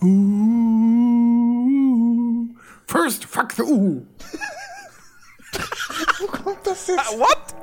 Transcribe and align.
Uh, 0.00 0.06
first, 2.86 3.24
fuck 3.24 3.54
the 3.54 3.64
ooh. 3.64 4.06
Wo 6.20 6.26
kommt 6.26 6.64
das 6.64 6.86
jetzt? 6.86 7.12
Uh, 7.12 7.18
what? 7.18 7.54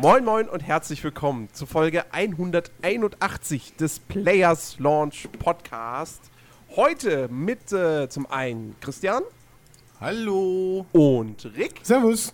Moin 0.00 0.24
Moin 0.24 0.48
und 0.48 0.60
herzlich 0.60 1.02
willkommen 1.02 1.48
zu 1.52 1.66
Folge 1.66 2.04
181 2.12 3.74
des 3.74 3.98
Players 3.98 4.78
Launch 4.78 5.28
Podcast. 5.40 6.22
Heute 6.76 7.26
mit 7.26 7.72
äh, 7.72 8.08
zum 8.08 8.30
einen 8.30 8.76
Christian 8.80 9.24
Hallo. 10.00 10.86
und 10.92 11.44
Rick 11.56 11.80
Servus. 11.82 12.32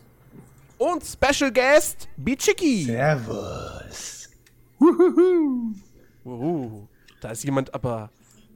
und 0.77 1.05
Special 1.07 1.51
Guest 1.51 2.07
Bichiki. 2.19 2.85
Servus. 2.85 4.29
Uh, 6.27 6.87
da 7.23 7.31
ist 7.31 7.45
jemand 7.45 7.73
aber 7.73 8.11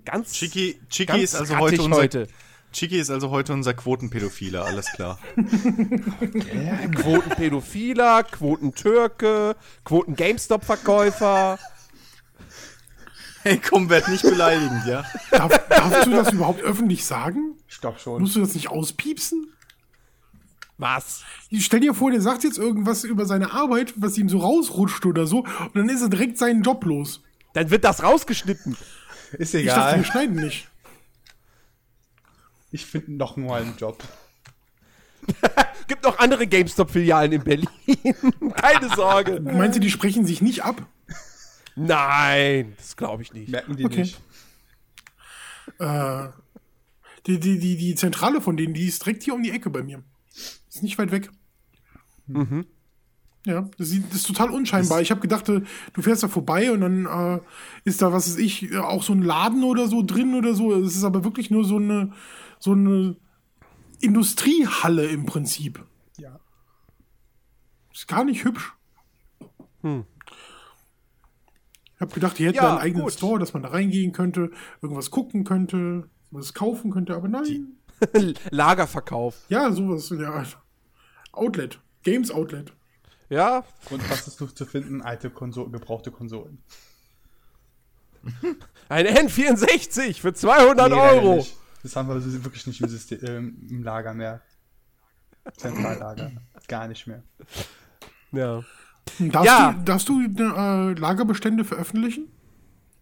ganz, 0.04 0.32
Chiki, 0.32 0.78
Chiki 0.90 1.06
ganz 1.06 1.22
ist 1.22 1.34
also 1.34 1.56
heute 1.56 1.80
unser 1.80 1.96
heute. 1.96 2.28
Chiki 2.72 2.98
ist 2.98 3.10
also 3.10 3.30
heute 3.30 3.52
unser 3.54 3.74
Quotenpädophiler, 3.74 4.64
alles 4.64 4.92
klar. 4.92 5.18
Quotenpädophiler, 6.94 8.24
Quotentürke, 8.24 9.56
Quoten-GameStop-Verkäufer. 9.84 11.58
Hey, 13.42 13.58
komm, 13.58 13.88
werd 13.88 14.08
nicht 14.08 14.22
beleidigend, 14.22 14.84
ja? 14.86 15.04
Darf, 15.30 15.69
darfst 15.69 16.06
du 16.06 16.11
das 16.11 16.33
überhaupt 16.33 16.62
öffentlich 16.62 17.05
sagen? 17.05 17.55
Ich 17.69 17.80
glaube 17.80 17.98
schon. 17.98 18.20
Musst 18.20 18.36
du 18.36 18.41
das 18.41 18.55
nicht 18.55 18.69
auspiepsen? 18.69 19.52
Was? 20.77 21.22
Stell 21.58 21.80
dir 21.80 21.94
vor, 21.94 22.11
der 22.11 22.20
sagt 22.20 22.44
jetzt 22.44 22.58
irgendwas 22.58 23.05
über 23.05 23.27
seine 23.27 23.52
Arbeit, 23.52 23.94
was 23.96 24.19
ihm 24.19 24.28
so 24.28 24.39
rausrutscht 24.39 25.06
oder 25.06 25.27
so, 25.27 25.39
und 25.39 25.74
dann 25.74 25.89
ist 25.89 26.02
er 26.02 26.08
direkt 26.08 26.39
seinen 26.39 26.62
Job 26.62 26.84
los. 26.84 27.22
Dann 27.55 27.70
wird 27.70 27.84
das 27.84 28.02
rausgeschnitten. 28.02 28.77
Ist 29.33 29.55
Ich 29.55 29.66
dachte, 29.66 29.80
egal. 29.80 29.96
wir 29.96 30.05
schneiden 30.05 30.36
nicht. 30.36 30.69
Ich 32.70 32.86
finde 32.86 33.12
noch 33.12 33.36
mal 33.36 33.62
einen 33.62 33.77
Job. 33.77 34.02
Gibt 35.88 36.05
noch 36.05 36.19
andere 36.19 36.47
GameStop-Filialen 36.47 37.33
in 37.33 37.44
Berlin. 37.44 37.69
Keine 38.55 38.88
Sorge. 38.94 39.41
Meinst 39.41 39.77
du, 39.77 39.80
die 39.80 39.91
sprechen 39.91 40.27
sich 40.27 40.42
nicht 40.42 40.64
ab? 40.64 40.86
Nein, 41.77 42.74
das 42.77 42.96
glaube 42.96 43.22
ich 43.22 43.33
nicht. 43.33 43.50
Merken 43.50 43.77
die 43.77 43.84
Okay. 43.84 44.00
nicht. 44.00 44.20
Äh, 45.78 46.28
die, 47.27 47.39
die, 47.39 47.58
die, 47.58 47.77
die 47.77 47.94
Zentrale 47.94 48.41
von 48.41 48.56
denen, 48.56 48.74
die 48.74 48.86
ist 48.86 49.05
direkt 49.05 49.22
hier 49.22 49.34
um 49.34 49.42
die 49.42 49.50
Ecke 49.50 49.70
bei 49.70 49.83
mir. 49.83 50.02
Ist 50.69 50.83
nicht 50.83 50.98
weit 50.98 51.11
weg. 51.11 51.30
Mhm. 52.27 52.66
Ja, 53.46 53.69
das, 53.78 53.91
ist 53.92 54.27
total 54.27 54.50
unscheinbar. 54.50 55.00
Ich 55.00 55.11
habe 55.11 55.20
gedacht, 55.20 55.48
äh, 55.48 55.62
du 55.92 56.02
fährst 56.02 56.22
da 56.22 56.28
vorbei 56.28 56.70
und 56.70 56.80
dann 56.80 57.06
äh, 57.06 57.41
ist 57.84 58.02
da, 58.02 58.12
was 58.12 58.28
weiß 58.28 58.36
ich, 58.39 58.72
äh, 58.72 58.77
auch 58.78 59.02
so 59.02 59.14
ein 59.14 59.22
Laden 59.22 59.64
oder 59.64 59.89
so 59.89 60.02
drin 60.02 60.34
oder 60.34 60.55
so. 60.55 60.74
Es 60.74 60.96
ist 60.96 61.05
aber 61.05 61.24
wirklich 61.24 61.50
nur 61.50 61.64
so 61.64 61.77
eine, 61.77 62.12
so 62.59 62.73
eine 62.73 63.17
Industriehalle 64.01 65.06
im 65.06 65.27
Prinzip. 65.27 65.84
Ja. 66.19 66.39
Ist 67.92 68.09
gar 68.09 68.25
nicht 68.25 68.45
hübsch. 68.45 68.73
Ich 69.83 69.91
habe 72.01 72.14
gedacht, 72.14 72.39
die 72.39 72.47
hätten 72.47 72.56
Ja, 72.56 72.62
da 72.62 72.70
einen 72.73 72.79
eigenen 72.81 73.05
gut. 73.05 73.12
Store, 73.12 73.39
dass 73.39 73.53
man 73.55 73.62
da 73.62 73.70
reingehen 73.70 74.12
könnte, 74.12 74.51
irgendwas 74.83 75.11
gucken 75.11 75.45
könnte, 75.45 76.09
was 76.31 76.55
kaufen 76.55 76.91
könnte, 76.91 77.14
aber 77.17 77.29
nein. 77.29 77.75
Lagerverkauf. 78.51 79.36
Ja, 79.48 79.73
sowas 79.73 80.13
Art. 80.13 80.58
Outlet. 81.33 81.80
Games 82.02 82.30
Outlet. 82.30 82.73
Ja, 83.29 83.64
Und 83.91 84.08
was 84.11 84.27
ist 84.29 84.41
noch 84.41 84.52
zu 84.52 84.64
finden? 84.64 85.02
Alte 85.02 85.30
Konsolen, 85.30 85.73
gebrauchte 85.73 86.11
Konsolen. 86.11 86.63
ein 88.89 89.07
N64 89.07 90.20
für 90.20 90.33
200 90.33 90.91
Nee, 90.91 90.97
Euro. 90.97 91.36
nicht. 91.36 91.57
Das 91.83 91.94
haben 91.96 92.08
wir 92.08 92.20
so 92.20 92.44
wirklich 92.44 92.66
nicht 92.66 92.80
im, 92.80 92.89
System, 92.89 93.18
ähm, 93.24 93.66
im 93.70 93.83
Lager 93.83 94.14
mehr. 94.14 94.40
Zentrallager. 95.56 96.33
Gar 96.66 96.89
nicht 96.89 97.06
mehr. 97.06 97.22
Ja. 98.33 98.62
Darfst 99.18 99.46
Ja. 99.46 99.72
du, 99.72 99.84
darfst 99.84 100.08
du 100.08 100.20
äh, 100.20 100.92
Lagerbestände 100.92 101.64
veröffentlichen? 101.64 102.28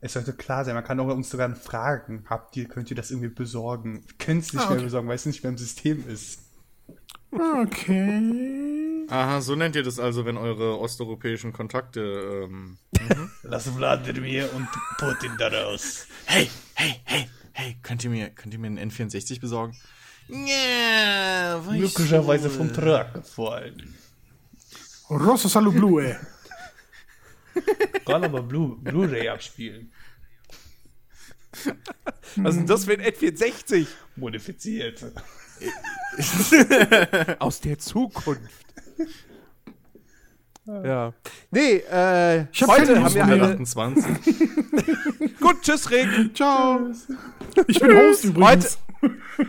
Es 0.00 0.12
sollte 0.12 0.32
klar 0.34 0.64
sein, 0.64 0.74
man 0.74 0.84
kann 0.84 1.00
auch 1.00 1.08
uns 1.08 1.30
sogar 1.30 1.52
fragen, 1.56 2.24
habt 2.28 2.56
ihr, 2.56 2.68
könnt 2.68 2.90
ihr 2.90 2.96
das 2.96 3.10
irgendwie 3.10 3.30
besorgen? 3.30 4.04
Können 4.18 4.38
es 4.40 4.52
nicht 4.52 4.62
Ah, 4.62 4.68
mehr 4.68 4.76
okay. 4.76 4.84
besorgen, 4.84 5.08
weil 5.08 5.16
es 5.16 5.26
nicht 5.26 5.42
mehr 5.42 5.50
im 5.50 5.58
System 5.58 6.06
ist. 6.08 6.42
Okay. 7.32 9.06
Aha, 9.08 9.40
so 9.40 9.54
nennt 9.56 9.74
ihr 9.76 9.82
das 9.82 9.98
also, 9.98 10.24
wenn 10.24 10.36
eure 10.36 10.78
osteuropäischen 10.78 11.52
Kontakte, 11.52 12.44
ähm, 12.44 12.78
Lass 13.42 13.74
Wladimir 13.76 14.48
und 14.54 14.68
Putin 14.98 15.32
da 15.38 15.48
raus. 15.48 16.06
Hey, 16.26 16.48
hey, 16.74 17.00
hey, 17.04 17.28
hey, 17.56 17.76
könnt 17.82 18.04
ihr 18.04 18.10
mir, 18.10 18.28
könnt 18.30 18.52
ihr 18.54 18.60
mir 18.60 18.66
einen 18.68 18.90
N64 18.90 19.40
besorgen? 19.40 19.74
Weißt 20.28 21.70
Möglicherweise 21.70 22.50
vom 22.50 22.72
Truck 22.72 23.14
gefallen. 23.14 23.94
Rosso 25.08 25.48
Salo 25.48 25.70
Blue. 25.70 26.16
Kann 28.04 28.24
aber 28.24 28.40
Blu- 28.42 28.76
Blu-ray 28.82 29.28
abspielen. 29.28 29.90
Was 32.36 32.54
ist 32.54 32.58
denn 32.58 32.66
das 32.66 32.84
für 32.84 32.92
ein 32.92 33.00
N64? 33.00 33.86
Modifiziert. 34.16 35.04
Aus 37.38 37.60
der 37.60 37.78
Zukunft. 37.78 38.66
Ja. 40.66 41.14
Nee, 41.52 41.76
äh, 41.90 42.46
Ich 42.50 42.62
hab 42.62 42.70
heute 42.70 43.00
haben 43.02 43.14
wir 43.14 43.24
mehr. 43.24 43.34
eine. 43.36 43.52
28. 43.54 44.04
Gut, 45.46 45.62
tschüss, 45.62 45.88
Rick. 45.92 46.34
Ciao. 46.36 46.90
Ich 47.68 47.78
bin 47.78 47.96
Host 47.96 48.24
übrigens. 48.24 48.78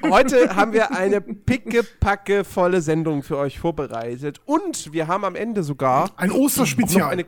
Heute 0.04 0.56
haben 0.56 0.72
wir 0.72 0.92
eine 0.92 1.22
pickepacke 1.22 2.44
volle 2.44 2.82
Sendung 2.82 3.24
für 3.24 3.36
euch 3.38 3.58
vorbereitet. 3.58 4.40
Und 4.46 4.94
wir 4.94 5.08
haben 5.08 5.26
am 5.26 5.34
Ende 5.34 5.64
sogar 5.64 6.12
Ein 6.16 6.30
noch 6.30 6.36
Osterspezial. 6.36 7.10
eine 7.14 7.26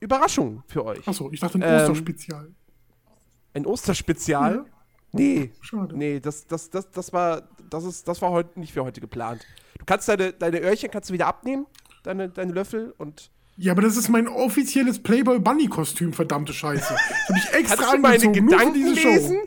Überraschung 0.00 0.62
für 0.66 0.82
euch. 0.86 1.06
Achso, 1.06 1.30
ich 1.30 1.40
dachte 1.40 1.58
ein 1.58 1.62
Ähm, 1.62 1.80
Osterspezial. 1.80 2.48
Ein 3.52 3.66
Osterspezial? 3.66 4.64
Nee. 5.12 5.52
Schade. 5.60 5.94
Nee, 5.94 6.20
das, 6.20 6.46
das, 6.46 6.70
das, 6.70 6.90
das 6.90 7.12
war, 7.12 7.42
das 7.68 7.84
ist, 7.84 8.08
das 8.08 8.22
war 8.22 8.30
heute 8.30 8.58
nicht 8.58 8.72
für 8.72 8.82
heute 8.82 9.02
geplant. 9.02 9.44
Du 9.78 9.84
kannst 9.84 10.08
deine, 10.08 10.32
deine 10.32 10.58
Öhrchen 10.60 10.90
kannst 10.90 11.10
du 11.10 11.12
wieder 11.12 11.26
abnehmen, 11.26 11.66
deine, 12.02 12.30
deine 12.30 12.52
Löffel 12.52 12.94
und 12.96 13.30
Ja, 13.56 13.72
aber 13.72 13.82
das 13.82 13.96
ist 13.96 14.08
mein 14.08 14.28
offizielles 14.28 15.02
Playboy 15.02 15.38
Bunny 15.38 15.68
Kostüm, 15.68 16.12
verdammte 16.12 16.52
Scheiße. 16.52 16.94
Hab 17.28 17.36
ich 17.36 17.52
extra 17.52 17.76
kannst 17.76 17.94
du 17.94 17.98
meine 17.98 18.32
Gedanken 18.32 18.74
diese 18.74 18.96
Show. 18.96 19.08
lesen? 19.08 19.38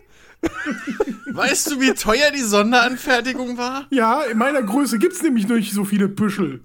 weißt 1.33 1.71
du, 1.71 1.81
wie 1.81 1.91
teuer 1.93 2.29
die 2.31 2.41
Sonderanfertigung 2.43 3.57
war? 3.57 3.87
Ja, 3.89 4.21
in 4.23 4.37
meiner 4.37 4.61
Größe 4.61 4.99
gibt's 4.99 5.21
nämlich 5.23 5.47
nicht 5.47 5.73
so 5.73 5.85
viele 5.85 6.07
Büschel. 6.07 6.61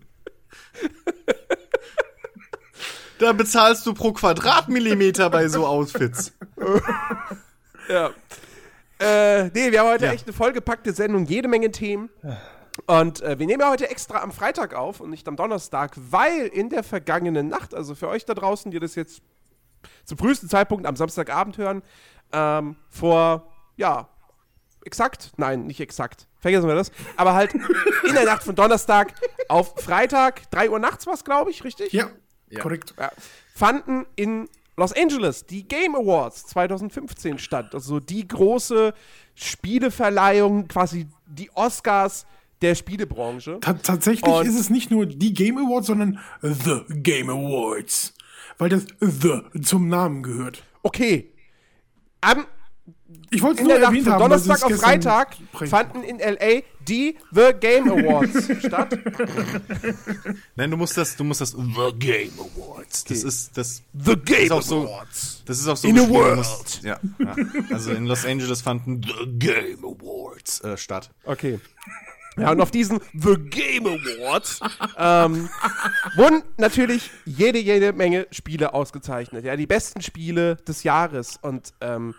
Da 3.19 3.33
bezahlst 3.33 3.87
du 3.87 3.95
pro 3.95 4.13
Quadratmillimeter 4.13 5.29
bei 5.31 5.49
so 5.49 5.67
Outfits. 5.67 6.33
Ja. 7.89 8.11
Äh, 8.99 9.49
nee, 9.55 9.73
wir 9.73 9.81
haben 9.81 9.89
heute 9.89 10.07
Ja. 10.07 10.13
echt 10.13 10.27
eine 10.27 10.33
vollgepackte 10.35 10.93
Sendung, 10.93 11.25
jede 11.27 11.49
Menge 11.49 11.71
Themen. 11.71 12.11
Und 12.87 13.21
äh, 13.23 13.39
wir 13.39 13.47
nehmen 13.47 13.61
ja 13.61 13.71
heute 13.71 13.91
extra 13.91 14.21
am 14.23 14.33
Freitag 14.33 14.75
auf 14.75 15.01
und 15.01 15.11
nicht 15.11 15.27
am 15.29 15.37
Donnerstag, 15.37 15.93
weil 15.97 16.47
in 16.47 16.69
der 16.71 16.83
vergangenen 16.83 17.49
Nacht, 17.49 17.75
also 17.75 17.95
für 17.95 18.09
euch 18.09 18.25
da 18.25 18.35
draußen, 18.35 18.71
die 18.71 18.79
das 18.81 18.95
jetzt 18.95 19.23
zum 20.05 20.19
frühesten 20.19 20.49
Zeitpunkt 20.49 20.87
am 20.87 20.97
Samstagabend 20.97 21.59
hören, 21.59 21.83
ähm, 22.33 22.77
vor, 22.89 23.47
ja, 23.77 24.09
exakt, 24.85 25.33
nein, 25.37 25.67
nicht 25.67 25.81
exakt, 25.81 26.27
vergessen 26.39 26.69
wir 26.69 26.75
das, 26.75 26.91
aber 27.17 27.35
halt 27.35 27.55
in 27.55 28.15
der 28.15 28.25
Nacht 28.25 28.43
von 28.43 28.55
Donnerstag 28.55 29.15
auf 29.49 29.75
Freitag, 29.81 30.51
3 30.51 30.71
Uhr 30.71 30.79
nachts 30.79 31.07
war 31.07 31.15
es, 31.15 31.25
glaube 31.25 31.51
ich, 31.51 31.65
richtig? 31.65 31.93
Ja, 31.93 32.11
Ja. 32.49 32.61
korrekt. 32.63 32.95
Ja, 32.99 33.11
fanden 33.55 34.07
in 34.17 34.49
Los 34.77 34.93
Angeles 34.95 35.45
die 35.45 35.69
Game 35.69 35.95
Awards 35.95 36.47
2015 36.47 37.39
statt. 37.39 37.75
Also 37.75 38.01
die 38.01 38.27
große 38.27 38.95
Spieleverleihung, 39.35 40.69
quasi 40.69 41.07
die 41.27 41.51
Oscars 41.55 42.25
der 42.63 42.75
Spielebranche. 42.75 43.59
Ta 43.61 43.75
tatsächlich 43.75 44.25
Und- 44.33 44.47
ist 44.47 44.59
es 44.59 44.71
nicht 44.71 44.91
nur 44.91 45.07
die 45.07 45.33
Game 45.35 45.59
Awards, 45.59 45.87
sondern 45.89 46.19
The 46.43 46.83
Game 46.89 47.31
Awards. 47.31 48.15
Weil 48.59 48.69
das 48.69 48.85
The 49.01 49.43
zum 49.63 49.89
Namen 49.89 50.23
gehört. 50.23 50.63
Okay. 50.83 51.33
Am, 52.21 52.45
Ich 53.31 53.41
wollte 53.43 53.63
es 53.63 53.69
nur 53.69 53.79
erwähnt 53.79 54.07
haben. 54.07 54.19
Donnerstag 54.21 54.63
auf 54.65 54.77
Freitag 54.79 55.37
fanden 55.67 56.03
in 56.03 56.19
LA 56.19 56.63
die 56.87 57.17
The 57.33 57.53
Game 57.59 57.91
Awards 57.91 58.49
statt. 58.67 58.99
Nein, 60.57 60.71
du 60.71 60.77
musst 60.77 60.97
das, 60.97 61.17
du 61.17 61.25
musst 61.25 61.41
das 61.41 61.53
The 61.53 61.93
Game 61.99 62.33
Awards. 62.39 63.05
Das 63.05 63.23
ist 63.25 63.57
das. 63.57 63.83
The 63.95 64.17
Game 64.17 64.45
ist 64.45 64.53
auch 64.53 64.63
so, 64.63 64.83
Awards. 64.87 65.43
Das 65.47 65.59
ist 65.59 65.67
auch 65.69 65.77
so. 65.77 65.89
In 65.89 65.95
du 65.97 66.09
world. 66.11 66.37
musst- 66.37 66.83
Ja, 66.83 66.99
ja. 67.19 67.37
Also 67.71 67.93
in 67.93 68.07
Los 68.07 68.25
Angeles 68.27 68.61
fanden 68.63 69.01
The 69.03 69.27
Game 69.39 69.85
Awards 69.85 70.61
äh, 70.63 70.77
statt. 70.77 71.11
Okay. 71.25 71.61
Ja, 72.37 72.53
und 72.53 72.61
auf 72.61 72.71
diesen 72.71 73.01
The 73.13 73.35
Game 73.37 73.87
Awards 73.87 74.61
ähm, 74.97 75.49
wurden 76.17 76.43
natürlich 76.59 77.11
jede, 77.27 77.59
jede 77.59 77.93
Menge 77.93 78.27
Spiele 78.31 78.73
ausgezeichnet. 78.73 79.45
Ja, 79.45 79.57
die 79.57 79.67
besten 79.67 80.01
Spiele 80.01 80.57
des 80.57 80.83
Jahres. 80.85 81.39
Und, 81.43 81.73
ähm, 81.81 82.15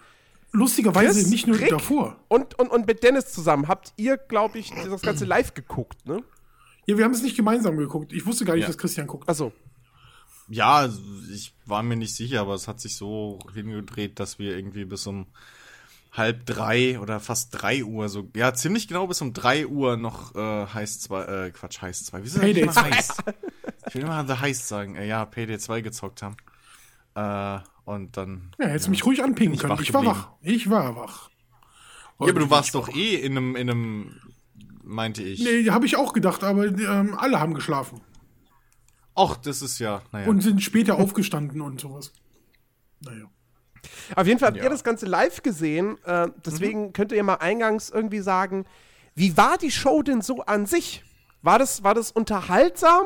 Lustigerweise 0.53 1.13
Chris, 1.21 1.29
nicht 1.29 1.47
nur 1.47 1.57
Rick 1.57 1.69
davor. 1.69 2.19
und, 2.27 2.59
und, 2.59 2.69
und 2.71 2.85
mit 2.85 3.03
Dennis 3.03 3.31
zusammen 3.31 3.69
habt 3.69 3.93
ihr, 3.95 4.17
glaube 4.17 4.59
ich, 4.59 4.69
das 4.71 5.01
Ganze 5.01 5.23
live 5.23 5.53
geguckt, 5.53 6.05
ne? 6.05 6.21
Ja, 6.87 6.97
wir 6.97 7.05
haben 7.05 7.13
es 7.13 7.21
nicht 7.21 7.37
gemeinsam 7.37 7.77
geguckt. 7.77 8.11
Ich 8.11 8.25
wusste 8.25 8.43
gar 8.43 8.55
nicht, 8.55 8.63
Ja. 8.63 8.67
dass 8.67 8.77
Christian 8.77 9.07
guckt. 9.07 9.29
Achso. 9.29 9.53
Ja, 10.49 10.89
ich 11.33 11.53
war 11.65 11.83
mir 11.83 11.95
nicht 11.95 12.13
sicher, 12.13 12.41
aber 12.41 12.55
es 12.55 12.67
hat 12.67 12.81
sich 12.81 12.97
so 12.97 13.39
hingedreht, 13.53 14.19
dass 14.19 14.39
wir 14.39 14.57
irgendwie 14.57 14.83
bis 14.83 15.07
um 15.07 15.27
halb 16.11 16.45
drei 16.45 16.99
oder 16.99 17.19
fast 17.19 17.49
drei 17.51 17.83
Uhr 17.83 18.09
so, 18.09 18.29
ja, 18.35 18.53
ziemlich 18.53 18.87
genau 18.87 19.07
bis 19.07 19.21
um 19.21 19.33
drei 19.33 19.65
Uhr 19.65 19.95
noch 19.97 20.35
äh, 20.35 20.67
Heist 20.67 21.03
2, 21.03 21.23
äh, 21.23 21.51
Quatsch, 21.51 21.81
Heist 21.81 22.07
2. 22.07 22.23
Wieso 22.23 22.39
sag 22.39 22.47
ich 22.47 22.55
Payday 22.55 22.63
immer 22.63 22.73
2. 22.73 22.91
Heist? 22.91 23.23
Ich 23.87 23.95
will 23.95 24.03
immer 24.03 24.25
The 24.27 24.33
Heist 24.35 24.67
sagen. 24.67 24.95
Äh, 24.95 25.07
ja, 25.07 25.25
Payday 25.25 25.57
2 25.57 25.81
gezockt 25.81 26.21
haben. 26.21 26.37
Äh, 27.15 27.59
und 27.85 28.15
dann. 28.17 28.51
Ja, 28.59 28.67
hättest 28.67 28.87
du 28.87 28.91
mich 28.91 29.05
ruhig 29.05 29.23
anpingen 29.23 29.57
können. 29.57 29.77
Ich 29.81 29.93
war 29.93 30.05
wach. 30.05 30.29
Ich 30.41 30.69
war 30.69 30.95
wach. 30.95 31.29
Ja, 32.19 32.29
aber 32.29 32.39
du 32.39 32.49
warst 32.49 32.75
doch 32.75 32.89
eh 32.89 33.15
in 33.15 33.31
einem, 33.37 33.55
in 33.55 33.69
einem, 33.69 34.15
meinte 34.83 35.23
ich. 35.23 35.43
Nee, 35.43 35.69
habe 35.71 35.85
ich 35.85 35.95
auch 35.95 36.13
gedacht, 36.13 36.43
aber 36.43 36.65
ähm, 36.65 37.15
alle 37.17 37.39
haben 37.39 37.53
geschlafen. 37.53 38.01
Ach, 39.15 39.37
das 39.37 39.61
ist 39.61 39.79
ja, 39.79 40.03
naja. 40.11 40.27
Und 40.27 40.41
sind 40.41 40.61
später 40.61 40.97
aufgestanden 40.97 41.61
und 41.61 41.81
sowas. 41.81 42.13
Naja. 43.01 43.25
Auf 44.15 44.27
jeden 44.27 44.39
Fall 44.39 44.49
habt 44.49 44.57
Ja. 44.57 44.63
ihr 44.63 44.69
das 44.69 44.83
Ganze 44.83 45.05
live 45.05 45.41
gesehen. 45.43 45.97
Äh, 46.05 46.27
deswegen 46.45 46.93
könnt 46.93 47.11
ihr 47.11 47.23
mal 47.23 47.35
eingangs 47.35 47.89
irgendwie 47.89 48.19
sagen, 48.19 48.65
wie 49.15 49.35
war 49.37 49.57
die 49.57 49.71
Show 49.71 50.01
denn 50.01 50.21
so 50.21 50.41
an 50.41 50.65
sich? 50.65 51.03
War 51.41 51.59
das, 51.59 51.83
war 51.83 51.93
das 51.93 52.11
unterhaltsam? 52.11 53.05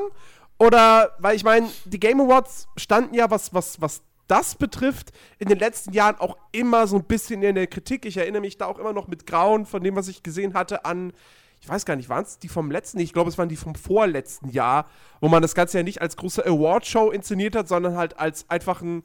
Oder, 0.58 1.12
weil 1.20 1.36
ich 1.36 1.44
meine, 1.44 1.70
die 1.86 2.00
Game 2.00 2.22
Awards 2.22 2.68
standen 2.78 3.14
ja, 3.14 3.30
was, 3.30 3.54
was, 3.54 3.82
was 3.82 4.02
das 4.28 4.56
betrifft, 4.56 5.12
in 5.38 5.50
den 5.50 5.60
letzten 5.60 5.94
Jahren 5.94 6.16
auch 6.20 6.38
immer 6.52 6.88
so 6.88 6.96
ein 6.98 7.04
bisschen 7.04 7.44
in 7.44 7.56
der 7.56 7.68
Kritik. 7.68 8.06
Ich 8.06 8.18
erinnere 8.18 8.42
mich 8.42 8.58
da 8.58 8.66
auch 8.66 8.80
immer 8.80 8.94
noch 8.94 9.08
mit 9.08 9.28
Grauen 9.28 9.66
von 9.66 9.84
dem, 9.84 9.96
was 9.96 10.08
ich 10.08 10.24
gesehen 10.24 10.54
hatte, 10.54 10.86
an, 10.86 11.14
ich 11.62 11.70
weiß 11.70 11.86
gar 11.86 11.96
nicht, 11.96 12.10
waren 12.10 12.24
es 12.24 12.40
die 12.40 12.48
vom 12.48 12.72
letzten? 12.72 13.00
Ich 13.00 13.14
glaube, 13.14 13.30
es 13.30 13.38
waren 13.38 13.50
die 13.50 13.56
vom 13.56 13.76
vorletzten 13.76 14.50
Jahr, 14.50 14.88
wo 15.20 15.28
man 15.30 15.42
das 15.42 15.56
Ganze 15.56 15.78
ja 15.78 15.84
nicht 15.84 16.02
als 16.02 16.16
große 16.18 16.46
Award-Show 16.46 17.12
inszeniert 17.12 17.56
hat, 17.56 17.68
sondern 17.68 17.98
halt 17.98 18.18
als 18.20 18.50
einfach 18.50 18.82
ein 18.82 19.04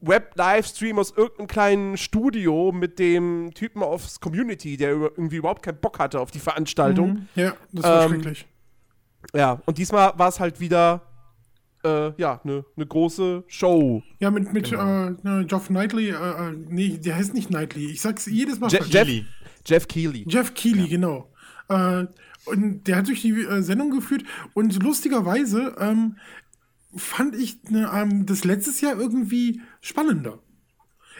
Web-Livestream 0.00 0.98
aus 0.98 1.12
irgendeinem 1.16 1.46
kleinen 1.46 1.96
Studio 1.96 2.70
mit 2.72 2.98
dem 2.98 3.52
Typen 3.54 3.82
aufs 3.82 4.20
Community, 4.20 4.76
der 4.76 4.90
irgendwie 4.90 5.36
überhaupt 5.36 5.62
keinen 5.62 5.80
Bock 5.80 5.98
hatte 5.98 6.20
auf 6.20 6.30
die 6.30 6.38
Veranstaltung. 6.38 7.28
Ja, 7.34 7.54
das 7.72 7.84
war 7.84 8.04
Ähm, 8.04 8.10
schrecklich. 8.12 8.46
Ja, 9.34 9.60
und 9.64 9.78
diesmal 9.78 10.12
war 10.16 10.28
es 10.28 10.38
halt 10.38 10.60
wieder, 10.60 11.02
äh, 11.84 12.12
ja, 12.20 12.40
eine 12.44 12.64
ne 12.76 12.86
große 12.86 13.44
Show. 13.48 14.02
Ja, 14.20 14.30
mit, 14.30 14.52
mit 14.52 14.70
Genau. 14.70 15.06
äh, 15.08 15.14
ne, 15.22 15.46
Geoff 15.46 15.68
Knightley, 15.68 16.10
äh, 16.10 16.12
äh, 16.12 16.52
nee, 16.68 16.98
der 16.98 17.16
heißt 17.16 17.34
nicht 17.34 17.48
Knightley. 17.48 17.86
Ich 17.90 18.00
sag's 18.02 18.26
jedes 18.26 18.60
Mal 18.60 18.70
Je. 18.70 18.78
Jeff. 18.88 19.08
Jeff 19.64 19.88
Keighley. 19.88 20.24
Jeff 20.28 20.54
Keighley, 20.54 20.86
genau. 20.88 21.28
Äh, 21.68 22.04
und 22.44 22.84
der 22.86 22.96
hat 22.98 23.08
durch 23.08 23.22
die 23.22 23.32
äh, 23.32 23.62
Sendung 23.62 23.90
geführt 23.90 24.22
und 24.54 24.80
lustigerweise 24.80 25.74
ähm, 25.80 26.16
fand 26.94 27.34
ich 27.34 27.62
ne, 27.70 27.90
ähm, 27.92 28.26
das 28.26 28.44
letztes 28.44 28.80
Jahr 28.80 28.98
irgendwie 28.98 29.60
spannender. 29.80 30.38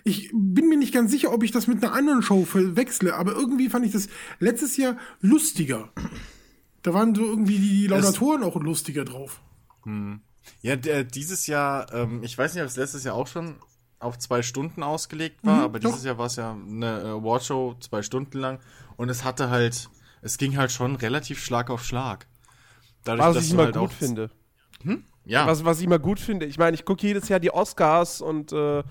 Ich 0.04 0.30
bin 0.32 0.68
mir 0.68 0.76
nicht 0.78 0.92
ganz 0.94 1.10
sicher, 1.10 1.32
ob 1.32 1.42
ich 1.42 1.50
das 1.50 1.66
mit 1.66 1.82
einer 1.82 1.92
anderen 1.94 2.22
Show 2.22 2.44
verwechsle, 2.44 3.14
aber 3.14 3.32
irgendwie 3.32 3.68
fand 3.70 3.84
ich 3.86 3.92
das 3.92 4.08
letztes 4.38 4.76
Jahr 4.76 4.96
lustiger. 5.20 5.90
Da 6.82 6.94
waren 6.94 7.14
so 7.14 7.24
irgendwie 7.24 7.58
die 7.58 7.86
Laudatoren 7.88 8.42
auch 8.44 8.56
lustiger 8.56 9.04
drauf. 9.04 9.40
Ja, 10.62 10.76
der, 10.76 11.02
dieses 11.04 11.46
Jahr, 11.46 11.92
ähm, 11.92 12.22
ich 12.22 12.36
weiß 12.36 12.54
nicht, 12.54 12.62
ob 12.62 12.68
es 12.68 12.76
letztes 12.76 13.04
Jahr 13.04 13.14
auch 13.14 13.26
schon 13.26 13.56
auf 13.98 14.18
zwei 14.18 14.42
Stunden 14.42 14.82
ausgelegt 14.82 15.38
war, 15.42 15.56
Mhm, 15.58 15.64
aber 15.64 15.78
dieses 15.80 15.98
doch. 16.00 16.04
Jahr 16.04 16.18
war 16.18 16.26
es 16.26 16.36
ja 16.36 16.52
eine 16.52 17.00
äh, 17.00 17.04
Awardshow 17.08 17.76
zwei 17.80 18.02
Stunden 18.02 18.38
lang 18.38 18.60
und 18.96 19.08
es 19.08 19.24
hatte 19.24 19.48
halt, 19.50 19.88
es 20.22 20.36
ging 20.38 20.56
halt 20.56 20.70
schon 20.70 20.96
relativ 20.96 21.42
Schlag 21.42 21.70
auf 21.70 21.84
Schlag. 21.84 22.26
Dadurch, 23.04 23.26
Was 23.36 23.42
ich 23.44 23.48
du 23.48 23.54
immer 23.54 23.64
halt 23.64 23.74
gut 23.76 23.88
auch- 23.90 23.92
finde. 23.92 24.30
Ja, 25.26 25.46
Was, 25.46 25.64
was 25.64 25.78
ich 25.80 25.84
immer 25.86 25.98
gut 25.98 26.20
finde. 26.20 26.46
Ich 26.46 26.56
meine, 26.58 26.74
ich 26.74 26.84
gucke 26.84 27.06
jedes 27.06 27.28
Jahr 27.28 27.40
die 27.40 27.52
Oscars 27.52 28.20
und 28.20 28.52
äh, 28.52 28.82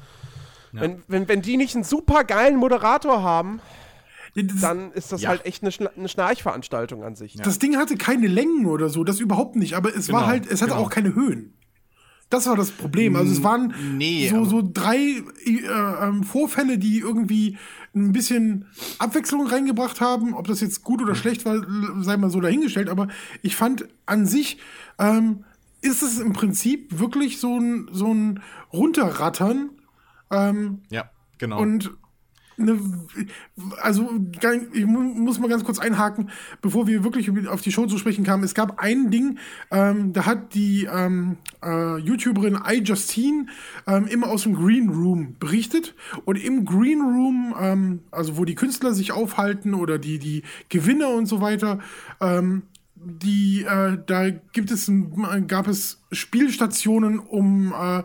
wenn, 0.74 1.02
wenn, 1.08 1.28
wenn 1.30 1.42
die 1.42 1.56
nicht 1.58 1.74
einen 1.76 1.86
super 1.86 2.24
geilen 2.26 2.58
Moderator 2.58 3.24
haben, 3.24 3.62
Das, 4.36 4.60
dann 4.60 4.92
ist 4.92 5.14
das 5.14 5.22
Ja. 5.22 5.30
halt 5.30 5.46
echt 5.46 5.64
eine, 5.64 5.72
Schna 5.72 5.90
eine 5.96 6.10
Schnarchveranstaltung 6.10 7.04
an 7.04 7.16
sich. 7.16 7.36
das 7.36 7.60
Ding 7.60 7.78
hatte 7.78 7.96
keine 7.96 8.28
Längen 8.28 8.66
oder 8.66 8.90
so, 8.90 9.06
das 9.06 9.22
überhaupt 9.22 9.56
nicht, 9.56 9.76
aber 9.76 9.96
es 9.96 10.12
war 10.12 10.22
Genau, 10.22 10.28
halt, 10.32 10.46
es 10.52 10.62
hatte 10.62 10.72
genau. 10.74 10.84
auch 10.84 10.90
keine 10.90 11.16
Höhen. 11.16 11.54
Das 12.30 12.48
war 12.48 12.56
das 12.58 12.72
Problem. 12.72 13.16
Also 13.16 13.31
es 13.31 13.44
waren 13.44 13.74
nee, 13.98 14.28
so, 14.30 14.46
so 14.46 14.62
drei 14.74 14.98
äh, 15.46 15.60
ähm, 16.02 16.24
Vorfälle, 16.24 16.80
die 16.80 16.98
irgendwie 17.00 17.58
ein 17.96 18.12
bisschen 18.14 18.66
Abwechslung 18.98 19.46
reingebracht 19.48 20.02
haben. 20.02 20.34
Ob 20.34 20.48
das 20.48 20.60
jetzt 20.60 20.84
gut 20.84 21.02
oder 21.04 21.14
schlecht 21.14 21.46
war, 21.46 21.62
sei 22.02 22.18
mal 22.18 22.31
so 22.31 22.42
dahingestellt. 22.42 22.90
Aber 22.90 23.10
ich 23.44 23.56
fand 23.56 23.88
an 24.08 24.26
sich 24.26 24.58
ähm, 24.98 25.46
ist 25.86 26.02
es 26.02 26.20
im 26.20 26.34
Prinzip 26.34 27.00
wirklich 27.00 27.40
so 27.40 27.58
ein, 27.60 27.88
so 27.92 28.14
ein 28.14 28.42
Runterrattern 28.74 29.70
ähm, 30.32 30.82
ja, 30.90 31.10
genau. 31.38 31.60
und 31.60 31.92
eine, 32.58 32.80
also 33.82 34.10
ich 34.72 34.86
mu- 34.86 35.14
muss 35.14 35.40
mal 35.40 35.50
ganz 35.50 35.66
kurz 35.66 35.78
einhaken, 35.78 36.30
bevor 36.62 36.88
wir 36.88 37.04
wirklich 37.04 37.30
auf 37.50 37.60
die 37.60 37.74
Show 37.74 37.86
zu 37.86 37.98
sprechen 37.98 38.24
kamen. 38.24 38.46
Es 38.46 38.54
gab 38.54 38.80
ein 38.80 39.12
Ding, 39.12 39.40
ähm, 39.72 40.14
da 40.14 40.26
hat 40.26 40.54
die 40.54 40.88
ähm, 40.90 41.36
äh, 41.62 41.98
YouTuberin 41.98 42.60
iJustine 42.66 43.48
ähm, 43.88 44.08
immer 44.08 44.30
aus 44.30 44.44
dem 44.44 44.56
Green 44.56 44.88
Room 44.90 45.36
berichtet 45.38 45.96
und 46.24 46.42
im 46.42 46.64
Green 46.64 47.02
Room, 47.02 47.54
ähm, 47.60 48.00
also 48.10 48.38
wo 48.38 48.46
die 48.46 48.56
Künstler 48.56 48.94
sich 48.94 49.12
aufhalten 49.12 49.74
oder 49.74 50.00
die 50.00 50.18
die 50.18 50.44
Gewinner 50.70 51.10
und 51.10 51.26
so 51.26 51.42
weiter, 51.42 51.80
ähm, 52.22 52.64
die 53.07 53.63
äh, 53.63 53.98
da 54.06 54.30
gibt 54.30 54.72
es 54.72 54.88
ein- 54.88 55.48
gab 55.48 55.68
es 55.68 56.02
Spielstationen 56.12 57.19
um 57.19 57.74
äh, 57.74 58.04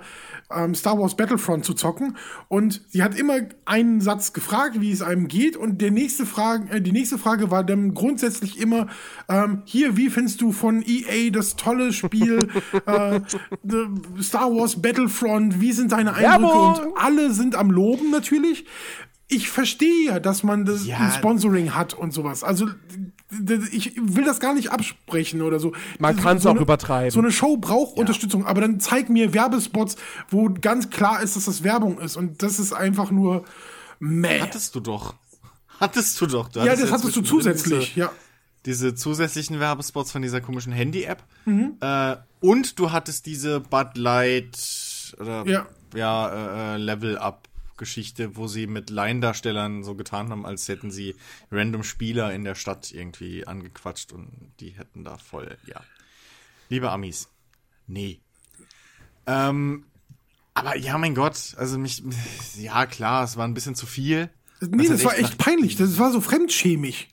ähm, 0.55 0.75
Star 0.75 0.99
Wars 0.99 1.17
Battlefront 1.17 1.65
zu 1.65 1.75
zocken 1.75 2.17
und 2.49 2.83
sie 2.89 3.03
hat 3.03 3.15
immer 3.19 3.35
einen 3.65 4.01
Satz 4.01 4.33
gefragt, 4.33 4.81
wie 4.81 4.91
es 4.93 5.01
einem 5.01 5.27
geht 5.29 5.57
und 5.57 5.81
der 5.81 5.91
nächste 5.91 6.27
Frage, 6.27 6.71
äh, 6.77 6.81
die 6.83 6.93
nächste 6.93 7.19
Frage 7.19 7.51
war 7.51 7.65
dann 7.65 7.95
grundsätzlich 7.95 8.59
immer 8.61 8.89
ähm, 9.29 9.63
hier, 9.65 9.97
wie 9.97 10.11
findest 10.11 10.41
du 10.43 10.53
von 10.53 10.83
EA 10.87 11.31
das 11.31 11.57
tolle 11.57 11.93
Spiel 11.93 12.49
äh, 12.87 13.21
the 13.63 13.87
Star 14.23 14.51
Wars 14.55 14.83
Battlefront, 14.83 15.61
wie 15.61 15.73
sind 15.73 15.93
deine 15.93 16.15
Eindrücke 16.15 16.43
Werbung! 16.55 16.93
und 16.93 16.97
alle 16.99 17.33
sind 17.33 17.55
am 17.55 17.71
Loben 17.71 18.11
natürlich. 18.11 18.67
Ich 19.33 19.49
verstehe 19.49 20.07
ja, 20.07 20.19
dass 20.19 20.43
man 20.43 20.65
das 20.65 20.85
Ja. 20.87 21.11
Sponsoring 21.13 21.75
hat 21.77 21.95
und 21.95 22.13
sowas. 22.13 22.43
Also 22.43 22.67
ich 23.73 23.93
will 23.97 24.25
das 24.25 24.41
gar 24.41 24.55
nicht 24.55 24.71
absprechen 24.73 25.43
oder 25.43 25.61
so. 25.61 25.73
Man 25.99 26.17
So- 26.17 26.23
kann's 26.23 26.43
so 26.43 26.49
auch 26.49 26.55
eine- 26.55 26.63
übertreiben. 26.63 27.11
So 27.11 27.21
eine 27.21 27.31
Show 27.31 27.57
braucht 27.57 27.97
Unterstützung, 27.97 28.45
aber 28.47 28.61
dann 28.61 28.81
zeig 28.81 29.09
mir 29.09 29.33
Werbespots, 29.35 29.97
wo 30.31 30.49
ganz 30.61 30.91
klar 30.91 31.23
ist, 31.23 31.37
dass 31.37 31.45
das 31.45 31.63
Werbung 31.63 31.99
ist 32.01 32.17
und 32.17 32.43
das 32.43 32.59
ist 32.59 32.73
einfach 32.73 33.11
nur 33.11 33.45
meh. 34.01 34.41
hattest 34.41 34.75
du 34.75 34.81
doch. 34.81 35.15
Hattest 35.79 36.21
du 36.21 36.27
doch. 36.27 36.49
Du 36.49 36.61
Ja, 36.61 36.77
das 36.77 36.91
hattest 36.93 37.17
du 37.17 37.23
zusätzlich, 37.23 37.95
Diese, 37.95 38.01
ja. 38.01 38.13
diese 38.67 38.95
zusätzlichen 38.95 39.61
Werbespots 39.61 40.13
von 40.13 40.21
dieser 40.23 40.41
komischen 40.41 40.73
Handy-App. 40.73 41.23
Mhm. 41.47 41.77
Äh, 41.81 42.17
und 42.41 42.79
du 42.79 42.93
hattest 42.93 43.27
diese 43.27 43.61
Bud 43.61 43.97
Light 43.97 44.59
oder 45.19 45.47
Ja. 45.47 45.67
ja, 45.95 46.75
äh, 46.75 46.77
Level-Up-Geschichte, 47.81 48.37
wo 48.37 48.47
sie 48.47 48.67
mit 48.67 48.91
Laiendarstellern 48.91 49.83
so 49.83 49.95
getan 49.95 50.31
haben, 50.31 50.47
als 50.47 50.69
hätten 50.69 50.91
sie 50.91 51.17
random 51.51 51.83
Spieler 51.83 52.33
in 52.33 52.45
der 52.45 52.55
Stadt 52.55 52.93
irgendwie 52.93 53.47
angequatscht 53.47 54.13
und 54.13 54.31
die 54.61 54.71
hätten 54.71 55.05
da 55.05 55.17
voll, 55.17 55.57
ja. 55.67 55.81
Liebe 56.69 56.91
Amis, 56.91 57.29
nee. 57.87 58.21
Ähm, 59.27 59.85
aber 60.55 60.77
ja, 60.77 60.99
mein 60.99 61.15
Gott, 61.15 61.55
also 61.57 61.79
mich, 61.79 62.03
ja 62.57 62.87
klar, 62.87 63.25
es 63.25 63.37
war 63.37 63.47
ein 63.47 63.55
bisschen 63.55 63.75
zu 63.75 63.87
viel. 63.87 64.31
Nee, 64.61 64.85
hat 64.85 64.95
das 64.95 65.05
war 65.05 65.15
echt 65.15 65.31
echt 65.31 65.39
peinlich. 65.39 65.77
Das 65.77 65.99
war 65.99 66.13
so 66.13 66.21
fremdschämig. 66.21 67.09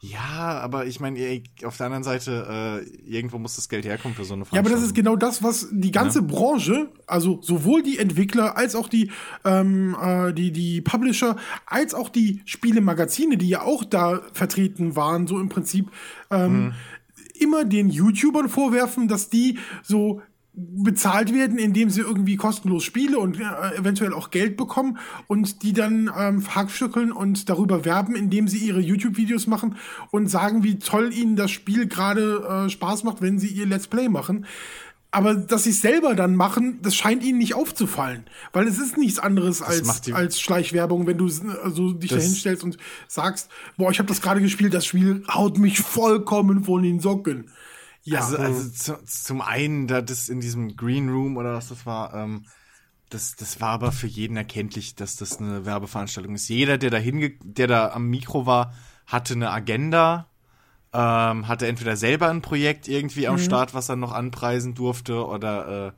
Ja, 0.00 0.60
aber 0.62 0.86
ich 0.86 1.00
meine, 1.00 1.42
auf 1.64 1.76
der 1.76 1.86
anderen 1.86 2.04
Seite, 2.04 2.84
äh, 2.86 3.10
irgendwo 3.10 3.38
muss 3.38 3.56
das 3.56 3.68
Geld 3.68 3.84
herkommen 3.84 4.14
für 4.14 4.24
so 4.24 4.34
eine 4.34 4.44
Ja, 4.44 4.60
aber 4.60 4.70
das 4.70 4.78
Veranstaltung. 4.80 4.84
ist 4.86 4.94
genau 4.94 5.16
das, 5.16 5.42
was 5.42 5.68
die 5.72 5.90
ganze 5.90 6.22
Branche, 6.22 6.88
also 7.06 7.40
sowohl 7.42 7.82
die 7.82 7.98
Entwickler 7.98 8.56
als 8.56 8.76
auch 8.76 8.88
die, 8.88 9.10
ähm, 9.44 9.96
äh, 10.00 10.32
die, 10.32 10.52
die 10.52 10.80
Publisher, 10.82 11.36
als 11.66 11.94
auch 11.94 12.10
die 12.10 12.42
Spielemagazine, 12.44 13.36
die 13.36 13.48
ja 13.48 13.62
auch 13.62 13.82
da 13.82 14.20
vertreten 14.32 14.94
waren, 14.94 15.26
so 15.26 15.40
im 15.40 15.48
Prinzip, 15.48 15.90
ähm, 16.30 16.74
immer 17.40 17.64
den 17.64 17.88
YouTubern 17.90 18.48
vorwerfen, 18.48 19.08
dass 19.08 19.30
die 19.30 19.58
so 19.82 20.22
bezahlt 20.58 21.32
werden, 21.32 21.58
indem 21.58 21.90
sie 21.90 22.00
irgendwie 22.00 22.36
kostenlos 22.36 22.84
Spiele 22.84 23.18
und 23.18 23.38
äh, 23.38 23.76
eventuell 23.76 24.12
auch 24.12 24.30
Geld 24.30 24.56
bekommen 24.56 24.98
und 25.26 25.62
die 25.62 25.72
dann 25.72 26.10
ähm, 26.18 26.42
verhackstückeln 26.42 27.12
und 27.12 27.48
darüber 27.48 27.84
werben, 27.84 28.16
indem 28.16 28.48
sie 28.48 28.58
ihre 28.58 28.80
YouTube-Videos 28.80 29.46
machen 29.46 29.76
und 30.10 30.28
sagen, 30.28 30.64
wie 30.64 30.78
toll 30.78 31.12
ihnen 31.12 31.36
das 31.36 31.50
Spiel 31.50 31.86
gerade 31.86 32.64
äh, 32.66 32.70
Spaß 32.70 33.04
macht, 33.04 33.22
wenn 33.22 33.38
sie 33.38 33.48
ihr 33.48 33.66
Let's 33.66 33.86
Play 33.86 34.08
machen. 34.08 34.46
Aber 35.10 35.34
dass 35.34 35.64
sie 35.64 35.70
es 35.70 35.80
selber 35.80 36.14
dann 36.14 36.36
machen, 36.36 36.80
das 36.82 36.94
scheint 36.94 37.24
ihnen 37.24 37.38
nicht 37.38 37.54
aufzufallen. 37.54 38.24
Weil 38.52 38.66
es 38.68 38.78
ist 38.78 38.98
nichts 38.98 39.18
anderes 39.18 39.62
als, 39.62 39.86
macht 39.86 40.06
die- 40.06 40.12
als 40.12 40.38
Schleichwerbung, 40.38 41.06
wenn 41.06 41.16
du 41.16 41.30
also 41.62 41.92
dich 41.94 42.10
da 42.10 42.16
Das- 42.16 42.26
hinstellst 42.26 42.62
und 42.62 42.76
sagst, 43.06 43.48
boah, 43.78 43.90
ich 43.90 43.98
habe 43.98 44.08
das 44.08 44.20
gerade 44.20 44.42
gespielt, 44.42 44.74
das 44.74 44.84
Spiel 44.84 45.22
haut 45.32 45.56
mich 45.58 45.78
vollkommen 45.80 46.64
von 46.64 46.82
den 46.82 47.00
Socken. 47.00 47.46
Ja, 48.10 48.20
Also, 48.20 48.36
also 48.38 48.70
zu, 48.70 49.04
zum 49.04 49.40
einen, 49.42 49.86
da 49.86 50.00
das 50.00 50.28
in 50.28 50.40
diesem 50.40 50.76
Green 50.76 51.08
Room 51.08 51.36
oder 51.36 51.54
was 51.54 51.68
das 51.68 51.84
war, 51.86 52.14
ähm, 52.14 52.44
das, 53.10 53.36
das 53.36 53.60
war 53.60 53.70
aber 53.70 53.92
für 53.92 54.06
jeden 54.06 54.36
erkenntlich, 54.36 54.94
dass 54.94 55.16
das 55.16 55.38
eine 55.38 55.64
Werbeveranstaltung 55.64 56.34
ist. 56.34 56.48
Jeder, 56.48 56.78
der 56.78 56.90
da 56.90 56.98
hinge 56.98 57.32
der 57.42 57.66
da 57.66 57.90
am 57.92 58.06
Mikro 58.08 58.46
war, 58.46 58.74
hatte 59.06 59.34
eine 59.34 59.50
Agenda, 59.50 60.26
ähm, 60.92 61.48
hatte 61.48 61.66
entweder 61.66 61.96
selber 61.96 62.28
ein 62.30 62.42
Projekt 62.42 62.88
irgendwie 62.88 63.26
am 63.28 63.38
Start, 63.38 63.74
was 63.74 63.88
er 63.88 63.96
noch 63.96 64.12
anpreisen 64.12 64.74
durfte, 64.74 65.26
oder 65.26 65.88
äh, 65.88 65.92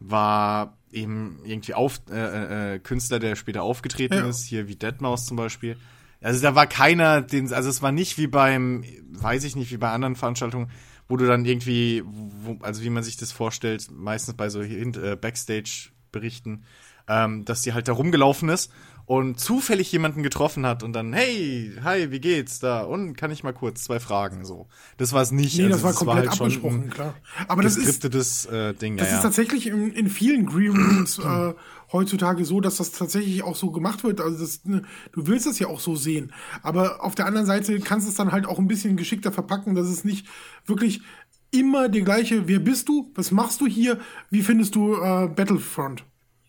war 0.00 0.76
eben 0.90 1.40
irgendwie 1.44 1.74
auf, 1.74 2.00
äh, 2.10 2.74
äh, 2.74 2.78
Künstler, 2.78 3.18
der 3.18 3.36
später 3.36 3.62
aufgetreten 3.62 4.14
Ja. 4.14 4.28
ist, 4.28 4.44
hier 4.44 4.68
wie 4.68 4.76
Deadmaus 4.76 5.26
zum 5.26 5.36
Beispiel. 5.36 5.76
Also 6.22 6.40
da 6.42 6.54
war 6.54 6.66
keiner, 6.66 7.20
den, 7.22 7.52
also 7.52 7.68
es 7.68 7.82
war 7.82 7.92
nicht 7.92 8.18
wie 8.18 8.26
beim, 8.26 8.84
weiß 9.10 9.44
ich 9.44 9.56
nicht, 9.56 9.70
wie 9.70 9.76
bei 9.76 9.90
anderen 9.90 10.16
Veranstaltungen, 10.16 10.70
wo 11.08 11.16
du 11.16 11.26
dann 11.26 11.44
irgendwie, 11.44 12.02
wo, 12.04 12.58
also 12.62 12.82
wie 12.82 12.90
man 12.90 13.02
sich 13.02 13.16
das 13.16 13.32
vorstellt, 13.32 13.88
meistens 13.90 14.34
bei 14.34 14.48
so 14.48 14.62
äh, 14.62 15.16
Backstage-Berichten, 15.20 16.64
ähm, 17.08 17.44
dass 17.44 17.62
die 17.62 17.72
halt 17.72 17.88
da 17.88 17.92
rumgelaufen 17.92 18.48
ist 18.48 18.70
und 19.06 19.38
zufällig 19.38 19.90
jemanden 19.92 20.24
getroffen 20.24 20.66
hat 20.66 20.82
und 20.82 20.92
dann, 20.92 21.12
hey, 21.12 21.72
hi, 21.82 22.10
wie 22.10 22.18
geht's 22.18 22.58
da? 22.58 22.80
Und 22.80 23.14
kann 23.14 23.30
ich 23.30 23.44
mal 23.44 23.52
kurz 23.52 23.84
zwei 23.84 24.00
Fragen 24.00 24.44
so. 24.44 24.66
Das 24.96 25.12
war 25.12 25.22
es 25.22 25.30
nicht. 25.30 25.56
nee, 25.56 25.64
also 25.64 25.76
das 25.76 25.84
war 25.84 25.92
komplett 25.94 26.28
halt 26.28 26.36
schon 26.36 26.46
abgesprochen, 26.46 26.90
klar. 26.90 27.14
Aber 27.46 27.62
das 27.62 27.76
ist, 27.76 28.04
äh, 28.46 28.74
Ding, 28.74 28.96
Das 28.96 29.08
ja, 29.08 29.14
ist 29.14 29.18
ja. 29.18 29.22
tatsächlich 29.22 29.68
in, 29.68 29.92
in 29.92 30.10
vielen 30.10 30.46
Green 30.46 30.72
Rooms 30.76 31.18
äh, 31.24 31.54
heutzutage 31.92 32.44
so, 32.44 32.60
dass 32.60 32.76
das 32.76 32.92
tatsächlich 32.92 33.42
auch 33.42 33.56
so 33.56 33.70
gemacht 33.70 34.04
wird. 34.04 34.20
Also 34.20 34.38
das, 34.38 34.64
ne, 34.64 34.82
du 35.12 35.26
willst 35.26 35.46
es 35.46 35.58
ja 35.58 35.68
auch 35.68 35.80
so 35.80 35.94
sehen. 35.94 36.32
Aber 36.62 37.04
auf 37.04 37.14
der 37.14 37.26
anderen 37.26 37.46
Seite 37.46 37.78
kannst 37.80 38.06
du 38.06 38.10
es 38.10 38.16
dann 38.16 38.32
halt 38.32 38.46
auch 38.46 38.58
ein 38.58 38.68
bisschen 38.68 38.96
geschickter 38.96 39.32
verpacken, 39.32 39.74
dass 39.74 39.86
es 39.88 40.04
nicht 40.04 40.26
wirklich 40.66 41.02
immer 41.50 41.88
die 41.88 42.02
gleiche, 42.02 42.48
wer 42.48 42.58
bist 42.58 42.88
du, 42.88 43.10
was 43.14 43.30
machst 43.30 43.60
du 43.60 43.66
hier, 43.66 43.98
wie 44.30 44.42
findest 44.42 44.74
du 44.74 44.94
äh, 44.94 45.28
Battlefront? 45.28 46.04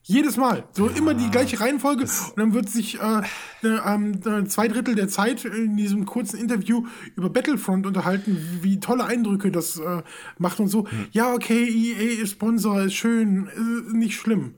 Jedes 0.10 0.38
Mal. 0.38 0.64
So 0.72 0.88
immer 0.88 1.14
die 1.14 1.30
gleiche 1.30 1.60
Reihenfolge. 1.60 2.04
Und 2.04 2.38
dann 2.38 2.54
wird 2.54 2.70
sich 2.70 2.98
äh, 2.98 3.22
ähm, 3.62 4.22
äh, 4.26 4.46
zwei 4.46 4.70
Drittel 4.70 4.96
der 4.96 5.10
Zeit 5.10 5.44
in 5.44 5.76
diesem 5.76 6.06
kurzen 6.06 6.40
Interview 6.40 6.86
über 7.18 7.30
Battlefront 7.30 7.86
unterhalten, 7.86 8.38
wie, 8.62 8.80
tolle 8.80 9.04
Eindrücke 9.04 9.52
das 9.52 9.78
äh, 9.78 10.04
macht 10.38 10.62
und 10.62 10.70
so. 10.70 10.88
Ja, 11.12 11.34
okay, 11.34 11.62
EA 11.62 12.24
ist 12.24 12.32
Sponsor, 12.32 12.84
ist 12.84 12.94
schön, 12.94 13.50
nicht 13.92 14.16
schlimm. 14.16 14.56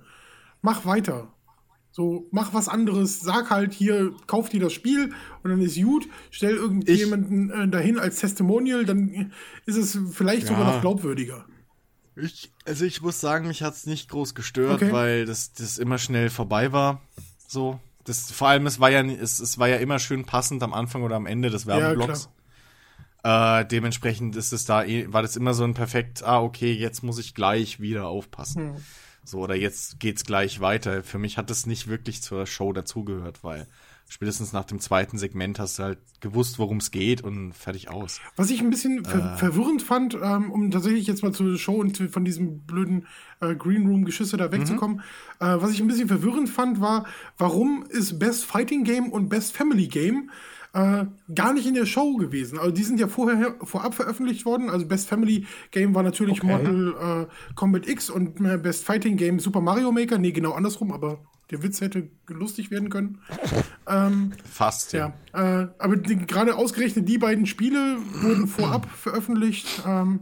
Mach 0.61 0.85
weiter. 0.85 1.33
So, 1.91 2.27
mach 2.31 2.53
was 2.53 2.67
anderes. 2.67 3.19
Sag 3.19 3.49
halt 3.49 3.73
hier, 3.73 4.13
kauf 4.27 4.49
dir 4.49 4.59
das 4.59 4.73
Spiel 4.73 5.11
und 5.43 5.49
dann 5.49 5.61
ist 5.61 5.81
gut. 5.81 6.07
Stell 6.29 6.55
irgendjemanden 6.55 7.49
äh, 7.49 7.67
dahin 7.67 7.97
als 7.97 8.17
Testimonial, 8.19 8.85
dann 8.85 9.31
ist 9.65 9.75
es 9.75 9.97
vielleicht 10.11 10.47
sogar 10.47 10.67
Ja. 10.67 10.73
noch 10.75 10.81
glaubwürdiger. 10.81 11.45
Ich, 12.15 12.51
also 12.65 12.85
ich 12.85 13.01
muss 13.01 13.19
sagen, 13.21 13.47
mich 13.47 13.63
hat's 13.63 13.85
nicht 13.85 14.09
groß 14.09 14.35
gestört, 14.35 14.81
Okay. 14.81 14.91
weil 14.91 15.25
das, 15.25 15.53
das 15.53 15.77
immer 15.77 15.97
schnell 15.97 16.29
vorbei 16.29 16.71
war. 16.71 17.01
So. 17.47 17.79
Das, 18.03 18.31
vor 18.31 18.47
allem, 18.49 18.65
es 18.65 18.79
war 18.79 18.89
ja, 18.91 19.01
es, 19.03 19.39
es 19.39 19.57
war 19.57 19.67
ja 19.67 19.77
immer 19.77 19.99
schön 19.99 20.25
passend 20.25 20.63
am 20.63 20.73
Anfang 20.73 21.03
oder 21.03 21.15
am 21.15 21.25
Ende 21.25 21.49
des 21.49 21.65
Werbeblocks. 21.65 22.29
äh, 23.23 23.65
dementsprechend 23.65 24.35
ist 24.35 24.51
es 24.53 24.65
da, 24.65 24.83
eh- 24.83 25.11
war 25.11 25.21
das 25.21 25.35
immer 25.35 25.53
so 25.53 25.63
ein 25.63 25.73
perfekt, 25.73 26.23
ah, 26.23 26.41
okay, 26.41 26.71
jetzt 26.73 27.03
muss 27.03 27.19
ich 27.19 27.35
gleich 27.35 27.79
wieder 27.79 28.07
aufpassen. 28.07 28.75
So, 29.29 29.39
oder 29.39 29.55
jetzt 29.55 29.99
geht's 29.99 30.25
gleich 30.25 30.59
weiter. 30.59 31.03
Für 31.03 31.19
mich 31.19 31.37
hat 31.37 31.49
das 31.49 31.65
nicht 31.65 31.87
wirklich 31.87 32.21
zur 32.21 32.47
Show 32.47 32.73
dazugehört, 32.73 33.43
weil 33.43 33.67
spätestens 34.07 34.53
nach 34.53 34.65
dem 34.65 34.79
zweiten 34.79 35.17
Segment 35.17 35.59
hast 35.59 35.77
du 35.77 35.83
halt 35.83 35.99
gewusst, 36.19 36.57
worum 36.57 36.77
es 36.77 36.89
geht 36.89 37.21
und 37.21 37.53
fertig 37.53 37.89
aus. 37.89 38.19
Was 38.35 38.49
ich 38.49 38.59
ein 38.61 38.71
bisschen 38.71 39.05
ver 39.05 39.37
verwirrend 39.37 39.83
fand, 39.83 40.15
ähm, 40.15 40.51
um 40.51 40.71
tatsächlich 40.71 41.05
jetzt 41.05 41.21
mal 41.21 41.31
zur 41.31 41.57
Show 41.57 41.75
und 41.75 41.97
von 41.97 42.25
diesem 42.25 42.61
blöden 42.61 43.05
äh, 43.39 43.55
Green 43.55 43.87
Room 43.87 44.03
Geschisse 44.03 44.35
da 44.35 44.51
wegzukommen, 44.51 45.01
äh, 45.39 45.57
was 45.59 45.71
ich 45.71 45.79
ein 45.79 45.87
bisschen 45.87 46.07
verwirrend 46.07 46.49
fand, 46.49 46.81
war, 46.81 47.05
warum 47.37 47.85
ist 47.87 48.17
Best 48.17 48.45
Fighting 48.45 48.83
Game 48.83 49.09
und 49.09 49.29
Best 49.29 49.55
Family 49.55 49.87
Game 49.87 50.31
äh, 50.73 51.05
gar 51.33 51.53
nicht 51.53 51.67
in 51.67 51.73
der 51.73 51.85
Show 51.85 52.17
gewesen. 52.17 52.59
Also 52.59 52.71
die 52.71 52.83
sind 52.83 52.99
ja 52.99 53.07
vorher 53.07 53.55
vorab 53.63 53.95
veröffentlicht 53.95 54.45
worden. 54.45 54.69
Also 54.69 54.85
Best 54.85 55.07
Family 55.07 55.45
Game 55.71 55.95
war 55.95 56.03
natürlich 56.03 56.43
Mortal 56.43 57.27
äh, 57.27 57.53
Kombat 57.55 57.87
X 57.87 58.09
und 58.09 58.39
äh, 58.41 58.57
Best 58.57 58.83
Fighting 58.85 59.17
Game 59.17 59.39
Super 59.39 59.61
Mario 59.61 59.91
Maker. 59.91 60.17
Nee, 60.17 60.31
genau 60.31 60.51
andersrum, 60.51 60.91
aber 60.91 61.19
der 61.51 61.63
Witz 61.63 61.81
hätte 61.81 62.09
lustig 62.27 62.69
werden 62.69 62.89
können. 62.89 63.19
Fast, 64.43 64.93
ja. 64.93 65.13
Ja, 65.33 65.61
äh, 65.61 65.67
aber 65.79 65.97
gerade 65.97 66.55
ausgerechnet 66.55 67.09
die 67.09 67.17
beiden 67.17 67.47
Spiele 67.47 67.97
wurden 68.21 68.47
vorab 68.47 68.87
veröffentlicht. 68.95 69.83
Ähm, 69.87 70.21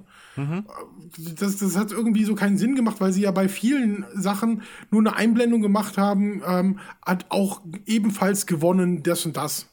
das, 1.17 1.57
das 1.57 1.75
hat 1.75 1.91
irgendwie 1.91 2.23
so 2.23 2.35
keinen 2.35 2.57
Sinn 2.57 2.75
gemacht, 2.75 3.01
weil 3.01 3.11
sie 3.11 3.21
ja 3.21 3.31
bei 3.31 3.49
vielen 3.49 4.05
Sachen 4.13 4.61
nur 4.91 5.01
eine 5.01 5.15
Einblendung 5.15 5.61
gemacht 5.61 5.97
haben, 5.97 6.41
ähm, 6.45 6.79
hat 7.05 7.25
auch 7.29 7.61
ebenfalls 7.85 8.45
gewonnen 8.45 9.03
das 9.03 9.25
und 9.25 9.35
das. 9.35 9.67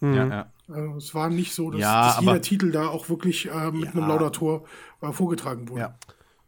Ja, 0.00 0.26
ja. 0.26 0.52
Also 0.68 0.96
es 0.96 1.14
war 1.14 1.30
nicht 1.30 1.54
so, 1.54 1.70
dass, 1.70 1.80
Ja, 1.80 2.06
dass 2.08 2.20
jeder 2.20 2.32
aber- 2.32 2.42
Titel 2.42 2.72
da 2.72 2.88
auch 2.88 3.08
wirklich 3.08 3.48
äh, 3.50 3.70
mit 3.70 3.94
einem 3.94 4.08
Laudator 4.08 4.64
äh, 5.00 5.12
vorgetragen 5.12 5.68
wurde. 5.68 5.80
Ja. 5.80 5.98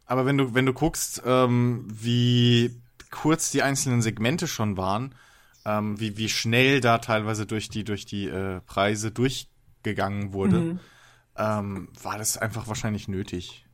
Aber 0.06 0.26
wenn 0.26 0.38
du, 0.38 0.54
wenn 0.54 0.66
du 0.66 0.72
guckst, 0.72 1.22
ähm, 1.24 1.84
wie 1.88 2.74
kurz 3.10 3.50
die 3.50 3.62
einzelnen 3.62 4.02
Segmente 4.02 4.46
schon 4.48 4.76
waren, 4.76 5.14
ähm, 5.64 6.00
wie, 6.00 6.16
wie 6.16 6.28
schnell 6.28 6.80
da 6.80 6.98
teilweise 6.98 7.46
durch 7.46 7.68
die, 7.68 7.84
durch 7.84 8.06
die 8.06 8.26
äh, 8.26 8.60
Preise 8.62 9.10
durchgegangen 9.10 10.32
wurde, 10.32 10.80
ähm, 11.36 11.88
war 12.02 12.18
das 12.18 12.36
einfach 12.38 12.66
wahrscheinlich 12.68 13.06
nötig. 13.06 13.64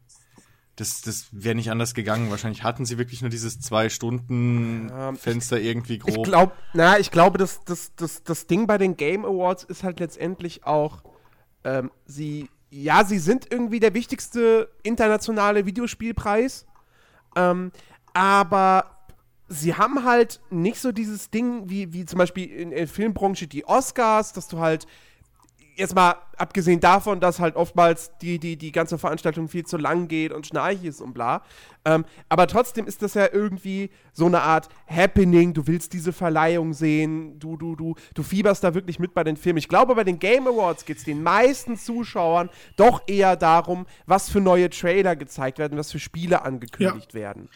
Das, 0.76 1.02
das 1.02 1.28
wäre 1.30 1.54
nicht 1.54 1.70
anders 1.70 1.94
gegangen. 1.94 2.30
Wahrscheinlich 2.30 2.64
hatten 2.64 2.84
sie 2.84 2.98
wirklich 2.98 3.20
nur 3.20 3.30
dieses 3.30 3.60
zwei 3.60 3.88
Stunden 3.88 4.90
Fenster 5.16 5.60
irgendwie 5.60 5.98
grob. 5.98 6.16
Ich 6.16 6.22
glaube, 6.24 6.52
na, 6.72 6.98
ich 6.98 7.10
glaube, 7.10 7.38
das, 7.38 7.60
das, 7.64 7.94
das, 7.94 8.24
das 8.24 8.46
Ding 8.46 8.66
bei 8.66 8.76
den 8.76 8.96
Game 8.96 9.24
Awards 9.24 9.62
ist 9.64 9.84
halt 9.84 10.00
letztendlich 10.00 10.66
auch, 10.66 11.04
ähm, 11.62 11.90
sie, 12.06 12.50
ja, 12.70 13.04
sie 13.04 13.18
sind 13.18 13.52
irgendwie 13.52 13.78
der 13.78 13.94
wichtigste 13.94 14.68
internationale 14.82 15.64
Videospielpreis, 15.64 16.66
ähm, 17.36 17.70
aber 18.12 18.94
sie 19.48 19.74
haben 19.74 20.04
halt 20.04 20.40
nicht 20.50 20.80
so 20.80 20.92
dieses 20.92 21.30
Ding 21.30 21.68
wie, 21.68 21.92
wie 21.92 22.04
zum 22.04 22.18
Beispiel 22.18 22.50
in 22.50 22.70
der 22.70 22.88
Filmbranche 22.88 23.46
die 23.46 23.64
Oscars, 23.66 24.32
dass 24.32 24.48
du 24.48 24.58
halt 24.58 24.86
jetzt 25.76 25.94
mal 25.94 26.16
abgesehen 26.36 26.80
davon, 26.80 27.20
dass 27.20 27.40
halt 27.40 27.56
oftmals 27.56 28.12
die, 28.20 28.38
die, 28.38 28.56
die 28.56 28.72
ganze 28.72 28.98
Veranstaltung 28.98 29.48
viel 29.48 29.64
zu 29.64 29.76
lang 29.76 30.08
geht 30.08 30.32
und 30.32 30.46
schnarchig 30.46 30.84
ist 30.84 31.00
und 31.00 31.14
bla. 31.14 31.42
Ähm, 31.84 32.04
aber 32.28 32.46
trotzdem 32.46 32.86
ist 32.86 33.02
das 33.02 33.14
ja 33.14 33.28
irgendwie 33.32 33.90
so 34.12 34.26
eine 34.26 34.42
Art 34.42 34.68
Happening. 34.86 35.52
Du 35.52 35.66
willst 35.66 35.92
diese 35.92 36.12
Verleihung 36.12 36.72
sehen, 36.72 37.38
du, 37.38 37.56
du, 37.56 37.76
du, 37.76 37.94
du 38.14 38.22
fieberst 38.22 38.64
da 38.64 38.74
wirklich 38.74 38.98
mit 38.98 39.14
bei 39.14 39.24
den 39.24 39.36
Filmen. 39.36 39.58
Ich 39.58 39.68
glaube, 39.68 39.94
bei 39.94 40.04
den 40.04 40.18
Game 40.18 40.46
Awards 40.46 40.84
geht 40.84 40.98
es 40.98 41.04
den 41.04 41.22
meisten 41.22 41.76
Zuschauern 41.76 42.50
doch 42.76 43.02
eher 43.06 43.36
darum, 43.36 43.86
was 44.06 44.30
für 44.30 44.40
neue 44.40 44.70
Trailer 44.70 45.16
gezeigt 45.16 45.58
werden, 45.58 45.78
was 45.78 45.92
für 45.92 45.98
Spiele 45.98 46.42
angekündigt 46.42 47.14
werden. 47.14 47.48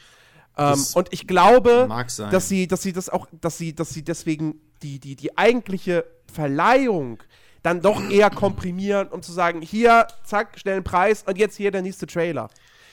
Ähm, 0.56 0.84
und 0.94 1.08
ich 1.12 1.26
glaube, 1.26 1.88
dass 2.30 2.48
sie, 2.48 2.66
dass 2.66 2.82
sie 2.82 2.92
das 2.92 3.08
auch, 3.08 3.28
dass 3.40 3.58
sie, 3.58 3.74
dass 3.74 3.90
sie 3.90 4.02
deswegen 4.02 4.60
die, 4.82 4.98
die, 4.98 5.14
die 5.16 5.38
eigentliche 5.38 6.04
Verleihung 6.32 7.22
dann 7.68 7.82
doch 7.82 8.08
eher 8.10 8.30
komprimieren, 8.30 9.08
um 9.08 9.22
zu 9.22 9.32
sagen, 9.32 9.60
hier, 9.60 10.08
zack, 10.24 10.58
schnell 10.58 10.76
einen 10.76 10.84
Preis 10.84 11.22
und 11.26 11.38
jetzt 11.38 11.56
hier 11.56 11.70
der 11.70 11.82
nächste 11.82 12.06
Trailer. 12.06 12.48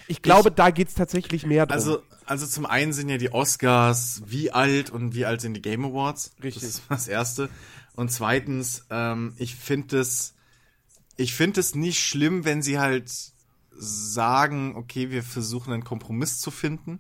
Ich 0.08 0.22
glaube, 0.22 0.52
da 0.52 0.70
geht 0.70 0.90
es 0.90 0.94
tatsächlich 0.94 1.46
mehr 1.46 1.66
drum. 1.66 1.76
Also, 1.76 2.04
also 2.26 2.46
zum 2.46 2.66
einen 2.66 2.94
sind 2.94 3.10
ja 3.10 3.18
die 3.18 3.32
Oscars 3.32 4.22
wie 4.26 4.52
alt 4.52 4.90
und 4.90 5.16
wie 5.16 5.26
alt 5.26 5.42
sind 5.42 5.54
die 5.56 5.62
Game 5.62 5.86
Awards. 5.86 6.32
Richtig. 6.44 6.64
Das 6.64 6.72
ist 6.72 6.84
das 6.90 7.08
Erste. 7.08 7.50
Und 7.96 8.12
zweitens, 8.12 8.86
ähm, 8.90 9.34
ich 9.38 9.56
finde 9.56 10.00
es, 10.00 10.36
ich 11.18 11.34
finde 11.34 11.62
es 11.62 11.74
nicht 11.74 12.00
schlimm, 12.00 12.46
wenn 12.46 12.62
sie 12.62 12.78
halt 12.78 13.10
sagen, 13.78 14.76
okay, 14.76 15.10
wir 15.10 15.24
versuchen 15.24 15.74
einen 15.74 15.84
Kompromiss 15.84 16.40
zu 16.40 16.52
finden, 16.52 17.00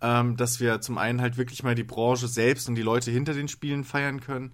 ähm, 0.00 0.36
dass 0.36 0.60
wir 0.60 0.80
zum 0.80 0.98
einen 0.98 1.20
halt 1.20 1.36
wirklich 1.36 1.62
mal 1.62 1.74
die 1.74 1.84
Branche 1.84 2.28
selbst 2.28 2.68
und 2.68 2.74
die 2.74 2.82
Leute 2.82 3.10
hinter 3.10 3.34
den 3.34 3.48
Spielen 3.48 3.84
feiern 3.84 4.20
können 4.20 4.52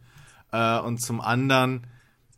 äh, 0.52 0.78
und 0.80 0.98
zum 0.98 1.20
anderen 1.20 1.86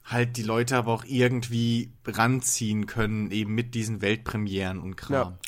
halt 0.09 0.37
die 0.37 0.43
Leute 0.43 0.77
aber 0.77 0.93
auch 0.93 1.05
irgendwie 1.07 1.93
ranziehen 2.07 2.87
können, 2.87 3.31
eben 3.31 3.55
mit 3.55 3.75
diesen 3.75 4.00
Weltpremieren 4.00 4.81
und 4.81 4.97
Kram. 4.97 5.38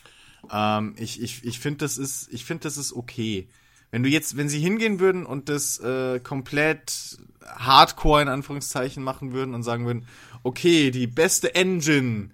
Ähm, 0.52 0.94
ich 0.98 1.20
ich, 1.22 1.44
ich 1.44 1.58
finde, 1.58 1.78
das 1.78 1.98
ist, 1.98 2.28
ich 2.30 2.44
finde, 2.44 2.64
das 2.64 2.76
ist 2.76 2.92
okay. 2.92 3.48
Wenn 3.90 4.02
du 4.02 4.08
jetzt, 4.08 4.36
wenn 4.36 4.48
sie 4.48 4.60
hingehen 4.60 5.00
würden 5.00 5.26
und 5.26 5.48
das 5.48 5.78
äh, 5.80 6.20
komplett 6.20 7.18
Hardcore 7.44 8.22
in 8.22 8.28
Anführungszeichen 8.28 9.02
machen 9.02 9.32
würden 9.32 9.54
und 9.54 9.62
sagen 9.62 9.86
würden, 9.86 10.06
okay, 10.42 10.90
die 10.90 11.06
beste 11.06 11.54
Engine 11.54 12.30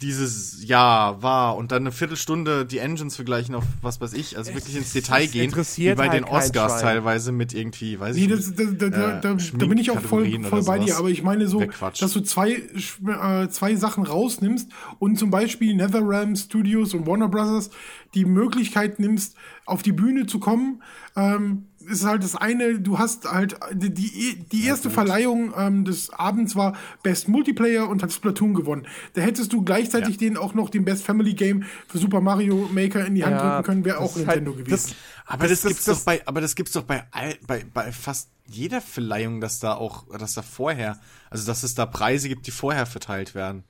dieses 0.00 0.66
Jahr 0.66 1.22
war 1.22 1.56
und 1.56 1.72
dann 1.72 1.84
eine 1.84 1.92
Viertelstunde 1.92 2.66
die 2.66 2.78
Engines 2.78 3.16
vergleichen 3.16 3.54
auf 3.54 3.64
was 3.82 4.00
weiß 4.00 4.12
ich, 4.12 4.36
also 4.36 4.52
wirklich 4.54 4.76
ins 4.76 4.92
Detail 4.92 5.26
gehen, 5.26 5.52
wie 5.54 5.94
bei 5.94 6.08
halt 6.08 6.12
den 6.12 6.24
kein 6.24 6.34
Oscars 6.34 6.80
teilweise 6.80 7.32
mit 7.32 7.54
irgendwie, 7.54 7.98
weiß 7.98 8.16
Nee, 8.16 8.24
ich 8.24 8.28
das, 8.28 8.48
nicht. 8.48 8.60
das, 8.60 8.66
da, 8.78 8.88
da, 8.88 9.18
äh, 9.18 9.20
da, 9.20 9.34
da 9.34 9.66
bin 9.66 9.78
ich 9.78 9.90
auch 9.90 10.00
voll, 10.00 10.28
bei 10.66 10.78
dir, 10.78 10.96
aber 10.96 11.08
ich 11.08 11.22
meine 11.22 11.46
so, 11.48 11.64
dass 11.98 12.12
du 12.12 12.20
zwei, 12.20 12.52
äh, 12.52 13.48
zwei 13.48 13.74
Sachen 13.76 14.04
rausnimmst 14.04 14.70
und 14.98 15.18
zum 15.18 15.30
Beispiel 15.30 15.74
NetherRealm 15.74 16.36
Studios 16.36 16.92
und 16.92 17.06
Warner 17.06 17.28
Brothers 17.28 17.70
die 18.14 18.24
Möglichkeit 18.24 18.98
nimmst, 18.98 19.36
auf 19.64 19.82
die 19.82 19.92
Bühne 19.92 20.26
zu 20.26 20.38
kommen, 20.38 20.82
ähm, 21.16 21.66
ist 21.86 22.04
halt 22.04 22.22
das 22.24 22.34
eine, 22.36 22.78
du 22.80 22.98
hast 22.98 23.30
halt, 23.30 23.56
die, 23.72 23.92
die, 23.92 24.36
die 24.52 24.64
erste 24.64 24.90
Verleihung 24.90 25.52
ähm, 25.56 25.84
des 25.84 26.10
Abends 26.10 26.56
war 26.56 26.74
Best 27.02 27.28
Multiplayer 27.28 27.88
und 27.88 28.02
hat 28.02 28.12
Splatoon 28.12 28.54
gewonnen. 28.54 28.86
Da 29.14 29.22
hättest 29.22 29.52
du 29.52 29.62
gleichzeitig 29.62 30.14
Ja. 30.16 30.18
denen 30.18 30.36
auch 30.36 30.54
noch 30.54 30.68
den 30.68 30.84
Best 30.84 31.04
Family 31.04 31.34
Game 31.34 31.64
für 31.88 31.98
Super 31.98 32.20
Mario 32.20 32.68
Maker 32.72 33.04
in 33.06 33.14
die 33.14 33.24
Hand 33.24 33.40
drücken 33.40 33.62
können, 33.62 33.84
wäre 33.84 33.98
auch 33.98 34.14
Nintendo 34.16 34.52
halt- 34.54 34.66
gewesen. 34.66 34.94
Das, 34.94 34.94
Aber 35.26 35.48
das, 35.48 35.60
das- 35.62 35.68
gibt's 35.68 35.84
das- 35.84 35.98
doch 35.98 36.04
bei, 36.04 36.22
aber 36.26 36.40
das 36.40 36.54
gibt's 36.54 36.72
doch 36.72 36.82
bei 36.84 37.04
all, 37.12 37.34
bei, 37.46 37.64
bei 37.72 37.92
fast 37.92 38.28
jeder 38.48 38.80
Verleihung, 38.80 39.40
dass 39.40 39.58
da 39.60 39.74
auch, 39.74 40.04
dass 40.18 40.34
da 40.34 40.42
vorher, 40.42 40.98
also 41.30 41.46
dass 41.46 41.62
es 41.62 41.74
da 41.74 41.84
Preise 41.86 42.28
gibt, 42.28 42.46
die 42.46 42.52
vorher 42.52 42.86
verteilt 42.86 43.34
werden. 43.34 43.64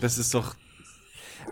Das 0.00 0.16
ist 0.18 0.32
doch. 0.34 0.54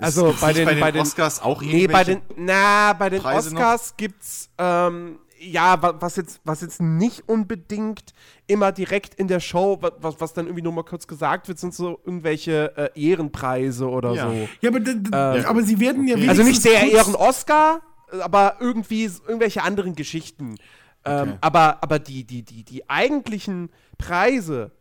Also 0.01 0.35
bei 0.41 0.53
den, 0.53 0.65
bei 0.65 0.73
den 0.75 0.81
bei 0.81 0.93
den 0.93 1.03
Oscars 1.03 1.41
auch 1.41 1.61
Nee, 1.61 1.87
bei 1.87 2.05
den 2.05 2.19
irgendwelche 2.19 2.41
na, 2.43 2.93
bei 2.93 3.11
den 3.11 3.21
Preise 3.21 3.53
noch? 3.55 3.61
Oscars 3.61 3.95
gibt's 3.97 4.49
ähm, 4.59 5.19
ja, 5.41 5.81
wa- 5.83 5.95
was 6.01 6.17
jetzt 6.17 6.41
was 6.45 6.61
jetzt 6.63 6.81
nicht 6.81 7.29
unbedingt 7.29 8.13
immer 8.47 8.73
direkt 8.73 9.15
in 9.15 9.29
der 9.29 9.41
Show, 9.41 9.79
wa- 9.81 9.93
was, 10.01 10.21
was 10.21 10.33
dann 10.35 10.47
irgendwie 10.47 10.63
nur 10.63 10.73
mal 10.73 10.83
kurz 10.85 11.07
gesagt 11.07 11.49
wird, 11.49 11.59
sind 11.59 11.75
so 11.75 12.01
irgendwelche 12.05 12.77
äh, 12.95 13.01
Ehrenpreise 13.11 13.89
oder 13.89 14.13
Ja. 14.15 14.29
so. 14.31 14.49
ja, 14.61 14.71
aber, 14.71 14.81
d- 14.81 15.45
aber 15.45 15.63
sie 15.63 15.79
werden 15.81 16.07
ja 16.09 16.17
Also 16.29 16.43
nicht 16.43 16.65
der 16.65 16.91
Ehren-Oscar, 16.91 17.81
aber 18.21 18.57
irgendwie 18.61 19.05
irgendwelche 19.05 19.63
anderen 19.63 19.95
Geschichten. 19.95 20.57
Ähm, 21.05 21.21
Okay. 21.29 21.39
aber 21.43 21.79
aber 21.83 21.99
die, 22.01 22.25
die, 22.25 22.43
die, 22.43 22.65
die 22.65 22.91
eigentlichen 22.91 23.71
Preise, 23.99 24.73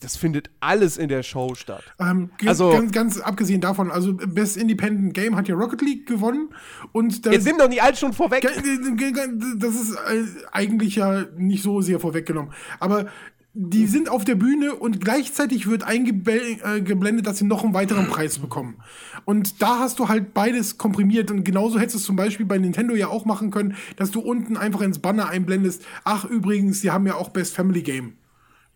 das 0.00 0.16
findet 0.16 0.50
alles 0.60 0.96
in 0.96 1.08
der 1.08 1.22
Show 1.22 1.54
statt. 1.54 1.82
Ähm, 1.98 2.30
Also- 2.46 2.70
ganz, 2.70 2.92
ganz 2.92 3.20
abgesehen 3.20 3.60
davon, 3.60 3.90
also 3.90 4.14
Best 4.14 4.56
Independent 4.56 5.14
Game 5.14 5.36
hat 5.36 5.48
ja 5.48 5.54
Rocket 5.54 5.82
League 5.82 6.06
gewonnen 6.06 6.50
und 6.92 7.26
da 7.26 7.32
Jetzt 7.32 7.46
nimm 7.46 7.58
doch 7.58 7.68
nicht 7.68 7.82
alles 7.82 7.98
schon 7.98 8.12
vorweg. 8.12 8.42
Das 8.42 9.74
ist 9.74 9.94
äh, 9.94 10.24
eigentlich 10.52 10.96
ja 10.96 11.24
nicht 11.36 11.62
so 11.62 11.80
sehr 11.80 12.00
vorweggenommen. 12.00 12.52
Aber 12.80 13.06
die 13.54 13.86
sind 13.86 14.08
auf 14.08 14.24
der 14.24 14.36
Bühne 14.36 14.74
und 14.74 15.00
gleichzeitig 15.00 15.66
wird 15.66 15.82
eingeblendet, 15.82 17.26
dass 17.26 17.38
sie 17.38 17.44
noch 17.44 17.64
einen 17.64 17.74
weiteren 17.74 18.06
Preis 18.06 18.38
bekommen. 18.38 18.76
Und 19.24 19.60
da 19.62 19.80
hast 19.80 19.98
du 19.98 20.08
halt 20.08 20.32
beides 20.32 20.78
komprimiert. 20.78 21.32
Und 21.32 21.42
genauso 21.42 21.78
hättest 21.80 21.94
du 21.94 21.98
es 21.98 22.04
zum 22.04 22.14
Beispiel 22.14 22.46
bei 22.46 22.58
Nintendo 22.58 22.94
ja 22.94 23.08
auch 23.08 23.24
machen 23.24 23.50
können, 23.50 23.74
dass 23.96 24.12
du 24.12 24.20
unten 24.20 24.56
einfach 24.56 24.82
ins 24.82 25.00
Banner 25.00 25.28
einblendest. 25.28 25.84
Ach, 26.04 26.24
übrigens, 26.24 26.82
sie 26.82 26.92
haben 26.92 27.06
ja 27.06 27.16
auch 27.16 27.30
Best 27.30 27.54
Family 27.56 27.82
Game 27.82 28.12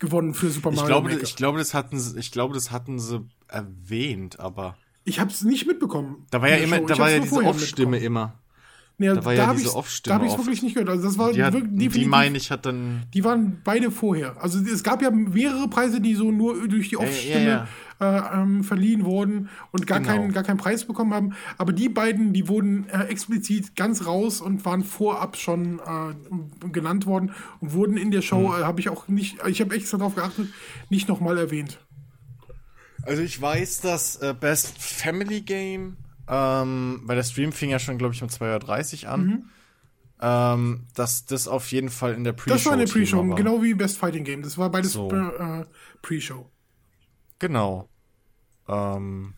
gewonnen 0.02 0.34
für 0.34 0.50
Super 0.50 0.68
Ich 0.70 0.76
Mario 0.76 0.88
glaube, 0.88 1.08
Maker. 1.10 1.22
ich 1.22 1.36
glaube, 1.36 1.58
das 1.58 1.72
hatten 1.72 1.98
sie, 1.98 2.18
ich 2.18 2.30
glaube, 2.30 2.52
das 2.54 2.70
hatten 2.70 2.98
sie 2.98 3.24
erwähnt, 3.48 4.38
aber 4.40 4.76
Ich 5.04 5.18
habe 5.20 5.30
es 5.30 5.42
nicht 5.42 5.66
mitbekommen. 5.66 6.26
da 6.30 6.42
war 6.42 6.50
ja 6.50 6.56
immer, 6.56 6.76
Show. 6.76 6.86
da 6.86 6.92
Ich 6.94 7.00
war 7.00 7.06
hab's 7.06 7.14
ja 7.16 7.20
diese 7.22 7.44
Off-Stimme 7.44 7.98
immer. 7.98 8.38
Nee, 9.02 9.14
da 9.14 9.24
war 9.24 9.32
ja 9.34 9.46
hab 9.48 9.56
diese 9.56 9.74
Off-Stimme 9.74 10.12
Da 10.16 10.20
habe 10.22 10.26
ich 10.32 10.38
wirklich 10.38 10.62
nicht 10.62 10.74
gehört. 10.74 10.88
Also 10.90 11.04
das 11.04 11.18
war 11.18 11.32
Die, 11.32 11.42
hat, 11.42 11.52
wirklich 11.54 11.92
die 11.92 12.04
meine 12.06 12.36
ich 12.38 12.50
hat 12.50 12.64
dann. 12.66 13.02
Die 13.14 13.24
waren 13.24 13.60
beide 13.64 13.90
vorher. 13.90 14.40
Also 14.42 14.58
es 14.60 14.82
gab 14.82 15.02
ja 15.02 15.10
mehrere 15.10 15.68
Preise, 15.68 16.00
die 16.00 16.14
so 16.14 16.30
nur 16.30 16.68
durch 16.68 16.88
die 16.88 16.96
Off-Stimme 16.96 17.66
Äh, 18.00 18.20
ähm, 18.34 18.64
verliehen 18.64 19.04
wurden 19.04 19.48
und 19.70 19.86
gar, 19.86 20.00
Genau. 20.00 20.10
keinen, 20.12 20.32
gar 20.32 20.42
keinen 20.42 20.56
Preis 20.56 20.84
bekommen 20.86 21.14
haben. 21.14 21.34
Aber 21.56 21.72
die 21.72 21.88
beiden, 21.88 22.32
die 22.32 22.48
wurden 22.48 22.88
äh, 22.88 23.04
explizit 23.04 23.76
ganz 23.76 24.06
raus 24.06 24.40
und 24.40 24.64
waren 24.64 24.82
vorab 24.82 25.36
schon 25.36 25.78
äh, 25.78 26.68
genannt 26.72 27.06
worden 27.06 27.30
und 27.60 27.74
wurden 27.74 27.96
in 27.96 28.10
der 28.10 28.22
Show, 28.22 28.52
Hm. 28.56 28.60
äh, 28.60 28.64
habe 28.64 28.80
ich 28.80 28.88
auch 28.88 29.06
nicht, 29.06 29.36
ich 29.46 29.60
habe 29.60 29.76
extra 29.76 29.98
darauf 29.98 30.16
geachtet, 30.16 30.48
nicht 30.90 31.06
nochmal 31.08 31.38
erwähnt. 31.38 31.78
Also 33.02 33.22
ich 33.22 33.40
weiß, 33.40 33.82
dass 33.82 34.16
äh, 34.16 34.34
Best 34.38 34.78
Family 34.78 35.40
Game, 35.40 35.96
ähm, 36.34 37.00
weil 37.04 37.16
der 37.16 37.24
Stream 37.24 37.52
fing 37.52 37.68
ja 37.70 37.78
schon, 37.78 37.98
glaube 37.98 38.14
ich, 38.14 38.22
um 38.22 38.28
2.30 38.28 39.04
Uhr 39.04 39.10
an, 39.10 39.50
ähm, 40.20 40.86
dass 40.94 41.26
das 41.26 41.46
auf 41.48 41.70
jeden 41.72 41.90
Fall 41.90 42.14
in 42.14 42.24
der 42.24 42.32
Pre-Show 42.32 42.54
Das 42.54 42.64
war 42.66 42.72
eine 42.72 42.84
Pre-Show, 42.86 43.16
Thema 43.18 43.28
war. 43.30 43.36
genau 43.36 43.62
wie 43.62 43.74
Best 43.74 43.98
Fighting 43.98 44.24
Game. 44.24 44.42
Das 44.42 44.56
war 44.56 44.70
beides 44.70 44.92
So. 44.92 45.10
äh, 45.10 45.64
Pre-Show. 46.00 46.48
Genau. 47.38 47.88
Ähm, 48.68 49.34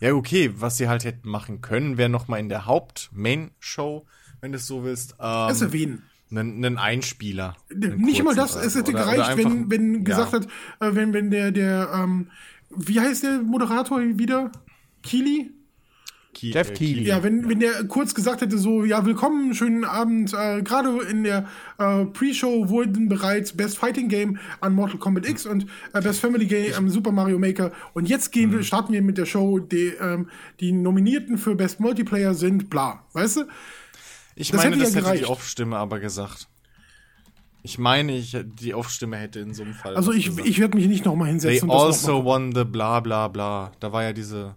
ja, 0.00 0.12
okay, 0.14 0.50
was 0.56 0.76
sie 0.78 0.88
halt 0.88 1.04
hätten 1.04 1.28
machen 1.28 1.60
können, 1.60 1.98
wäre 1.98 2.08
noch 2.08 2.26
mal 2.26 2.38
in 2.38 2.48
der 2.48 2.66
Haupt-Main-Show, 2.66 4.06
wenn 4.40 4.52
du 4.52 4.56
es 4.58 4.66
so 4.66 4.82
willst, 4.82 5.12
ähm, 5.20 5.54
erwähnen. 5.60 6.02
einen, 6.30 6.64
einen 6.64 6.78
Einspieler. 6.78 7.56
Einen 7.70 8.00
Nicht 8.00 8.24
mal 8.24 8.34
das, 8.34 8.56
es 8.56 8.74
oder- 8.74 8.80
hätte 8.80 8.92
oder 8.92 9.04
gereicht, 9.04 9.28
einfach- 9.30 9.50
wenn, 9.50 9.70
wenn 9.70 9.94
ja. 9.94 10.00
gesagt 10.02 10.32
hat, 10.32 10.44
äh, 10.80 10.94
wenn, 10.94 11.12
wenn 11.12 11.30
der, 11.30 11.52
der, 11.52 11.90
ähm, 11.94 12.30
wie 12.74 12.98
heißt 12.98 13.22
der 13.22 13.42
Moderator 13.42 14.00
wieder? 14.00 14.50
Keely? 15.02 15.52
Ki- 16.34 16.50
Jeff 16.52 16.70
äh, 16.70 16.74
Keighley. 16.74 17.04
Ja, 17.04 17.22
wenn, 17.22 17.48
wenn 17.48 17.60
der 17.60 17.84
kurz 17.84 18.14
gesagt 18.14 18.42
hätte, 18.42 18.58
so, 18.58 18.84
ja, 18.84 19.06
willkommen, 19.06 19.54
schönen 19.54 19.84
Abend. 19.84 20.34
Äh, 20.34 20.62
Gerade 20.62 20.90
in 21.10 21.24
der 21.24 21.46
äh, 21.78 22.04
Pre-Show 22.04 22.68
wurden 22.68 23.08
bereits 23.08 23.52
Best 23.56 23.78
Fighting 23.78 24.08
Game 24.08 24.38
an 24.60 24.74
Mortal 24.74 24.98
Kombat 24.98 25.26
X 25.28 25.46
und 25.46 25.66
äh, 25.92 26.00
Best 26.02 26.20
Family 26.20 26.46
Game 26.46 26.74
am 26.74 26.90
Super 26.90 27.12
Mario 27.12 27.38
Maker. 27.38 27.72
Und 27.94 28.08
jetzt 28.08 28.32
gehen 28.32 28.52
wir, 28.52 28.62
starten 28.62 28.92
wir 28.92 29.00
mit 29.02 29.16
der 29.16 29.26
Show. 29.26 29.58
Die, 29.60 29.94
ähm, 30.00 30.28
die 30.60 30.72
Nominierten 30.72 31.38
für 31.38 31.54
Best 31.54 31.80
Multiplayer 31.80 32.34
sind 32.34 32.68
bla. 32.68 33.04
Weißt 33.14 33.36
du? 33.38 33.44
Ich 34.36 34.50
Das 34.50 34.58
meine, 34.64 34.76
hätte 34.76 34.90
ja 34.90 35.00
das 35.00 35.10
hätte 35.10 35.18
die. 35.18 35.24
Off-Stimme 35.26 35.76
aber 35.76 36.00
gesagt. 36.00 36.48
Ich 37.66 37.78
meine, 37.78 38.14
ich, 38.14 38.36
die 38.60 38.74
Off-Stimme 38.74 39.16
hätte 39.16 39.40
in 39.40 39.54
so 39.54 39.62
einem 39.62 39.72
Fall. 39.72 39.96
Also 39.96 40.12
ich, 40.12 40.26
gesagt. 40.26 40.46
ich 40.46 40.58
werde 40.58 40.76
mich 40.76 40.86
nicht 40.86 41.04
nochmal 41.06 41.28
They 41.28 41.32
hinsetzen. 41.32 41.70
und 41.70 41.76
das 41.78 42.04
also 42.04 42.22
won 42.24 42.54
the 42.54 42.64
bla 42.64 43.00
bla 43.00 43.28
bla. 43.28 43.72
Da 43.80 43.90
war 43.92 44.02
ja 44.02 44.12
diese. 44.12 44.56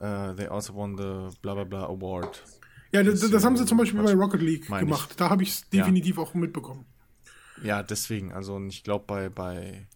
Äh, 0.00 0.34
they 0.34 0.46
also 0.48 0.74
won 0.74 0.96
the 0.96 1.36
bla 1.42 1.54
bla 1.54 1.64
bla 1.64 1.84
award. 1.86 2.42
ja, 2.92 3.02
das, 3.02 3.28
das 3.30 3.44
haben 3.44 3.56
sie 3.56 3.64
zum 3.66 3.78
Beispiel 3.78 4.02
bei 4.02 4.12
Rocket 4.14 4.40
League 4.42 4.68
Meine 4.68 4.82
ich. 4.84 4.88
gemacht. 4.88 5.14
Da 5.20 5.30
habe 5.30 5.42
ich 5.42 5.50
es 5.50 5.66
Ja. 5.72 5.82
definitiv 5.82 6.18
auch 6.18 6.34
mitbekommen. 6.34 6.84
Ja, 7.62 7.82
deswegen. 7.82 8.32
Also 8.32 8.54
und 8.56 8.68
ich 8.68 8.84
glaube 8.84 9.04
bei, 9.06 9.28
bei 9.30 9.86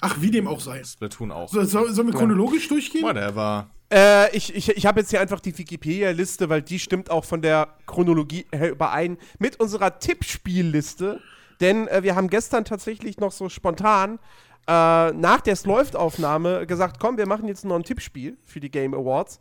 Ach, 0.00 0.16
wie 0.20 0.30
dem 0.30 0.48
auch 0.48 0.60
sei. 0.60 0.82
Splatoon 0.82 1.30
auch. 1.32 1.48
So, 1.50 1.62
soll, 1.64 1.92
sollen 1.92 2.08
wir 2.08 2.14
chronologisch 2.14 2.68
durchgehen? 2.68 3.04
Whatever. 3.04 3.70
Äh, 3.92 4.34
ich 4.36 4.54
ich, 4.54 4.70
ich 4.70 4.86
habe 4.86 5.00
jetzt 5.00 5.10
hier 5.10 5.20
einfach 5.20 5.40
die 5.40 5.56
Wikipedia-Liste, 5.56 6.48
weil 6.48 6.62
die 6.62 6.78
stimmt 6.78 7.10
auch 7.10 7.24
von 7.24 7.42
der 7.42 7.68
Chronologie 7.86 8.46
her 8.52 8.70
überein 8.70 9.18
mit 9.38 9.60
unserer 9.60 9.98
Tippspielliste. 9.98 11.20
Denn 11.60 11.86
äh, 11.88 12.02
wir 12.02 12.16
haben 12.16 12.28
gestern 12.28 12.64
tatsächlich 12.64 13.18
noch 13.18 13.30
so 13.32 13.48
spontan 13.48 14.18
äh, 14.66 15.12
nach 15.12 15.40
der 15.42 15.56
läuft-Aufnahme 15.64 16.66
gesagt, 16.66 16.98
komm, 17.00 17.16
wir 17.18 17.26
machen 17.26 17.48
jetzt 17.48 17.64
noch 17.64 17.76
ein 17.76 17.84
Tippspiel 17.84 18.36
für 18.44 18.60
die 18.60 18.70
Game 18.70 18.94
Awards. 18.94 19.40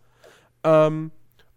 Ähm, 0.63 1.11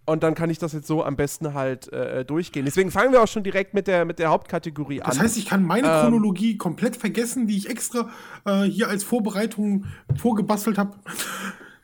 und 0.09 0.23
dann 0.23 0.37
kann 0.37 0.51
ich 0.51 0.59
das 0.59 0.73
jetzt 0.73 0.87
so 0.87 1.03
am 1.05 1.17
besten 1.17 1.53
halt 1.53 1.93
äh, 1.93 2.25
durchgehen. 2.25 2.65
Deswegen 2.65 2.93
fangen 2.93 3.11
wir 3.13 3.21
auch 3.23 3.27
schon 3.29 3.43
direkt 3.43 3.75
mit 3.75 3.89
der, 3.89 4.05
mit 4.05 4.21
der 4.21 4.31
Hauptkategorie 4.31 5.03
an. 5.03 5.11
Das 5.11 5.19
heißt, 5.19 5.37
ich 5.37 5.47
kann 5.47 5.65
meine 5.65 5.89
Ähm. 5.89 6.01
Chronologie 6.03 6.57
komplett 6.57 6.95
vergessen, 6.97 7.49
die 7.49 7.57
ich 7.57 7.69
extra 7.69 8.09
äh, 8.45 8.63
hier 8.63 8.89
als 8.89 9.03
Vorbereitung 9.03 9.87
vorgebastelt 10.17 10.79
habe. 10.79 10.97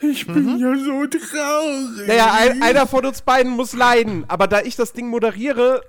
Ich 0.01 0.27
bin 0.27 0.55
Mhm. 0.55 0.59
ja 0.59 0.75
so 0.77 1.07
traurig. 1.07 2.07
naja, 2.09 2.33
ein, 2.33 2.63
einer 2.63 2.87
von 2.87 3.07
uns 3.07 3.23
beiden 3.23 3.53
muss 3.53 3.73
leiden. 3.73 4.25
Aber 4.29 4.47
da 4.47 4.61
ich 4.61 4.77
das 4.77 4.93
Ding 4.93 5.09
moderiere, 5.09 5.81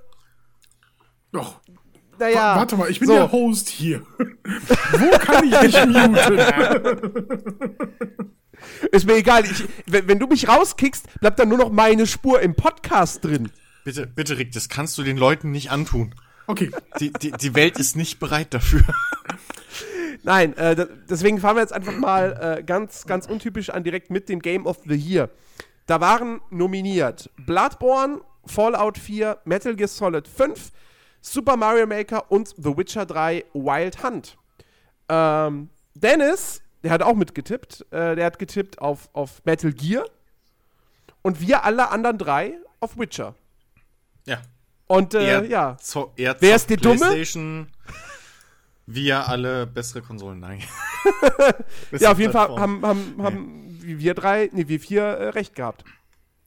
Doch. 1.32 1.60
Naja. 2.19 2.56
Warte 2.56 2.78
mal, 2.78 2.89
ich 2.89 2.99
bin 2.99 3.08
so. 3.08 3.13
der 3.13 3.32
Host 3.32 3.69
hier. 3.69 4.02
Wo 4.17 5.17
kann 5.17 5.45
ich 5.45 5.56
dich 5.58 5.86
muten? 5.86 6.15
Ist 8.91 9.06
mir 9.06 9.15
egal. 9.15 9.45
Ich, 9.45 9.65
wenn, 9.88 10.08
wenn 10.08 10.19
du 10.19 10.28
mich 10.28 10.47
rauskickst, 10.47 11.19
bleibt 11.19 11.39
dann 11.39 11.49
nur 11.49 11.58
noch 11.58 11.71
meine 11.71 12.08
Spur 12.08 12.41
im 12.41 12.56
Podcast 12.56 13.26
drin. 13.26 13.52
Bitte, 13.84 14.08
bitte, 14.08 14.38
Rick, 14.38 14.54
das 14.54 14.69
kannst 14.69 14.97
du 14.97 15.04
den 15.04 15.17
Leuten 15.17 15.52
nicht 15.52 15.71
antun. 15.71 16.15
Okay. 16.47 16.71
Die, 16.99 17.12
die, 17.12 17.32
die 17.32 17.56
Welt 17.56 17.78
ist 17.78 17.95
nicht 17.95 18.19
bereit 18.19 18.54
dafür. 18.54 18.82
Nein, 20.23 20.56
äh, 20.56 20.88
deswegen 21.10 21.39
fahren 21.39 21.58
wir 21.58 21.62
jetzt 21.62 21.73
einfach 21.73 21.97
mal 21.97 22.60
äh, 22.60 22.63
ganz, 22.63 23.06
ganz 23.06 23.26
untypisch 23.26 23.69
an 23.69 23.84
direkt 23.84 24.10
mit 24.10 24.30
dem 24.30 24.39
Game 24.39 24.65
of 24.65 24.80
the 24.86 24.95
Year. 24.95 25.30
Da 25.86 25.99
waren 25.99 26.39
nominiert 26.49 27.30
Bloodborne, 27.45 28.21
Fallout 28.45 28.97
4, 28.97 29.39
Metal 29.43 29.76
Gear 29.76 29.89
Solid 29.89 30.28
5, 30.28 30.71
Super 31.25 31.55
Mario 31.55 31.88
Maker 31.88 32.29
und 32.31 32.49
The 32.49 32.77
Witcher 32.77 33.05
3 33.05 33.45
Wild 33.53 34.03
Hunt. 34.03 34.38
Ähm, 35.07 35.69
Dennis, 35.95 36.62
der 36.83 36.91
hat 36.91 37.01
auch 37.01 37.15
mitgetippt. 37.15 37.86
Äh, 37.91 38.15
der 38.15 38.25
hat 38.25 38.38
getippt 38.38 38.79
auf, 38.79 39.09
auf 39.13 39.41
Metal 39.45 39.71
Gear. 39.71 40.05
Und 41.21 41.39
wir 41.39 41.63
alle 41.63 41.89
anderen 41.89 42.17
drei 42.17 42.55
auf 42.81 42.97
Witcher. 42.97 43.36
Ja. 44.25 44.41
Und 44.88 45.13
äh, 45.13 45.25
Er, 45.25 45.45
ja, 45.45 45.77
zo 45.77 46.12
er 46.17 46.36
Wer 46.41 46.55
ist 46.57 46.69
die 46.69 46.75
Dumme? 46.75 46.97
PlayStation, 46.97 47.67
Wir 48.86 49.25
alle 49.27 49.65
bessere 49.65 50.01
Konsolen, 50.01 50.41
nein. 50.41 50.62
ja, 51.91 52.12
auf 52.12 52.19
jeden 52.19 52.33
Fall 52.33 52.49
haben, 52.49 52.86
haben, 52.86 53.23
haben 53.23 53.79
wir 53.81 54.13
drei, 54.13 54.49
nee, 54.51 54.67
wir 54.67 54.79
vier 54.81 55.03
äh, 55.03 55.29
recht 55.29 55.55
gehabt. 55.55 55.86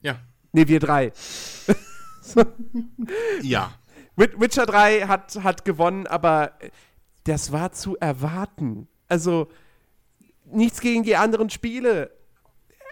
Ja. 0.01 0.19
Nee, 0.51 0.67
wir 0.67 0.79
drei. 0.79 1.11
Ja. 3.41 3.71
Wi- 4.17 4.33
Witcher 4.39 4.65
3 4.65 5.01
hat, 5.07 5.39
hat 5.43 5.63
gewonnen, 5.63 6.05
aber 6.07 6.53
das 7.23 7.51
war 7.51 7.71
zu 7.71 7.95
erwarten. 7.97 8.87
Also, 9.07 9.47
nichts 10.45 10.81
gegen 10.81 11.03
die 11.03 11.15
anderen 11.15 11.49
Spiele. 11.49 12.11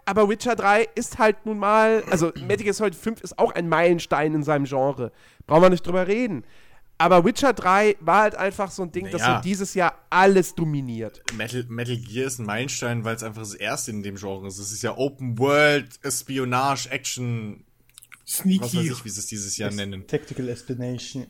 Aber 0.06 0.30
Witcher 0.30 0.56
3 0.56 0.88
ist 0.96 1.18
halt 1.18 1.46
nun 1.48 1.58
mal, 1.58 2.04
also 2.12 2.28
Metal 2.48 2.64
Gear 2.64 2.74
Solid 2.76 2.96
5 2.96 3.22
ist 3.22 3.40
auch 3.40 3.52
ein 3.54 3.68
Meilenstein 3.68 4.36
in 4.36 4.44
seinem 4.44 4.66
Genre. 4.66 5.12
Brauchen 5.48 5.64
wir 5.64 5.70
nicht 5.72 5.86
drüber 5.86 6.08
reden. 6.08 6.44
Aber 6.98 7.26
Witcher 7.26 7.54
3 7.54 7.98
war 8.00 8.22
halt 8.22 8.36
einfach 8.36 8.70
so 8.72 8.84
ein 8.84 8.92
Ding, 8.92 9.10
das 9.12 9.22
Naja. 9.22 9.38
so 9.38 9.42
dieses 9.42 9.74
Jahr 9.74 9.96
alles 10.12 10.54
dominiert. 10.56 11.22
Metal, 11.36 11.66
Metal 11.68 11.98
Gear 11.98 12.28
ist 12.28 12.40
ein 12.40 12.46
Meilenstein, 12.46 13.04
weil 13.04 13.16
es 13.16 13.24
einfach 13.24 13.42
das 13.42 13.54
erste 13.56 13.92
in 13.92 14.04
dem 14.04 14.16
Genre 14.16 14.48
ist. 14.48 14.60
Es 14.60 14.72
ist 14.72 14.82
ja 14.84 14.96
Open 14.96 15.38
World, 15.40 16.00
Espionage, 16.04 16.88
Action, 16.92 17.66
was 18.26 18.46
weiß 18.46 18.72
Sneaky. 18.72 18.92
ich, 18.92 19.06
wie 19.06 19.10
sie 19.10 19.20
es 19.20 19.28
dieses 19.28 19.58
Jahr 19.58 19.72
nennen. 19.72 20.08
Tactical 20.08 20.50
Espionage. 20.50 21.28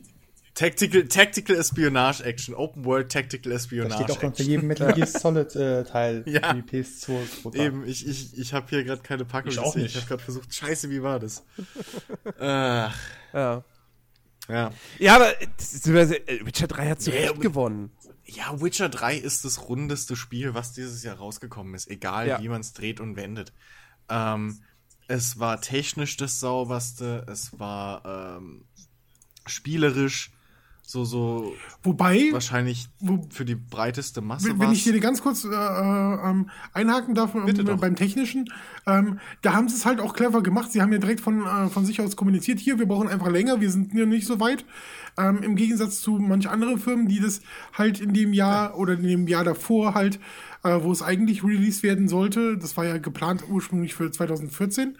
Tactical, 0.54 1.04
Tactical 1.06 1.54
Espionage 1.56 2.24
Action, 2.24 2.54
Open 2.54 2.86
World 2.86 3.12
Tactical 3.12 3.52
Espionage 3.52 3.94
steht 3.96 4.10
auch 4.10 4.14
unter 4.22 4.26
Action. 4.28 4.46
jedem 4.48 4.66
Metal 4.68 4.92
Gear 4.94 5.06
Solid 5.06 5.54
äh, 5.54 5.84
Teil 5.84 6.24
Ja. 6.26 6.54
für 6.54 6.62
die 6.62 6.82
PS2 6.82 7.42
drunter. 7.42 7.58
Eben, 7.58 7.86
ich, 7.86 8.06
ich, 8.08 8.38
ich 8.38 8.54
habe 8.54 8.66
hier 8.70 8.82
gerade 8.82 9.02
keine 9.02 9.26
Packung 9.26 9.52
Ich 9.52 9.58
auch 9.58 9.66
gesehen. 9.74 9.82
nicht. 9.82 9.94
Ich 9.94 10.00
habe 10.00 10.08
gerade 10.08 10.22
versucht, 10.22 10.54
scheiße, 10.54 10.88
wie 10.88 11.02
war 11.02 11.20
das? 11.20 11.44
äh, 12.40 12.44
Ja. 12.46 12.92
ja. 14.48 14.72
Ja, 14.98 15.16
aber 15.16 15.42
äh, 15.42 15.46
das 15.58 15.86
äh, 15.86 16.46
Witcher 16.46 16.68
3 16.68 16.88
hat 16.88 17.02
zu 17.02 17.10
Nee, 17.10 17.26
Recht 17.26 17.40
gewonnen. 17.40 17.90
Ja, 18.24 18.58
Witcher 18.60 18.88
3 18.88 19.14
ist 19.18 19.44
das 19.44 19.68
rundeste 19.68 20.16
Spiel, 20.16 20.54
was 20.54 20.72
dieses 20.72 21.02
Jahr 21.04 21.16
rausgekommen 21.16 21.74
ist, 21.74 21.90
egal 21.90 22.28
Ja. 22.28 22.40
wie 22.42 22.48
man 22.48 22.62
es 22.62 22.72
dreht 22.72 22.98
und 23.00 23.16
wendet. 23.16 23.52
Ähm, 24.08 24.62
es 25.08 25.38
war 25.38 25.60
technisch 25.60 26.16
das 26.16 26.40
sauberste, 26.40 27.24
es 27.30 27.58
war 27.58 28.38
ähm, 28.38 28.64
spielerisch 29.46 30.32
so, 30.88 31.04
so 31.04 31.52
Wobei, 31.82 32.28
wahrscheinlich 32.30 32.88
Wo- 33.00 33.26
für 33.30 33.44
die 33.44 33.56
breiteste 33.56 34.20
Masse 34.20 34.48
wenn, 34.50 34.60
wenn 34.60 34.70
ich 34.70 34.84
dir 34.84 34.98
ganz 35.00 35.20
kurz 35.20 35.44
äh, 35.44 35.48
äh, 35.48 35.50
ähm, 36.30 36.48
einhaken 36.72 37.16
darf 37.16 37.32
Bitte 37.32 37.64
doch. 37.64 37.76
beim 37.80 37.96
Technischen, 37.96 38.48
ähm, 38.86 39.18
da 39.42 39.52
haben 39.54 39.68
sie 39.68 39.74
es 39.74 39.84
halt 39.84 39.98
auch 39.98 40.14
clever 40.14 40.44
gemacht. 40.44 40.70
Sie 40.70 40.80
haben 40.80 40.92
ja 40.92 40.98
direkt 40.98 41.20
von, 41.20 41.44
äh, 41.44 41.68
von 41.70 41.84
sich 41.84 42.00
aus 42.00 42.14
kommuniziert, 42.14 42.60
hier, 42.60 42.78
wir 42.78 42.86
brauchen 42.86 43.08
einfach 43.08 43.28
länger, 43.28 43.60
wir 43.60 43.70
sind 43.70 43.94
ja 43.94 44.06
nicht 44.06 44.28
so 44.28 44.38
weit. 44.38 44.64
Ähm, 45.18 45.42
Im 45.42 45.56
Gegensatz 45.56 46.02
zu 46.02 46.18
manch 46.18 46.48
anderen 46.48 46.78
Firmen, 46.78 47.08
die 47.08 47.18
das 47.18 47.40
halt 47.72 48.00
in 48.00 48.14
dem 48.14 48.32
Jahr 48.32 48.78
oder 48.78 48.92
in 48.92 49.02
dem 49.02 49.26
Jahr 49.26 49.42
davor 49.42 49.94
halt, 49.94 50.20
äh, 50.66 50.82
wo 50.82 50.92
es 50.92 51.02
eigentlich 51.02 51.44
released 51.44 51.82
werden 51.82 52.08
sollte, 52.08 52.56
das 52.58 52.76
war 52.76 52.84
ja 52.86 52.98
geplant 52.98 53.44
ursprünglich 53.48 53.94
für 53.94 54.10
2014. 54.10 54.98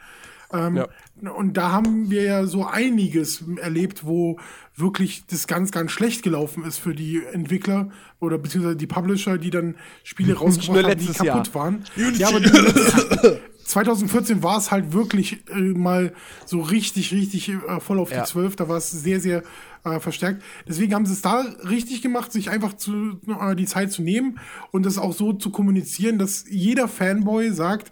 Ähm, 0.52 0.76
Ja. 0.76 0.88
Und 1.32 1.56
da 1.56 1.72
haben 1.72 2.08
wir 2.10 2.22
ja 2.22 2.46
so 2.46 2.64
einiges 2.66 3.42
erlebt, 3.60 4.06
wo 4.06 4.38
wirklich 4.76 5.24
das 5.26 5.46
ganz, 5.48 5.72
ganz 5.72 5.90
schlecht 5.90 6.22
gelaufen 6.22 6.62
ist 6.64 6.78
für 6.78 6.94
die 6.94 7.20
Entwickler 7.32 7.88
oder 8.20 8.38
beziehungsweise 8.38 8.76
die 8.76 8.86
Publisher, 8.86 9.38
die 9.38 9.50
dann 9.50 9.74
Spiele 10.04 10.34
rausgebracht 10.38 10.84
haben, 10.84 10.98
die 11.00 11.06
kaputt 11.06 11.24
Jahr. 11.26 11.54
waren. 11.54 11.84
Ja, 12.16 12.28
aber 12.28 12.40
die, 12.40 12.50
2014 13.64 14.42
war 14.44 14.58
es 14.58 14.70
halt 14.70 14.92
wirklich 14.92 15.42
äh, 15.50 15.58
mal 15.58 16.12
so 16.44 16.60
richtig, 16.60 17.12
richtig 17.12 17.48
äh, 17.48 17.80
voll 17.80 17.98
auf 17.98 18.12
Ja. 18.12 18.20
die 18.22 18.26
12. 18.30 18.54
Da 18.56 18.68
war 18.68 18.76
es 18.76 18.90
sehr, 18.92 19.20
sehr 19.20 19.42
äh, 19.86 20.00
verstärkt. 20.00 20.42
Deswegen 20.68 20.94
haben 20.94 21.06
sie 21.06 21.12
es 21.12 21.22
da 21.22 21.40
richtig 21.68 22.02
gemacht, 22.02 22.32
sich 22.32 22.50
einfach 22.50 22.74
zu, 22.74 23.20
äh, 23.26 23.54
die 23.54 23.66
Zeit 23.66 23.92
zu 23.92 24.02
nehmen 24.02 24.38
und 24.72 24.84
das 24.84 24.98
auch 24.98 25.12
so 25.12 25.32
zu 25.32 25.50
kommunizieren, 25.50 26.18
dass 26.18 26.44
jeder 26.48 26.88
Fanboy 26.88 27.50
sagt, 27.50 27.90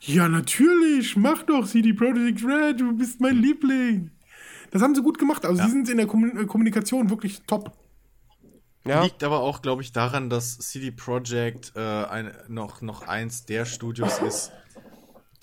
ja, 0.00 0.28
natürlich, 0.28 1.16
mach 1.16 1.42
doch 1.42 1.66
CD 1.66 1.92
Projekt 1.92 2.44
Red, 2.44 2.80
du 2.80 2.96
bist 2.96 3.20
mein 3.20 3.36
Liebling. 3.36 4.10
Das 4.70 4.82
haben 4.82 4.94
sie 4.94 5.02
gut 5.02 5.18
gemacht. 5.18 5.44
Also, 5.44 5.62
sie 5.62 5.70
sind 5.70 5.88
in 5.88 5.96
der 5.96 6.06
äh, 6.06 6.46
Kommunikation 6.46 7.10
wirklich 7.10 7.42
top. 7.46 7.72
Ja. 8.84 9.02
Liegt 9.02 9.24
aber 9.24 9.40
auch, 9.40 9.62
glaube 9.62 9.82
ich, 9.82 9.92
daran, 9.92 10.30
dass 10.30 10.58
CD 10.58 10.90
Projekt 10.92 11.72
äh, 11.74 11.80
ein, 11.80 12.32
noch, 12.48 12.82
noch 12.82 13.02
eins 13.02 13.44
der 13.44 13.64
Studios 13.64 14.20
ist, 14.20 14.52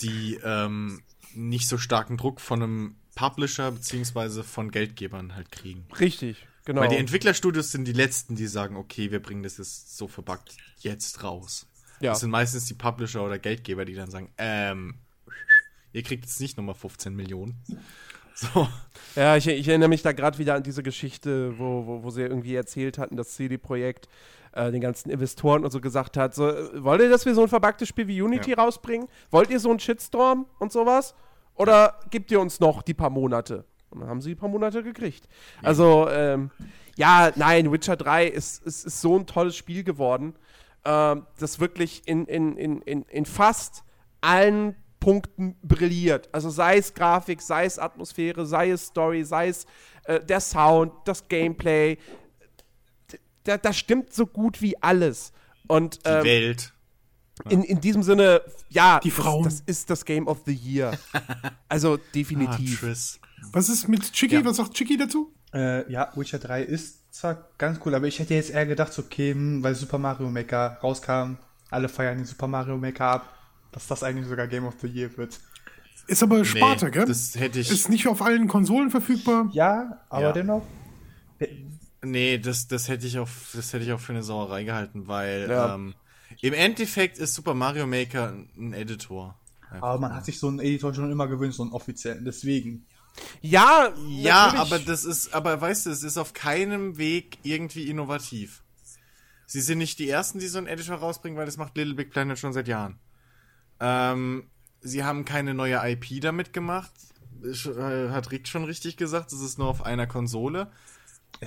die 0.02 0.40
ähm, 0.44 1.02
nicht 1.34 1.68
so 1.68 1.78
starken 1.78 2.16
Druck 2.16 2.40
von 2.40 2.64
einem 2.64 2.96
Publisher 3.16 3.72
beziehungsweise 3.72 4.44
von 4.44 4.72
Geldgebern 4.72 5.36
halt 5.36 5.52
kriegen. 5.52 5.86
Richtig, 6.00 6.48
genau. 6.66 6.82
Weil 6.82 6.90
die 6.90 6.98
Entwicklerstudios 6.98 7.72
sind 7.72 7.86
die 7.86 7.94
letzten, 7.94 8.36
die 8.36 8.48
sagen, 8.48 8.76
okay, 8.76 9.12
wir 9.12 9.22
bringen 9.22 9.44
das 9.44 9.58
jetzt 9.58 9.98
so 9.98 10.08
verbuggt 10.08 10.56
jetzt 10.80 11.24
raus. 11.24 11.68
Ja. 12.00 12.12
Das 12.12 12.20
sind 12.22 12.32
meistens 12.32 12.66
die 12.66 12.74
Publisher 12.74 13.24
oder 13.24 13.40
Geldgeber, 13.40 13.86
die 13.86 13.94
dann 13.96 14.10
sagen, 14.10 14.30
ähm, 14.38 14.96
ihr 15.94 16.04
kriegt 16.04 16.26
jetzt 16.26 16.42
nicht 16.42 16.58
nochmal 16.58 16.76
15 16.76 17.16
Millionen. 17.16 17.62
So. 18.36 18.68
Ja, 19.16 19.38
ich, 19.38 19.48
ich 19.48 19.68
erinnere 19.68 19.90
mich 19.90 20.02
da 20.02 20.12
gerade 20.12 20.40
wieder 20.40 20.56
an 20.56 20.64
diese 20.64 20.82
Geschichte, 20.82 21.54
wo, 21.60 21.86
wo, 21.86 22.04
wo 22.04 22.10
sie 22.10 22.24
irgendwie 22.24 22.56
erzählt 22.56 22.98
hatten, 22.98 23.16
dass 23.16 23.36
CD-Projekt 23.36 24.10
äh, 24.54 24.72
den 24.72 24.82
ganzen 24.82 25.12
Investoren 25.12 25.64
und 25.64 25.70
so 25.70 25.80
gesagt 25.80 26.18
hat, 26.18 26.34
so, 26.34 26.50
äh, 26.50 26.84
wollt 26.84 27.02
ihr, 27.02 27.10
dass 27.10 27.28
wir 27.28 27.36
so 27.36 27.44
ein 27.44 27.48
verbacktes 27.48 27.88
Spiel 27.90 28.08
wie 28.08 28.20
Unity 28.20 28.50
Ja. 28.52 28.58
rausbringen? 28.58 29.08
Wollt 29.30 29.52
ihr 29.52 29.60
so 29.60 29.70
einen 29.70 29.80
Shitstorm 29.80 30.48
und 30.58 30.72
sowas? 30.72 31.14
Oder 31.56 32.00
gebt 32.10 32.32
ihr 32.32 32.40
uns 32.40 32.60
noch 32.60 32.82
die 32.82 32.94
paar 32.94 33.10
Monate? 33.10 33.66
Und 33.90 34.00
dann 34.02 34.10
haben 34.10 34.22
sie 34.22 34.30
die 34.30 34.36
paar 34.36 34.50
Monate 34.50 34.84
gekriegt. 34.84 35.28
Also, 35.62 36.10
ähm, 36.10 36.50
ja, 36.96 37.32
nein, 37.36 37.72
Witcher 37.72 37.96
3 37.96 38.28
ist, 38.28 38.64
ist, 38.66 38.86
ist 38.86 39.02
so 39.02 39.18
ein 39.18 39.28
tolles 39.28 39.56
Spiel 39.56 39.84
geworden, 39.84 40.36
ähm, 40.86 41.26
das 41.40 41.60
wirklich 41.60 42.08
in, 42.08 42.26
in, 42.26 42.58
in, 42.58 42.82
in, 42.82 43.04
in 43.04 43.26
fast 43.26 43.84
allen 44.22 44.76
Punkten 45.00 45.56
brilliert. 45.62 46.30
Also 46.32 46.50
sei 46.50 46.78
es 46.78 46.94
Grafik, 46.94 47.42
sei 47.42 47.66
es 47.66 47.78
Atmosphäre, 47.78 48.46
sei 48.46 48.72
es 48.72 48.86
Story, 48.86 49.24
sei 49.24 49.50
es 49.50 49.66
äh, 50.06 50.20
der 50.22 50.40
Sound, 50.40 50.94
das 51.06 51.28
Gameplay. 51.28 51.98
Da, 53.44 53.58
da 53.58 53.74
stimmt 53.74 54.14
so 54.14 54.26
gut 54.26 54.62
wie 54.62 54.82
alles. 54.82 55.34
Und 55.68 56.06
Die 56.06 56.10
ähm, 56.10 56.24
Welt. 56.24 56.74
In, 57.50 57.64
in 57.64 57.82
diesem 57.82 58.04
Sinne, 58.04 58.42
ja, 58.70 59.00
Die 59.00 59.12
Frauen. 59.12 59.44
Das, 59.44 59.58
das 59.58 59.64
ist 59.68 59.90
das 59.90 60.06
Game 60.06 60.28
of 60.28 60.42
the 60.46 60.54
Year. 60.54 60.98
Also 61.70 61.96
Ah, 61.96 62.00
definitiv. 62.14 62.80
Triss. 62.82 63.20
Was 63.52 63.68
ist 63.70 63.88
mit 63.88 64.12
Chicky? 64.14 64.36
Ja. 64.36 64.46
Was 64.46 64.58
sagt 64.58 64.74
Chicky 64.76 64.96
dazu? 64.98 65.34
Äh, 65.54 65.92
ja, 65.92 66.12
Witcher 66.16 66.40
3 66.40 66.64
ist 66.64 67.14
zwar 67.14 67.50
ganz 67.58 67.80
cool, 67.86 67.94
aber 67.96 68.08
ich 68.08 68.20
hätte 68.20 68.34
jetzt 68.34 68.52
eher 68.52 68.66
gedacht, 68.66 68.98
okay, 68.98 69.32
hm, 69.34 69.62
weil 69.64 69.76
Super 69.76 69.98
Mario 69.98 70.30
Maker 70.30 70.78
rauskam, 70.82 71.38
alle 71.70 71.90
feiern 71.90 72.18
den 72.18 72.26
Super 72.26 72.48
Mario 72.48 72.78
Maker 72.78 73.06
ab, 73.06 73.34
dass 73.72 73.88
das 73.88 74.04
eigentlich 74.04 74.28
sogar 74.28 74.48
Game 74.48 74.66
of 74.66 74.76
the 74.82 74.88
Year 74.88 75.16
wird. 75.18 75.40
Ist 76.08 76.22
aber 76.24 76.44
Sparte, 76.46 76.92
gell? 76.92 77.06
Das 77.06 77.36
hätte 77.36 77.60
ich. 77.60 77.72
Ist 77.72 77.90
nicht 77.90 78.08
auf 78.08 78.22
allen 78.22 78.48
Konsolen 78.48 78.90
verfügbar. 78.92 79.50
Ja, 79.54 80.02
aber 80.10 80.22
Ja. 80.28 80.32
dennoch. 80.32 80.64
Nee, 82.04 82.38
das, 82.38 82.68
das 82.68 82.90
hätte 82.90 83.08
ich 83.08 83.18
auch, 83.20 83.30
das 83.54 83.72
hätte 83.74 83.86
ich 83.86 83.94
auch 83.94 84.00
für 84.00 84.12
eine 84.14 84.24
Sauerei 84.24 84.64
gehalten, 84.66 85.08
weil 85.08 85.48
Ja. 85.50 85.76
ähm, 85.76 85.96
im 86.42 86.54
Endeffekt 86.54 87.18
ist 87.18 87.34
Super 87.36 87.54
Mario 87.54 87.88
Maker 87.88 88.34
ein 88.58 88.74
Editor. 88.74 89.38
Aber 89.82 90.00
man 90.00 90.14
hat 90.14 90.26
sich 90.26 90.40
so 90.40 90.48
einen 90.48 90.60
Editor 90.60 90.94
schon 90.94 91.12
immer 91.12 91.28
gewünscht, 91.28 91.58
so 91.58 91.64
einen 91.64 91.72
offiziellen. 91.72 92.26
Deswegen. 92.26 92.86
Ja, 93.42 93.94
Ja, 94.08 94.46
natürlich. 94.54 94.60
aber 94.62 94.80
das 94.80 95.06
ist, 95.06 95.34
aber 95.34 95.60
weißt 95.60 95.86
du, 95.86 95.90
es 95.92 96.04
ist 96.04 96.18
auf 96.18 96.34
keinem 96.34 96.98
Weg 96.98 97.38
irgendwie 97.44 97.90
innovativ. 97.90 98.64
Sie 99.46 99.62
sind 99.62 99.78
nicht 99.80 100.00
die 100.00 100.10
ersten, 100.10 100.40
die 100.40 100.48
so 100.48 100.58
einen 100.58 100.68
Editor 100.68 100.98
rausbringen, 100.98 101.38
weil 101.38 101.46
das 101.46 101.58
macht 101.58 101.76
Little 101.78 101.94
Big 101.96 102.12
Planet 102.12 102.38
schon 102.40 102.54
seit 102.54 102.68
Jahren. 102.68 103.00
Ähm, 103.80 104.50
sie 104.82 105.04
haben 105.04 105.26
keine 105.26 105.54
neue 105.54 105.80
IP 105.92 106.22
damit 106.22 106.54
gemacht. 106.54 106.92
Äh, 107.44 108.10
Hat 108.10 108.32
Rick 108.32 108.48
schon 108.48 108.64
richtig 108.64 108.96
gesagt, 108.98 109.32
es 109.34 109.42
ist 109.42 109.58
nur 109.58 109.68
auf 109.68 109.86
einer 109.86 110.08
Konsole. 110.08 110.72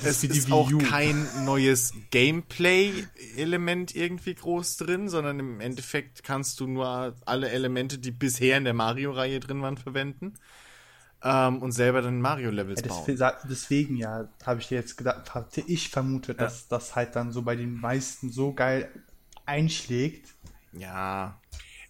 Es 0.02 0.22
ist 0.24 0.52
auch 0.52 0.70
kein 0.78 1.44
neues 1.44 1.92
Gameplay-Element 2.10 3.94
irgendwie 3.94 4.34
groß 4.34 4.76
drin, 4.76 5.08
sondern 5.08 5.38
im 5.40 5.60
Endeffekt 5.60 6.22
kannst 6.22 6.60
du 6.60 6.66
nur 6.66 7.14
alle 7.24 7.50
Elemente, 7.50 7.98
die 7.98 8.10
bisher 8.10 8.58
in 8.58 8.64
der 8.64 8.74
Mario-Reihe 8.74 9.40
drin 9.40 9.62
waren, 9.62 9.76
verwenden. 9.76 10.34
ähm, 11.22 11.62
und 11.62 11.72
selber 11.72 12.02
dann 12.02 12.20
Mario-Levels 12.20 12.82
Ja, 12.82 12.88
bauen. 12.88 13.16
deswegen 13.48 13.96
ja, 13.96 14.28
habe 14.44 14.60
ich 14.60 14.68
dir 14.68 14.76
jetzt 14.76 14.96
gedacht, 14.96 15.34
hatte 15.34 15.62
ich 15.62 15.88
vermutet, 15.88 16.40
dass 16.40 16.68
das 16.68 16.94
halt 16.94 17.16
dann 17.16 17.32
so 17.32 17.42
bei 17.42 17.56
den 17.56 17.74
meisten 17.74 18.30
so 18.30 18.52
geil 18.52 18.88
einschlägt. 19.44 20.34
Ja, 20.72 21.40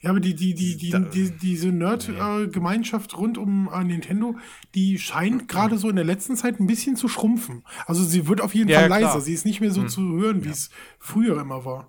Ja, 0.06 0.10
aber 0.10 0.20
die, 0.20 0.36
die, 0.36 0.54
die, 0.54 0.76
die, 0.76 0.90
Da- 0.90 1.00
die, 1.00 1.32
diese 1.32 1.72
Nerd-Gemeinschaft 1.72 3.18
rund 3.18 3.38
um 3.38 3.68
äh, 3.74 3.82
Nintendo, 3.82 4.36
die 4.76 5.00
scheint 5.00 5.48
gerade 5.48 5.78
so 5.78 5.88
in 5.90 5.96
der 5.96 6.04
letzten 6.04 6.36
Zeit 6.36 6.60
ein 6.60 6.68
bisschen 6.68 6.94
zu 6.94 7.08
schrumpfen. 7.08 7.64
Also 7.86 8.04
sie 8.04 8.28
wird 8.28 8.40
auf 8.40 8.54
jeden 8.54 8.68
Ja, 8.68 8.78
Fall 8.78 8.86
klar. 8.86 9.00
leiser. 9.00 9.20
Sie 9.20 9.32
ist 9.34 9.44
nicht 9.44 9.60
mehr 9.60 9.72
so 9.72 9.82
zu 9.84 10.02
hören, 10.16 10.44
wie 10.44 10.50
es 10.50 10.70
früher 11.00 11.40
immer 11.40 11.64
war. 11.64 11.88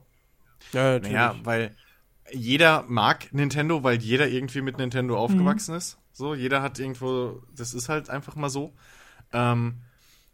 Ja, 0.73 0.93
natürlich. 0.93 1.13
naja, 1.13 1.35
weil 1.43 1.75
jeder 2.33 2.85
mag 2.87 3.31
Nintendo, 3.33 3.83
weil 3.83 4.01
jeder 4.01 4.27
irgendwie 4.27 4.61
mit 4.61 4.79
Nintendo 4.79 5.15
aufgewachsen 5.15 5.75
ist. 5.75 5.99
So, 6.11 6.33
jeder 6.33 6.63
hat 6.63 6.79
irgendwo, 6.79 7.43
das 7.55 7.75
ist 7.75 7.87
halt 7.87 8.09
einfach 8.09 8.35
mal 8.35 8.49
so. 8.49 8.73
Ähm, 9.31 9.75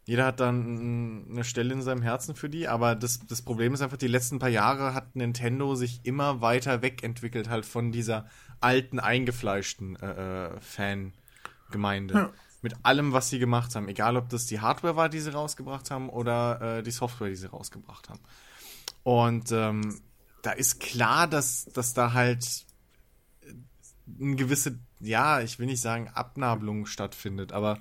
jeder 0.06 0.26
hat 0.26 0.40
dann 0.42 1.28
eine 1.30 1.44
Stelle 1.44 1.74
in 1.74 1.82
seinem 1.82 2.02
Herzen 2.02 2.36
für 2.36 2.50
die, 2.50 2.68
aber 2.68 2.96
das, 2.96 3.26
das 3.26 3.42
Problem 3.42 3.74
ist 3.74 3.82
einfach, 3.82 3.98
die 3.98 4.08
letzten 4.08 4.40
paar 4.40 4.50
Jahre 4.50 4.94
hat 4.94 5.16
Nintendo 5.16 5.76
sich 5.76 6.02
immer 6.04 6.42
weiter 6.42 6.82
wegentwickelt, 6.82 7.50
halt 7.50 7.66
von 7.66 7.92
dieser 7.92 8.28
alten, 8.60 9.00
eingefleischten 9.00 9.96
äh, 9.96 10.46
äh, 10.46 10.60
Fangemeinde. 10.60 12.14
Ja. 12.14 12.32
Mit 12.62 12.76
allem, 12.84 13.12
was 13.12 13.30
sie 13.30 13.40
gemacht 13.40 13.76
haben. 13.76 13.90
Egal, 13.90 14.16
ob 14.16 14.30
das 14.30 14.46
die 14.46 14.62
Hardware 14.62 14.96
war, 14.96 15.10
die 15.10 15.20
sie 15.20 15.34
rausgebracht 15.34 15.92
haben, 15.92 16.10
oder 16.10 16.80
äh, 16.80 16.84
die 16.84 16.92
Software, 16.92 17.30
die 17.30 17.36
sie 17.36 17.50
rausgebracht 17.50 18.10
haben. 18.10 18.22
Und 19.04 19.52
ähm, 19.52 20.02
da 20.44 20.52
ist 20.52 20.80
klar, 20.80 21.28
dass, 21.28 21.66
dass 21.66 21.94
da 21.94 22.14
halt 22.14 22.66
eine 24.20 24.36
gewisse, 24.36 24.80
ja, 25.00 25.42
ich 25.42 25.60
will 25.60 25.66
nicht 25.66 25.82
sagen 25.82 26.10
Abnabelung 26.14 26.86
stattfindet, 26.86 27.52
aber 27.52 27.80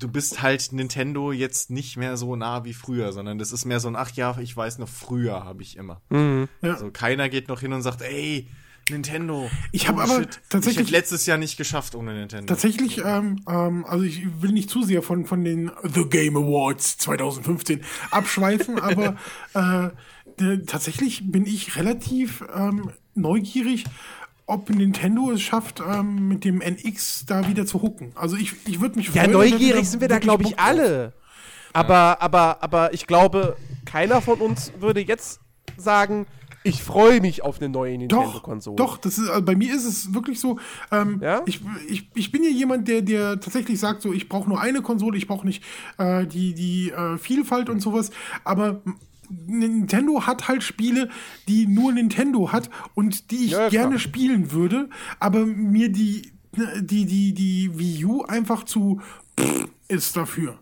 du 0.00 0.08
bist 0.08 0.42
halt 0.42 0.72
Nintendo 0.72 1.30
jetzt 1.30 1.70
nicht 1.70 1.96
mehr 1.96 2.16
so 2.16 2.34
nah 2.34 2.64
wie 2.64 2.74
früher, 2.74 3.12
sondern 3.12 3.38
das 3.38 3.52
ist 3.52 3.64
mehr 3.64 3.78
so 3.78 3.88
ein, 3.88 3.96
ach 3.96 4.10
ja, 4.12 4.36
ich 4.40 4.56
weiß 4.56 4.78
noch, 4.78 4.88
früher 4.88 5.44
habe 5.44 5.62
ich 5.62 5.76
immer. 5.76 6.00
Mhm. 6.10 6.48
Ja. 6.62 6.72
Also 6.72 6.90
keiner 6.90 7.28
geht 7.28 7.48
noch 7.48 7.60
hin 7.60 7.72
und 7.72 7.82
sagt, 7.82 8.02
ey, 8.02 8.48
Nintendo. 8.90 9.48
Ich 9.70 9.86
hab 9.88 9.96
oh 9.96 10.00
aber 10.00 10.20
shit, 10.20 10.40
tatsächlich- 10.48 10.80
Ich 10.80 10.86
hätte 10.88 10.98
letztes 10.98 11.26
Jahr 11.26 11.38
nicht 11.38 11.56
geschafft 11.56 11.94
ohne 11.94 12.12
Nintendo. 12.14 12.46
Tatsächlich, 12.52 12.98
ähm, 13.04 13.40
ähm, 13.48 13.84
also 13.84 14.04
ich 14.04 14.22
will 14.42 14.50
nicht 14.52 14.68
zu 14.70 14.82
sehr 14.82 15.02
von, 15.02 15.26
von 15.26 15.44
den 15.44 15.70
The 15.84 16.04
Game 16.06 16.36
Awards 16.36 16.98
2015 16.98 17.82
abschweifen, 18.10 18.80
aber 18.80 19.16
äh, 19.54 20.58
tatsächlich 20.66 21.30
bin 21.30 21.46
ich 21.46 21.76
relativ 21.76 22.42
ähm, 22.52 22.90
neugierig, 23.14 23.84
ob 24.50 24.68
Nintendo 24.70 25.30
es 25.30 25.40
schafft, 25.42 25.80
ähm, 25.80 26.28
mit 26.28 26.44
dem 26.44 26.60
NX 26.60 27.24
da 27.26 27.46
wieder 27.48 27.64
zu 27.66 27.80
hooken. 27.82 28.12
Also 28.14 28.36
ich, 28.36 28.54
ich 28.66 28.80
würde 28.80 28.96
mich 28.96 29.06
Ja, 29.08 29.22
freuen, 29.24 29.30
wir 29.32 29.38
neugierig 29.38 29.88
sind 29.88 30.00
wir 30.00 30.08
da, 30.08 30.18
glaube 30.18 30.42
ich, 30.44 30.58
alle. 30.58 31.12
Aber, 31.72 32.20
aber, 32.20 32.62
aber 32.62 32.92
ich 32.92 33.06
glaube, 33.06 33.56
keiner 33.84 34.20
von 34.20 34.40
uns 34.40 34.72
würde 34.80 35.00
jetzt 35.00 35.40
sagen, 35.76 36.26
ich 36.62 36.82
freue 36.82 37.20
mich 37.22 37.42
auf 37.42 37.58
eine 37.58 37.70
neue 37.70 37.92
Doch, 38.06 38.18
Nintendo-Konsole. 38.18 38.76
doch, 38.76 38.98
das 38.98 39.16
ist, 39.16 39.30
also 39.30 39.42
bei 39.42 39.56
mir 39.56 39.74
ist 39.74 39.86
es 39.86 40.12
wirklich 40.12 40.38
so. 40.40 40.58
Ähm, 40.92 41.18
Ja? 41.22 41.40
ich, 41.46 41.60
ich, 41.88 42.10
ich 42.14 42.32
bin 42.32 42.42
ja 42.42 42.50
jemand, 42.50 42.86
der, 42.86 43.00
der 43.02 43.40
tatsächlich 43.40 43.80
sagt, 43.80 44.02
so, 44.02 44.12
ich 44.12 44.28
brauche 44.28 44.46
nur 44.48 44.60
eine 44.60 44.82
Konsole, 44.82 45.16
ich 45.16 45.26
brauche 45.26 45.46
nicht 45.46 45.64
äh, 45.96 46.26
die, 46.26 46.52
die 46.52 46.90
äh, 46.90 47.16
Vielfalt 47.16 47.70
und 47.70 47.80
sowas. 47.80 48.10
Aber 48.44 48.82
Nintendo 49.46 50.26
hat 50.26 50.48
halt 50.48 50.62
Spiele, 50.62 51.08
die 51.48 51.66
nur 51.66 51.92
Nintendo 51.92 52.52
hat 52.52 52.70
und 52.94 53.30
die 53.30 53.44
ich 53.46 53.50
Ja, 53.52 53.58
klar. 53.58 53.70
gerne 53.70 53.98
spielen 53.98 54.52
würde, 54.52 54.88
aber 55.18 55.46
mir 55.46 55.90
die, 55.90 56.32
die, 56.80 57.06
die, 57.06 57.32
die 57.32 57.78
Wii 57.78 58.04
U 58.04 58.22
einfach 58.24 58.64
zu 58.64 59.00
ist 59.88 60.16
dafür. 60.16 60.58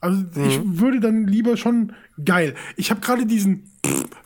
Also 0.00 0.24
ich 0.48 0.60
würde 0.64 0.98
dann 1.00 1.26
lieber 1.26 1.58
schon 1.58 1.92
geil. 2.24 2.54
Ich 2.76 2.90
habe 2.90 3.00
gerade 3.02 3.26
diesen 3.26 3.70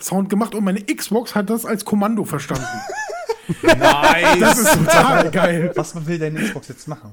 Sound 0.01 0.29
gemacht 0.29 0.55
und 0.55 0.63
meine 0.63 0.81
Xbox 0.85 1.35
hat 1.35 1.51
das 1.51 1.67
als 1.67 1.85
Kommando 1.85 2.25
verstanden. 2.25 2.65
Nice. 3.63 4.41
Das 4.41 4.59
ist 4.59 4.73
total 4.73 5.31
geil. 5.31 5.73
Was 5.75 6.07
will 6.07 6.19
deine 6.19 6.41
Xbox 6.41 6.69
jetzt 6.69 6.89
machen? 6.89 7.13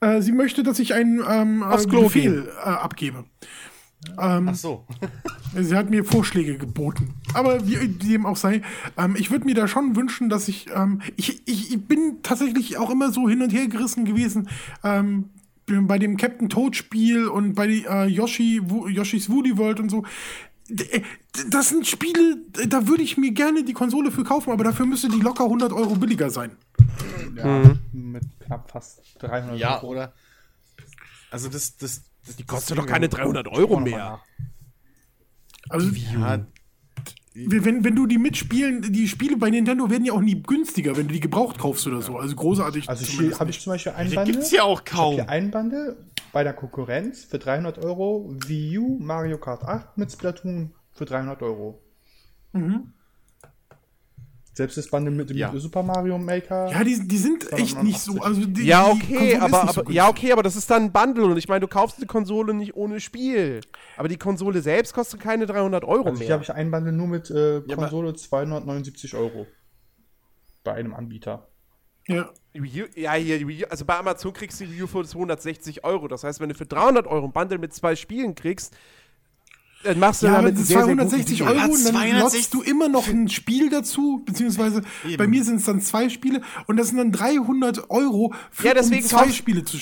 Äh, 0.00 0.20
sie 0.22 0.30
möchte, 0.30 0.62
dass 0.62 0.78
ich 0.78 0.94
einen 0.94 1.20
ähm, 1.28 1.64
Aufs 1.64 1.86
äh, 1.86 1.88
Klo 1.88 2.02
Befehl 2.02 2.48
äh, 2.58 2.68
abgebe. 2.68 3.24
Ach 4.16 4.54
so. 4.54 4.84
Sie 5.54 5.76
hat 5.76 5.90
mir 5.90 6.04
Vorschläge 6.04 6.56
geboten. 6.58 7.14
Aber 7.34 7.66
wie 7.66 7.88
dem 7.88 8.26
auch 8.26 8.36
sei, 8.36 8.62
ähm, 8.96 9.16
ich 9.18 9.30
würde 9.30 9.44
mir 9.44 9.54
da 9.54 9.68
schon 9.68 9.96
wünschen, 9.96 10.28
dass 10.28 10.48
ich, 10.48 10.66
ähm, 10.74 11.00
ich, 11.16 11.46
ich, 11.46 11.72
ich 11.72 11.84
bin 11.86 12.18
tatsächlich 12.22 12.78
auch 12.78 12.90
immer 12.90 13.12
so 13.12 13.28
hin 13.28 13.42
und 13.42 13.50
her 13.52 13.68
gerissen 13.68 14.04
gewesen. 14.04 14.48
Ähm, 14.82 15.30
bei 15.66 15.98
dem 15.98 16.16
Captain 16.16 16.48
Toad 16.48 16.74
Spiel 16.76 17.28
und 17.28 17.54
bei 17.54 17.66
äh, 17.68 18.06
Yoshi, 18.06 18.60
Wo, 18.64 18.88
Yoshis 18.88 19.30
Woody 19.30 19.56
World 19.56 19.78
und 19.80 19.90
so. 19.90 20.04
D- 20.68 20.84
äh, 20.84 21.02
Das 21.50 21.68
sind 21.68 21.86
Spiele, 21.86 22.38
da 22.68 22.86
würde 22.88 23.02
ich 23.02 23.16
mir 23.16 23.30
gerne 23.32 23.62
die 23.64 23.72
Konsole 23.72 24.10
für 24.10 24.24
kaufen, 24.24 24.50
aber 24.50 24.64
dafür 24.64 24.86
müsste 24.86 25.08
die 25.08 25.20
locker 25.20 25.44
100 25.44 25.72
Euro 25.72 25.94
billiger 25.94 26.30
sein. 26.30 26.52
Ja, 27.36 27.74
mit 27.92 28.24
knapp 28.40 28.70
fast 28.70 29.00
300 29.20 29.58
Ja, 29.58 29.76
Euro. 29.78 29.92
oder? 29.92 30.12
Also 31.30 31.48
das, 31.48 31.76
das, 31.76 32.02
das 32.26 32.36
Die 32.36 32.44
kostet 32.44 32.78
doch 32.78 32.86
keine 32.86 33.08
300 33.08 33.48
Euro 33.48 33.80
mehr. 33.80 34.20
Also, 35.68 35.88
Ja, 36.14 36.44
wenn, 37.34 37.82
wenn 37.82 37.96
du 37.96 38.06
die 38.06 38.18
mitspielen, 38.18 38.82
die 38.92 39.08
Spiele 39.08 39.38
bei 39.38 39.48
Nintendo 39.48 39.88
werden 39.88 40.04
ja 40.04 40.12
auch 40.12 40.20
nie 40.20 40.42
günstiger, 40.42 40.96
wenn 40.98 41.08
du 41.08 41.14
die 41.14 41.20
gebraucht 41.20 41.58
kaufst 41.58 41.86
oder 41.86 42.02
so. 42.02 42.18
Also 42.18 42.36
großartig. 42.36 42.88
Also 42.90 43.04
hier 43.06 43.38
habe 43.38 43.48
ich 43.50 43.60
zum 43.60 43.72
Beispiel 43.72 43.92
ein 43.92 44.08
die 44.10 44.14
Bundle. 44.16 44.34
gibt's 44.34 44.50
ja 44.50 44.64
auch 44.64 44.80
Ich 44.80 44.84
kaum. 44.84 45.14
hier 45.14 45.28
ein 45.30 45.50
Bundle 45.50 45.96
bei 46.32 46.44
der 46.44 46.52
Konkurrenz 46.52 47.24
für 47.24 47.38
300 47.38 47.78
Euro, 47.78 48.34
Wii 48.46 48.78
U, 48.78 48.98
Mario 49.00 49.38
Kart 49.38 49.62
8 49.64 49.96
mit 49.96 50.12
Splatoon 50.12 50.72
für 50.92 51.06
300 51.06 51.42
Euro. 51.42 51.82
Selbst 54.54 54.76
das 54.76 54.88
Bundle 54.88 55.14
mit 55.14 55.30
dem 55.30 55.36
Ja. 55.38 55.50
Super 55.56 55.82
Mario 55.82 56.18
Maker. 56.18 56.70
Ja, 56.70 56.84
die, 56.84 57.08
die 57.08 57.16
sind 57.16 57.50
echt 57.54 57.82
nicht 57.82 57.98
so. 57.98 58.20
Also 58.20 58.44
die, 58.44 58.64
Ja, 58.66 58.86
okay, 58.86 59.36
aber, 59.36 59.62
nicht 59.62 59.74
so 59.74 59.80
aber, 59.80 59.90
ja, 59.90 60.08
okay, 60.08 60.30
aber 60.30 60.42
das 60.42 60.56
ist 60.56 60.70
dann 60.70 60.82
ein 60.84 60.92
Bundle 60.92 61.24
und 61.24 61.38
ich 61.38 61.48
meine, 61.48 61.60
du 61.60 61.68
kaufst 61.68 62.00
die 62.02 62.06
Konsole 62.06 62.52
nicht 62.52 62.76
ohne 62.76 63.00
Spiel. 63.00 63.60
Aber 63.96 64.08
die 64.08 64.18
Konsole 64.18 64.60
selbst 64.60 64.92
kostet 64.92 65.20
keine 65.20 65.46
300 65.46 65.84
Euro 65.84 66.04
also 66.10 66.18
hier 66.18 66.26
mehr. 66.26 66.34
habe 66.34 66.42
ich 66.44 66.52
ein 66.52 66.70
Bundle 66.70 66.92
nur 66.92 67.06
mit 67.06 67.30
äh, 67.30 67.54
Ja, 67.60 67.62
aber- 67.64 67.76
Konsole 67.76 68.14
279 68.14 69.14
Euro. 69.14 69.46
Bei 70.64 70.74
einem 70.74 70.94
Anbieter. 70.94 71.48
Ja. 72.06 72.30
Ja, 72.94 73.14
hier, 73.14 73.70
also 73.70 73.86
bei 73.86 73.96
Amazon 73.96 74.34
kriegst 74.34 74.60
du 74.60 74.66
die 74.66 74.72
Wii 74.74 74.82
U 74.82 74.86
für 74.86 75.04
260 75.04 75.84
Euro. 75.84 76.08
Das 76.08 76.22
heißt, 76.24 76.40
wenn 76.40 76.50
du 76.50 76.54
für 76.54 76.66
300 76.66 77.06
Euro 77.06 77.24
ein 77.26 77.32
Bundle 77.32 77.56
mit 77.58 77.72
zwei 77.72 77.96
Spielen 77.96 78.34
kriegst, 78.34 78.76
dann 79.82 79.98
machst 79.98 80.22
du 80.22 80.26
Ja, 80.26 80.36
damit 80.36 80.54
das 80.54 80.58
einen 80.58 80.66
sehr, 80.66 80.84
sehr 80.84 80.94
260 80.96 81.38
guten 81.40 81.50
Euro 81.50 81.64
und 81.64 81.84
dann 81.84 81.92
260 81.94 82.20
lotst 82.20 82.54
du 82.54 82.62
immer 82.62 82.88
noch 82.88 83.08
ein 83.08 83.28
Spiel 83.28 83.70
dazu, 83.70 84.22
beziehungsweise 84.24 84.82
Eben. 85.04 85.16
bei 85.16 85.26
mir 85.26 85.44
sind 85.44 85.56
es 85.56 85.64
dann 85.64 85.80
zwei 85.80 86.08
Spiele 86.08 86.42
und 86.66 86.76
das 86.76 86.88
sind 86.88 86.98
dann 86.98 87.12
300 87.12 87.90
Euro 87.90 88.34
für 88.50 88.68
Ja, 88.68 88.74
deswegen 88.74 89.02
um 89.02 89.08
zwei 89.08 89.30
Spiele 89.32 89.64
zu, 89.64 89.78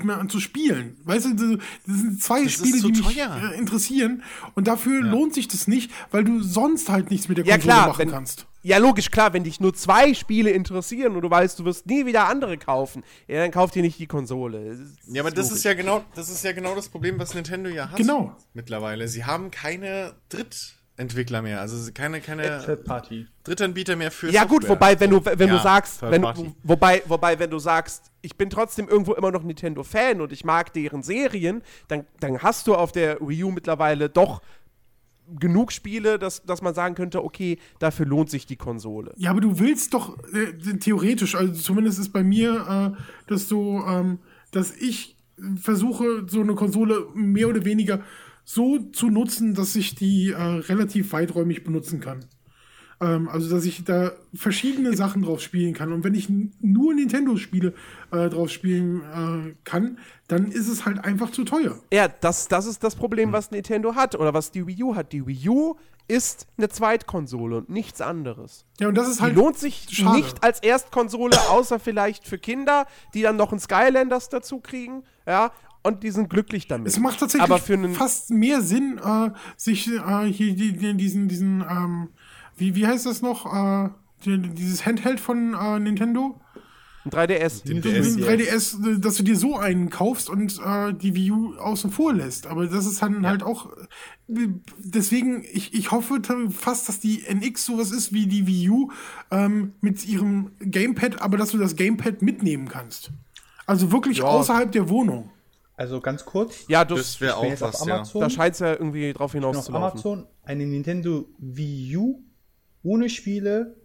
spiel, 0.00 0.12
sp- 0.14 0.28
zu 0.28 0.40
spielen. 0.40 0.96
Weißt 1.04 1.26
du, 1.26 1.34
das 1.34 1.58
das 1.86 1.96
sind 1.98 2.22
zwei 2.22 2.42
ist 2.42 2.52
Spiele, 2.52 2.78
zu 2.78 2.90
die 2.90 3.02
mich 3.02 3.16
teuer. 3.16 3.50
äh, 3.52 3.58
interessieren 3.58 4.22
und 4.54 4.66
dafür 4.66 5.00
lohnt 5.02 5.34
sich 5.34 5.48
das 5.48 5.66
nicht, 5.68 5.90
weil 6.10 6.24
du 6.24 6.42
sonst 6.42 6.88
halt 6.88 7.10
nichts 7.10 7.28
mit 7.28 7.38
der 7.38 7.44
Ja, 7.46 7.54
Konsole 7.54 7.72
klar, 7.74 7.86
machen 7.88 7.98
wenn- 7.98 8.10
kannst. 8.10 8.46
Ja, 8.66 8.78
logisch, 8.78 9.10
klar, 9.10 9.34
wenn 9.34 9.44
dich 9.44 9.60
nur 9.60 9.74
zwei 9.74 10.14
Spiele 10.14 10.48
interessieren 10.50 11.14
und 11.16 11.20
du 11.20 11.28
weißt, 11.30 11.58
du 11.58 11.66
wirst 11.66 11.84
nie 11.84 12.06
wieder 12.06 12.28
andere 12.28 12.56
kaufen, 12.56 13.02
ja, 13.28 13.36
dann 13.42 13.50
kauf 13.50 13.70
dir 13.72 13.82
nicht 13.82 13.98
die 13.98 14.06
Konsole. 14.06 14.70
Das 14.70 14.78
Ja, 15.14 15.20
aber 15.20 15.30
das 15.30 15.48
logisch. 15.48 15.58
ist 15.58 15.64
ja 15.64 15.74
genau, 15.74 16.02
das 16.14 16.30
ist 16.30 16.42
ja 16.44 16.52
genau 16.52 16.74
das 16.74 16.88
Problem, 16.88 17.18
was 17.18 17.34
Nintendo 17.34 17.68
ja 17.68 17.90
hat. 17.90 17.96
Genau. 17.98 18.34
Mittlerweile. 18.54 19.06
Sie 19.06 19.26
haben 19.26 19.50
keine 19.50 20.14
Drittentwickler 20.96 21.42
mehr, 21.42 21.60
also 21.60 21.90
keine, 21.92 22.20
keine 22.20 22.62
Third 22.64 22.84
Party. 22.84 23.26
Drittanbieter 23.42 23.96
mehr 23.96 24.10
für 24.12 24.30
Ja 24.30 24.44
gut, 24.44 24.62
Software. 24.62 24.70
wobei 24.76 25.00
wenn 25.00 25.10
du 25.10 25.24
wenn 25.24 25.48
Ja, 25.48 25.56
du 25.56 25.62
sagst, 25.62 26.00
wenn, 26.02 26.22
Party. 26.22 26.54
wobei 26.62 27.02
wobei 27.06 27.38
wenn 27.38 27.50
du 27.50 27.58
sagst, 27.58 28.12
ich 28.22 28.36
bin 28.36 28.48
trotzdem 28.48 28.88
irgendwo 28.88 29.14
immer 29.14 29.32
noch 29.32 29.42
Nintendo 29.42 29.82
Fan 29.82 30.20
und 30.20 30.32
ich 30.32 30.44
mag 30.44 30.72
deren 30.72 31.02
Serien, 31.02 31.62
dann 31.88 32.04
dann 32.20 32.38
hast 32.42 32.68
du 32.68 32.74
auf 32.76 32.92
der 32.92 33.18
Wii 33.20 33.42
U 33.44 33.50
mittlerweile 33.50 34.08
doch 34.08 34.40
genug 35.40 35.72
Spiele, 35.72 36.18
dass, 36.18 36.42
dass 36.44 36.60
man 36.62 36.74
sagen 36.74 36.94
könnte, 36.94 37.24
okay, 37.24 37.58
dafür 37.78 38.04
lohnt 38.06 38.28
sich 38.30 38.44
die 38.46 38.56
Konsole. 38.56 39.12
Ja, 39.16 39.30
aber 39.30 39.40
du 39.40 39.58
willst 39.58 39.94
doch 39.94 40.18
äh, 40.34 40.52
theoretisch, 40.78 41.34
also 41.34 41.52
zumindest 41.54 41.98
ist 41.98 42.12
bei 42.12 42.22
mir, 42.22 42.94
äh, 42.96 43.02
dass 43.26 43.48
du, 43.48 43.82
ähm, 43.88 44.18
dass 44.52 44.70
ich 44.76 45.16
versuche, 45.60 46.26
so 46.28 46.40
eine 46.42 46.54
Konsole 46.54 47.06
mehr 47.14 47.48
oder 47.48 47.64
weniger 47.64 48.02
so 48.44 48.78
zu 48.78 49.08
nutzen, 49.08 49.54
dass 49.54 49.74
ich 49.76 49.94
die 49.94 50.30
äh, 50.30 50.36
relativ 50.36 51.12
weiträumig 51.12 51.64
benutzen 51.64 52.00
kann. 52.00 52.26
Ähm, 53.00 53.28
also, 53.28 53.50
dass 53.54 53.64
ich 53.64 53.84
da 53.84 54.12
verschiedene 54.34 54.94
Sachen 54.96 55.22
drauf 55.22 55.40
spielen 55.40 55.74
kann. 55.74 55.92
Und 55.92 56.04
wenn 56.04 56.14
ich 56.14 56.28
nur 56.60 56.94
Nintendo-Spiele 56.94 57.74
äh, 58.12 58.28
drauf 58.28 58.50
spielen 58.50 59.00
äh, 59.02 59.54
kann, 59.64 59.98
dann 60.28 60.46
ist 60.46 60.68
es 60.68 60.84
halt 60.84 61.04
einfach 61.04 61.30
zu 61.30 61.44
teuer. 61.44 61.78
Ja, 61.92 62.08
das, 62.08 62.48
das 62.48 62.66
ist 62.66 62.84
das 62.84 62.94
Problem, 62.94 63.32
was 63.32 63.50
Nintendo 63.50 63.94
hat 63.94 64.14
oder 64.14 64.32
was 64.32 64.50
die 64.50 64.66
Wii 64.66 64.82
U 64.84 64.94
hat. 64.94 65.12
Die 65.12 65.26
Wii 65.26 65.48
U 65.48 65.74
ist 66.06 66.46
eine 66.58 66.68
Zweitkonsole 66.68 67.56
und 67.56 67.70
nichts 67.70 68.00
anderes. 68.00 68.66
Ja, 68.78 68.88
und 68.88 68.94
das 68.94 69.08
ist 69.08 69.18
Die 69.20 69.22
halt. 69.22 69.36
lohnt 69.36 69.58
sich 69.58 69.86
schade. 69.90 70.18
nicht 70.18 70.44
als 70.44 70.60
Erstkonsole, 70.60 71.36
außer 71.48 71.78
vielleicht 71.80 72.28
für 72.28 72.38
Kinder, 72.38 72.86
die 73.14 73.22
dann 73.22 73.36
noch 73.36 73.52
einen 73.52 73.60
Skylanders 73.60 74.28
dazu 74.28 74.60
kriegen, 74.60 75.02
ja, 75.26 75.50
und 75.84 76.02
die 76.02 76.10
sind 76.10 76.30
glücklich 76.30 76.66
damit. 76.66 76.88
Es 76.88 76.98
macht 76.98 77.20
tatsächlich 77.20 77.48
Aber 77.48 77.58
für 77.58 77.74
einen 77.74 77.94
fast 77.94 78.30
mehr 78.30 78.62
Sinn, 78.62 78.98
äh, 78.98 79.30
sich 79.56 79.88
äh, 79.88 80.24
hier 80.24 80.54
die, 80.54 80.72
die, 80.72 80.94
diesen, 80.94 81.28
diesen, 81.28 81.60
ähm, 81.60 82.08
wie, 82.56 82.74
wie 82.74 82.86
heißt 82.86 83.06
das 83.06 83.22
noch? 83.22 83.46
Äh, 83.46 83.90
die, 84.24 84.38
dieses 84.38 84.84
Handheld 84.86 85.20
von 85.20 85.54
äh, 85.54 85.78
Nintendo? 85.78 86.40
ein 87.04 87.10
3DS. 87.10 87.64
Den 87.64 87.82
Diesen 87.82 88.16
DS, 88.16 88.26
3DS, 88.26 88.96
äh, 88.96 88.98
dass 88.98 89.16
du 89.16 89.22
dir 89.22 89.36
so 89.36 89.56
einen 89.56 89.90
kaufst 89.90 90.30
und 90.30 90.58
äh, 90.64 90.94
die 90.94 91.14
Wii 91.14 91.30
U 91.32 91.54
außen 91.56 91.90
vor 91.90 92.14
lässt. 92.14 92.46
Aber 92.46 92.66
das 92.66 92.86
ist 92.86 93.02
dann 93.02 93.26
halt 93.26 93.42
auch. 93.42 93.70
Deswegen, 94.26 95.44
ich, 95.52 95.74
ich 95.74 95.90
hoffe 95.90 96.22
fast, 96.50 96.88
dass 96.88 97.00
die 97.00 97.22
NX 97.26 97.66
sowas 97.66 97.90
ist 97.90 98.12
wie 98.12 98.26
die 98.26 98.46
Wii 98.46 98.70
U 98.70 98.90
ähm, 99.30 99.74
mit 99.80 100.06
ihrem 100.06 100.52
Gamepad, 100.60 101.20
aber 101.20 101.36
dass 101.36 101.50
du 101.50 101.58
das 101.58 101.76
Gamepad 101.76 102.22
mitnehmen 102.22 102.68
kannst. 102.68 103.10
Also 103.66 103.92
wirklich 103.92 104.22
außerhalb 104.22 104.72
der 104.72 104.88
Wohnung. 104.88 105.30
Also 105.76 106.00
ganz 106.00 106.24
kurz. 106.24 106.66
Ja, 106.68 106.84
du, 106.84 106.94
Das 106.94 107.20
wäre 107.20 107.36
auch 107.36 107.44
jetzt 107.44 107.62
auf 107.62 107.74
was, 107.74 107.86
ja. 107.86 107.96
Amazon. 107.96 108.20
da 108.20 108.30
scheint 108.30 108.54
es 108.54 108.60
ja 108.60 108.72
irgendwie 108.72 109.12
drauf 109.12 109.32
bin 109.32 109.44
auf 109.44 109.50
hinauszulaufen. 109.52 109.90
Amazon 109.90 110.26
eine 110.44 110.66
Nintendo 110.66 111.26
Wii 111.38 111.96
U 111.96 112.22
ohne 112.84 113.08
Spiele 113.08 113.76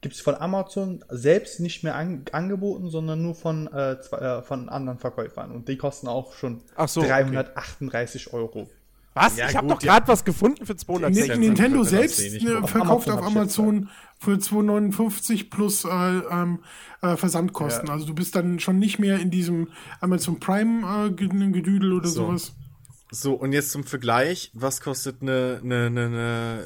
gibt 0.00 0.14
es 0.14 0.20
von 0.20 0.34
Amazon 0.34 1.04
selbst 1.08 1.60
nicht 1.60 1.82
mehr 1.82 1.96
an, 1.96 2.24
angeboten, 2.32 2.88
sondern 2.88 3.22
nur 3.22 3.34
von, 3.34 3.66
äh, 3.72 4.00
zwei, 4.00 4.18
äh, 4.18 4.42
von 4.42 4.68
anderen 4.68 4.98
Verkäufern. 4.98 5.50
Und 5.50 5.68
die 5.68 5.76
kosten 5.76 6.08
auch 6.08 6.34
schon 6.34 6.62
Ach 6.76 6.88
so, 6.88 7.00
okay. 7.00 7.08
338 7.08 8.32
Euro. 8.32 8.68
Was? 9.14 9.36
Ja, 9.36 9.48
ich 9.48 9.56
habe 9.56 9.68
doch 9.68 9.80
ja. 9.82 9.92
gerade 9.94 10.08
was 10.08 10.24
gefunden 10.24 10.66
für 10.66 10.74
260. 10.76 11.28
Ja, 11.28 11.36
Nintendo 11.36 11.84
selbst 11.84 12.20
äh, 12.20 12.56
Auf 12.56 12.70
verkauft 12.70 13.08
auf 13.08 13.22
Amazon 13.22 13.88
für 14.18 14.32
2,59 14.32 15.50
plus 15.50 15.84
äh, 15.84 15.88
ähm, 15.88 16.58
äh, 17.00 17.16
Versandkosten. 17.16 17.88
Also 17.90 18.06
du 18.06 18.14
bist 18.14 18.34
dann 18.34 18.58
schon 18.58 18.78
nicht 18.78 18.98
mehr 18.98 19.18
in 19.20 19.30
diesem 19.30 19.68
Amazon 20.00 20.40
Prime 20.40 21.06
äh, 21.06 21.10
Ge- 21.12 21.28
Gedüdel 21.52 21.92
oder 21.92 22.08
So. 22.08 22.26
sowas. 22.26 22.54
So, 23.10 23.34
und 23.34 23.52
jetzt 23.52 23.70
zum 23.70 23.84
Vergleich, 23.84 24.50
was 24.54 24.80
kostet 24.80 25.22
eine, 25.22 25.60
eine, 25.62 25.86
eine, 25.86 26.06
eine 26.06 26.64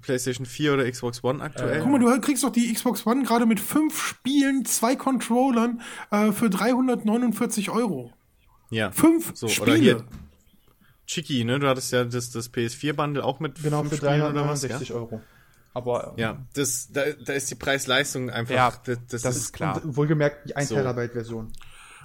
PlayStation 0.00 0.46
4 0.46 0.72
oder 0.72 0.90
Xbox 0.90 1.22
One 1.22 1.42
aktuell? 1.42 1.80
Guck 1.82 1.90
mal, 1.90 1.98
du 1.98 2.20
kriegst 2.22 2.42
doch 2.42 2.52
die 2.52 2.72
Xbox 2.72 3.06
One 3.06 3.24
gerade 3.24 3.44
mit 3.44 3.60
fünf 3.60 4.00
Spielen, 4.02 4.64
zwei 4.64 4.96
Controllern 4.96 5.82
äh, 6.10 6.32
für 6.32 6.48
349 6.48 7.68
Euro. 7.68 8.12
ja. 8.70 8.90
Fünf 8.92 9.32
So, 9.34 9.46
oder 9.46 9.54
Spiele. 9.54 9.76
hier 9.76 10.04
Chiki, 11.10 11.44
ne? 11.44 11.58
Du 11.58 11.66
hattest 11.66 11.92
ja 11.92 12.04
das, 12.04 12.30
das 12.30 12.52
PS4-Bundle 12.52 13.24
auch 13.24 13.40
mit 13.40 13.60
Genau, 13.62 13.80
fünf 13.80 13.90
für 13.90 13.96
Spielen 13.96 14.22
oder 14.22 14.48
was, 14.48 14.60
369 14.60 14.92
Euro. 14.92 15.20
Aber 15.74 16.14
Ja, 16.16 16.32
ja 16.32 16.46
das, 16.54 16.90
da, 16.92 17.02
da 17.24 17.32
ist 17.32 17.50
die 17.50 17.56
Preis-Leistung 17.56 18.30
einfach. 18.30 18.54
Ja, 18.54 18.72
das, 18.84 19.22
das 19.22 19.36
ist 19.36 19.52
klar. 19.52 19.82
Und 19.84 19.96
wohlgemerkt 19.96 20.48
die 20.48 20.56
1 20.56 20.68
So. 20.68 20.76
Terabyte 20.76 21.12
Version. 21.12 21.52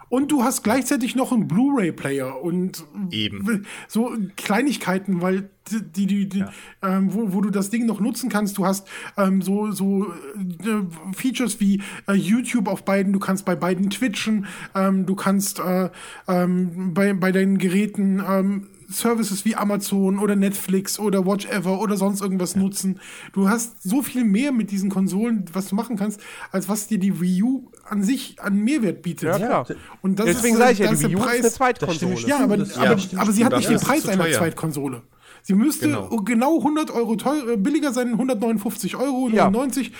Und 0.09 0.31
du 0.31 0.43
hast 0.43 0.63
gleichzeitig 0.63 1.15
noch 1.15 1.31
einen 1.31 1.47
Blu-ray-Player 1.47 2.41
und 2.41 2.83
Eben. 3.11 3.65
so 3.87 4.11
Kleinigkeiten, 4.35 5.21
weil 5.21 5.49
die, 5.71 6.05
die, 6.05 6.29
die 6.29 6.45
ähm, 6.83 7.11
wo, 7.11 7.33
wo 7.33 7.41
du 7.41 7.49
das 7.49 7.71
Ding 7.71 7.87
noch 7.87 7.99
nutzen 7.99 8.29
kannst. 8.29 8.57
Du 8.57 8.65
hast 8.65 8.87
ähm, 9.17 9.41
so, 9.41 9.71
so 9.71 10.05
äh, 10.05 11.13
Features 11.15 11.59
wie 11.59 11.81
äh, 12.07 12.13
YouTube 12.13 12.67
auf 12.67 12.85
beiden, 12.85 13.13
du 13.13 13.19
kannst 13.19 13.45
bei 13.45 13.55
beiden 13.55 13.89
twitchen, 13.89 14.45
ähm, 14.75 15.07
du 15.07 15.15
kannst 15.15 15.59
äh, 15.59 15.89
ähm, 16.27 16.93
bei, 16.93 17.13
bei 17.13 17.31
deinen 17.31 17.57
Geräten 17.57 18.23
ähm, 18.27 18.67
Services 18.89 19.45
wie 19.45 19.55
Amazon 19.55 20.19
oder 20.19 20.35
Netflix 20.35 20.99
oder 20.99 21.25
Watchever 21.25 21.79
oder 21.81 21.97
sonst 21.97 22.21
irgendwas 22.21 22.55
nutzen. 22.55 22.99
Du 23.33 23.49
hast 23.49 23.81
so 23.83 24.01
viel 24.01 24.23
mehr 24.23 24.51
mit 24.51 24.71
diesen 24.71 24.89
Konsolen, 24.89 25.45
was 25.53 25.67
du 25.67 25.75
machen 25.75 25.95
kannst, 25.97 26.21
als 26.51 26.69
was 26.69 26.87
dir 26.87 26.99
die 26.99 27.19
Wii 27.21 27.43
U 27.43 27.71
an 27.89 28.03
sich 28.03 28.41
an 28.41 28.57
Mehrwert 28.57 29.01
bietet. 29.01 29.29
Ja, 29.29 29.37
klar. 29.37 29.67
Und 30.01 30.19
das 30.19 30.25
Deswegen 30.27 30.53
ist, 30.55 30.59
sage 30.59 30.71
ich 30.73 30.79
ja, 30.79 30.87
die 30.87 30.93
ist 30.93 31.01
der 31.03 31.09
Wii 31.09 31.15
U 31.15 31.19
ist 31.19 31.25
Preis- 31.25 31.39
eine 31.41 31.51
Zweitkonsole. 31.51 32.15
ja, 32.27 32.39
aber, 32.39 32.57
Das- 32.57 32.77
aber, 32.77 32.95
ja, 32.97 33.19
aber 33.19 33.31
sie 33.31 33.45
hat 33.45 33.55
nicht 33.55 33.69
den 33.69 33.75
ist 33.75 33.85
Preis 33.85 34.07
einer. 34.07 34.29
Zweitkonsole. 34.31 35.01
Sie 35.43 35.53
müsste 35.53 35.85
Genau. 35.87 36.07
genau, 36.23 36.57
100 36.63 36.89
Euro 36.91 37.15
teuer, 37.17 37.47
äh, 37.49 37.57
billiger 37.57 37.93
sein, 37.93 38.17
159 38.17 38.95
Euro, 38.95 39.29
Ja. 39.29 39.45
99. 39.51 39.91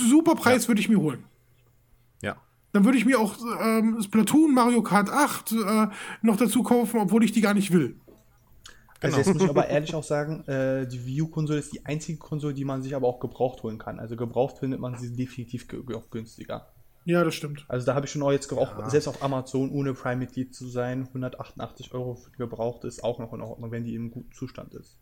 Super 0.00 0.34
Preis 0.36 0.68
würde 0.68 0.80
ich 0.80 0.88
mir 0.88 0.98
holen. 0.98 1.24
Ja. 2.22 2.36
Dann 2.72 2.84
würde 2.84 2.96
ich 2.96 3.04
mir 3.04 3.18
auch 3.18 3.34
ähm, 3.62 3.98
Splatoon, 4.02 4.54
Mario 4.54 4.82
Kart 4.82 5.10
8 5.10 5.52
äh, 5.52 5.86
noch 6.22 6.36
dazu 6.38 6.62
kaufen, 6.62 6.98
obwohl 7.00 7.24
ich 7.24 7.32
die 7.32 7.42
gar 7.42 7.52
nicht 7.54 7.72
will. 7.72 7.96
Also 9.00 9.18
jetzt 9.18 9.32
muss 9.32 9.42
ich 9.42 9.48
aber 9.48 9.66
ehrlich 9.68 9.94
auch 9.94 10.04
sagen, 10.04 10.46
äh, 10.48 10.86
die 10.86 11.04
Wii 11.04 11.22
U-Konsole 11.22 11.58
ist 11.58 11.72
die 11.72 11.84
einzige 11.84 12.18
Konsole, 12.18 12.54
die 12.54 12.64
man 12.64 12.82
sich 12.82 12.94
aber 12.94 13.06
auch 13.06 13.20
gebraucht 13.20 13.62
holen 13.62 13.78
kann. 13.78 14.00
Also 14.00 14.16
gebraucht 14.16 14.58
findet 14.58 14.80
man 14.80 14.98
sie 14.98 15.14
definitiv 15.14 15.66
auch 15.94 16.10
günstiger. 16.10 16.68
Ja, 17.04 17.22
das 17.22 17.36
stimmt. 17.36 17.64
Also 17.68 17.86
da 17.86 17.94
habe 17.94 18.06
ich 18.06 18.12
schon 18.12 18.22
auch 18.22 18.32
jetzt 18.32 18.52
auch, 18.52 18.88
selbst 18.90 19.06
auf 19.06 19.22
Amazon, 19.22 19.70
ohne 19.70 19.94
Prime-Mitglied 19.94 20.52
zu 20.54 20.66
sein, 20.66 21.02
188 21.06 21.94
Euro 21.94 22.16
für 22.16 22.30
die 22.30 22.38
gebraucht 22.38 22.84
ist 22.84 23.04
auch 23.04 23.20
noch 23.20 23.32
in 23.32 23.42
Ordnung, 23.42 23.70
wenn 23.70 23.84
die 23.84 23.94
im 23.94 24.10
guten 24.10 24.32
Zustand 24.32 24.74
ist. 24.74 24.98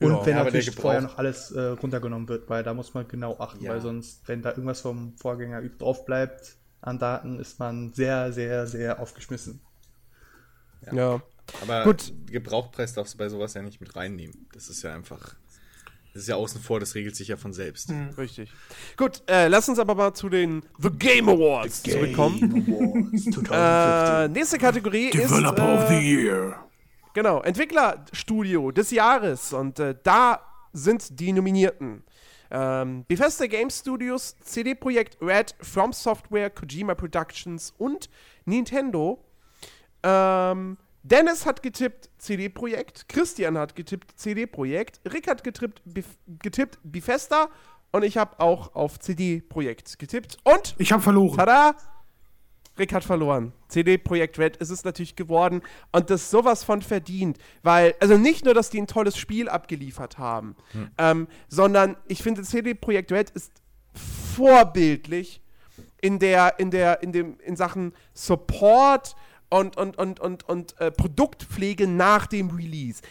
Und 0.00 0.12
Ja, 0.12 0.26
wenn 0.26 0.36
natürlich 0.36 0.70
vorher 0.70 1.02
noch 1.02 1.18
alles 1.18 1.52
äh, 1.52 1.60
runtergenommen 1.60 2.28
wird, 2.28 2.48
weil 2.48 2.62
da 2.62 2.72
muss 2.72 2.94
man 2.94 3.06
genau 3.06 3.38
achten, 3.38 3.62
Ja. 3.62 3.72
weil 3.72 3.80
sonst, 3.82 4.26
wenn 4.28 4.40
da 4.40 4.50
irgendwas 4.50 4.80
vom 4.80 5.14
Vorgänger 5.16 5.60
drauf 5.62 6.06
bleibt 6.06 6.56
an 6.80 6.98
Daten, 6.98 7.38
ist 7.38 7.58
man 7.58 7.92
sehr, 7.92 8.32
sehr, 8.32 8.66
sehr 8.66 8.98
aufgeschmissen. 9.00 9.60
Ja. 10.90 11.22
Aber 11.62 11.84
Gut. 11.84 12.12
Gebrauchtpreis 12.26 12.94
darfst 12.94 13.14
du 13.14 13.18
bei 13.18 13.28
sowas 13.28 13.54
ja 13.54 13.62
nicht 13.62 13.80
mit 13.80 13.96
reinnehmen. 13.96 14.46
Das 14.52 14.68
ist 14.68 14.82
ja 14.82 14.94
einfach. 14.94 15.36
Das 16.12 16.22
ist 16.22 16.28
ja 16.28 16.36
außen 16.36 16.62
vor, 16.62 16.80
das 16.80 16.94
regelt 16.94 17.14
sich 17.14 17.28
ja 17.28 17.36
von 17.36 17.52
selbst. 17.52 17.92
Richtig. 18.16 18.50
Gut, 18.96 19.22
äh, 19.28 19.48
lass 19.48 19.68
uns 19.68 19.78
aber 19.78 19.94
mal 19.94 20.14
zu 20.14 20.30
den 20.30 20.62
The 20.78 20.88
Game 20.88 21.28
Awards 21.28 21.82
zurückkommen. 21.82 23.12
Äh, 23.50 24.28
nächste 24.28 24.56
Kategorie 24.58 25.08
ist 25.08 25.30
äh, 25.30 26.00
Year. 26.00 26.64
genau 27.12 27.42
Entwicklerstudio 27.42 28.70
des 28.70 28.90
Jahres 28.90 29.52
und 29.52 29.78
äh, 29.78 29.94
da 30.02 30.40
sind 30.72 31.20
die 31.20 31.32
Nominierten. 31.32 32.02
Ähm, 32.50 33.04
Bethesda 33.06 33.46
Game 33.46 33.70
Studios, 33.70 34.36
CD 34.40 34.74
Projekt 34.74 35.18
Red, 35.20 35.54
From 35.60 35.92
Software, 35.92 36.48
Kojima 36.50 36.94
Productions 36.94 37.74
und 37.76 38.08
Nintendo. 38.44 39.22
Ähm, 40.02 40.78
Dennis 41.08 41.46
hat 41.46 41.62
getippt 41.62 42.10
CD 42.18 42.48
Projekt, 42.48 43.08
Christian 43.08 43.56
hat 43.56 43.76
getippt 43.76 44.18
CD 44.18 44.46
Projekt, 44.46 45.00
Rick 45.12 45.28
hat 45.28 45.44
getippt, 45.44 45.80
Bef 45.84 46.06
getippt 46.40 46.78
Bethesda 46.82 47.48
und 47.92 48.02
ich 48.02 48.16
habe 48.16 48.40
auch 48.40 48.74
auf 48.74 48.98
CD 48.98 49.40
Projekt 49.40 50.00
getippt. 50.00 50.36
Und 50.42 50.74
Ich 50.78 50.90
habe 50.90 51.02
verloren. 51.02 51.36
Tada! 51.36 51.76
Rick 52.76 52.92
hat 52.92 53.04
verloren. 53.04 53.52
CD 53.68 53.98
Projekt 53.98 54.38
Red 54.38 54.56
ist 54.56 54.70
es 54.70 54.84
natürlich 54.84 55.16
geworden 55.16 55.62
und 55.92 56.10
das 56.10 56.30
sowas 56.30 56.64
von 56.64 56.82
verdient, 56.82 57.38
weil, 57.62 57.94
also 58.00 58.18
nicht 58.18 58.44
nur, 58.44 58.52
dass 58.52 58.68
die 58.68 58.80
ein 58.80 58.86
tolles 58.86 59.16
Spiel 59.16 59.48
abgeliefert 59.48 60.18
haben, 60.18 60.56
ähm, 60.98 61.28
sondern 61.48 61.96
ich 62.06 62.22
finde, 62.22 62.42
CD 62.42 62.74
Projekt 62.74 63.12
Red 63.12 63.30
ist 63.30 63.62
vorbildlich 64.34 65.40
in 66.02 66.18
der, 66.18 66.58
in 66.58 66.70
der, 66.70 67.02
in 67.02 67.12
dem, 67.12 67.38
in 67.40 67.56
Sachen 67.56 67.94
Support 68.12 69.16
und, 69.48 69.76
und, 69.76 69.98
und, 69.98 70.20
und, 70.20 70.48
und 70.48 70.80
äh, 70.80 70.90
Produktpflege 70.90 71.86
nach 71.86 72.26
dem 72.26 72.50
Release. 72.50 73.02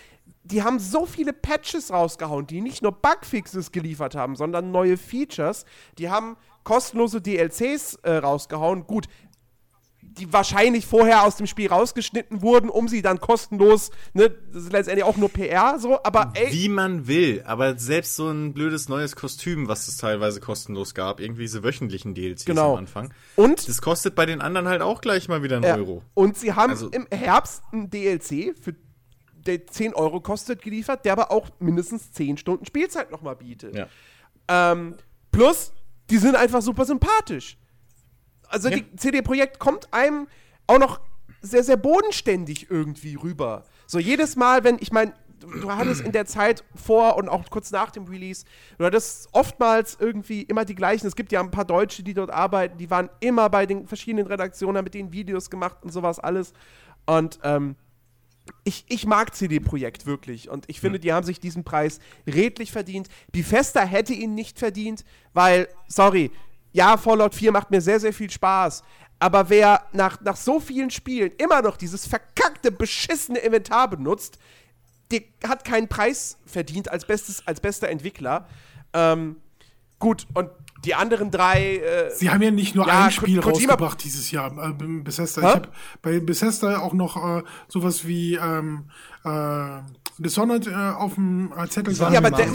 Die 0.44 0.62
haben 0.62 0.80
so 0.80 1.06
viele 1.06 1.34
Patches 1.34 1.92
rausgehauen, 1.92 2.46
die 2.46 2.62
nicht 2.62 2.84
nur 2.84 2.92
Bugfixes 2.92 3.72
geliefert 3.72 4.16
haben, 4.16 4.36
sondern 4.36 4.72
neue 4.72 4.98
Features. 4.98 5.66
Die 5.98 6.10
haben 6.10 6.38
kostenlose 6.64 7.22
DLCs 7.22 7.96
äh, 8.04 8.18
rausgehauen. 8.18 8.86
Gut, 8.86 9.08
die 10.18 10.32
wahrscheinlich 10.32 10.86
vorher 10.86 11.24
aus 11.24 11.36
dem 11.36 11.46
Spiel 11.48 11.68
rausgeschnitten 11.70 12.42
wurden, 12.42 12.70
um 12.70 12.88
sie 12.88 13.02
dann 13.02 13.20
kostenlos, 13.20 13.92
ne, 14.14 14.30
das 14.54 14.64
ist 14.64 14.72
letztendlich 14.72 15.04
auch 15.04 15.18
nur 15.18 15.30
PR, 15.30 15.78
so, 15.80 16.02
aber 16.04 16.32
ey, 16.36 16.52
Wie 16.54 16.70
man 16.70 17.08
will, 17.08 17.44
aber 17.46 17.78
selbst 17.78 18.16
so 18.16 18.30
ein 18.30 18.54
blödes 18.54 18.88
neues 18.88 19.16
Kostüm, 19.16 19.68
was 19.68 19.88
es 19.88 19.98
teilweise 19.98 20.40
kostenlos 20.40 20.94
gab, 20.94 21.20
irgendwie 21.20 21.42
diese 21.42 21.64
wöchentlichen 21.64 22.14
DLCs 22.14 22.46
Genau. 22.46 22.74
am 22.74 22.80
Anfang. 22.80 23.14
und 23.36 23.68
Das 23.68 23.82
kostet 23.82 24.16
bei 24.16 24.26
den 24.26 24.42
anderen 24.42 24.68
halt 24.68 24.82
auch 24.82 25.02
gleich 25.02 25.28
mal 25.28 25.44
wieder 25.44 25.58
einen 25.58 25.66
Ja. 25.66 25.76
Euro. 25.76 26.02
Und 26.14 26.38
sie 26.38 26.54
haben 26.54 26.70
Also- 26.72 26.90
im 26.90 27.08
Herbst 27.12 27.64
ein 27.74 27.90
DLC, 27.90 28.54
für, 28.60 28.74
der 29.46 29.68
10 29.68 29.94
Euro 29.94 30.22
kostet, 30.22 30.62
geliefert, 30.62 31.06
der 31.06 31.12
aber 31.14 31.32
auch 31.32 31.50
mindestens 31.60 32.12
10 32.14 32.38
Stunden 32.38 32.66
Spielzeit 32.66 33.12
nochmal 33.12 33.36
bietet. 33.36 33.76
Ja. 33.76 33.88
Ähm, 34.48 34.96
plus, 35.32 35.72
die 36.10 36.18
sind 36.18 36.36
einfach 36.36 36.62
super 36.62 36.86
sympathisch. 36.86 37.58
Also 38.50 38.70
Ja. 38.70 38.78
die 38.78 38.96
CD 38.96 39.22
Projekt 39.22 39.60
kommt 39.60 39.94
einem 39.94 40.28
auch 40.68 40.80
noch 40.80 41.00
sehr, 41.42 41.64
sehr 41.64 41.78
bodenständig 41.78 42.70
irgendwie 42.72 43.16
rüber. 43.16 43.66
So 43.88 44.00
jedes 44.00 44.36
Mal, 44.36 44.64
wenn, 44.64 44.78
ich 44.80 44.92
meine, 44.92 45.14
du, 45.40 45.48
du 45.60 45.72
hattest 45.72 46.02
in 46.02 46.12
der 46.12 46.26
Zeit 46.26 46.64
vor 46.76 47.18
und 47.18 47.30
auch 47.30 47.48
kurz 47.50 47.72
nach 47.72 47.92
dem 47.92 48.06
Release, 48.06 48.46
du 48.80 48.86
hattest 48.86 49.30
oftmals 49.32 49.98
irgendwie 50.00 50.42
immer 50.42 50.66
die 50.66 50.76
gleichen. 50.76 51.06
Es 51.06 51.16
gibt 51.16 51.32
ja 51.32 51.40
ein 51.42 51.52
paar 51.52 51.66
Deutsche, 51.66 52.02
die 52.04 52.14
dort 52.16 52.32
arbeiten, 52.32 52.78
die 52.78 52.90
waren 52.90 53.10
immer 53.20 53.50
bei 53.50 53.66
den 53.66 53.88
verschiedenen 53.88 54.26
Redaktionen, 54.28 54.78
haben 54.78 54.86
mit 54.86 54.96
denen 54.96 55.12
Videos 55.14 55.50
gemacht 55.50 55.78
und 55.84 55.92
sowas 55.92 56.20
alles. 56.20 56.54
Und 57.06 57.40
ähm, 57.44 57.76
ich, 58.64 58.86
ich 58.90 59.06
mag 59.06 59.36
CD 59.36 59.60
Projekt 59.60 60.06
wirklich 60.06 60.50
und 60.50 60.66
ich 60.68 60.80
finde, 60.80 61.00
die 61.00 61.12
haben 61.14 61.26
sich 61.26 61.40
diesen 61.40 61.64
Preis 61.64 62.00
redlich 62.28 62.72
verdient. 62.72 63.10
Bethesda 63.32 63.84
hätte 63.84 64.14
ihn 64.14 64.36
nicht 64.36 64.60
verdient, 64.60 65.04
weil, 65.34 65.68
sorry, 65.88 66.32
ja, 66.76 66.98
Fallout 66.98 67.34
4 67.34 67.52
macht 67.54 67.72
mir 67.72 67.80
sehr, 67.82 68.00
sehr 68.00 68.12
viel 68.14 68.30
Spaß. 68.30 68.84
Aber 69.18 69.50
wer 69.50 69.82
nach, 69.94 70.20
nach 70.22 70.36
so 70.36 70.60
vielen 70.60 70.92
Spielen 70.92 71.32
immer 71.38 71.62
noch 71.62 71.78
dieses 71.78 72.06
verkackte, 72.06 72.70
beschissene 72.72 73.40
Inventar 73.40 73.90
benutzt, 73.90 74.38
der 75.10 75.22
hat 75.48 75.64
keinen 75.64 75.88
Preis 75.88 76.38
verdient 76.46 76.92
als, 76.92 77.06
bestes, 77.06 77.48
als 77.48 77.62
bester 77.62 77.88
Entwickler. 77.88 78.46
Ähm, 78.94 79.38
gut, 80.00 80.28
und 80.34 80.50
die 80.84 80.94
anderen 80.96 81.32
drei. 81.32 81.78
Äh, 81.78 82.12
Sie 82.14 82.30
haben 82.30 82.42
ja 82.42 82.52
nicht 82.52 82.76
nur 82.76 82.86
Ja, 82.88 83.06
ein 83.06 83.12
Spiel 83.12 83.40
Ko- 83.40 83.52
Kojima- 83.52 83.70
rausgebracht 83.72 84.04
dieses 84.04 84.30
Jahr, 84.32 84.52
äh, 84.58 84.74
Bethesda. 84.74 85.42
Hä? 85.42 85.48
Ich 85.48 85.54
habe 85.56 85.70
bei 86.02 86.20
Bethesda 86.20 86.80
auch 86.80 86.94
noch 86.94 87.38
äh, 87.40 87.44
sowas 87.70 88.06
wie 88.06 88.36
ähm, 88.36 88.90
äh, 89.24 89.80
Dishonored 90.18 90.68
äh, 90.68 90.74
auf 90.74 91.16
dem 91.16 91.52
äh, 91.58 91.68
Zettel 91.68 91.94
Das 91.94 92.00
war 92.00 92.12
Ja, 92.12 92.20
aber 92.20 92.32
der- 92.32 92.46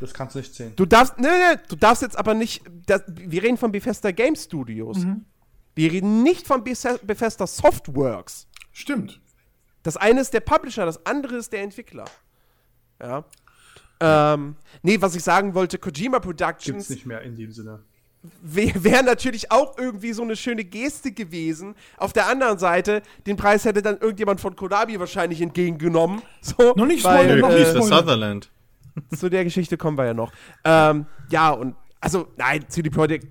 Das 0.00 0.14
kannst 0.14 0.34
du 0.34 0.38
nicht 0.40 0.54
zählen. 0.54 0.72
Du 0.76 0.86
darfst, 0.86 1.18
ne, 1.18 1.28
ne, 1.28 1.60
du 1.68 1.76
darfst 1.76 2.02
jetzt 2.02 2.18
aber 2.18 2.34
nicht, 2.34 2.62
das, 2.86 3.02
wir 3.08 3.42
reden 3.42 3.56
von 3.56 3.72
Bethesda 3.72 4.10
Game 4.10 4.36
Studios. 4.36 4.98
Wir 5.74 5.92
reden 5.92 6.22
nicht 6.22 6.46
von 6.46 6.64
Bethe- 6.64 6.98
Bethesda 7.04 7.46
Softworks. 7.46 8.46
Stimmt. 8.72 9.20
Das 9.82 9.96
eine 9.96 10.20
ist 10.20 10.32
der 10.34 10.40
Publisher, 10.40 10.84
das 10.86 11.04
andere 11.06 11.36
ist 11.36 11.52
der 11.52 11.62
Entwickler. 11.62 12.04
Ja. 13.00 13.24
Ähm, 14.00 14.56
nee, 14.82 15.00
was 15.00 15.14
ich 15.14 15.22
sagen 15.24 15.54
wollte, 15.54 15.78
Kojima 15.78 16.18
Gibt's 16.18 16.26
Productions 16.26 16.88
nicht 16.90 17.06
mehr 17.06 17.22
in 17.22 17.36
dem 17.36 17.50
Sinne. 17.52 17.80
Wäre 18.42 18.82
wär 18.84 19.02
natürlich 19.02 19.50
auch 19.50 19.78
irgendwie 19.78 20.12
so 20.12 20.22
eine 20.22 20.36
schöne 20.36 20.64
Geste 20.64 21.12
gewesen. 21.12 21.74
Auf 21.96 22.12
der 22.12 22.26
anderen 22.26 22.58
Seite, 22.58 23.02
den 23.26 23.36
Preis 23.36 23.64
hätte 23.64 23.82
dann 23.82 23.98
irgendjemand 23.98 24.40
von 24.40 24.56
Konami 24.56 24.98
wahrscheinlich 24.98 25.40
entgegengenommen. 25.40 26.22
So, 26.40 26.72
Noch 26.74 26.86
nicht 26.86 27.04
weil, 27.04 27.24
spoilern, 27.24 27.40
noch 27.40 27.48
nicht 27.48 27.60
äh, 27.60 27.64
Kiefer 27.64 27.82
Spoiler. 27.82 27.98
Sutherland. 27.98 28.50
Zu 29.16 29.28
der 29.28 29.44
Geschichte 29.44 29.76
kommen 29.76 29.96
wir 29.96 30.06
ja 30.06 30.14
noch. 30.14 30.32
Ähm, 30.64 31.06
ja, 31.30 31.50
und 31.50 31.76
also, 32.00 32.28
nein, 32.36 32.64
CD 32.68 32.90
Projekt 32.90 33.26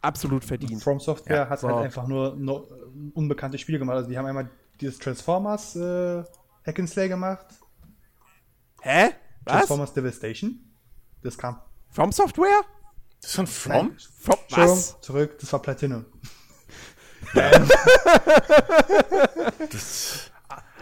absolut 0.00 0.44
verdient. 0.44 0.82
From 0.82 1.00
Software 1.00 1.48
hat 1.48 1.60
so. 1.60 1.68
halt 1.68 1.84
einfach 1.84 2.06
nur 2.06 2.34
no, 2.36 2.66
unbekannte 3.14 3.58
Spiele 3.58 3.78
gemacht. 3.78 3.96
Also 3.96 4.10
die 4.10 4.18
haben 4.18 4.26
einmal 4.26 4.50
dieses 4.80 4.98
Transformers 4.98 5.76
äh, 5.76 6.24
Hack 6.66 6.78
and 6.78 6.88
Slay 6.88 7.08
gemacht. 7.08 7.46
Hä? 8.82 9.10
Was? 9.44 9.52
Transformers 9.54 9.92
Devastation. 9.92 10.58
Das 11.22 11.38
kam. 11.38 11.58
From 11.90 12.10
Software? 12.12 12.62
Das 13.22 13.30
ist 13.30 13.36
von 13.36 13.46
From? 13.46 13.96
From, 14.20 14.36
Entschuldigung, 14.42 14.76
was? 14.76 15.00
zurück, 15.00 15.38
das 15.40 15.52
war 15.52 15.62
Platinum. 15.62 16.04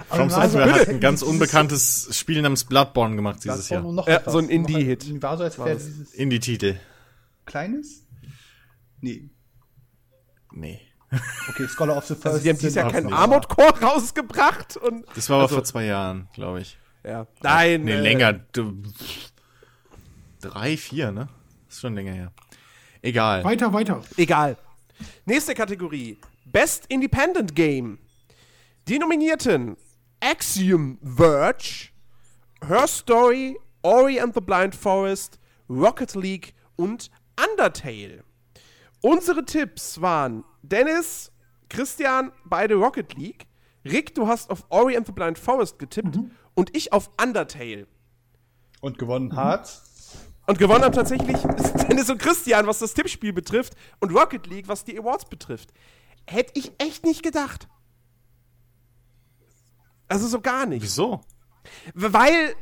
From 0.08 0.22
Also, 0.22 0.40
Software 0.40 0.66
bitte. 0.66 0.80
hat 0.80 0.88
ein 0.88 1.00
ganz 1.00 1.22
unbekanntes 1.22 2.08
Spiel 2.18 2.42
namens 2.42 2.64
Bloodborne 2.64 3.14
gemacht 3.14 3.44
dieses 3.44 3.68
Bloodborne 3.68 3.98
Jahr. 4.00 4.08
Ja, 4.08 4.16
etwas. 4.16 4.32
so 4.32 4.38
ein 4.40 4.48
Indie-Hit. 4.48 5.22
War 5.22 5.36
so, 5.36 5.44
als 5.44 5.58
War 5.58 5.66
wäre 5.66 5.76
das. 5.76 5.86
dieses 5.86 6.14
Indie-Titel. 6.14 6.80
kleines? 7.46 8.06
Nee. 9.00 9.30
Nee. 10.52 10.80
Okay, 11.48 11.66
Scholar 11.68 11.96
of 11.96 12.06
the 12.06 12.14
First. 12.14 12.26
Also, 12.26 12.38
die 12.40 12.48
haben 12.50 12.58
dieses 12.58 12.74
Jahr 12.74 12.90
keinen 12.90 13.12
Armored 13.12 13.48
Core 13.48 13.80
rausgebracht 13.80 14.76
und. 14.76 15.04
Das 15.14 15.28
war 15.28 15.36
aber 15.36 15.42
Also- 15.44 15.56
vor 15.56 15.64
zwei 15.64 15.84
Jahren, 15.84 16.28
glaube 16.34 16.60
ich. 16.60 16.78
Ja. 17.04 17.26
Nein. 17.42 17.84
Nee, 17.84 17.92
äh, 17.92 18.00
länger. 18.00 18.40
Drei, 20.40 20.76
vier, 20.76 21.12
ne? 21.12 21.28
Ist 21.70 21.80
schon 21.80 21.94
länger 21.94 22.12
her. 22.12 22.32
Egal. 23.02 23.44
Weiter, 23.44 23.72
weiter. 23.72 24.02
Egal. 24.16 24.56
Nächste 25.24 25.54
Kategorie. 25.54 26.18
Best 26.44 26.86
Independent 26.88 27.54
Game. 27.54 27.98
Die 28.88 28.98
Nominierten 28.98 29.76
Axiom 30.20 30.98
Verge, 31.02 31.90
Her 32.66 32.86
Story, 32.86 33.58
Ori 33.82 34.20
and 34.20 34.34
the 34.34 34.40
Blind 34.40 34.74
Forest, 34.74 35.38
Rocket 35.68 36.14
League 36.14 36.52
und 36.76 37.10
Undertale. 37.38 38.24
Unsere 39.00 39.44
Tipps 39.44 40.00
waren 40.00 40.44
Dennis, 40.62 41.32
Christian, 41.70 42.32
beide 42.44 42.74
Rocket 42.74 43.14
League. 43.14 43.46
Rick, 43.84 44.14
du 44.14 44.26
hast 44.26 44.50
auf 44.50 44.64
Ori 44.68 44.96
and 44.96 45.06
the 45.06 45.12
Blind 45.12 45.38
Forest 45.38 45.78
getippt 45.78 46.18
und 46.54 46.76
ich 46.76 46.92
auf 46.92 47.10
Undertale. 47.22 47.86
Und 48.82 48.98
gewonnen 48.98 49.36
hat. 49.36 49.82
Und 50.46 50.58
gewonnen 50.58 50.84
haben 50.84 50.92
tatsächlich 50.94 51.36
Dennis 51.88 52.10
und 52.10 52.18
Christian, 52.18 52.66
was 52.66 52.78
das 52.80 52.94
Tippspiel 52.94 53.32
betrifft, 53.32 53.74
und 54.00 54.10
Rocket 54.12 54.46
League, 54.46 54.68
was 54.68 54.84
die 54.84 54.98
Awards 54.98 55.24
betrifft. 55.26 55.70
Hätte 56.26 56.52
ich 56.58 56.72
echt 56.78 57.04
nicht 57.04 57.22
gedacht. 57.22 57.68
Also 60.08 60.26
so 60.26 60.40
gar 60.40 60.66
nicht. 60.66 60.82
Wieso? 60.82 61.20
Weil 61.94 62.32
äh, 62.32 62.54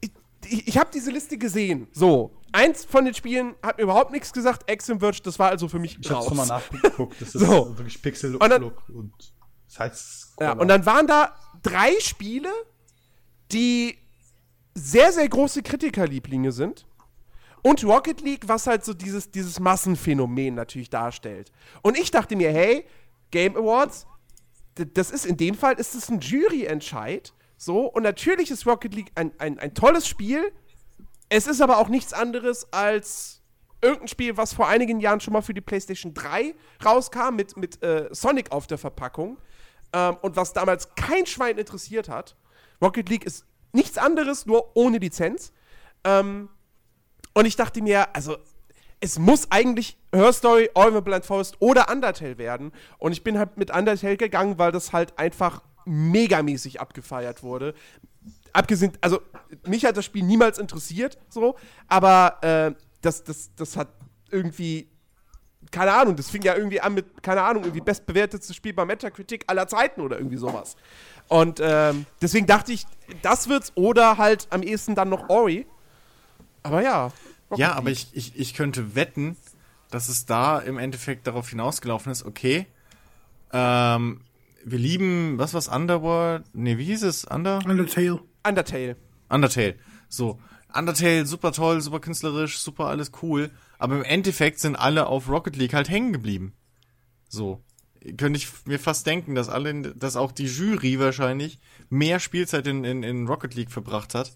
ich, 0.00 0.10
ich, 0.46 0.68
ich 0.68 0.78
habe 0.78 0.90
diese 0.92 1.10
Liste 1.10 1.36
gesehen. 1.36 1.86
So, 1.92 2.34
eins 2.52 2.84
von 2.84 3.04
den 3.04 3.14
Spielen 3.14 3.54
hat 3.62 3.76
mir 3.76 3.82
überhaupt 3.84 4.10
nichts 4.12 4.32
gesagt. 4.32 4.70
Axiom 4.70 5.00
Verge, 5.00 5.20
das 5.22 5.38
war 5.38 5.50
also 5.50 5.68
für 5.68 5.78
mich 5.78 5.98
Ich 6.00 6.10
hab's 6.10 6.24
raus. 6.24 6.28
nochmal 6.30 6.46
nachgeguckt. 6.46 7.16
Das 7.20 7.34
ist 7.34 7.40
So. 7.46 7.76
wirklich 7.76 8.00
Pixel 8.00 8.36
Und 8.36 8.48
dann- 8.50 8.64
und 8.88 9.12
das 9.68 9.78
heißt 9.78 10.36
Ja, 10.40 10.52
und 10.52 10.68
dann 10.68 10.86
waren 10.86 11.06
da 11.06 11.34
drei 11.62 11.92
Spiele, 12.00 12.50
die 13.52 13.98
sehr, 14.76 15.10
sehr 15.10 15.28
große 15.28 15.62
Kritikerlieblinge 15.62 16.52
sind. 16.52 16.86
Und 17.62 17.82
Rocket 17.82 18.20
League, 18.20 18.46
was 18.46 18.66
halt 18.66 18.84
so 18.84 18.92
dieses, 18.92 19.30
dieses 19.30 19.58
Massenphänomen 19.58 20.54
natürlich 20.54 20.90
darstellt. 20.90 21.50
Und 21.82 21.98
ich 21.98 22.10
dachte 22.10 22.36
mir, 22.36 22.52
hey, 22.52 22.84
Game 23.30 23.56
Awards, 23.56 24.06
das 24.74 25.10
ist 25.10 25.24
in 25.24 25.36
dem 25.36 25.54
Fall, 25.54 25.74
ist 25.74 25.94
es 25.94 26.10
ein 26.10 26.20
Juryentscheid. 26.20 27.32
So, 27.56 27.86
und 27.86 28.02
natürlich 28.02 28.50
ist 28.50 28.66
Rocket 28.66 28.94
League 28.94 29.10
ein, 29.14 29.32
ein, 29.38 29.58
ein 29.58 29.74
tolles 29.74 30.06
Spiel. 30.06 30.52
Es 31.30 31.46
ist 31.46 31.62
aber 31.62 31.78
auch 31.78 31.88
nichts 31.88 32.12
anderes 32.12 32.70
als 32.72 33.42
irgendein 33.80 34.08
Spiel, 34.08 34.36
was 34.36 34.52
vor 34.52 34.68
einigen 34.68 35.00
Jahren 35.00 35.20
schon 35.20 35.32
mal 35.32 35.42
für 35.42 35.54
die 35.54 35.62
PlayStation 35.62 36.12
3 36.12 36.54
rauskam, 36.84 37.34
mit, 37.34 37.56
mit 37.56 37.82
äh, 37.82 38.08
Sonic 38.12 38.52
auf 38.52 38.66
der 38.66 38.78
Verpackung. 38.78 39.38
Ähm, 39.94 40.18
und 40.20 40.36
was 40.36 40.52
damals 40.52 40.94
kein 40.94 41.24
Schwein 41.24 41.56
interessiert 41.56 42.10
hat. 42.10 42.36
Rocket 42.82 43.08
League 43.08 43.24
ist 43.24 43.46
nichts 43.76 43.98
anderes, 43.98 44.46
nur 44.46 44.76
ohne 44.76 44.98
Lizenz. 44.98 45.52
Ähm, 46.04 46.48
und 47.34 47.44
ich 47.44 47.56
dachte 47.56 47.82
mir, 47.82 48.14
also, 48.14 48.36
es 49.00 49.18
muss 49.18 49.50
eigentlich 49.50 49.98
Her 50.12 50.32
Story, 50.32 50.70
All 50.74 51.00
Blind 51.02 51.24
Forest 51.24 51.56
oder 51.60 51.90
Undertale 51.90 52.38
werden. 52.38 52.72
Und 52.98 53.12
ich 53.12 53.22
bin 53.22 53.38
halt 53.38 53.56
mit 53.56 53.70
Undertale 53.70 54.16
gegangen, 54.16 54.58
weil 54.58 54.72
das 54.72 54.92
halt 54.92 55.18
einfach 55.18 55.62
megamäßig 55.84 56.80
abgefeiert 56.80 57.42
wurde. 57.42 57.74
Abgesehen, 58.52 58.92
also, 59.00 59.20
mich 59.66 59.84
hat 59.84 59.96
das 59.96 60.04
Spiel 60.04 60.24
niemals 60.24 60.58
interessiert, 60.58 61.18
so, 61.28 61.56
aber 61.86 62.38
äh, 62.42 62.74
das, 63.02 63.22
das, 63.22 63.54
das 63.54 63.76
hat 63.76 63.88
irgendwie 64.30 64.88
keine 65.70 65.92
Ahnung, 65.92 66.16
das 66.16 66.30
fing 66.30 66.42
ja 66.42 66.54
irgendwie 66.54 66.80
an 66.80 66.94
mit, 66.94 67.22
keine 67.22 67.42
Ahnung, 67.42 67.64
irgendwie 67.64 67.80
bestbewertetes 67.80 68.54
Spiel 68.54 68.72
bei 68.72 68.84
Metacritic 68.84 69.44
aller 69.46 69.66
Zeiten 69.66 70.00
oder 70.00 70.18
irgendwie 70.18 70.36
sowas. 70.36 70.76
Und 71.28 71.60
ähm, 71.62 72.06
deswegen 72.22 72.46
dachte 72.46 72.72
ich, 72.72 72.86
das 73.22 73.48
wird's 73.48 73.72
oder 73.74 74.18
halt 74.18 74.46
am 74.50 74.62
ehesten 74.62 74.94
dann 74.94 75.08
noch 75.08 75.28
Ori. 75.28 75.66
Aber 76.62 76.82
ja. 76.82 77.12
Rocket 77.50 77.58
Ja, 77.58 77.72
aber 77.74 77.90
League. 77.90 78.06
ich, 78.12 78.34
ich, 78.34 78.38
ich 78.40 78.54
könnte 78.54 78.94
wetten, 78.94 79.36
dass 79.90 80.08
es 80.08 80.26
da 80.26 80.58
im 80.58 80.78
Endeffekt 80.78 81.26
darauf 81.26 81.48
hinausgelaufen 81.48 82.10
ist, 82.10 82.24
okay, 82.24 82.66
ähm, 83.52 84.20
wir 84.64 84.78
lieben, 84.78 85.38
was 85.38 85.54
war's, 85.54 85.68
Underworld? 85.68 86.44
Nee, 86.52 86.76
wie 86.78 86.84
hieß 86.84 87.04
es? 87.04 87.24
Under? 87.24 87.60
Undertale. 87.64 88.20
Undertale. 88.46 88.96
Undertale. 89.28 89.76
So. 90.08 90.40
Undertale, 90.74 91.24
super 91.24 91.52
toll, 91.52 91.80
super 91.80 92.00
künstlerisch, 92.00 92.58
super 92.58 92.86
alles 92.86 93.12
cool. 93.22 93.50
Aber 93.78 93.94
im 93.96 94.02
Endeffekt 94.02 94.58
sind 94.58 94.76
alle 94.76 95.06
auf 95.06 95.28
Rocket 95.28 95.56
League 95.56 95.72
halt 95.72 95.88
hängen 95.88 96.12
geblieben. 96.12 96.52
So. 97.28 97.62
Könnte 98.16 98.38
ich 98.38 98.48
mir 98.66 98.78
fast 98.78 99.06
denken, 99.06 99.34
dass 99.34 99.48
alle, 99.48 99.74
dass 99.94 100.16
auch 100.16 100.32
die 100.32 100.46
Jury 100.46 100.98
wahrscheinlich 100.98 101.58
mehr 101.88 102.20
Spielzeit 102.20 102.66
in, 102.66 102.84
in, 102.84 103.02
in 103.02 103.26
Rocket 103.26 103.54
League 103.54 103.70
verbracht 103.70 104.14
hat. 104.14 104.32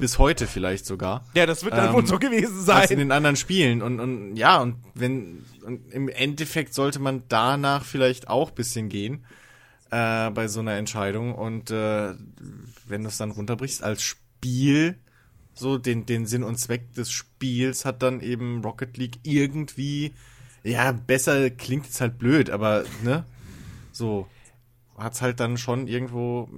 Bis 0.00 0.18
heute 0.18 0.46
vielleicht 0.46 0.86
sogar. 0.86 1.26
Ja, 1.34 1.44
das 1.44 1.62
wird 1.62 1.74
dann 1.74 1.88
Ähm, 1.88 1.92
wohl 1.94 2.06
so 2.06 2.18
gewesen 2.18 2.56
als 2.70 2.90
in 2.90 2.96
sein. 2.96 2.98
den 2.98 3.12
anderen 3.12 3.36
Spielen. 3.36 3.82
Und, 3.82 4.00
und 4.00 4.34
ja, 4.36 4.62
und 4.62 4.76
wenn 4.94 5.44
und 5.62 5.92
im 5.92 6.08
Endeffekt 6.08 6.72
sollte 6.72 6.98
man 7.00 7.24
danach 7.28 7.84
vielleicht 7.84 8.28
auch 8.28 8.50
bisschen 8.50 8.88
gehen 8.88 9.26
äh, 9.90 10.30
bei 10.30 10.48
so 10.48 10.60
einer 10.60 10.72
Entscheidung. 10.76 11.34
Und 11.34 11.70
äh, 11.70 12.14
wenn 12.86 13.02
du 13.02 13.08
es 13.08 13.18
dann 13.18 13.30
runterbrichst 13.30 13.82
als 13.82 14.02
Spiel, 14.02 14.96
so 15.52 15.76
den, 15.76 16.06
den 16.06 16.24
Sinn 16.24 16.44
und 16.44 16.56
Zweck 16.56 16.94
des 16.94 17.10
Spiels 17.10 17.84
hat 17.84 18.02
dann 18.02 18.20
eben 18.20 18.62
Rocket 18.62 18.96
League 18.96 19.18
irgendwie, 19.22 20.14
ja, 20.64 20.92
besser 20.92 21.50
klingt 21.50 21.86
jetzt 21.86 22.00
halt 22.00 22.18
blöd, 22.18 22.50
aber 22.50 22.84
ne, 23.02 23.24
so 23.92 24.26
hat's 24.96 25.22
halt 25.22 25.40
dann 25.40 25.56
schon 25.58 25.86
irgendwo 25.86 26.48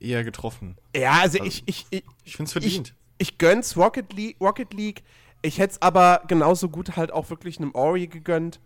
eher 0.00 0.24
getroffen. 0.24 0.76
Ja, 0.96 1.12
also, 1.20 1.42
ich, 1.42 1.62
ich, 1.66 1.86
ich, 1.90 2.04
Ich 2.24 2.36
finde 2.36 2.48
es 2.48 2.52
verdient. 2.52 2.94
ich, 3.18 3.32
ich 3.32 3.38
gönn's 3.38 3.76
Rocket 3.76 4.12
League, 4.12 4.36
Rocket 4.40 4.72
League. 4.74 5.02
Ich 5.42 5.58
hätte 5.58 5.72
es 5.74 5.82
aber 5.82 6.22
genauso 6.28 6.68
gut 6.68 6.96
halt 6.96 7.10
auch 7.12 7.28
wirklich 7.30 7.58
einem 7.58 7.74
Ori 7.74 8.06
gegönnt. 8.06 8.60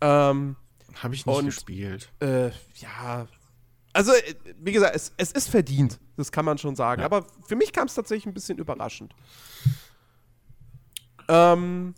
Ähm, 0.00 0.56
Habe 0.96 1.14
ich 1.14 1.24
nicht 1.24 1.34
und- 1.36 1.46
gespielt. 1.46 2.10
äh, 2.20 2.50
ja. 2.76 3.26
Also, 3.94 4.12
äh, 4.12 4.34
wie 4.58 4.72
gesagt, 4.72 4.94
es, 4.96 5.12
es 5.18 5.32
ist 5.32 5.48
verdient. 5.48 5.98
Das 6.16 6.32
kann 6.32 6.44
man 6.44 6.56
schon 6.58 6.76
sagen. 6.76 7.00
Ja. 7.00 7.06
Aber 7.06 7.26
für 7.46 7.56
mich 7.56 7.72
kam 7.72 7.86
es 7.86 7.94
tatsächlich 7.94 8.26
ein 8.26 8.34
bisschen 8.34 8.58
überraschend. 8.58 9.14
Ähm, 11.28 11.94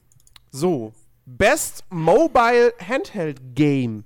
so. 0.50 0.92
Best 1.26 1.84
Mobile 1.90 2.72
Handheld 2.86 3.54
Game. 3.54 4.04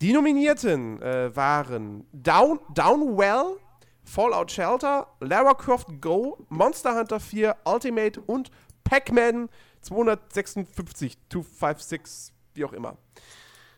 Die 0.00 0.12
Nominierten 0.12 1.00
äh, 1.02 1.34
waren 1.34 2.06
Down, 2.12 2.60
Downwell, 2.74 3.56
Fallout 4.04 4.50
Shelter, 4.50 5.08
Lara 5.20 5.54
Croft 5.54 6.00
Go, 6.00 6.46
Monster 6.48 6.94
Hunter 6.94 7.20
4, 7.20 7.56
Ultimate 7.64 8.20
und 8.20 8.50
Pac-Man 8.84 9.48
256, 9.82 11.18
256, 11.28 12.32
wie 12.54 12.64
auch 12.64 12.72
immer. 12.72 12.96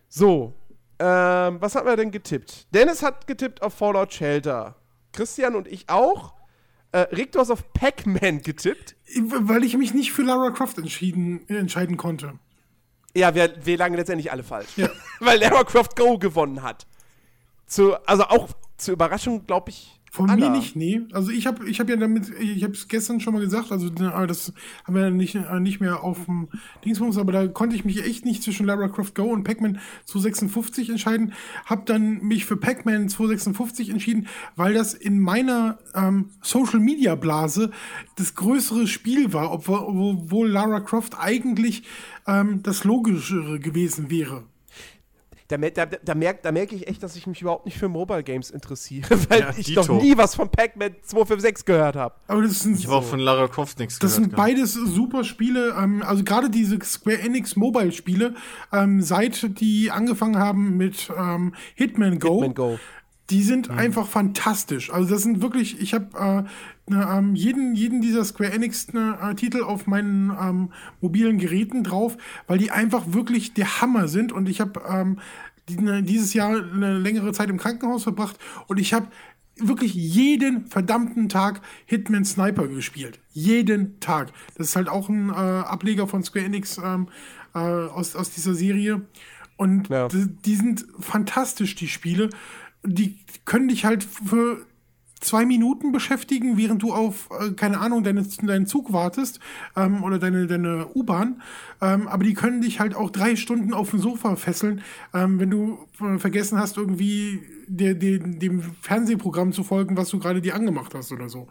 So, 0.09 0.55
ähm, 0.99 1.61
was 1.61 1.74
hat 1.74 1.84
man 1.84 1.97
denn 1.97 2.11
getippt? 2.11 2.72
Dennis 2.74 3.03
hat 3.03 3.26
getippt 3.26 3.62
auf 3.62 3.74
Fallout 3.74 4.12
Shelter. 4.12 4.76
Christian 5.12 5.55
und 5.55 5.68
ich 5.68 5.89
auch. 5.89 6.34
Äh, 6.93 7.01
Rick, 7.14 7.32
du 7.32 7.41
hast 7.41 7.51
auf 7.51 7.72
Pac-Man 7.72 8.43
getippt. 8.43 8.97
Weil 9.16 9.64
ich 9.64 9.76
mich 9.76 9.95
nicht 9.95 10.12
für 10.12 10.22
Lara 10.22 10.51
Croft 10.51 10.78
entschieden, 10.78 11.49
entscheiden 11.49 11.97
konnte. 11.97 12.39
Ja, 13.14 13.34
wir, 13.34 13.55
wir 13.64 13.76
lagen 13.76 13.95
letztendlich 13.95 14.30
alle 14.30 14.43
falsch. 14.43 14.76
Ja. 14.76 14.89
Weil 15.20 15.41
Lara 15.41 15.64
Croft 15.64 15.97
Go 15.97 16.18
gewonnen 16.18 16.62
hat. 16.62 16.86
Zu, 17.66 17.95
also 18.07 18.24
auch 18.24 18.49
zur 18.76 18.95
Überraschung, 18.95 19.47
glaube 19.47 19.70
ich. 19.70 19.97
Von 20.11 20.30
aller. 20.30 20.50
mir 20.50 20.56
nicht, 20.56 20.76
nee. 20.76 21.02
Also 21.12 21.30
ich 21.30 21.46
habe 21.46 21.68
ich 21.68 21.80
hab 21.80 21.88
ja 21.88 21.96
damit, 21.96 22.30
ich 22.40 22.64
habe 22.64 22.72
es 22.72 22.88
gestern 22.88 23.20
schon 23.20 23.34
mal 23.34 23.40
gesagt, 23.40 23.72
also 23.72 23.88
das 23.90 24.52
haben 24.84 24.94
wir 24.94 25.11
nicht, 25.11 25.34
äh, 25.34 25.61
nicht 25.61 25.80
mehr 25.80 26.02
auf 26.02 26.24
dem 26.24 26.48
Dingsbums, 26.84 27.18
aber 27.18 27.32
da 27.32 27.46
konnte 27.46 27.76
ich 27.76 27.84
mich 27.84 28.04
echt 28.04 28.24
nicht 28.24 28.42
zwischen 28.42 28.66
Lara 28.66 28.88
Croft 28.88 29.14
Go 29.14 29.24
und 29.24 29.44
Pac-Man 29.44 29.78
256 30.06 30.90
entscheiden. 30.90 31.32
Hab 31.66 31.86
dann 31.86 32.18
mich 32.22 32.44
für 32.44 32.56
Pac-Man 32.56 33.09
256 33.09 33.90
entschieden, 33.90 34.28
weil 34.56 34.74
das 34.74 34.94
in 34.94 35.20
meiner 35.20 35.78
ähm, 35.94 36.30
Social 36.42 36.80
Media 36.80 37.14
Blase 37.14 37.70
das 38.16 38.34
größere 38.34 38.86
Spiel 38.86 39.32
war, 39.32 39.52
obwohl, 39.52 39.78
obwohl 39.78 40.48
Lara 40.48 40.80
Croft 40.80 41.18
eigentlich 41.18 41.82
ähm, 42.26 42.62
das 42.62 42.84
logischere 42.84 43.59
gewesen 43.59 44.11
wäre. 44.11 44.44
Da, 45.49 45.57
da, 45.57 45.86
da, 45.86 46.14
merk, 46.14 46.42
da 46.42 46.53
merke 46.53 46.74
ich 46.74 46.86
echt, 46.88 47.03
dass 47.03 47.16
ich 47.16 47.26
mich 47.26 47.40
überhaupt 47.40 47.64
nicht 47.64 47.78
für 47.78 47.88
Mobile 47.88 48.22
Games 48.22 48.51
interessiere, 48.51 49.09
weil 49.30 49.40
Ja, 49.40 49.51
ich 49.57 49.64
Dito. 49.66 49.82
doch 49.82 50.03
nie 50.03 50.14
was 50.16 50.34
von 50.34 50.51
Pac-Man 50.51 50.96
256 51.03 51.64
gehört 51.64 51.96
habe. 51.96 52.14
Aber 52.26 52.42
das 52.42 52.61
sind 52.61 52.78
Ich 52.78 52.84
habe 52.86 52.96
auch 52.96 53.05
von 53.05 53.18
Lara 53.18 53.49
Croft 53.49 53.78
nichts 53.78 53.99
Das 53.99 54.11
gehört. 54.12 54.14
sind 54.24 54.36
gehabt. 54.36 54.46
beides 54.49 54.74
super 54.74 55.24
Spiele, 55.24 55.74
ähm, 55.82 56.03
also 56.03 56.22
gerade 56.22 56.51
diese 56.51 56.78
Square 56.84 57.20
Enix 57.20 57.57
Mobile 57.57 57.92
Spiele, 57.92 58.34
ähm, 58.74 59.01
seit 59.01 59.59
die 59.59 59.90
angefangen 59.90 60.38
haben 60.38 60.76
mit 60.76 61.11
ähm, 61.18 61.55
Hitman 61.76 62.18
Go, 62.18 62.42
Hitman 62.42 62.55
Go. 62.55 62.78
Die 63.31 63.43
sind 63.43 63.68
einfach 63.70 64.07
fantastisch. 64.07 64.91
Also 64.91 65.11
das 65.11 65.22
sind 65.22 65.43
wirklich, 65.43 65.81
ich 65.81 65.93
habe 65.93 66.47
äh, 66.89 66.91
ne, 66.91 67.09
ähm, 67.12 67.35
jeden, 67.35 67.74
jeden 67.74 68.01
dieser 68.01 68.24
Square 68.24 68.53
Enix 68.53 68.93
ne, 68.93 69.18
äh, 69.22 69.35
Titel 69.35 69.62
auf 69.62 69.87
meinen 69.87 70.31
ähm, 70.31 70.72
mobilen 71.01 71.39
Geräten 71.39 71.85
drauf, 71.85 72.16
weil 72.47 72.59
die 72.59 72.70
einfach 72.70 73.12
wirklich 73.12 73.53
der 73.53 73.81
Hammer 73.81 74.09
sind 74.09 74.33
und 74.33 74.49
ich 74.49 74.61
habe 74.61 74.81
ähm, 74.89 75.18
die, 75.68 75.76
ne, 75.76 76.03
dieses 76.03 76.33
Jahr 76.33 76.51
eine 76.72 76.99
längere 76.99 77.33
Zeit 77.33 77.51
im 77.51 77.59
Krankenhaus 77.59 78.05
verbracht 78.05 78.39
und 78.66 78.79
ich 78.79 78.95
habe 78.95 79.09
wirklich 79.61 79.93
jeden 79.93 80.66
verdammten 80.66 81.29
Tag 81.29 81.61
Hitman 81.85 82.24
Sniper 82.24 82.68
gespielt. 82.68 83.18
Jeden 83.33 84.01
Tag. 84.01 84.33
Das 84.57 84.68
ist 84.68 84.76
halt 84.76 84.89
auch 84.89 85.09
ein 85.09 85.31
äh, 85.31 85.33
Ableger 85.33 86.07
von 86.07 86.22
Square 86.22 86.45
Enix 86.47 86.79
ähm, 86.79 87.09
äh, 87.55 87.59
aus, 87.59 88.16
aus 88.16 88.31
dieser 88.31 88.55
Serie. 88.55 89.03
Und 89.57 89.89
Ja. 89.89 90.09
die, 90.09 90.29
die 90.29 90.55
sind 90.55 90.87
fantastisch, 91.01 91.74
die 91.74 91.89
Spiele. 91.89 92.31
Die 92.85 93.18
können 93.45 93.68
dich 93.68 93.85
halt 93.85 94.05
für 94.05 94.66
zwei 95.20 95.45
Minuten 95.45 95.93
beschäftigen, 95.93 96.57
während 96.57 96.83
du 96.83 96.93
auf, 96.93 97.29
äh, 97.31 97.51
keine 97.53 97.79
Ahnung, 97.81 98.05
deine, 98.05 98.22
deinen 98.43 98.66
Zug 98.66 98.93
wartest 98.93 99.41
ähm, 99.76 100.05
oder 100.05 100.18
deine, 100.18 100.47
deine 100.47 100.87
U-Bahn. 100.95 101.43
Ähm, 101.81 102.09
aber 102.09 102.24
die 102.24 102.35
können 102.35 102.61
dich 102.61 102.81
halt 102.81 102.95
auch 102.95 103.11
drei 103.11 103.37
Stunden 103.37 103.72
auf 103.72 103.91
dem 103.91 103.99
Sofa 103.99 104.37
fesseln, 104.37 104.83
ähm, 105.12 105.41
wenn 105.41 105.51
du 105.51 105.79
äh, 106.01 106.18
vergessen 106.18 106.59
hast, 106.59 106.76
irgendwie 106.76 107.41
der, 107.66 107.95
der, 107.95 108.18
dem 108.18 108.62
Fernsehprogramm 108.81 109.53
zu 109.53 109.64
folgen, 109.64 109.97
was 109.97 110.09
du 110.11 110.18
gerade 110.18 110.41
dir 110.41 110.55
angemacht 110.55 110.95
hast 110.95 111.12
oder 111.12 111.29
so. 111.29 111.49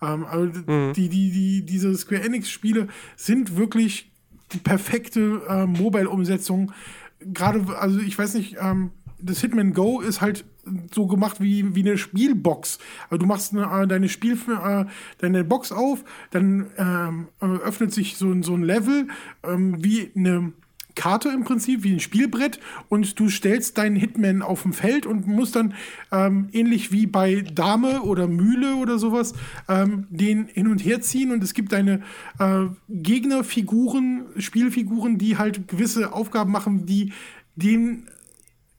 Ähm, 0.00 0.24
also 0.24 0.46
die, 0.92 1.08
die, 1.08 1.30
die, 1.30 1.66
diese 1.66 1.94
Square 1.94 2.22
Enix-Spiele 2.22 2.88
sind 3.16 3.56
wirklich 3.56 4.10
die 4.52 4.58
perfekte 4.58 5.42
äh, 5.48 5.66
Mobile-Umsetzung. 5.66 6.72
Gerade, 7.20 7.78
also 7.78 8.00
ich 8.00 8.18
weiß 8.18 8.34
nicht, 8.34 8.56
ähm, 8.60 8.90
das 9.20 9.40
Hitman 9.40 9.72
Go 9.72 10.00
ist 10.00 10.20
halt 10.20 10.44
so 10.94 11.06
gemacht 11.06 11.40
wie, 11.40 11.74
wie 11.74 11.80
eine 11.80 11.98
Spielbox. 11.98 12.78
Also 13.10 13.18
du 13.18 13.26
machst 13.26 13.52
eine, 13.54 13.82
äh, 13.82 13.86
deine 13.86 14.08
Spiel, 14.08 14.38
äh, 14.48 14.84
deine 15.18 15.44
Box 15.44 15.72
auf, 15.72 16.04
dann 16.30 16.66
ähm, 16.78 17.28
äh, 17.40 17.46
öffnet 17.46 17.92
sich 17.92 18.16
so, 18.16 18.30
ein- 18.30 18.42
so 18.42 18.54
ein 18.54 18.62
Level 18.62 19.08
ähm, 19.42 19.82
wie 19.82 20.10
eine 20.16 20.52
Karte 20.94 21.30
im 21.30 21.42
Prinzip, 21.44 21.84
wie 21.84 21.94
ein 21.94 22.00
Spielbrett 22.00 22.60
und 22.90 23.18
du 23.18 23.30
stellst 23.30 23.78
deinen 23.78 23.96
Hitman 23.96 24.42
auf 24.42 24.60
dem 24.62 24.74
Feld 24.74 25.06
und 25.06 25.26
musst 25.26 25.56
dann 25.56 25.72
ähm, 26.12 26.48
ähnlich 26.52 26.92
wie 26.92 27.06
bei 27.06 27.40
Dame 27.40 28.02
oder 28.02 28.28
Mühle 28.28 28.76
oder 28.76 28.98
sowas 28.98 29.32
ähm, 29.70 30.06
den 30.10 30.48
hin 30.48 30.68
und 30.68 30.84
her 30.84 31.00
ziehen 31.00 31.32
und 31.32 31.42
es 31.42 31.54
gibt 31.54 31.72
deine 31.72 32.02
äh, 32.38 32.66
Gegnerfiguren, 32.90 34.26
Spielfiguren, 34.36 35.16
die 35.16 35.38
halt 35.38 35.66
gewisse 35.66 36.12
Aufgaben 36.12 36.52
machen, 36.52 36.84
die 36.86 37.12
den 37.56 38.06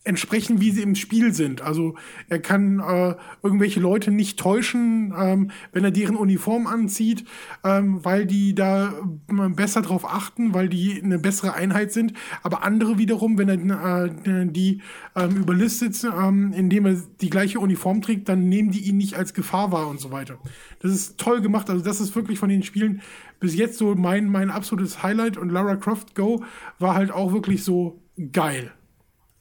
entsprechen, 0.06 0.60
wie 0.60 0.72
sie 0.72 0.82
im 0.82 0.95
Spiel 0.95 1.34
sind. 1.34 1.62
Also 1.62 1.95
er 2.28 2.39
kann 2.39 2.80
äh, 2.80 3.16
irgendwelche 3.41 3.80
Leute 3.80 4.12
nicht 4.12 4.38
täuschen, 4.38 5.14
ähm, 5.18 5.51
wenn 5.72 5.86
er 5.86 5.91
deren 5.91 6.18
Uniform 6.18 6.68
anzieht, 6.68 7.24
ähm, 7.64 8.04
weil 8.04 8.26
die 8.26 8.54
da 8.54 8.89
äh, 8.89 9.49
besser 9.49 9.82
drauf 9.82 10.06
achten, 10.06 10.54
weil 10.54 10.68
die 10.68 11.01
eine 11.01 11.20
bessere 11.20 11.54
Einheit 11.54 11.93
sind. 11.93 12.14
Aber 12.41 12.64
andere 12.64 12.97
wiederum, 12.97 13.38
wenn 13.38 13.70
er 13.70 14.06
äh, 14.06 14.45
die 14.45 14.82
ähm, 15.16 15.38
überlistet, 15.38 16.04
ähm, 16.04 16.51
indem 16.54 16.86
er 16.86 16.97
die 17.22 17.30
gleiche 17.30 17.60
Uniform 17.60 18.01
trägt, 18.01 18.28
dann 18.28 18.49
nehmen 18.49 18.72
die 18.72 18.82
ihn 18.82 18.97
nicht 18.97 19.16
als 19.16 19.34
Gefahr 19.34 19.72
wahr 19.72 19.88
und 19.88 20.01
so 20.01 20.12
weiter. 20.12 20.38
Das 20.82 20.91
ist 20.91 21.18
toll 21.18 21.41
gemacht. 21.41 21.70
Also 21.70 21.82
das 21.82 22.01
ist 22.01 22.14
wirklich 22.14 22.39
von 22.39 22.49
den 22.49 22.64
Spielen 22.64 23.01
bis 23.39 23.56
jetzt 23.56 23.78
so 23.78 23.95
mein, 23.95 24.28
mein 24.28 24.49
absolutes 24.49 25.01
Highlight. 25.01 25.38
Und 25.38 25.49
Lara 25.49 25.78
Croft 25.78 26.14
Go 26.14 26.43
war 26.80 26.95
halt 26.95 27.12
auch 27.12 27.32
wirklich 27.32 27.64
so 27.64 28.01
geil. 28.32 28.74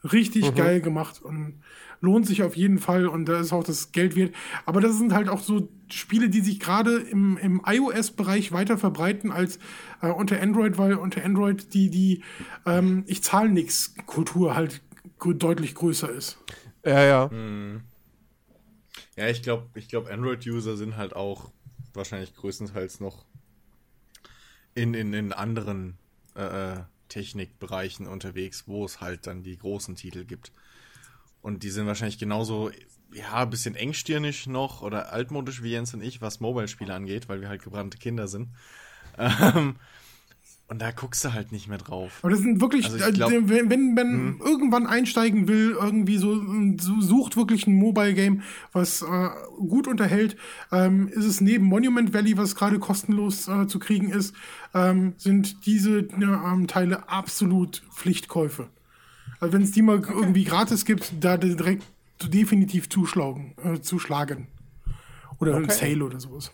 Richtig 0.04 0.54
geil 0.54 0.80
gemacht 0.80 1.22
und 1.22 1.62
lohnt 2.00 2.26
sich 2.26 2.42
auf 2.42 2.56
jeden 2.56 2.78
Fall 2.78 3.06
und 3.06 3.26
da 3.26 3.40
ist 3.40 3.52
auch 3.52 3.62
das 3.62 3.92
Geld 3.92 4.16
wert. 4.16 4.34
Aber 4.66 4.80
das 4.80 4.98
sind 4.98 5.14
halt 5.14 5.28
auch 5.28 5.40
so 5.40 5.68
Spiele, 5.88 6.28
die 6.28 6.40
sich 6.40 6.58
gerade 6.58 6.96
im, 6.96 7.36
im 7.36 7.62
iOS-Bereich 7.64 8.50
weiter 8.50 8.76
verbreiten 8.76 9.30
als 9.30 9.58
äh, 10.00 10.08
unter 10.08 10.40
Android, 10.40 10.78
weil 10.78 10.94
unter 10.94 11.24
Android 11.24 11.72
die, 11.72 11.90
die 11.90 12.22
ähm, 12.66 13.04
ich 13.06 13.22
zahle 13.22 13.50
nix 13.50 13.94
Kultur 14.06 14.56
halt 14.56 14.82
deutlich 15.20 15.76
größer 15.76 16.10
ist. 16.10 16.38
Ja, 16.84 17.04
ja. 17.04 17.30
Ja, 19.16 19.28
ich 19.28 19.42
glaube, 19.42 19.68
ich 19.74 19.88
glaub, 19.88 20.10
Android-User 20.10 20.76
sind 20.76 20.96
halt 20.96 21.14
auch 21.14 21.52
wahrscheinlich 21.94 22.34
größtenteils 22.34 22.98
noch 22.98 23.24
in, 24.74 24.94
in, 24.94 25.12
in 25.12 25.32
anderen 25.32 25.98
äh, 26.34 26.72
äh, 26.72 26.80
Technikbereichen 27.12 28.06
unterwegs, 28.06 28.64
wo 28.66 28.84
es 28.84 29.00
halt 29.00 29.26
dann 29.26 29.42
die 29.42 29.58
großen 29.58 29.96
Titel 29.96 30.24
gibt. 30.24 30.50
Und 31.42 31.62
die 31.62 31.70
sind 31.70 31.86
wahrscheinlich 31.86 32.18
genauso, 32.18 32.70
ja, 33.12 33.34
ein 33.34 33.50
bisschen 33.50 33.74
engstirnig 33.74 34.46
noch 34.46 34.80
oder 34.80 35.12
altmodisch 35.12 35.62
wie 35.62 35.72
Jens 35.72 35.92
und 35.92 36.02
ich, 36.02 36.22
was 36.22 36.40
Mobile-Spiele 36.40 36.94
angeht, 36.94 37.28
weil 37.28 37.40
wir 37.40 37.48
halt 37.48 37.62
gebrannte 37.62 37.98
Kinder 37.98 38.28
sind. 38.28 38.48
Ähm, 39.18 39.76
und 40.72 40.78
da 40.80 40.90
guckst 40.90 41.24
du 41.24 41.32
halt 41.32 41.52
nicht 41.52 41.68
mehr 41.68 41.78
drauf. 41.78 42.18
Aber 42.22 42.30
das 42.30 42.40
sind 42.40 42.60
wirklich, 42.60 42.86
Also 42.86 42.98
äh, 42.98 43.12
glaub- 43.12 43.30
Mhm. 43.30 43.48
wenn, 43.48 43.70
wenn 43.70 43.94
man 43.94 44.38
irgendwann 44.40 44.86
einsteigen 44.86 45.46
will, 45.46 45.76
irgendwie 45.80 46.16
so, 46.16 46.42
so 46.78 47.00
sucht 47.00 47.36
wirklich 47.36 47.66
ein 47.66 47.74
Mobile 47.74 48.14
Game, 48.14 48.42
was 48.72 49.02
äh, 49.02 49.28
gut 49.58 49.86
unterhält, 49.86 50.36
ähm, 50.72 51.08
ist 51.08 51.24
es 51.24 51.40
neben 51.40 51.66
Monument 51.66 52.12
Valley, 52.14 52.36
was 52.36 52.56
gerade 52.56 52.78
kostenlos 52.78 53.46
äh, 53.48 53.66
zu 53.66 53.78
kriegen 53.78 54.10
ist, 54.10 54.34
ähm, 54.74 55.14
sind 55.18 55.66
diese 55.66 56.08
ja, 56.18 56.52
ähm, 56.52 56.66
Teile 56.66 57.08
absolut 57.08 57.82
Pflichtkäufe. 57.94 58.68
Also 59.40 59.52
wenn 59.52 59.62
es 59.62 59.72
die 59.72 59.82
mal 59.82 60.00
irgendwie 60.00 60.44
gratis 60.44 60.84
gibt, 60.84 61.12
da 61.20 61.36
direkt 61.36 61.84
definitiv 62.22 62.88
zuschlagen, 62.88 63.54
äh, 63.64 63.80
zuschlagen. 63.80 64.46
Oder 65.38 65.56
ein 65.56 65.64
Okay. 65.64 65.74
Sale 65.92 66.04
oder 66.04 66.20
sowas. 66.20 66.52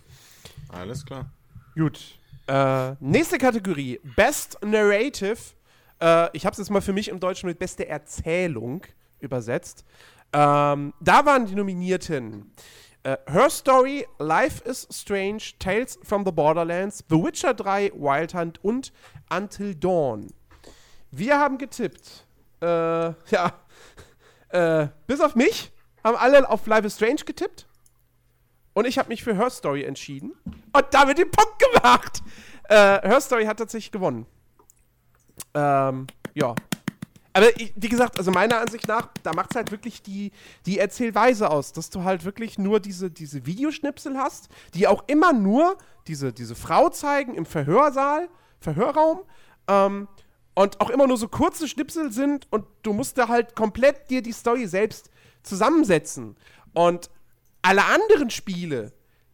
Alles 0.71 1.05
klar. 1.05 1.31
Gut. 1.75 2.19
Äh, 2.49 2.97
nächste 3.01 3.37
Kategorie: 3.39 4.01
Best 4.17 4.59
Narrative. 4.65 5.37
Äh, 6.01 6.31
ich 6.33 6.47
habe 6.47 6.53
es 6.53 6.59
jetzt 6.59 6.71
mal 6.71 6.81
für 6.81 6.95
mich 6.95 7.09
im 7.09 7.21
Deutschen 7.21 7.47
mit 7.47 7.59
beste 7.59 7.87
Erzählung 7.87 8.83
übersetzt. 9.21 9.85
Ähm, 10.33 10.95
da 11.01 11.25
waren 11.25 11.47
die 11.47 11.55
Nominierten 11.55 12.53
Äh, 13.05 13.17
Her 13.27 13.49
Story, 13.49 14.07
Life 14.19 14.65
is 14.65 14.89
Strange, 14.91 15.43
Tales 15.61 15.99
from 16.03 16.25
the 16.25 16.33
Borderlands, 16.33 17.05
The 17.09 17.17
Witcher 17.17 17.55
3, 17.55 17.93
Wild 17.95 18.35
Hunt 18.35 18.65
und 18.65 18.93
Until 19.31 19.75
Dawn. 19.75 20.27
Wir 21.13 21.39
haben 21.39 21.59
getippt. 21.59 22.27
Äh, 22.61 22.67
ja. 23.31 23.53
Äh, 24.49 24.89
bis 25.07 25.21
auf 25.21 25.37
mich 25.37 25.71
haben 26.03 26.17
alle 26.17 26.49
auf 26.49 26.67
Life 26.67 26.87
is 26.87 26.97
Strange 26.97 27.23
getippt. 27.25 27.68
Und 28.79 28.85
ich 28.85 28.97
habe 28.97 29.09
mich 29.09 29.25
für 29.25 29.35
Her 29.35 29.51
Story 29.51 29.83
entschieden. 29.83 30.37
Und 30.73 30.87
damit 30.93 31.19
den 31.19 31.29
Punkt 31.29 31.59
gemacht. 31.59 32.23
Äh, 32.69 33.09
Her 33.09 33.21
Story 33.21 33.45
hat 33.45 33.57
tatsächlich 33.57 33.91
gewonnen. 33.91 34.25
Ähm, 35.53 36.07
ja. 36.35 36.55
Aber 37.33 37.61
ich, 37.61 37.73
wie 37.75 37.89
gesagt, 37.89 38.19
also 38.19 38.31
meiner 38.31 38.61
Ansicht 38.61 38.87
nach, 38.87 39.09
da 39.25 39.33
macht 39.33 39.51
es 39.51 39.57
halt 39.57 39.73
wirklich 39.73 40.03
die, 40.03 40.31
die 40.65 40.79
Erzählweise 40.79 41.51
aus, 41.51 41.73
dass 41.73 41.91
du 41.91 42.05
halt 42.05 42.25
wirklich 42.25 42.57
nur 42.57 42.79
diese, 42.79 43.11
diese 43.11 43.47
Videoschnipsel 43.47 44.17
hast, 44.17 44.49
die 44.75 44.87
auch 44.87 45.03
immer 45.09 45.33
nur 45.33 45.77
diese, 46.07 46.33
diese 46.33 46.55
Frau 46.55 46.89
zeigen 46.89 47.35
im 47.35 47.47
Verhörsaal, 47.47 48.29
Verhörraum, 48.61 49.23
ähm, 49.67 50.07
und 50.55 50.81
auch 50.81 50.91
immer 50.91 51.09
nur 51.09 51.17
so 51.17 51.27
kurze 51.27 51.67
Schnipsel 51.67 52.13
sind 52.13 52.47
und 52.51 52.65
du 52.85 52.93
musst 52.93 53.19
da 53.19 53.27
halt 53.27 53.57
komplett 53.57 54.09
dir 54.09 54.23
die 54.23 54.31
Story 54.31 54.69
selbst 54.69 55.11
zusammensetzen. 55.43 56.37
Und 56.75 57.11
alle 57.63 57.85
anderen 57.85 58.31
Spiele 58.31 58.93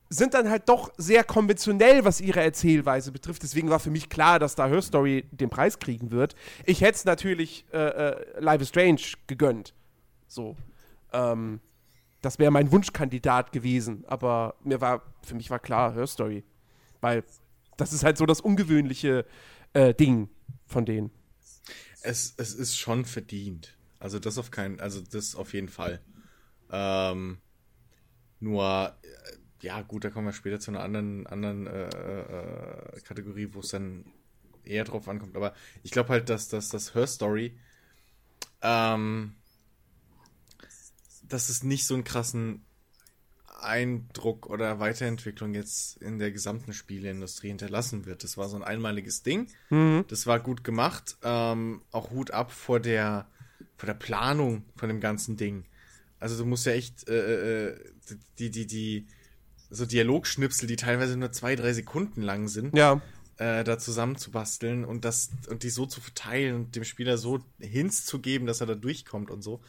sind 0.09 0.35
dann 0.35 0.49
halt 0.49 0.69
doch 0.69 0.93
sehr 0.97 1.25
konventionell, 1.25 2.05
was 2.05 2.21
ihre 2.21 2.41
Erzählweise 2.41 3.11
betrifft. 3.11 3.43
Deswegen 3.43 3.71
war 3.71 3.81
für 3.81 3.91
mich 3.91 4.09
klar, 4.09 4.39
dass 4.39 4.55
da 4.55 4.69
Her 4.69 4.83
Story 4.83 5.25
den 5.31 5.51
Preis 5.51 5.79
kriegen 5.79 6.11
wird. 6.11 6.35
Ich 6.65 6.81
hätte 6.81 6.97
es 6.97 7.05
natürlich 7.05 7.65
äh, 7.73 7.79
äh, 7.79 8.41
Life 8.41 8.63
is 8.63 8.69
Strange 8.69 9.03
gegönnt. 9.27 9.75
So. 10.29 10.57
Ähm, 11.13 11.61
das 12.23 12.39
wäre 12.39 12.51
mein 12.51 12.71
Wunschkandidat 12.71 13.53
gewesen. 13.53 14.05
Aber 14.07 14.55
mir 14.63 14.81
war, 14.81 15.03
für 15.23 15.35
mich 15.35 15.51
war 15.51 15.59
klar, 15.59 15.95
Her 15.95 16.07
Story. 16.07 16.45
Weil 17.01 17.25
das 17.77 17.93
ist 17.93 18.05
halt 18.05 18.17
so 18.17 18.27
das 18.27 18.41
ungewöhnliche 18.41 19.27
äh, 19.73 19.95
Ding 19.95 20.29
von 20.67 20.85
denen. 20.85 21.11
Es, 22.03 22.35
es 22.37 22.55
ist 22.55 22.77
schon 22.77 23.05
verdient. 23.05 23.77
Also 23.99 24.19
das 24.19 24.39
auf 24.39 24.51
keinen, 24.51 24.81
also 24.81 25.01
das 25.01 25.35
auf 25.35 25.55
jeden 25.55 25.69
Fall. 25.69 26.01
Ähm, 26.71 27.39
nur, 28.45 28.97
äh, 29.03 29.37
ja 29.63 29.83
gut, 29.83 30.05
da 30.05 30.11
kommen 30.11 30.27
wir 30.27 30.33
später 30.33 30.61
zu 30.61 30.71
einer 30.71 30.83
anderen, 30.83 31.27
anderen 31.27 31.67
äh, 31.67 31.89
äh, 31.89 33.01
Kategorie, 33.01 33.49
wo 33.53 33.61
es 33.61 33.71
dann 33.71 34.05
eher 34.63 34.85
drauf 34.85 35.09
ankommt. 35.09 35.37
Aber 35.37 35.55
ich 35.83 35.91
glaube 35.91 36.11
halt, 36.11 36.29
dass, 36.29 36.49
dass 36.49 36.69
das 36.69 36.95
Her 36.95 37.07
Story, 37.07 37.59
ähm, 38.63 39.35
dass 41.23 41.49
es 41.49 41.63
nicht 41.63 41.87
so 41.87 41.95
einen 41.95 42.05
krassen 42.05 42.65
Eindruck 43.61 44.47
oder 44.47 44.79
Weiterentwicklung 44.79 45.55
jetzt 45.55 45.97
in 46.03 46.19
der 46.19 46.31
gesamten 46.31 46.75
Spieleindustrie 46.75 47.49
hinterlassen 47.49 48.05
wird. 48.05 48.23
Das 48.23 48.37
war 48.37 48.49
so 48.49 48.57
ein 48.57 48.63
einmaliges 48.63 49.23
Ding. 49.23 49.49
Mhm. 49.71 50.05
Das 50.09 50.27
war 50.27 50.39
gut 50.39 50.65
gemacht. 50.65 51.17
Ähm, 51.23 51.81
auch 51.91 52.11
Hut 52.11 52.31
ab 52.33 52.53
vor 52.53 52.79
der, 52.79 53.27
vor 53.77 53.87
der 53.87 53.95
Planung 53.95 54.65
von 54.77 54.91
dem 54.91 55.01
ganzen 55.01 55.39
Ding. 55.39 55.65
Also 56.25 56.39
du 56.39 56.47
musst 56.47 56.65
ja 56.65 56.73
echt 56.73 57.07
äh, 57.07 57.67
äh 57.67 57.79
die, 58.39 58.51
die, 58.51 58.67
die, 58.67 59.07
so 59.69 59.85
Dialogschnipsel, 59.85 60.67
die 60.67 60.77
teilweise 60.77 61.19
nur 61.19 61.33
zwei, 61.33 61.55
drei 61.55 61.75
Sekunden 61.75 62.23
lang 62.23 62.49
sind, 62.49 62.75
ja. 62.75 63.03
äh, 63.37 63.63
da 63.63 63.79
zusammenzubasteln 63.79 64.87
und 64.87 65.05
das 65.05 65.29
und 65.51 65.65
die 65.65 65.69
so 65.69 65.85
zu 65.85 66.01
verteilen 66.01 66.55
und 66.55 66.77
dem 66.77 66.85
Spieler 66.85 67.19
so 67.19 67.41
Hints 67.61 68.07
zu 68.07 68.21
geben, 68.21 68.47
dass 68.47 68.63
er 68.63 68.67
da 68.67 68.75
durchkommt 68.75 69.31
und 69.31 69.43
so. 69.43 69.61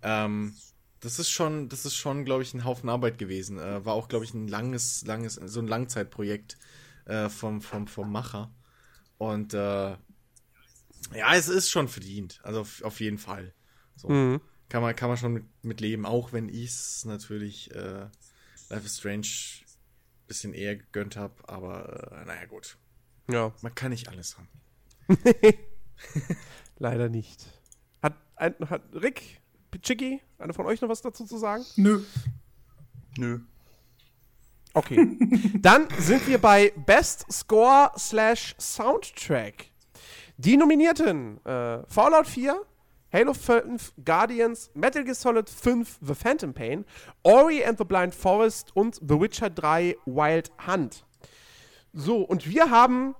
Ähm, 0.00 0.54
das 1.00 1.18
ist 1.18 1.30
schon, 1.30 1.68
das 1.68 1.84
ist 1.84 1.96
schon, 1.96 2.24
glaube 2.24 2.44
ich, 2.44 2.54
ein 2.54 2.64
Haufen 2.64 2.88
Arbeit 2.88 3.18
gewesen. 3.18 3.58
Äh, 3.58 3.84
war 3.84 3.94
auch, 3.94 4.06
glaube 4.06 4.24
ich, 4.24 4.32
ein 4.32 4.46
langes, 4.46 5.04
langes, 5.04 5.34
so 5.34 5.58
ein 5.58 5.66
Langzeitprojekt 5.66 6.56
äh, 7.06 7.28
vom, 7.28 7.62
vom, 7.62 7.88
vom 7.88 8.12
Macher. 8.12 8.54
Und 9.18 9.54
äh, 9.54 9.96
ja, 11.16 11.34
es 11.34 11.48
ist 11.48 11.68
schon 11.68 11.88
verdient. 11.88 12.38
Also 12.44 12.60
auf, 12.60 12.80
auf 12.84 13.00
jeden 13.00 13.18
Fall. 13.18 13.52
So. 13.96 14.08
Mhm. 14.08 14.40
Kann, 14.70 14.82
man, 14.82 14.94
kann 14.94 15.08
man 15.08 15.18
schon 15.18 15.32
mit, 15.32 15.44
mit 15.62 15.80
leben, 15.80 16.06
auch 16.06 16.32
wenn 16.32 16.48
ich 16.48 16.70
es 16.70 17.04
natürlich 17.04 17.74
äh, 17.74 18.06
Life 18.68 18.86
is 18.86 18.98
Strange 18.98 19.26
ein 19.26 20.26
bisschen 20.28 20.54
eher 20.54 20.76
gegönnt 20.76 21.16
habe. 21.16 21.34
Aber 21.48 22.12
äh, 22.12 22.24
naja, 22.24 22.46
gut. 22.46 22.78
Ja. 23.28 23.52
Man 23.62 23.74
kann 23.74 23.90
nicht 23.90 24.08
alles 24.08 24.38
haben. 24.38 24.48
Leider 26.78 27.08
nicht. 27.08 27.44
Hat, 28.00 28.14
ein, 28.36 28.54
hat 28.70 28.82
Rick 28.94 29.40
Chicky, 29.82 30.20
einer 30.38 30.54
von 30.54 30.66
euch 30.66 30.80
noch 30.80 30.88
was 30.88 31.02
dazu 31.02 31.24
zu 31.24 31.36
sagen? 31.36 31.64
Nö. 31.74 32.04
Nö. 33.18 33.40
Okay. 34.72 35.18
Dann 35.58 35.88
sind 35.98 36.28
wir 36.28 36.38
bei 36.38 36.72
Best 36.86 37.26
Score 37.30 37.90
slash 37.98 38.54
Soundtrack. 38.58 39.66
Die 40.36 40.56
Nominierten: 40.56 41.44
äh, 41.44 41.82
Fallout 41.88 42.28
4, 42.28 42.64
Halo 43.12 43.34
5, 43.34 43.92
Guardians, 44.04 44.70
Metal 44.74 45.02
Gear 45.02 45.14
Solid 45.14 45.50
5, 45.50 45.98
The 46.00 46.14
Phantom 46.14 46.54
Pain, 46.54 46.84
Ori 47.24 47.64
and 47.64 47.76
the 47.76 47.84
Blind 47.84 48.14
Forest 48.14 48.74
und 48.74 48.96
The 48.96 49.20
Witcher 49.20 49.50
3 49.50 49.96
Wild 50.06 50.50
Hunt. 50.66 51.04
So, 51.92 52.18
und 52.22 52.48
wir 52.48 52.70
haben 52.70 53.16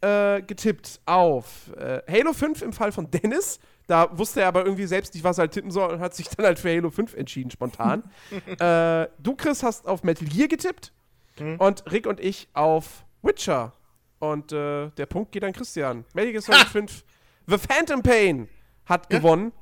äh, 0.00 0.42
getippt 0.42 1.00
auf 1.06 1.70
äh, 1.76 2.02
Halo 2.10 2.32
5 2.32 2.62
im 2.62 2.72
Fall 2.72 2.90
von 2.90 3.10
Dennis, 3.10 3.60
da 3.86 4.16
wusste 4.16 4.42
er 4.42 4.48
aber 4.48 4.64
irgendwie 4.64 4.86
selbst 4.86 5.14
nicht, 5.14 5.24
was 5.24 5.38
er 5.38 5.42
halt 5.42 5.52
tippen 5.52 5.70
soll 5.70 5.94
und 5.94 6.00
hat 6.00 6.14
sich 6.14 6.28
dann 6.28 6.44
halt 6.44 6.58
für 6.58 6.74
Halo 6.74 6.90
5 6.90 7.14
entschieden, 7.14 7.50
spontan. 7.50 8.02
äh, 8.58 9.08
du, 9.18 9.34
Chris, 9.36 9.62
hast 9.62 9.86
auf 9.86 10.02
Metal 10.02 10.26
Gear 10.28 10.48
getippt 10.48 10.92
mhm. 11.38 11.56
und 11.56 11.90
Rick 11.90 12.06
und 12.06 12.20
ich 12.20 12.48
auf 12.54 13.04
Witcher. 13.22 13.72
Und 14.18 14.52
äh, 14.52 14.90
der 14.90 15.06
Punkt 15.06 15.30
geht 15.30 15.44
an 15.44 15.52
Christian. 15.52 16.04
Metal 16.12 16.32
Gear 16.32 16.42
Solid 16.42 16.66
5 16.72 17.04
The 17.46 17.56
Phantom 17.56 18.02
Pain 18.02 18.48
hat 18.88 19.12
ja. 19.12 19.18
gewonnen. 19.18 19.52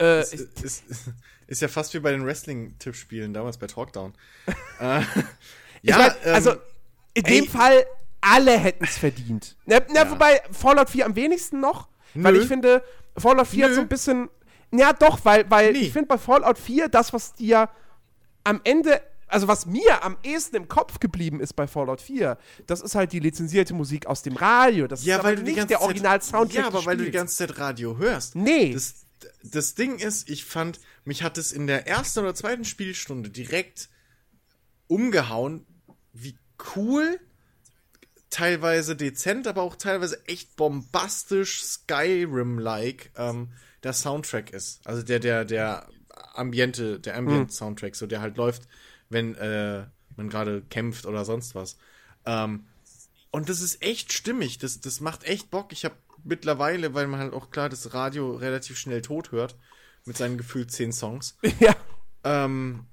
Äh, 0.00 0.22
ist, 0.22 0.34
ist, 0.34 0.84
ist, 1.46 1.60
ja 1.60 1.68
fast 1.68 1.92
wie 1.94 2.00
bei 2.00 2.10
den 2.10 2.24
Wrestling-Tippspielen 2.24 3.34
damals 3.34 3.58
bei 3.58 3.66
Talkdown. 3.66 4.14
äh, 4.80 5.02
ja, 5.82 5.98
mein, 5.98 6.10
ähm, 6.24 6.34
also 6.34 6.52
in 7.14 7.24
ey. 7.24 7.40
dem 7.40 7.48
Fall 7.48 7.84
alle 8.20 8.58
hätten 8.58 8.84
es 8.84 8.98
verdient. 8.98 9.56
Na, 9.66 9.80
na 9.88 10.04
ja. 10.04 10.10
wobei 10.10 10.40
Fallout 10.50 10.90
4 10.90 11.06
am 11.06 11.16
wenigsten 11.16 11.60
noch, 11.60 11.88
Nö. 12.14 12.24
weil 12.24 12.36
ich 12.36 12.48
finde, 12.48 12.82
Fallout 13.16 13.46
4 13.46 13.58
Nö. 13.58 13.68
hat 13.68 13.74
so 13.74 13.80
ein 13.80 13.88
bisschen. 13.88 14.30
Ja, 14.72 14.92
doch, 14.92 15.24
weil, 15.24 15.50
weil 15.50 15.72
nee. 15.72 15.78
ich 15.80 15.92
finde 15.92 16.08
bei 16.08 16.18
Fallout 16.18 16.58
4 16.58 16.88
das, 16.88 17.12
was 17.12 17.34
dir 17.34 17.68
am 18.44 18.60
Ende, 18.64 19.02
also 19.30 19.48
was 19.48 19.66
mir 19.66 20.04
am 20.04 20.16
ehesten 20.22 20.56
im 20.56 20.68
Kopf 20.68 21.00
geblieben 21.00 21.40
ist 21.40 21.54
bei 21.54 21.66
Fallout 21.66 22.00
4, 22.00 22.36
das 22.66 22.80
ist 22.80 22.94
halt 22.94 23.12
die 23.12 23.20
lizenzierte 23.20 23.74
Musik 23.74 24.06
aus 24.06 24.22
dem 24.22 24.36
Radio. 24.36 24.86
Das 24.86 25.04
ja, 25.04 25.18
ist 25.18 25.24
weil 25.24 25.36
du 25.36 25.42
nicht 25.42 25.70
der 25.70 25.80
Original-Soundtrack. 25.80 26.62
Ja, 26.62 26.66
aber 26.66 26.84
weil 26.84 26.96
du 26.96 27.04
die 27.04 27.10
ganze 27.10 27.36
Zeit 27.36 27.58
Radio 27.58 27.98
hörst. 27.98 28.34
Nee. 28.34 28.72
Das, 28.72 29.06
das 29.42 29.74
Ding 29.74 29.98
ist, 29.98 30.28
ich 30.28 30.44
fand, 30.44 30.80
mich 31.04 31.22
hat 31.22 31.38
es 31.38 31.52
in 31.52 31.66
der 31.66 31.86
ersten 31.86 32.20
oder 32.20 32.34
zweiten 32.34 32.64
Spielstunde 32.64 33.30
direkt 33.30 33.88
umgehauen, 34.86 35.66
wie 36.12 36.36
cool 36.76 37.20
teilweise 38.30 38.96
dezent, 38.96 39.46
aber 39.46 39.62
auch 39.62 39.76
teilweise 39.76 40.24
echt 40.26 40.56
bombastisch 40.56 41.62
Skyrim-like 41.62 43.10
ähm, 43.16 43.52
der 43.82 43.92
Soundtrack 43.92 44.50
ist. 44.50 44.80
Also 44.84 45.02
der, 45.02 45.18
der, 45.18 45.44
der 45.44 45.88
Ambiente, 46.34 47.00
der 47.00 47.16
Ambient-Soundtrack, 47.16 47.96
so 47.96 48.06
der 48.06 48.20
halt 48.20 48.36
läuft, 48.36 48.68
wenn 49.10 49.34
äh, 49.34 49.84
man 50.16 50.30
gerade 50.30 50.62
kämpft 50.70 51.04
oder 51.04 51.24
sonst 51.24 51.54
was. 51.54 51.76
Ähm, 52.24 52.66
und 53.30 53.48
das 53.48 53.60
ist 53.60 53.82
echt 53.82 54.12
stimmig, 54.12 54.58
das, 54.58 54.80
das 54.80 55.00
macht 55.00 55.24
echt 55.24 55.50
Bock. 55.50 55.72
Ich 55.72 55.84
habe 55.84 55.94
mittlerweile, 56.24 56.94
weil 56.94 57.06
man 57.06 57.20
halt 57.20 57.32
auch 57.32 57.50
klar 57.50 57.68
das 57.68 57.94
Radio 57.94 58.34
relativ 58.34 58.78
schnell 58.78 59.02
tot 59.02 59.32
hört, 59.32 59.56
mit 60.04 60.16
seinen 60.16 60.38
gefühlt 60.38 60.72
zehn 60.72 60.92
Songs. 60.92 61.36
Ja. 61.60 61.76
Ähm, 62.22 62.86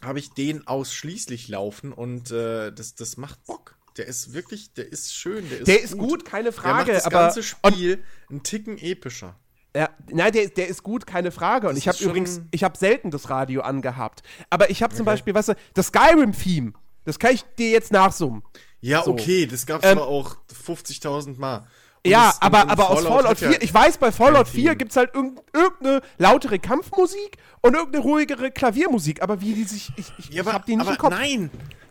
habe 0.00 0.18
ich 0.18 0.30
den 0.30 0.66
ausschließlich 0.66 1.48
laufen 1.48 1.92
und 1.92 2.30
äh, 2.30 2.72
das, 2.72 2.94
das 2.94 3.16
macht 3.16 3.44
Bock. 3.44 3.76
Der 3.96 4.06
ist 4.06 4.32
wirklich, 4.32 4.72
der 4.72 4.90
ist 4.90 5.12
schön, 5.12 5.48
der 5.50 5.58
ist, 5.58 5.66
der 5.66 5.82
ist 5.82 5.98
gut. 5.98 6.24
keine 6.24 6.52
Frage. 6.52 6.86
Der 6.86 6.94
macht 6.94 7.06
das 7.06 7.06
aber 7.06 7.18
ganze 7.18 7.42
Spiel 7.42 8.02
einen 8.30 8.42
Ticken 8.42 8.78
epischer. 8.78 9.38
Ja, 9.78 9.90
nein, 10.10 10.32
der, 10.32 10.48
der 10.48 10.66
ist 10.66 10.82
gut, 10.82 11.06
keine 11.06 11.30
Frage. 11.30 11.68
Und 11.68 11.76
das 11.76 11.84
ich 11.84 11.86
habe 11.86 12.02
übrigens, 12.02 12.40
ich 12.50 12.64
habe 12.64 12.76
selten 12.76 13.12
das 13.12 13.30
Radio 13.30 13.60
angehabt. 13.60 14.24
Aber 14.50 14.70
ich 14.70 14.82
habe 14.82 14.92
zum 14.92 15.06
okay. 15.06 15.12
Beispiel, 15.14 15.34
weißt 15.34 15.50
du, 15.50 15.54
das 15.74 15.86
Skyrim-Theme, 15.86 16.72
das 17.04 17.20
kann 17.20 17.32
ich 17.32 17.44
dir 17.56 17.70
jetzt 17.70 17.92
nachsummen. 17.92 18.42
Ja, 18.80 19.04
so. 19.04 19.12
okay, 19.12 19.46
das 19.46 19.66
gab's 19.66 19.86
ähm, 19.86 19.98
aber 19.98 20.08
auch 20.08 20.36
50.000 20.66 21.38
Mal. 21.38 21.58
Und 22.04 22.10
ja, 22.10 22.26
das, 22.26 22.42
aber, 22.42 22.68
aber 22.68 22.86
Fallout 22.86 23.06
aus 23.06 23.06
Fallout 23.06 23.38
4, 23.38 23.50
ja 23.52 23.58
ich 23.60 23.72
weiß, 23.72 23.98
bei 23.98 24.10
Fallout 24.10 24.48
4 24.48 24.74
gibt 24.74 24.90
es 24.90 24.96
halt 24.96 25.14
irgendeine 25.14 26.02
lautere 26.16 26.58
Kampfmusik 26.58 27.36
und 27.60 27.74
irgendeine 27.74 28.02
ruhigere 28.02 28.50
Klaviermusik, 28.50 29.22
aber 29.22 29.40
wie 29.40 29.54
die 29.54 29.62
sich. 29.62 29.92
Ich, 29.94 30.12
ich, 30.18 30.30
ja, 30.30 30.42
aber, 30.42 30.50
ich 30.50 30.54
hab 30.56 30.66
die 30.66 30.74
nicht 30.74 30.82
aber 30.82 30.90
im 30.90 30.98
Kopf. 30.98 31.10
Nein, 31.12 31.50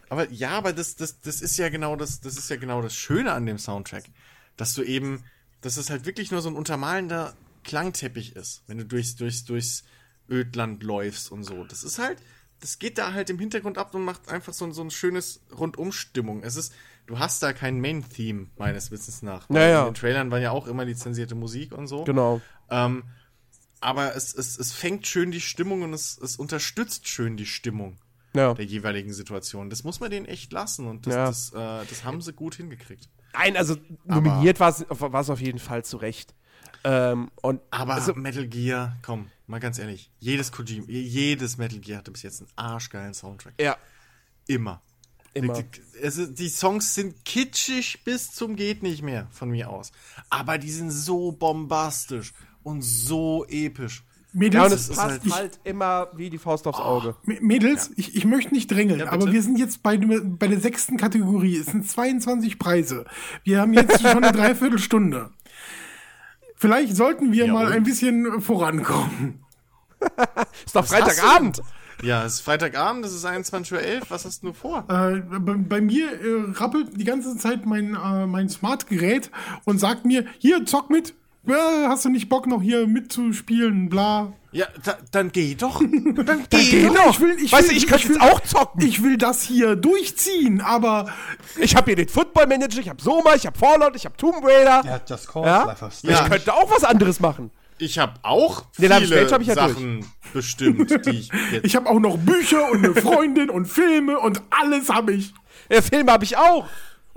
aber 0.10 0.30
ja, 0.30 0.58
aber 0.58 0.74
das, 0.74 0.98
das, 0.98 1.22
das 1.22 1.40
ist 1.40 1.56
ja 1.56 1.70
genau 1.70 1.96
das, 1.96 2.20
das 2.20 2.38
ist 2.38 2.50
ja 2.50 2.58
genau 2.58 2.82
das 2.82 2.94
Schöne 2.94 3.32
an 3.32 3.46
dem 3.46 3.58
Soundtrack. 3.58 4.04
Dass 4.58 4.74
du 4.74 4.84
eben, 4.84 5.24
dass 5.62 5.78
es 5.78 5.90
halt 5.90 6.06
wirklich 6.06 6.32
nur 6.32 6.42
so 6.42 6.50
ein 6.50 6.56
untermalender 6.56 7.34
Klangteppich 7.68 8.36
ist, 8.36 8.64
wenn 8.66 8.80
du 8.80 8.86
durchs, 8.86 9.16
durchs, 9.16 9.46
durchs 9.46 9.84
Ödland 10.30 10.82
läufst 10.84 11.32
und 11.32 11.44
so. 11.44 11.64
Das 11.66 11.84
ist 11.84 12.00
halt, 12.00 12.18
das 12.62 12.80
geht 12.80 12.98
da 12.98 13.14
halt 13.14 13.30
im 13.30 13.38
Hintergrund 13.38 13.78
ab 13.78 13.94
und 13.94 14.04
macht 14.04 14.30
einfach 14.30 14.54
so, 14.54 14.72
so 14.72 14.82
ein 14.82 14.90
schönes 14.90 15.42
Rundumstimmung. 15.56 16.42
Es 16.44 16.56
ist, 16.56 16.74
du 17.06 17.20
hast 17.20 17.44
da 17.44 17.54
kein 17.54 17.80
Main-Theme, 17.80 18.48
meines 18.58 18.90
Wissens 18.90 19.22
nach. 19.22 19.48
Ja, 19.52 19.62
ja. 19.68 19.80
In 19.82 19.90
den 19.90 19.94
Trailern 19.94 20.32
war 20.32 20.40
ja 20.40 20.52
auch 20.52 20.66
immer 20.66 20.86
lizenzierte 20.86 21.36
Musik 21.36 21.72
und 21.74 21.86
so. 21.88 22.04
Genau. 22.06 22.42
Ähm, 22.70 23.04
aber 23.80 24.16
es, 24.16 24.34
es, 24.34 24.58
es 24.58 24.74
fängt 24.74 25.06
schön 25.06 25.30
die 25.32 25.42
Stimmung 25.42 25.84
und 25.84 25.94
es, 25.94 26.18
es 26.18 26.38
unterstützt 26.38 27.08
schön 27.08 27.38
die 27.38 27.46
Stimmung 27.46 28.00
Ja. 28.34 28.54
der 28.56 28.66
jeweiligen 28.66 29.14
Situation. 29.14 29.70
Das 29.70 29.84
muss 29.84 30.00
man 30.00 30.10
denen 30.10 30.26
echt 30.26 30.52
lassen 30.52 30.88
und 30.88 31.06
das, 31.06 31.14
Ja. 31.14 31.26
das, 31.28 31.54
äh, 31.54 31.86
das 31.90 32.04
haben 32.04 32.22
sie 32.22 32.34
gut 32.34 32.56
hingekriegt. 32.56 33.08
Nein, 33.34 33.56
also 33.56 33.76
nominiert 34.06 34.60
war 34.60 34.70
es 34.70 34.84
war 34.90 35.22
es 35.22 35.30
auf 35.30 35.40
jeden 35.42 35.60
Fall 35.60 35.86
zu 35.86 35.98
Recht. 35.98 36.34
Ähm, 36.84 37.30
und 37.42 37.62
Aber 37.72 37.96
also, 37.96 38.14
Metal 38.16 38.48
Gear, 38.48 38.96
komm, 39.02 39.28
mal 39.48 39.60
ganz 39.60 39.80
ehrlich, 39.80 40.12
jedes 40.20 40.52
Kojima, 40.52 40.86
jedes 40.88 41.58
Metal 41.58 41.80
Gear 41.80 42.00
hatte 42.00 42.12
bis 42.12 42.24
jetzt 42.24 42.42
einen 42.42 42.50
arschgeilen 42.56 43.14
Soundtrack. 43.14 43.54
ja, 43.60 43.76
Immer. 44.48 44.82
Immer. 45.34 45.62
Die, 45.62 46.34
die 46.34 46.50
Songs 46.50 46.96
sind 46.96 47.24
kitschig 47.26 48.04
bis 48.04 48.32
zum 48.32 48.56
geht 48.56 48.82
nicht 48.82 49.04
mehr 49.04 49.28
von 49.32 49.50
mir 49.52 49.70
aus. 49.70 49.92
Aber 50.32 50.58
die 50.58 50.72
sind 50.72 50.90
so 50.90 51.32
bombastisch 51.32 52.34
und 52.64 52.82
so 52.82 53.46
episch. 53.48 54.04
Mädels, 54.34 54.70
ja 54.70 54.76
es 54.76 54.90
ist 54.90 54.96
passt 54.98 55.22
halt- 55.24 55.34
halt, 55.34 55.60
immer 55.64 56.08
wie 56.16 56.30
die 56.30 56.38
Faust 56.38 56.66
aufs 56.68 56.80
Auge. 56.80 57.16
M- 57.26 57.38
Mädels, 57.46 57.92
ich, 57.98 58.16
ich 58.16 58.26
möchte 58.26 58.54
nicht 58.54 58.70
drängeln, 58.72 59.00
Ja, 59.00 59.12
aber 59.12 59.32
wir 59.32 59.42
sind 59.42 59.58
jetzt 59.60 59.84
bei, 59.84 59.98
bei 59.98 60.48
der 60.48 60.60
sechsten 60.60 60.98
Kategorie. 60.98 61.58
Es 61.58 61.68
sind 61.68 61.88
22 61.88 62.58
Preise. 62.60 63.06
Wir 63.44 63.62
haben 63.62 63.74
jetzt 63.74 64.02
schon 64.02 64.24
eine 64.24 64.32
Dreiviertelstunde. 64.38 65.30
Vielleicht 66.58 66.96
sollten 66.96 67.32
wir 67.32 67.46
Ja, 67.46 67.54
mal 67.54 67.68
und? 67.68 67.72
ein 67.74 67.84
bisschen 67.84 68.42
vorankommen. 68.42 69.44
Ist 70.66 70.76
doch 70.76 70.86
Freitagabend. 70.86 71.62
Ja, 72.04 72.24
es 72.26 72.36
ist 72.36 72.42
Freitagabend, 72.42 73.04
es 73.06 73.12
ist 73.14 73.26
21.11 73.26 73.74
Uhr. 73.74 74.02
Was 74.10 74.26
hast 74.26 74.44
du 74.44 74.54
vor? 74.54 74.86
Äh, 74.88 75.20
bei, 75.40 75.54
bei 75.56 75.82
mir 75.82 76.12
äh, 76.12 76.52
rappelt 76.54 76.96
die 77.00 77.06
ganze 77.06 77.36
Zeit 77.38 77.66
mein, 77.66 77.96
äh, 77.96 78.28
mein 78.28 78.50
Smart-Gerät 78.50 79.32
und 79.66 79.80
sagt 79.80 80.06
mir, 80.06 80.26
hier, 80.38 80.64
zock 80.68 80.92
mit. 80.92 81.16
Äh, 81.48 81.88
hast 81.88 82.06
du 82.06 82.10
nicht 82.10 82.30
Bock, 82.30 82.48
noch 82.48 82.62
hier 82.62 82.88
mitzuspielen, 82.88 83.90
bla. 83.90 84.34
Ja, 84.52 84.66
da, 84.84 84.98
dann 85.12 85.32
geh 85.32 85.56
doch. 85.56 85.80
Dann 85.82 86.44
Geh 86.50 86.88
doch, 86.88 86.96
doch. 86.96 87.10
ich 87.12 87.20
will- 87.20 87.36
ich 87.40 87.52
weißt 87.52 87.64
will- 87.64 87.70
du, 87.70 87.76
ich 87.76 87.84
ich 87.84 87.88
könnte 87.90 88.10
will- 88.10 88.16
jetzt 88.16 88.22
auch 88.24 88.40
zocken. 88.42 88.82
Ich 88.88 89.04
will 89.04 89.18
das 89.18 89.44
hier 89.44 89.76
durchziehen, 89.76 90.62
aber 90.62 91.08
Ich 91.58 91.76
habe 91.76 91.86
hier 91.88 91.96
den 91.96 92.08
Football 92.10 92.48
Manager, 92.48 92.80
ich 92.80 92.90
habe 92.90 93.02
Soma, 93.02 93.36
ich 93.36 93.46
habe 93.46 93.58
Fallout, 93.58 93.96
ich 93.96 94.06
habe 94.06 94.16
Tomb 94.18 94.44
Raider. 94.44 94.82
Ja, 94.86 95.02
Just 95.08 95.28
Cause, 95.28 95.48
Ja? 95.48 95.64
Life 95.66 95.86
of 95.86 95.94
Ich 96.02 96.26
könnte 96.30 96.54
auch 96.54 96.72
was 96.72 96.84
anderes 96.84 97.20
machen. 97.20 97.52
Ich 97.78 98.00
habe 98.00 98.14
auch 98.24 98.64
Den 98.80 98.90
Life 98.90 99.04
is 99.04 99.10
viele 99.12 99.30
hab 99.32 99.42
ich 99.42 99.48
ja 99.48 99.54
durch. 99.56 99.68
Sachen 99.74 100.06
bestimmt, 100.34 101.06
die 101.06 101.10
ich 101.12 101.30
jetzt. 101.52 101.66
ich 101.66 101.76
habe 101.76 101.88
auch 101.88 102.00
noch 102.00 102.18
Bücher 102.18 102.72
und 102.72 102.84
eine 102.84 102.96
Freundin 102.96 103.52
und 103.52 103.66
Filme 103.68 104.18
und 104.18 104.42
alles 104.50 104.90
habe 104.90 105.14
ich. 105.14 105.34
Ja, 105.70 105.82
Filme 105.84 106.12
habe 106.12 106.24
ich 106.24 106.36
auch. 106.38 106.66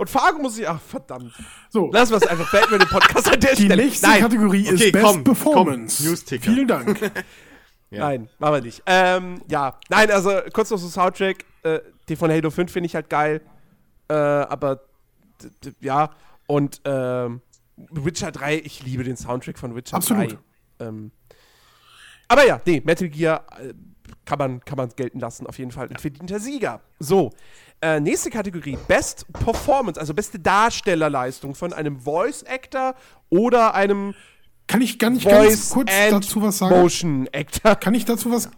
Und 0.00 0.08
Fargo 0.08 0.38
muss 0.38 0.58
ich. 0.58 0.66
Ach, 0.66 0.80
verdammt. 0.80 1.30
So, 1.68 1.92
Lassen 1.92 2.12
wir 2.12 2.16
es 2.16 2.26
einfach. 2.26 2.50
Beenden 2.50 2.70
wir 2.70 2.78
den 2.78 2.88
Podcast 2.88 3.30
an 3.30 3.38
der 3.38 3.54
die 3.54 3.66
Stelle. 3.66 3.82
nächste 3.84 4.06
Nein, 4.06 4.22
Kategorie 4.22 4.66
Okay, 4.72 4.84
ist 4.86 4.92
Best 4.92 5.04
komm, 5.04 5.24
Performance. 5.24 5.96
komm, 5.98 6.06
Newsticker. 6.10 6.50
Vielen 6.50 6.66
Dank. 6.68 7.12
Ja. 7.92 8.04
nein, 8.06 8.28
machen 8.38 8.54
wir 8.54 8.60
nicht. 8.60 8.82
Ähm, 8.86 9.42
ja, 9.48 9.76
nein, 9.88 10.12
also 10.12 10.30
kurz 10.52 10.70
noch 10.70 10.78
so 10.78 10.86
Soundtrack. 10.88 11.44
Äh, 11.64 11.80
die 12.08 12.14
von 12.14 12.30
Halo 12.30 12.48
5 12.48 12.70
finde 12.70 12.86
ich 12.86 12.94
halt 12.94 13.10
geil. 13.10 13.40
Äh, 14.08 14.14
aber 14.14 14.82
ja, 15.80 16.10
und 16.46 16.80
ähm, 16.84 17.40
Witcher 17.76 18.30
3, 18.30 18.58
ich 18.58 18.84
liebe 18.84 19.02
den 19.02 19.16
Soundtrack 19.16 19.58
von 19.58 19.74
Witcher 19.74 19.96
Absolut. 19.96 20.38
3. 20.78 20.86
Ähm, 20.86 21.10
aber 22.28 22.46
ja, 22.46 22.60
nee, 22.64 22.80
Metal 22.84 23.08
Gear 23.08 23.44
äh, 23.60 23.74
kann 24.24 24.38
man, 24.38 24.64
kann 24.64 24.76
man 24.76 24.90
gelten 24.94 25.18
lassen, 25.18 25.48
auf 25.48 25.58
jeden 25.58 25.72
Fall. 25.72 25.88
Ein 25.88 25.96
verdienter 25.96 26.38
Sieger. 26.38 26.80
So, 27.00 27.32
äh, 27.80 28.00
nächste 28.00 28.30
Kategorie: 28.30 28.78
Best 28.88 29.26
Performance, 29.32 29.98
also 29.98 30.14
beste 30.14 30.38
Darstellerleistung 30.38 31.54
von 31.54 31.72
einem 31.72 32.00
Voice 32.00 32.44
Actor 32.44 32.94
oder 33.30 33.74
einem 33.74 34.14
Kann 34.70 34.82
ich 34.82 35.00
gar 35.00 35.10
nicht 35.10 35.24
Voice 35.24 35.34
ganz 35.34 35.70
kurz 35.70 35.90
dazu 36.10 36.42
was 36.42 36.58
sagen? 36.58 36.80
Motion 36.80 37.28
Actor. 37.32 37.74
Kann 37.74 37.92
ich 37.92 38.04
dazu 38.04 38.30
was 38.30 38.50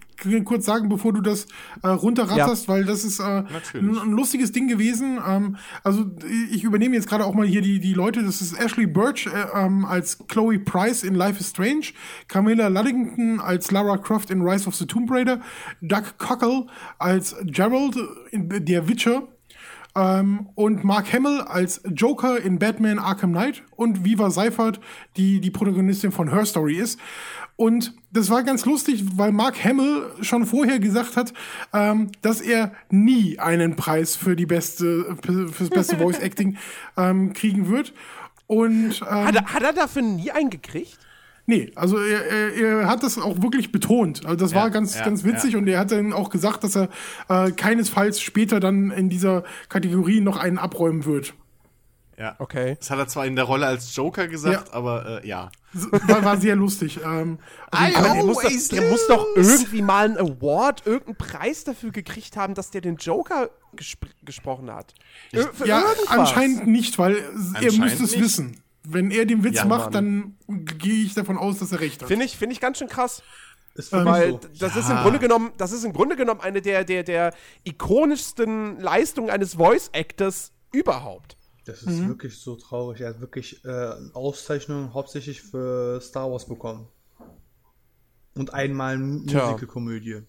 kurz 0.45 0.67
sagen, 0.67 0.91
bevor 0.91 1.15
du 1.15 1.23
das 1.23 1.47
äh, 1.83 1.89
runterratterst, 1.89 2.69
weil 2.69 2.85
das 2.85 3.03
ist 3.03 3.19
äh, 3.19 3.45
ein, 3.75 4.13
lustiges 4.13 4.53
Ding 4.53 4.69
gewesen. 4.69 5.19
Ähm, 5.27 5.57
also 5.83 6.05
ich 6.51 6.65
übernehme 6.65 6.97
jetzt 6.97 7.09
gerade 7.09 7.25
auch 7.25 7.33
mal 7.33 7.47
hier 7.47 7.63
die, 7.63 7.81
die 7.81 7.95
Leute. 7.95 8.23
Das 8.23 8.43
ist 8.43 8.53
Ashley 8.53 8.87
Birch 8.87 9.27
äh, 9.27 9.31
ähm, 9.59 9.87
als 9.87 10.19
Chloe 10.29 10.59
Price 10.59 11.03
in 11.03 11.15
Life 11.15 11.41
is 11.41 11.49
Strange, 11.49 11.87
Camilla 12.29 12.69
Luddington 12.69 13.41
als 13.41 13.71
Lara 13.71 13.97
Croft 13.97 14.31
in 14.31 14.43
Rise 14.43 14.69
of 14.69 14.75
the 14.75 14.87
Tomb 14.87 15.11
Raider, 15.11 15.41
Doug 15.81 16.19
Cockle 16.19 16.67
als 16.99 17.35
Gerald 17.45 17.97
in 18.31 18.51
Der 18.67 18.87
Witcher, 18.87 19.29
ähm, 19.95 20.49
und 20.55 20.85
Mark 20.85 21.13
Hamill 21.13 21.41
als 21.41 21.83
Joker 21.85 22.41
in 22.41 22.59
Batman 22.59 22.99
Arkham 22.99 23.33
Knight 23.33 23.63
und 23.77 24.05
Viva 24.05 24.31
Seifert, 24.31 24.81
die 25.17 25.41
die 25.41 25.51
Protagonistin 25.51 26.13
von 26.13 26.31
Her 26.31 26.47
Story 26.47 26.77
ist. 26.77 26.99
Und 27.57 27.95
das 28.13 28.31
war 28.31 28.43
ganz 28.43 28.65
lustig, 28.65 29.05
weil 29.17 29.31
Mark 29.31 29.63
Hamill 29.63 30.11
schon 30.23 30.47
vorher 30.47 30.79
gesagt 30.79 31.17
hat, 31.17 31.33
ähm, 31.73 32.11
dass 32.23 32.41
er 32.41 32.73
nie 32.91 33.39
einen 33.39 33.77
Preis 33.77 34.17
für 34.17 34.37
die 34.37 34.47
beste, 34.47 35.17
fürs 35.23 35.71
beste 35.71 35.97
Voice 35.99 36.19
Acting 36.19 36.57
ähm, 36.97 37.33
kriegen 37.35 37.69
wird. 37.69 37.93
Und 38.47 39.03
ähm, 39.03 39.27
Hat 39.27 39.35
er, 39.35 39.55
hat 39.55 39.63
er 39.63 39.73
dafür 39.73 40.03
nie 40.03 40.31
einen 40.31 40.51
gekriegt? 40.51 40.99
Nee, 41.47 41.73
also 41.75 41.99
er, 41.99 42.25
er, 42.27 42.55
er 42.55 42.87
hat 42.87 43.03
das 43.03 43.19
auch 43.19 43.43
wirklich 43.43 43.73
betont. 43.73 44.25
Also 44.25 44.37
das 44.37 44.55
war 44.55 44.71
ganz, 44.71 44.97
ja, 44.97 45.05
ganz 45.05 45.25
witzig 45.25 45.55
ja. 45.55 45.59
und 45.59 45.67
er 45.67 45.81
hat 45.81 45.91
dann 45.91 46.13
auch 46.13 46.31
gesagt, 46.31 46.63
dass 46.63 46.77
er 46.77 46.89
äh, 47.29 47.51
keinesfalls 47.51 48.21
später 48.21 48.61
dann 48.61 48.91
in 48.93 49.09
dieser 49.09 49.43
Kategorie 49.69 50.21
noch 50.21 50.37
einen 50.37 50.59
abräumen 50.59 51.05
wird. 51.05 51.35
Ja. 52.17 52.37
Okay. 52.39 52.77
Das 52.79 52.91
hat 52.91 52.99
er 52.99 53.09
zwar 53.09 53.27
in 53.27 53.35
der 53.35 53.47
Rolle 53.47 53.67
als 53.67 53.97
Joker 53.97 54.29
gesagt, 54.29 54.69
Ja. 54.69 54.75
aber 54.75 55.23
äh, 55.25 55.27
ja. 55.29 55.51
War, 55.73 56.25
war 56.25 56.37
sehr 56.37 56.55
lustig. 56.55 57.01
Ähm, 57.05 57.39
also, 57.71 57.99
Aber 57.99 58.15
der 58.15 58.25
muss, 58.25 58.43
doch, 58.43 58.69
der 58.71 58.91
muss 58.91 59.07
doch 59.09 59.27
irgendwie 59.35 59.83
mal 59.83 60.05
einen 60.05 60.19
Award, 60.19 60.87
irgendeinen 60.87 61.17
Preis 61.17 61.65
dafür 61.65 61.91
gekriegt 61.91 62.37
haben, 62.37 62.55
dass 62.55 62.71
der 62.71 62.81
den 62.83 62.97
Joker 62.97 63.51
gespr 63.75 64.07
gesprochen 64.23 64.71
hat. 64.73 64.95
Für 65.33 65.67
ja, 65.67 65.81
irgendwas. 65.81 66.07
anscheinend 66.09 66.67
nicht, 66.69 66.99
weil 66.99 67.17
er 67.17 67.29
Anscheinend 67.31 67.79
müsste 67.79 68.05
es 68.05 68.13
nicht. 68.13 68.21
wissen. 68.23 68.63
Wenn 68.85 69.11
er 69.11 69.27
den 69.27 69.45
Witz 69.45 69.57
Ja, 69.59 69.65
macht, 69.65 69.93
Mann. 69.93 70.37
dann 70.49 70.65
gehe 70.79 71.05
ich 71.05 71.15
davon 71.15 71.39
aus, 71.39 71.59
dass 71.59 71.73
er 71.73 71.81
recht 71.81 72.03
hat. 72.03 72.09
Finde 72.09 72.25
ich, 72.25 72.37
finde 72.37 72.55
ich 72.55 72.61
ganz 72.61 72.79
schön 72.79 72.89
krass. 72.89 73.23
Ist 73.75 73.93
Weil 73.93 74.33
so. 74.33 74.41
das 74.59 74.77
ist 74.77 74.91
im 74.91 74.99
Grunde 74.99 75.19
genommen, 75.19 75.53
das 75.57 75.73
ist 75.73 75.85
im 75.85 75.93
Grunde 75.93 76.15
genommen 76.17 76.41
eine 76.41 76.61
der, 76.61 76.85
der, 76.85 77.05
der 77.05 77.33
ikonischsten 77.65 78.79
Leistungen 78.81 79.31
eines 79.31 79.55
Voice 79.55 79.89
Actors 79.93 80.53
überhaupt. 80.73 81.37
Das 81.65 81.83
ist 81.85 82.07
wirklich 82.09 82.39
so 82.39 82.57
traurig. 82.57 83.01
Er 83.01 83.11
hat 83.11 83.21
wirklich 83.21 83.65
äh, 83.65 83.93
Auszeichnungen 84.15 84.93
hauptsächlich 84.93 85.41
für 85.43 86.01
Star 86.01 86.31
Wars 86.31 86.47
bekommen. 86.47 86.89
Und 88.35 88.53
einmal. 88.53 88.99
Musical-Komödie. 88.99 90.23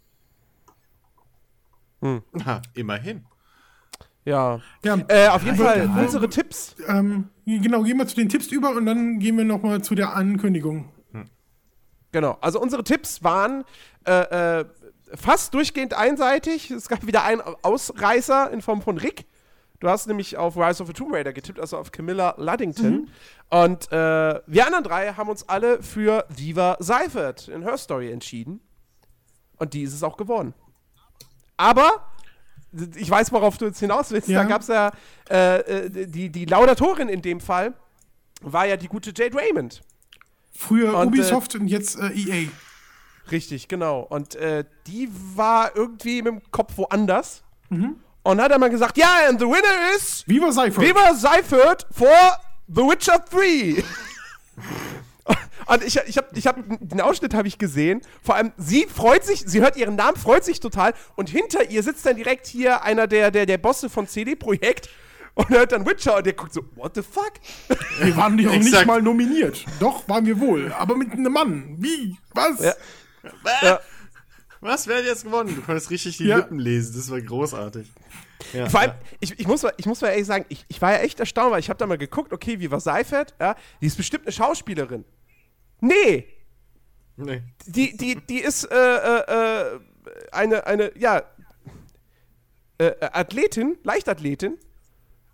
Ha, 2.45 2.62
immerhin. 2.76 3.26
Ja. 4.26 4.59
Ja, 4.84 4.97
Äh, 5.07 5.28
auf 5.28 5.43
jeden 5.43 5.57
Fall 5.57 5.86
ja. 5.86 6.01
unsere 6.01 6.30
Tipps. 6.30 6.76
ähm, 6.88 7.30
genau, 7.45 7.84
gehen 7.84 7.97
wir 7.97 8.07
zu 8.07 8.15
den 8.15 8.30
Tipps 8.30 8.47
über 8.47 8.69
und 8.71 8.86
dann 8.86 9.19
gehen 9.19 9.38
wir 9.38 9.43
noch 9.45 9.61
mal 9.61 9.82
zu 9.84 9.95
der 9.95 10.15
Ankündigung. 10.15 10.89
Genau. 12.11 12.38
Also 12.41 12.61
unsere 12.61 12.84
Tipps 12.84 13.24
waren 13.24 13.63
äh, 14.05 14.59
äh, 14.59 14.65
fast 15.15 15.53
durchgehend 15.55 15.95
einseitig. 15.95 16.69
Es 16.69 16.88
gab 16.88 17.05
wieder 17.07 17.24
einen 17.24 17.41
Ausreißer 17.63 18.51
in 18.51 18.61
Form 18.61 18.82
von 18.84 18.97
Rick. 18.99 19.26
Du 19.80 19.89
hast 19.89 20.05
nämlich 20.07 20.38
auf 20.38 20.55
Rise 20.55 20.82
of 20.84 20.88
the 20.88 20.93
Tomb 20.93 21.11
Raider 21.13 21.34
getippt, 21.34 21.59
also 21.59 21.76
auf 21.78 21.91
Camilla 21.91 22.36
Luddington. 22.38 23.09
Und 23.49 23.91
äh, 23.91 24.39
wir 24.45 24.65
anderen 24.65 24.84
drei 24.84 25.13
haben 25.13 25.28
uns 25.28 25.49
alle 25.49 25.82
für 25.82 26.26
Diva 26.38 26.78
Seifert 26.80 27.47
in 27.47 27.63
Her 27.63 27.78
Story 27.78 28.11
entschieden. 28.11 28.61
Und 29.57 29.74
die 29.74 29.82
ist 29.82 29.93
es 29.93 30.03
auch 30.03 30.15
geworden. 30.15 30.53
Aber 31.57 32.05
ich 32.95 33.09
weiß, 33.09 33.32
worauf 33.32 33.57
du 33.57 33.65
jetzt 33.65 33.80
hinaus 33.80 34.11
willst. 34.11 34.28
Ja. 34.28 34.43
Da 34.43 34.49
gab 34.49 34.61
es 34.61 34.67
ja 34.67 34.91
äh, 35.30 35.59
äh, 35.59 36.07
die, 36.07 36.30
die 36.30 36.45
Laudatorin 36.45 37.09
in 37.09 37.21
dem 37.21 37.39
Fall 37.39 37.74
war 38.41 38.65
ja 38.65 38.78
die 38.78 38.88
gute 38.88 39.13
Jade 39.15 39.38
Raymond. 39.38 39.82
Früher 40.51 40.97
Und, 40.97 41.07
Ubisoft 41.07 41.55
und 41.55 41.67
jetzt 41.67 41.97
äh, 41.99 42.09
EA. 42.09 42.49
Richtig, 43.32 43.67
genau. 43.67 44.01
Und 44.01 44.36
äh, 44.36 44.65
die 44.88 45.09
war 45.36 45.76
irgendwie 45.76 46.21
mit 46.21 46.34
dem 46.34 46.51
Kopf 46.51 46.78
woanders. 46.78 47.43
Und 47.69 48.39
hat 48.39 48.51
dann 48.51 48.59
mal 48.59 48.69
gesagt, 48.69 48.97
ja, 48.97 49.28
and 49.28 49.39
the 49.39 49.47
winner 49.47 49.95
is 49.95 50.24
Viva 50.28 50.51
Seifert. 50.51 50.84
Weber 50.84 51.15
Seifert 51.15 51.88
for 51.91 52.07
The 52.67 52.82
Witcher 52.82 53.17
3. 53.32 53.84
Und 55.66 55.84
ich, 55.84 55.97
ich 56.07 56.18
habe 56.18 56.28
ich 56.34 56.47
hab, 56.47 56.57
den 56.80 57.01
Ausschnitt 57.01 57.34
habe 57.34 57.47
ich 57.47 57.57
gesehen. 57.57 58.01
Vor 58.22 58.36
allem, 58.36 58.51
sie 58.57 58.86
freut 58.86 59.24
sich, 59.24 59.43
sie 59.45 59.61
hört 59.61 59.78
ihren 59.78 59.95
Namen, 59.95 60.18
freut 60.18 60.43
sich 60.43 60.59
total. 60.59 60.93
Und 61.16 61.30
hinter 61.30 61.70
ihr 61.70 61.84
sitzt 61.84 62.05
dann 62.05 62.16
direkt 62.16 62.47
hier 62.47 62.84
einer 62.84 63.07
der, 63.07 63.32
der, 63.32 63.45
der 63.45 63.57
Bosse 63.57 63.89
von 63.89 64.07
CD 64.07 64.36
Projekt 64.36 64.89
und 65.36 65.49
hört 65.49 65.72
dann 65.72 65.86
Witcher 65.86 66.18
und 66.18 66.26
der 66.26 66.34
guckt 66.34 66.53
so, 66.53 66.61
what 66.76 66.93
the 66.95 67.01
fuck? 67.01 67.34
Wir 68.01 68.16
waren 68.16 68.36
nicht, 68.36 68.47
auch 68.47 68.53
nicht 68.53 68.86
mal 68.86 69.01
nominiert. 69.01 69.66
Doch, 69.80 70.07
waren 70.07 70.26
wir 70.26 70.39
wohl. 70.39 70.72
Aber 70.74 70.95
mit 70.95 71.11
einem 71.11 71.32
Mann. 71.32 71.76
Wie? 71.80 72.18
Was? 72.34 72.59
Ja. 72.59 72.74
Ja. 73.61 73.80
Was, 74.61 74.88
wer 74.88 74.97
hat 74.99 75.05
jetzt 75.05 75.26
gewonnen? 75.26 75.55
Du 75.55 75.61
konntest 75.61 75.89
richtig 75.89 76.18
die 76.18 76.26
Ja. 76.26 76.38
Lippen 76.38 76.57
lesen, 76.57 76.95
das 76.95 77.11
war 77.11 77.20
großartig. 77.20 77.91
Ja, 78.53 78.70
Vor 78.70 78.80
allem, 78.80 78.91
ja. 78.91 78.97
ich, 79.20 79.39
ich, 79.39 79.47
muss 79.47 79.61
mal, 79.64 79.74
ich 79.78 79.86
muss 79.86 80.01
mal 80.01 80.09
ehrlich 80.09 80.26
sagen, 80.26 80.45
ich, 80.49 80.66
ich 80.68 80.82
war 80.82 80.93
ja 80.93 80.99
echt 80.99 81.20
erstaunt, 81.20 81.51
weil 81.51 81.59
ich 81.59 81.70
habe 81.70 81.78
da 81.78 81.86
mal 81.86 81.97
geguckt, 81.97 82.32
okay, 82.34 82.59
wie 82.59 82.72
war 82.72 82.80
Seifert? 82.80 83.34
Ja, 83.39 83.55
die 83.82 83.88
ist 83.88 83.97
bestimmt 83.97 84.26
eine 84.26 84.32
Schauspielerin. 84.32 85.05
Nee, 85.84 86.28
Nee. 87.18 87.44
die, 87.66 87.96
die, 87.98 88.16
die 88.16 88.40
ist 88.40 88.64
äh, 88.72 88.76
äh, 88.76 89.74
äh, 89.74 89.80
eine, 90.32 90.66
eine, 90.66 90.98
ja, 90.98 91.22
äh, 92.80 92.86
äh, 92.86 93.10
Athletin, 93.12 93.78
Leichtathletin, 93.84 94.58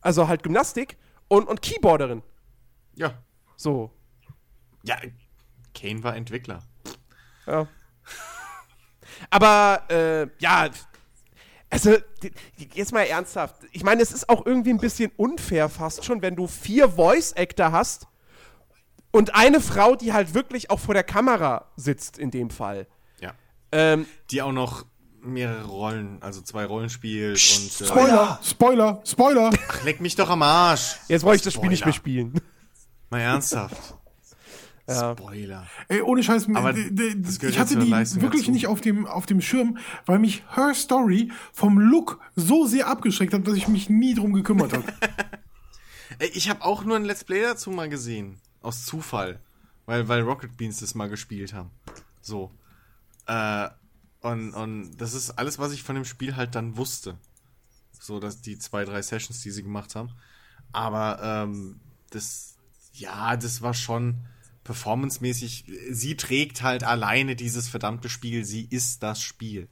also 0.01 0.27
halt 0.27 0.43
Gymnastik 0.43 0.97
und, 1.27 1.47
und 1.47 1.61
Keyboarderin. 1.61 2.23
Ja. 2.95 3.13
So. 3.55 3.91
Ja, 4.83 4.97
Kane 5.73 6.03
war 6.03 6.15
Entwickler. 6.15 6.63
Ja. 7.45 7.67
Aber, 9.29 9.83
äh, 9.89 10.27
ja, 10.39 10.69
also, 11.69 11.95
jetzt 12.73 12.91
mal 12.91 13.03
ernsthaft. 13.03 13.57
Ich 13.71 13.83
meine, 13.83 14.01
es 14.01 14.11
ist 14.11 14.27
auch 14.27 14.45
irgendwie 14.45 14.71
ein 14.71 14.79
bisschen 14.79 15.11
unfair 15.15 15.69
fast 15.69 16.03
schon, 16.03 16.21
wenn 16.23 16.35
du 16.35 16.47
vier 16.47 16.89
Voice-Actor 16.89 17.71
hast 17.71 18.07
und 19.11 19.35
eine 19.35 19.59
Frau, 19.61 19.95
die 19.95 20.13
halt 20.13 20.33
wirklich 20.33 20.69
auch 20.69 20.79
vor 20.79 20.93
der 20.93 21.03
Kamera 21.03 21.65
sitzt 21.75 22.17
in 22.17 22.31
dem 22.31 22.49
Fall. 22.49 22.87
Ja. 23.19 23.33
Ähm, 23.71 24.05
Die 24.31 24.41
auch 24.41 24.51
noch 24.51 24.85
mehrere 25.21 25.65
Rollen, 25.65 26.21
also 26.21 26.41
zwei 26.41 26.65
Rollen 26.65 26.89
spielt 26.89 27.31
und. 27.31 27.81
Äh, 27.81 27.85
Spoiler, 27.85 28.39
Spoiler, 28.43 29.01
Spoiler. 29.05 29.49
ach, 29.69 29.83
leck 29.83 29.99
mich 29.99 30.15
doch 30.15 30.29
am 30.29 30.41
Arsch. 30.43 30.95
jetzt 31.07 31.23
wollte 31.23 31.37
ich 31.37 31.43
das 31.43 31.53
Spiel 31.53 31.69
nicht 31.69 31.83
mehr 31.85 31.93
spielen. 31.93 32.33
Mal 33.09 33.19
ernsthaft. 33.21 33.95
Ja. 34.87 35.11
Spoiler. 35.15 35.67
Ey, 35.87 36.01
ohne 36.01 36.23
Scheiß, 36.23 36.47
Aber 36.55 36.75
ich 36.75 37.59
hatte 37.59 37.77
die 37.77 37.89
Leistung 37.89 38.23
wirklich 38.23 38.43
dazu. 38.43 38.51
nicht 38.51 38.65
auf 38.65 38.81
dem, 38.81 39.05
auf 39.05 39.27
dem 39.27 39.39
Schirm, 39.39 39.77
weil 40.07 40.17
mich 40.17 40.41
Her 40.55 40.73
Story 40.73 41.31
vom 41.53 41.77
Look 41.79 42.19
so 42.35 42.65
sehr 42.65 42.87
abgeschreckt 42.87 43.33
hat, 43.33 43.45
dass 43.45 43.53
ich 43.53 43.67
mich 43.67 43.89
nie 43.89 44.15
drum 44.15 44.33
gekümmert 44.33 44.73
habe. 44.73 44.83
Ey, 46.19 46.29
ich 46.33 46.49
habe 46.49 46.63
auch 46.63 46.83
nur 46.85 46.95
ein 46.95 47.05
Let's 47.05 47.23
Play 47.23 47.41
dazu 47.43 47.69
mal 47.69 47.87
gesehen. 47.87 48.39
Aus 48.61 48.85
Zufall. 48.85 49.39
Weil, 49.85 50.07
weil 50.07 50.21
Rocket 50.21 50.55
Beans 50.55 50.79
das 50.79 50.95
mal 50.95 51.09
gespielt 51.09 51.53
haben. 51.53 51.71
So. 52.21 52.51
Äh, 53.25 53.69
und, 54.21 54.53
und 54.53 54.97
das 54.97 55.13
ist 55.13 55.31
alles, 55.31 55.59
was 55.59 55.71
ich 55.71 55.83
von 55.83 55.95
dem 55.95 56.05
Spiel 56.05 56.35
halt 56.35 56.55
dann 56.55 56.77
wusste. 56.77 57.17
So, 57.99 58.19
dass 58.19 58.41
die 58.41 58.57
zwei, 58.59 58.85
drei 58.85 59.01
Sessions, 59.01 59.41
die 59.41 59.51
sie 59.51 59.63
gemacht 59.63 59.95
haben. 59.95 60.11
Aber 60.71 61.19
ähm, 61.21 61.79
das, 62.11 62.55
ja, 62.93 63.35
das 63.35 63.61
war 63.61 63.73
schon 63.73 64.25
performancemäßig. 64.63 65.65
Sie 65.89 66.15
trägt 66.15 66.61
halt 66.61 66.83
alleine 66.83 67.35
dieses 67.35 67.67
verdammte 67.67 68.09
Spiel. 68.09 68.45
Sie 68.45 68.67
ist 68.69 69.01
das 69.03 69.21
Spiel. 69.21 69.67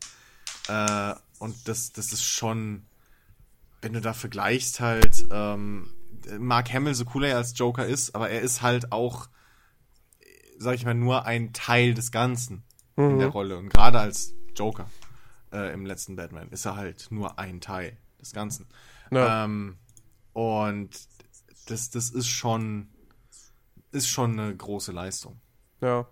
Äh, 0.67 1.13
und 1.39 1.67
das, 1.67 1.91
das 1.91 2.13
ist 2.13 2.23
schon, 2.23 2.85
wenn 3.81 3.93
du 3.93 4.01
da 4.01 4.13
vergleichst 4.13 4.79
halt, 4.79 5.25
ähm, 5.31 5.91
Mark 6.39 6.73
Hamill, 6.73 6.93
so 6.93 7.05
cool 7.13 7.25
er 7.25 7.37
als 7.37 7.57
Joker 7.57 7.85
ist, 7.85 8.15
aber 8.15 8.29
er 8.29 8.41
ist 8.41 8.61
halt 8.61 8.91
auch, 8.91 9.29
sag 10.57 10.75
ich 10.75 10.85
mal, 10.85 10.93
nur 10.93 11.25
ein 11.25 11.53
Teil 11.53 11.93
des 11.93 12.11
Ganzen 12.11 12.63
in 12.95 13.19
der 13.19 13.27
Rolle. 13.29 13.57
Und 13.57 13.69
gerade 13.69 13.99
als 13.99 14.33
Joker 14.55 14.89
äh, 15.51 15.73
im 15.73 15.85
letzten 15.85 16.15
Batman 16.15 16.49
ist 16.49 16.65
er 16.65 16.75
halt 16.75 17.07
nur 17.11 17.37
ein 17.39 17.61
Teil 17.61 17.97
des 18.19 18.33
Ganzen. 18.33 18.67
Ja. 19.11 19.45
Ähm, 19.45 19.77
und 20.33 20.89
das, 21.67 21.89
das 21.89 22.09
ist 22.09 22.27
schon, 22.27 22.89
ist 23.91 24.07
schon 24.09 24.39
eine 24.39 24.55
große 24.55 24.91
Leistung, 24.91 25.39
Ja. 25.81 26.07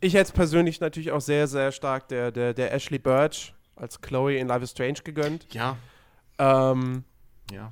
Ich 0.00 0.14
hätte 0.14 0.32
persönlich 0.32 0.80
natürlich 0.80 1.12
auch 1.12 1.20
sehr, 1.20 1.46
sehr 1.46 1.70
stark 1.72 2.08
der, 2.08 2.32
der, 2.32 2.54
der 2.54 2.72
Ashley 2.72 2.98
Birch 2.98 3.54
als 3.76 4.00
Chloe 4.00 4.36
in 4.36 4.48
Life 4.48 4.64
is 4.64 4.72
Strange 4.72 5.00
gegönnt. 5.04 5.46
Ja, 5.54 5.76
Ähm, 6.38 7.04
ja. 7.52 7.70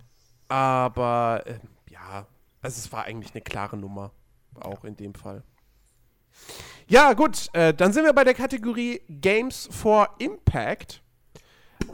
Aber 0.49 1.43
äh, 1.47 1.59
ja, 1.91 2.27
also 2.63 2.79
es 2.79 2.93
war 2.93 3.05
eigentlich 3.05 3.35
eine 3.35 3.43
klare 3.43 3.77
Nummer. 3.77 4.13
Auch 4.61 4.85
in 4.85 4.97
dem 4.97 5.15
Fall. 5.15 5.43
Ja, 6.89 7.13
gut, 7.13 7.49
äh, 7.53 7.75
dann 7.75 7.93
sind 7.93 8.05
wir 8.05 8.13
bei 8.13 8.25
der 8.25 8.35
Kategorie 8.35 9.03
Games 9.09 9.69
for 9.71 10.09
Impact. 10.19 11.03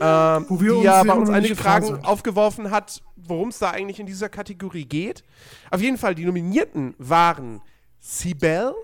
Ähm, 0.00 0.46
Wo 0.48 0.61
wir 0.61 0.70
die 0.70 0.76
uns 0.76 0.84
ja 0.84 1.02
bei 1.05 1.12
uns 1.12 1.30
einige 1.30 1.57
Fragen 1.57 1.86
sind. 1.86 2.05
aufgeworfen 2.05 2.70
hat, 2.70 3.02
worum 3.16 3.48
es 3.50 3.59
da 3.59 3.70
eigentlich 3.70 4.00
in 4.00 4.07
dieser 4.07 4.28
Kategorie 4.28 4.86
geht. 4.86 5.22
Auf 5.70 5.80
jeden 5.80 5.98
Fall, 5.98 6.14
die 6.14 6.24
Nominierten 6.24 6.94
waren 6.98 7.61
Sibel, 8.00 8.74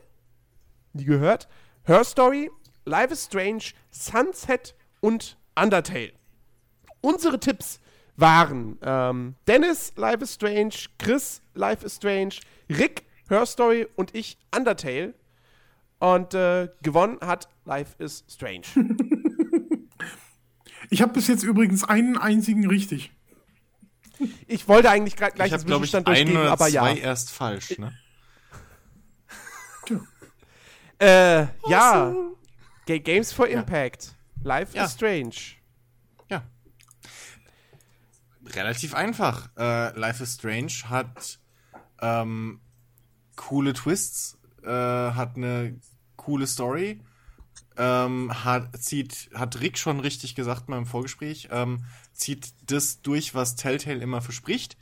die 0.93 1.05
gehört, 1.05 1.49
Her 1.85 2.05
Story, 2.05 2.51
Life 2.85 3.13
is 3.13 3.25
Strange, 3.25 3.65
Sunset 3.91 4.75
und 5.01 5.39
Undertale. 5.57 6.13
Unsere 7.01 7.41
Tipps 7.41 7.81
waren 8.21 8.79
ähm, 8.83 9.35
Dennis, 9.47 9.93
Life 9.97 10.23
is 10.23 10.35
Strange, 10.35 10.75
Chris, 10.99 11.43
Life 11.55 11.85
is 11.85 11.97
Strange, 11.97 12.37
Rick, 12.69 13.05
Her 13.29 13.47
Story 13.47 13.87
und 13.97 14.15
ich, 14.15 14.39
Undertale. 14.55 15.15
Und 15.99 16.35
äh, 16.35 16.69
gewonnen 16.83 17.19
hat 17.21 17.49
Life 17.65 17.95
is 18.03 18.25
Strange. 18.29 18.63
Ich 20.93 21.01
habe 21.03 21.13
bis 21.13 21.29
jetzt 21.29 21.45
übrigens 21.45 21.85
einen 21.85 22.19
einzigen 22.19 22.67
richtig. 22.67 23.13
Ich 24.49 24.67
wollte 24.69 24.91
eigentlich 24.91 25.15
gleich 25.15 25.33
Ich 25.37 25.53
habe, 25.53 25.63
den 25.63 25.73
ich, 25.73 25.79
Zwischenstand 25.79 26.09
ein 26.09 26.15
durchgeben, 26.15 26.41
oder 26.41 26.51
aber 26.51 26.69
zwei 26.69 26.95
ja. 26.95 27.03
erst 27.03 27.31
falsch, 27.31 27.79
ne? 27.79 27.93
Äh, 30.99 31.47
ja. 31.71 32.15
Ga 32.87 32.99
Games 32.99 33.33
for 33.33 33.47
Impact. 33.47 34.15
Life 34.43 34.77
Ja. 34.77 34.85
is 34.85 34.93
Strange. 34.93 35.35
Relativ 38.55 38.95
einfach. 38.95 39.51
Äh, 39.57 39.99
Life 39.99 40.23
is 40.23 40.35
Strange 40.35 40.73
hat 40.89 41.39
ähm, 42.01 42.61
coole 43.37 43.73
Twists, 43.73 44.39
äh, 44.63 44.69
hat 44.69 45.37
eine 45.37 45.79
coole 46.17 46.47
Story, 46.47 47.01
ähm, 47.77 48.45
hat, 48.45 48.77
zieht, 48.83 49.31
hat 49.35 49.61
Rick 49.61 49.79
schon 49.79 50.01
richtig 50.01 50.35
gesagt 50.35 50.69
mal 50.69 50.79
im 50.79 50.87
Vorgespräch, 50.87 51.49
ähm, 51.51 51.85
zieht 52.13 52.53
das 52.71 53.03
durch, 53.03 53.35
was 53.35 53.57
Telltale 53.57 54.01
immer 54.01 54.21
verspricht, 54.21 54.77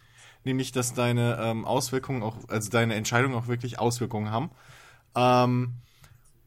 nämlich, 0.45 0.73
dass 0.73 0.95
deine 0.95 1.39
ähm, 1.41 1.65
Auswirkungen 1.65 2.23
auch, 2.23 2.49
also 2.49 2.71
deine 2.71 2.95
Entscheidungen 2.95 3.35
auch 3.35 3.47
wirklich 3.47 3.79
Auswirkungen 3.79 4.31
haben. 4.31 4.51
Ähm, 5.15 5.75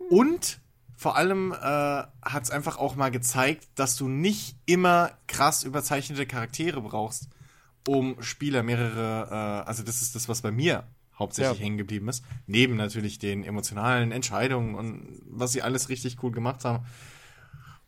und 0.10 0.60
vor 1.02 1.16
allem 1.16 1.52
äh, 1.52 1.56
hat 1.58 2.44
es 2.44 2.52
einfach 2.52 2.78
auch 2.78 2.96
mal 2.96 3.10
gezeigt, 3.10 3.68
dass 3.74 3.96
du 3.96 4.08
nicht 4.08 4.56
immer 4.68 5.10
krass 5.26 5.64
überzeichnete 5.64 6.28
Charaktere 6.28 6.80
brauchst, 6.80 7.28
um 7.88 8.22
Spieler 8.22 8.62
mehrere, 8.62 9.64
äh, 9.66 9.68
also 9.68 9.82
das 9.82 10.04
ist 10.04 10.14
das, 10.14 10.30
was 10.30 10.44
bei 10.44 10.52
mir 10.52 10.84
hauptsächlich 11.18 11.58
Ja. 11.58 11.64
hängen 11.64 11.80
geblieben 11.80 12.08
ist. 12.08 12.24
Neben 12.46 12.76
natürlich 12.76 13.18
den 13.18 13.44
emotionalen 13.44 14.12
Entscheidungen 14.12 14.76
und 14.76 15.24
was 15.26 15.54
sie 15.54 15.64
alles 15.64 15.90
richtig 15.90 16.22
cool 16.22 16.32
gemacht 16.32 16.66
haben. 16.66 16.86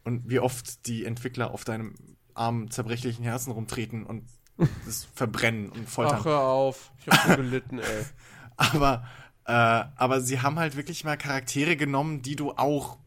Und 0.04 0.28
wie 0.28 0.40
oft 0.40 0.88
die 0.88 1.06
Entwickler 1.06 1.52
auf 1.52 1.66
deinem 1.66 1.94
armen, 2.34 2.72
zerbrechlichen 2.72 3.24
Herzen 3.24 3.52
rumtreten 3.52 4.08
und 4.08 4.24
das 4.88 5.06
verbrennen 5.14 5.70
und 5.70 5.88
foltern. 5.88 6.18
Ach, 6.22 6.26
hör 6.26 6.40
auf. 6.42 6.92
Ich 6.98 7.08
hab 7.10 7.30
so 7.30 7.36
gelitten, 7.36 7.78
ey. 7.78 8.06
Aber, 8.58 9.06
äh, 9.46 9.52
aber 9.52 10.22
sie 10.22 10.42
haben 10.42 10.58
halt 10.58 10.76
wirklich 10.76 11.04
mal 11.04 11.16
Charaktere 11.18 11.76
genommen, 11.76 12.24
die 12.24 12.36
du 12.36 12.54
auch 12.54 12.98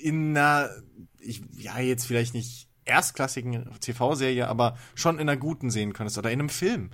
in 0.00 0.36
einer, 0.36 0.70
ich, 1.18 1.42
ja, 1.52 1.78
jetzt 1.78 2.06
vielleicht 2.06 2.34
nicht 2.34 2.68
erstklassigen 2.84 3.70
TV-Serie, 3.80 4.48
aber 4.48 4.76
schon 4.94 5.16
in 5.16 5.28
einer 5.28 5.36
guten 5.36 5.70
sehen 5.70 5.92
könntest 5.92 6.18
oder 6.18 6.30
in 6.30 6.40
einem 6.40 6.48
Film. 6.48 6.90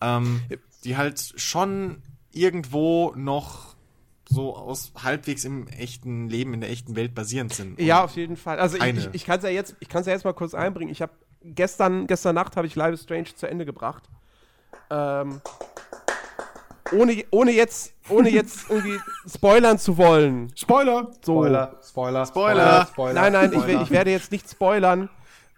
Ähm, 0.00 0.42
die 0.84 0.96
halt 0.96 1.34
schon 1.36 2.02
irgendwo 2.32 3.12
noch 3.16 3.74
so 4.28 4.54
aus 4.54 4.92
halbwegs 5.02 5.44
im 5.44 5.68
echten 5.68 6.28
Leben, 6.28 6.54
in 6.54 6.60
der 6.60 6.70
echten 6.70 6.96
Welt 6.96 7.14
basierend 7.14 7.52
sind. 7.54 7.80
Ja, 7.80 8.04
auf 8.04 8.14
jeden 8.14 8.36
Fall. 8.36 8.58
Also 8.58 8.76
ich, 8.76 8.84
ich, 8.84 9.08
ich 9.12 9.24
kann 9.24 9.38
es 9.38 9.44
ja 9.44 9.50
jetzt, 9.50 9.74
ich 9.80 9.88
kann 9.88 10.04
ja 10.04 10.12
jetzt 10.12 10.24
mal 10.24 10.34
kurz 10.34 10.54
einbringen. 10.54 10.92
Ich 10.92 11.00
habe 11.00 11.12
gestern, 11.42 12.06
gestern 12.06 12.34
Nacht 12.34 12.56
habe 12.56 12.66
ich 12.66 12.74
Live 12.74 13.00
Strange 13.00 13.34
zu 13.34 13.46
Ende 13.46 13.64
gebracht. 13.64 14.04
Ähm, 14.90 15.40
ohne, 16.92 17.24
ohne 17.30 17.52
jetzt, 17.52 17.94
ohne 18.10 18.30
jetzt 18.30 18.68
irgendwie 18.70 18.98
spoilern 19.26 19.78
zu 19.78 19.96
wollen. 19.96 20.52
Spoiler! 20.56 21.10
So. 21.24 21.42
Spoiler, 21.42 21.78
Spoiler, 21.86 22.26
Spoiler. 22.26 22.86
Spoiler. 22.90 23.12
Nein, 23.14 23.32
nein, 23.32 23.52
ich, 23.52 23.58
Spoiler. 23.58 23.78
we- 23.78 23.82
ich 23.84 23.90
werde 23.90 24.10
jetzt 24.10 24.32
nicht 24.32 24.48
spoilern. 24.50 25.08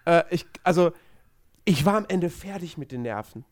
Äh, 0.04 0.24
ich, 0.30 0.46
also, 0.62 0.92
ich 1.64 1.84
war 1.84 1.96
am 1.96 2.06
Ende 2.08 2.30
fertig 2.30 2.78
mit 2.78 2.92
den 2.92 3.02
Nerven. 3.02 3.44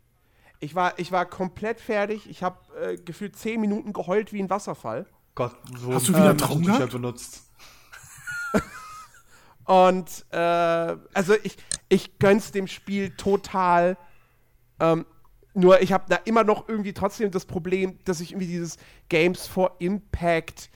Ich 0.60 0.74
war, 0.74 0.98
ich 0.98 1.12
war 1.12 1.24
komplett 1.26 1.80
fertig. 1.80 2.28
Ich 2.28 2.42
habe 2.42 2.56
äh, 2.80 2.96
gefühlt 2.96 3.36
zehn 3.36 3.60
Minuten 3.60 3.92
geheult 3.92 4.32
wie 4.32 4.42
ein 4.42 4.50
Wasserfall. 4.50 5.06
Gott, 5.34 5.54
so 5.78 5.92
Hast 5.94 6.08
du 6.08 6.14
wieder 6.14 6.30
ähm, 6.30 6.38
Traum 6.38 6.62
gehabt? 6.64 6.90
benutzt. 6.92 7.44
Und 9.64 10.24
äh, 10.30 10.36
also 11.12 11.34
ich, 11.42 11.58
ich 11.88 12.18
gönn's 12.18 12.50
dem 12.52 12.66
Spiel 12.66 13.10
total. 13.10 13.96
Ähm, 14.80 15.04
nur 15.54 15.80
ich 15.82 15.92
habe 15.92 16.04
da 16.08 16.16
immer 16.24 16.44
noch 16.44 16.68
irgendwie 16.68 16.92
trotzdem 16.92 17.30
das 17.30 17.44
Problem, 17.46 17.98
dass 18.04 18.20
ich 18.20 18.32
irgendwie 18.32 18.46
dieses 18.46 18.76
Games 19.08 19.46
for 19.46 19.76
Impact 19.80 20.70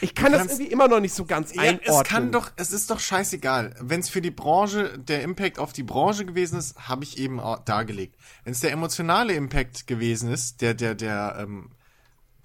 Ich 0.00 0.14
kann 0.14 0.32
das 0.32 0.46
irgendwie 0.46 0.66
immer 0.72 0.88
noch 0.88 1.00
nicht 1.00 1.14
so 1.14 1.24
ganz 1.24 1.54
Ja, 1.54 1.62
einordnen. 1.62 1.96
es 2.02 2.04
kann 2.04 2.32
doch, 2.32 2.50
es 2.56 2.72
ist 2.72 2.90
doch 2.90 2.98
scheißegal. 3.00 3.74
Wenn 3.80 4.00
es 4.00 4.08
für 4.08 4.20
die 4.20 4.30
Branche, 4.30 4.98
der 4.98 5.22
Impact 5.22 5.58
auf 5.58 5.72
die 5.72 5.82
Branche 5.84 6.24
gewesen 6.24 6.58
ist, 6.58 6.76
habe 6.88 7.04
ich 7.04 7.18
eben 7.18 7.40
auch 7.40 7.58
dargelegt. 7.64 8.16
Wenn 8.44 8.52
es 8.52 8.60
der 8.60 8.72
emotionale 8.72 9.32
Impact 9.34 9.86
gewesen 9.86 10.30
ist, 10.32 10.60
der, 10.60 10.74
der, 10.74 10.94
der, 10.94 11.36
ähm, 11.40 11.70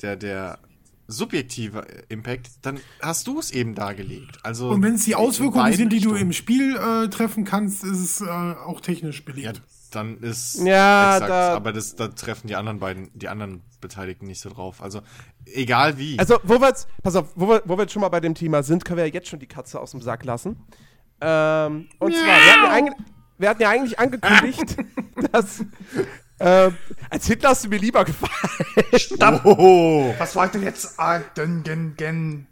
der, 0.01 0.15
der 0.15 0.59
subjektive 1.07 1.85
Impact, 2.09 2.49
dann 2.61 2.79
hast 3.01 3.27
du 3.27 3.39
es 3.39 3.51
eben 3.51 3.75
dargelegt. 3.75 4.39
Also 4.43 4.69
Und 4.69 4.81
wenn 4.81 4.95
es 4.95 5.03
die 5.05 5.15
Auswirkungen 5.15 5.73
sind, 5.73 5.91
die 5.91 5.99
du 5.99 6.15
im 6.15 6.31
Spiel 6.31 6.77
äh, 6.77 7.09
treffen 7.09 7.43
kannst, 7.43 7.83
ist 7.83 7.99
es 7.99 8.21
äh, 8.21 8.25
auch 8.29 8.79
technisch 8.81 9.25
belegt. 9.25 9.57
Ja, 9.57 9.63
dann 9.91 10.17
ist 10.19 10.55
Ja, 10.63 11.13
exakt, 11.15 11.29
da- 11.29 11.55
aber 11.55 11.71
das, 11.73 11.95
da 11.95 12.07
treffen 12.07 12.47
die 12.47 12.55
anderen 12.55 12.79
beiden, 12.79 13.09
die 13.13 13.27
anderen 13.27 13.61
Beteiligten 13.81 14.25
nicht 14.27 14.41
so 14.41 14.49
drauf. 14.49 14.81
Also 14.81 15.01
egal 15.45 15.97
wie. 15.97 16.17
Also, 16.19 16.39
wo 16.43 16.59
wir 16.59 16.67
jetzt, 16.69 16.87
pass 17.03 17.15
auf, 17.15 17.27
wo 17.35 17.47
wir, 17.49 17.61
wo 17.65 17.77
wir 17.77 17.83
jetzt 17.83 17.93
schon 17.93 18.01
mal 18.01 18.09
bei 18.09 18.19
dem 18.19 18.35
Thema 18.35 18.63
sind, 18.63 18.85
können 18.85 18.97
wir 18.97 19.07
ja 19.07 19.13
jetzt 19.13 19.27
schon 19.29 19.39
die 19.39 19.47
Katze 19.47 19.79
aus 19.79 19.91
dem 19.91 20.01
Sack 20.01 20.23
lassen. 20.25 20.63
Ähm, 21.21 21.87
und 21.99 22.13
zwar, 22.13 22.25
wir 22.25 22.51
hatten, 22.51 22.63
ja 22.65 22.71
eigentlich, 22.71 22.95
wir 23.37 23.49
hatten 23.49 23.61
ja 23.61 23.69
eigentlich 23.69 23.99
angekündigt, 23.99 24.77
dass. 25.31 25.63
Ähm, 26.39 26.75
als 27.11 27.27
Hitler 27.27 27.49
hast 27.49 27.63
du 27.65 27.69
mir 27.69 27.77
lieber 27.77 28.03
gefallen. 28.03 29.41
oh, 29.43 30.11
Was 30.17 30.35
wollt 30.35 30.55
ihr 30.55 30.61
jetzt 30.61 30.95
sagen? 30.95 31.61
Gen, 31.63 31.95
gen? 31.95 32.47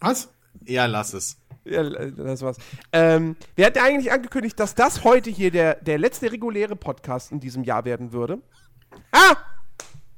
Was? 0.00 0.28
ja, 0.64 0.86
lass 0.86 1.12
es. 1.12 1.36
Ja, 1.70 1.82
das 1.84 2.42
war's. 2.42 2.56
Ähm, 2.92 3.36
wir 3.54 3.66
hatten 3.66 3.78
eigentlich 3.78 4.12
angekündigt, 4.12 4.58
dass 4.58 4.74
das 4.74 5.04
heute 5.04 5.30
hier 5.30 5.50
der, 5.50 5.76
der 5.76 5.98
letzte 5.98 6.32
reguläre 6.32 6.76
Podcast 6.76 7.30
in 7.32 7.40
diesem 7.40 7.62
Jahr 7.64 7.84
werden 7.84 8.12
würde. 8.12 8.40
Ah! 9.12 9.36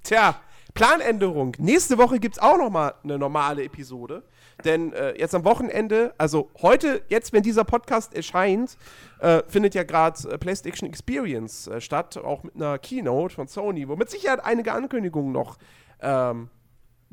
Tja, 0.02 0.40
Planänderung. 0.74 1.54
Nächste 1.58 1.98
Woche 1.98 2.18
gibt's 2.18 2.38
auch 2.38 2.56
noch 2.56 2.70
mal 2.70 2.94
eine 3.04 3.18
normale 3.18 3.64
Episode. 3.64 4.22
Denn 4.64 4.92
äh, 4.92 5.18
jetzt 5.18 5.34
am 5.34 5.44
Wochenende, 5.44 6.14
also 6.18 6.50
heute, 6.60 7.02
jetzt, 7.08 7.32
wenn 7.32 7.42
dieser 7.42 7.64
Podcast 7.64 8.14
erscheint, 8.14 8.76
äh, 9.20 9.42
findet 9.48 9.74
ja 9.74 9.82
gerade 9.82 10.28
äh, 10.28 10.38
PlayStation 10.38 10.88
Experience 10.88 11.66
äh, 11.66 11.80
statt, 11.80 12.16
auch 12.16 12.42
mit 12.42 12.54
einer 12.54 12.78
Keynote 12.78 13.34
von 13.34 13.48
Sony, 13.48 13.88
wo 13.88 13.96
mit 13.96 14.10
Sicherheit 14.10 14.44
einige 14.44 14.72
Ankündigungen 14.72 15.32
noch 15.32 15.58
ähm, 16.00 16.48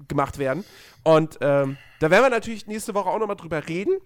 gemacht 0.07 0.37
werden. 0.37 0.63
Und 1.03 1.37
ähm, 1.41 1.77
da 1.99 2.09
werden 2.09 2.23
wir 2.23 2.29
natürlich 2.29 2.67
nächste 2.67 2.93
Woche 2.93 3.09
auch 3.09 3.19
noch 3.19 3.27
mal 3.27 3.35
drüber 3.35 3.67
reden. 3.67 3.97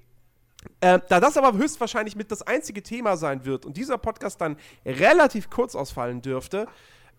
Ähm, 0.81 1.01
da 1.09 1.19
das 1.19 1.37
aber 1.37 1.57
höchstwahrscheinlich 1.57 2.15
mit 2.15 2.31
das 2.31 2.41
einzige 2.41 2.83
Thema 2.83 3.17
sein 3.17 3.45
wird 3.45 3.65
und 3.65 3.77
dieser 3.77 3.97
Podcast 3.97 4.41
dann 4.41 4.57
relativ 4.85 5.49
kurz 5.49 5.75
ausfallen 5.75 6.21
dürfte, 6.21 6.67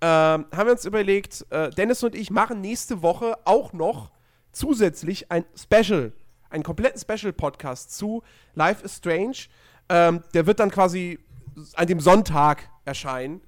ähm, 0.00 0.46
haben 0.52 0.66
wir 0.66 0.72
uns 0.72 0.84
überlegt, 0.84 1.46
äh, 1.50 1.70
Dennis 1.70 2.02
und 2.02 2.14
ich 2.14 2.30
machen 2.30 2.60
nächste 2.60 3.02
Woche 3.02 3.38
auch 3.44 3.72
noch 3.72 4.10
zusätzlich 4.52 5.30
ein 5.30 5.44
Special, 5.56 6.12
einen 6.50 6.62
kompletten 6.62 7.00
Special-Podcast 7.00 7.96
zu 7.96 8.22
Life 8.54 8.84
is 8.84 8.96
Strange. 8.96 9.36
Ähm, 9.88 10.22
der 10.34 10.46
wird 10.46 10.60
dann 10.60 10.70
quasi 10.70 11.18
an 11.74 11.86
dem 11.86 12.00
Sonntag 12.00 12.68
erscheinen. 12.84 13.40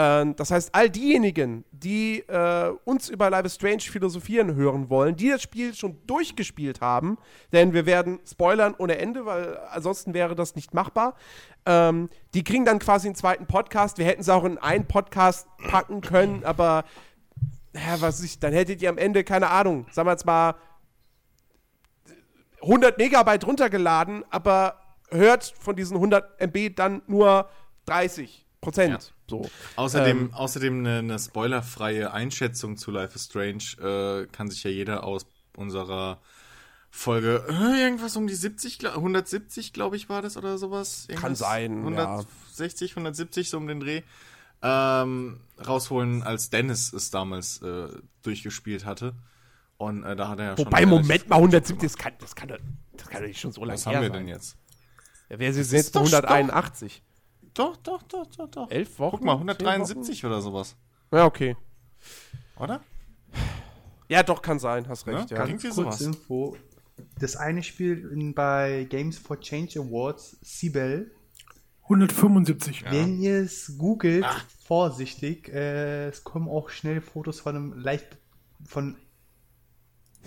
Ähm, 0.00 0.36
das 0.36 0.52
heißt, 0.52 0.76
all 0.76 0.88
diejenigen, 0.88 1.64
die 1.72 2.20
äh, 2.28 2.72
uns 2.84 3.08
über 3.08 3.30
Life 3.30 3.46
is 3.46 3.56
Strange 3.56 3.80
philosophieren 3.80 4.54
hören 4.54 4.90
wollen, 4.90 5.16
die 5.16 5.28
das 5.28 5.42
Spiel 5.42 5.74
schon 5.74 5.98
durchgespielt 6.06 6.80
haben, 6.80 7.18
denn 7.52 7.72
wir 7.72 7.84
werden 7.84 8.20
spoilern 8.24 8.76
ohne 8.78 8.96
Ende, 8.98 9.26
weil 9.26 9.58
ansonsten 9.72 10.14
wäre 10.14 10.36
das 10.36 10.54
nicht 10.54 10.72
machbar. 10.72 11.16
Ähm, 11.66 12.10
die 12.32 12.44
kriegen 12.44 12.64
dann 12.64 12.78
quasi 12.78 13.08
einen 13.08 13.16
zweiten 13.16 13.46
Podcast. 13.46 13.98
Wir 13.98 14.06
hätten 14.06 14.20
es 14.20 14.28
auch 14.28 14.44
in 14.44 14.56
einen 14.58 14.86
Podcast 14.86 15.48
packen 15.68 16.00
können, 16.00 16.44
aber 16.44 16.84
ja, 17.74 18.00
was 18.00 18.22
ich, 18.22 18.38
dann 18.38 18.52
hättet 18.52 18.80
ihr 18.80 18.90
am 18.90 18.98
Ende, 18.98 19.24
keine 19.24 19.50
Ahnung, 19.50 19.88
sagen 19.90 20.06
wir 20.06 20.12
jetzt 20.12 20.26
mal 20.26 20.54
100 22.62 22.98
Megabyte 22.98 23.44
runtergeladen, 23.44 24.22
aber 24.30 24.80
hört 25.10 25.52
von 25.58 25.74
diesen 25.74 25.96
100 25.96 26.40
MB 26.40 26.76
dann 26.76 27.02
nur 27.08 27.48
30 27.86 28.46
Prozent. 28.60 29.02
Ja. 29.02 29.17
So. 29.30 29.48
Außerdem, 29.76 30.18
Ähm. 30.18 30.34
außerdem 30.34 30.78
eine, 30.80 30.98
eine 30.98 31.18
spoilerfreie 31.18 32.12
Einschätzung 32.12 32.76
zu 32.76 32.90
Life 32.90 33.14
is 33.14 33.24
Strange 33.26 33.64
äh, 33.80 34.26
kann 34.32 34.50
sich 34.50 34.62
ja 34.64 34.70
jeder 34.70 35.04
aus 35.04 35.26
unserer 35.56 36.18
Folge 36.90 37.44
äh, 37.48 37.82
irgendwas 37.82 38.16
um 38.16 38.26
die 38.26 38.34
70, 38.34 38.78
gla- 38.78 38.94
170, 38.94 39.72
glaube 39.74 39.96
ich, 39.96 40.08
war 40.08 40.22
das 40.22 40.36
oder 40.38 40.56
sowas. 40.56 41.04
Irgendwas, 41.08 41.20
Kann 41.22 41.34
sein, 41.34 41.78
160, 41.78 42.92
170 42.92 43.50
so 43.50 43.58
um 43.58 43.66
den 43.66 43.80
Dreh 43.80 44.02
ähm, 44.62 45.40
rausholen, 45.64 46.22
als 46.22 46.50
Dennis 46.50 46.92
es 46.92 47.10
damals 47.10 47.60
äh, 47.62 47.88
durchgespielt 48.22 48.84
hatte. 48.84 49.14
Und 49.76 50.02
äh, 50.04 50.16
da 50.16 50.28
hat 50.28 50.38
er 50.40 50.44
ja 50.46 50.56
schon. 50.56 50.66
Wobei, 50.66 50.78
relativ 50.78 50.90
Moment 51.02 51.28
mal, 51.28 51.36
viel 51.36 51.44
170, 51.44 51.78
gemacht. 51.78 51.82
das 51.84 51.96
kann, 51.96 52.12
das 52.18 52.34
kann, 52.34 52.48
das 52.96 53.08
kann 53.08 53.20
doch 53.22 53.28
nicht 53.28 53.40
schon 53.40 53.52
so 53.52 53.60
lange 53.60 53.74
Was 53.74 53.86
haben 53.86 54.00
wir 54.00 54.08
sein. 54.08 54.12
denn 54.12 54.28
jetzt? 54.28 54.56
Ja, 55.28 55.38
wer 55.38 55.50
ist 55.50 55.72
jetzt 55.72 55.94
doch 55.94 56.00
181? 56.00 57.02
Doch, 57.58 57.76
doch, 57.78 58.02
doch, 58.04 58.26
doch, 58.26 58.48
doch. 58.48 58.70
Elf 58.70 58.98
Wochen? 59.00 59.16
Guck 59.16 59.24
mal, 59.24 59.36
Zehn 59.36 59.50
173 59.50 60.24
oder 60.24 60.40
sowas. 60.40 60.76
Ja, 61.10 61.24
okay. 61.24 61.56
Oder? 62.56 62.80
Ja, 64.08 64.22
doch, 64.22 64.42
kann 64.42 64.60
sein, 64.60 64.88
hast 64.88 65.06
recht. 65.08 65.30
Ja, 65.32 65.38
Ja, 65.38 65.44
Irgendwie 65.46 65.68
Kurz 65.68 65.76
sowas. 65.76 66.00
Info. 66.00 66.56
Das 67.18 67.34
eine 67.36 67.64
Spiel 67.64 68.08
in, 68.12 68.32
bei 68.32 68.86
Games 68.88 69.18
for 69.18 69.40
Change 69.40 69.80
Awards, 69.80 70.36
Sibel. 70.40 71.10
175. 71.82 72.84
Wenn 72.90 73.20
ihr 73.20 73.40
es 73.40 73.76
googelt, 73.76 74.26
vorsichtig, 74.64 75.48
äh, 75.48 76.08
es 76.08 76.22
kommen 76.22 76.48
auch 76.48 76.68
schnell 76.70 77.00
Fotos 77.00 77.40
von 77.40 77.56
einem 77.56 77.72
leicht 77.80 78.18
von 78.64 78.96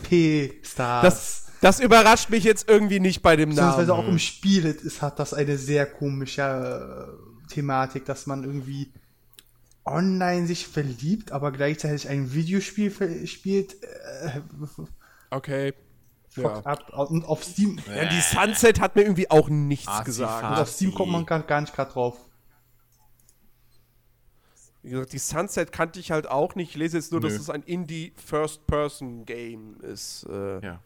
P-Stars. 0.04 1.04
Das, 1.04 1.51
das 1.62 1.80
überrascht 1.80 2.30
mich 2.30 2.44
jetzt 2.44 2.68
irgendwie 2.70 3.00
nicht 3.00 3.22
bei 3.22 3.36
dem 3.36 3.50
Beziehungsweise 3.52 3.88
Namen. 3.88 4.04
auch 4.04 4.08
im 4.10 4.20
Spiel 4.20 4.66
ist, 4.66 5.02
hat 5.02 5.20
das 5.20 5.34
eine 5.34 5.58
sehr 5.58 5.86
komische 5.86 6.42
äh, 6.44 7.48
Thematik, 7.54 8.06
dass 8.06 8.26
man 8.28 8.44
irgendwie 8.44 8.92
online 9.86 10.48
sich 10.48 10.68
verliebt, 10.68 11.32
aber 11.32 11.52
gleichzeitig 11.52 12.10
ein 12.10 12.34
Videospiel 12.34 13.26
spielt. 13.28 13.76
Äh, 13.84 14.42
Okay. 15.34 15.74
fuck 16.30 16.66
ab. 16.66 16.92
Und 17.10 17.24
auf 17.26 17.44
Steam, 17.44 17.80
Ja, 17.88 18.06
die 18.06 18.20
Sunset 18.22 18.80
hat 18.82 18.96
mir 18.96 19.04
irgendwie 19.04 19.32
auch 19.32 19.50
nichts 19.50 19.88
Arzi 19.88 20.04
gesagt. 20.04 20.42
Fahrt. 20.42 20.58
und 20.58 20.62
auf 20.62 20.70
Steam 20.70 20.94
kommt 20.94 21.12
man 21.12 21.26
gar, 21.26 21.42
gar 21.44 21.62
nicht 21.62 21.74
gerade 21.74 21.92
drauf. 21.92 22.18
Wie 24.84 24.90
gesagt, 24.90 25.14
die 25.14 25.20
Sunset 25.20 25.72
kannte 25.72 26.00
ich 26.00 26.10
halt 26.12 26.28
auch 26.28 26.56
nicht. 26.56 26.72
Ich 26.72 26.76
lese 26.76 26.98
jetzt 26.98 27.12
nur, 27.12 27.22
dass 27.22 27.34
Nö. 27.34 27.40
es 27.40 27.50
ein 27.52 27.62
Indie-First-Person-Game 27.64 29.80
ist. 29.82 30.26
Äh, 30.30 30.60
Ja. 30.66 30.80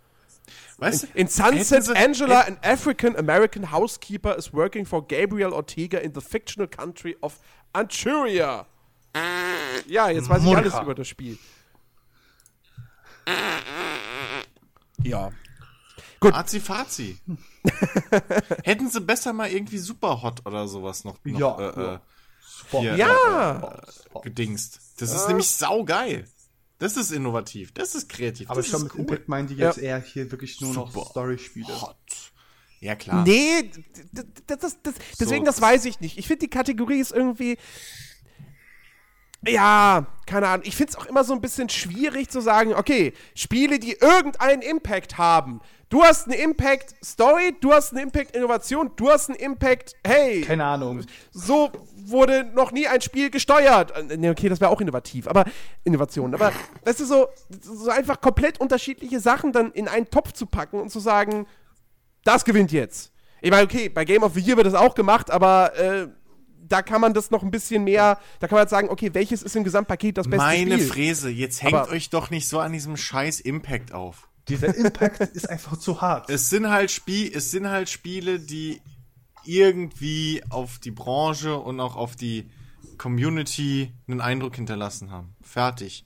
Weißt 0.78 1.04
du, 1.04 1.08
In 1.14 1.28
Sunset, 1.28 1.84
sie- 1.86 1.96
Angela, 1.96 2.42
an 2.42 2.58
African-American 2.62 3.72
housekeeper, 3.72 4.36
is 4.38 4.54
working 4.54 4.86
for 4.86 5.06
Gabriel 5.08 5.54
Ortega 5.54 5.98
in 6.00 6.14
the 6.14 6.22
fictional 6.22 6.68
country 6.68 7.18
of 7.22 7.40
Anchuria. 7.74 8.66
Ja, 9.88 10.10
jetzt 10.10 10.28
weiß 10.30 10.40
ich 10.40 10.44
Murka. 10.46 10.62
alles 10.62 10.80
über 10.82 10.94
das 10.96 11.08
Spiel. 11.08 11.38
Ja. 15.04 15.32
Azi-Fazi. 16.22 17.20
Hätten 18.64 18.90
sie 18.90 19.02
besser 19.02 19.32
mal 19.34 19.50
irgendwie 19.50 19.78
Superhot 19.78 20.44
oder 20.46 20.68
sowas 20.68 21.04
noch, 21.04 21.18
noch 21.24 21.40
Ja, 21.40 21.60
äh, 21.60 21.64
ja. 21.82 21.94
äh, 21.96 22.00
Super. 22.42 22.80
hier, 22.80 22.96
Ja. 22.98 23.74
äh, 24.16 24.20
gedingst. 24.22 24.80
Das 24.98 25.14
ist 25.14 25.28
nämlich 25.28 25.50
saugeil. 25.50 26.28
Das 26.80 26.98
ist 26.98 27.12
innovativ. 27.12 27.72
Das 27.74 27.96
ist 27.96 28.10
kreativ. 28.10 28.50
Aber 28.50 28.58
das 28.58 28.66
ich 28.66 28.72
glaube, 28.72 28.86
mit 28.86 28.96
Impact 28.96 29.30
meinen 29.30 29.48
die 29.48 29.56
Ja. 29.56 29.68
jetzt 29.68 29.78
eher 29.78 30.00
hier 30.00 30.30
wirklich 30.32 30.60
nur 30.62 30.74
noch 30.74 30.92
Super. 30.92 31.06
Story-Spiele. 31.10 31.82
Hot. 31.82 31.96
Ja, 32.82 32.96
klar. 32.96 33.24
Nee, 33.24 33.72
das, 34.12 34.60
das, 34.60 34.82
das, 34.84 34.94
deswegen, 35.20 35.46
das 35.46 35.62
weiß 35.62 35.86
ich 35.86 36.02
nicht. 36.02 36.18
Ich 36.18 36.28
finde, 36.28 36.42
die 36.42 36.50
Kategorie 36.50 37.00
ist 37.00 37.12
irgendwie. 37.14 37.58
Ja, 39.48 40.08
keine 40.26 40.48
Ahnung. 40.48 40.66
Ich 40.66 40.76
finde 40.76 40.92
es 40.92 40.96
auch 40.98 41.06
immer 41.06 41.24
so 41.24 41.34
ein 41.34 41.42
bisschen 41.42 41.70
schwierig 41.70 42.30
zu 42.30 42.42
sagen, 42.42 42.74
okay, 42.74 43.14
Spiele, 43.36 43.80
die 43.80 43.94
irgendeinen 43.94 44.62
Impact 44.62 45.18
haben. 45.18 45.62
Du 45.90 46.04
hast 46.04 46.26
eine 46.26 46.36
Impact-Story, 46.38 47.56
du 47.62 47.72
hast 47.72 47.92
eine 47.92 48.02
Impact-Innovation, 48.02 48.92
du 48.96 49.10
hast 49.12 49.30
einen 49.30 49.38
Impact, 49.38 49.94
hey, 50.06 50.42
Keine 50.42 50.66
Ahnung. 50.66 51.06
so 51.32 51.72
wurde 52.10 52.46
noch 52.54 52.72
nie 52.72 52.88
ein 52.88 53.02
Spiel 53.02 53.30
gesteuert. 53.30 53.92
Äh, 53.98 54.18
Nee, 54.18 54.30
okay, 54.30 54.50
das 54.50 54.60
wäre 54.62 54.72
auch 54.72 54.82
innovativ, 54.82 55.28
aber 55.28 55.46
Innovation. 55.84 56.34
Aber 56.34 56.52
das 56.84 57.00
ist 57.00 57.10
so, 57.10 57.28
so 57.62 57.90
einfach 57.90 58.22
komplett 58.22 58.60
unterschiedliche 58.60 59.20
Sachen 59.20 59.52
dann 59.52 59.72
in 59.72 59.88
einen 59.88 60.10
Topf 60.10 60.32
zu 60.34 60.46
packen 60.46 60.80
und 60.80 60.90
zu 60.90 61.00
sagen, 61.00 61.48
das 62.24 62.46
gewinnt 62.46 62.72
jetzt. 62.72 63.12
Ich 63.42 63.52
meine, 63.52 63.64
okay, 63.64 63.90
bei 63.90 64.06
Game 64.06 64.24
of 64.24 64.34
the 64.34 64.40
Year 64.40 64.58
wird 64.58 64.66
das 64.68 64.74
auch 64.74 64.96
gemacht, 64.96 65.30
aber 65.30 65.76
äh, 65.78 66.08
da 66.68 66.82
kann 66.82 67.00
man 67.02 67.14
das 67.14 67.30
noch 67.30 67.44
ein 67.44 67.52
bisschen 67.52 67.84
mehr, 67.84 68.18
da 68.40 68.48
kann 68.48 68.56
man 68.56 68.64
jetzt 68.64 68.72
sagen, 68.72 68.90
okay, 68.90 69.12
welches 69.14 69.44
ist 69.44 69.56
im 69.56 69.64
Gesamtpaket 69.64 70.18
das 70.18 70.26
beste 70.28 70.38
Meine 70.44 70.76
Spiel? 70.76 70.88
Fräse, 70.88 71.30
jetzt 71.30 71.62
hängt 71.62 71.76
Aber- 71.76 71.90
euch 71.92 72.10
doch 72.10 72.32
nicht 72.32 72.48
so 72.48 72.60
an 72.60 72.72
diesem 72.74 72.98
scheiß 72.98 73.40
Impact 73.42 73.92
auf. 73.94 74.30
Dieser 74.48 74.76
Impact 74.76 75.20
ist 75.36 75.48
einfach 75.50 75.78
zu 75.78 76.02
hart. 76.02 76.30
Es 76.30 76.50
sind 76.50 76.70
halt 76.70 76.90
Spiel, 76.92 77.32
es 77.36 77.52
sind 77.52 77.68
halt 77.70 77.90
Spiele, 77.90 78.40
die 78.40 78.82
irgendwie 79.46 80.44
auf 80.50 80.80
die 80.80 80.92
Branche 80.92 81.58
und 81.58 81.80
auch 81.80 81.96
auf 81.96 82.16
die 82.16 82.50
Community 82.98 83.92
einen 84.08 84.22
Eindruck 84.22 84.56
hinterlassen 84.56 85.12
haben. 85.12 85.36
Fertig. 85.42 86.06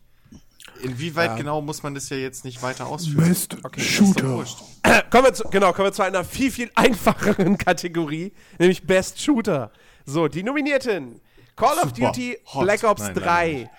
Inwieweit 0.82 1.36
genau 1.36 1.62
muss 1.62 1.84
man 1.84 1.94
das 1.94 2.10
ja 2.10 2.18
jetzt 2.18 2.46
nicht 2.46 2.62
weiter 2.62 2.88
ausführen? 2.88 3.28
Best 3.28 3.54
doch 3.54 3.72
Shooter. 3.78 4.46
kommen 5.10 5.26
wir 5.26 5.34
zu, 5.34 5.44
genau, 5.50 5.74
kommen 5.74 5.88
wir 5.88 5.94
zu 5.94 6.04
einer 6.04 6.24
viel, 6.24 6.52
viel 6.52 6.72
einfacheren 6.76 7.58
Kategorie, 7.58 8.34
nämlich 8.58 8.86
Best 8.86 9.22
Shooter. 9.22 9.72
So, 10.06 10.28
die 10.28 10.44
Nominierten: 10.44 11.22
Call 11.56 11.78
of 11.80 11.92
Super 11.96 12.12
Duty 12.12 12.38
hot. 12.54 12.64
Black 12.64 12.84
Ops 12.84 13.02
Nein, 13.02 13.14
3, 13.16 13.54
nein, 13.54 13.70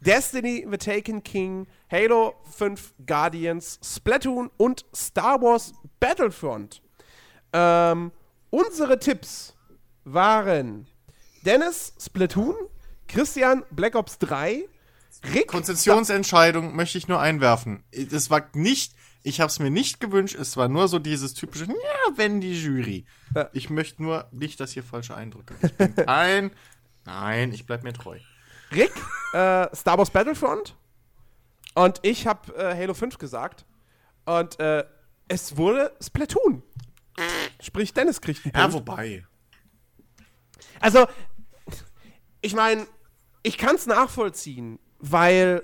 Destiny 0.00 0.66
The 0.70 0.76
Taken 0.76 1.22
King, 1.22 1.66
Halo 1.90 2.34
5 2.56 2.94
Guardians, 3.06 3.78
Splatoon 3.82 4.50
und 4.56 4.84
Star 4.94 5.40
Wars 5.40 5.72
Battlefront. 6.00 6.82
Ähm, 7.52 8.12
unsere 8.52 8.98
Tipps 9.00 9.54
waren 10.04 10.86
Dennis 11.44 11.94
Splatoon, 11.98 12.54
Christian 13.08 13.64
Black 13.70 13.96
Ops 13.96 14.18
3, 14.18 14.68
Rick 15.34 15.48
Konzessionsentscheidung 15.48 16.74
möchte 16.74 16.98
ich 16.98 17.08
nur 17.08 17.20
einwerfen. 17.20 17.84
Es 17.92 18.30
war 18.30 18.48
nicht, 18.54 18.94
ich 19.22 19.40
habe 19.40 19.50
es 19.50 19.58
mir 19.58 19.70
nicht 19.70 20.00
gewünscht, 20.00 20.36
es 20.36 20.56
war 20.56 20.68
nur 20.68 20.88
so 20.88 20.98
dieses 20.98 21.34
typische, 21.34 21.66
ja, 21.66 22.16
wenn 22.16 22.40
die 22.40 22.60
Jury. 22.60 23.06
Ja. 23.34 23.48
Ich 23.52 23.70
möchte 23.70 24.02
nur 24.02 24.28
nicht, 24.32 24.60
dass 24.60 24.72
hier 24.72 24.82
falsche 24.82 25.14
Eindrücke. 25.14 25.54
Ich 25.62 25.74
bin 25.74 25.94
kein, 25.94 26.50
nein, 27.04 27.52
ich 27.52 27.66
bleib 27.66 27.84
mir 27.84 27.92
treu. 27.92 28.18
Rick, 28.72 28.92
äh, 29.32 29.74
Star 29.74 29.98
Wars 29.98 30.10
Battlefront. 30.10 30.74
Und 31.74 32.00
ich 32.02 32.26
habe 32.26 32.54
äh, 32.56 32.74
Halo 32.76 32.94
5 32.94 33.18
gesagt. 33.18 33.64
Und 34.24 34.58
äh, 34.60 34.84
es 35.28 35.56
wurde 35.56 35.92
Splatoon. 36.02 36.62
Sprich, 37.60 37.92
Dennis 37.92 38.20
kriegt 38.20 38.44
einen 38.44 38.54
Ja, 38.54 38.68
Punkt. 38.68 38.88
wobei. 38.88 39.24
Also, 40.80 41.06
ich 42.40 42.54
meine, 42.54 42.86
ich 43.42 43.58
kann 43.58 43.76
es 43.76 43.86
nachvollziehen, 43.86 44.78
weil 44.98 45.62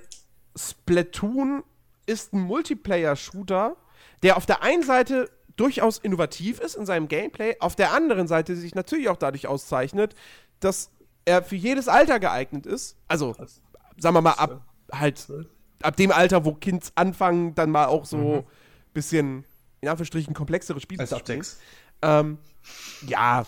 Splatoon 0.56 1.62
ist 2.06 2.32
ein 2.32 2.40
Multiplayer-Shooter, 2.40 3.76
der 4.22 4.36
auf 4.36 4.46
der 4.46 4.62
einen 4.62 4.82
Seite 4.82 5.30
durchaus 5.56 5.98
innovativ 5.98 6.60
ist 6.60 6.76
in 6.76 6.86
seinem 6.86 7.08
Gameplay, 7.08 7.56
auf 7.60 7.74
der 7.74 7.92
anderen 7.92 8.28
Seite 8.28 8.54
sich 8.56 8.74
natürlich 8.74 9.08
auch 9.08 9.16
dadurch 9.16 9.46
auszeichnet, 9.46 10.14
dass 10.60 10.90
er 11.24 11.42
für 11.42 11.56
jedes 11.56 11.88
Alter 11.88 12.20
geeignet 12.20 12.64
ist. 12.64 12.96
Also, 13.08 13.34
sagen 13.96 14.14
wir 14.14 14.20
mal, 14.22 14.32
ab 14.32 14.64
halt 14.92 15.26
ab 15.82 15.96
dem 15.96 16.10
Alter, 16.12 16.44
wo 16.44 16.54
Kids 16.54 16.92
anfangen, 16.94 17.54
dann 17.54 17.70
mal 17.70 17.86
auch 17.86 18.04
so 18.04 18.46
bisschen 18.94 19.44
in 19.80 19.88
Anführungsstrichen 19.88 20.34
komplexere 20.34 20.80
Spiele 20.80 21.00
Also 21.00 21.16
zu 21.16 21.20
spielen. 21.20 21.42
sechs. 21.42 21.60
Ähm, 22.02 22.38
ja, 23.06 23.44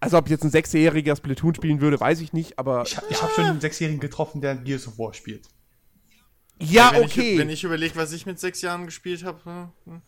also 0.00 0.18
ob 0.18 0.28
jetzt 0.28 0.44
ein 0.44 0.50
Sechsjähriger 0.50 1.16
Splatoon 1.16 1.54
spielen 1.54 1.80
würde, 1.80 1.98
weiß 1.98 2.20
ich 2.20 2.32
nicht, 2.32 2.58
aber 2.58 2.82
Ich, 2.86 2.96
hab- 2.96 3.10
ich 3.10 3.20
habe 3.22 3.32
schon 3.32 3.44
einen 3.46 3.60
Sechsjährigen 3.60 4.00
getroffen, 4.00 4.40
der 4.40 4.56
Gears 4.56 4.86
of 4.88 4.98
War 4.98 5.14
spielt. 5.14 5.48
ja, 6.60 6.90
wenn 6.92 7.04
okay. 7.04 7.32
Ich, 7.32 7.38
wenn 7.38 7.50
ich 7.50 7.64
überlege, 7.64 7.96
was 7.96 8.12
ich 8.12 8.26
mit 8.26 8.38
sechs 8.38 8.60
Jahren 8.62 8.86
gespielt 8.86 9.24
habe, 9.24 9.44
hm, 9.44 9.68
hm, 9.84 10.02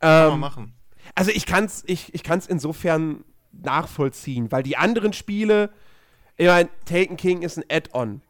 kann 0.00 0.24
man 0.24 0.32
ähm, 0.34 0.40
machen. 0.40 0.74
also 1.14 1.30
ich 1.30 1.46
kann's, 1.46 1.84
ich, 1.86 2.12
ich 2.14 2.22
kann's 2.22 2.46
insofern 2.46 3.24
nachvollziehen, 3.52 4.50
weil 4.50 4.62
die 4.62 4.76
anderen 4.76 5.12
Spiele, 5.12 5.70
ich 6.36 6.46
meine, 6.46 6.68
Taken 6.84 7.16
King 7.16 7.42
ist 7.42 7.56
ein 7.58 7.64
Add-on. 7.70 8.20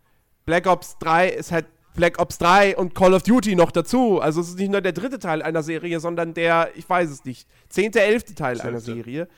Black 0.45 0.67
Ops 0.67 0.99
3 0.99 1.29
ist 1.31 1.53
halt 1.53 1.67
Black 1.95 2.19
Ops 2.19 2.39
3 2.39 2.77
und 2.77 2.95
Call 2.95 3.15
of 3.15 3.23
Duty 3.23 3.55
noch 3.57 3.71
dazu. 3.71 4.21
Also 4.21 4.41
es 4.41 4.49
ist 4.49 4.59
nicht 4.59 4.71
nur 4.71 4.81
der 4.81 4.93
dritte 4.93 5.19
Teil 5.19 5.43
einer 5.43 5.63
Serie, 5.63 6.01
sondern 6.01 6.35
der, 6.35 6.71
ich 6.75 6.89
weiß 6.89 7.09
es 7.11 7.25
nicht, 7.25 7.49
zehnte, 7.69 8.01
elfte 8.01 8.35
Teil 8.35 8.61
einer 8.61 8.81
Zwölfte. 8.81 8.95
Serie. 8.95 9.29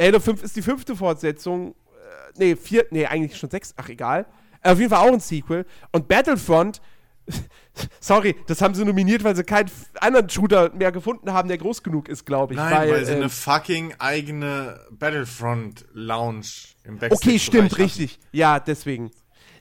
Halo 0.00 0.20
5 0.20 0.42
ist 0.42 0.56
die 0.56 0.62
fünfte 0.62 0.94
Fortsetzung. 0.96 1.70
Äh, 1.70 2.38
nee, 2.38 2.56
vier, 2.56 2.86
nee, 2.90 3.06
eigentlich 3.06 3.38
schon 3.38 3.50
sechs, 3.50 3.74
ach 3.76 3.88
egal. 3.88 4.26
Äh, 4.62 4.72
auf 4.72 4.78
jeden 4.78 4.90
Fall 4.90 5.08
auch 5.08 5.12
ein 5.12 5.20
Sequel. 5.20 5.66
Und 5.92 6.08
Battlefront, 6.08 6.80
sorry, 8.00 8.36
das 8.46 8.60
haben 8.60 8.74
sie 8.74 8.84
nominiert, 8.84 9.24
weil 9.24 9.36
sie 9.36 9.44
keinen 9.44 9.70
anderen 10.00 10.28
Shooter 10.28 10.70
mehr 10.74 10.92
gefunden 10.92 11.32
haben, 11.32 11.48
der 11.48 11.58
groß 11.58 11.82
genug 11.82 12.08
ist, 12.08 12.24
glaube 12.26 12.54
ich. 12.54 12.58
Nein, 12.58 12.90
weil, 12.90 13.04
sie 13.04 13.12
ähm, 13.12 13.18
eine 13.20 13.28
fucking 13.28 13.94
eigene 13.98 14.80
Battlefront-Lounge 14.90 16.46
im 16.84 16.98
Backstage 16.98 17.14
Okay, 17.14 17.38
stimmt, 17.38 17.72
hatten. 17.72 17.82
richtig. 17.82 18.18
Ja, 18.32 18.58
deswegen. 18.60 19.10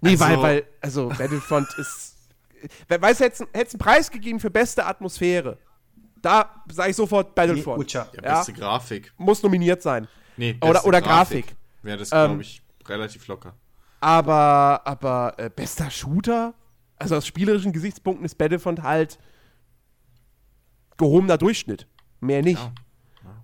Nee, 0.02 0.12
Also- 0.12 0.24
weil, 0.26 0.41
weil, 0.41 0.64
also 0.82 1.10
Battlefront 1.10 1.68
ist. 1.78 2.16
Wer 2.88 3.02
weiß, 3.02 3.20
hätte 3.22 3.45
es 3.54 3.74
einen 3.74 3.80
Preis 3.80 4.12
gegeben 4.12 4.39
für 4.39 4.50
beste 4.50 4.86
Atmosphäre. 4.86 5.58
Da 6.22 6.64
sage 6.70 6.89
ich 6.91 6.95
sofort 6.97 7.34
Battlefront. 7.34 7.80
Ucha. 7.84 8.08
Ja, 8.14 8.24
Ja. 8.24 8.36
beste 8.38 8.52
Grafik. 8.54 9.14
Muss 9.18 9.41
nominiert 9.41 9.82
sein. 9.82 10.08
Nee, 10.36 10.58
Oder- 10.62 10.74
beste 10.74 10.88
oder 10.88 11.02
Grafik. 11.02 11.56
Wäre 11.82 11.97
das, 11.97 12.12
Ähm, 12.12 12.18
glaube 12.28 12.41
ich, 12.41 12.62
relativ 12.86 13.28
locker. 13.28 13.54
Aber, 14.02 14.82
aber 14.86 15.34
äh, 15.38 15.50
bester 15.50 15.89
Shooter? 15.89 16.54
Also 16.97 17.16
aus 17.16 17.26
spielerischen 17.26 17.72
Gesichtspunkten 17.72 18.26
ist 18.26 18.38
Battlefront 18.38 18.82
halt 18.84 19.18
gehobener 20.97 21.38
Durchschnitt. 21.38 21.88
Mehr 22.20 22.41
nicht. 22.41 22.72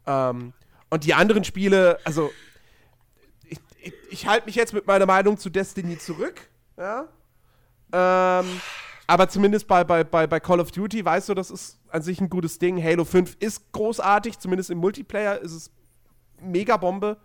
Ähm, 0.06 0.52
und 0.90 1.04
die 1.06 1.14
anderen 1.14 1.44
Spiele, 1.46 2.00
also 2.04 2.32
ich, 3.86 3.94
ich, 4.10 4.28
halte 4.28 4.46
mich 4.46 4.56
jetzt 4.56 4.74
mit 4.74 4.88
meiner 4.88 5.06
Meinung 5.06 5.38
zu 5.38 5.50
Destiny 5.50 5.98
zurück. 5.98 6.42
Ja. 6.78 7.08
Ähm, 7.94 8.46
aber 9.08 9.30
zumindest 9.30 9.68
bei, 9.68 9.84
bei, 9.84 10.04
bei, 10.04 10.28
bei 10.28 10.40
Call 10.40 10.60
of 10.60 10.72
Duty, 10.72 11.06
weißt 11.06 11.30
du, 11.30 11.34
das 11.34 11.52
ist 11.52 11.80
an 11.90 12.02
sich 12.02 12.20
ein 12.20 12.30
gutes 12.30 12.58
Ding. 12.60 12.82
Halo 12.84 13.06
5 13.06 13.38
ist 13.40 13.72
großartig, 13.72 14.40
zumindest 14.40 14.72
im 14.72 14.80
Multiplayer 14.80 15.40
ist 15.40 15.54
es 15.54 15.72
mega 16.42 16.78
Bombe. 16.78 17.18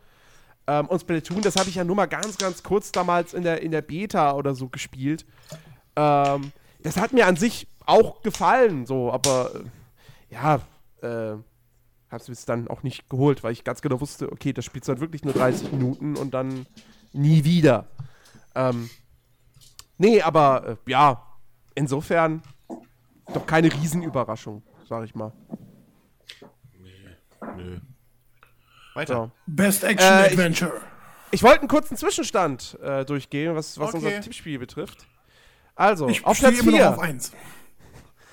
Ähm, 0.67 0.87
und 0.87 1.01
Splatoon, 1.01 1.43
das 1.43 1.57
habe 1.57 1.71
ich 1.71 1.77
ja 1.77 1.85
nur 1.85 1.97
mal 1.97 2.07
ganz, 2.07 2.37
ganz 2.37 2.63
kurz 2.63 2.93
damals 2.93 3.35
in 3.35 3.43
der, 3.43 3.63
in 3.63 3.71
der 3.71 3.83
Beta 3.83 4.35
oder 4.35 4.55
so 4.55 4.69
gespielt. 4.69 5.25
Ähm, 5.97 6.53
das 6.83 6.97
hat 6.97 7.13
mir 7.13 7.27
an 7.27 7.37
sich 7.37 7.67
auch 7.87 8.23
gefallen, 8.23 8.87
so, 8.87 9.11
aber 9.11 9.51
äh, 9.55 10.35
ja, 10.35 10.61
äh, 11.03 11.37
hab's 12.11 12.27
bis 12.27 12.45
dann 12.45 12.69
auch 12.69 12.83
nicht 12.83 13.09
geholt, 13.09 13.43
weil 13.45 13.53
ich 13.53 13.65
ganz 13.65 13.81
genau 13.83 14.01
wusste, 14.01 14.31
okay, 14.33 14.53
das 14.53 14.65
spielt 14.65 14.87
dann 14.89 15.01
wirklich 15.01 15.25
nur 15.25 15.33
30 15.35 15.73
Minuten 15.73 16.17
und 16.17 16.33
dann 16.35 16.67
nie 17.13 17.45
wieder. 17.45 17.87
Ähm, 18.55 18.91
nee, 19.99 20.21
aber 20.23 20.79
äh, 20.87 20.91
ja, 20.91 21.25
insofern 21.75 22.43
doch 23.33 23.47
keine 23.47 23.73
Riesenüberraschung, 23.73 24.63
sag 24.89 25.05
ich 25.05 25.15
mal. 25.15 25.33
Nö. 27.57 27.79
Weiter. 28.95 29.15
So. 29.15 29.31
Best 29.47 29.85
Action 29.85 30.09
Äh, 30.13 30.27
ich- 30.27 30.33
Adventure. 30.33 30.73
Ich 31.33 31.45
wollte 31.45 31.61
einen 31.61 31.69
kurzen 31.69 31.97
Zwischenstand 31.97 32.77
äh, 32.83 33.05
durchgehen, 33.05 33.55
was, 33.55 33.79
was 33.79 33.95
Okay. 33.95 34.05
unser 34.05 34.21
Tippspiel 34.21 34.59
betrifft. 34.59 35.07
Also, 35.77 36.09
ich 36.09 36.27
auf 36.27 36.37
stehe 36.37 36.51
Platz 36.53 36.63
immer 36.63 36.73
noch 36.73 36.79
4. 36.79 36.91
auf 36.91 36.99
1. 36.99 37.33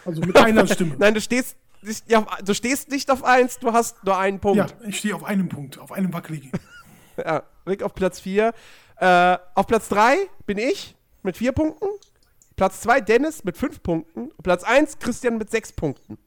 Also 0.04 0.22
mit 0.22 0.36
einer 0.36 0.66
Stimme. 0.74 0.96
Nein, 0.98 1.14
du 1.14 1.22
stehst, 1.22 1.56
nicht- 1.88 2.10
ja, 2.12 2.26
du 2.44 2.54
stehst 2.54 2.90
nicht 2.90 3.10
auf 3.10 3.24
1, 3.24 3.60
du 3.60 3.74
hast 3.74 4.04
nur 4.04 4.18
einen 4.18 4.40
Punkt. 4.40 4.58
Ja, 4.58 4.68
ich 4.88 5.00
stehe 5.00 5.16
auf 5.16 5.24
einem 5.24 5.50
Punkt, 5.50 5.78
auf 5.80 5.92
einem 5.92 6.14
wackeligen. 6.14 6.52
Ja, 7.18 7.42
Rick 7.66 7.82
auf 7.82 7.96
Platz 7.96 8.20
4. 8.20 8.54
Äh, 8.98 9.38
auf 9.56 9.66
Platz 9.66 9.90
3 9.90 10.18
bin 10.46 10.60
ich 10.60 10.96
mit 11.24 11.36
4 11.36 11.52
Punkten. 11.52 11.88
Platz 12.56 12.82
2 12.82 13.02
Dennis 13.02 13.44
mit 13.44 13.58
5 13.58 13.82
Punkten. 13.82 14.26
Und 14.30 14.44
Platz 14.44 14.64
1 14.64 15.00
Christian 15.00 15.40
mit 15.40 15.50
6 15.50 15.72
Punkten. 15.74 16.20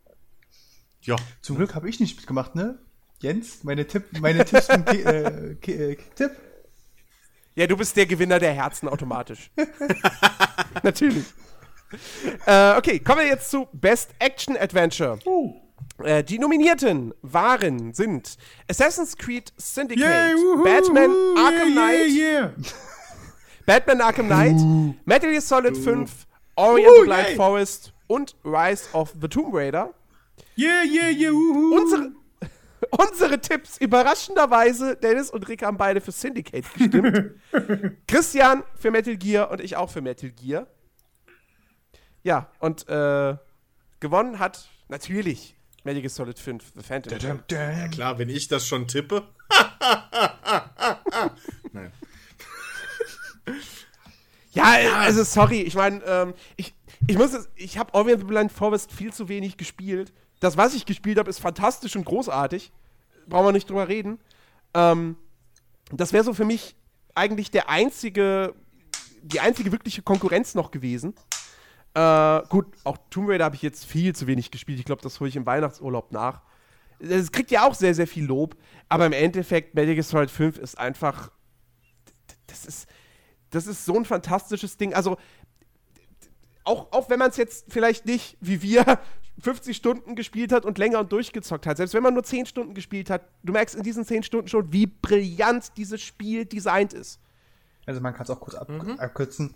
Ja, 1.02 1.14
Zum 1.42 1.56
Glück 1.58 1.76
habe 1.76 1.88
ich 1.88 2.00
nicht 2.00 2.16
mitgemacht, 2.16 2.56
ne? 2.56 2.78
Jens, 3.20 3.62
meine, 3.62 3.86
Tipp, 3.86 4.04
meine 4.20 4.44
Tipps 4.44 4.66
Ki 4.66 5.02
äh, 5.02 5.52
äh, 5.92 5.96
Tipp. 6.16 6.32
Ja, 7.54 7.68
du 7.68 7.76
bist 7.76 7.96
der 7.96 8.06
Gewinner 8.06 8.40
der 8.40 8.52
Herzen 8.52 8.88
automatisch. 8.88 9.52
Natürlich. 10.82 11.26
Äh, 12.46 12.76
okay, 12.76 12.98
kommen 13.00 13.20
wir 13.20 13.26
jetzt 13.26 13.50
zu 13.50 13.68
Best 13.72 14.10
Action 14.18 14.56
Adventure. 14.56 15.18
Äh, 16.02 16.24
die 16.24 16.38
Nominierten 16.38 17.14
waren, 17.22 17.92
sind 17.92 18.36
Assassin's 18.68 19.16
Creed 19.16 19.52
Syndicate, 19.56 20.04
Yay, 20.04 20.34
wuhu, 20.34 20.64
Batman 20.64 21.10
wuhu, 21.10 21.38
Arkham 21.38 21.68
yeah, 21.68 21.88
Knight, 21.88 22.08
Yeah, 22.08 22.40
yeah. 22.40 22.52
Batman 23.66 24.00
Arkham 24.00 24.26
Knight, 24.26 24.96
Metal 25.04 25.30
Gear 25.30 25.40
Solid 25.40 25.76
5, 25.76 26.26
Ori 26.56 26.84
and 26.84 26.94
the 26.96 27.04
Blind 27.04 27.28
yay. 27.28 27.36
Forest 27.36 27.92
und 28.06 28.34
Rise 28.44 28.88
of 28.92 29.14
the 29.20 29.28
Tomb 29.28 29.54
Raider. 29.54 29.94
Yeah, 30.56 30.82
yeah, 30.84 31.10
yeah, 31.10 31.30
uhu. 31.30 31.76
Unsere, 31.76 32.12
unsere 32.90 33.40
Tipps, 33.40 33.78
überraschenderweise, 33.78 34.96
Dennis 34.96 35.30
und 35.30 35.46
Rick 35.48 35.62
haben 35.62 35.76
beide 35.76 36.00
für 36.00 36.12
Syndicate 36.12 36.64
gestimmt. 36.74 37.34
Christian 38.08 38.64
für 38.74 38.90
Metal 38.90 39.16
Gear 39.16 39.50
und 39.50 39.60
ich 39.60 39.76
auch 39.76 39.90
für 39.90 40.00
Metal 40.00 40.30
Gear. 40.30 40.66
Ja, 42.22 42.48
und 42.58 42.88
äh, 42.88 43.36
gewonnen 44.00 44.38
hat 44.38 44.68
natürlich 44.88 45.54
Metal 45.84 46.02
Gear 46.02 46.10
Solid 46.10 46.38
5, 46.38 46.72
The 46.76 46.82
Phantom. 46.82 47.18
Pain. 47.18 47.42
ja 47.50 47.88
klar, 47.88 48.18
wenn 48.18 48.28
ich 48.28 48.48
das 48.48 48.66
schon 48.66 48.86
tippe. 48.86 49.26
Nein. 51.72 51.92
Ja, 54.52 54.64
also 54.98 55.24
sorry, 55.24 55.62
ich 55.62 55.74
meine, 55.74 56.02
ähm, 56.04 56.34
ich, 56.56 56.74
ich 57.06 57.16
muss 57.16 57.32
es, 57.32 57.48
ich 57.54 57.78
habe 57.78 57.94
Ori 57.94 58.12
and 58.12 58.20
the 58.20 58.26
Blind 58.26 58.52
Forest 58.52 58.92
viel 58.92 59.12
zu 59.12 59.28
wenig 59.28 59.56
gespielt. 59.56 60.12
Das, 60.40 60.56
was 60.56 60.74
ich 60.74 60.86
gespielt 60.86 61.18
habe, 61.18 61.30
ist 61.30 61.38
fantastisch 61.38 61.96
und 61.96 62.04
großartig. 62.04 62.72
Brauchen 63.28 63.46
wir 63.46 63.52
nicht 63.52 63.70
drüber 63.70 63.88
reden. 63.88 64.18
Ähm, 64.74 65.16
das 65.92 66.12
wäre 66.12 66.24
so 66.24 66.34
für 66.34 66.44
mich 66.44 66.74
eigentlich 67.14 67.50
der 67.50 67.68
einzige, 67.68 68.54
die 69.22 69.40
einzige 69.40 69.72
wirkliche 69.72 70.02
Konkurrenz 70.02 70.54
noch 70.54 70.70
gewesen. 70.70 71.14
Äh, 71.94 72.42
gut, 72.48 72.66
auch 72.84 72.98
Tomb 73.10 73.28
Raider 73.28 73.44
habe 73.44 73.56
ich 73.56 73.62
jetzt 73.62 73.84
viel 73.84 74.14
zu 74.14 74.26
wenig 74.26 74.50
gespielt. 74.50 74.78
Ich 74.78 74.84
glaube, 74.84 75.02
das 75.02 75.18
hole 75.18 75.28
ich 75.28 75.36
im 75.36 75.46
Weihnachtsurlaub 75.46 76.12
nach. 76.12 76.42
Es 77.00 77.32
kriegt 77.32 77.50
ja 77.50 77.66
auch 77.66 77.74
sehr, 77.74 77.94
sehr 77.94 78.06
viel 78.06 78.26
Lob, 78.26 78.56
aber 78.88 79.06
im 79.06 79.12
Endeffekt, 79.12 79.74
Metal 79.74 79.94
Gear 79.94 80.04
Solid 80.04 80.30
5 80.30 80.58
ist 80.58 80.78
einfach. 80.78 81.30
Das 82.46 82.66
ist, 82.66 82.88
das 83.50 83.66
ist 83.66 83.84
so 83.84 83.96
ein 83.96 84.04
fantastisches 84.04 84.76
Ding. 84.76 84.94
Also, 84.94 85.16
auch, 86.64 86.92
auch 86.92 87.08
wenn 87.10 87.18
man 87.18 87.30
es 87.30 87.36
jetzt 87.36 87.66
vielleicht 87.68 88.06
nicht, 88.06 88.36
wie 88.40 88.62
wir, 88.62 88.98
50 89.40 89.74
Stunden 89.74 90.14
gespielt 90.16 90.52
hat 90.52 90.66
und 90.66 90.76
länger 90.76 91.00
und 91.00 91.10
durchgezockt 91.12 91.66
hat, 91.66 91.78
selbst 91.78 91.94
wenn 91.94 92.02
man 92.02 92.12
nur 92.12 92.22
10 92.22 92.46
Stunden 92.46 92.74
gespielt 92.74 93.08
hat, 93.08 93.22
du 93.42 93.52
merkst 93.52 93.74
in 93.74 93.82
diesen 93.82 94.04
10 94.04 94.22
Stunden 94.22 94.48
schon, 94.48 94.70
wie 94.72 94.86
brillant 94.86 95.76
dieses 95.78 96.02
Spiel 96.02 96.44
designt 96.44 96.92
ist. 96.92 97.20
Also 97.86 98.02
man 98.02 98.12
kann 98.12 98.24
es 98.24 98.30
auch 98.30 98.40
kurz 98.40 98.54
ab 98.54 98.70
abkürzen. 98.98 99.54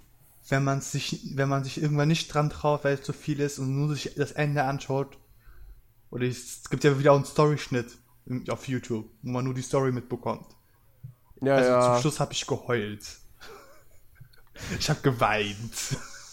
Wenn 0.48 0.62
man 0.64 0.80
sich, 0.82 1.30
wenn 1.34 1.48
man 1.48 1.64
sich 1.64 1.80
irgendwann 1.80 2.08
nicht 2.08 2.28
dran 2.32 2.50
traut, 2.50 2.84
weil 2.84 2.94
es 2.94 3.02
zu 3.02 3.12
viel 3.12 3.40
ist 3.40 3.58
und 3.58 3.74
nur 3.74 3.94
sich 3.94 4.14
das 4.16 4.32
Ende 4.32 4.64
anschaut. 4.64 5.16
Oder 6.10 6.26
es 6.26 6.68
gibt 6.70 6.84
ja 6.84 6.98
wieder 6.98 7.12
auch 7.12 7.16
einen 7.16 7.24
Story-Schnitt 7.24 7.96
im- 8.26 8.48
auf 8.50 8.68
YouTube, 8.68 9.06
wo 9.22 9.30
man 9.30 9.44
nur 9.44 9.54
die 9.54 9.62
Story 9.62 9.90
mitbekommt. 9.90 10.46
Ja, 11.40 11.54
Also 11.56 11.70
ja. 11.70 11.92
zum 11.94 12.00
Schluss 12.02 12.20
habe 12.20 12.32
ich 12.32 12.46
geheult. 12.46 13.02
Ich 14.78 14.88
habe 14.88 15.00
geweint. 15.00 15.72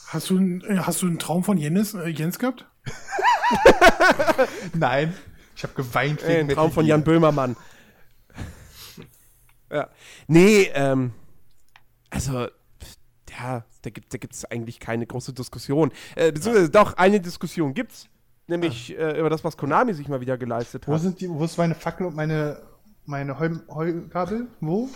Hast 0.10 0.30
du, 0.30 0.38
einen- 0.38 0.62
äh, 0.62 0.78
hast 0.78 1.02
du 1.02 1.08
einen 1.08 1.18
Traum 1.18 1.44
von 1.44 1.58
Jens, 1.58 1.96
äh, 1.96 2.08
Jens 2.10 2.38
gehabt? 2.38 2.68
Nein, 4.74 5.14
ich 5.56 5.64
habe 5.64 5.74
geweint 5.74 6.24
ein 6.24 6.46
Metal 6.48 6.56
Traum 6.56 6.72
von. 6.72 6.86
Jan 6.86 7.04
Böhmermann. 7.04 7.56
ja. 9.72 9.90
Nee, 10.28 10.70
ähm, 10.74 11.14
also, 12.10 12.48
ja, 13.40 13.64
da 13.82 13.90
gibt 13.90 14.14
es 14.14 14.46
eigentlich 14.46 14.80
keine 14.80 15.06
große 15.06 15.34
Diskussion. 15.34 15.92
Äh, 16.16 16.32
beziehungsweise 16.32 16.70
doch, 16.70 16.94
eine 16.94 17.20
Diskussion 17.20 17.74
gibt's. 17.74 18.08
Nämlich 18.48 18.98
äh, 18.98 19.20
über 19.20 19.30
das, 19.30 19.44
was 19.44 19.56
Konami 19.56 19.94
sich 19.94 20.08
mal 20.08 20.20
wieder 20.20 20.38
geleistet 20.38 20.88
Wo 20.88 20.94
hat. 20.94 21.02
sind 21.02 21.22
die, 21.22 21.30
wo 21.30 21.44
ist 21.46 21.58
meine 21.58 21.76
Fackel 21.76 22.08
und 22.08 22.16
meine, 22.16 22.62
meine 23.06 23.40
Heu, 23.40 23.50
Heugabel? 23.70 24.48
Wo? 24.60 24.90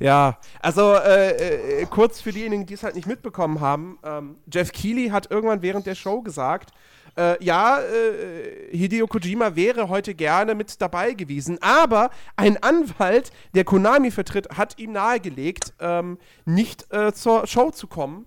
Ja, 0.00 0.38
also 0.60 0.94
äh, 0.94 1.82
äh, 1.82 1.86
kurz 1.86 2.20
für 2.20 2.32
diejenigen, 2.32 2.66
die 2.66 2.74
es 2.74 2.82
halt 2.82 2.94
nicht 2.94 3.06
mitbekommen 3.06 3.60
haben, 3.60 3.98
ähm, 4.04 4.36
Jeff 4.52 4.72
Keighley 4.72 5.08
hat 5.08 5.30
irgendwann 5.30 5.62
während 5.62 5.86
der 5.86 5.94
Show 5.96 6.22
gesagt, 6.22 6.70
äh, 7.16 7.42
ja, 7.44 7.80
äh, 7.80 8.76
Hideo 8.76 9.06
Kojima 9.06 9.54
wäre 9.56 9.88
heute 9.88 10.14
gerne 10.14 10.54
mit 10.54 10.80
dabei 10.80 11.12
gewesen, 11.14 11.58
aber 11.62 12.10
ein 12.36 12.62
Anwalt, 12.62 13.30
der 13.54 13.64
Konami 13.64 14.10
vertritt, 14.10 14.48
hat 14.56 14.78
ihm 14.78 14.92
nahegelegt, 14.92 15.72
ähm, 15.80 16.18
nicht 16.44 16.92
äh, 16.92 17.12
zur 17.12 17.46
Show 17.46 17.70
zu 17.70 17.86
kommen. 17.86 18.26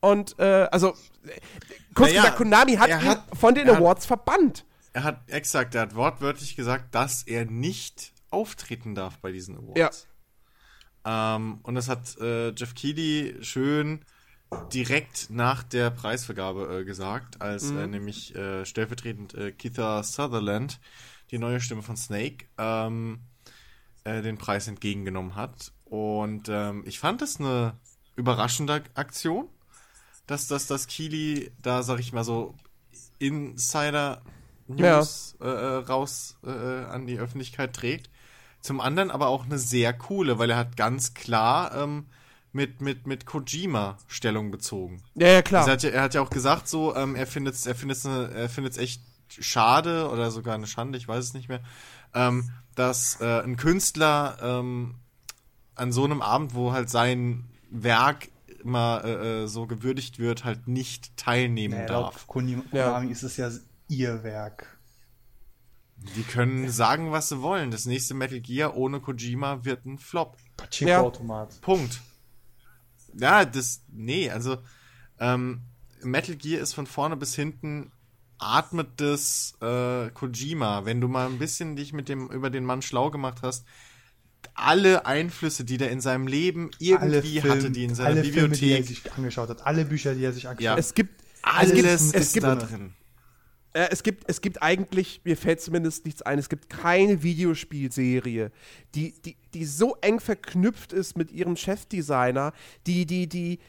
Und 0.00 0.38
äh, 0.38 0.66
also, 0.72 0.94
kurz 1.94 2.10
Naja, 2.10 2.22
gesagt, 2.22 2.36
Konami 2.38 2.76
hat 2.76 2.88
ihn 2.88 3.04
hat- 3.04 3.24
von 3.38 3.54
den 3.54 3.66
er 3.66 3.74
hat- 3.74 3.80
Awards 3.82 4.06
verbannt. 4.06 4.64
Er 4.92 5.04
hat 5.04 5.20
exakt, 5.28 5.74
er 5.74 5.82
hat 5.82 5.94
wortwörtlich 5.94 6.56
gesagt, 6.56 6.94
dass 6.94 7.22
er 7.22 7.44
nicht 7.44 8.12
auftreten 8.30 8.94
darf 8.94 9.18
bei 9.18 9.30
diesen 9.32 9.56
Awards. 9.58 9.78
Ja. 9.78 9.90
Ähm, 11.36 11.60
und 11.62 11.74
das 11.74 11.88
hat 11.88 12.16
äh, 12.18 12.50
Jeff 12.50 12.74
Keighley 12.74 13.36
schön 13.42 14.04
direkt 14.72 15.30
nach 15.30 15.62
der 15.62 15.90
Preisvergabe 15.90 16.80
äh, 16.80 16.84
gesagt, 16.84 17.40
als 17.40 17.70
äh, 17.70 17.86
nämlich 17.86 18.34
äh, 18.34 18.64
stellvertretend 18.64 19.34
äh, 19.34 19.52
Keitha 19.52 20.02
Sutherland, 20.02 20.80
die 21.30 21.38
neue 21.38 21.60
Stimme 21.60 21.82
von 21.82 21.96
Snake, 21.96 22.46
ähm, 22.58 23.20
äh, 24.04 24.22
den 24.22 24.38
Preis 24.38 24.66
entgegengenommen 24.66 25.36
hat. 25.36 25.72
Und 25.84 26.48
ähm, 26.48 26.82
ich 26.86 26.98
fand 26.98 27.22
das 27.22 27.38
eine 27.38 27.74
überraschende 28.16 28.82
Aktion, 28.94 29.48
dass 30.26 30.46
das 30.46 30.66
dass 30.66 30.86
Keighley 30.86 31.52
da, 31.60 31.82
sag 31.82 32.00
ich 32.00 32.12
mal 32.12 32.24
so, 32.24 32.54
Insider 33.18 34.22
News 34.66 35.36
äh, 35.40 35.48
äh, 35.48 35.76
raus 35.84 36.38
äh, 36.44 36.50
an 36.50 37.06
die 37.06 37.18
Öffentlichkeit 37.18 37.74
trägt. 37.74 38.10
Zum 38.60 38.80
anderen 38.80 39.10
aber 39.10 39.28
auch 39.28 39.44
eine 39.44 39.58
sehr 39.58 39.92
coole, 39.92 40.38
weil 40.38 40.50
er 40.50 40.56
hat 40.56 40.76
ganz 40.76 41.14
klar 41.14 41.74
ähm, 41.74 42.06
mit, 42.52 42.80
mit, 42.80 43.06
mit 43.06 43.26
Kojima 43.26 43.98
Stellung 44.08 44.50
bezogen. 44.50 45.02
Ja, 45.14 45.28
ja, 45.28 45.42
klar. 45.42 45.66
Also 45.66 45.70
er, 45.70 45.74
hat 45.74 45.82
ja, 45.82 45.90
er 45.90 46.02
hat 46.02 46.14
ja 46.14 46.22
auch 46.22 46.30
gesagt, 46.30 46.68
so, 46.68 46.94
ähm, 46.96 47.14
er 47.14 47.26
findet 47.26 47.54
es 47.54 47.66
er 47.66 47.74
findet's 47.74 48.04
ne, 48.04 48.30
er 48.34 48.48
findet's 48.48 48.78
echt 48.78 49.02
schade 49.28 50.08
oder 50.10 50.30
sogar 50.30 50.54
eine 50.54 50.66
Schande, 50.66 50.98
ich 50.98 51.06
weiß 51.06 51.24
es 51.24 51.34
nicht 51.34 51.48
mehr, 51.48 51.62
ähm, 52.14 52.50
dass 52.74 53.20
äh, 53.20 53.42
ein 53.42 53.56
Künstler 53.56 54.36
ähm, 54.42 54.96
an 55.74 55.92
so 55.92 56.04
einem 56.04 56.22
Abend, 56.22 56.54
wo 56.54 56.72
halt 56.72 56.90
sein 56.90 57.48
Werk 57.70 58.28
immer 58.62 59.02
äh, 59.04 59.42
äh, 59.42 59.46
so 59.46 59.66
gewürdigt 59.66 60.18
wird, 60.18 60.44
halt 60.44 60.68
nicht 60.68 61.16
teilnehmen 61.16 61.74
Naja, 61.74 61.86
darf. 61.86 62.26
Konami 62.26 62.62
Ja. 62.72 63.00
Ist 63.02 63.22
es 63.22 63.36
ja 63.36 63.50
ihr 63.88 64.22
Werk. 64.22 64.78
Die 66.16 66.22
können 66.22 66.70
sagen, 66.70 67.12
was 67.12 67.28
sie 67.28 67.42
wollen. 67.42 67.70
Das 67.70 67.84
nächste 67.84 68.14
Metal 68.14 68.40
Gear 68.40 68.74
ohne 68.76 69.00
Kojima 69.00 69.64
wird 69.64 69.84
ein 69.84 69.98
Flop. 69.98 70.36
Pachinko-Automat. 70.56 71.60
Punkt. 71.60 72.00
Ja, 73.18 73.44
das, 73.44 73.82
nee, 73.88 74.30
also 74.30 74.58
ähm, 75.18 75.62
Metal 76.02 76.36
Gear 76.36 76.60
ist 76.60 76.72
von 76.74 76.86
vorne 76.86 77.16
bis 77.16 77.34
hinten 77.34 77.92
atmet 78.38 78.88
das 78.96 79.54
äh, 79.60 80.10
Kojima. 80.10 80.84
Wenn 80.84 81.00
du 81.00 81.08
mal 81.08 81.26
ein 81.26 81.38
bisschen 81.38 81.76
dich 81.76 81.92
mit 81.92 82.08
dem 82.08 82.28
über 82.28 82.50
den 82.50 82.64
Mann 82.64 82.82
schlau 82.82 83.10
gemacht 83.10 83.38
hast, 83.42 83.66
alle 84.54 85.04
Einflüsse, 85.06 85.64
die 85.64 85.76
der 85.76 85.90
in 85.90 86.00
seinem 86.00 86.26
Leben 86.26 86.70
irgendwie 86.78 87.40
Film- 87.40 87.52
hatte, 87.52 87.70
die 87.70 87.84
in 87.84 87.94
seiner 87.94 88.10
alle 88.10 88.22
Bibliothek, 88.22 88.56
Filme, 88.56 88.56
die 88.56 88.72
er 88.80 88.84
sich 88.84 89.12
angeschaut 89.12 89.48
hat, 89.50 89.66
alle 89.66 89.84
Bücher, 89.84 90.14
die 90.14 90.24
er 90.24 90.32
sich 90.32 90.48
angeschaut 90.48 90.64
Ja. 90.64 90.72
hat. 90.72 90.78
es 90.78 90.94
gibt, 90.94 91.22
alles 91.42 91.70
es 91.70 91.74
gibt, 92.12 92.14
es 92.14 92.32
gibt, 92.32 92.44
da 92.46 92.54
drin. 92.56 92.94
Äh, 93.72 93.88
es, 93.90 94.02
gibt, 94.02 94.24
es 94.28 94.40
gibt 94.40 94.62
eigentlich, 94.62 95.20
mir 95.24 95.36
fällt 95.36 95.60
zumindest 95.60 96.04
nichts 96.04 96.22
ein, 96.22 96.38
es 96.38 96.48
gibt 96.48 96.68
keine 96.68 97.22
Videospielserie, 97.22 98.50
die, 98.94 99.12
die, 99.22 99.36
die 99.54 99.64
so 99.64 99.96
eng 100.00 100.18
verknüpft 100.20 100.92
ist 100.92 101.16
mit 101.16 101.30
ihrem 101.30 101.56
Chefdesigner, 101.56 102.52
die, 102.86 103.06
die, 103.06 103.28
die 103.28 103.60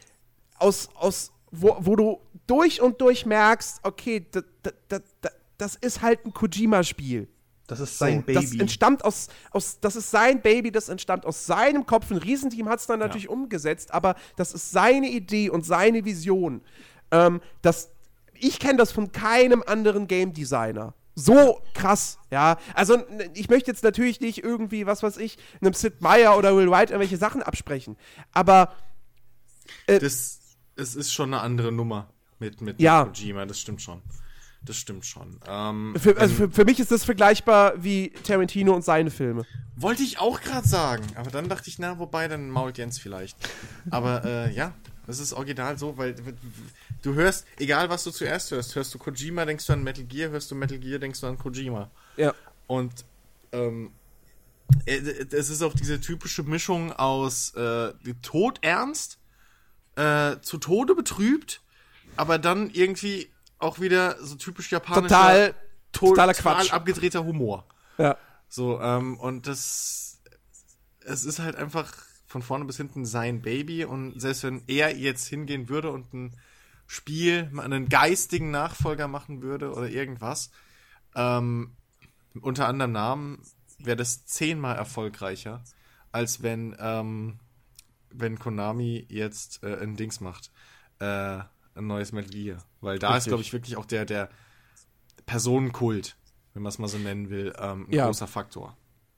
aus, 0.58 0.88
aus 0.94 1.32
wo, 1.52 1.76
wo 1.80 1.96
du 1.96 2.20
durch 2.46 2.80
und 2.80 3.00
durch 3.00 3.26
merkst, 3.26 3.80
okay, 3.82 4.26
da, 4.30 4.40
da, 4.62 4.70
da, 4.88 4.98
da, 5.20 5.30
das 5.58 5.76
ist 5.76 6.02
halt 6.02 6.24
ein 6.24 6.32
Kojima-Spiel. 6.32 7.28
Das 7.68 7.78
ist 7.78 7.98
So, 7.98 8.04
sein 8.04 8.24
Das 8.26 8.50
Baby. 8.50 8.60
entstammt 8.60 9.04
aus, 9.04 9.28
aus, 9.50 9.78
das 9.80 9.96
ist 9.96 10.10
sein 10.10 10.42
Baby, 10.42 10.72
das 10.72 10.88
entstammt 10.88 11.24
aus 11.24 11.46
seinem 11.46 11.86
Kopf. 11.86 12.10
Ein 12.10 12.16
Riesenteam 12.16 12.68
hat 12.68 12.80
es 12.80 12.86
dann 12.86 12.98
natürlich 12.98 13.28
umgesetzt, 13.28 13.94
aber 13.94 14.16
das 14.36 14.52
ist 14.52 14.72
seine 14.72 15.08
Idee 15.08 15.48
und 15.48 15.64
seine 15.64 16.04
Vision. 16.04 16.62
Ähm, 17.12 17.40
das, 17.60 17.90
ich 18.42 18.58
kenne 18.58 18.76
das 18.78 18.92
von 18.92 19.12
keinem 19.12 19.62
anderen 19.66 20.06
Game 20.08 20.32
Designer. 20.32 20.94
So 21.14 21.60
krass, 21.74 22.18
ja. 22.30 22.56
Also, 22.74 22.98
ich 23.34 23.48
möchte 23.50 23.70
jetzt 23.70 23.84
natürlich 23.84 24.20
nicht 24.20 24.42
irgendwie, 24.42 24.86
was 24.86 25.02
weiß 25.02 25.18
ich, 25.18 25.36
einem 25.60 25.74
Sid 25.74 26.00
Meier 26.00 26.36
oder 26.38 26.56
Will 26.56 26.70
Wright 26.70 26.90
irgendwelche 26.90 27.18
Sachen 27.18 27.42
absprechen. 27.42 27.96
Aber 28.32 28.74
Das, 29.86 30.40
es 30.76 30.94
ist 30.94 31.12
schon 31.12 31.34
eine 31.34 31.42
andere 31.42 31.70
Nummer 31.70 32.08
mit, 32.38 32.60
mit 32.62 32.80
Ja. 32.80 33.04
Kojima, 33.04 33.44
das 33.46 33.60
stimmt 33.60 33.82
schon. 33.82 34.00
Das 34.64 34.76
stimmt 34.76 35.04
schon. 35.04 35.40
Ähm, 35.46 35.94
für, 35.98 36.16
also 36.16 36.34
für, 36.34 36.50
für 36.50 36.64
mich 36.64 36.78
ist 36.78 36.90
das 36.92 37.04
vergleichbar 37.04 37.82
wie 37.82 38.10
Tarantino 38.10 38.72
und 38.74 38.84
seine 38.84 39.10
Filme. 39.10 39.44
Wollte 39.76 40.02
ich 40.04 40.18
auch 40.20 40.40
gerade 40.40 40.66
sagen, 40.68 41.04
aber 41.16 41.30
dann 41.30 41.48
dachte 41.48 41.68
ich, 41.68 41.78
na, 41.78 41.98
wobei, 41.98 42.28
dann 42.28 42.48
mault 42.48 42.78
Jens 42.78 42.98
vielleicht. 42.98 43.36
Aber 43.90 44.24
äh, 44.24 44.52
ja, 44.54 44.72
das 45.06 45.18
ist 45.18 45.32
original 45.32 45.78
so, 45.78 45.98
weil 45.98 46.14
du 47.02 47.14
hörst, 47.14 47.46
egal 47.58 47.90
was 47.90 48.04
du 48.04 48.10
zuerst 48.10 48.50
hörst, 48.50 48.74
hörst 48.74 48.94
du 48.94 48.98
Kojima, 48.98 49.44
denkst 49.44 49.66
du 49.66 49.72
an 49.72 49.82
Metal 49.82 50.04
Gear, 50.04 50.30
hörst 50.30 50.50
du 50.50 50.54
Metal 50.54 50.78
Gear, 50.78 50.98
denkst 50.98 51.20
du 51.20 51.26
an 51.26 51.38
Kojima. 51.38 51.90
Ja. 52.16 52.34
Und 52.66 53.04
ähm, 53.52 53.92
äh, 54.86 54.96
es 55.30 55.50
ist 55.50 55.62
auch 55.62 55.74
diese 55.74 56.00
typische 56.00 56.42
Mischung 56.42 56.92
aus 56.92 57.54
äh, 57.54 57.92
todernst, 58.22 59.18
äh, 59.96 60.36
zu 60.40 60.58
Tode 60.58 60.94
betrübt, 60.94 61.60
aber 62.16 62.38
dann 62.38 62.70
irgendwie 62.70 63.30
auch 63.58 63.78
wieder 63.80 64.16
so 64.24 64.36
typisch 64.36 64.70
japanischer, 64.72 65.02
Total, 65.08 65.54
to- 65.92 66.08
totaler 66.08 66.32
total 66.34 66.54
Quatsch. 66.56 66.72
abgedrehter 66.72 67.24
Humor. 67.24 67.66
Ja. 67.98 68.16
So, 68.48 68.80
ähm, 68.80 69.18
und 69.18 69.46
das, 69.46 70.20
es 71.04 71.24
ist 71.24 71.38
halt 71.38 71.56
einfach 71.56 71.92
von 72.26 72.42
vorne 72.42 72.64
bis 72.64 72.78
hinten 72.78 73.04
sein 73.04 73.42
Baby 73.42 73.84
und 73.84 74.18
selbst 74.20 74.42
wenn 74.44 74.62
er 74.66 74.96
jetzt 74.96 75.26
hingehen 75.26 75.68
würde 75.68 75.90
und 75.90 76.12
ein 76.14 76.32
Spiel, 76.92 77.50
einen 77.56 77.88
geistigen 77.88 78.50
Nachfolger 78.50 79.08
machen 79.08 79.40
würde 79.40 79.72
oder 79.72 79.88
irgendwas, 79.88 80.50
ähm, 81.14 81.72
unter 82.38 82.68
anderem 82.68 82.92
Namen, 82.92 83.42
wäre 83.78 83.96
das 83.96 84.26
zehnmal 84.26 84.76
erfolgreicher, 84.76 85.64
als 86.12 86.42
wenn, 86.42 86.76
ähm, 86.78 87.38
wenn 88.10 88.38
Konami 88.38 89.06
jetzt 89.08 89.62
äh, 89.62 89.78
ein 89.82 89.96
Dings 89.96 90.20
macht, 90.20 90.52
äh, 90.98 91.06
ein 91.74 91.86
neues 91.86 92.12
Metal 92.12 92.30
Gear. 92.30 92.58
Weil 92.82 92.98
da 92.98 93.08
ist, 93.08 93.14
Richtig. 93.14 93.28
glaube 93.30 93.42
ich, 93.42 93.52
wirklich 93.54 93.76
auch 93.78 93.86
der, 93.86 94.04
der 94.04 94.28
Personenkult, 95.24 96.18
wenn 96.52 96.62
man 96.62 96.68
es 96.68 96.78
mal 96.78 96.88
so 96.88 96.98
nennen 96.98 97.30
will, 97.30 97.54
ähm, 97.58 97.86
ein 97.88 97.92
Ja. 97.94 98.04
großer 98.04 98.26
Faktor. 98.26 98.76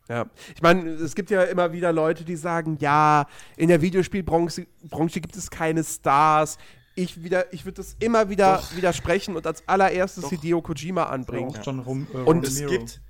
Ja, 0.09 0.27
ich 0.55 0.63
meine, 0.63 0.89
es 0.91 1.17
gibt 1.17 1.31
ja 1.31 1.43
immer 1.43 1.73
wieder 1.73 1.93
Leute, 1.93 2.25
die 2.25 2.37
sagen, 2.37 2.77
ja, 2.79 3.27
in 3.57 3.67
der 3.67 3.81
Videospielbranche 3.81 4.69
Branche 4.85 5.21
gibt 5.21 5.35
es 5.35 5.51
keine 5.51 5.83
Stars. 5.83 6.57
Ich 6.95 7.23
wieder, 7.23 7.53
ich 7.53 7.65
würde 7.65 7.77
das 7.77 7.97
immer 7.99 8.29
wieder 8.29 8.59
Doch. 8.59 8.77
widersprechen 8.77 9.37
und 9.37 9.47
als 9.47 9.67
allererstes 9.69 10.25
Doch. 10.25 10.31
Hideo 10.31 10.63
Kojima 10.63 11.05
anbringen. 11.05 11.55
John 11.65 11.81
Rom 11.81 12.07
äh, 12.13 12.19
Und 12.19 12.47
Es 12.47 12.59
gibt. 12.67 13.01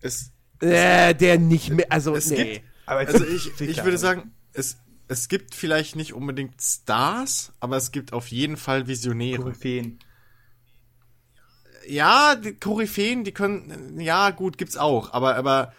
Es, 0.00 0.32
Äh, 0.60 1.14
der 1.14 1.38
nicht 1.38 1.70
mehr, 1.70 1.86
also 1.90 2.14
es 2.14 2.30
nee. 2.30 2.54
gibt. 2.54 2.66
Aber 2.86 3.00
Also 3.00 3.24
ich, 3.24 3.58
ich 3.60 3.82
würde 3.84 3.98
sagen, 3.98 4.32
es, 4.52 4.76
es 5.08 5.28
gibt 5.28 5.54
vielleicht 5.54 5.96
nicht 5.96 6.12
unbedingt 6.12 6.60
Stars, 6.60 7.52
aber 7.60 7.76
es 7.76 7.92
gibt 7.92 8.12
auf 8.12 8.28
jeden 8.28 8.56
Fall 8.56 8.86
Visionäre. 8.86 9.40
Koryphäen. 9.42 9.98
Ja, 11.86 12.34
die 12.34 12.54
Koryphäen, 12.54 13.24
die 13.24 13.32
können, 13.32 14.00
ja 14.00 14.30
gut, 14.30 14.56
gibt's 14.58 14.76
auch, 14.76 15.12
aber, 15.12 15.36
aber 15.36 15.72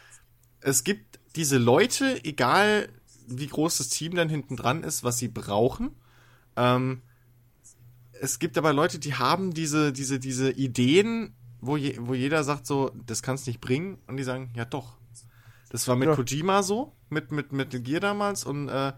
es 0.61 0.83
gibt 0.83 1.19
diese 1.35 1.57
Leute, 1.57 2.23
egal 2.23 2.89
wie 3.27 3.47
groß 3.47 3.77
das 3.77 3.89
Team 3.89 4.15
dann 4.15 4.29
hinten 4.29 4.55
dran 4.55 4.83
ist, 4.83 5.03
was 5.03 5.17
sie 5.17 5.27
brauchen. 5.27 5.95
Ähm, 6.56 7.02
es 8.22 8.40
gibt 8.40 8.57
aber 8.57 8.73
Leute, 8.73 8.99
die 8.99 9.15
haben 9.15 9.53
diese, 9.53 9.91
diese, 9.91 10.19
diese 10.19 10.52
Ideen, 10.52 11.36
wo, 11.60 11.77
je, 11.77 11.98
wo 11.99 12.14
jeder 12.14 12.44
sagt 12.44 12.65
so, 12.65 12.91
das 13.06 13.22
kannst 13.22 13.48
nicht 13.48 13.60
bringen, 13.61 13.98
und 14.07 14.18
die 14.18 14.23
sagen, 14.23 14.52
ja 14.56 14.65
doch. 14.65 14.98
Das 15.69 15.88
war 15.88 15.95
mit 15.95 16.07
Ja. 16.07 16.15
Kojima 16.15 16.64
so, 16.64 16.95
mit, 17.10 17.32
mit 17.32 17.52
Metal 17.52 17.82
Gear 17.82 17.99
damals 17.99 18.45
und 18.45 18.69
äh, 18.69 18.94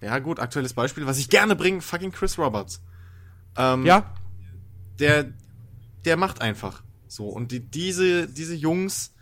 ja 0.00 0.18
gut, 0.18 0.40
aktuelles 0.40 0.74
Beispiel, 0.74 1.06
was 1.06 1.18
ich 1.18 1.28
gerne 1.30 1.56
bringe, 1.56 1.80
fucking 1.80 2.12
Chris 2.12 2.38
Roberts. 2.38 2.82
Ähm, 3.56 3.86
Ja, 3.86 4.14
der, 4.98 5.32
der 6.04 6.16
macht 6.16 6.40
einfach 6.40 6.82
so. 7.06 7.28
Und 7.28 7.52
die, 7.52 7.60
diese, 7.60 8.28
diese 8.28 8.54
Jungs, 8.54 9.14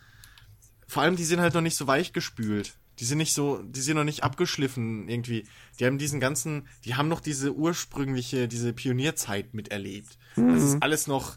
vor 0.86 1.02
allem 1.02 1.16
die 1.16 1.24
sind 1.24 1.40
halt 1.40 1.54
noch 1.54 1.60
nicht 1.60 1.76
so 1.76 1.86
weich 1.86 2.12
gespült. 2.12 2.78
Die 2.98 3.04
sind 3.04 3.18
nicht 3.18 3.32
so, 3.34 3.62
die 3.62 3.80
sind 3.80 3.96
noch 3.96 4.04
nicht 4.04 4.22
abgeschliffen 4.22 5.08
irgendwie. 5.08 5.44
Die 5.80 5.86
haben 5.86 5.98
diesen 5.98 6.20
ganzen, 6.20 6.68
die 6.84 6.94
haben 6.94 7.08
noch 7.08 7.20
diese 7.20 7.54
ursprüngliche, 7.54 8.48
diese 8.48 8.72
Pionierzeit 8.72 9.54
miterlebt. 9.54 10.18
Das 10.36 10.62
ist 10.62 10.82
alles 10.82 11.06
noch, 11.06 11.36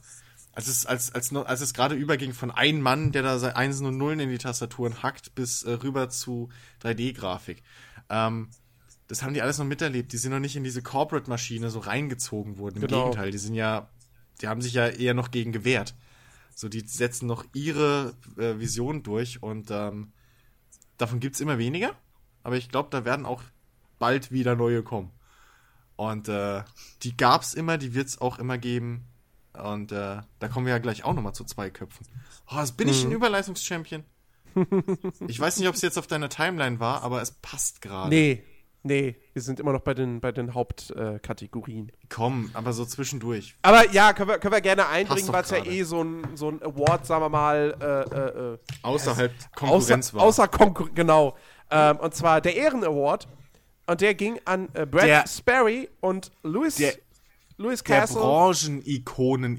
als 0.52 0.68
es, 0.68 0.86
als, 0.86 1.14
als, 1.14 1.32
noch, 1.32 1.46
als 1.46 1.62
es 1.62 1.74
gerade 1.74 1.96
überging 1.96 2.34
von 2.34 2.52
einem 2.52 2.82
Mann, 2.82 3.12
der 3.12 3.24
da 3.24 3.40
seine 3.40 3.56
Einsen 3.56 3.86
und 3.86 3.98
Nullen 3.98 4.20
in 4.20 4.30
die 4.30 4.38
Tastaturen 4.38 5.02
hackt, 5.02 5.34
bis 5.36 5.64
äh, 5.64 5.72
rüber 5.72 6.10
zu 6.10 6.50
3D-Grafik. 6.84 7.64
Ähm, 8.10 8.50
das 9.08 9.22
haben 9.24 9.34
die 9.34 9.42
alles 9.42 9.58
noch 9.58 9.66
miterlebt. 9.66 10.12
Die 10.14 10.18
sind 10.18 10.32
noch 10.32 10.40
nicht 10.40 10.56
in 10.56 10.64
diese 10.64 10.82
Corporate-Maschine 10.82 11.70
so 11.70 11.80
reingezogen 11.80 12.58
worden. 12.58 12.76
Im 12.78 12.82
Genau. 12.88 13.06
Gegenteil, 13.06 13.32
die 13.32 13.38
sind 13.38 13.54
ja, 13.56 13.90
die 14.42 14.48
haben 14.48 14.62
sich 14.62 14.74
ja 14.74 14.88
eher 14.88 15.14
noch 15.14 15.32
gegen 15.32 15.52
gewehrt. 15.52 15.96
So, 16.54 16.70
die 16.70 16.82
setzen 16.82 17.28
noch 17.28 17.46
ihre 17.54 18.14
äh, 18.38 18.60
Vision 18.60 19.04
durch 19.04 19.44
und 19.44 19.70
ähm, 19.72 20.12
davon 20.98 21.20
gibt's 21.20 21.40
immer 21.40 21.58
weniger. 21.58 21.96
Aber 22.44 22.58
ich 22.58 22.70
glaube, 22.70 22.90
da 22.92 23.06
werden 23.06 23.26
auch 23.26 23.42
bald 24.00 24.32
wieder 24.32 24.56
neue 24.56 24.84
kommen. 24.84 25.12
Und 25.96 26.28
äh, 26.28 26.64
die 27.04 27.16
gab's 27.16 27.54
immer, 27.54 27.78
die 27.78 27.94
wird's 27.94 28.20
auch 28.22 28.38
immer 28.40 28.58
geben. 28.58 29.06
Und 29.54 29.92
äh, 29.94 30.22
da 30.40 30.48
kommen 30.50 30.66
wir 30.66 30.74
ja 30.74 30.80
gleich 30.80 31.04
auch 31.06 31.14
nochmal 31.14 31.34
zu 31.34 31.46
zwei 31.46 31.70
Köpfen. 31.70 32.06
Oh, 32.52 32.60
jetzt 32.60 32.76
bin 32.78 32.90
ich 32.90 33.04
Mhm. 33.04 33.10
ein 33.12 33.16
Überleitungschampion. 33.16 34.04
ich 35.28 35.40
weiß 35.40 35.58
nicht, 35.58 35.68
ob 35.68 35.76
es 35.76 35.82
jetzt 35.82 35.98
auf 35.98 36.08
deiner 36.08 36.30
Timeline 36.30 36.80
war, 36.80 37.04
aber 37.04 37.22
es 37.22 37.32
passt 37.32 37.82
gerade. 37.82 38.10
nee, 38.10 38.44
nee, 38.86 39.16
wir 39.34 39.42
sind 39.42 39.60
immer 39.60 39.74
noch 39.74 39.82
bei 39.82 39.94
den, 39.94 40.22
bei 40.22 40.32
den 40.32 40.54
Hauptkategorien. 40.54 41.92
Komm, 42.10 42.50
aber 42.54 42.72
so 42.72 42.86
zwischendurch. 42.86 43.56
Aber 43.62 43.90
ja, 43.92 44.14
können 44.14 44.30
wir, 44.30 44.38
können 44.40 44.54
wir 44.54 44.62
gerne 44.62 44.88
einbringen, 44.88 45.28
weil 45.34 45.44
es 45.44 45.50
ja 45.50 45.66
eh 45.66 45.84
so 45.84 46.04
ein, 46.04 46.24
so 46.36 46.50
ein 46.50 46.62
Award, 46.64 47.06
sagen 47.06 47.22
wir 47.24 47.30
mal, 47.30 47.76
äh, 47.82 48.16
äh, 48.16 48.54
äh, 48.54 48.58
Außerhalb 48.84 49.34
Konkurrenz 49.56 50.08
außer, 50.10 50.14
war. 50.18 50.24
außer 50.24 50.48
Konkurrenz, 50.48 50.96
genau. 50.96 51.36
Ähm, 51.72 51.98
und 51.98 52.14
zwar 52.16 52.40
der 52.42 52.56
Ehren-Award. 52.56 53.28
Und 53.88 54.02
der 54.02 54.16
ging 54.16 54.40
an 54.46 54.70
äh, 54.74 54.86
Brad 54.86 55.04
Der- 55.04 55.28
Sperry 55.28 55.90
und 56.00 56.32
Louis, 56.44 56.76
der- 56.78 56.96
Louis 57.58 57.84
der 57.84 58.00
Castle. 58.00 58.20
Branchen-Ikonen 58.22 59.58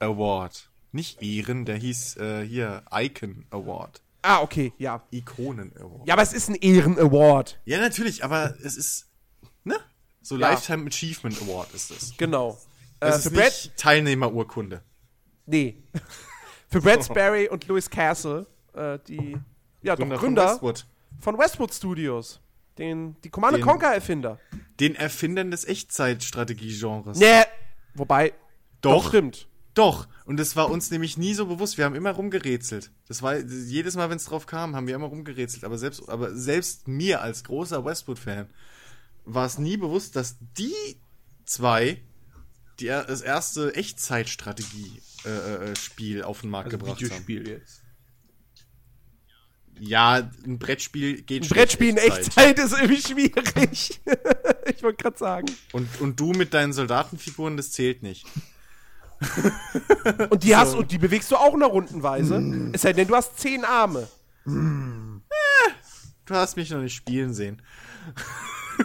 Award. 0.00 0.70
Nicht 0.92 1.22
Ehren, 1.22 1.64
der 1.64 1.76
hieß 1.76 2.16
äh, 2.18 2.42
hier 2.46 2.82
Icon 2.92 3.46
Award. 3.50 4.02
Ah, 4.22 4.40
okay, 4.42 4.72
ja. 4.78 5.02
Ikonen 5.10 5.72
Award. 5.76 6.06
Ja, 6.06 6.14
aber 6.14 6.22
es 6.22 6.32
ist 6.32 6.48
ein 6.48 6.54
Ehren-Award. 6.54 7.60
Ja, 7.64 7.78
natürlich, 7.80 8.22
aber 8.24 8.54
es 8.62 8.76
ist, 8.76 9.08
ne? 9.64 9.76
So 10.22 10.36
Ja. 10.36 10.50
Lifetime 10.50 10.86
Achievement 10.86 11.40
Award 11.42 11.74
ist 11.74 11.90
es. 11.90 12.16
Genau. 12.16 12.56
Äh, 13.00 13.06
Es 13.08 13.22
für 13.24 13.28
ist 13.30 13.34
Brad, 13.34 13.44
nicht 13.46 13.76
Teilnehmerurkunde. 13.76 14.82
nee. 15.46 15.82
für 16.70 16.80
Brad 16.80 17.04
Sperry 17.04 17.48
und 17.48 17.66
Louis 17.66 17.90
Castle, 17.90 18.46
äh, 18.74 18.98
die 19.08 19.36
ja, 19.82 19.96
Gründer 19.96 20.16
Gründer 20.18 20.42
von 20.48 20.52
Westwood. 20.54 20.86
von 21.20 21.38
Westwood 21.38 21.74
Studios. 21.74 22.40
Den, 22.78 23.16
die 23.22 23.28
Command 23.30 23.56
Den- 23.56 23.64
Conquer 23.64 23.92
Erfinder. 23.92 24.38
Den 24.80 24.94
Erfindern 24.94 25.50
des 25.50 25.64
Echtzeitstrategie-Genres. 25.66 27.18
Nee. 27.18 27.42
Wobei, 27.94 28.32
doch, 28.80 29.02
Doch. 29.02 29.08
stimmt. 29.08 29.46
Doch. 29.74 30.06
Und 30.24 30.38
das 30.38 30.54
war 30.54 30.70
uns 30.70 30.90
nämlich 30.90 31.16
nie 31.16 31.34
so 31.34 31.46
bewusst. 31.46 31.78
Wir 31.78 31.84
haben 31.84 31.94
immer 31.94 32.10
rumgerätselt. 32.12 32.90
Das 33.08 33.22
war 33.22 33.38
jedes 33.38 33.96
Mal, 33.96 34.10
wenn 34.10 34.16
es 34.16 34.26
drauf 34.26 34.46
kam, 34.46 34.76
haben 34.76 34.86
wir 34.86 34.94
immer 34.94 35.06
rumgerätselt. 35.06 35.64
Aber 35.64 35.78
selbst, 35.78 36.06
aber 36.08 36.36
selbst 36.36 36.86
mir 36.88 37.22
als 37.22 37.44
großer 37.44 37.84
Westwood-Fan 37.84 38.48
war 39.24 39.46
es 39.46 39.58
nie 39.58 39.76
bewusst, 39.76 40.16
dass 40.16 40.36
die 40.58 40.74
zwei 41.44 42.02
die, 42.80 42.86
das 42.86 43.20
erste 43.22 43.74
Echtzeitstrategie-Spiel 43.74 46.22
auf 46.22 46.40
den 46.42 46.50
Markt 46.50 46.66
Also 46.66 46.78
gebracht 46.78 46.96
haben. 46.96 47.04
Videospiel 47.04 47.48
jetzt. 47.48 47.82
Ja, 49.80 50.30
ein 50.44 50.58
Brettspiel 50.58 51.22
geht 51.22 51.44
Ein 51.44 51.48
Brettspiel 51.48 51.88
in 51.88 51.96
Echtzeit. 51.96 52.26
Echtzeit 52.26 52.58
ist 52.58 52.72
irgendwie 52.72 53.00
schwierig. 53.00 54.00
ich 54.66 54.82
wollte 54.82 55.02
gerade 55.02 55.18
sagen. 55.18 55.46
Und, 55.72 55.88
und 56.00 56.20
du 56.20 56.32
mit 56.32 56.52
deinen 56.54 56.72
Soldatenfiguren, 56.72 57.56
das 57.56 57.72
zählt 57.72 58.02
nicht. 58.02 58.26
Und 60.30 60.42
die 60.42 60.56
hast 60.56 60.74
und 60.74 60.90
die 60.90 60.98
bewegst 60.98 61.30
du 61.30 61.36
auch 61.36 61.56
nur 61.56 61.68
rundenweise. 61.68 62.70
Es 62.72 62.82
sei 62.82 62.92
denn, 62.92 63.08
du 63.08 63.14
hast 63.14 63.38
zehn 63.38 63.64
Arme. 63.64 64.08
Du 66.26 66.34
hast 66.34 66.56
mich 66.56 66.70
noch 66.70 66.80
nicht 66.80 66.94
spielen 66.94 67.34
sehen. 67.34 67.62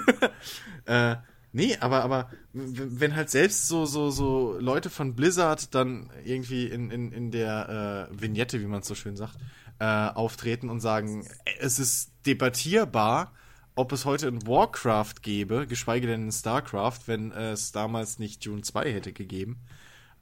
äh, 0.85 1.15
nee, 1.51 1.77
aber, 1.80 2.03
aber 2.03 2.30
wenn 2.53 3.15
halt 3.15 3.30
selbst 3.30 3.68
so, 3.68 3.85
so, 3.85 4.09
so 4.09 4.57
Leute 4.59 4.89
von 4.89 5.15
Blizzard 5.15 5.73
dann 5.73 6.11
irgendwie 6.23 6.68
in, 6.68 6.91
in, 6.91 7.11
in 7.11 7.31
der 7.31 8.09
äh, 8.11 8.22
Vignette, 8.22 8.61
wie 8.61 8.68
man 8.68 8.81
es 8.81 8.88
so 8.88 8.95
schön 8.95 9.15
sagt, 9.15 9.38
äh, 9.80 9.85
auftreten 9.85 10.69
und 10.69 10.80
sagen, 10.80 11.26
äh, 11.45 11.51
es 11.59 11.80
ist 11.80 12.11
debattierbar, 12.26 13.34
ob 13.76 13.91
es 13.91 14.05
heute 14.05 14.27
ein 14.27 14.45
Warcraft 14.47 15.22
gäbe, 15.22 15.68
geschweige 15.68 16.07
denn 16.07 16.27
ein 16.27 16.31
StarCraft, 16.31 17.01
wenn 17.05 17.31
äh, 17.31 17.51
es 17.51 17.72
damals 17.72 18.18
nicht 18.18 18.45
Dune 18.45 18.64
2 18.64 18.91
hätte 18.91 19.14
gegeben. 19.14 19.57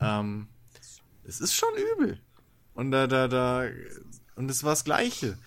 Ähm, 0.06 0.48
es 1.24 1.42
ist 1.42 1.54
schon 1.54 1.74
übel. 1.94 2.20
Und 2.74 2.92
da, 2.92 3.08
da, 3.08 3.28
da, 3.28 3.64
und 4.36 4.50
es 4.50 4.64
war 4.64 4.72
das 4.72 4.84
Gleiche. 4.84 5.38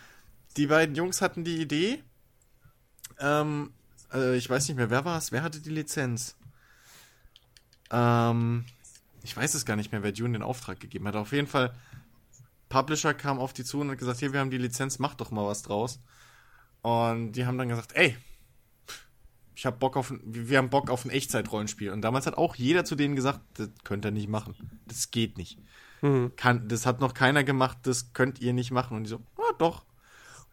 Die 0.56 0.66
beiden 0.66 0.94
Jungs 0.94 1.20
hatten 1.20 1.44
die 1.44 1.60
Idee. 1.60 2.02
Ähm, 3.20 3.72
äh, 4.12 4.36
ich 4.36 4.48
weiß 4.48 4.68
nicht 4.68 4.76
mehr, 4.76 4.90
wer 4.90 5.04
war 5.04 5.18
es? 5.18 5.32
Wer 5.32 5.42
hatte 5.42 5.60
die 5.60 5.70
Lizenz? 5.70 6.36
Ähm, 7.90 8.64
ich 9.22 9.36
weiß 9.36 9.54
es 9.54 9.64
gar 9.66 9.76
nicht 9.76 9.92
mehr, 9.92 10.02
wer 10.02 10.12
Dune 10.12 10.32
den 10.32 10.42
Auftrag 10.42 10.80
gegeben 10.80 11.06
hat. 11.06 11.16
Auf 11.16 11.32
jeden 11.32 11.46
Fall, 11.46 11.74
Publisher 12.68 13.14
kam 13.14 13.38
auf 13.38 13.52
die 13.52 13.64
zu 13.64 13.80
und 13.80 13.90
hat 13.90 13.98
gesagt, 13.98 14.20
hier, 14.20 14.32
wir 14.32 14.40
haben 14.40 14.50
die 14.50 14.58
Lizenz, 14.58 14.98
mach 14.98 15.14
doch 15.14 15.30
mal 15.30 15.46
was 15.46 15.62
draus. 15.62 16.00
Und 16.82 17.32
die 17.32 17.46
haben 17.46 17.58
dann 17.58 17.68
gesagt, 17.68 17.92
ey, 17.94 18.16
ich 19.58 19.66
hab 19.66 19.80
Bock 19.80 19.96
auf, 19.96 20.10
ein- 20.12 20.20
wir 20.24 20.56
haben 20.58 20.70
Bock 20.70 20.88
auf 20.88 21.04
ein 21.04 21.10
Echtzeit-Rollenspiel. 21.10 21.90
Und 21.90 22.02
damals 22.02 22.26
hat 22.26 22.38
auch 22.38 22.54
jeder 22.54 22.84
zu 22.84 22.94
denen 22.94 23.16
gesagt, 23.16 23.40
das 23.54 23.68
könnt 23.82 24.04
ihr 24.04 24.12
nicht 24.12 24.28
machen. 24.28 24.54
Das 24.86 25.10
geht 25.10 25.36
nicht. 25.36 25.58
Kann, 26.36 26.68
das 26.68 26.86
hat 26.86 27.00
noch 27.00 27.12
keiner 27.12 27.42
gemacht, 27.42 27.78
das 27.82 28.12
könnt 28.12 28.40
ihr 28.40 28.52
nicht 28.52 28.70
machen. 28.70 28.96
Und 28.96 29.02
die 29.02 29.10
so, 29.10 29.20
ah, 29.36 29.52
doch. 29.58 29.84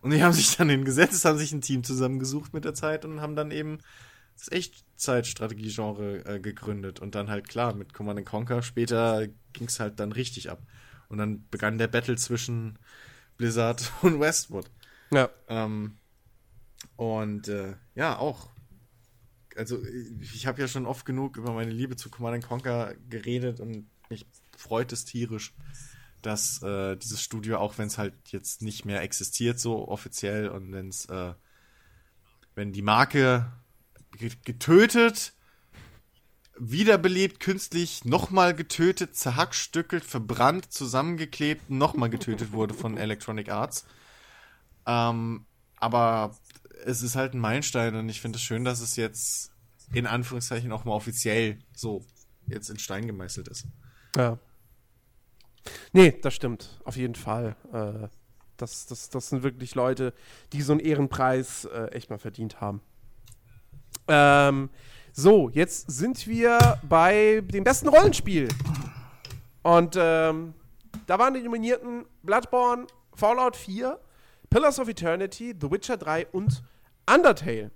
Und 0.01 0.09
die 0.09 0.23
haben 0.23 0.33
sich 0.33 0.57
dann 0.57 0.69
hingesetzt, 0.69 1.23
haben 1.23 1.37
sich 1.37 1.51
ein 1.53 1.61
Team 1.61 1.83
zusammengesucht 1.83 2.51
mit 2.51 2.65
der 2.65 2.73
Zeit 2.73 3.05
und 3.05 3.21
haben 3.21 3.35
dann 3.35 3.51
eben 3.51 3.77
das 4.37 4.51
Echtzeitstrategie-Genre 4.51 6.25
äh, 6.25 6.39
gegründet. 6.39 6.99
Und 6.99 7.13
dann 7.13 7.29
halt 7.29 7.47
klar, 7.47 7.75
mit 7.75 7.93
Command 7.93 8.25
Conquer 8.25 8.63
später 8.63 9.27
ging 9.53 9.67
es 9.67 9.79
halt 9.79 9.99
dann 9.99 10.11
richtig 10.13 10.49
ab. 10.49 10.63
Und 11.09 11.19
dann 11.19 11.45
begann 11.51 11.77
der 11.77 11.87
Battle 11.89 12.15
zwischen 12.15 12.79
Blizzard 13.37 13.91
und 14.01 14.19
Westwood. 14.19 14.65
Ja. 15.11 15.29
Ähm, 15.47 15.97
und 16.95 17.47
äh, 17.49 17.75
ja, 17.93 18.17
auch. 18.17 18.49
Also, 19.55 19.81
ich 20.19 20.45
habe 20.47 20.61
ja 20.61 20.67
schon 20.67 20.85
oft 20.85 21.05
genug 21.05 21.37
über 21.37 21.53
meine 21.53 21.71
Liebe 21.71 21.95
zu 21.95 22.09
Command 22.09 22.45
Conquer 22.45 22.95
geredet 23.09 23.59
und 23.59 23.89
mich 24.09 24.25
freut 24.57 24.91
es 24.91 25.05
tierisch, 25.05 25.53
dass 26.21 26.61
äh, 26.63 26.95
dieses 26.97 27.21
Studio, 27.21 27.57
auch 27.59 27.77
wenn 27.77 27.87
es 27.87 27.97
halt 27.97 28.13
jetzt 28.29 28.61
nicht 28.61 28.85
mehr 28.85 29.01
existiert, 29.01 29.59
so 29.59 29.87
offiziell 29.87 30.49
und 30.49 30.71
wenn 30.71 30.89
es, 30.89 31.05
äh, 31.05 31.33
wenn 32.55 32.71
die 32.71 32.81
Marke 32.81 33.51
ge- 34.17 34.31
getötet, 34.43 35.33
wiederbelebt, 36.57 37.39
künstlich, 37.39 38.05
nochmal 38.05 38.55
getötet, 38.55 39.15
zerhackstückelt, 39.15 40.05
verbrannt, 40.05 40.71
zusammengeklebt, 40.71 41.69
nochmal 41.69 42.09
getötet 42.09 42.51
wurde 42.53 42.73
von 42.73 42.97
Electronic 42.97 43.49
Arts. 43.49 43.85
Ähm, 44.85 45.45
aber 45.77 46.35
es 46.85 47.01
ist 47.01 47.15
halt 47.15 47.33
ein 47.33 47.39
Meilenstein 47.39 47.95
und 47.95 48.07
ich 48.09 48.21
finde 48.21 48.37
es 48.37 48.43
schön, 48.43 48.63
dass 48.63 48.79
es 48.79 48.95
jetzt 48.95 49.51
in 49.93 50.05
Anführungszeichen 50.07 50.71
auch 50.71 50.85
mal 50.85 50.93
offiziell 50.93 51.59
so 51.73 52.05
jetzt 52.47 52.69
in 52.69 52.79
Stein 52.79 53.07
gemeißelt 53.07 53.47
ist. 53.47 53.65
Ja. 54.15 54.37
Nee, 55.93 56.17
das 56.21 56.33
stimmt. 56.33 56.79
Auf 56.83 56.95
jeden 56.95 57.15
Fall. 57.15 57.55
Äh, 57.73 58.07
das, 58.57 58.85
das, 58.85 59.09
das 59.09 59.29
sind 59.29 59.43
wirklich 59.43 59.75
Leute, 59.75 60.13
die 60.53 60.61
so 60.61 60.73
einen 60.73 60.79
Ehrenpreis 60.79 61.65
äh, 61.65 61.87
echt 61.87 62.09
mal 62.09 62.19
verdient 62.19 62.61
haben. 62.61 62.81
Ähm, 64.07 64.69
so, 65.11 65.49
jetzt 65.49 65.89
sind 65.89 66.27
wir 66.27 66.79
bei 66.87 67.41
dem 67.41 67.63
besten 67.63 67.87
Rollenspiel. 67.87 68.47
Und 69.63 69.95
ähm, 69.99 70.53
da 71.07 71.17
waren 71.17 71.33
die 71.33 71.41
Nominierten 71.41 72.05
Bloodborne, 72.21 72.85
Fallout 73.15 73.55
4, 73.55 73.99
Pillars 74.49 74.79
of 74.79 74.87
Eternity, 74.87 75.55
The 75.59 75.71
Witcher 75.71 75.97
3 75.97 76.27
und 76.27 76.63
Undertale. 77.13 77.71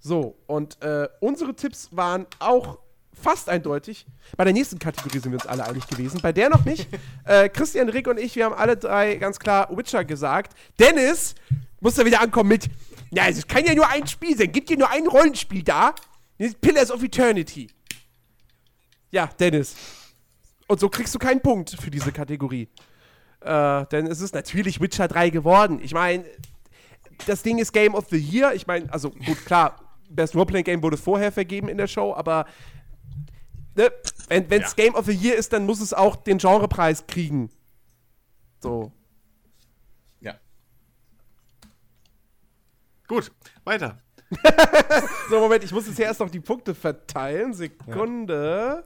So, 0.00 0.36
und 0.46 0.80
äh, 0.82 1.08
unsere 1.20 1.54
Tipps 1.54 1.88
waren 1.90 2.26
auch 2.38 2.78
fast 3.12 3.48
eindeutig. 3.48 4.06
Bei 4.36 4.44
der 4.44 4.52
nächsten 4.52 4.78
Kategorie 4.78 5.18
sind 5.18 5.32
wir 5.32 5.38
uns 5.38 5.46
alle 5.46 5.64
einig 5.66 5.86
gewesen. 5.88 6.20
Bei 6.22 6.32
der 6.32 6.48
noch 6.50 6.64
nicht. 6.64 6.88
äh, 7.24 7.48
Christian, 7.48 7.88
Rick 7.88 8.06
und 8.06 8.18
ich, 8.18 8.36
wir 8.36 8.44
haben 8.44 8.54
alle 8.54 8.76
drei 8.76 9.16
ganz 9.16 9.38
klar 9.38 9.76
Witcher 9.76 10.04
gesagt. 10.04 10.54
Dennis 10.78 11.34
muss 11.80 11.94
da 11.94 12.04
wieder 12.04 12.20
ankommen 12.20 12.48
mit, 12.48 12.68
ja, 13.10 13.28
es 13.28 13.46
kann 13.46 13.64
ja 13.64 13.74
nur 13.74 13.88
ein 13.88 14.06
Spiel 14.06 14.36
sein. 14.36 14.52
Gibt 14.52 14.68
dir 14.70 14.78
nur 14.78 14.90
ein 14.90 15.06
Rollenspiel 15.06 15.62
da? 15.62 15.94
Pillars 16.60 16.90
of 16.90 17.02
Eternity. 17.02 17.68
Ja, 19.10 19.28
Dennis. 19.38 19.74
Und 20.68 20.78
so 20.78 20.88
kriegst 20.88 21.14
du 21.14 21.18
keinen 21.18 21.40
Punkt 21.40 21.70
für 21.80 21.90
diese 21.90 22.12
Kategorie. 22.12 22.68
Äh, 23.40 23.86
denn 23.86 24.06
es 24.06 24.20
ist 24.20 24.34
natürlich 24.34 24.80
Witcher 24.80 25.08
3 25.08 25.30
geworden. 25.30 25.80
Ich 25.82 25.94
meine, 25.94 26.24
das 27.26 27.42
Ding 27.42 27.58
ist 27.58 27.72
Game 27.72 27.94
of 27.94 28.06
the 28.10 28.16
Year. 28.18 28.54
Ich 28.54 28.66
meine, 28.66 28.92
also 28.92 29.10
gut, 29.10 29.44
klar, 29.44 29.76
Best 30.10 30.34
Roleplaying 30.34 30.64
Game 30.64 30.82
wurde 30.82 30.96
vorher 30.96 31.32
vergeben 31.32 31.68
in 31.68 31.76
der 31.78 31.86
Show, 31.86 32.14
aber 32.14 32.46
ne, 33.76 33.90
wenn 34.28 34.62
es 34.62 34.76
Ja. 34.76 34.84
Game 34.84 34.94
of 34.94 35.06
the 35.06 35.12
Year 35.12 35.36
ist, 35.36 35.52
dann 35.52 35.66
muss 35.66 35.80
es 35.80 35.92
auch 35.92 36.16
den 36.16 36.38
Genrepreis 36.38 37.06
kriegen. 37.06 37.50
So. 38.60 38.92
Ja. 40.20 40.34
Gut, 43.06 43.30
weiter. 43.64 43.98
So, 45.30 45.40
Moment, 45.40 45.64
ich 45.64 45.72
muss 45.72 45.86
jetzt 45.86 45.96
hier 45.96 46.06
erst 46.06 46.20
noch 46.20 46.30
die 46.30 46.40
Punkte 46.40 46.74
verteilen. 46.74 47.52
Sekunde. 47.52 48.84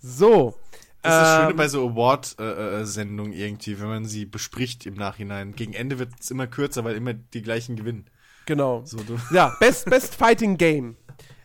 So. 0.00 0.54
Das 1.02 1.14
ist 1.14 1.20
das 1.20 1.36
Schöne 1.38 1.50
Ähm, 1.50 1.56
bei 1.56 1.68
so 1.68 1.88
Award-Sendungen 1.88 3.32
irgendwie, 3.32 3.80
wenn 3.80 3.88
man 3.88 4.04
sie 4.04 4.26
bespricht 4.26 4.84
im 4.86 4.94
Nachhinein. 4.94 5.54
Gegen 5.54 5.72
Ende 5.72 5.98
wird 5.98 6.10
es 6.20 6.30
immer 6.30 6.46
kürzer, 6.46 6.84
weil 6.84 6.96
immer 6.96 7.14
die 7.14 7.42
gleichen 7.42 7.76
gewinnen. 7.76 8.06
Genau. 8.46 8.82
So, 8.84 8.98
du. 8.98 9.16
Ja, 9.32 9.56
Best, 9.60 9.84
Best 9.90 10.14
Fighting 10.14 10.56
Game. 10.56 10.96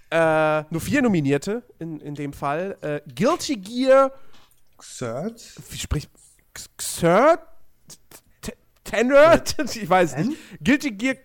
Äh, 0.09 0.63
nur 0.69 0.81
vier 0.81 1.01
Nominierte 1.01 1.63
in, 1.79 1.99
in 1.99 2.15
dem 2.15 2.33
Fall. 2.33 2.77
Äh, 2.81 3.01
Guilty 3.13 3.57
Gear, 3.57 4.11
Third? 4.79 5.41
wie 5.69 5.77
spricht 5.77 6.09
Xrd? 6.77 7.39
T- 8.41 8.53
Tenrd? 8.83 9.55
Ich 9.75 9.89
weiß 9.89 10.17
nicht. 10.17 10.37
Guilty 10.63 10.91
Gear 10.91 11.15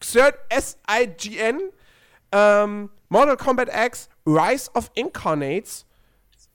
Xrd 0.00 0.34
S-I-G-N. 0.48 1.60
Ähm, 2.32 2.90
Mortal 3.08 3.36
Kombat 3.36 3.68
X, 3.72 4.08
Rise 4.26 4.70
of 4.74 4.90
Incarnates. 4.94 5.85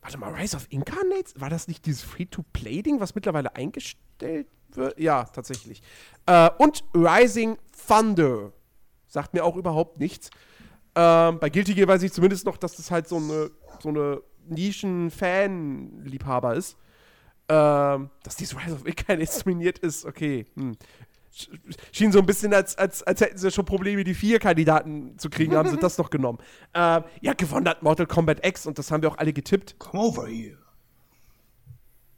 Warte 0.02 0.18
mal, 0.18 0.34
Rise 0.34 0.57
of 0.57 0.65
Incarnates? 0.69 1.40
War 1.40 1.49
das 1.49 1.68
nicht 1.68 1.86
dieses 1.86 2.03
Free-to-Play-Ding, 2.03 2.99
was 2.99 3.14
mittlerweile 3.14 3.56
eingestellt 3.56 4.48
wird? 4.69 4.99
Ja, 4.99 5.26
tatsächlich. 5.26 5.82
Äh, 6.26 6.49
und 6.57 6.84
Rising 6.95 7.57
Thunder. 7.88 8.52
Sagt 9.07 9.34
mir 9.34 9.44
auch 9.44 9.56
überhaupt 9.56 9.99
nichts. 9.99 10.30
Ähm, 10.95 11.40
bei 11.40 11.49
Guilty 11.49 11.73
Gear 11.73 11.88
weiß 11.88 12.03
ich 12.03 12.14
zumindest 12.14 12.45
noch, 12.45 12.57
dass 12.57 12.76
das 12.76 12.91
halt 12.91 13.07
so 13.07 13.18
eine, 13.18 13.49
so 13.80 13.90
eine 13.90 14.22
Nischen-Fan-Liebhaber 14.48 16.56
ist. 16.56 16.78
Ähm, 17.48 18.10
dass 18.23 18.36
dieses 18.38 18.57
Rise 18.57 18.76
of 18.76 18.86
Incarnates 18.86 19.45
nominiert 19.45 19.80
ist, 19.80 20.06
okay. 20.06 20.45
Hm. 20.56 20.78
Sch- 21.34 21.49
Schien 21.91 22.12
so 22.12 22.20
ein 22.20 22.26
bisschen, 22.26 22.53
als, 22.53 22.78
als, 22.78 23.03
als 23.03 23.22
hätten 23.22 23.38
sie 23.38 23.52
schon 23.52 23.66
Probleme, 23.66 24.03
die 24.03 24.14
vier 24.14 24.40
Kandidaten 24.40 25.18
zu 25.18 25.30
kriegen, 25.30 25.56
haben 25.56 25.70
sie 25.70 25.78
das 25.78 25.98
noch 25.98 26.10
genommen. 26.10 26.40
Ähm, 26.74 27.03
ja, 27.22 27.34
gewonnen 27.34 27.68
hat 27.68 27.84
Mortal 27.84 28.06
Kombat 28.08 28.45
X 28.45 28.66
und 28.66 28.78
das 28.80 28.91
haben 28.91 29.02
wir 29.02 29.10
auch 29.12 29.18
alle 29.18 29.34
getippt. 29.34 29.78
Come 29.80 30.02
over 30.03 30.28
here. 30.28 30.58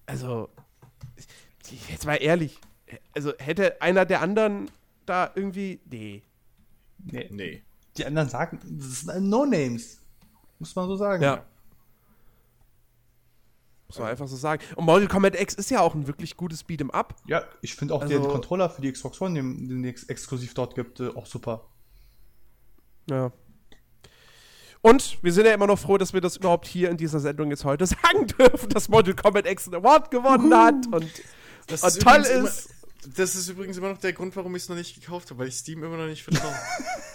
Also, 0.06 0.50
ich- 1.72 1.90
jetzt 1.90 2.06
mal 2.06 2.16
ehrlich. 2.16 2.60
Also, 3.16 3.34
hätte 3.40 3.82
einer 3.82 4.06
der 4.06 4.22
anderen 4.22 4.70
da 5.06 5.32
irgendwie. 5.36 5.80
Nee. 5.90 6.22
Nee. 7.04 7.28
Nee. 7.32 7.64
Die 7.98 8.06
anderen 8.06 8.30
sagen, 8.30 8.60
das 8.64 9.02
sind 9.02 9.30
No-Names. 9.30 10.02
Muss 10.60 10.76
man 10.76 10.88
so 10.88 10.96
sagen. 10.96 11.24
Ja. 11.24 11.44
Muss 13.96 14.00
man 14.00 14.10
einfach 14.10 14.28
so 14.28 14.36
sagen. 14.36 14.62
Und 14.76 14.86
Mortal 14.86 15.08
Kombat 15.08 15.40
X 15.40 15.54
ist 15.54 15.70
ja 15.70 15.82
auch 15.82 15.94
ein 15.94 16.08
wirklich 16.08 16.36
gutes 16.36 16.66
Beat'em 16.66 16.90
Up. 16.92 17.16
Ja, 17.28 17.44
ich 17.62 17.76
finde 17.76 17.94
auch 17.94 18.02
Also- 18.02 18.14
den 18.20 18.28
Controller 18.28 18.70
für 18.70 18.82
die 18.82 18.92
Xbox 18.92 19.22
One, 19.22 19.36
den, 19.36 19.68
den 19.70 19.86
es 19.86 20.04
exklusiv 20.06 20.54
dort 20.54 20.76
gibt, 20.76 21.00
äh, 21.00 21.10
auch 21.10 21.26
super. 21.26 21.68
Ja. 23.10 23.32
Und 24.82 25.18
wir 25.24 25.32
sind 25.32 25.46
ja 25.46 25.54
immer 25.54 25.68
noch 25.68 25.80
froh, 25.80 25.98
dass 25.98 26.14
wir 26.14 26.22
das 26.22 26.36
überhaupt 26.38 26.68
hier 26.68 26.90
in 26.90 26.98
dieser 26.98 27.20
Sendung 27.20 27.50
jetzt 27.52 27.64
heute 27.64 27.86
sagen 27.88 28.28
dürfen, 28.28 28.70
dass 28.70 28.90
Mortal 28.90 29.14
Kombat 29.16 29.48
X 29.48 29.68
einen 29.68 29.76
Award 29.76 30.12
gewonnen 30.12 30.54
hat. 30.56 30.88
Und, 30.92 31.10
Das 31.68 31.84
und 31.84 32.02
toll 32.02 32.18
übrigens 32.22 32.30
ist. 32.50 32.66
Immer, 33.06 33.14
das 33.16 33.36
ist 33.36 33.48
übrigens 33.50 33.78
immer 33.78 33.90
noch 33.90 33.98
der 34.00 34.14
Grund, 34.14 34.36
warum 34.36 34.56
ich 34.56 34.64
es 34.64 34.70
noch 34.70 34.76
nicht 34.76 35.00
gekauft 35.00 35.30
habe, 35.30 35.40
weil 35.42 35.48
ich 35.50 35.56
Steam 35.56 35.84
immer 35.84 35.98
noch 35.98 36.08
nicht 36.08 36.24
vertraue. 36.24 36.54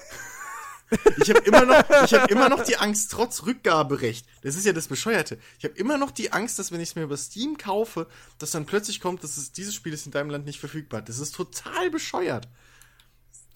ich 1.18 1.30
habe 1.30 1.40
immer, 1.40 1.64
noch, 1.64 1.84
ich 2.04 2.14
hab 2.14 2.30
immer 2.30 2.48
noch 2.48 2.64
die 2.64 2.76
Angst, 2.76 3.10
trotz 3.10 3.44
Rückgaberecht. 3.44 4.26
Das 4.42 4.56
ist 4.56 4.64
ja 4.64 4.72
das 4.72 4.88
Bescheuerte. 4.88 5.38
Ich 5.58 5.64
habe 5.64 5.74
immer 5.74 5.98
noch 5.98 6.10
die 6.10 6.32
Angst, 6.32 6.58
dass 6.58 6.72
wenn 6.72 6.80
ich 6.80 6.90
es 6.90 6.94
mir 6.94 7.02
über 7.02 7.16
Steam 7.16 7.58
kaufe, 7.58 8.06
dass 8.38 8.52
dann 8.52 8.66
plötzlich 8.66 9.00
kommt, 9.00 9.22
dass 9.22 9.36
es, 9.36 9.52
dieses 9.52 9.74
Spiel 9.74 9.92
ist 9.92 10.06
in 10.06 10.12
deinem 10.12 10.30
Land 10.30 10.46
nicht 10.46 10.60
verfügbar. 10.60 11.02
Das 11.02 11.18
ist 11.18 11.34
total 11.34 11.90
bescheuert. 11.90 12.48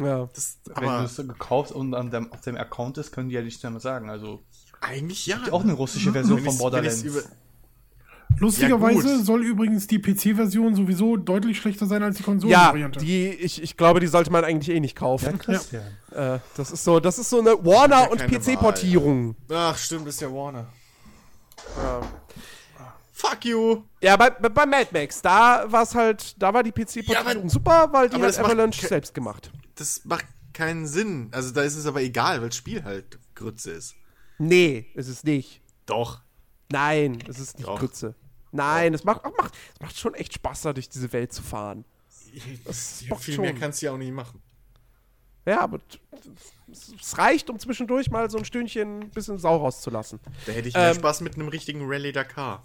Ja. 0.01 0.29
Das, 0.35 0.59
Wenn 0.65 0.89
du 0.89 1.05
es 1.05 1.17
gekauft 1.17 1.73
und 1.73 1.95
an 1.95 2.11
dem, 2.11 2.33
auf 2.33 2.41
dem 2.41 2.57
Account 2.57 2.99
ist, 2.99 3.13
können 3.13 3.29
die 3.29 3.35
ja 3.35 3.43
nichts 3.43 3.63
mehr 3.63 3.81
sagen. 3.81 4.11
Also, 4.11 4.45
eigentlich 4.81 5.27
ja. 5.27 5.41
auch 5.51 5.63
eine 5.63 5.75
russische 5.75 6.13
Version 6.13 6.39
Wenn 6.39 6.45
von 6.45 6.55
wenn 6.55 6.59
Borderlands. 6.59 7.05
Lustigerweise 8.39 9.09
Ja, 9.09 9.19
soll 9.23 9.45
übrigens 9.45 9.87
die 9.87 9.99
PC-Version 10.01 10.75
sowieso 10.75 11.17
deutlich 11.17 11.59
schlechter 11.59 11.87
sein 11.87 12.03
als 12.03 12.17
die 12.17 12.23
Ja, 12.23 12.27
Konsolenvariante. 12.27 12.99
die, 13.01 13.29
ich, 13.29 13.63
ich 13.63 13.77
glaube, 13.77 14.01
die 14.01 14.07
sollte 14.09 14.31
man 14.33 14.45
eigentlich 14.45 14.75
eh 14.75 14.81
nicht 14.81 14.97
kaufen. 14.97 15.39
Christian. 15.39 15.83
Äh, 16.11 16.39
das 16.57 16.73
ist 16.73 16.83
so, 16.85 16.99
das 17.01 17.19
ist 17.19 17.31
so 17.31 17.39
eine 17.41 17.53
Warner- 17.65 18.03
Ja 18.03 18.07
und 18.09 18.19
PC-Portierung. 18.27 19.37
Ach, 19.51 19.77
stimmt, 19.79 20.07
das 20.09 20.15
ist 20.17 20.21
ja 20.23 20.33
Warner. 20.33 20.67
Fuck 23.13 23.45
you. 23.45 23.83
Ja, 24.01 24.17
bei, 24.17 24.31
bei, 24.31 24.49
bei 24.49 24.67
Mad 24.67 24.89
Max, 24.93 25.23
da 25.23 25.65
war 25.71 25.83
es 25.85 25.95
halt, 25.95 26.35
da 26.43 26.53
war 26.53 26.63
die 26.63 26.73
PC-Portierung 26.73 27.45
Ja, 27.45 27.49
super, 27.49 27.89
weil 27.93 28.09
die 28.09 28.21
hat 28.21 28.39
Avalanche 28.39 28.81
ke- 28.81 28.89
selbst 28.89 29.15
gemacht. 29.15 29.53
Das 29.77 30.01
macht 30.05 30.27
keinen 30.53 30.87
Sinn. 30.87 31.29
Also 31.31 31.53
da 31.53 31.63
ist 31.63 31.77
es 31.77 31.87
aber 31.87 32.03
egal, 32.03 32.41
weil 32.41 32.49
das 32.49 32.57
Spiel 32.57 32.83
halt 32.85 33.19
Grütze 33.35 33.71
ist. 33.71 33.95
Nee, 34.39 34.87
ist 34.95 35.09
es 35.09 35.23
nicht. 35.23 35.61
Doch. 35.87 36.21
Nein, 36.73 37.23
es 37.29 37.39
ist 37.39 37.59
nicht 37.59 37.69
Doch. 37.69 37.79
Grütze. 37.79 38.15
Nein, 38.53 38.95
es 38.95 39.03
macht, 39.05 39.23
ach, 39.25 39.31
macht, 39.39 39.55
es 39.75 39.81
macht 39.81 39.99
schon 39.99 40.15
echt 40.15 40.35
Spaß, 40.35 40.63
da 40.63 40.73
durch 40.73 40.89
diese 40.89 41.13
Welt 41.13 41.33
zu 41.33 41.43
fahren. 41.43 41.85
Das 42.65 43.01
Ja, 43.09 43.17
viel 43.17 43.35
schon. 43.35 43.43
mehr 43.45 43.55
kannst 43.55 43.83
du 43.83 43.87
ja 43.87 43.93
auch 43.93 43.99
nicht 43.99 44.13
machen. 44.13 44.41
Ja, 45.45 45.61
aber 45.63 45.81
es- 46.71 47.19
reicht, 47.19 47.51
um 47.51 47.59
zwischendurch 47.59 48.11
mal 48.11 48.31
so 48.31 48.39
ein 48.39 48.45
Stündchen 48.45 49.01
ein 49.01 49.11
bisschen 49.11 49.39
Sau 49.39 49.57
rauszulassen. 49.57 50.21
Da 50.47 50.53
hätte 50.53 50.69
ich 50.69 50.75
mehr 50.75 50.91
Ähm. 50.91 50.95
Spaß 50.97 51.21
mit 51.23 51.35
einem 51.35 51.49
richtigen 51.49 51.81
Rallye 51.85 52.13
Dakar. 52.13 52.65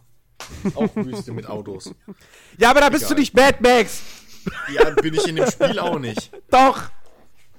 Auch 0.75 0.95
Wüste 0.95 1.31
mit 1.31 1.47
Autos. 1.47 1.93
Ja, 2.59 2.69
aber 2.69 2.81
da 2.81 2.89
bist 2.89 3.05
du 3.05 3.13
Egal. 3.13 3.19
nicht 3.19 3.33
Mad 3.35 3.57
Max. 3.61 4.01
Ja, 4.73 4.89
bin 4.91 5.13
ich 5.13 5.27
in 5.27 5.35
dem 5.35 5.49
Spiel 5.51 5.77
auch 5.79 5.99
nicht. 5.99 6.31
Doch. 6.51 6.83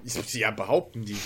Ich, 0.05 0.35
ja, 0.35 0.51
behaupten 0.53 1.05
die. 1.05 1.19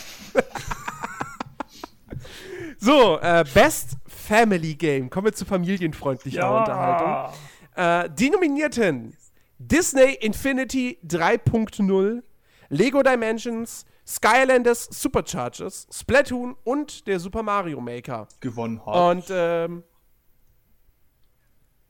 So, 2.78 3.18
äh, 3.20 3.44
Best 3.54 3.96
Family 4.26 4.74
Game. 4.74 5.10
Kommen 5.10 5.26
wir 5.26 5.32
zu 5.32 5.44
familienfreundlicher 5.44 6.58
Unterhaltung. 6.58 7.34
Äh, 7.74 8.08
die 8.10 8.30
Nominierten: 8.30 9.16
Disney 9.58 10.14
Infinity 10.20 10.98
3.0, 11.06 12.22
Lego 12.68 13.02
Dimensions, 13.02 13.84
Skylanders 14.06 14.88
Superchargers, 14.90 15.86
Splatoon 15.92 16.56
und 16.64 17.06
der 17.06 17.18
Super 17.20 17.42
Mario 17.42 17.80
Maker. 17.80 18.28
Gewonnen 18.40 18.84
hat. 18.84 18.94
Und 18.94 19.24
ähm, 19.30 19.84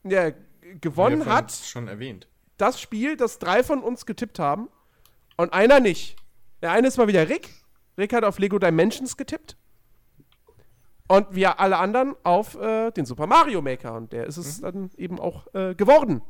ja, 0.03 0.31
gewonnen 0.81 1.21
Ja, 1.21 1.25
hat 1.27 1.51
Schon 1.51 1.87
erwähnt. 1.87 2.27
das 2.57 2.81
Spiel, 2.81 3.15
das 3.15 3.39
drei 3.39 3.63
von 3.63 3.81
uns 3.81 4.05
getippt 4.05 4.39
haben 4.39 4.69
und 5.37 5.53
einer 5.53 5.79
nicht. 5.79 6.15
Der 6.61 6.71
eine 6.71 6.87
ist 6.87 6.97
mal 6.97 7.07
wieder 7.07 7.27
Rick. 7.29 7.49
Rick 7.97 8.13
hat 8.13 8.23
auf 8.23 8.39
Lego 8.39 8.57
Dimensions 8.59 9.17
getippt. 9.17 9.57
Und 11.07 11.27
wir 11.35 11.59
alle 11.59 11.77
anderen 11.77 12.15
auf 12.23 12.55
äh, 12.55 12.91
den 12.91 13.05
Super 13.05 13.27
Mario 13.27 13.61
Maker. 13.61 13.93
Und 13.93 14.13
der 14.13 14.25
ist 14.25 14.37
es 14.37 14.61
dann 14.61 14.89
eben 14.97 15.19
auch 15.19 15.53
äh, 15.53 15.75
geworden. 15.75 16.21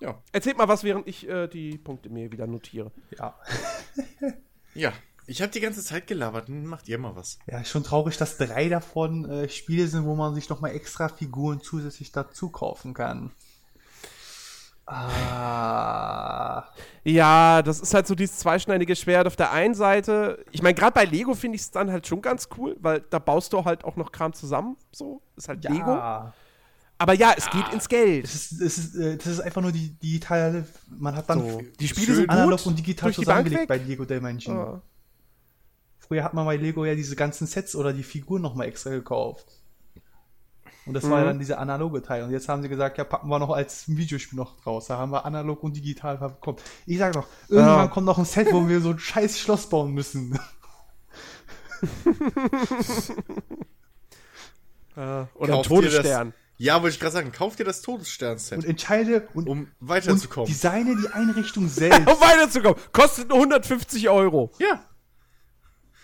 Ja. 0.00 0.22
Erzählt 0.32 0.58
mal 0.58 0.68
was, 0.68 0.84
während 0.84 1.08
ich 1.08 1.28
äh, 1.28 1.48
die 1.48 1.78
Punkte 1.78 2.10
mir 2.10 2.30
wieder 2.32 2.46
notiere. 2.46 2.92
ja. 3.18 3.34
Ja. 4.74 4.92
Ich 5.28 5.42
habe 5.42 5.50
die 5.50 5.60
ganze 5.60 5.82
Zeit 5.82 6.06
gelabert. 6.06 6.48
Macht 6.48 6.88
ihr 6.88 6.98
mal 6.98 7.16
was. 7.16 7.38
Ja, 7.46 7.58
ist 7.58 7.70
schon 7.70 7.82
traurig, 7.82 8.16
dass 8.16 8.36
drei 8.36 8.68
davon 8.68 9.28
äh, 9.28 9.48
Spiele 9.48 9.88
sind, 9.88 10.04
wo 10.04 10.14
man 10.14 10.34
sich 10.34 10.48
nochmal 10.48 10.72
extra 10.72 11.08
Figuren 11.08 11.60
zusätzlich 11.60 12.12
dazu 12.12 12.50
kaufen 12.50 12.94
kann. 12.94 13.32
Ah. 14.86 16.64
Ja, 17.02 17.62
das 17.62 17.80
ist 17.80 17.92
halt 17.92 18.06
so 18.06 18.14
dieses 18.14 18.38
zweischneidige 18.38 18.94
Schwert. 18.94 19.26
Auf 19.26 19.36
der 19.36 19.52
einen 19.52 19.74
Seite, 19.74 20.44
ich 20.52 20.62
meine, 20.62 20.74
gerade 20.74 20.92
bei 20.92 21.04
Lego 21.04 21.34
finde 21.34 21.56
ich 21.56 21.62
es 21.62 21.70
dann 21.70 21.90
halt 21.90 22.06
schon 22.06 22.22
ganz 22.22 22.48
cool, 22.56 22.76
weil 22.80 23.04
da 23.10 23.18
baust 23.18 23.52
du 23.52 23.64
halt 23.64 23.84
auch 23.84 23.96
noch 23.96 24.12
Kram 24.12 24.32
zusammen. 24.32 24.76
So, 24.92 25.22
ist 25.36 25.48
halt 25.48 25.64
Lego. 25.64 25.90
Ja. 25.90 26.32
Aber 26.98 27.12
ja, 27.12 27.34
es 27.36 27.50
geht 27.50 27.68
ins 27.72 27.88
Geld. 27.88 28.24
Es 28.24 28.34
ist, 28.34 28.60
es 28.60 28.78
ist, 28.78 28.94
äh, 28.94 29.16
das 29.16 29.26
ist 29.26 29.40
einfach 29.40 29.60
nur 29.60 29.72
die 29.72 29.90
digitale. 29.98 30.66
Man 30.88 31.14
hat 31.14 31.28
dann 31.28 31.40
So. 31.40 31.62
Die 31.78 31.88
Spiele 31.88 32.14
sind 32.14 32.30
analog 32.30 32.64
und 32.64 32.78
digital 32.78 33.12
zusammengelegt 33.12 33.68
bei 33.68 33.76
Lego 33.76 34.04
Dimension. 34.04 34.56
Ja. 34.56 34.82
Früher 35.98 36.24
hat 36.24 36.34
man 36.34 36.46
bei 36.46 36.56
Lego 36.56 36.84
ja 36.84 36.94
diese 36.94 37.16
ganzen 37.16 37.46
Sets 37.46 37.74
oder 37.76 37.92
die 37.92 38.04
Figuren 38.04 38.40
nochmal 38.40 38.68
extra 38.68 38.90
gekauft. 38.90 39.46
Und 40.86 40.94
das 40.94 41.04
war 41.10 41.18
ja 41.18 41.24
Mhm. 41.24 41.28
dann 41.28 41.38
dieser 41.40 41.58
analoge 41.58 42.00
Teil. 42.02 42.22
Und 42.22 42.30
jetzt 42.30 42.48
haben 42.48 42.62
sie 42.62 42.68
gesagt, 42.68 42.96
ja, 42.98 43.04
packen 43.04 43.28
wir 43.28 43.38
noch 43.40 43.50
als 43.50 43.84
Videospiel 43.88 44.36
noch 44.38 44.56
draus. 44.62 44.86
Da 44.86 44.96
haben 44.98 45.10
wir 45.12 45.24
analog 45.26 45.62
und 45.64 45.74
digital 45.76 46.16
bekommen. 46.18 46.58
Ich 46.86 46.98
sag 46.98 47.14
noch, 47.14 47.26
irgendwann 47.48 47.78
Ja. 47.78 47.86
kommt 47.88 48.06
noch 48.06 48.18
ein 48.18 48.24
Set, 48.24 48.52
wo 48.52 48.68
wir 48.68 48.80
so 48.80 48.90
ein 48.90 48.98
scheiß 48.98 49.38
Schloss 49.38 49.68
bauen 49.68 49.92
müssen. 49.92 50.38
Oder 54.96 55.28
ein 55.34 55.40
ihr 55.40 55.46
das- 55.56 55.66
Todesstern. 55.66 56.32
Ja, 56.58 56.80
wollte 56.80 56.94
ich 56.94 57.00
gerade 57.00 57.12
sagen, 57.12 57.32
kauft 57.32 57.58
ihr 57.58 57.66
das 57.66 57.82
Todesstern-Set, 57.82 58.56
Und 58.56 58.64
entscheide 58.64 59.28
und, 59.34 59.46
um 59.46 59.58
und 59.60 59.68
weiterzukommen. 59.80 60.48
designe 60.48 60.96
die 60.96 61.08
Einrichtung 61.12 61.68
selbst. 61.68 61.98
Um 62.08 62.18
weiterzukommen. 62.20 62.78
Kostet 62.92 63.28
nur 63.28 63.36
150 63.38 64.08
Euro. 64.08 64.50
ja. 64.58 64.82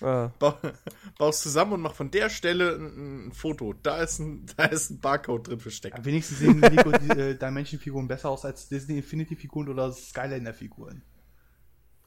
Ja. 0.03 0.33
Ba 0.39 0.59
baust 1.19 1.43
zusammen 1.43 1.75
und 1.75 1.81
mach 1.81 1.95
von 1.95 2.11
der 2.11 2.29
Stelle 2.29 2.75
ein, 2.77 3.29
ein 3.29 3.33
Foto. 3.33 3.73
Da 3.73 4.03
ist 4.03 4.19
ein, 4.19 4.47
da 4.57 4.65
ist 4.65 4.91
ein 4.91 4.99
Barcode 5.01 5.49
drin 5.49 5.61
versteckt. 5.61 6.05
Wenigstens 6.05 6.39
sehen 6.39 6.61
Lego 6.61 6.91
äh, 6.91 7.37
Dimension-Figuren 7.37 8.09
besser 8.09 8.31
aus 8.31 8.45
als 8.45 8.69
Disney 8.69 8.97
Infinity-Figuren 8.99 9.69
oder 9.69 9.93
Skylander-Figuren. 9.93 11.03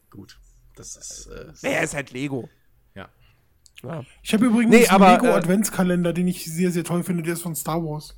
Gut. 0.10 0.38
Das 0.76 0.98
ist. 0.98 1.28
Äh, 1.28 1.54
Naja, 1.64 1.80
ist 1.82 1.94
halt 1.96 2.12
Lego. 2.12 2.50
ja. 2.96 3.10
Ja. 3.84 4.04
Ich 4.24 4.34
habe 4.34 4.46
übrigens 4.46 4.74
Nee, 4.74 4.88
aber, 4.88 5.08
einen 5.08 5.22
Lego 5.22 5.28
äh, 5.34 5.38
Adventskalender, 5.38 6.14
den 6.14 6.28
ich 6.28 6.46
sehr, 6.46 6.72
sehr 6.72 6.84
toll 6.84 7.04
finde. 7.04 7.24
Der 7.24 7.34
ist 7.34 7.42
von 7.42 7.56
Star 7.56 7.84
Wars. 7.84 8.18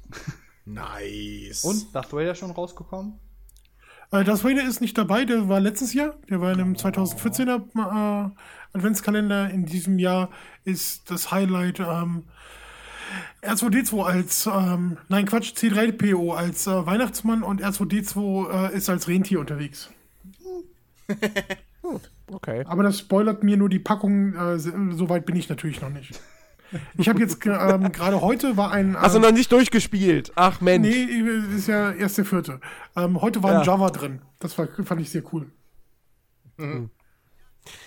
Nice. 0.65 1.63
Und 1.63 1.93
Darth 1.95 2.13
Vader 2.13 2.35
schon 2.35 2.51
rausgekommen? 2.51 3.19
Äh, 4.11 4.23
das 4.23 4.43
Vader 4.43 4.63
ist 4.63 4.81
nicht 4.81 4.97
dabei, 4.97 5.25
der 5.25 5.49
war 5.49 5.59
letztes 5.59 5.93
Jahr. 5.93 6.15
Der 6.29 6.41
war 6.41 6.51
in 6.51 6.61
einem 6.61 6.73
2014er 6.73 7.61
äh, 7.75 8.29
Adventskalender. 8.73 9.49
In 9.49 9.65
diesem 9.65 9.99
Jahr 9.99 10.29
ist 10.63 11.09
das 11.09 11.31
Highlight 11.31 11.79
ähm, 11.79 12.23
R2D2 13.41 14.03
als, 14.03 14.47
ähm, 14.47 14.97
nein 15.07 15.25
Quatsch, 15.25 15.53
C3PO 15.53 16.35
als 16.35 16.67
äh, 16.67 16.85
Weihnachtsmann 16.85 17.43
und 17.43 17.63
R2D2 17.63 18.71
äh, 18.71 18.75
ist 18.75 18.89
als 18.89 19.07
Rentier 19.07 19.39
unterwegs. 19.39 19.89
Okay. 22.29 22.65
Aber 22.67 22.83
das 22.83 22.99
spoilert 22.99 23.43
mir 23.43 23.55
nur 23.55 23.69
die 23.69 23.79
Packung. 23.79 24.35
Äh, 24.35 24.59
so 24.59 25.07
weit 25.07 25.25
bin 25.25 25.37
ich 25.37 25.47
natürlich 25.47 25.79
noch 25.79 25.89
nicht. 25.89 26.19
Ich 26.97 27.07
habe 27.07 27.19
jetzt 27.19 27.43
ähm, 27.45 27.91
gerade 27.91 28.21
heute 28.21 28.57
war 28.57 28.71
ein. 28.71 28.99
Hast 28.99 29.13
du 29.13 29.17
ähm, 29.19 29.23
noch 29.23 29.31
nicht 29.31 29.51
durchgespielt? 29.51 30.31
Ach 30.35 30.59
Mensch. 30.61 30.87
Nee, 30.87 31.55
ist 31.55 31.67
ja 31.67 31.91
erst 31.91 32.17
der 32.17 32.25
vierte. 32.25 32.59
Ähm, 32.95 33.21
heute 33.21 33.41
war 33.43 33.53
Ja. 33.53 33.59
ein 33.59 33.65
Java 33.65 33.89
drin. 33.89 34.21
Das 34.39 34.57
war, 34.57 34.67
fand 34.83 35.01
ich 35.01 35.09
sehr 35.09 35.23
cool. 35.33 35.49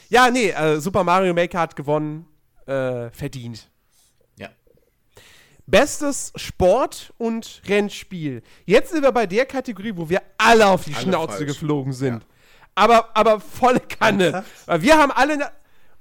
Ja, 0.09 0.31
nee, 0.31 0.51
äh, 0.51 0.81
Super 0.81 1.05
Mario 1.05 1.35
Maker 1.35 1.61
hat 1.61 1.77
gewonnen. 1.77 2.27
Äh, 2.67 3.11
verdient. 3.11 3.69
Ja. 4.39 4.49
Bestes 5.67 6.33
Sport- 6.37 7.13
und 7.19 7.63
Rennspiel. 7.67 8.43
Jetzt 8.65 8.93
sind 8.93 9.03
wir 9.03 9.13
bei 9.13 9.27
der 9.27 9.47
Kategorie, 9.47 9.93
wo 9.97 10.09
wir 10.09 10.23
alle 10.39 10.67
auf 10.69 10.85
die 10.85 10.95
Alle 10.95 11.03
Schnauze 11.03 11.37
falsch. 11.39 11.47
geflogen 11.49 11.93
sind. 11.93 12.25
Aber, 12.77 13.15
aber 13.17 13.41
volle 13.41 13.81
Kanne. 13.81 14.45
Wir 14.79 14.97
haben 14.99 15.11
alle. 15.13 15.51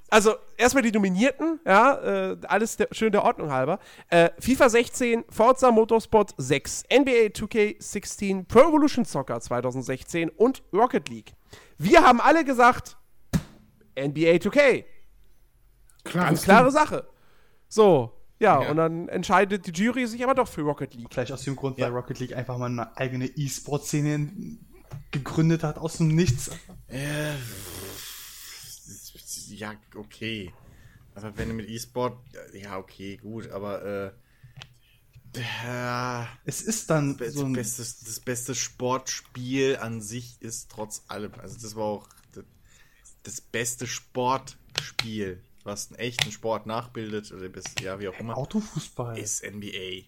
Also, 0.09 0.35
erstmal 0.57 0.83
die 0.83 0.91
Nominierten, 0.91 1.59
ja, 1.65 2.31
äh, 2.31 2.37
alles 2.47 2.77
der, 2.77 2.87
schön 2.91 3.11
der 3.11 3.23
Ordnung 3.23 3.51
halber. 3.51 3.79
Äh, 4.09 4.29
FIFA 4.39 4.69
16, 4.69 5.25
Forza 5.29 5.71
Motorsport 5.71 6.33
6, 6.37 6.83
NBA 6.91 7.27
2K16, 7.33 8.45
Pro 8.47 8.59
Evolution 8.69 9.05
Soccer 9.05 9.39
2016 9.39 10.29
und 10.29 10.63
Rocket 10.73 11.09
League. 11.09 11.33
Wir 11.77 12.03
haben 12.03 12.19
alle 12.21 12.43
gesagt, 12.43 12.97
NBA 13.95 14.37
2K. 14.39 14.83
Klar, 16.03 16.25
Ganz 16.25 16.39
ist 16.39 16.45
klare 16.45 16.71
Sache. 16.71 17.07
So, 17.67 18.11
ja, 18.39 18.61
Ja. 18.63 18.71
und 18.71 18.77
dann 18.77 19.09
entscheidet 19.09 19.67
die 19.67 19.71
Jury 19.71 20.07
sich 20.07 20.23
aber 20.23 20.33
doch 20.33 20.47
für 20.47 20.61
Rocket 20.61 20.93
League. 20.95 21.07
Vielleicht 21.11 21.31
aus 21.31 21.43
dem 21.43 21.55
Grund, 21.55 21.77
Ja. 21.77 21.85
weil 21.87 21.93
Rocket 21.93 22.19
League 22.19 22.35
einfach 22.35 22.57
mal 22.57 22.65
eine 22.67 22.95
eigene 22.97 23.25
E-Sport-Szene 23.25 24.57
gegründet 25.11 25.63
hat 25.63 25.77
aus 25.77 25.97
dem 25.97 26.07
Nichts. 26.07 26.49
Äh, 26.87 27.33
ja, 29.49 29.73
okay. 29.95 30.53
Aber 31.15 31.37
wenn 31.37 31.49
du 31.49 31.53
mit 31.55 31.69
E-Sport. 31.69 32.17
Ja, 32.53 32.77
okay, 32.77 33.17
gut, 33.17 33.49
aber. 33.49 33.83
Äh, 33.83 34.11
Es 36.45 36.61
ist 36.61 36.89
dann 36.89 37.17
das, 37.17 37.33
so 37.33 37.45
ein 37.45 37.53
beste, 37.53 37.81
das 37.83 38.19
beste 38.19 38.55
Sportspiel 38.55 39.77
an 39.77 40.01
sich 40.01 40.41
ist 40.41 40.69
trotz 40.71 41.03
allem. 41.07 41.33
Also, 41.37 41.57
das 41.61 41.75
war 41.75 41.83
auch 41.85 42.07
das, 42.33 42.45
das 43.23 43.41
beste 43.41 43.85
Sportspiel, 43.85 45.41
was 45.63 45.89
einen 45.91 45.99
echten 45.99 46.31
Sport 46.31 46.65
nachbildet. 46.65 47.31
Oder 47.31 47.49
bis, 47.49 47.65
ja, 47.81 47.99
wie 47.99 48.07
auch 48.07 48.19
immer. 48.19 48.37
Autofußball. 48.37 49.17
Ist 49.17 49.43
NBA. 49.43 50.05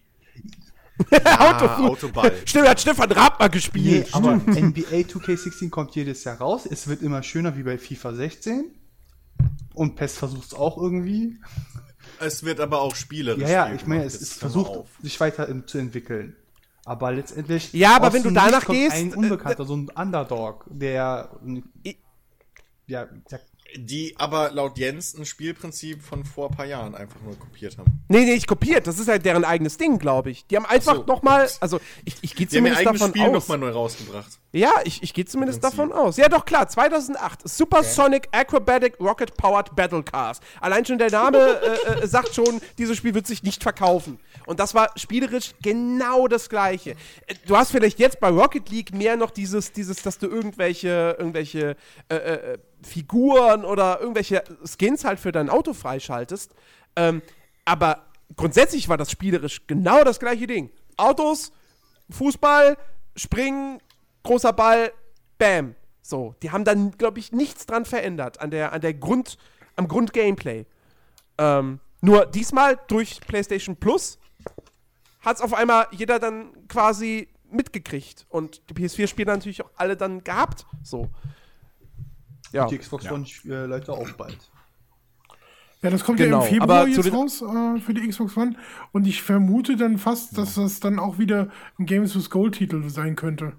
Ja, 1.10 1.78
Autoball. 1.80 2.32
Stimmt, 2.46 2.68
hat 2.68 2.80
Stefan 2.80 3.10
Raab 3.10 3.40
mal 3.40 3.46
Nee, 3.46 3.52
gespielt. 3.52 4.08
aber 4.12 4.36
NBA 4.36 4.98
2K16 5.08 5.70
kommt 5.70 5.96
jedes 5.96 6.22
Jahr 6.24 6.36
raus. 6.36 6.66
Es 6.70 6.86
wird 6.86 7.02
immer 7.02 7.22
schöner 7.22 7.56
wie 7.56 7.62
bei 7.62 7.78
FIFA 7.78 8.14
16. 8.14 8.70
Und 9.74 9.96
PES 9.96 10.18
versucht 10.18 10.46
es 10.48 10.54
auch 10.54 10.76
irgendwie. 10.78 11.38
Es 12.20 12.44
wird 12.44 12.60
aber 12.60 12.80
auch 12.82 12.94
spielerisch. 12.94 13.42
Ja, 13.42 13.68
ja, 13.68 13.72
ich 13.74 13.86
meine, 13.86 14.04
es 14.04 14.14
ist 14.16 14.34
versucht, 14.34 14.80
sich 15.02 15.18
weiter 15.20 15.48
in, 15.48 15.66
zu 15.66 15.78
entwickeln. 15.78 16.36
Aber 16.84 17.12
letztendlich. 17.12 17.72
Ja, 17.72 17.96
aber 17.96 18.12
wenn 18.12 18.22
du 18.22 18.30
danach 18.30 18.66
gehst, 18.66 18.94
Ein 18.96 19.12
äh, 19.12 19.16
Unbekannter, 19.16 19.64
so 19.64 19.76
ein 19.76 19.88
Underdog, 19.88 20.66
der. 20.68 21.30
I- 21.86 21.96
Ja, 22.86 23.06
der 23.30 23.40
Die 23.76 24.14
aber 24.18 24.50
laut 24.52 24.76
Jens 24.78 25.14
ein 25.14 25.24
Spielprinzip 25.24 26.02
von 26.02 26.24
vor 26.24 26.50
ein 26.50 26.56
paar 26.56 26.66
Jahren 26.66 26.94
einfach 26.94 27.20
nur 27.22 27.38
kopiert 27.38 27.78
haben. 27.78 28.04
Nee, 28.08 28.24
nee, 28.24 28.34
ich 28.34 28.46
kopiert. 28.46 28.86
Das 28.86 28.98
ist 28.98 29.08
halt 29.08 29.24
deren 29.24 29.44
eigenes 29.44 29.78
Ding, 29.78 29.98
glaube 29.98 30.30
ich. 30.30 30.46
Die 30.46 30.56
haben 30.56 30.66
einfach 30.66 30.96
so. 30.96 31.04
nochmal, 31.04 31.48
also 31.60 31.80
ich, 32.04 32.16
ich 32.22 32.34
gehe 32.34 32.46
Die 32.46 32.58
haben 32.58 32.66
ihr 32.66 32.72
zumindest 32.74 33.00
davon 33.00 33.10
Spiel 33.10 33.22
aus. 33.22 33.32
nochmal 33.32 33.58
neu 33.58 33.70
rausgebracht. 33.70 34.38
Ja, 34.52 34.72
ich, 34.84 35.02
ich 35.02 35.14
gehe 35.14 35.24
zumindest 35.24 35.60
Prinzip. 35.62 35.78
davon 35.78 35.92
aus. 35.92 36.16
Ja, 36.18 36.28
doch, 36.28 36.44
klar, 36.44 36.68
2008. 36.68 37.48
Supersonic 37.48 38.28
Acrobatic 38.32 39.00
Rocket 39.00 39.34
Powered 39.36 39.74
Battle 39.74 40.02
Cars. 40.02 40.40
Allein 40.60 40.84
schon 40.84 40.98
der 40.98 41.10
Name 41.10 41.38
äh, 41.86 42.02
äh, 42.02 42.06
sagt 42.06 42.34
schon, 42.34 42.60
dieses 42.76 42.96
Spiel 42.98 43.14
wird 43.14 43.26
sich 43.26 43.42
nicht 43.42 43.62
verkaufen. 43.62 44.18
Und 44.46 44.60
das 44.60 44.74
war 44.74 44.90
spielerisch 44.96 45.52
genau 45.62 46.28
das 46.28 46.48
Gleiche. 46.48 46.90
Äh, 47.26 47.34
Du 47.46 47.56
hast 47.56 47.70
vielleicht 47.72 47.98
jetzt 47.98 48.20
bei 48.20 48.28
Rocket 48.28 48.68
League 48.70 48.94
mehr 48.94 49.16
noch 49.16 49.30
dieses, 49.30 49.72
dieses 49.72 50.02
dass 50.02 50.18
du 50.18 50.26
irgendwelche, 50.26 51.16
irgendwelche 51.18 51.76
äh, 52.08 52.14
äh, 52.16 52.58
Figuren 52.82 53.64
oder 53.64 54.00
irgendwelche 54.00 54.42
Skins 54.64 55.04
halt 55.04 55.20
für 55.20 55.32
dein 55.32 55.48
Auto 55.48 55.72
freischaltest. 55.72 56.54
Ähm, 56.96 57.22
aber 57.64 58.06
grundsätzlich 58.36 58.88
war 58.88 58.96
das 58.96 59.10
spielerisch 59.10 59.66
genau 59.66 60.04
das 60.04 60.18
gleiche 60.18 60.46
Ding. 60.46 60.70
Autos, 60.96 61.52
Fußball, 62.10 62.76
Springen, 63.16 63.80
großer 64.22 64.52
Ball, 64.52 64.92
Bam. 65.38 65.74
So, 66.02 66.34
die 66.42 66.50
haben 66.50 66.64
dann, 66.64 66.92
glaube 66.98 67.20
ich, 67.20 67.32
nichts 67.32 67.66
dran 67.66 67.84
verändert 67.84 68.40
an 68.40 68.50
der, 68.50 68.72
an 68.72 68.80
der 68.80 68.94
Grund, 68.94 69.38
am 69.76 69.88
Grund-Gameplay. 69.88 70.66
Ähm, 71.38 71.80
nur 72.00 72.26
diesmal 72.26 72.78
durch 72.88 73.20
PlayStation 73.20 73.76
Plus 73.76 74.18
hat 75.20 75.36
es 75.36 75.42
auf 75.42 75.54
einmal 75.54 75.86
jeder 75.92 76.18
dann 76.18 76.66
quasi 76.68 77.28
mitgekriegt. 77.48 78.26
Und 78.28 78.62
die 78.68 78.74
PS4-Spieler 78.74 79.34
natürlich 79.34 79.62
auch 79.62 79.70
alle 79.76 79.96
dann 79.96 80.24
gehabt. 80.24 80.66
So. 80.82 81.08
Ja. 82.52 82.66
die 82.66 82.78
Xbox 82.78 83.10
One 83.10 83.26
äh, 83.46 83.66
Leute 83.66 83.92
auch 83.92 84.10
bald. 84.12 84.38
Ja, 85.82 85.90
das 85.90 86.04
kommt 86.04 86.18
Genau, 86.18 86.42
ja 86.42 86.46
im 86.46 86.54
Februar 86.60 86.86
jetzt 86.86 87.12
raus 87.12 87.42
äh, 87.42 87.80
für 87.80 87.92
die 87.94 88.06
Xbox 88.08 88.36
One. 88.36 88.54
Und 88.92 89.06
ich 89.06 89.20
vermute 89.22 89.76
dann 89.76 89.98
fast, 89.98 90.38
dass 90.38 90.54
das 90.54 90.78
dann 90.80 90.98
auch 91.00 91.18
wieder 91.18 91.50
ein 91.78 91.86
Games 91.86 92.14
with 92.14 92.30
Gold-Titel 92.30 92.88
sein 92.88 93.16
könnte. 93.16 93.54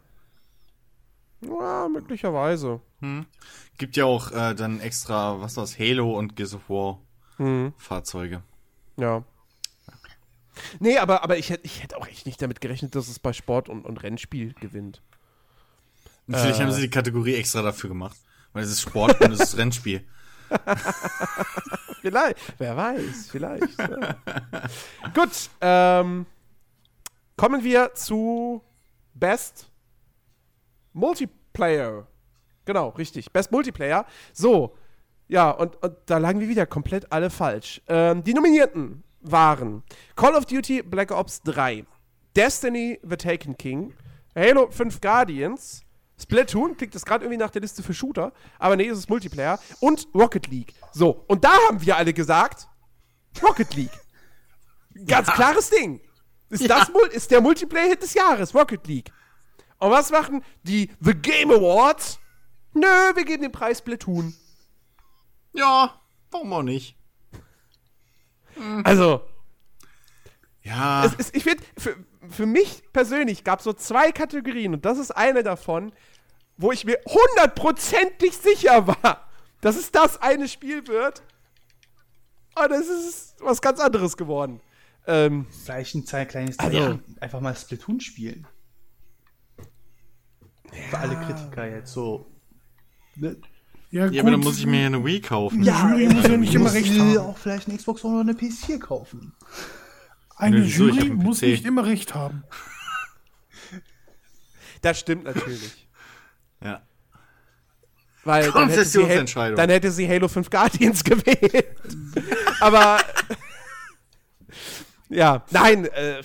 ja, 1.42 1.88
möglicherweise. 1.92 2.80
Gibt 3.78 3.98
ja 3.98 4.06
auch 4.06 4.32
äh, 4.32 4.54
dann 4.56 4.80
extra, 4.80 5.42
was 5.42 5.58
war's, 5.58 5.78
Halo 5.78 6.18
und 6.18 6.36
Gears 6.38 6.54
of 6.56 6.70
War 6.70 7.00
Mhm. 7.40 7.74
Fahrzeuge. 7.78 8.44
Ja. 8.96 9.24
Nee, 10.80 11.00
aber, 11.00 11.24
aber 11.24 11.38
ich 11.40 11.50
hätte 11.50 11.66
ich 11.66 11.82
hätt 11.82 11.96
auch 11.96 12.08
echt 12.08 12.26
nicht 12.28 12.40
damit 12.42 12.62
gerechnet, 12.62 12.96
dass 12.96 13.08
es 13.10 13.18
bei 13.20 13.34
Sport 13.34 13.68
und, 13.70 13.86
und 13.86 14.04
Rennspiel 14.04 14.54
gewinnt. 14.54 15.02
Vielleicht 16.30 16.60
Äh. 16.60 16.64
haben 16.64 16.72
sie 16.72 16.82
die 16.84 16.90
Kategorie 16.92 17.34
extra 17.34 17.62
dafür 17.64 17.90
gemacht. 17.90 18.16
Weil 18.54 18.64
es 18.64 18.72
ist 18.72 18.82
Sport 18.82 19.20
und 19.22 19.32
es 19.32 19.40
ist 19.40 19.58
Rennspiel. 19.58 20.06
vielleicht, 22.02 22.38
wer 22.60 22.78
weiß, 22.78 23.30
vielleicht. 23.32 23.80
ja. 23.80 24.16
Gut, 25.14 25.50
ähm, 25.62 26.26
kommen 27.36 27.64
wir 27.64 27.94
zu 27.96 28.62
Best 29.16 29.70
Multiplayer. 30.94 32.08
Genau, 32.66 32.90
richtig. 32.90 33.32
Best 33.32 33.52
Multiplayer. 33.52 34.06
So, 34.32 34.76
ja, 35.28 35.50
und, 35.50 35.82
und 35.82 35.98
da 36.06 36.18
lagen 36.18 36.40
wir 36.40 36.48
wieder 36.48 36.66
komplett 36.66 37.12
alle 37.12 37.30
falsch. 37.30 37.82
Ähm, 37.88 38.24
die 38.24 38.34
Nominierten 38.34 39.04
waren 39.22 39.84
Call 40.16 40.36
of 40.36 40.46
Duty 40.46 40.84
Black 40.84 41.12
Ops 41.12 41.42
3, 41.44 41.86
Destiny 42.36 43.00
The 43.02 43.16
Taken 43.16 43.58
King, 43.58 43.94
Halo 44.36 44.70
5 44.70 45.02
Guardians, 45.02 45.84
Splatoon, 46.24 46.76
klingt 46.78 46.96
das 46.96 47.06
gerade 47.06 47.24
irgendwie 47.26 47.38
nach 47.38 47.52
der 47.52 47.62
Liste 47.62 47.84
für 47.84 47.94
Shooter, 47.94 48.34
aber 48.60 48.76
nee, 48.76 48.88
es 48.88 48.98
ist 48.98 49.10
Multiplayer, 49.10 49.60
und 49.80 50.08
Rocket 50.16 50.48
League. 50.48 50.74
So, 50.92 51.24
und 51.28 51.44
da 51.44 51.52
haben 51.68 51.82
wir 51.82 51.96
alle 51.98 52.14
gesagt, 52.14 52.68
Rocket 53.42 53.74
League. 53.76 54.00
Ganz 55.08 55.28
klares 55.28 55.70
Ding. 55.70 56.02
Ist, 56.50 56.70
das, 56.70 56.90
Mul- 56.90 57.08
ist 57.12 57.32
der 57.32 57.42
Multiplayer-Hit 57.42 58.04
des 58.04 58.14
Jahres, 58.14 58.54
Rocket 58.54 58.86
League. 58.88 59.12
Und 59.80 59.92
was 59.92 60.12
machen 60.12 60.44
die 60.64 60.92
The 61.00 61.14
Game 61.16 61.52
Awards? 61.52 62.20
Nö, 62.74 62.86
wir 63.16 63.26
geben 63.26 63.44
den 63.44 63.52
Preis 63.52 63.80
Splatoon. 63.80 64.34
Ja, 65.54 66.00
warum 66.32 66.54
auch 66.54 66.64
nicht? 66.64 66.96
Also, 68.84 69.22
Ja, 70.62 71.06
es, 71.06 71.14
es, 71.18 71.34
ich 71.34 71.44
finde, 71.44 71.64
für, 71.78 71.96
für 72.30 72.46
mich 72.46 72.84
persönlich 72.94 73.44
gab 73.44 73.60
es 73.60 73.66
so 73.66 73.74
zwei 73.74 74.12
Kategorien 74.12 74.74
und 74.74 74.86
das 74.86 74.98
ist 75.00 75.12
eine 75.12 75.44
davon, 75.44 75.92
wo 76.64 76.72
ich 76.72 76.86
mir 76.86 76.98
hundertprozentig 77.06 78.38
sicher 78.38 78.88
war, 78.88 79.28
dass 79.60 79.76
es 79.76 79.92
das 79.92 80.22
eine 80.22 80.48
Spiel 80.48 80.88
wird. 80.88 81.22
Und 82.56 82.72
es 82.72 82.88
ist 82.88 83.36
was 83.42 83.62
ganz 83.62 83.80
anderes 83.82 84.16
geworden. 84.16 84.62
Ähm, 85.06 85.46
Vielleicht 85.66 85.94
ein 85.96 86.06
zwei 86.06 86.24
kleines 86.24 86.58
Also- 86.58 87.00
einfach 87.20 87.42
mal 87.42 87.54
Splatoon 87.56 88.00
spielen. 88.00 88.48
Für 90.90 90.98
alle 90.98 91.16
Kritiker 91.18 91.68
jetzt 91.68 91.92
so. 91.92 92.26
Ne? 93.16 93.36
Ja, 93.92 94.08
ja 94.08 94.22
aber 94.22 94.32
dann 94.32 94.40
muss 94.40 94.58
ich 94.58 94.66
mir 94.66 94.80
ja 94.82 94.86
eine 94.88 95.04
Wii 95.04 95.20
kaufen. 95.20 95.62
Die 95.62 95.70
Jury 95.70 96.08
muss 96.08 96.24
ja 96.24 96.38
nicht 96.38 96.56
immer 96.56 96.74
recht 96.74 96.98
haben. 96.98 97.18
auch 97.18 97.38
vielleicht 97.38 97.68
eine 97.68 97.78
Xbox 97.78 98.04
One 98.06 98.22
oder 98.22 98.22
eine 98.22 98.34
PS4 98.40 98.80
kaufen. 98.80 99.34
Eine? 100.36 100.64
Ich 100.64 100.78
Jury 100.78 101.10
muss 101.10 101.42
nicht 101.42 101.66
immer 101.66 101.86
recht 101.86 102.16
haben. 102.16 102.44
das 104.82 105.00
stimmt 105.00 105.26
natürlich. 105.26 105.83
Ja. 106.64 106.82
Weil 108.24 108.52
dann 108.52 108.70
hätte, 108.70 108.86
sie 108.86 109.26
dann 109.56 109.70
hätte 109.70 109.92
sie 109.92 110.08
Halo 110.08 110.28
5 110.28 110.50
Guardians 110.50 111.04
gewählt. 111.04 111.76
Aber 112.62 113.00
ja, 115.10 115.44
nein, 115.52 115.86
äh, 115.86 116.22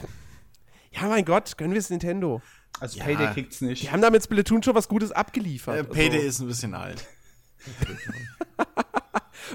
ja, 0.93 1.09
mein 1.09 1.25
Gott, 1.25 1.57
gönnen 1.59 1.73
wir 1.73 1.81
es 1.81 1.91
Nintendo. 1.91 2.41
Also 2.81 2.99
Ja. 2.99 3.05
Payday 3.05 3.33
kriegt's 3.33 3.61
nicht. 3.61 3.83
Die 3.83 3.91
haben 3.91 4.01
damit 4.01 4.23
Splatoon 4.23 4.63
schon 4.63 4.75
was 4.75 4.89
Gutes 4.89 5.11
abgeliefert. 5.11 5.77
Äh, 5.77 5.85
Payday 5.85 6.19
also. 6.19 6.29
ist 6.29 6.41
ein 6.41 6.47
bisschen 6.47 6.75
alt. 6.75 7.05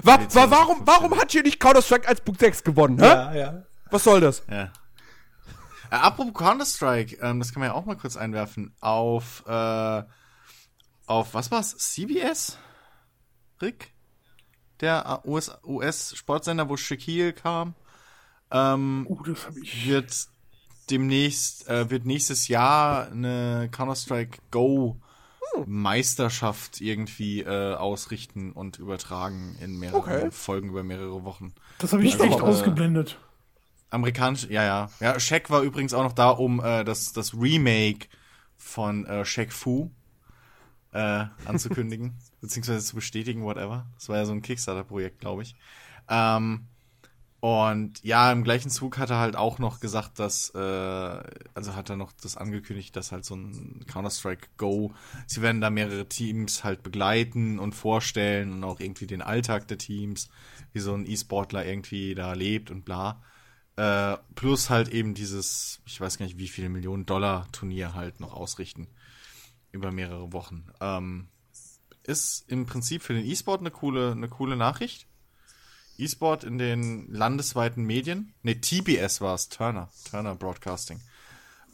Wa 0.02 0.18
wa 0.18 0.50
warum, 0.50 0.80
warum 0.84 1.16
hat 1.16 1.30
hier 1.30 1.42
nicht 1.42 1.60
Counter-Strike 1.60 2.08
als 2.08 2.20
Punkt 2.20 2.40
6 2.40 2.64
gewonnen? 2.64 2.98
Hä? 2.98 3.06
ja, 3.06 3.34
ja. 3.34 3.62
Was 3.90 4.02
soll 4.04 4.20
das? 4.20 4.42
Ja. 4.50 4.72
Äh, 5.90 5.96
apropos 5.96 6.34
Counter-Strike, 6.34 7.18
ähm, 7.22 7.38
das 7.38 7.52
kann 7.52 7.60
man 7.60 7.68
ja 7.68 7.74
auch 7.74 7.84
mal 7.84 7.96
kurz 7.96 8.16
einwerfen. 8.16 8.74
Auf, 8.80 9.44
äh, 9.46 10.02
auf, 11.06 11.34
was 11.34 11.50
war's? 11.50 11.76
CBS? 11.76 12.58
Rick? 13.60 13.92
Der 14.80 15.22
äh, 15.24 15.28
US 15.28 15.50
US-Sportsender, 15.64 16.68
wo 16.68 16.76
Shaquille 16.76 17.32
kam. 17.32 17.74
Ähm, 18.50 19.06
Oh, 19.08 19.22
das 19.24 19.46
habe 19.46 19.60
ich. 19.60 19.86
wird 19.86 20.28
demnächst, 20.90 21.68
äh, 21.68 21.88
wird 21.90 22.04
nächstes 22.06 22.48
Jahr 22.48 23.10
eine 23.10 23.68
Counter-Strike 23.70 24.38
Go 24.50 25.00
Meisterschaft 25.66 26.80
irgendwie 26.80 27.40
äh, 27.42 27.74
ausrichten 27.74 28.50
und 28.52 28.78
übertragen 28.80 29.56
in 29.60 29.78
mehreren 29.78 30.00
Okay. 30.00 30.30
Folgen 30.32 30.68
über 30.70 30.82
mehrere 30.82 31.22
Wochen. 31.24 31.54
Das 31.78 31.92
habe 31.92 32.04
ich 32.04 32.14
Also, 32.14 32.24
echt 32.24 32.38
äh, 32.38 32.42
ausgeblendet. 32.42 33.18
Amerikanisch, 33.90 34.48
ja, 34.50 34.64
ja. 34.64 34.90
Ja, 34.98 35.20
Shaq 35.20 35.50
war 35.50 35.62
übrigens 35.62 35.94
auch 35.94 36.02
noch 36.02 36.12
da, 36.12 36.30
um 36.30 36.58
äh, 36.62 36.82
das, 36.84 37.12
das 37.12 37.34
Remake 37.34 38.08
von 38.56 39.06
äh, 39.06 39.24
Shaq 39.24 39.52
Fu 39.52 39.90
äh, 40.94 41.26
anzukündigen, 41.44 42.14
beziehungsweise 42.40 42.84
zu 42.84 42.94
bestätigen, 42.94 43.42
whatever. 43.42 43.86
Das 43.96 44.08
war 44.08 44.16
ja 44.16 44.24
so 44.24 44.32
ein 44.32 44.42
Kickstarter-Projekt, 44.42 45.20
glaube 45.20 45.42
ich. 45.42 45.54
Ähm, 46.08 46.68
und 47.40 48.02
ja, 48.02 48.32
im 48.32 48.42
gleichen 48.42 48.70
Zug 48.70 48.96
hat 48.96 49.10
er 49.10 49.18
halt 49.18 49.36
auch 49.36 49.58
noch 49.58 49.80
gesagt, 49.80 50.18
dass, 50.18 50.48
äh, 50.54 50.58
also 50.58 51.74
hat 51.74 51.90
er 51.90 51.96
noch 51.96 52.12
das 52.12 52.38
angekündigt, 52.38 52.96
dass 52.96 53.12
halt 53.12 53.26
so 53.26 53.34
ein 53.34 53.84
Counter-Strike 53.86 54.48
Go, 54.56 54.94
sie 55.26 55.42
werden 55.42 55.60
da 55.60 55.68
mehrere 55.68 56.08
Teams 56.08 56.64
halt 56.64 56.82
begleiten 56.82 57.58
und 57.58 57.74
vorstellen 57.74 58.52
und 58.54 58.64
auch 58.64 58.80
irgendwie 58.80 59.06
den 59.06 59.20
Alltag 59.20 59.68
der 59.68 59.76
Teams, 59.76 60.30
wie 60.72 60.80
so 60.80 60.94
ein 60.94 61.04
E-Sportler 61.06 61.66
irgendwie 61.66 62.14
da 62.14 62.32
lebt 62.32 62.70
und 62.70 62.86
bla. 62.86 63.20
Äh, 63.76 64.16
plus 64.36 64.70
halt 64.70 64.88
eben 64.88 65.12
dieses, 65.12 65.82
ich 65.84 66.00
weiß 66.00 66.16
gar 66.16 66.24
nicht, 66.24 66.38
wie 66.38 66.48
viele 66.48 66.70
Millionen 66.70 67.04
Dollar 67.04 67.46
Turnier 67.52 67.94
halt 67.94 68.20
noch 68.20 68.32
ausrichten. 68.32 68.86
Über 69.74 69.90
mehrere 69.90 70.32
Wochen. 70.32 70.68
Ähm, 70.80 71.26
ist 72.04 72.44
im 72.48 72.64
Prinzip 72.64 73.02
für 73.02 73.12
den 73.12 73.26
E-Sport 73.26 73.60
eine 73.60 73.72
coole, 73.72 74.12
eine 74.12 74.28
coole 74.28 74.56
Nachricht. 74.56 75.08
E-Sport 75.98 76.44
in 76.44 76.58
den 76.58 77.12
landesweiten 77.12 77.82
Medien. 77.82 78.34
Ne, 78.42 78.60
TBS 78.60 79.20
war 79.20 79.34
es, 79.34 79.48
Turner. 79.48 79.90
Turner 80.08 80.36
Broadcasting. 80.36 81.00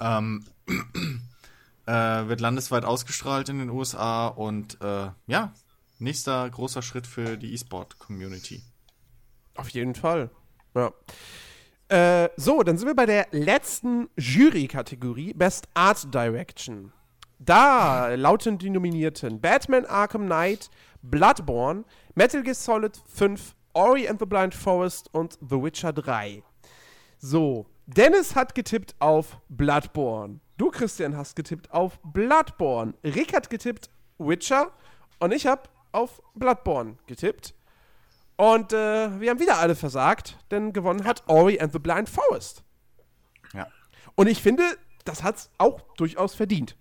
Ähm, 0.01 0.47
äh, 1.87 1.93
wird 1.93 2.41
landesweit 2.41 2.87
ausgestrahlt 2.87 3.51
in 3.51 3.59
den 3.59 3.69
USA 3.69 4.29
und 4.29 4.81
äh, 4.81 5.11
ja, 5.27 5.53
nächster 5.99 6.49
großer 6.49 6.81
Schritt 6.81 7.07
für 7.07 7.37
die 7.37 7.53
E-Sport-Community. 7.53 8.63
Auf 9.57 9.69
jeden 9.69 9.95
Fall. 9.95 10.31
Ja. 10.75 10.93
Äh, 11.89 12.31
so, 12.39 12.63
dann 12.63 12.79
sind 12.79 12.89
wir 12.89 12.95
bei 12.95 13.05
der 13.05 13.27
letzten 13.33 14.09
Jury-Kategorie, 14.17 15.35
Best 15.35 15.69
Art 15.75 16.15
Direction. 16.15 16.95
Da 17.43 18.15
lauten 18.17 18.59
die 18.59 18.69
Nominierten 18.69 19.41
Batman 19.41 19.87
Arkham 19.87 20.27
Knight, 20.27 20.69
Bloodborne, 21.01 21.85
Metal 22.15 22.43
Gear 22.43 22.55
Solid 22.55 23.03
5, 23.07 23.55
Ori 23.73 24.07
and 24.07 24.21
the 24.21 24.27
Blind 24.27 24.55
Forest 24.55 25.09
und 25.15 25.39
The 25.41 25.57
Witcher 25.63 25.95
3. 25.95 26.43
So, 27.17 27.65
Dennis 27.87 28.37
hat 28.37 28.55
getippt 28.55 28.95
auf 28.99 29.39
Bloodborne. 29.49 30.41
Du, 30.59 30.71
Christian, 30.71 31.17
hast 31.17 31.35
getippt 31.35 31.73
auf 31.73 31.99
Bloodborne. 32.03 32.93
Rick 33.03 33.35
hat 33.35 33.49
getippt 33.49 33.89
Witcher 34.19 34.71
und 35.19 35.33
ich 35.33 35.47
habe 35.47 35.63
auf 35.93 36.21
Bloodborne 36.35 36.99
getippt. 37.07 37.55
Und 38.37 38.75
äh, 38.75 39.19
wir 39.19 39.31
haben 39.31 39.41
wieder 39.41 39.59
alle 39.59 39.75
versagt, 39.75 40.37
denn 40.51 40.75
gewonnen 40.75 41.05
hat 41.05 41.23
Ori 41.27 41.59
and 41.59 41.73
the 41.73 41.79
Blind 41.79 42.11
Forest. 42.11 42.65
Ja. 43.55 43.67
Und 44.15 44.27
ich 44.27 44.43
finde, 44.43 44.65
das 45.07 45.23
hat's 45.23 45.51
auch 45.57 45.81
durchaus 45.97 46.35
verdient. 46.35 46.77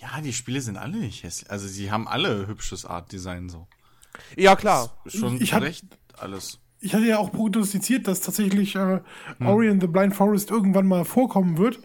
Ja, 0.00 0.20
die 0.20 0.32
Spiele 0.32 0.60
sind 0.60 0.76
alle 0.76 0.98
nicht 0.98 1.22
hässlich. 1.22 1.50
Also 1.50 1.66
sie 1.68 1.90
haben 1.90 2.06
alle 2.06 2.46
hübsches 2.46 2.84
Art-Design 2.84 3.48
so. 3.48 3.66
Ja, 4.36 4.56
klar. 4.56 4.90
Ist 5.04 5.18
schon 5.18 5.40
Ich 5.40 5.52
hab- 5.54 5.62
recht 5.62 5.84
alles. 6.18 6.58
Ich 6.80 6.94
hatte 6.94 7.06
ja 7.06 7.18
auch 7.18 7.32
prognostiziert, 7.32 8.06
dass 8.06 8.20
tatsächlich 8.20 8.76
äh, 8.76 9.00
Hm. 9.38 9.46
Ori 9.46 9.70
and 9.70 9.80
the 9.80 9.86
Blind 9.88 10.14
Forest 10.14 10.50
irgendwann 10.50 10.86
mal 10.86 11.04
vorkommen 11.04 11.56
wird. 11.58 11.80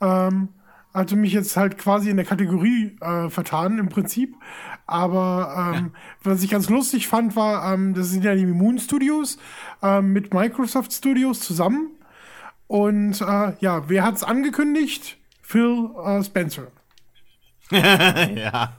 Ähm, 0.00 0.48
hatte 0.94 1.14
mich 1.14 1.32
jetzt 1.34 1.56
halt 1.56 1.78
quasi 1.78 2.10
in 2.10 2.16
der 2.16 2.24
Kategorie 2.26 2.96
äh, 3.00 3.28
vertan 3.28 3.78
im 3.78 3.88
Prinzip. 3.90 4.34
Aber 4.86 5.74
ähm, 5.76 5.92
was 6.24 6.42
ich 6.42 6.50
ganz 6.50 6.68
lustig 6.68 7.06
fand, 7.06 7.36
war, 7.36 7.72
ähm, 7.74 7.94
das 7.94 8.08
sind 8.10 8.24
ja 8.24 8.34
die 8.34 8.46
Moon 8.46 8.78
Studios 8.78 9.38
ähm, 9.82 10.12
mit 10.12 10.32
Microsoft 10.34 10.92
Studios 10.92 11.40
zusammen. 11.40 11.90
Und 12.66 13.20
äh, 13.20 13.52
ja, 13.60 13.88
wer 13.88 14.04
hat's 14.04 14.24
angekündigt? 14.24 15.18
Phil 15.42 15.90
äh, 16.04 16.24
Spencer. 16.24 16.68
ja. 18.36 18.72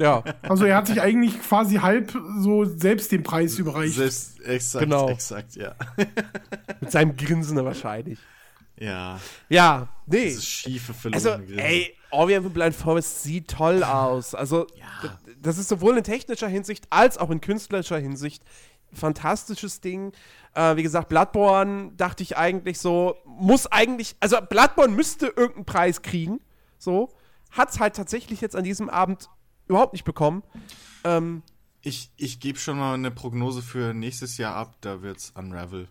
Ja, 0.00 0.22
Also 0.42 0.64
er 0.64 0.76
hat 0.76 0.86
sich 0.86 1.00
eigentlich 1.00 1.40
quasi 1.42 1.76
halb 1.76 2.12
so 2.38 2.64
selbst 2.64 3.10
den 3.10 3.24
Preis 3.24 3.58
überreicht. 3.58 3.96
Selbst, 3.96 4.40
exakt, 4.42 4.84
Genau. 4.84 5.08
exakt, 5.08 5.56
ja. 5.56 5.74
mit 6.80 6.92
seinem 6.92 7.16
Grinsen 7.16 7.56
wahrscheinlich. 7.64 8.18
Ja. 8.78 9.18
Ja, 9.48 9.88
nee. 10.06 10.26
Dieses 10.26 10.46
schiefe, 10.46 10.92
Also, 11.12 11.30
verlorene 11.30 11.46
Grinsen. 11.46 11.58
ey, 11.66 11.94
Ori 12.12 12.36
and 12.36 12.46
the 12.46 12.52
Blind 12.52 12.76
Forest 12.76 13.24
sieht 13.24 13.48
toll 13.50 13.82
aus. 13.82 14.36
Also, 14.36 14.66
d- 14.66 15.08
das 15.42 15.58
ist 15.58 15.68
sowohl 15.68 15.98
in 15.98 16.04
technischer 16.04 16.46
Hinsicht 16.48 16.84
als 16.90 17.18
auch 17.18 17.30
in 17.30 17.40
künstlerischer 17.40 17.98
Hinsicht 17.98 18.44
fantastisches 18.92 19.80
Ding. 19.80 20.12
Äh, 20.54 20.76
wie 20.76 20.82
gesagt, 20.84 21.08
Bloodborne 21.08 21.90
dachte 21.96 22.22
ich 22.22 22.36
eigentlich 22.36 22.78
so, 22.78 23.16
muss 23.26 23.66
eigentlich, 23.66 24.14
also 24.20 24.38
Bloodborne 24.48 24.94
müsste 24.94 25.26
irgendeinen 25.26 25.66
Preis 25.66 26.02
kriegen, 26.02 26.40
so. 26.78 27.10
Hat's 27.50 27.80
halt 27.80 27.96
tatsächlich 27.96 28.40
jetzt 28.40 28.54
an 28.56 28.64
diesem 28.64 28.88
Abend 28.90 29.28
überhaupt 29.66 29.92
nicht 29.92 30.04
bekommen. 30.04 30.42
Ähm, 31.04 31.42
Ich, 31.82 32.10
ich 32.16 32.40
gebe 32.40 32.58
schon 32.58 32.78
mal 32.78 32.94
eine 32.94 33.10
Prognose 33.10 33.62
für 33.62 33.94
nächstes 33.94 34.36
Jahr 34.36 34.54
ab, 34.56 34.76
da 34.80 35.00
wird's 35.02 35.30
Unravel. 35.34 35.88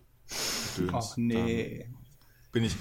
Gedöns. 0.76 0.92
Ach 0.94 1.16
nee. 1.16 1.80
Dann 1.88 1.94
bin 2.52 2.64
ich. 2.64 2.76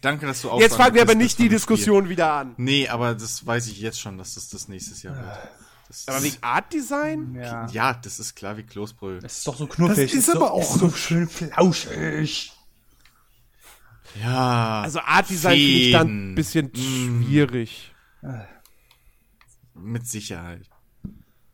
Danke, 0.00 0.26
dass 0.26 0.42
du 0.42 0.50
auch. 0.50 0.60
Jetzt 0.60 0.76
fangen 0.76 0.94
wir 0.94 1.02
aber 1.02 1.14
nicht 1.14 1.38
die 1.38 1.48
Diskussion 1.48 2.08
wieder 2.08 2.32
an. 2.32 2.54
Nee, 2.56 2.88
aber 2.88 3.14
das 3.14 3.46
weiß 3.46 3.68
ich 3.68 3.80
jetzt 3.80 4.00
schon, 4.00 4.18
dass 4.18 4.34
das 4.34 4.48
das 4.48 4.66
nächstes 4.68 5.02
Jahr 5.02 5.16
wird. 5.16 5.38
Das 5.88 6.08
Aber 6.08 6.22
wegen 6.22 6.36
Art 6.40 6.72
Design? 6.72 7.34
Ja. 7.34 7.66
ja, 7.68 7.94
das 7.94 8.18
ist 8.20 8.34
klar 8.34 8.56
wie 8.56 8.62
Kloßbrüll. 8.62 9.18
Es 9.22 9.38
ist 9.38 9.46
doch 9.46 9.56
so 9.56 9.66
knuffig. 9.66 10.10
Das 10.10 10.12
ist 10.14 10.28
es 10.28 10.34
aber 10.36 10.46
so, 10.46 10.52
auch- 10.52 10.74
ist 10.74 10.80
so 10.80 10.90
schön 10.90 11.28
flauschig. 11.28 12.52
Ja. 14.20 14.82
Also 14.82 15.00
Art 15.00 15.28
Design 15.30 15.56
finde 15.56 15.72
ich 15.72 15.92
dann 15.92 16.32
ein 16.32 16.34
bisschen 16.34 16.66
Mm. 16.72 17.24
schwierig. 17.24 17.89
Mit 19.74 20.06
Sicherheit. 20.06 20.68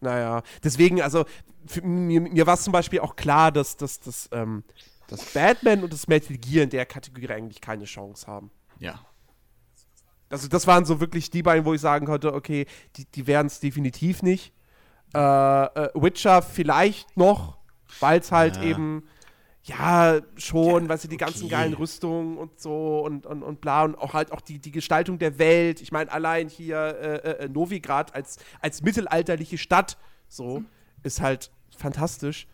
Naja, 0.01 0.43
deswegen, 0.63 1.01
also 1.01 1.25
für, 1.67 1.83
mir, 1.83 2.21
mir 2.21 2.47
war 2.47 2.55
es 2.55 2.63
zum 2.65 2.73
Beispiel 2.73 3.01
auch 3.01 3.17
klar, 3.17 3.51
dass, 3.53 3.77
dass, 3.77 4.01
dass, 4.01 4.29
ähm, 4.33 4.65
dass 5.09 5.33
Batman 5.33 5.83
und 5.83 5.93
das 5.93 6.07
Metal 6.09 6.37
Gear 6.37 6.65
in 6.65 6.71
der 6.71 6.87
Kategorie 6.87 7.31
eigentlich 7.31 7.61
keine 7.61 7.85
Chance 7.85 8.27
haben. 8.27 8.51
Ja. 8.79 9.01
Also 10.29 10.49
das 10.49 10.67
waren 10.67 10.85
so 10.85 11.01
wirklich 11.01 11.31
die 11.31 11.43
beiden, 11.43 11.65
wo 11.65 11.75
ich 11.75 11.81
sagen 11.81 12.07
konnte, 12.07 12.35
okay, 12.35 12.67
die, 12.97 13.05
die 13.07 13.27
werden 13.27 13.47
es 13.47 13.61
definitiv 13.61 14.23
nicht. 14.23 14.53
Äh, 15.15 15.19
äh, 15.19 15.91
Witcher 15.95 16.43
vielleicht 16.43 17.17
noch, 17.17 17.59
weil 18.01 18.21
es 18.21 18.33
halt 18.33 18.57
Ja. 18.57 18.63
eben, 18.65 19.09
ja, 19.67 20.21
schon, 20.37 20.89
weil 20.89 20.99
sie 20.99 21.09
die 21.09 21.17
ganzen 21.17 21.47
okay. 21.47 21.51
geilen 21.51 21.75
Rüstungen 21.75 22.39
und 22.39 22.61
so 22.61 23.01
und, 23.01 23.27
und, 23.27 23.43
und 23.43 23.61
bla 23.61 23.83
und 23.83 23.97
auch 23.97 24.15
halt 24.15 24.31
auch 24.31 24.41
die, 24.41 24.61
die 24.61 24.71
Gestaltung 24.71 25.19
der 25.19 25.41
Welt. 25.41 25.81
Ich 25.81 25.91
meine, 25.91 26.11
allein 26.13 26.49
hier 26.49 26.79
äh, 26.79 27.45
äh, 27.45 27.49
Novigrad 27.49 28.15
als, 28.15 28.39
als 28.61 28.83
mittelalterliche 28.83 29.59
Stadt, 29.59 29.99
so, 30.29 30.63
ist 31.03 31.21
halt 31.21 31.51
fantastisch. 31.77 32.47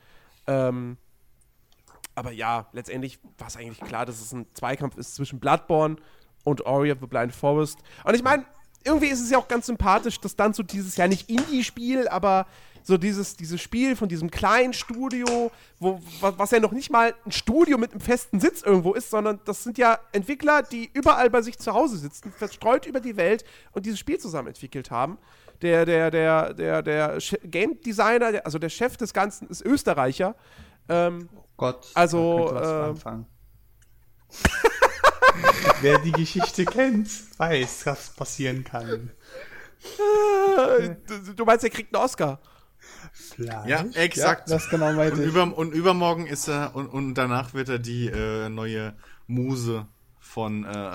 Ähm, 0.47 0.97
aber 2.15 2.33
ja, 2.33 2.69
letztendlich 2.73 3.19
war 3.37 3.49
es 3.49 3.57
eigentlich 3.57 3.81
klar, 3.81 4.07
dass 4.07 4.21
es 4.21 4.33
ein 4.33 4.47
Zweikampf 4.55 4.97
ist 4.97 5.15
zwischen 5.15 5.39
Bloodborne 5.39 5.97
und 6.45 6.65
Ori 6.65 6.93
of 6.93 6.99
the 7.01 7.07
Blind 7.07 7.35
Forest. 7.35 7.79
Und 8.05 8.15
ich 8.15 8.23
meine, 8.23 8.47
irgendwie 8.85 9.09
ist 9.09 9.21
es 9.21 9.31
ja 9.31 9.37
auch 9.37 9.49
ganz 9.49 9.67
sympathisch, 9.67 10.19
dass 10.19 10.35
dann 10.35 10.55
so 10.55 10.63
dieses 10.63 10.97
ja 10.97 11.07
nicht 11.09 11.29
Indie-Spiel, 11.29 12.09
aber 12.09 12.47
so 12.83 12.97
dieses, 12.99 13.37
dieses 13.37 13.61
Spiel 13.61 13.95
von 13.97 14.09
diesem 14.09 14.31
kleinen 14.31 14.73
Studio, 14.73 15.51
wo, 15.79 16.01
wa- 16.21 16.35
was 16.37 16.51
ja 16.51 16.61
noch 16.61 16.73
nicht 16.73 16.91
mal 16.91 17.15
ein 17.25 17.33
Studio 17.33 17.79
mit 17.79 17.93
einem 17.93 18.01
festen 18.01 18.41
Sitz 18.41 18.63
irgendwo 18.63 18.93
ist, 18.95 19.11
sondern 19.11 19.41
das 19.45 19.63
sind 19.63 19.79
ja 19.79 19.99
Entwickler, 20.13 20.63
die 20.63 20.91
überall 20.93 21.31
bei 21.31 21.43
sich 21.43 21.59
zu 21.59 21.73
Hause 21.75 21.97
sitzen, 21.97 22.33
verstreut 22.33 22.87
über 22.87 23.01
die 23.01 23.17
Welt 23.17 23.45
und 23.73 23.87
dieses 23.87 23.99
Spiel 23.99 24.19
zusammen 24.19 24.49
entwickelt 24.49 24.91
haben. 24.91 25.19
Der, 25.63 25.85
der, 25.87 26.11
der, 26.11 26.55
der, 26.55 26.83
der 26.83 27.19
Game 27.45 27.81
Designer, 27.81 28.41
also 28.45 28.59
der 28.59 28.69
Chef 28.69 28.97
des 28.97 29.13
Ganzen 29.13 29.47
ist 29.49 29.63
Österreicher. 29.65 30.35
Ähm, 30.89 31.29
Gott, 31.57 31.89
Also, 31.95 32.49
da 32.53 32.87
äh, 32.87 32.91
anfangen. 32.91 33.27
Wer 35.81 35.99
die 36.01 36.13
Geschichte 36.13 36.65
kennt, 36.65 37.09
weiß, 37.39 37.87
was 37.87 38.11
passieren 38.11 38.65
kann. 38.65 39.11
du 41.37 41.45
meinst, 41.45 41.65
er 41.65 41.71
kriegt 41.71 41.95
einen 41.95 42.05
Oscar? 42.05 42.41
Vielleicht. 43.13 43.69
Ja, 43.69 43.85
exakt. 43.95 44.49
Ja, 44.49 44.57
das 44.57 44.69
genau 44.69 44.89
Und, 44.89 44.97
meinte 44.97 45.23
ich. 45.23 45.29
über, 45.29 45.57
und 45.57 45.73
übermorgen 45.73 46.27
ist 46.27 46.49
er 46.49 46.75
und, 46.75 46.87
und 46.87 47.15
danach 47.15 47.55
wird 47.55 47.69
er 47.69 47.79
die 47.79 48.09
äh, 48.09 48.49
neue 48.49 48.95
Muse 49.27 49.87
von 50.19 50.65
äh, 50.65 50.69
äh, 50.69 50.93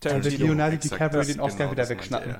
Tarantino. 0.00 0.46
Leonardo 0.46 0.76
DiCaprio 0.76 1.22
den 1.22 1.40
Oscar 1.40 1.58
genau, 1.58 1.72
wieder 1.72 1.88
wegschnappen. 1.88 2.36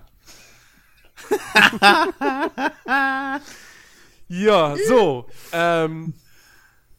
Ja, 4.29 4.75
so. 4.89 5.27
ähm, 5.53 6.15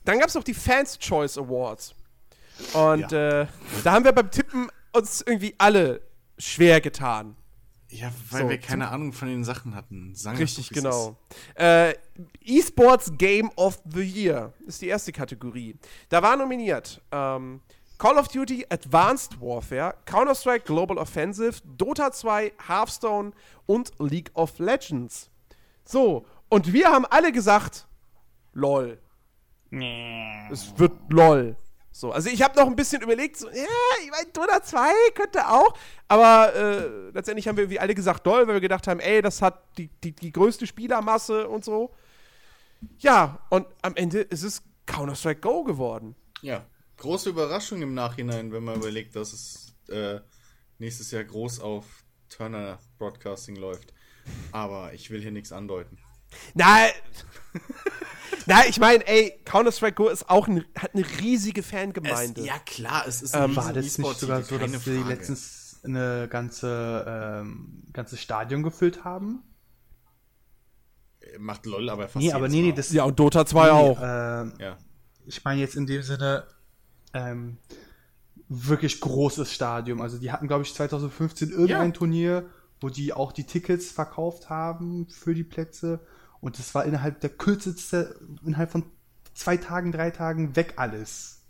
dann 0.04 0.20
gab 0.20 0.28
es 0.30 0.36
noch 0.36 0.44
die 0.44 0.54
Fans 0.54 1.00
Choice 1.00 1.38
Awards. 1.38 1.96
Und 2.74 3.12
äh, 3.12 3.48
da 3.84 3.92
haben 3.92 4.06
wir 4.06 4.12
beim 4.14 4.32
Tippen 4.32 4.70
uns 4.94 5.22
irgendwie 5.22 5.56
alle 5.58 6.02
schwer 6.38 6.80
getan. 6.82 7.36
Ja, 8.00 8.12
weil 8.30 8.42
So, 8.44 8.50
wir 8.50 8.58
keine 8.58 8.90
Ahnung 8.90 9.14
von 9.14 9.28
den 9.28 9.44
Sachen 9.44 9.76
hatten. 9.76 10.14
Sagen 10.16 10.38
wir 10.38 10.44
Richtig, 10.44 10.70
genau. 10.70 11.16
Äh, 11.56 11.94
eSports 12.44 13.12
Game 13.18 13.50
of 13.56 13.80
the 13.86 14.02
Year 14.02 14.54
ist 14.66 14.82
die 14.82 14.88
erste 14.88 15.12
Kategorie. 15.12 15.78
Da 16.10 16.22
war 16.22 16.36
nominiert 16.36 17.02
ähm, 17.12 17.62
Call 17.98 18.18
of 18.18 18.28
Duty 18.28 18.66
Advanced 18.70 19.40
Warfare, 19.40 19.96
Counter-Strike 20.06 20.66
Global 20.66 20.98
Offensive, 20.98 21.62
Dota 21.78 22.12
2, 22.12 22.52
Hearthstone 22.68 23.32
und 23.66 23.94
League 24.00 24.32
of 24.34 24.60
Legends. 24.60 25.30
So, 25.86 26.26
und 26.50 26.74
wir 26.74 26.88
haben 26.90 27.06
alle 27.06 27.32
gesagt, 27.32 27.88
lol. 28.54 29.00
Es 30.52 30.78
wird 30.78 30.94
lol. 31.10 31.56
So, 31.98 32.12
also 32.12 32.30
ich 32.30 32.42
habe 32.42 32.60
noch 32.60 32.68
ein 32.68 32.76
bisschen 32.76 33.02
überlegt, 33.02 33.38
so, 33.38 33.48
ja, 33.48 33.64
ich 34.04 34.12
meine, 34.12 34.30
Dota 34.34 34.62
2 34.62 34.92
könnte 35.14 35.48
auch, 35.48 35.78
aber 36.10 36.54
äh, 36.54 37.10
letztendlich 37.14 37.48
haben 37.48 37.56
wir 37.56 37.64
irgendwie 37.64 37.80
alle 37.80 37.96
gesagt 37.96 38.26
lol, 38.26 38.46
weil 38.46 38.56
wir 38.56 38.60
gedacht 38.60 38.86
haben, 38.88 39.00
ey, 39.00 39.22
das 39.22 39.42
hat 39.42 39.64
die, 39.78 39.88
die, 40.04 40.12
die 40.12 40.34
größte 40.34 40.68
Spielermasse 40.68 41.48
und 41.48 41.64
so. 41.64 41.96
Ja, 43.00 43.40
und 43.50 43.66
am 43.82 43.96
Ende 43.96 44.20
ist 44.20 44.44
es 44.44 44.62
Counter-Strike 44.86 45.40
Go 45.40 45.64
geworden. 45.64 46.18
Ja, 46.42 46.66
große 46.98 47.30
Überraschung 47.30 47.82
im 47.82 47.94
Nachhinein, 47.94 48.52
wenn 48.52 48.66
man 48.66 48.76
überlegt, 48.76 49.16
dass 49.16 49.32
es 49.32 49.74
äh, 49.88 50.20
nächstes 50.80 51.12
Jahr 51.12 51.24
groß 51.24 51.62
auf 51.62 51.86
Turner 52.28 52.78
Broadcasting 52.98 53.56
läuft. 53.56 53.94
Aber 54.52 54.92
ich 54.92 55.12
will 55.12 55.22
hier 55.22 55.32
nichts 55.32 55.54
andeuten. 55.54 55.98
Na, 56.56 56.88
na, 58.48 58.66
ich 58.68 58.80
meine, 58.80 59.06
ey, 59.08 59.40
Counter-Strike 59.46 59.96
Go 59.96 60.08
ist 60.10 60.30
auch 60.30 60.48
ein, 60.48 60.66
hat 60.78 60.94
eine 60.94 61.06
riesige 61.22 61.64
Fangemeinde. 61.64 62.42
Es, 62.42 62.48
ja, 62.48 62.60
klar, 62.66 63.06
es 63.08 63.22
ist 63.22 63.36
Ähm, 63.36 63.56
War 63.56 63.74
das 63.74 63.98
nicht 63.98 64.20
sogar 64.20 64.44
so, 64.44 64.58
dass 64.58 64.84
sie 64.84 65.04
letztens 65.04 65.80
eine 65.84 66.28
ganze 66.30 67.06
ähm, 67.08 67.84
ganze 67.94 68.18
Stadion 68.18 68.64
gefüllt 68.64 69.04
haben? 69.04 69.44
Macht 71.40 71.66
LOL 71.66 71.90
aber 71.90 72.08
fast 72.08 72.24
Nee, 72.24 72.32
aber 72.34 72.48
nee, 72.48 72.62
nee, 72.62 72.72
das 72.72 72.92
Ja, 72.92 73.04
und 73.04 73.20
Dota 73.20 73.46
2 73.46 73.64
nee, 73.66 73.70
auch. 73.72 74.00
ähm, 74.02 74.54
Ja. 74.60 74.78
ich 75.26 75.44
meine 75.44 75.60
jetzt 75.60 75.76
in 75.76 75.86
dem 75.88 76.02
Sinne 76.02 76.46
ähm, 77.14 77.58
wirklich 78.48 79.02
großes 79.02 79.52
Stadium. 79.52 80.02
Also 80.02 80.18
die 80.20 80.32
hatten, 80.32 80.48
glaube 80.48 80.64
ich, 80.64 80.74
2015 80.74 81.50
irgendein 81.50 81.88
Ja. 81.88 81.92
Turnier, 81.92 82.46
wo 82.80 82.90
die 82.90 83.12
auch 83.14 83.32
die 83.32 83.46
Tickets 83.46 83.92
verkauft 83.92 84.50
haben 84.50 85.08
für 85.10 85.34
die 85.34 85.44
Plätze. 85.44 86.00
Und 86.46 86.60
das 86.60 86.76
war 86.76 86.86
innerhalb 86.86 87.22
der 87.22 87.32
kürzeste, 87.32 88.20
innerhalb 88.46 88.70
von 88.72 88.84
zwei 89.34 89.58
Tagen, 89.58 89.92
drei 89.92 90.12
Tagen 90.12 90.56
weg 90.56 90.74
alles. 90.78 91.42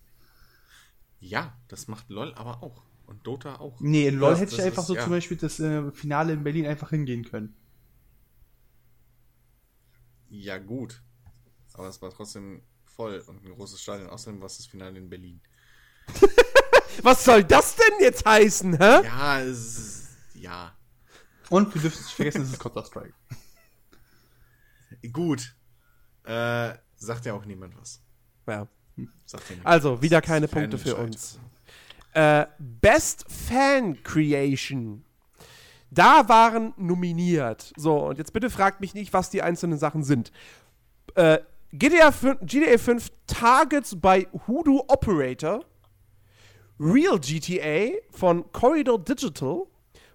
ja, 1.19 1.53
das 1.67 1.89
macht 1.89 2.09
LOL 2.09 2.33
aber 2.35 2.63
auch. 2.63 2.81
Und 3.05 3.27
Dota 3.27 3.57
auch. 3.59 3.79
Nee, 3.81 4.07
in 4.07 4.15
LoL 4.17 4.31
Das- 4.31 4.39
hätte 4.39 4.51
ich 4.51 4.57
das 4.57 4.65
einfach 4.67 4.81
ist- 4.83 4.87
so 4.87 4.95
ja. 4.95 5.03
zum 5.03 5.11
Beispiel 5.11 5.35
das 5.37 5.59
äh, 5.59 5.91
Finale 5.91 6.31
in 6.33 6.43
Berlin 6.45 6.65
einfach 6.65 6.91
hingehen 6.91 7.25
können. 7.25 7.55
Ja, 10.29 10.57
gut. 10.57 11.01
Aber 11.73 11.87
es 11.89 12.01
war 12.01 12.09
trotzdem 12.11 12.61
voll 12.85 13.19
und 13.27 13.43
ein 13.43 13.53
großes 13.53 13.81
Stadion. 13.81 14.09
Außerdem 14.09 14.39
war 14.39 14.47
es 14.47 14.57
das 14.57 14.65
Finale 14.67 14.97
in 14.97 15.09
Berlin. 15.09 15.41
Was 17.03 17.25
soll 17.25 17.43
das 17.43 17.75
denn 17.75 17.93
jetzt 17.99 18.25
heißen, 18.25 18.77
hä? 18.77 19.03
Ja, 19.03 19.41
es 19.41 19.77
ist, 19.77 20.07
ja. 20.35 20.73
Und 21.49 21.73
wir 21.75 21.81
dürfen 21.81 22.01
nicht 22.01 22.15
vergessen, 22.15 22.41
es 22.43 22.51
ist 22.53 22.59
Counter-Strike. 22.59 23.13
Gut. 25.11 25.55
Äh, 26.23 26.73
sagt 26.95 27.25
ja 27.25 27.33
auch 27.33 27.45
niemand 27.45 27.77
was. 27.79 28.01
Ja. 28.47 28.67
Sagt 29.25 29.49
ja 29.49 29.55
niemand. 29.55 29.67
Also, 29.67 30.01
wieder 30.01 30.21
keine 30.21 30.47
Punkte 30.47 30.77
für 30.77 30.95
uns. 30.95 31.39
Äh, 32.13 32.45
Best 32.59 33.25
Fan 33.27 34.01
Creation. 34.03 35.03
Da 35.91 36.27
waren 36.27 36.73
nominiert. 36.77 37.73
So, 37.77 38.07
und 38.07 38.17
jetzt 38.17 38.33
bitte 38.33 38.49
fragt 38.49 38.81
mich 38.81 38.93
nicht, 38.93 39.13
was 39.13 39.29
die 39.29 39.41
einzelnen 39.41 39.77
Sachen 39.77 40.03
sind. 40.03 40.31
Äh, 41.15 41.39
GTA 41.71 42.11
5, 42.11 42.39
GTA 42.41 42.77
5 42.77 43.11
Targets 43.27 43.95
by 43.99 44.27
Hoodoo 44.47 44.83
Operator. 44.87 45.63
Real 46.79 47.19
GTA 47.19 47.97
von 48.11 48.51
Corridor 48.51 48.99
Digital. 48.99 49.63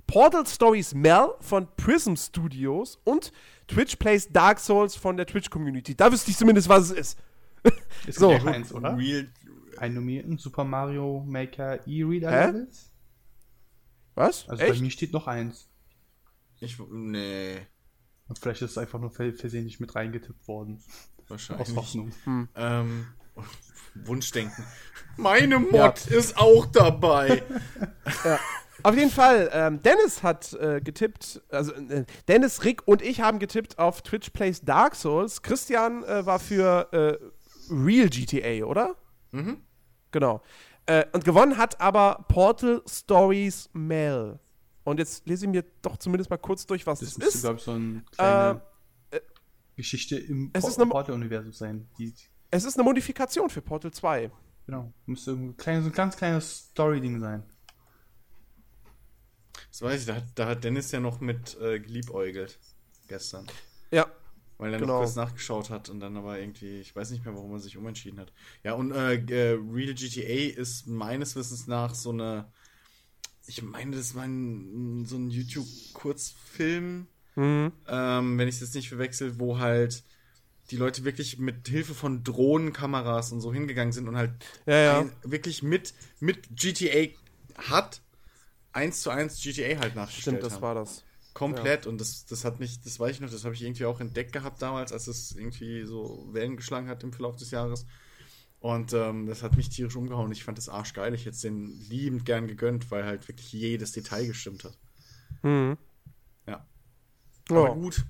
Portal 0.06 0.44
Stories 0.44 0.92
Mel 0.92 1.34
von 1.40 1.68
Prism 1.76 2.16
Studios 2.16 2.98
und 3.04 3.30
Twitch 3.70 3.96
Plays 3.96 4.28
Dark 4.30 4.58
Souls 4.60 4.96
von 4.96 5.16
der 5.16 5.26
Twitch 5.26 5.50
Community. 5.50 5.94
Da 5.96 6.10
wüsste 6.12 6.30
ich 6.30 6.36
zumindest, 6.36 6.68
was 6.68 6.90
es 6.90 6.92
ist. 6.92 7.18
Es 8.06 8.16
So. 8.16 8.30
gibt 8.30 8.44
ja 8.44 8.50
eins, 8.52 8.72
oder? 8.72 8.96
Real, 8.96 9.28
Ein 9.76 9.94
nominierten 9.94 10.38
Super 10.38 10.64
Mario 10.64 11.22
Maker 11.26 11.86
E-Reader 11.86 12.30
Hä? 12.30 12.46
Levels. 12.46 12.90
Was? 14.14 14.48
Also 14.48 14.62
Echt? 14.62 14.74
bei 14.74 14.80
mir 14.80 14.90
steht 14.90 15.12
noch 15.12 15.26
eins. 15.26 15.68
ich, 16.60 16.78
nee, 16.90 17.58
Und 18.28 18.38
vielleicht 18.38 18.62
ist 18.62 18.72
es 18.72 18.78
einfach 18.78 18.98
nur 18.98 19.10
ver- 19.10 19.32
versehentlich 19.34 19.78
mit 19.80 19.94
reingetippt 19.94 20.46
worden. 20.48 20.82
wahrscheinlich. 21.28 21.68
Aus 21.68 21.76
Hoffnung. 21.76 22.12
Ähm, 22.54 23.06
Wunschdenken. 23.94 24.64
Meine 25.16 25.58
Mod 25.58 26.06
ist 26.06 26.36
auch 26.38 26.66
dabei. 26.66 27.42
Auf 28.82 28.96
jeden 28.96 29.10
Fall, 29.10 29.50
ähm, 29.52 29.82
Dennis 29.82 30.22
hat 30.22 30.52
äh, 30.54 30.80
getippt, 30.80 31.42
also 31.50 31.72
äh, 31.72 32.04
Dennis, 32.28 32.64
Rick 32.64 32.86
und 32.86 33.02
ich 33.02 33.20
haben 33.20 33.38
getippt 33.38 33.78
auf 33.78 34.02
Twitch 34.02 34.30
Plays 34.30 34.60
Dark 34.62 34.94
Souls. 34.94 35.42
Christian 35.42 36.02
äh, 36.04 36.24
war 36.26 36.38
für 36.38 36.88
äh, 36.92 37.18
Real 37.72 38.08
GTA, 38.08 38.64
oder? 38.64 38.96
Mhm. 39.32 39.58
Genau. 40.10 40.42
Äh, 40.86 41.04
und 41.12 41.24
gewonnen 41.24 41.56
hat 41.56 41.80
aber 41.80 42.24
Portal 42.28 42.82
Stories 42.88 43.68
Mel. 43.72 44.38
Und 44.84 44.98
jetzt 44.98 45.26
lese 45.28 45.44
ich 45.46 45.50
mir 45.52 45.64
doch 45.82 45.98
zumindest 45.98 46.30
mal 46.30 46.38
kurz 46.38 46.66
durch, 46.66 46.86
was 46.86 47.00
das, 47.00 47.10
Das 47.10 47.18
müsste, 47.18 47.36
ist. 47.38 47.42
glaube 47.42 47.56
ich, 47.58 47.62
so 47.64 47.72
eine 47.72 48.02
kleine 48.12 48.60
Äh, 49.10 49.20
Geschichte 49.76 50.16
im 50.16 50.50
Por- 50.52 50.68
ist 50.68 50.78
Portal-Universum 50.78 51.52
sein. 51.52 51.88
Die, 51.98 52.12
Es 52.50 52.64
ist 52.64 52.76
eine 52.76 52.84
Modifikation 52.84 53.48
für 53.50 53.62
Portal 53.62 53.92
2. 53.92 54.30
genau, 54.66 54.92
müsste 55.06 55.32
so 55.32 55.36
ein 55.36 55.92
ganz 55.92 56.16
kleines 56.16 56.70
Story-Ding 56.70 57.20
sein. 57.20 57.42
Das 59.70 59.82
weiß 59.82 60.00
ich, 60.00 60.06
da 60.06 60.16
hat, 60.16 60.24
da 60.34 60.46
hat 60.48 60.64
Dennis 60.64 60.90
ja 60.92 61.00
noch 61.00 61.20
mit 61.20 61.56
äh, 61.60 61.78
geliebäugelt 61.80 62.58
gestern. 63.08 63.46
Ja. 63.90 64.06
Weil 64.58 64.74
er 64.74 64.80
Genau. 64.80 64.94
noch 64.94 65.00
kurz 65.04 65.14
nachgeschaut 65.16 65.70
hat 65.70 65.88
und 65.88 66.00
dann 66.00 66.16
aber 66.16 66.38
irgendwie, 66.38 66.80
ich 66.80 66.94
weiß 66.94 67.10
nicht 67.10 67.24
mehr, 67.24 67.34
warum 67.34 67.52
er 67.52 67.60
sich 67.60 67.76
umentschieden 67.78 68.20
hat. 68.20 68.30
Ja, 68.62 68.74
und 68.74 68.92
äh, 68.92 69.14
äh, 69.14 69.58
Real 69.72 69.94
GTA 69.94 70.60
ist 70.60 70.86
meines 70.86 71.34
Wissens 71.34 71.66
nach 71.66 71.94
so 71.94 72.10
eine, 72.10 72.52
ich 73.46 73.62
meine, 73.62 73.96
das 73.96 74.14
war 74.14 74.24
ein, 74.24 75.06
so 75.06 75.16
ein 75.16 75.30
YouTube-Kurzfilm, 75.30 77.06
Mhm. 77.36 77.72
ähm, 77.86 78.38
wenn 78.38 78.48
ich 78.48 78.56
es 78.56 78.60
jetzt 78.60 78.74
nicht 78.74 78.88
verwechsel, 78.88 79.38
wo 79.38 79.58
halt 79.58 80.02
die 80.70 80.76
Leute 80.76 81.04
wirklich 81.04 81.38
mit 81.38 81.66
Hilfe 81.68 81.94
von 81.94 82.22
Drohnenkameras 82.22 83.32
und 83.32 83.40
so 83.40 83.52
hingegangen 83.52 83.92
sind 83.92 84.08
und 84.08 84.16
halt 84.16 84.32
Ja, 84.66 85.02
ja. 85.02 85.10
wirklich 85.22 85.62
mit, 85.62 85.94
mit 86.18 86.48
GTA 86.54 87.08
hat, 87.56 88.02
eins 88.72 89.00
zu 89.02 89.10
eins 89.10 89.40
GTA 89.42 89.78
halt 89.80 89.94
nachgestellt 89.96 90.36
Stimmt, 90.38 90.42
das 90.44 90.54
haben. 90.54 90.62
war 90.62 90.74
das. 90.74 91.04
Komplett 91.32 91.86
und 91.86 92.00
das, 92.00 92.26
das 92.26 92.44
hat 92.44 92.58
mich, 92.58 92.80
das 92.82 92.98
weiß 92.98 93.12
ich 93.12 93.20
noch, 93.20 93.30
das 93.30 93.44
habe 93.44 93.54
ich 93.54 93.62
irgendwie 93.62 93.84
auch 93.84 94.00
entdeckt 94.00 94.32
gehabt 94.32 94.60
damals, 94.60 94.92
als 94.92 95.06
es 95.06 95.32
irgendwie 95.36 95.84
so 95.84 96.26
Wellen 96.32 96.56
geschlagen 96.56 96.88
hat 96.88 97.02
im 97.04 97.12
Verlauf 97.12 97.36
des 97.36 97.50
Jahres. 97.52 97.86
Und 98.58 98.92
ähm, 98.92 99.26
das 99.26 99.42
hat 99.42 99.56
mich 99.56 99.70
tierisch 99.70 99.96
umgehauen. 99.96 100.32
Ich 100.32 100.44
fand 100.44 100.58
das 100.58 100.68
arschgeil. 100.68 101.14
Ich 101.14 101.22
hätte 101.22 101.30
es 101.36 101.40
den 101.40 101.66
liebend 101.88 102.26
gern 102.26 102.46
gegönnt, 102.46 102.90
weil 102.90 103.04
halt 103.04 103.26
wirklich 103.28 103.52
jedes 103.52 103.92
Detail 103.92 104.26
gestimmt 104.26 104.64
hat. 104.64 104.76
Mhm. 105.42 105.78
Ja. 106.46 106.66
Ja. 107.48 107.56
Aber 107.56 107.74
gut. 107.74 108.04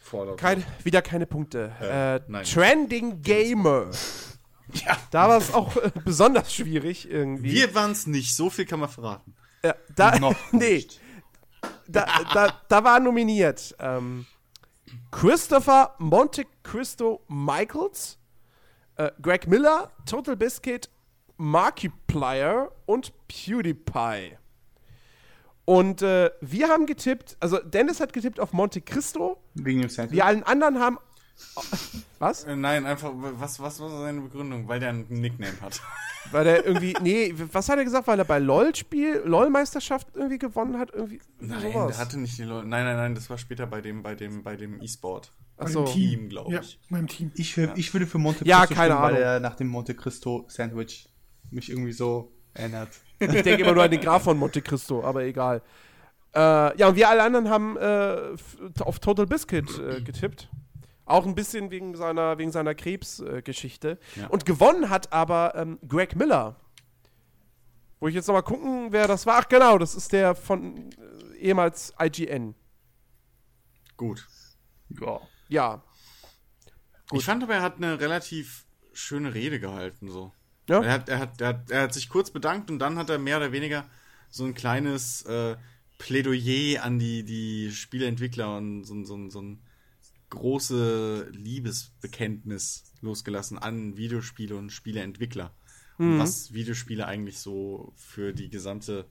Fallout. 0.00 0.38
Kein, 0.38 0.64
wieder 0.84 1.02
keine 1.02 1.26
Punkte. 1.26 1.72
Äh, 1.80 2.16
Äh, 2.16 2.20
nein. 2.28 2.44
Trending 2.44 3.22
Gamer. 3.22 3.90
Ja. 4.74 4.96
Da 5.10 5.28
war 5.28 5.38
es 5.38 5.52
auch 5.52 5.76
äh, 5.76 5.90
besonders 6.04 6.52
schwierig 6.54 7.08
irgendwie. 7.10 7.52
Wir 7.52 7.74
waren 7.74 7.92
es 7.92 8.06
nicht, 8.06 8.34
so 8.36 8.50
viel 8.50 8.64
kann 8.66 8.80
man 8.80 8.88
verraten. 8.88 9.34
ja, 9.64 9.74
da, 9.94 10.18
Noch 10.18 10.34
nee, 10.52 10.74
nicht. 10.76 11.00
da, 11.88 12.06
da, 12.32 12.60
da 12.68 12.84
war 12.84 13.00
nominiert 13.00 13.74
ähm, 13.78 14.26
Christopher 15.10 15.94
Monte 15.98 16.44
Cristo 16.62 17.22
Michaels, 17.28 18.18
äh, 18.96 19.10
Greg 19.20 19.46
Miller, 19.46 19.90
Total 20.06 20.36
Biscuit, 20.36 20.88
Markiplier 21.36 22.70
und 22.86 23.12
PewDiePie. 23.28 24.36
Und 25.64 26.02
äh, 26.02 26.30
wir 26.40 26.68
haben 26.68 26.86
getippt, 26.86 27.36
also 27.38 27.58
Dennis 27.58 28.00
hat 28.00 28.12
getippt 28.12 28.40
auf 28.40 28.52
Monte 28.52 28.80
Cristo, 28.80 29.40
Wegen 29.54 29.80
dem 29.82 29.88
Sandwich. 29.90 30.16
die 30.16 30.22
allen 30.22 30.42
anderen 30.42 30.80
haben. 30.80 30.98
Was? 32.18 32.44
Äh, 32.44 32.56
nein, 32.56 32.86
einfach, 32.86 33.10
was, 33.14 33.60
was 33.60 33.80
war 33.80 33.90
seine 33.90 34.20
Begründung? 34.20 34.68
Weil 34.68 34.80
der 34.80 34.90
einen 34.90 35.06
Nickname 35.08 35.60
hat. 35.60 35.80
Weil 36.32 36.44
der 36.44 36.66
irgendwie, 36.66 36.94
nee, 37.02 37.34
was 37.52 37.68
hat 37.68 37.78
er 37.78 37.84
gesagt? 37.84 38.06
Weil 38.06 38.18
er 38.18 38.24
bei 38.26 38.38
LOL-Spiel, 38.38 39.22
LOL-Meisterschaft 39.24 40.08
irgendwie 40.14 40.38
gewonnen 40.38 40.78
hat? 40.78 40.90
Irgendwie 40.92 41.18
Nein, 41.40 41.60
sowas. 41.72 41.88
der 41.96 41.98
hatte 41.98 42.18
nicht 42.20 42.36
die 42.38 42.42
Leute. 42.44 42.68
Nein, 42.68 42.84
nein, 42.84 42.96
nein, 42.96 43.14
das 43.14 43.30
war 43.30 43.38
später 43.38 43.66
bei 43.66 43.80
dem, 43.80 44.02
bei 44.02 44.14
dem, 44.14 44.42
bei 44.42 44.54
dem 44.56 44.80
E-Sport. 44.82 45.32
Ach 45.56 45.64
Beim 45.64 45.72
so. 45.72 45.84
Team, 45.86 46.28
glaube 46.28 46.52
Ja, 46.52 46.60
ich. 46.60 46.78
beim 46.90 47.06
Team. 47.08 47.32
Ich, 47.34 47.56
will, 47.56 47.72
ich 47.74 47.92
würde 47.94 48.06
für 48.06 48.18
Monte 48.18 48.44
Ja, 48.46 48.60
Cristo 48.60 48.74
keine 48.74 48.92
stimmen, 48.92 49.02
weil 49.02 49.14
Ahnung. 49.14 49.22
er 49.28 49.40
nach 49.40 49.56
dem 49.56 49.68
Monte 49.68 49.94
Cristo 49.94 50.44
Sandwich 50.48 51.08
mich 51.50 51.70
irgendwie 51.70 51.92
so 51.92 52.32
erinnert. 52.54 52.90
Ich 53.20 53.42
denke 53.42 53.62
immer 53.64 53.72
nur 53.74 53.82
an 53.84 53.90
den 53.90 54.00
Graf 54.00 54.22
von 54.24 54.38
Monte 54.38 54.62
Cristo, 54.62 55.02
aber 55.04 55.24
egal. 55.24 55.60
Äh, 56.34 56.38
ja, 56.78 56.88
und 56.88 56.96
wir 56.96 57.08
alle 57.08 57.22
anderen 57.22 57.48
haben 57.50 57.76
äh, 57.76 58.36
auf 58.80 58.98
Total 59.00 59.26
Biscuit 59.26 59.68
äh, 59.78 60.00
getippt. 60.00 60.48
Auch 61.10 61.26
ein 61.26 61.34
bisschen 61.34 61.70
wegen 61.70 61.96
seiner, 61.96 62.38
wegen 62.38 62.52
seiner 62.52 62.74
Krebsgeschichte. 62.74 63.98
Äh. 64.16 64.20
Ja. 64.20 64.26
Und 64.28 64.46
gewonnen 64.46 64.88
hat 64.90 65.12
aber 65.12 65.54
ähm, 65.56 65.78
Greg 65.86 66.14
Miller. 66.16 66.56
Wo 67.98 68.08
ich 68.08 68.14
jetzt 68.14 68.28
nochmal 68.28 68.42
gucken, 68.44 68.92
wer 68.92 69.06
das 69.08 69.26
war. 69.26 69.40
Ach, 69.42 69.48
genau, 69.48 69.76
das 69.76 69.94
ist 69.94 70.12
der 70.12 70.34
von 70.34 70.90
äh, 70.92 71.36
ehemals 71.38 71.92
IGN. 72.00 72.54
Gut. 73.96 74.26
Ja. 75.00 75.20
Ja. 75.48 75.82
Ich 77.12 77.24
fand 77.24 77.42
aber, 77.42 77.54
er 77.56 77.62
hat 77.62 77.76
eine 77.76 77.98
relativ 78.00 78.64
schöne 78.92 79.34
Rede 79.34 79.58
gehalten, 79.60 80.08
so. 80.10 80.32
Ja. 80.68 80.82
Er, 80.82 80.92
hat, 80.92 81.08
er, 81.08 81.18
hat, 81.18 81.40
er, 81.40 81.48
hat, 81.48 81.70
er 81.70 81.82
hat 81.82 81.92
sich 81.94 82.08
kurz 82.08 82.30
bedankt 82.30 82.70
und 82.70 82.78
dann 82.78 82.96
hat 82.96 83.10
er 83.10 83.18
mehr 83.18 83.36
oder 83.38 83.50
weniger 83.52 83.84
so 84.30 84.44
ein 84.44 84.54
kleines 84.54 85.22
äh, 85.22 85.56
Plädoyer 85.98 86.82
an 86.84 86.98
die, 87.00 87.24
die 87.24 87.72
Spieleentwickler 87.72 88.56
und 88.56 88.84
so, 88.84 88.94
ein- 88.94 89.04
so, 89.04 89.16
ein- 89.16 89.30
so 89.30 89.42
ein 89.42 89.62
große 90.30 91.28
Liebesbekenntnis 91.32 92.84
losgelassen 93.00 93.58
an 93.58 93.96
Videospiele 93.96 94.56
und 94.56 94.70
Spieleentwickler. 94.70 95.52
Und 95.98 96.18
was 96.18 96.54
Videospiele 96.54 97.06
eigentlich 97.06 97.38
so 97.40 97.92
für 97.94 98.32
die 98.32 98.48
gesamte, 98.48 99.04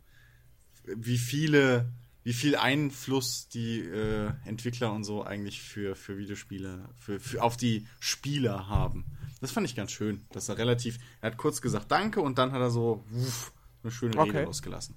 wie 0.85 1.19
viele, 1.19 1.91
wie 2.23 2.33
viel 2.33 2.55
Einfluss 2.55 3.47
die 3.47 3.81
äh, 3.81 4.31
Entwickler 4.45 4.91
und 4.91 5.03
so 5.03 5.23
eigentlich 5.23 5.61
für, 5.61 5.95
für 5.95 6.17
Videospiele, 6.17 6.89
für, 6.95 7.19
für 7.19 7.43
auf 7.43 7.57
die 7.57 7.85
Spieler 7.99 8.67
haben. 8.67 9.05
Das 9.39 9.51
fand 9.51 9.67
ich 9.67 9.75
ganz 9.75 9.91
schön, 9.91 10.25
dass 10.31 10.49
er 10.49 10.57
relativ, 10.57 10.97
er 11.21 11.31
hat 11.31 11.37
kurz 11.37 11.61
gesagt 11.61 11.91
Danke 11.91 12.21
und 12.21 12.39
dann 12.39 12.51
hat 12.53 12.59
er 12.59 12.71
so 12.71 13.03
wuff, 13.09 13.53
eine 13.83 13.91
schöne 13.91 14.13
Rede 14.13 14.21
Okay. 14.21 14.43
losgelassen. 14.45 14.95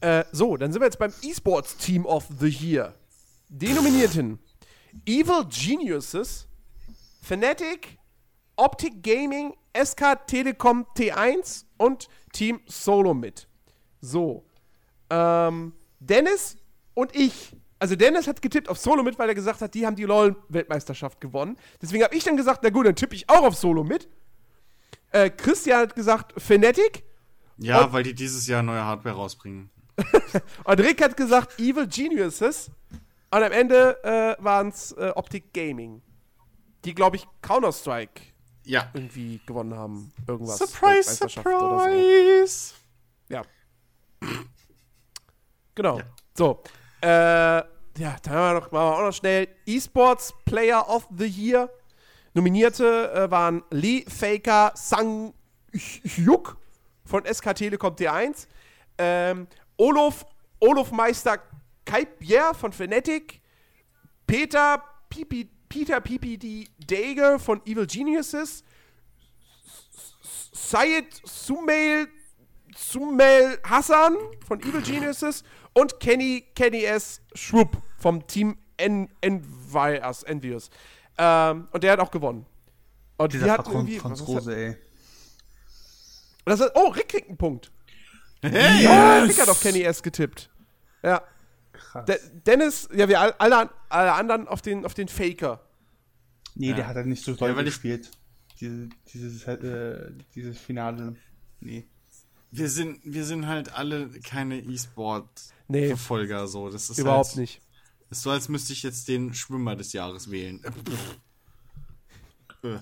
Äh, 0.00 0.24
so, 0.32 0.56
dann 0.56 0.72
sind 0.72 0.80
wir 0.80 0.86
jetzt 0.86 0.98
beim 0.98 1.12
eSports 1.22 1.76
Team 1.76 2.04
of 2.04 2.26
the 2.40 2.48
Year. 2.48 2.94
Die 3.48 3.72
Nominierten: 3.72 4.38
Evil 5.06 5.44
Geniuses, 5.48 6.46
Fnatic, 7.22 7.98
Optic 8.56 9.02
Gaming, 9.02 9.54
SK 9.76 10.26
Telekom 10.26 10.86
T1 10.96 11.64
und 11.76 12.08
Team 12.32 12.60
Solo 12.66 13.14
mit. 13.14 13.48
So. 14.00 14.44
Ähm, 15.10 15.72
Dennis 16.00 16.56
und 16.94 17.14
ich. 17.16 17.56
Also 17.80 17.94
Dennis 17.94 18.26
hat 18.26 18.42
getippt 18.42 18.68
auf 18.68 18.76
Solo 18.78 19.02
mit, 19.04 19.18
weil 19.18 19.28
er 19.28 19.34
gesagt 19.36 19.60
hat, 19.60 19.72
die 19.72 19.86
haben 19.86 19.94
die 19.94 20.02
LoL-Weltmeisterschaft 20.04 21.20
gewonnen. 21.20 21.56
Deswegen 21.80 22.02
habe 22.02 22.14
ich 22.16 22.24
dann 22.24 22.36
gesagt, 22.36 22.60
na 22.64 22.70
gut, 22.70 22.86
dann 22.86 22.96
tippe 22.96 23.14
ich 23.14 23.28
auch 23.30 23.44
auf 23.44 23.54
Solo 23.54 23.84
mit. 23.84 24.08
Äh, 25.12 25.30
Christian 25.30 25.80
hat 25.82 25.94
gesagt 25.94 26.34
Fnatic. 26.40 27.04
Ja, 27.56 27.84
Und- 27.84 27.92
weil 27.92 28.02
die 28.02 28.14
dieses 28.14 28.46
Jahr 28.48 28.62
neue 28.64 28.84
Hardware 28.84 29.14
rausbringen. 29.14 29.70
Und 30.64 30.80
Rick 30.80 31.02
hat 31.02 31.16
gesagt 31.16 31.58
Evil 31.60 31.86
Geniuses. 31.86 32.70
Und 33.30 33.42
am 33.42 33.52
Ende 33.52 34.02
äh, 34.04 34.42
waren 34.42 34.68
es 34.68 34.92
äh, 34.92 35.12
Optic 35.14 35.52
Gaming. 35.52 36.02
Die, 36.84 36.94
glaube 36.94 37.16
ich, 37.16 37.26
Counter-Strike 37.42 38.22
Ja. 38.64 38.88
irgendwie 38.94 39.40
gewonnen 39.46 39.74
haben. 39.74 40.12
Irgendwas. 40.26 40.58
Surprise, 40.58 41.22
oder 41.22 41.28
so. 41.30 41.40
surprise! 41.42 42.74
Ja. 43.28 43.42
Genau. 45.74 45.98
Ja. 45.98 46.04
So. 46.36 46.62
Äh, 47.02 47.08
ja, 47.08 48.16
dann 48.22 48.32
haben 48.34 48.54
wir 48.54 48.54
noch, 48.54 48.70
machen 48.70 48.72
wir 48.72 48.96
auch 48.96 49.02
noch 49.02 49.12
schnell 49.12 49.48
eSports 49.66 50.32
Player 50.44 50.88
of 50.88 51.06
the 51.16 51.26
Year. 51.26 51.70
Nominierte 52.34 53.10
äh, 53.12 53.30
waren 53.30 53.62
Lee 53.70 54.04
Faker 54.08 54.72
Sang 54.74 55.34
Hyuk 55.72 56.56
von 57.04 57.24
SK 57.24 57.54
Telekom 57.54 57.94
T1, 57.94 58.46
ähm, 58.98 59.46
Olof, 59.76 60.26
Olof 60.60 60.92
Meister 60.92 61.38
Kaipier 61.88 62.52
von 62.52 62.72
Fnatic, 62.72 63.40
Peter 64.26 64.82
Pipi, 65.08 65.48
Peter 65.70 66.00
PPD 66.00 66.68
Dage 66.78 67.38
von 67.38 67.62
Evil 67.64 67.86
Geniuses, 67.86 68.62
Syed 70.52 71.06
Sumail 71.24 72.08
Sumel 72.76 73.58
Hassan 73.64 74.16
von 74.46 74.60
Evil 74.60 74.82
Geniuses 74.82 75.42
und 75.72 75.98
Kenny 75.98 76.44
Kenny 76.54 76.84
S. 76.84 77.22
Schwupp 77.34 77.78
vom 77.96 78.26
Team 78.26 78.58
En 78.76 79.08
Envious. 79.22 80.22
Envious. 80.24 80.70
Ähm, 81.16 81.68
und 81.72 81.82
der 81.82 81.92
hat 81.92 82.00
auch 82.00 82.10
gewonnen. 82.10 82.44
Und 83.16 83.32
die 83.32 83.38
Dieser 83.38 83.56
Patron 83.56 83.74
irgendwie. 83.76 83.98
Franz 83.98 84.20
was 84.20 84.28
ist 84.28 84.34
Rose, 84.34 84.56
ey. 84.56 84.76
das? 86.44 86.60
Ist, 86.60 86.72
oh, 86.74 86.88
Rick 86.88 87.08
kriegt 87.08 87.28
einen 87.28 87.38
Punkt. 87.38 87.72
Hey! 88.42 88.84
Ja, 88.84 89.22
Rick 89.22 89.40
hat 89.40 89.48
auf 89.48 89.60
Kenny 89.60 89.82
S. 89.82 90.02
getippt. 90.02 90.50
Ja. 91.02 91.22
Krass. 91.90 92.04
De 92.06 92.18
Dennis, 92.46 92.88
ja, 92.94 93.08
wir 93.08 93.20
all- 93.20 93.34
alle, 93.38 93.70
alle 93.88 94.12
anderen 94.12 94.46
auf 94.48 94.60
den, 94.62 94.84
auf 94.84 94.94
den 94.94 95.08
Faker. 95.08 95.60
nee, 96.54 96.70
Ja. 96.70 96.76
der 96.76 96.86
hat 96.88 96.96
halt 96.96 97.06
nicht 97.06 97.24
so 97.24 97.34
doll 97.34 97.54
weil 97.56 97.66
ich- 97.66 97.74
gespielt. 97.74 98.10
Diese, 98.60 98.88
dieses, 99.12 99.44
äh, 99.44 100.10
dieses 100.34 100.58
Finale. 100.58 101.14
Nee. 101.60 101.86
wir 102.50 102.68
sind, 102.68 103.00
wir 103.04 103.24
sind 103.24 103.46
halt 103.46 103.72
alle 103.74 104.08
keine 104.20 104.58
E-Sport-Verfolger, 104.60 106.40
Nee. 106.42 106.46
so. 106.48 106.68
Das 106.70 106.90
ist 106.90 106.98
Überhaupt 106.98 107.28
halt, 107.28 107.36
nicht. 107.38 107.60
Ist 108.10 108.22
so, 108.22 108.30
als 108.30 108.48
müsste 108.48 108.72
ich 108.72 108.82
jetzt 108.82 109.06
den 109.08 109.32
Schwimmer 109.34 109.76
des 109.76 109.92
Jahres 109.92 110.30
wählen. 110.30 110.62
Äh, 112.64 112.78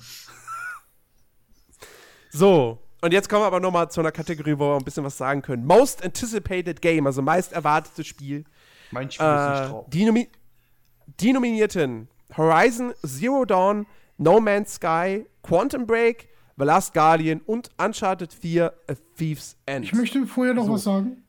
So, 2.30 2.82
und 3.00 3.12
jetzt 3.12 3.28
kommen 3.28 3.42
wir 3.42 3.46
aber 3.46 3.60
nochmal 3.60 3.90
zu 3.90 4.00
einer 4.00 4.12
Kategorie, 4.12 4.58
wo 4.58 4.70
wir 4.72 4.76
ein 4.76 4.84
bisschen 4.84 5.04
was 5.04 5.16
sagen 5.16 5.42
können. 5.42 5.64
Most 5.64 6.04
Anticipated 6.04 6.80
Game, 6.82 7.06
also 7.06 7.22
meist 7.22 7.52
erwartetes 7.52 8.06
Spiel. 8.06 8.44
Mein 8.90 9.10
Spiel 9.10 9.26
ist 9.26 9.32
nicht 9.50 9.60
Äh, 9.60 9.68
drauf. 9.68 9.84
die, 9.88 10.04
Nomi 10.04 10.28
die 11.20 11.32
Nominierten 11.32 12.08
Horizon 12.36 12.92
Zero 13.04 13.44
Dawn, 13.44 13.86
No 14.18 14.40
Man's 14.40 14.74
Sky, 14.74 15.26
Quantum 15.42 15.86
Break, 15.86 16.28
The 16.58 16.64
Last 16.64 16.94
Guardian 16.94 17.40
und 17.46 17.70
Uncharted 17.78 18.32
4 18.32 18.72
A 18.88 18.94
Thief's 19.16 19.56
End. 19.66 19.84
Ich 19.84 19.92
möchte 19.92 20.26
vorher 20.26 20.54
noch 20.54 20.68
was 20.68 20.84
sagen. 20.84 21.22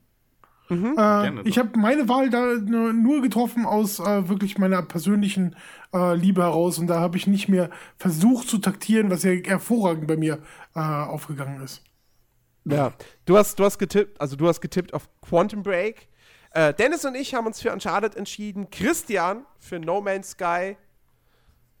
Mhm. 0.70 0.92
Äh, 0.92 0.94
Gerne 0.96 1.42
ich 1.44 1.58
habe 1.58 1.78
meine 1.78 2.08
Wahl 2.10 2.28
da 2.28 2.54
nur 2.56 2.92
nur 2.92 3.22
getroffen 3.22 3.64
aus 3.64 4.00
äh, 4.00 4.28
wirklich 4.28 4.58
meiner 4.58 4.82
persönlichen 4.82 5.56
äh, 5.94 6.14
Liebe 6.14 6.42
heraus 6.42 6.78
und 6.78 6.88
da 6.88 7.00
habe 7.00 7.16
ich 7.16 7.26
nicht 7.26 7.48
mehr 7.48 7.70
versucht 7.96 8.48
zu 8.48 8.58
taktieren, 8.58 9.10
was 9.10 9.22
ja 9.22 9.30
hervorragend 9.32 10.06
bei 10.06 10.16
mir 10.18 10.40
äh, 10.74 10.80
aufgegangen 10.80 11.62
ist. 11.62 11.82
Ja, 12.66 12.92
du 13.24 13.38
hast, 13.38 13.58
du 13.58 13.64
hast 13.64 13.78
getippt, 13.78 14.20
also 14.20 14.36
du 14.36 14.46
hast 14.46 14.60
getippt 14.60 14.92
auf 14.92 15.08
Quantum 15.22 15.62
Break. 15.62 16.08
Äh, 16.50 16.74
Dennis 16.74 17.04
und 17.04 17.14
ich 17.14 17.34
haben 17.34 17.46
uns 17.46 17.60
für 17.60 17.72
Uncharted 17.72 18.14
entschieden. 18.14 18.70
Christian 18.70 19.44
für 19.58 19.78
No 19.78 20.00
Man's 20.00 20.30
Sky. 20.30 20.76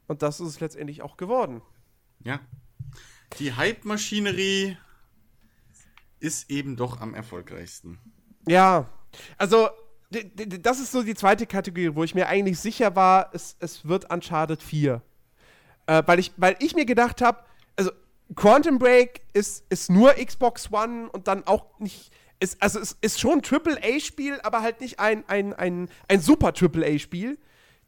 Und 0.06 0.22
das 0.22 0.40
ist 0.40 0.48
es 0.48 0.60
letztendlich 0.60 1.02
auch 1.02 1.16
geworden. 1.16 1.62
ja. 2.24 2.40
Die 3.38 3.52
Hype-Maschinerie 3.52 4.78
ist 6.18 6.50
eben 6.50 6.76
doch 6.76 7.02
am 7.02 7.12
erfolgreichsten. 7.14 7.98
Ja, 8.46 8.88
also 9.36 9.68
das 10.10 10.80
ist 10.80 10.92
so 10.92 11.02
die 11.02 11.14
zweite 11.14 11.46
Kategorie, 11.46 11.94
wo 11.94 12.04
ich 12.04 12.14
mir 12.14 12.26
eigentlich 12.26 12.58
sicher 12.58 12.96
war, 12.96 13.30
es, 13.34 13.56
es 13.60 13.86
wird 13.86 14.10
Uncharted 14.10 14.62
4. 14.62 15.02
Äh, 15.86 16.02
weil, 16.06 16.18
ich, 16.18 16.32
weil 16.38 16.56
ich 16.60 16.74
mir 16.74 16.86
gedacht 16.86 17.20
habe, 17.20 17.44
also 17.76 17.90
Quantum 18.34 18.78
Break 18.78 19.22
ist, 19.32 19.64
ist 19.68 19.90
nur 19.90 20.14
Xbox 20.14 20.72
One 20.72 21.10
und 21.10 21.28
dann 21.28 21.46
auch 21.46 21.78
nicht. 21.78 22.10
Ist, 22.40 22.62
also 22.62 22.78
es 22.78 22.96
ist 23.00 23.20
schon 23.20 23.40
ein 23.40 23.42
AAA-Spiel, 23.42 24.40
aber 24.42 24.62
halt 24.62 24.80
nicht 24.80 25.00
ein, 25.00 25.24
ein, 25.28 25.52
ein, 25.54 25.88
ein 26.06 26.20
super 26.20 26.52
AAA-Spiel. 26.58 27.38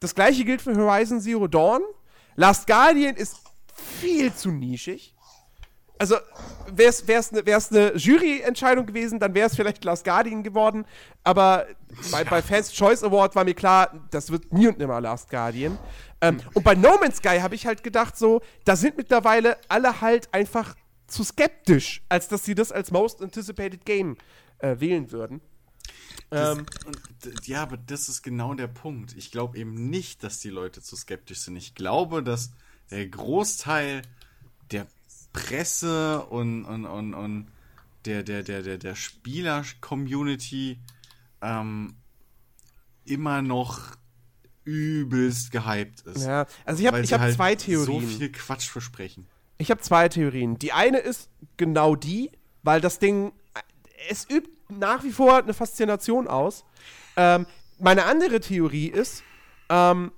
Das 0.00 0.14
gleiche 0.14 0.44
gilt 0.44 0.62
für 0.62 0.74
Horizon 0.74 1.20
Zero 1.20 1.46
Dawn. 1.46 1.82
Last 2.34 2.66
Guardian 2.66 3.14
ist 3.16 3.36
viel 3.74 4.34
zu 4.34 4.50
nischig. 4.50 5.14
Also, 5.98 6.16
wäre 6.72 6.88
es 6.88 7.30
eine 7.30 7.42
ne 7.42 7.92
Juryentscheidung 7.94 8.86
gewesen, 8.86 9.20
dann 9.20 9.34
wäre 9.34 9.48
es 9.48 9.54
vielleicht 9.54 9.84
Last 9.84 10.02
Guardian 10.02 10.42
geworden. 10.42 10.86
Aber 11.24 11.66
bei, 12.10 12.24
bei 12.24 12.40
Fans 12.40 12.72
Choice 12.72 13.04
Award 13.04 13.36
war 13.36 13.44
mir 13.44 13.52
klar, 13.52 13.92
das 14.10 14.30
wird 14.30 14.50
nie 14.50 14.66
und 14.66 14.78
nimmer 14.78 14.98
Last 15.02 15.28
Guardian. 15.28 15.78
Ähm, 16.22 16.40
und 16.54 16.64
bei 16.64 16.74
No 16.74 16.96
Man's 16.98 17.18
Sky 17.18 17.40
habe 17.40 17.54
ich 17.54 17.66
halt 17.66 17.82
gedacht, 17.82 18.16
so, 18.16 18.40
da 18.64 18.76
sind 18.76 18.96
mittlerweile 18.96 19.58
alle 19.68 20.00
halt 20.00 20.32
einfach 20.32 20.74
zu 21.06 21.22
skeptisch, 21.22 22.02
als 22.08 22.28
dass 22.28 22.44
sie 22.44 22.54
das 22.54 22.72
als 22.72 22.90
Most 22.90 23.20
Anticipated 23.20 23.84
Game 23.84 24.14
äh, 24.14 24.18
wählen 24.62 25.10
würden. 25.12 25.40
Das, 26.30 26.58
Ähm, 26.58 26.66
und, 26.86 27.46
ja, 27.48 27.62
aber 27.62 27.76
das 27.76 28.08
ist 28.08 28.22
genau 28.22 28.54
der 28.54 28.68
Punkt. 28.68 29.14
Ich 29.16 29.30
glaube 29.30 29.58
eben 29.58 29.90
nicht, 29.90 30.22
dass 30.22 30.38
die 30.38 30.50
Leute 30.50 30.80
zu 30.82 30.94
skeptisch 30.96 31.40
sind. 31.40 31.56
Ich 31.56 31.74
glaube, 31.74 32.22
dass 32.22 32.52
der 32.90 33.06
Großteil 33.08 34.02
der 34.70 34.86
Presse 35.32 36.24
und, 36.26 36.64
und, 36.64 36.84
und, 36.86 37.14
und 37.14 37.46
der, 38.04 38.22
der, 38.22 38.42
der, 38.42 38.62
der, 38.62 38.78
der 38.78 38.94
Spieler-Community 38.94 40.78
ähm, 41.42 41.94
immer 43.04 43.42
noch 43.42 43.96
übelst 44.64 45.50
gehypt 45.50 46.02
ist. 46.02 46.24
ja, 46.24 46.46
also 46.64 46.80
ich 46.80 46.86
habe 46.86 47.00
ich 47.00 47.12
hab 47.12 47.20
halt 47.20 47.34
zwei 47.34 47.52
So 47.56 47.64
Theorien. 47.64 48.08
viel 48.08 48.32
Quatsch 48.32 48.68
versprechen. 48.68 49.26
Ich 49.58 49.70
habe 49.70 49.80
zwei 49.80 50.08
Theorien. 50.08 50.58
Die 50.58 50.72
eine 50.72 50.98
ist 50.98 51.28
genau 51.56 51.96
die, 51.96 52.30
weil 52.62 52.80
das 52.80 52.98
Ding, 52.98 53.32
es 54.08 54.28
übt 54.28 54.50
nach 54.68 55.02
wie 55.04 55.12
vor 55.12 55.38
eine 55.38 55.54
Faszination 55.54 56.28
aus. 56.28 56.64
Ähm, 57.16 57.46
meine 57.78 58.04
andere 58.04 58.40
Theorie 58.40 58.86
ist, 58.86 59.22
ähm, 59.68 60.12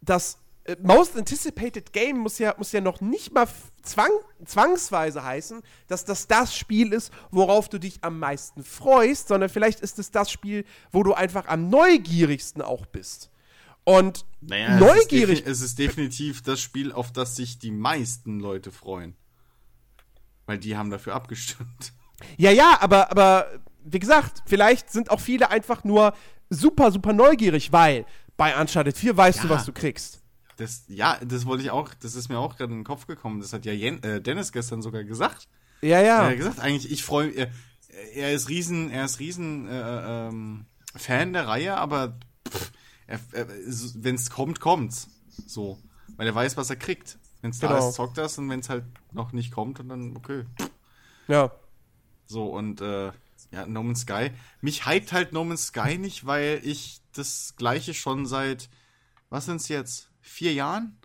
das 0.00 0.38
äh, 0.64 0.76
Most 0.82 1.16
Anticipated 1.16 1.92
Game 1.92 2.18
muss 2.18 2.38
ja, 2.38 2.54
muss 2.58 2.72
ja 2.72 2.80
noch 2.80 3.00
nicht 3.00 3.32
mal 3.32 3.48
zwang, 3.82 4.10
zwangsweise 4.44 5.24
heißen, 5.24 5.62
dass 5.86 6.04
das 6.04 6.26
das 6.26 6.56
Spiel 6.56 6.92
ist, 6.92 7.12
worauf 7.30 7.68
du 7.68 7.78
dich 7.78 7.98
am 8.02 8.18
meisten 8.18 8.62
freust, 8.62 9.28
sondern 9.28 9.48
vielleicht 9.48 9.80
ist 9.80 9.98
es 9.98 10.10
das 10.10 10.30
Spiel, 10.30 10.64
wo 10.92 11.02
du 11.02 11.14
einfach 11.14 11.46
am 11.48 11.68
neugierigsten 11.68 12.62
auch 12.62 12.86
bist. 12.86 13.30
Und 13.84 14.26
Naja, 14.42 14.78
neugierig 14.78 15.40
Es 15.40 15.46
ist, 15.46 15.48
es 15.48 15.60
ist 15.62 15.78
definitiv 15.78 16.42
das 16.42 16.60
Spiel, 16.60 16.92
auf 16.92 17.10
das 17.10 17.36
sich 17.36 17.58
die 17.58 17.70
meisten 17.70 18.38
Leute 18.38 18.70
freuen. 18.70 19.16
Weil 20.44 20.58
die 20.58 20.76
haben 20.76 20.90
dafür 20.90 21.14
abgestimmt. 21.14 21.94
Ja, 22.36 22.50
ja, 22.50 22.78
aber, 22.80 23.10
aber 23.10 23.46
wie 23.84 23.98
gesagt, 23.98 24.42
vielleicht 24.46 24.90
sind 24.90 25.10
auch 25.10 25.20
viele 25.20 25.50
einfach 25.50 25.84
nur 25.84 26.14
super, 26.50 26.90
super 26.92 27.12
neugierig, 27.12 27.72
weil 27.72 28.04
bei 28.36 28.58
Uncharted 28.60 28.96
4 28.96 29.16
weißt 29.16 29.44
du, 29.44 29.48
Ja. 29.48 29.54
was 29.54 29.64
du 29.64 29.72
kriegst. 29.72 30.22
Das, 30.56 30.84
ja, 30.88 31.18
das 31.24 31.46
wollte 31.46 31.62
ich 31.62 31.70
auch, 31.70 31.94
das 31.94 32.14
ist 32.16 32.28
mir 32.28 32.38
auch 32.38 32.56
gerade 32.56 32.72
in 32.72 32.80
den 32.80 32.84
Kopf 32.84 33.06
gekommen. 33.06 33.40
Das 33.40 33.52
hat 33.52 33.64
ja 33.64 33.72
Jen, 33.72 34.02
äh, 34.02 34.20
Dennis 34.20 34.50
gestern 34.52 34.82
sogar 34.82 35.04
gesagt. 35.04 35.46
Ja, 35.82 35.98
Er 35.98 36.02
ja. 36.04 36.26
hat 36.26 36.36
gesagt, 36.36 36.58
eigentlich, 36.60 36.90
ich 36.90 37.04
freue 37.04 37.30
er, 37.30 37.48
er 38.14 38.32
ist 38.32 38.48
riesen, 38.48 38.90
er 38.90 39.04
ist 39.04 39.20
riesen 39.20 39.68
äh, 39.68 40.28
ähm, 40.28 40.66
Fan 40.96 41.32
der 41.32 41.46
Reihe, 41.46 41.76
aber 41.76 42.18
er, 43.06 43.20
er, 43.32 43.46
wenn 43.48 44.16
es 44.16 44.30
kommt, 44.30 44.58
kommt's. 44.60 45.08
So. 45.46 45.78
Weil 46.16 46.26
er 46.26 46.34
weiß, 46.34 46.56
was 46.56 46.70
er 46.70 46.76
kriegt. 46.76 47.18
Wenn 47.40 47.50
es 47.52 47.60
da 47.60 47.68
Genau. 47.68 47.88
ist, 47.88 47.94
zockt 47.94 48.18
das 48.18 48.36
und 48.38 48.50
wenn 48.50 48.58
es 48.60 48.68
halt 48.68 48.84
noch 49.12 49.32
nicht 49.32 49.52
kommt, 49.52 49.78
und 49.78 49.88
dann, 49.88 50.16
okay. 50.16 50.44
Ja. 51.28 51.52
So, 52.28 52.46
und 52.46 52.80
äh, 52.82 53.10
ja, 53.50 53.66
No 53.66 53.82
Man's 53.82 54.02
Sky. 54.02 54.30
Mich 54.60 54.86
hypt 54.86 55.12
halt 55.12 55.32
No 55.32 55.44
Man's 55.44 55.68
Sky 55.68 55.98
nicht, 55.98 56.26
weil 56.26 56.60
ich 56.62 57.00
das 57.14 57.54
gleiche 57.56 57.94
schon 57.94 58.26
seit, 58.26 58.68
was 59.30 59.46
sind's 59.46 59.68
jetzt, 59.68 60.10
vier 60.20 60.52
Jahren 60.52 60.98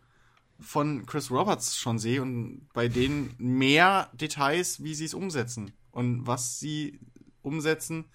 von 0.60 1.06
Chris 1.06 1.32
Roberts 1.32 1.78
schon 1.78 1.98
sehe 1.98 2.22
und 2.22 2.68
bei 2.74 2.88
denen 2.88 3.34
mehr 3.38 4.10
Details, 4.14 4.84
wie 4.84 4.96
sie 4.96 5.06
es 5.06 5.14
umsetzen. 5.14 5.72
Und 5.92 6.28
was 6.28 6.60
sie 6.60 7.00
umsetzen 7.42 8.06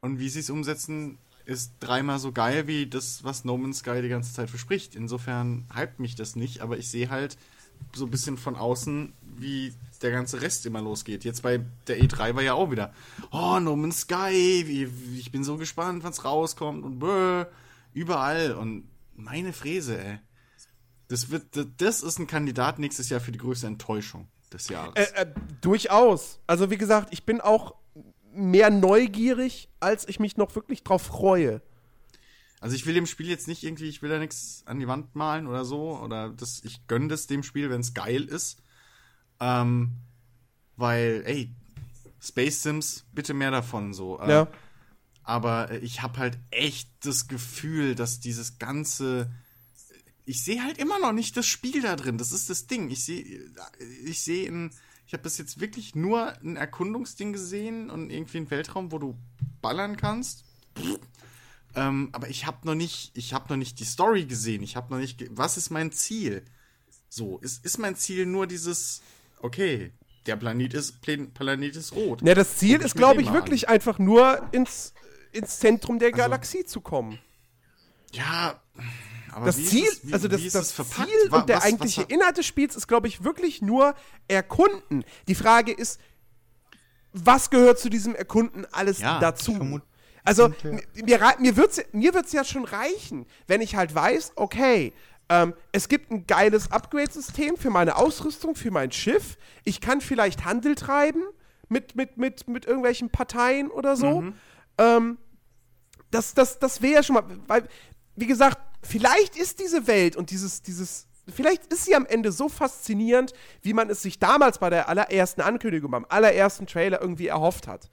und 0.00 0.18
wie 0.18 0.28
sie 0.28 0.40
es 0.40 0.50
umsetzen, 0.50 1.18
ist 1.44 1.74
dreimal 1.80 2.18
so 2.18 2.32
geil 2.32 2.66
wie 2.66 2.86
das, 2.86 3.22
was 3.22 3.44
No 3.44 3.58
Man's 3.58 3.78
Sky 3.78 4.00
die 4.00 4.08
ganze 4.08 4.32
Zeit 4.32 4.48
verspricht. 4.48 4.94
Insofern 4.94 5.66
hypt 5.74 6.00
mich 6.00 6.14
das 6.14 6.36
nicht, 6.36 6.60
aber 6.60 6.78
ich 6.78 6.88
sehe 6.88 7.10
halt 7.10 7.36
so 7.94 8.06
ein 8.06 8.10
bisschen 8.10 8.36
von 8.36 8.56
außen, 8.56 9.12
wie 9.36 9.72
der 10.02 10.10
ganze 10.10 10.40
Rest 10.42 10.66
immer 10.66 10.82
losgeht. 10.82 11.24
Jetzt 11.24 11.42
bei 11.42 11.60
der 11.86 11.98
E3 11.98 12.34
war 12.34 12.42
ja 12.42 12.54
auch 12.54 12.70
wieder, 12.70 12.92
oh, 13.30 13.58
No 13.60 13.74
Man's 13.74 14.00
Sky, 14.00 14.64
wie, 14.66 15.18
ich 15.18 15.32
bin 15.32 15.44
so 15.44 15.56
gespannt, 15.56 16.04
wann's 16.04 16.24
rauskommt 16.24 16.84
und 16.84 16.98
bäh, 16.98 17.46
überall 17.92 18.52
und 18.52 18.88
meine 19.16 19.52
Fräse, 19.52 19.98
ey. 19.98 20.18
Das 21.08 21.30
wird, 21.30 21.44
das 21.78 22.02
ist 22.02 22.18
ein 22.18 22.26
Kandidat 22.26 22.78
nächstes 22.78 23.08
Jahr 23.08 23.20
für 23.20 23.32
die 23.32 23.38
größte 23.38 23.66
Enttäuschung 23.66 24.28
des 24.52 24.68
Jahres. 24.68 24.94
Äh, 24.94 25.22
äh, 25.22 25.26
durchaus. 25.60 26.40
Also, 26.46 26.70
wie 26.70 26.78
gesagt, 26.78 27.12
ich 27.12 27.24
bin 27.24 27.40
auch 27.40 27.74
mehr 28.32 28.70
neugierig, 28.70 29.68
als 29.80 30.08
ich 30.08 30.18
mich 30.18 30.36
noch 30.36 30.54
wirklich 30.54 30.82
drauf 30.82 31.02
freue. 31.02 31.60
Also 32.64 32.76
ich 32.76 32.86
will 32.86 32.94
dem 32.94 33.04
Spiel 33.04 33.28
jetzt 33.28 33.46
nicht 33.46 33.62
irgendwie, 33.62 33.90
ich 33.90 34.00
will 34.00 34.08
da 34.08 34.18
nichts 34.18 34.62
an 34.64 34.80
die 34.80 34.88
Wand 34.88 35.14
malen 35.14 35.46
oder 35.48 35.66
so. 35.66 35.98
Oder 35.98 36.30
das, 36.30 36.64
ich 36.64 36.86
gönne 36.86 37.08
das 37.08 37.26
dem 37.26 37.42
Spiel, 37.42 37.68
wenn 37.68 37.82
es 37.82 37.92
geil 37.92 38.24
ist. 38.24 38.62
Ähm, 39.38 39.98
weil, 40.74 41.22
ey, 41.26 41.54
Space 42.22 42.62
Sims, 42.62 43.04
bitte 43.12 43.34
mehr 43.34 43.50
davon 43.50 43.92
so. 43.92 44.18
Äh, 44.18 44.30
Ja. 44.30 44.48
Aber 45.24 45.72
äh, 45.72 45.78
ich 45.80 46.00
habe 46.00 46.18
halt 46.18 46.38
echt 46.50 46.88
das 47.00 47.28
Gefühl, 47.28 47.94
dass 47.94 48.20
dieses 48.20 48.58
ganze. 48.58 49.30
Ich 50.24 50.42
sehe 50.42 50.64
halt 50.64 50.78
immer 50.78 50.98
noch 50.98 51.12
nicht 51.12 51.36
das 51.36 51.44
Spiel 51.44 51.82
da 51.82 51.96
drin. 51.96 52.16
Das 52.16 52.32
ist 52.32 52.48
das 52.48 52.66
Ding. 52.66 52.88
Ich 52.88 53.04
sehe, 53.04 53.46
ich 54.06 54.22
sehe 54.22 54.46
in. 54.48 54.70
Ich 55.06 55.12
habe 55.12 55.22
bis 55.22 55.36
jetzt 55.36 55.60
wirklich 55.60 55.94
nur 55.94 56.32
ein 56.40 56.56
Erkundungsding 56.56 57.34
gesehen 57.34 57.90
und 57.90 58.08
irgendwie 58.08 58.38
einen 58.38 58.50
Weltraum, 58.50 58.90
wo 58.90 58.96
du 58.96 59.18
ballern 59.60 59.98
kannst. 59.98 60.46
Ähm, 61.76 62.10
aber 62.12 62.28
ich 62.28 62.46
habe 62.46 62.58
noch 62.66 62.74
nicht, 62.74 63.16
ich 63.16 63.34
habe 63.34 63.46
noch 63.48 63.56
nicht 63.56 63.80
die 63.80 63.84
Story 63.84 64.24
gesehen. 64.26 64.62
Ich 64.62 64.76
habe 64.76 64.92
noch 64.92 65.00
nicht, 65.00 65.24
was 65.30 65.56
ist 65.56 65.70
mein 65.70 65.90
Ziel? 65.92 66.44
So, 67.08 67.38
ist, 67.38 67.64
ist 67.64 67.78
mein 67.78 67.96
Ziel 67.96 68.26
nur 68.26 68.46
dieses, 68.46 69.02
okay, 69.40 69.92
der 70.26 70.36
Planet 70.36 70.74
ist, 70.74 71.00
Plan 71.02 71.30
Planet 71.32 71.76
ist 71.76 71.92
rot. 71.92 72.22
Ne, 72.22 72.34
das 72.34 72.56
Ziel 72.56 72.80
ist, 72.80 72.94
glaube 72.96 73.22
ich, 73.22 73.32
wirklich 73.32 73.68
einfach 73.68 73.98
nur 73.98 74.42
ins, 74.52 74.94
ins 75.32 75.58
Zentrum 75.58 75.98
der 75.98 76.08
Also 76.08 76.18
Galaxie 76.18 76.64
zu 76.64 76.80
kommen. 76.80 77.18
Ja, 78.12 78.60
aber 79.32 79.46
Das 79.46 79.56
Ziel, 79.56 79.84
es- 79.86 80.06
wie, 80.06 80.12
also 80.12 80.28
das, 80.28 80.40
das? 80.52 80.74
Ziel 80.76 81.06
Wa- 81.30 81.40
und 81.40 81.48
der 81.48 81.56
was- 81.58 81.64
eigentliche 81.64 82.02
was, 82.02 82.08
Inhalt 82.10 82.36
des 82.38 82.46
Spiels 82.46 82.76
ist, 82.76 82.86
glaube 82.86 83.08
ich, 83.08 83.24
wirklich 83.24 83.60
nur 83.62 83.94
erkunden. 84.28 85.04
Die 85.28 85.34
Frage 85.34 85.72
ist, 85.72 86.00
was 87.12 87.50
gehört 87.50 87.78
zu 87.78 87.90
diesem 87.90 88.14
Erkunden 88.14 88.64
alles 88.72 89.00
Ja, 89.00 89.18
dazu? 89.20 89.80
Also, 90.24 90.52
mir, 90.62 91.20
mir, 91.38 91.56
wird 91.56 91.70
es 91.70 91.84
mir 91.92 92.14
wird's 92.14 92.32
ja 92.32 92.44
schon 92.44 92.64
reichen, 92.64 93.26
wenn 93.46 93.60
ich 93.60 93.76
halt 93.76 93.94
weiß, 93.94 94.32
okay, 94.36 94.92
ähm, 95.28 95.54
es 95.72 95.88
gibt 95.88 96.10
ein 96.10 96.26
geiles 96.26 96.70
Upgrade-System 96.70 97.56
für 97.56 97.70
meine 97.70 97.96
Ausrüstung, 97.96 98.54
für 98.54 98.70
mein 98.70 98.90
Schiff. 98.90 99.36
Ich 99.64 99.80
kann 99.80 100.00
vielleicht 100.00 100.44
Handel 100.44 100.74
treiben 100.74 101.22
mit, 101.68 101.94
mit, 101.94 102.16
mit, 102.16 102.48
mit 102.48 102.66
irgendwelchen 102.66 103.10
Parteien 103.10 103.70
oder 103.70 103.96
so. 103.96 104.24
Ähm, 104.78 105.18
das, 106.10 106.34
das, 106.34 106.58
das 106.58 106.82
wäre 106.82 106.94
ja 106.94 107.02
schon 107.02 107.14
mal, 107.14 107.24
weil, 107.46 107.68
wie 108.16 108.26
gesagt, 108.26 108.58
vielleicht 108.82 109.36
ist 109.36 109.60
diese 109.60 109.86
Welt 109.86 110.16
und 110.16 110.30
dieses, 110.30 110.62
dieses, 110.62 111.06
vielleicht 111.28 111.72
ist 111.72 111.86
sie 111.86 111.94
am 111.94 112.06
Ende 112.06 112.30
so 112.30 112.48
faszinierend, 112.48 113.32
wie 113.62 113.72
man 113.72 113.90
es 113.90 114.02
sich 114.02 114.18
damals 114.18 114.58
bei 114.58 114.70
der 114.70 114.88
allerersten 114.88 115.40
Ankündigung, 115.40 115.90
beim 115.90 116.06
allerersten 116.08 116.66
Trailer 116.66 117.00
irgendwie 117.00 117.28
erhofft 117.28 117.66
hat. 117.66 117.90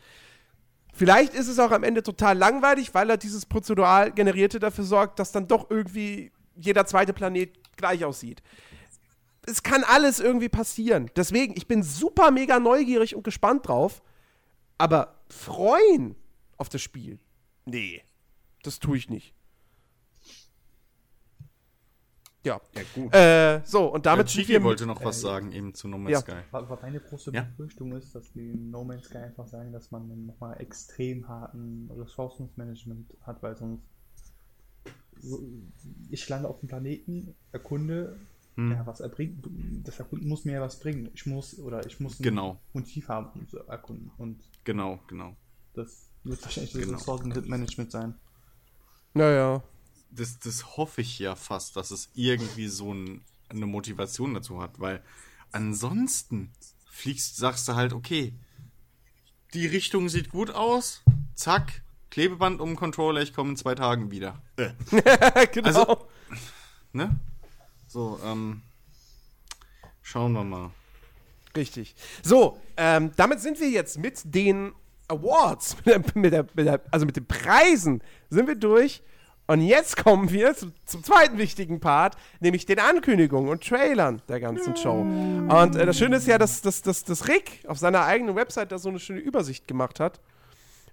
Vielleicht 0.93 1.33
ist 1.33 1.47
es 1.47 1.59
auch 1.59 1.71
am 1.71 1.83
Ende 1.83 2.03
total 2.03 2.37
langweilig, 2.37 2.93
weil 2.93 3.09
er 3.09 3.17
dieses 3.17 3.45
prozedural 3.45 4.11
generierte 4.11 4.59
dafür 4.59 4.83
sorgt, 4.83 5.19
dass 5.19 5.31
dann 5.31 5.47
doch 5.47 5.69
irgendwie 5.69 6.31
jeder 6.55 6.85
zweite 6.85 7.13
Planet 7.13 7.51
gleich 7.77 8.03
aussieht. 8.03 8.41
Es 9.47 9.63
kann 9.63 9.83
alles 9.83 10.19
irgendwie 10.19 10.49
passieren. 10.49 11.09
Deswegen, 11.15 11.55
ich 11.57 11.67
bin 11.67 11.81
super 11.81 12.29
mega 12.31 12.59
neugierig 12.59 13.15
und 13.15 13.23
gespannt 13.23 13.67
drauf. 13.67 14.01
Aber 14.77 15.15
freuen 15.29 16.15
auf 16.57 16.69
das 16.69 16.81
Spiel? 16.81 17.19
Nee, 17.65 18.03
das 18.63 18.79
tue 18.79 18.97
ich 18.97 19.09
nicht. 19.09 19.33
Ja. 22.43 22.59
Ja, 22.75 22.81
gut. 22.95 23.13
Äh, 23.13 23.61
so, 23.65 23.85
und 23.93 24.05
damit 24.05 24.19
Damit 24.19 24.29
sind 24.29 24.41
Chiki 24.41 24.53
wir 24.53 24.63
wollte 24.63 24.85
noch 24.87 25.03
was 25.03 25.21
sagen, 25.21 25.51
eben 25.51 25.73
zu 25.75 25.87
No 25.87 25.97
Man's 25.97 26.11
ja. 26.11 26.19
Sky. 26.21 26.33
Was 26.51 26.69
was 26.69 26.81
meine 26.81 26.99
große 26.99 27.31
Ja. 27.33 27.43
Befürchtung 27.43 27.91
ist, 27.93 28.15
dass 28.15 28.31
die 28.33 28.49
in 28.51 28.71
No 28.71 28.83
Man's 28.83 29.05
Sky 29.05 29.17
einfach 29.17 29.47
sagen, 29.47 29.71
dass 29.71 29.91
man 29.91 30.25
nochmal 30.25 30.59
extrem 30.59 31.27
harten 31.27 31.89
Ressourcenmanagement 31.95 33.13
hat, 33.21 33.43
weil 33.43 33.55
sonst 33.57 33.83
so, 35.19 35.39
ich 36.09 36.27
lande 36.29 36.49
auf 36.49 36.59
dem 36.59 36.67
Planeten, 36.69 37.35
erkunde, 37.51 38.17
Hm. 38.55 38.71
ja, 38.71 38.85
was 38.85 38.99
er 38.99 39.07
bringt, 39.09 39.47
das 39.85 39.99
Erkunden 39.99 40.27
muss 40.27 40.43
mir 40.43 40.53
ja 40.53 40.61
was 40.61 40.79
bringen. 40.79 41.09
Ich 41.13 41.25
muss, 41.25 41.57
oder 41.59 41.85
ich 41.85 41.99
muss 42.01 42.19
ein 42.19 42.23
Genau. 42.23 42.59
Motiv 42.73 43.07
haben, 43.07 43.29
um 43.39 43.47
zu 43.47 43.59
erkunden. 43.59 44.11
Und 44.17 44.41
Genau, 44.65 44.99
genau. 45.07 45.35
das 45.73 46.09
wird 46.23 46.41
wahrscheinlich 46.43 46.73
das 46.73 46.81
Genau. 46.81 46.97
Ressourcenmanagement 46.97 47.91
sein. 47.91 48.15
Naja. 49.13 49.63
Das, 50.11 50.39
das 50.39 50.77
hoffe 50.77 51.01
ich 51.01 51.19
ja 51.19 51.35
fast, 51.35 51.75
dass 51.75 51.91
es 51.91 52.09
irgendwie 52.13 52.67
so 52.67 52.93
ein, 52.93 53.23
eine 53.49 53.65
Motivation 53.65 54.33
dazu 54.33 54.61
hat, 54.61 54.79
weil 54.79 55.01
ansonsten 55.51 56.51
fliegst, 56.89 57.37
sagst 57.37 57.67
du 57.67 57.75
halt, 57.75 57.93
okay, 57.93 58.33
die 59.53 59.67
Richtung 59.67 60.09
sieht 60.09 60.29
gut 60.29 60.51
aus, 60.51 61.01
zack, 61.35 61.81
Klebeband 62.09 62.59
um 62.59 62.71
den 62.71 62.75
Controller, 62.75 63.21
ich 63.21 63.33
komme 63.33 63.51
in 63.51 63.57
zwei 63.57 63.73
Tagen 63.73 64.11
wieder. 64.11 64.41
Äh, 64.57 64.71
genau. 65.53 65.67
Also- 65.67 66.07
ne? 66.91 67.17
So, 67.87 68.19
ähm, 68.23 68.61
schauen 70.01 70.33
wir 70.33 70.43
mal. 70.43 70.71
Richtig. 71.55 71.95
So, 72.23 72.59
ähm, 72.77 73.11
damit 73.15 73.41
sind 73.41 73.59
wir 73.59 73.69
jetzt 73.69 73.97
mit 73.97 74.21
den 74.23 74.73
Awards, 75.07 75.77
mit 75.85 75.87
der, 75.87 75.99
mit 76.15 76.33
der, 76.33 76.43
mit 76.53 76.65
der, 76.67 76.81
also 76.91 77.05
mit 77.05 77.15
den 77.15 77.25
Preisen 77.25 78.01
sind 78.29 78.47
wir 78.47 78.55
durch. 78.55 79.01
Und 79.51 79.59
jetzt 79.59 79.97
kommen 79.97 80.31
wir 80.31 80.55
zum, 80.55 80.71
zum 80.85 81.03
zweiten 81.03 81.37
wichtigen 81.37 81.81
Part, 81.81 82.15
nämlich 82.39 82.65
den 82.65 82.79
Ankündigungen 82.79 83.49
und 83.49 83.61
Trailern 83.67 84.21
der 84.29 84.39
ganzen 84.39 84.77
Show. 84.77 85.01
Und 85.01 85.75
äh, 85.75 85.85
das 85.85 85.97
Schöne 85.97 86.15
ist 86.15 86.27
ja, 86.27 86.37
dass, 86.37 86.61
dass, 86.61 86.81
dass, 86.81 87.03
dass 87.03 87.27
Rick 87.27 87.65
auf 87.67 87.77
seiner 87.77 88.05
eigenen 88.05 88.37
Website 88.37 88.71
da 88.71 88.79
so 88.79 88.87
eine 88.87 88.99
schöne 88.99 89.19
Übersicht 89.19 89.67
gemacht 89.67 89.99
hat. 89.99 90.21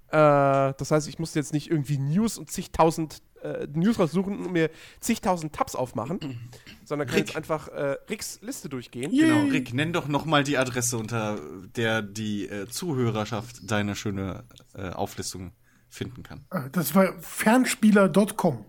Äh, 0.09 0.75
das 0.77 0.91
heißt, 0.91 1.07
ich 1.07 1.21
musste 1.21 1.39
jetzt 1.39 1.53
nicht 1.53 1.71
irgendwie 1.71 1.99
News 1.99 2.37
und 2.37 2.51
zigtausend 2.51 3.23
äh, 3.45 3.69
News 3.73 3.97
raussuchen 3.97 4.45
und 4.45 4.53
mir 4.53 4.71
zigtausend 4.99 5.53
Tabs 5.53 5.77
aufmachen, 5.77 6.51
sondern 6.85 7.07
kann 7.07 7.19
Rick. 7.19 7.29
jetzt 7.29 7.37
einfach 7.37 7.69
äh, 7.69 7.97
Ricks 8.11 8.41
Liste 8.43 8.69
durchgehen. 8.69 9.13
Genau, 9.13 9.53
Rick, 9.53 9.73
nenn 9.73 9.93
doch 9.93 10.09
nochmal 10.09 10.43
die 10.43 10.59
Adresse, 10.59 10.99
unter 10.99 11.39
der 11.77 12.03
die 12.03 12.49
äh, 12.49 12.67
Zuhörerschaft 12.67 13.71
deine 13.71 13.95
schöne 13.95 14.43
äh, 14.75 14.89
Auflistung 14.89 15.53
finden 15.89 16.23
kann. 16.23 16.45
Äh, 16.51 16.71
Das 16.71 16.95
war 16.95 17.19
fernspieler.com. 17.21 18.65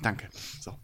Danke. 0.00 0.28
So, 0.60 0.76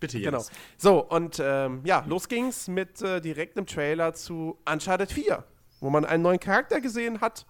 bitte 0.00 0.18
jetzt. 0.18 0.24
Genau. 0.26 0.44
So, 0.76 1.04
und 1.08 1.40
ähm, 1.42 1.80
ja, 1.84 2.04
los 2.06 2.28
ging's 2.28 2.68
mit 2.68 3.00
äh, 3.02 3.20
direkt 3.20 3.56
einem 3.56 3.66
Trailer 3.66 4.14
zu 4.14 4.58
Uncharted 4.70 5.10
4, 5.12 5.44
wo 5.80 5.90
man 5.90 6.04
einen 6.04 6.22
neuen 6.22 6.40
Charakter 6.40 6.80
gesehen 6.80 7.20
hat. 7.20 7.46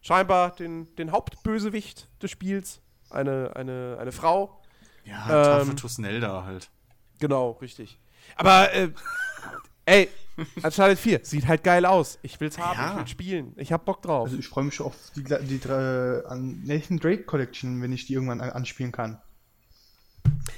Scheinbar 0.00 0.54
den, 0.54 0.94
den 0.96 1.12
Hauptbösewicht 1.12 2.08
des 2.22 2.30
Spiels. 2.30 2.80
Eine, 3.10 3.54
eine, 3.56 3.96
eine 4.00 4.12
Frau. 4.12 4.60
Ja, 5.04 5.60
Ähm, 5.60 5.70
ähm, 5.70 5.76
Tusnelda 5.76 6.44
halt. 6.44 6.70
Genau, 7.20 7.52
richtig. 7.52 7.98
Aber, 8.36 8.72
äh, 8.74 8.90
ey, 9.86 10.08
Uncharted 10.62 10.98
4 10.98 11.20
sieht 11.22 11.46
halt 11.46 11.62
geil 11.62 11.86
aus. 11.86 12.18
Ich 12.22 12.40
will's 12.40 12.58
haben, 12.58 12.76
Ja. 12.78 12.92
ich 12.92 12.98
will 12.98 13.06
spielen. 13.06 13.52
Ich 13.56 13.72
hab 13.72 13.84
Bock 13.84 14.02
drauf. 14.02 14.24
Also 14.26 14.38
ich 14.38 14.48
freue 14.48 14.64
mich 14.64 14.80
auf 14.80 14.94
die, 15.14 15.22
die 15.22 15.60
an 15.70 16.62
Nathan 16.64 16.98
Drake 16.98 17.22
Collection, 17.24 17.80
wenn 17.82 17.92
ich 17.92 18.06
die 18.06 18.14
irgendwann 18.14 18.40
an- 18.40 18.50
anspielen 18.50 18.90
kann. 18.92 19.18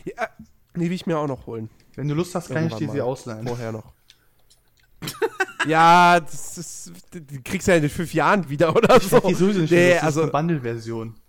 ja, 0.05 0.29
die 0.75 0.81
will 0.81 0.93
ich 0.93 1.07
mir 1.07 1.19
auch 1.19 1.27
noch 1.27 1.47
holen. 1.47 1.69
Wenn 1.95 2.09
du 2.09 2.15
Lust 2.15 2.35
hast, 2.35 2.49
kann 2.49 2.67
ich 2.67 2.73
Irgendwann 2.73 2.87
dir 2.89 2.93
sie 2.93 3.01
ausleihen. 3.03 3.47
Vorher 3.47 3.73
noch. 3.73 3.93
ja, 5.67 6.21
das 6.21 6.57
ist, 6.59 6.93
die 7.13 7.43
kriegst 7.43 7.67
du 7.69 7.73
ja 7.73 7.79
in 7.79 7.89
fünf 7.91 8.15
Jahren 8.15 8.49
wieder 8.49 8.75
oder 8.75 8.97
Ich 8.97 9.09
so. 9.09 9.21
dir 9.21 9.35
sowieso 9.37 9.61
nicht, 9.61 9.71
nee, 9.71 9.91
das 9.91 9.99
ist 9.99 10.05
also, 10.05 10.23
eine 10.23 10.31
Bundle-Version. 10.31 11.15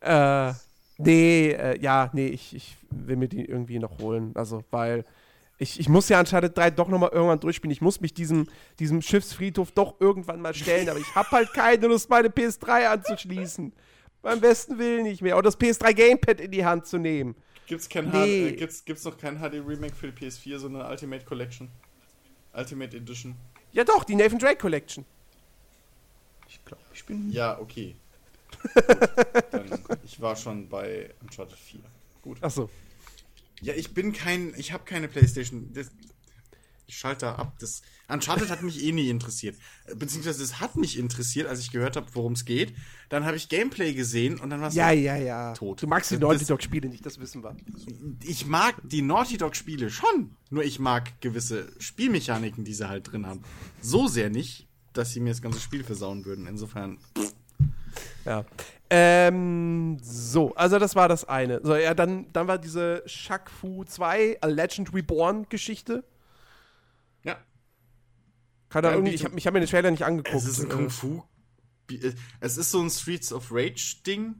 Äh, 0.00 0.52
nee, 0.98 1.50
äh, 1.50 1.80
ja, 1.80 2.08
nee, 2.12 2.28
ich, 2.28 2.54
ich 2.54 2.76
will 2.90 3.16
mir 3.16 3.28
die 3.28 3.44
irgendwie 3.44 3.78
noch 3.78 3.98
holen. 3.98 4.32
Also, 4.34 4.62
weil 4.70 5.04
ich, 5.58 5.80
ich 5.80 5.88
muss 5.88 6.08
ja 6.08 6.20
Uncharted 6.20 6.56
3 6.56 6.70
doch 6.70 6.88
nochmal 6.88 7.10
irgendwann 7.12 7.40
durchspielen. 7.40 7.72
Ich 7.72 7.80
muss 7.80 8.00
mich 8.00 8.14
diesem, 8.14 8.46
diesem 8.78 9.02
Schiffsfriedhof 9.02 9.72
doch 9.72 10.00
irgendwann 10.00 10.40
mal 10.40 10.54
stellen, 10.54 10.88
aber 10.88 11.00
ich 11.00 11.14
habe 11.14 11.30
halt 11.30 11.52
keine 11.52 11.88
Lust, 11.88 12.08
meine 12.08 12.28
PS3 12.28 12.86
anzuschließen. 12.86 13.72
Beim 14.22 14.40
besten 14.40 14.78
Willen 14.78 15.02
nicht 15.02 15.22
mehr. 15.22 15.36
Oder 15.36 15.50
das 15.50 15.58
PS3 15.58 15.94
Gamepad 15.94 16.40
in 16.40 16.50
die 16.50 16.64
Hand 16.64 16.86
zu 16.86 16.98
nehmen. 16.98 17.34
Gibt's, 17.66 17.88
kein 17.88 18.10
Nee. 18.10 18.52
HD, 18.52 18.58
gibt's, 18.58 18.84
gibt's 18.84 19.04
noch 19.04 19.18
kein 19.18 19.38
HD-Remake 19.38 19.94
für 19.94 20.10
die 20.10 20.26
PS4, 20.26 20.58
so 20.58 20.68
eine 20.68 20.88
Ultimate 20.88 21.24
Collection? 21.24 21.68
Ultimate 22.54 22.96
Edition? 22.96 23.34
Ja, 23.72 23.84
doch, 23.84 24.04
die 24.04 24.14
Nathan 24.14 24.38
Drake 24.38 24.56
Collection. 24.56 25.04
Ich 26.48 26.64
glaube, 26.64 26.82
ich 26.94 27.04
bin. 27.04 27.30
Ja, 27.30 27.58
okay. 27.58 27.94
Dann, 29.50 29.66
ich 30.04 30.20
war 30.20 30.34
schon 30.34 30.68
bei 30.68 31.10
Uncharted 31.20 31.58
4. 31.58 31.80
Gut. 32.28 32.42
Achso. 32.42 32.68
Ja, 33.62 33.72
ich 33.74 33.94
bin 33.94 34.12
kein, 34.12 34.52
ich 34.58 34.72
habe 34.72 34.84
keine 34.84 35.08
Playstation. 35.08 35.72
Das, 35.72 35.90
ich 36.86 36.98
schalte 36.98 37.24
da 37.26 37.34
ab. 37.36 37.54
Das, 37.58 37.80
Uncharted 38.06 38.50
hat 38.50 38.62
mich 38.62 38.82
eh 38.84 38.92
nie 38.92 39.08
interessiert. 39.08 39.56
Beziehungsweise 39.96 40.42
es 40.42 40.60
hat 40.60 40.76
mich 40.76 40.98
interessiert, 40.98 41.46
als 41.46 41.60
ich 41.60 41.70
gehört 41.70 41.96
habe, 41.96 42.06
worum 42.12 42.34
es 42.34 42.44
geht. 42.44 42.74
Dann 43.08 43.24
habe 43.24 43.38
ich 43.38 43.48
Gameplay 43.48 43.94
gesehen 43.94 44.38
und 44.38 44.50
dann 44.50 44.60
war 44.60 44.68
es 44.68 44.74
Ja, 44.74 44.90
ja, 44.90 45.16
ja. 45.16 45.54
Tot. 45.54 45.82
Du 45.82 45.86
magst 45.86 46.10
die 46.10 46.18
Naughty 46.18 46.38
das- 46.40 46.48
Dog 46.48 46.62
Spiele 46.62 46.88
nicht, 46.90 47.04
das 47.06 47.18
wissen 47.18 47.42
wir. 47.42 47.56
ich 48.24 48.44
mag 48.46 48.76
die 48.84 49.00
Naughty 49.02 49.38
Dog 49.38 49.56
Spiele 49.56 49.88
schon, 49.90 50.34
nur 50.50 50.64
ich 50.64 50.78
mag 50.78 51.18
gewisse 51.22 51.72
Spielmechaniken, 51.78 52.62
die 52.64 52.74
sie 52.74 52.88
halt 52.88 53.10
drin 53.10 53.26
haben. 53.26 53.40
So 53.80 54.06
sehr 54.06 54.28
nicht, 54.30 54.66
dass 54.92 55.12
sie 55.14 55.20
mir 55.20 55.30
das 55.30 55.40
ganze 55.42 55.60
Spiel 55.60 55.82
versauen 55.82 56.24
würden. 56.26 56.46
Insofern, 56.46 56.98
Ja. 58.24 58.44
Ähm, 58.90 59.98
so, 60.02 60.54
also 60.54 60.78
das 60.78 60.94
war 60.96 61.08
das 61.08 61.24
eine. 61.26 61.60
So, 61.62 61.76
ja, 61.76 61.92
dann, 61.94 62.32
dann 62.32 62.46
war 62.48 62.58
diese 62.58 63.02
Shaq 63.06 63.50
Fu 63.50 63.84
2 63.84 64.38
A 64.40 64.46
Legend 64.46 64.94
Reborn 64.94 65.46
Geschichte. 65.48 66.04
ja. 67.22 67.36
Keine 68.70 68.88
Ja, 68.88 68.92
Ahnung, 68.94 69.06
wie- 69.06 69.10
ich 69.14 69.24
habe 69.24 69.36
hab 69.36 69.52
mir 69.54 69.60
den 69.60 69.68
Trailer 69.68 69.90
nicht 69.90 70.04
angeguckt. 70.04 70.36
Es 70.36 70.46
ist 70.48 70.60
ein 70.60 70.70
Äh, 70.70 70.74
Kung 70.74 70.90
Fu. 70.90 71.22
äh, 71.90 72.12
Es 72.40 72.56
ist 72.58 72.70
so 72.70 72.80
ein 72.82 72.90
Streets 72.90 73.32
of 73.32 73.48
Rage 73.50 73.96
Ding. 74.06 74.36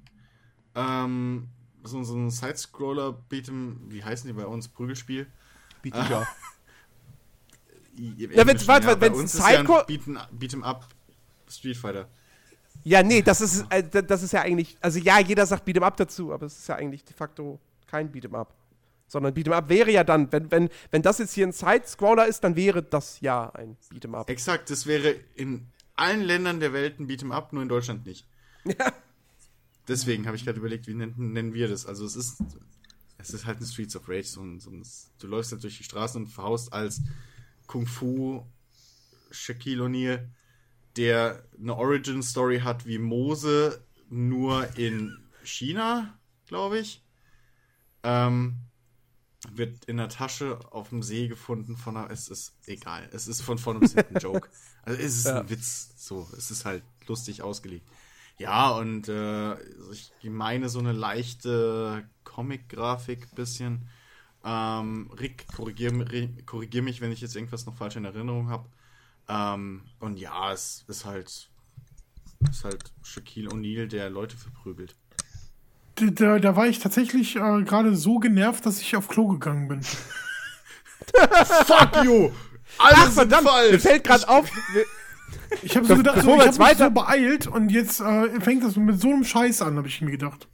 Ähm, 0.74 1.48
so, 1.82 2.02
so 2.02 2.14
ein 2.14 2.30
Sidescroller 2.30 3.16
Beat'em, 3.30 3.76
wie 3.90 4.04
heißen 4.04 4.26
die 4.28 4.34
bei 4.34 4.46
uns? 4.46 4.68
Prügelspiel. 4.68 5.26
Beat 5.82 5.94
ja. 6.10 6.26
Ja, 7.96 8.46
wenn's- 8.46 8.68
warte, 8.68 9.00
wenn's 9.00 9.36
ja 9.38 9.44
ein 9.44 9.66
Beat'em 9.66 10.18
Beat'em 10.38 10.62
Up 10.62 10.86
Street 11.50 11.76
Fighter. 11.76 12.08
Ja, 12.84 13.02
nee, 13.02 13.22
das 13.22 13.40
ist, 13.40 13.66
äh, 13.70 13.82
das 13.82 14.22
ist 14.22 14.32
ja 14.32 14.42
eigentlich, 14.42 14.76
also 14.80 14.98
ja, 14.98 15.18
jeder 15.20 15.46
sagt 15.46 15.66
Beat'em 15.66 15.82
Up 15.82 15.96
dazu, 15.96 16.32
aber 16.32 16.46
es 16.46 16.58
ist 16.58 16.68
ja 16.68 16.76
eigentlich 16.76 17.04
de 17.04 17.14
facto 17.14 17.60
kein 17.86 18.12
Beat'em 18.12 18.34
Up. 18.34 18.54
Sondern 19.06 19.34
Beat'em 19.34 19.52
Up 19.52 19.68
wäre 19.68 19.90
ja 19.90 20.04
dann, 20.04 20.30
wenn, 20.32 20.50
wenn, 20.50 20.68
wenn 20.90 21.02
das 21.02 21.18
jetzt 21.18 21.32
hier 21.34 21.46
ein 21.46 21.52
Side-Scroller 21.52 22.26
ist, 22.26 22.44
dann 22.44 22.56
wäre 22.56 22.82
das 22.82 23.20
ja 23.20 23.50
ein 23.50 23.76
Beat'em 23.90 24.14
Up. 24.14 24.28
Exakt, 24.30 24.70
das 24.70 24.86
wäre 24.86 25.14
in 25.34 25.66
allen 25.96 26.22
Ländern 26.22 26.60
der 26.60 26.72
Welt 26.72 27.00
ein 27.00 27.08
Beat'em 27.08 27.32
Up, 27.32 27.52
nur 27.52 27.62
in 27.62 27.68
Deutschland 27.68 28.06
nicht. 28.06 28.26
Ja. 28.64 28.92
Deswegen 29.88 30.26
habe 30.26 30.36
ich 30.36 30.44
gerade 30.44 30.58
überlegt, 30.58 30.86
wie 30.86 30.94
nennen, 30.94 31.32
nennen 31.32 31.54
wir 31.54 31.68
das? 31.68 31.86
Also 31.86 32.04
es 32.04 32.14
ist, 32.14 32.42
es 33.16 33.30
ist 33.30 33.46
halt 33.46 33.60
ein 33.60 33.64
Streets 33.64 33.96
of 33.96 34.06
Rage. 34.08 34.24
So 34.24 34.42
ein, 34.42 34.60
so 34.60 34.70
ein, 34.70 34.82
du 35.18 35.26
läufst 35.26 35.52
halt 35.52 35.62
durch 35.62 35.78
die 35.78 35.84
Straßen 35.84 36.22
und 36.22 36.28
verhaust 36.28 36.72
als 36.72 37.00
Kung 37.66 37.86
Fu 37.86 38.44
Shaquille 39.30 39.84
O'Neal, 39.84 40.26
der 40.98 41.44
eine 41.58 41.76
Origin 41.76 42.22
Story 42.22 42.60
hat 42.60 42.86
wie 42.86 42.98
Mose, 42.98 43.82
nur 44.10 44.76
in 44.76 45.16
China, 45.44 46.18
glaube 46.46 46.80
ich. 46.80 47.02
Ähm, 48.02 48.56
wird 49.52 49.84
in 49.86 49.98
der 49.98 50.08
Tasche 50.08 50.58
auf 50.72 50.88
dem 50.90 51.02
See 51.02 51.28
gefunden 51.28 51.76
von 51.76 51.96
einer, 51.96 52.10
es 52.10 52.28
ist 52.28 52.54
egal, 52.66 53.08
es 53.12 53.28
ist 53.28 53.40
von 53.42 53.58
vorne 53.58 53.80
bis 53.80 53.94
hinten 53.94 54.16
ein 54.16 54.18
Joke. 54.18 54.48
Also 54.82 55.02
es 55.02 55.16
ist 55.18 55.26
Ja. 55.26 55.40
ein 55.40 55.50
Witz, 55.50 55.92
so, 55.98 56.26
es 56.36 56.50
ist 56.50 56.64
halt 56.64 56.82
lustig 57.06 57.42
ausgelegt. 57.42 57.86
Ja, 58.38 58.70
und 58.70 59.08
äh, 59.08 59.54
ich 59.92 60.12
meine 60.22 60.68
so 60.70 60.78
eine 60.78 60.92
leichte 60.92 62.08
Comic-Grafik 62.24 63.34
bisschen. 63.34 63.88
Ähm, 64.44 65.10
Rick, 65.20 65.46
korrigier, 65.54 65.92
Rick, 66.10 66.46
korrigier 66.46 66.82
mich, 66.82 67.00
wenn 67.00 67.12
ich 67.12 67.20
jetzt 67.20 67.36
irgendwas 67.36 67.66
noch 67.66 67.76
falsch 67.76 67.96
in 67.96 68.04
Erinnerung 68.06 68.48
habe. 68.48 68.68
Ähm, 69.28 69.82
und 70.00 70.18
ja, 70.18 70.52
es 70.52 70.84
ist 70.88 71.04
halt, 71.04 71.50
ist 72.50 72.64
halt 72.64 72.82
Shaquille 73.02 73.50
O'Neal, 73.50 73.86
der 73.86 74.10
Leute 74.10 74.36
verprügelt. 74.36 74.96
Da, 75.96 76.06
da, 76.06 76.38
da 76.38 76.56
war 76.56 76.66
ich 76.68 76.78
tatsächlich 76.78 77.36
äh, 77.36 77.62
gerade 77.62 77.94
so 77.96 78.18
genervt, 78.18 78.64
dass 78.66 78.80
ich 78.80 78.96
auf 78.96 79.08
Klo 79.08 79.26
gegangen 79.28 79.68
bin. 79.68 79.82
Fuck 81.66 82.04
you! 82.04 82.30
Alles 82.78 82.98
Ach, 82.98 83.12
verdammt, 83.12 83.48
mir 83.70 83.80
fällt 83.80 84.04
gerade 84.04 84.28
auf. 84.28 84.48
Ich 85.62 85.76
habe 85.76 85.86
so 85.86 85.96
gedacht, 85.96 86.20
so, 86.22 86.28
ich 86.28 86.32
habe 86.34 86.44
jetzt 86.44 86.58
mich 86.58 86.68
weiter- 86.68 86.84
so 86.86 86.90
beeilt 86.90 87.46
und 87.46 87.70
jetzt 87.70 88.00
äh, 88.00 88.40
fängt 88.40 88.62
das 88.62 88.76
mit 88.76 89.00
so 89.00 89.08
einem 89.12 89.24
Scheiß 89.24 89.62
an, 89.62 89.76
habe 89.76 89.88
ich 89.88 90.00
mir 90.00 90.10
gedacht. 90.12 90.46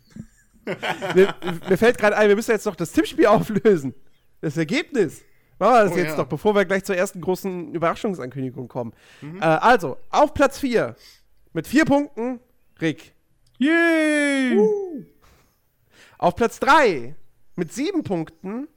Mir, 1.15 1.35
mir 1.69 1.77
fällt 1.77 1.99
gerade 1.99 2.17
ein, 2.17 2.29
wir 2.29 2.37
müssen 2.37 2.53
jetzt 2.53 2.65
noch 2.65 2.77
das 2.77 2.93
Tippspiel 2.93 3.27
auflösen. 3.27 3.95
Das 4.41 4.57
Ergebnis. 4.57 5.21
Machen 5.65 5.75
wir 5.75 5.85
das 5.85 5.93
Oh, 5.93 5.97
jetzt 5.97 6.11
ja. 6.11 6.17
noch, 6.19 6.27
bevor 6.27 6.55
wir 6.55 6.65
gleich 6.65 6.85
zur 6.85 6.97
ersten 6.97 7.21
großen 7.21 7.75
Überraschungsankündigung 7.75 8.69
kommen. 8.69 8.93
Mhm. 9.21 9.41
Äh, 9.41 9.45
also, 9.45 9.97
auf 10.11 10.35
Platz 10.35 10.59
4 10.59 10.95
mit 11.53 11.67
vier 11.67 11.85
Punkten 11.85 12.41
Rick. 12.81 13.15
Yay! 13.59 14.59
Auf 16.19 16.37
Platz 16.37 16.59
3 16.61 17.15
mit 17.57 17.73
sieben 17.73 18.03
Punkten 18.03 18.69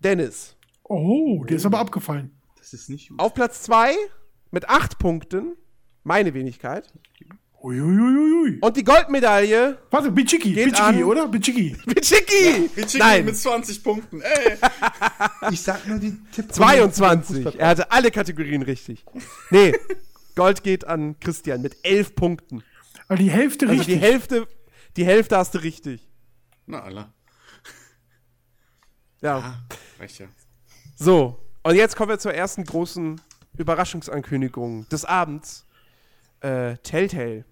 Dennis. 0.00 0.56
Oh, 0.84 1.44
der 1.44 1.56
ist 1.56 1.66
aber 1.66 1.78
abgefallen. 1.78 2.30
Das 2.58 2.72
ist 2.72 2.90
nicht. 2.90 3.10
Auf 3.18 3.34
Platz 3.34 3.62
2 3.62 3.94
mit 4.50 4.68
acht 4.68 4.98
Punkten 4.98 5.56
meine 6.02 6.34
Wenigkeit. 6.34 6.92
Uiuiuiui. 7.62 8.58
Und 8.60 8.76
die 8.76 8.84
Goldmedaille 8.84 9.78
Warte, 9.90 10.10
Bichiki, 10.10 10.52
Geht 10.54 10.64
Bichiki, 10.70 10.80
an. 10.82 11.04
oder? 11.04 11.28
Bichiki. 11.28 11.76
Bichiki. 11.86 12.70
Mit 12.74 12.94
Nein, 12.94 13.24
mit 13.26 13.36
20 13.36 13.82
Punkten, 13.82 14.20
ey! 14.22 14.56
Ich 15.50 15.60
sag 15.62 15.86
nur 15.86 15.98
die 15.98 16.18
Tipp. 16.32 16.52
22. 16.52 17.58
Er 17.58 17.68
hatte 17.68 17.90
alle 17.90 18.10
Kategorien 18.10 18.62
richtig. 18.62 19.04
Nee, 19.50 19.74
Gold 20.36 20.62
geht 20.62 20.86
an 20.86 21.18
Christian 21.20 21.60
mit 21.60 21.76
elf 21.82 22.14
Punkten. 22.14 22.62
Also 23.08 23.22
die 23.22 23.30
Hälfte 23.30 23.66
Also 23.66 23.78
richtig. 23.78 23.94
die 23.96 24.00
Hälfte, 24.00 24.48
die 24.96 25.04
Hälfte 25.04 25.36
hast 25.36 25.54
du 25.54 25.58
richtig. 25.58 26.08
Na, 26.66 26.80
Allah. 26.82 27.12
Ja. 29.20 29.38
Ah, 29.38 29.54
reicht 29.98 30.18
ja. 30.18 30.26
So, 30.96 31.38
und 31.62 31.74
jetzt 31.74 31.96
kommen 31.96 32.08
wir 32.10 32.18
zur 32.18 32.32
ersten 32.32 32.64
großen 32.64 33.20
Überraschungsankündigung 33.58 34.88
des 34.88 35.04
Abends. 35.04 35.66
Äh, 36.40 36.76
Telltale 36.78 37.44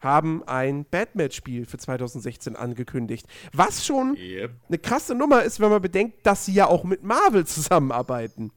haben 0.00 0.42
ein 0.48 0.84
Batman-Spiel 0.84 1.64
für 1.64 1.78
2016 1.78 2.56
angekündigt. 2.56 3.26
Was 3.52 3.86
schon 3.86 4.16
Yep. 4.16 4.50
eine 4.68 4.78
krasse 4.78 5.14
Nummer 5.14 5.42
ist, 5.44 5.60
wenn 5.60 5.70
man 5.70 5.80
bedenkt, 5.80 6.26
dass 6.26 6.44
sie 6.46 6.52
ja 6.54 6.66
auch 6.66 6.82
mit 6.84 7.02
Marvel 7.04 7.46
zusammenarbeiten. 7.46 8.50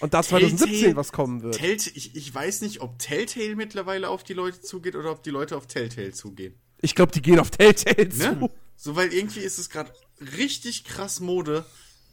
Und 0.00 0.14
da 0.14 0.22
2017 0.22 0.68
Telltale- 0.80 0.96
was 0.96 1.12
kommen 1.12 1.42
wird. 1.42 1.56
Telltale, 1.56 1.96
ich, 1.96 2.14
ich 2.14 2.32
weiß 2.34 2.60
nicht, 2.62 2.80
ob 2.80 2.98
Telltale 2.98 3.56
mittlerweile 3.56 4.08
auf 4.08 4.22
die 4.22 4.34
Leute 4.34 4.60
zugeht 4.60 4.94
oder 4.94 5.10
ob 5.10 5.22
die 5.22 5.30
Leute 5.30 5.56
auf 5.56 5.66
Telltale 5.66 6.12
zugehen. 6.12 6.54
Ich 6.80 6.94
glaube, 6.94 7.12
die 7.12 7.22
gehen 7.22 7.38
auf 7.40 7.50
Telltale 7.50 8.08
zu. 8.08 8.32
Ne? 8.34 8.50
So, 8.76 8.94
weil 8.96 9.12
irgendwie 9.12 9.40
ist 9.40 9.58
es 9.58 9.70
gerade 9.70 9.90
richtig 10.38 10.84
krass 10.84 11.18
Mode. 11.20 11.64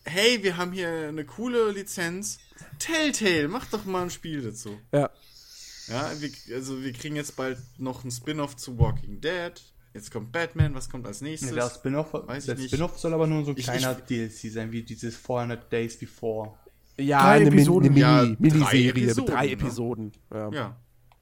Hey, 0.06 0.42
wir 0.44 0.58
haben 0.58 0.72
hier 0.72 0.90
eine 1.10 1.24
coole 1.26 1.72
Lizenz. 1.72 2.40
Telltale, 2.80 3.48
mach 3.48 3.66
doch 3.68 3.86
mal 3.86 4.04
ein 4.04 4.10
Spiel 4.10 4.42
dazu. 4.42 4.78
Ja. 4.92 5.10
Ja, 5.88 6.12
wir, 6.20 6.56
also 6.56 6.82
wir 6.84 6.94
kriegen 6.94 7.16
jetzt 7.16 7.36
bald 7.36 7.58
noch 7.78 8.04
ein 8.04 8.12
Spin-off 8.12 8.56
zu 8.56 8.78
Walking 8.80 9.20
Dead. 9.22 9.54
Jetzt 9.94 10.10
kommt 10.12 10.32
Batman, 10.32 10.74
was 10.74 10.90
kommt 10.90 11.06
als 11.06 11.22
nächstes? 11.22 11.50
Ja, 11.50 11.56
der 11.68 11.70
Spin-off. 11.76 12.14
Spin-off 12.40 12.98
soll 12.98 13.14
aber 13.14 13.28
nur 13.28 13.44
so 13.44 13.52
ein 13.52 13.58
Ich- 13.58 13.66
kleiner 13.66 13.98
ich- 13.98 14.06
DLC 14.06 14.50
sein, 14.52 14.72
wie 14.72 14.84
dieses 14.84 15.16
400 15.18 15.72
Days 15.72 15.98
Before. 15.98 16.54
Ja, 16.98 17.22
Drei 17.24 17.30
eine, 17.38 17.46
Min 17.46 17.54
Episoden. 17.60 17.86
eine 17.86 17.90
Mini, 17.94 18.02
Ja, 18.02 18.24
drei 18.24 18.36
Miniserie 18.40 18.94
mit 18.94 19.04
Episoden, 19.04 19.26
drei 19.34 19.46
ne? 19.48 19.52
Episoden. 19.52 20.12
Ja. 20.34 20.52
ja, 20.52 20.78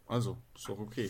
also, 0.07 0.37
ist 0.55 0.67
doch 0.67 0.79
okay. 0.79 1.09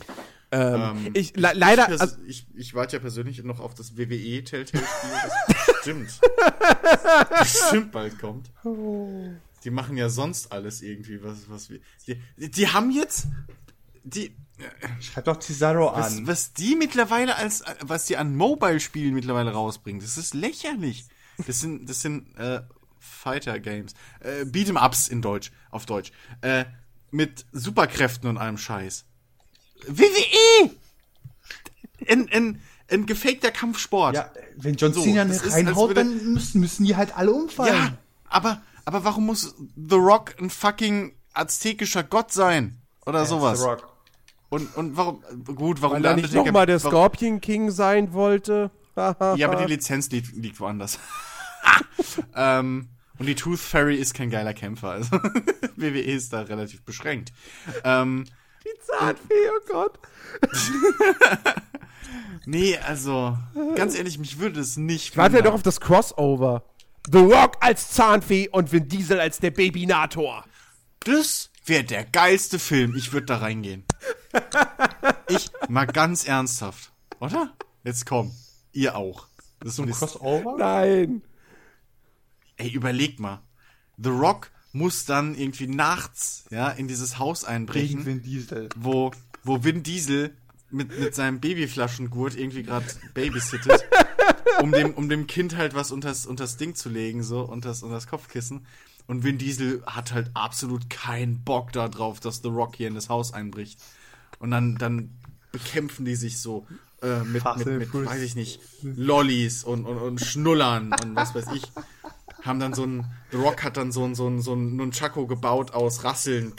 Ähm, 0.51 0.81
Ähm, 1.05 1.11
ich, 1.13 1.35
le 1.35 1.51
leider, 1.53 1.91
ich, 1.93 2.01
also, 2.01 2.15
ich, 2.25 2.47
ich 2.55 2.73
warte 2.75 2.95
ja 2.97 2.99
persönlich 3.01 3.43
noch 3.43 3.59
auf 3.59 3.73
das 3.73 3.97
WWE 3.97 4.43
Telltale-Spiel, 4.43 5.09
das 5.23 5.65
bestimmt, 5.75 6.19
bestimmt 7.39 7.91
bald 7.91 8.19
kommt. 8.19 8.51
Die 9.63 9.71
machen 9.71 9.97
ja 9.97 10.09
sonst 10.09 10.51
alles 10.51 10.81
irgendwie, 10.81 11.23
was, 11.23 11.49
was 11.49 11.69
wir. 11.69 11.79
Die, 12.07 12.51
die 12.51 12.67
haben 12.67 12.91
jetzt. 12.91 13.27
Die, 14.03 14.35
Schreib 14.99 15.25
doch 15.25 15.39
Cesaro 15.39 15.91
was, 15.93 16.17
an. 16.17 16.27
was 16.27 16.53
die 16.53 16.75
mittlerweile 16.75 17.35
als. 17.35 17.63
Was 17.81 18.05
die 18.05 18.17
an 18.17 18.35
Mobile-Spielen 18.35 19.13
mittlerweile 19.13 19.51
rausbringen, 19.51 20.01
das 20.01 20.17
ist 20.17 20.33
lächerlich. 20.33 21.05
Das 21.47 21.59
sind, 21.59 21.89
das 21.89 22.01
sind 22.01 22.35
äh, 22.37 22.61
Fighter-Games. 22.99 23.93
Äh, 24.19 24.43
Beat'em-Ups 24.43 25.07
in 25.07 25.21
Deutsch, 25.21 25.51
auf 25.71 25.85
Deutsch. 25.85 26.11
Äh, 26.41 26.65
mit 27.11 27.45
Superkräften 27.51 28.29
und 28.29 28.37
allem 28.37 28.57
Scheiß. 28.57 29.05
WWE! 29.87 30.71
Ein, 32.07 32.29
ein, 32.31 32.61
ein 32.89 33.05
gefakter 33.05 33.51
Kampfsport. 33.51 34.15
Ja, 34.15 34.31
wenn 34.57 34.75
John 34.75 34.93
So, 34.93 35.01
Cena 35.01 35.25
nicht 35.25 35.41
als 35.41 35.53
reinhaut, 35.53 35.95
dann 35.95 36.33
müssen, 36.33 36.59
müssen 36.59 36.85
die 36.85 36.95
halt 36.95 37.15
alle 37.15 37.31
umfallen. 37.31 37.73
Ja, 37.73 37.97
aber, 38.25 38.61
aber 38.85 39.03
warum 39.03 39.25
muss 39.25 39.55
The 39.75 39.95
Rock 39.95 40.35
ein 40.39 40.49
fucking 40.49 41.13
aztekischer 41.33 42.03
Gott 42.03 42.31
sein? 42.31 42.81
Oder 43.05 43.25
sowas. 43.25 43.59
The 43.61 43.65
Rock. 43.65 43.87
Und, 44.49 44.75
und 44.75 44.97
warum, 44.97 45.23
gut, 45.55 45.81
warum 45.81 45.97
weil 45.97 46.05
er 46.05 46.15
nicht 46.15 46.25
Undertaker- 46.25 46.45
nochmal 46.45 46.65
der 46.65 46.79
Scorpion 46.79 47.39
King 47.41 47.71
sein 47.71 48.13
wollte. 48.13 48.71
Ja, 48.95 49.47
aber 49.47 49.55
die 49.55 49.71
Lizenz 49.71 50.09
liegt, 50.09 50.35
liegt 50.35 50.59
woanders. 50.59 50.99
ähm, 52.35 52.89
und 53.17 53.25
die 53.27 53.35
Tooth 53.35 53.59
Fairy 53.59 53.95
ist 53.95 54.13
kein 54.13 54.29
geiler 54.29 54.53
Kämpfer. 54.53 54.89
Also 54.89 55.11
WWE 55.77 56.01
ist 56.01 56.33
da 56.33 56.41
relativ 56.41 56.83
beschränkt. 56.83 57.31
Ähm, 57.85 58.25
Die 58.65 58.77
Zahnfee, 58.85 59.33
oh 59.55 59.71
Gott. 59.71 59.99
nee, 62.45 62.77
also, 62.77 63.37
ganz 63.75 63.95
ehrlich, 63.97 64.19
mich 64.19 64.39
würde 64.39 64.59
es 64.59 64.75
nicht. 64.77 65.15
Warte 65.15 65.37
ja 65.37 65.41
doch 65.43 65.53
auf 65.53 65.63
das 65.63 65.79
Crossover. 65.79 66.63
The 67.11 67.17
Rock 67.19 67.57
als 67.61 67.89
Zahnfee 67.91 68.49
und 68.49 68.71
Vin 68.71 68.87
Diesel 68.87 69.19
als 69.19 69.39
der 69.39 69.51
Babynator. 69.51 70.45
Das 71.01 71.49
wäre 71.65 71.83
der 71.83 72.03
geilste 72.05 72.59
Film. 72.59 72.95
Ich 72.95 73.13
würde 73.13 73.27
da 73.27 73.37
reingehen. 73.37 73.83
Ich 75.27 75.49
mal 75.69 75.85
ganz 75.85 76.27
ernsthaft, 76.27 76.91
oder? 77.19 77.53
Jetzt 77.83 78.05
komm, 78.05 78.31
ihr 78.73 78.95
auch. 78.95 79.27
Das 79.59 79.75
So 79.75 79.83
ein 79.83 79.89
ist, 79.89 79.99
Crossover? 79.99 80.55
Nein. 80.57 81.21
ey, 82.57 82.69
überleg 82.69 83.19
mal. 83.19 83.41
The 83.97 84.09
Rock 84.09 84.51
muss 84.71 85.05
dann 85.05 85.35
irgendwie 85.35 85.67
nachts, 85.67 86.45
ja, 86.51 86.69
in 86.69 86.87
dieses 86.87 87.17
Haus 87.17 87.43
einbrechen, 87.43 88.05
Vin 88.05 88.21
Diesel. 88.21 88.69
wo, 88.75 89.11
wo 89.43 89.63
Vin 89.63 89.81
Diesel 89.83 90.35
mit, 90.69 90.97
mit 90.97 91.15
seinem 91.15 91.39
Babyflaschengurt 91.39 92.35
irgendwie 92.35 92.63
gerade 92.63 92.85
babysittet, 93.15 93.83
um 94.61 94.71
dem, 94.71 94.93
um 94.93 95.09
dem 95.09 95.27
Kind 95.27 95.55
halt 95.55 95.73
was 95.75 95.91
unters, 95.91 96.25
unters 96.25 96.57
Ding 96.57 96.75
zu 96.75 96.89
legen, 96.89 97.23
so, 97.23 97.41
unters, 97.41 97.83
unters 97.83 98.07
Kopfkissen. 98.07 98.65
Und 99.07 99.23
Vin 99.23 99.37
Diesel 99.37 99.83
hat 99.85 100.13
halt 100.13 100.31
absolut 100.35 100.89
keinen 100.89 101.43
Bock 101.43 101.71
darauf, 101.71 102.19
dass 102.19 102.41
The 102.43 102.49
Rock 102.49 102.75
hier 102.75 102.87
in 102.87 102.93
das 102.93 103.09
Haus 103.09 103.33
einbricht. 103.33 103.79
Und 104.39 104.51
dann, 104.51 104.75
dann 104.75 105.09
bekämpfen 105.51 106.05
die 106.05 106.15
sich 106.15 106.39
so 106.39 106.67
äh, 107.01 107.23
mit, 107.23 107.41
Fast 107.41 107.65
mit, 107.65 107.79
mit 107.79 107.89
Furious. 107.89 108.11
weiß 108.11 108.21
ich 108.21 108.35
nicht, 108.35 108.59
Lollis 108.83 109.63
und, 109.63 109.85
und, 109.85 109.97
und 109.97 110.21
Schnullern 110.21 110.93
und 111.01 111.15
was 111.15 111.33
weiß 111.33 111.47
ich. 111.55 111.63
Haben 112.43 112.59
dann 112.59 112.73
so 112.73 112.85
ein, 112.85 113.05
The 113.31 113.37
Rock 113.37 113.63
hat 113.63 113.77
dann 113.77 113.91
so 113.91 114.05
ein, 114.05 114.15
so 114.15 114.27
ein, 114.27 114.41
so 114.41 114.53
ein 114.53 114.75
Nunchaku 114.75 115.27
gebaut 115.27 115.71
aus 115.71 116.03
Rasseln. 116.03 116.53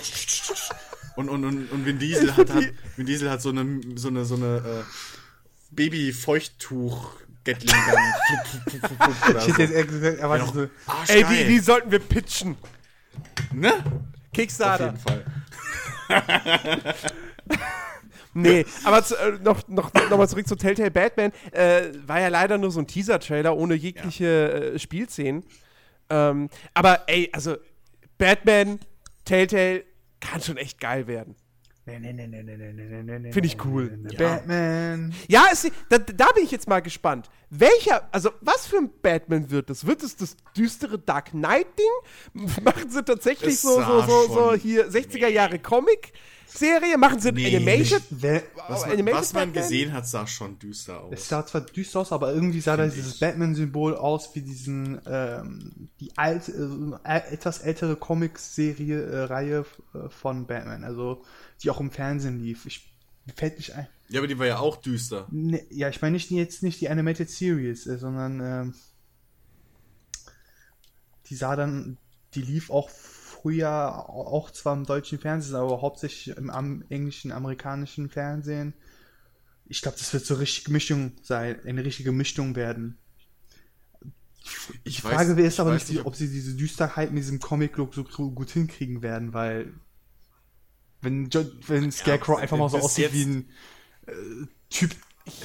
Und, 1.17 1.29
und, 1.29 1.45
und, 1.45 1.71
und 1.71 1.87
Vin 1.87 1.99
Diesel 1.99 2.37
hat, 2.37 2.53
hat, 2.53 2.65
Vin 2.97 3.07
Diesel 3.07 3.31
hat 3.31 3.43
so 3.43 3.51
eine, 3.51 3.81
so 3.95 4.09
eine, 4.09 4.25
so 4.25 4.35
eine 4.35 4.57
äh, 4.57 4.83
Baby-Feuchttuch 5.71 7.13
Gatling 7.45 7.73
Gun. 7.73 9.37
Ich 9.39 9.49
hätte 9.49 9.63
jetzt 9.63 9.73
eher 9.73 9.85
gesagt, 9.85 10.19
er 10.19 10.29
war 10.29 10.39
Ja, 10.39 10.47
so, 10.47 10.69
Ey, 11.09 11.25
die, 11.25 11.45
die 11.49 11.59
sollten 11.59 11.91
wir 11.91 11.99
pitchen. 11.99 12.57
ne? 13.53 13.73
Auf 13.75 13.83
Kickstarter. 14.33 14.95
jeden 14.95 14.99
Fall. 14.99 15.25
Nee, 18.33 18.65
aber 18.85 19.03
zu, 19.03 19.17
äh, 19.17 19.39
noch, 19.43 19.67
noch, 19.67 19.93
noch 19.93 20.17
mal 20.17 20.29
zurück 20.29 20.47
zu 20.47 20.55
Telltale 20.55 20.93
Batman. 20.93 21.33
Äh, 21.51 21.89
war 22.07 22.21
ja 22.21 22.29
leider 22.29 22.59
nur 22.59 22.71
so 22.71 22.79
ein 22.79 22.87
Teaser-Trailer 22.87 23.57
ohne 23.57 23.75
jegliche 23.75 24.75
äh, 24.75 24.79
Spielszenen. 24.79 25.45
Ähm, 26.09 26.49
aber 26.73 27.09
ey, 27.09 27.29
also 27.33 27.57
Batman 28.19 28.79
Telltale 29.25 29.83
kann 30.21 30.41
schon 30.41 30.59
echt 30.59 30.81
geil 30.81 31.09
werden. 31.09 31.35
Finde 31.85 33.47
ich 33.47 33.65
cool. 33.65 33.99
Batman. 34.17 35.15
Ja, 35.29 35.47
es, 35.51 35.71
da, 35.89 35.99
da, 35.99 36.27
bin 36.33 36.45
ich 36.45 36.51
jetzt 36.51 36.69
mal 36.69 36.81
gespannt. 36.81 37.31
Welcher, 37.49 38.09
also 38.13 38.31
was 38.41 38.67
für 38.67 38.77
ein 38.77 38.91
Batman 39.03 39.51
wird 39.51 39.71
das? 39.71 39.87
Wird 39.87 40.03
es 40.03 40.15
das 40.17 40.37
düstere 40.57 40.99
Dark 40.99 41.31
Knight-Ding? 41.31 42.45
Machen 42.63 42.91
sie 42.91 43.03
tatsächlich 43.03 43.59
so, 43.59 43.83
so, 43.83 44.03
so, 44.03 44.29
so 44.29 44.55
hier 44.55 44.89
60er 44.91 45.29
Jahre 45.29 45.59
Comic? 45.59 46.13
Serie? 46.53 46.99
Machen 46.99 47.21
sie 47.21 47.33
nee, 47.33 47.57
Animation? 47.57 48.01
Was, 48.11 48.43
oh, 48.83 48.87
man, 48.87 48.91
Animated 48.91 49.21
was 49.21 49.33
man 49.33 49.53
gesehen 49.53 49.93
hat, 49.93 50.07
sah 50.07 50.27
schon 50.27 50.59
düster 50.59 51.03
aus. 51.03 51.13
Es 51.13 51.29
sah 51.29 51.47
zwar 51.47 51.63
düster 51.63 52.01
aus, 52.01 52.13
aber 52.13 52.33
irgendwie 52.33 52.61
sah 52.61 52.77
da 52.77 52.87
dieses 52.87 53.19
Batman-Symbol 53.19 53.97
aus 53.97 54.35
wie 54.35 54.43
diesen, 54.43 55.01
ähm, 55.07 55.89
die 56.01 56.11
alte, 56.17 56.99
äh, 57.05 57.33
etwas 57.33 57.61
ältere 57.61 57.97
Comic-Serie-Reihe 57.97 59.65
äh, 59.95 59.99
äh, 59.99 60.09
von 60.09 60.47
Batman. 60.47 60.85
Also 60.85 61.23
die 61.63 61.71
auch 61.71 61.81
im 61.81 61.91
Fernsehen 61.91 62.41
lief. 62.41 62.67
Ich 62.67 62.93
fällt 63.37 63.59
nicht 63.59 63.75
ein. 63.75 63.87
Ja, 64.09 64.21
aber 64.21 64.27
die 64.29 64.39
war 64.39 64.47
ja 64.47 64.59
auch 64.59 64.77
düster. 64.77 65.29
Ne, 65.31 65.65
ja, 65.71 65.89
ich 65.89 66.03
meine 66.03 66.15
nicht 66.15 66.31
jetzt 66.31 66.63
nicht 66.63 66.81
die 66.81 66.89
Animated 66.89 67.31
Series, 67.31 67.87
äh, 67.87 67.97
sondern 67.99 68.41
ähm, 68.41 68.75
die 71.27 71.37
sah 71.37 71.55
dann, 71.57 71.99
die 72.35 72.43
lief 72.43 72.71
auch 72.71 72.91
früher 72.91 74.09
au- 74.09 74.27
auch 74.27 74.51
zwar 74.51 74.75
im 74.77 74.85
deutschen 74.85 75.19
Fernsehen, 75.19 75.55
aber 75.55 75.81
hauptsächlich 75.81 76.37
im 76.37 76.51
am, 76.51 76.83
englischen, 76.89 77.31
amerikanischen 77.33 78.09
Fernsehen. 78.11 78.75
Ich 79.67 79.83
glaube, 79.83 79.97
das 79.99 80.13
wird 80.13 80.27
so 80.27 80.35
richtig 80.35 80.69
Mischung 80.69 81.13
sein, 81.23 81.61
eine 81.65 81.85
richtige 81.85 82.11
Mischung 82.11 82.57
werden. 82.57 82.99
Ich 84.83 84.97
Die 84.97 85.03
Frage 85.03 85.35
weiß- 85.35 85.37
ist 85.39 85.55
ich 85.55 85.61
aber 85.61 85.71
weiß 85.75 85.89
nicht, 85.89 86.05
ob 86.05 86.17
sie 86.17 86.29
diese 86.29 86.55
Düsterheit 86.55 87.13
mit 87.13 87.23
diesem 87.23 87.39
Comic-Look 87.39 87.95
so 87.95 88.03
gut 88.03 88.51
hinkriegen 88.51 89.03
werden, 89.03 89.33
weil 89.33 89.73
wenn, 91.03 91.29
jo 91.31 91.45
wenn 91.67 91.91
Scarecrow 91.93 92.39
einfach 92.39 92.57
mal 92.59 92.69
so 92.69 92.79
aussieht 92.79 93.05
jetzt- 93.07 93.15
wie 93.15 93.23
ein 93.25 93.49
äh, 94.07 94.13
Typ, 94.71 94.91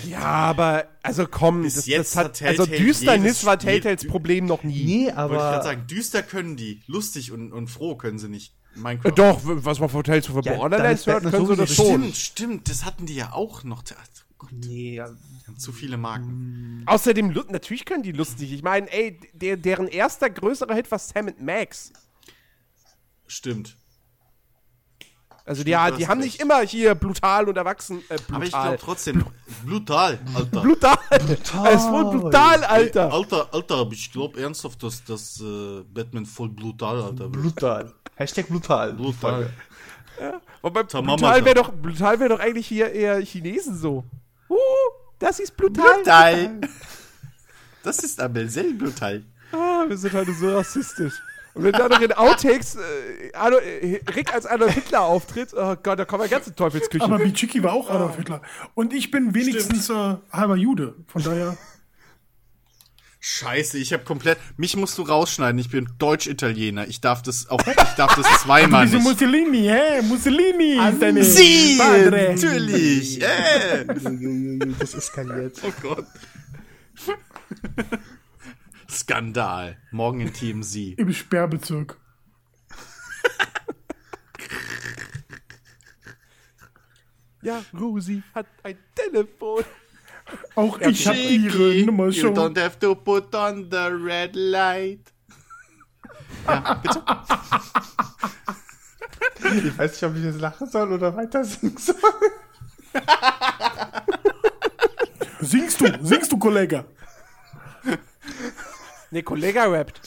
Ja, 0.08 0.20
aber, 0.22 0.88
also 1.04 1.28
komm, 1.28 1.62
Bis 1.64 1.76
das, 1.76 1.86
jetzt 1.86 2.16
das 2.16 2.24
hat, 2.26 2.42
hat 2.42 2.48
also 2.48 2.66
Düsternis 2.66 3.46
war 3.46 3.60
Telltales 3.60 4.08
Problem 4.08 4.46
noch 4.46 4.64
nie. 4.64 4.84
nee, 4.84 4.96
Wollte 5.06 5.10
ich 5.10 5.16
gerade 5.16 5.34
aber 5.56 5.64
sagen, 5.64 5.88
düster 5.88 6.24
können 6.24 6.56
die. 6.58 6.82
Lustig 6.88 7.32
und, 7.32 7.52
und 7.52 7.68
froh 7.70 7.96
können 7.96 8.18
sie 8.20 8.30
nicht. 8.30 8.54
Äh, 8.76 8.80
Minecraft. 8.80 9.12
Doch, 9.16 9.44
w- 9.46 9.64
was 9.64 9.80
man 9.80 9.90
von 9.90 10.04
Tales 10.04 10.30
of 10.30 10.44
the 10.44 10.50
Ja, 10.50 10.56
Borderlands 10.58 11.04
dann 11.06 11.18
ist 11.18 11.24
hört, 11.24 11.34
können 11.34 11.48
sie 11.48 11.56
das 11.56 11.74
schon. 11.76 11.86
Stimmt, 11.88 12.16
stimmt. 12.18 12.70
Das 12.70 12.84
hatten 12.86 13.06
die 13.06 13.16
ja 13.16 13.32
auch 13.34 13.64
noch. 13.64 13.84
Oh 13.90 14.34
Gott, 14.40 14.52
nee, 14.54 14.96
ja, 14.96 15.10
zu 15.58 15.72
viele 15.72 15.98
Marken. 15.98 16.84
Außerdem, 16.88 17.30
lu- 17.32 17.44
natürlich 17.50 17.86
können 17.86 18.04
die 18.04 18.12
lustig. 18.12 18.52
Ich 18.54 18.64
meine, 18.64 18.92
ey, 18.92 19.20
der, 19.34 19.56
deren 19.58 19.88
erster 19.88 20.30
größerer 20.30 20.76
Hit 20.76 20.90
war 20.92 21.00
Sam 21.00 21.32
Max. 21.40 21.94
Stimmt. 23.28 23.78
Also 25.48 25.64
die, 25.64 25.72
Stimmt, 25.74 25.90
ja, 25.90 25.92
die 25.92 26.08
haben 26.08 26.22
recht. 26.22 26.32
nicht 26.34 26.42
immer 26.42 26.62
hier 26.62 26.96
brutal 26.96 27.48
und 27.48 27.56
erwachsen. 27.56 28.02
Äh, 28.10 28.16
brutal. 28.16 28.36
Aber 28.36 28.46
ich 28.46 28.52
glaube 28.52 28.78
trotzdem, 28.82 29.26
brutal, 29.64 30.20
Alter. 30.34 30.62
brutal. 30.62 30.98
Es 31.12 31.82
ist 31.82 31.88
voll 31.88 32.06
brutal, 32.06 32.64
Alter. 32.64 33.14
Alter, 33.14 33.54
Alter, 33.54 33.76
aber 33.76 33.94
ich 33.94 34.12
glaube 34.12 34.42
ernsthaft, 34.42 34.82
dass 34.82 35.04
das 35.04 35.40
äh, 35.42 35.84
Batman 35.94 36.26
voll 36.26 36.50
brutal, 36.50 37.00
Alter. 37.00 37.28
brutal. 37.30 37.94
Hashtag 38.16 38.48
brutal. 38.48 38.94
Brutal. 38.94 39.52
Wobei 40.64 40.84
Tamam, 40.84 41.16
brutal 41.18 41.34
Alter. 41.34 41.46
wäre 41.46 41.56
doch, 41.56 41.72
brutal 41.74 42.20
wär 42.20 42.30
doch 42.30 42.40
eigentlich 42.40 42.66
hier 42.68 42.92
eher 42.92 43.20
Chinesen 43.20 43.78
so. 43.78 44.04
Uh, 44.50 44.56
das 45.20 45.40
ist 45.40 45.56
brutal. 45.56 45.98
Brutal. 45.98 46.62
Das 47.84 48.00
ist 48.00 48.20
aber 48.20 48.48
sehr 48.48 48.74
brutal. 48.76 49.24
Ah, 49.52 49.84
wir 49.88 49.96
sind 49.98 50.14
heute 50.14 50.34
so 50.34 50.52
rassistisch. 50.56 51.14
Und 51.56 51.64
wenn 51.64 51.72
da 51.72 51.88
noch 51.88 52.02
in 52.02 52.12
Outtakes 52.12 52.76
äh, 52.76 53.34
Adolf, 53.34 53.64
äh, 53.64 54.02
Rick 54.14 54.34
als 54.34 54.46
Adolf 54.46 54.74
Hitler 54.74 55.02
auftritt, 55.04 55.54
oh 55.54 55.76
Gott, 55.82 55.98
da 55.98 56.04
kommt 56.04 56.22
eine 56.22 56.30
ganze 56.30 56.54
Teufelsküche. 56.54 57.04
Aber 57.06 57.18
Bichiki 57.18 57.64
war 57.64 57.72
auch 57.74 57.90
Adolf 57.90 58.18
Hitler. 58.18 58.42
Und 58.74 58.94
ich 58.94 59.10
bin 59.10 59.34
wenigstens 59.34 59.90
äh, 59.90 60.16
halber 60.32 60.58
Jude. 60.58 60.96
Von 61.08 61.24
daher. 61.24 61.58
Scheiße, 63.22 63.78
ich 63.80 63.94
habe 63.94 64.04
komplett. 64.04 64.38
Mich 64.58 64.76
musst 64.76 64.98
du 64.98 65.02
rausschneiden. 65.02 65.58
Ich 65.58 65.70
bin 65.70 65.88
Deutsch-Italiener. 65.98 66.88
Ich 66.88 67.02
darf 67.02 67.22
das 67.24 67.50
auch. 67.50 67.60
Ich 67.66 67.94
darf 67.96 68.14
das 68.16 68.28
zweimal 68.42 68.86
Wieso 68.86 68.98
nicht. 68.98 69.08
Mussolini, 69.08 69.62
hä? 69.64 70.02
Mussolini 70.04 70.74
ist 70.90 71.02
deine 71.02 71.24
Sie, 71.24 71.78
Padre. 71.80 72.34
natürlich. 72.34 73.22
Äh. 73.22 73.86
Das 74.78 74.94
eskaliert. 74.94 75.60
Oh 75.64 75.72
Gott. 75.82 76.06
Skandal. 78.90 79.78
Morgen 79.92 80.22
in 80.22 80.34
TMZ. 80.34 80.76
Im 80.98 81.14
Sperrbezirk. 81.14 81.98
ja, 87.42 87.64
Rosi 87.80 88.24
hat 88.34 88.48
ein 88.64 88.78
Telefon. 88.96 89.64
Auch 90.56 90.80
ich 90.80 91.08
habe 91.08 91.18
ihre 91.18 91.86
Nummer 91.86 92.06
you 92.08 92.12
schon. 92.14 92.34
don't 92.36 92.60
have 92.60 92.80
to 92.80 92.96
put 92.96 93.34
on 93.36 93.70
the 93.70 93.78
red 93.78 94.36
light. 94.36 95.14
Ja, 96.48 96.74
bitte. 96.76 97.04
Ich 99.68 99.78
weiß 99.78 99.92
nicht, 99.92 100.04
ob 100.04 100.16
ich 100.16 100.24
jetzt 100.24 100.40
lachen 100.42 100.68
soll 100.68 100.92
oder 100.94 101.16
weiter 101.16 101.44
singen 101.44 101.78
soll. 101.78 101.96
Singst 105.40 105.82
du, 105.82 105.86
singst 106.02 106.32
du, 106.32 106.38
Kollege? 106.40 106.86
Ne, 109.12 109.24
Kollege 109.24 109.60
rappt. 109.72 110.02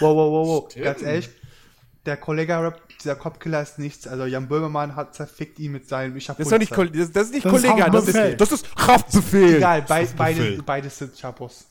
Wow, 0.00 0.14
wow, 0.16 0.30
wow, 0.32 0.46
wow. 0.48 0.74
Ganz 0.82 1.02
ehrlich, 1.02 1.28
der 2.04 2.16
Kollege 2.16 2.54
Rap, 2.62 2.80
dieser 3.00 3.16
Kopfkiller 3.16 3.60
ist 3.62 3.78
nichts. 3.78 4.06
Also 4.06 4.26
Jan 4.26 4.46
Böhmermann 4.48 4.94
hat 4.94 5.14
zerfickt 5.14 5.58
ihn 5.58 5.72
mit 5.72 5.88
seinem 5.88 6.16
Ich 6.16 6.28
hab 6.28 6.36
Das 6.38 6.46
ist 6.46 6.52
doch 6.52 6.58
nicht. 6.58 6.72
Kol- 6.72 6.90
das, 6.90 7.10
das 7.10 7.24
ist 7.28 7.34
nicht 7.34 7.44
Das 7.46 7.52
ist 7.54 7.62
Kollege, 7.68 7.90
das 7.90 7.94
Haftbefehl. 8.06 8.30
ist, 8.32 8.40
das 8.40 8.52
ist 8.52 8.76
Kraftbefehl. 8.76 9.56
Egal, 9.56 9.82
bei, 9.82 10.02
Haftbefehl. 10.06 10.50
beide, 10.52 10.62
beides 10.62 10.98
sind 10.98 11.16
Chapos. 11.18 11.66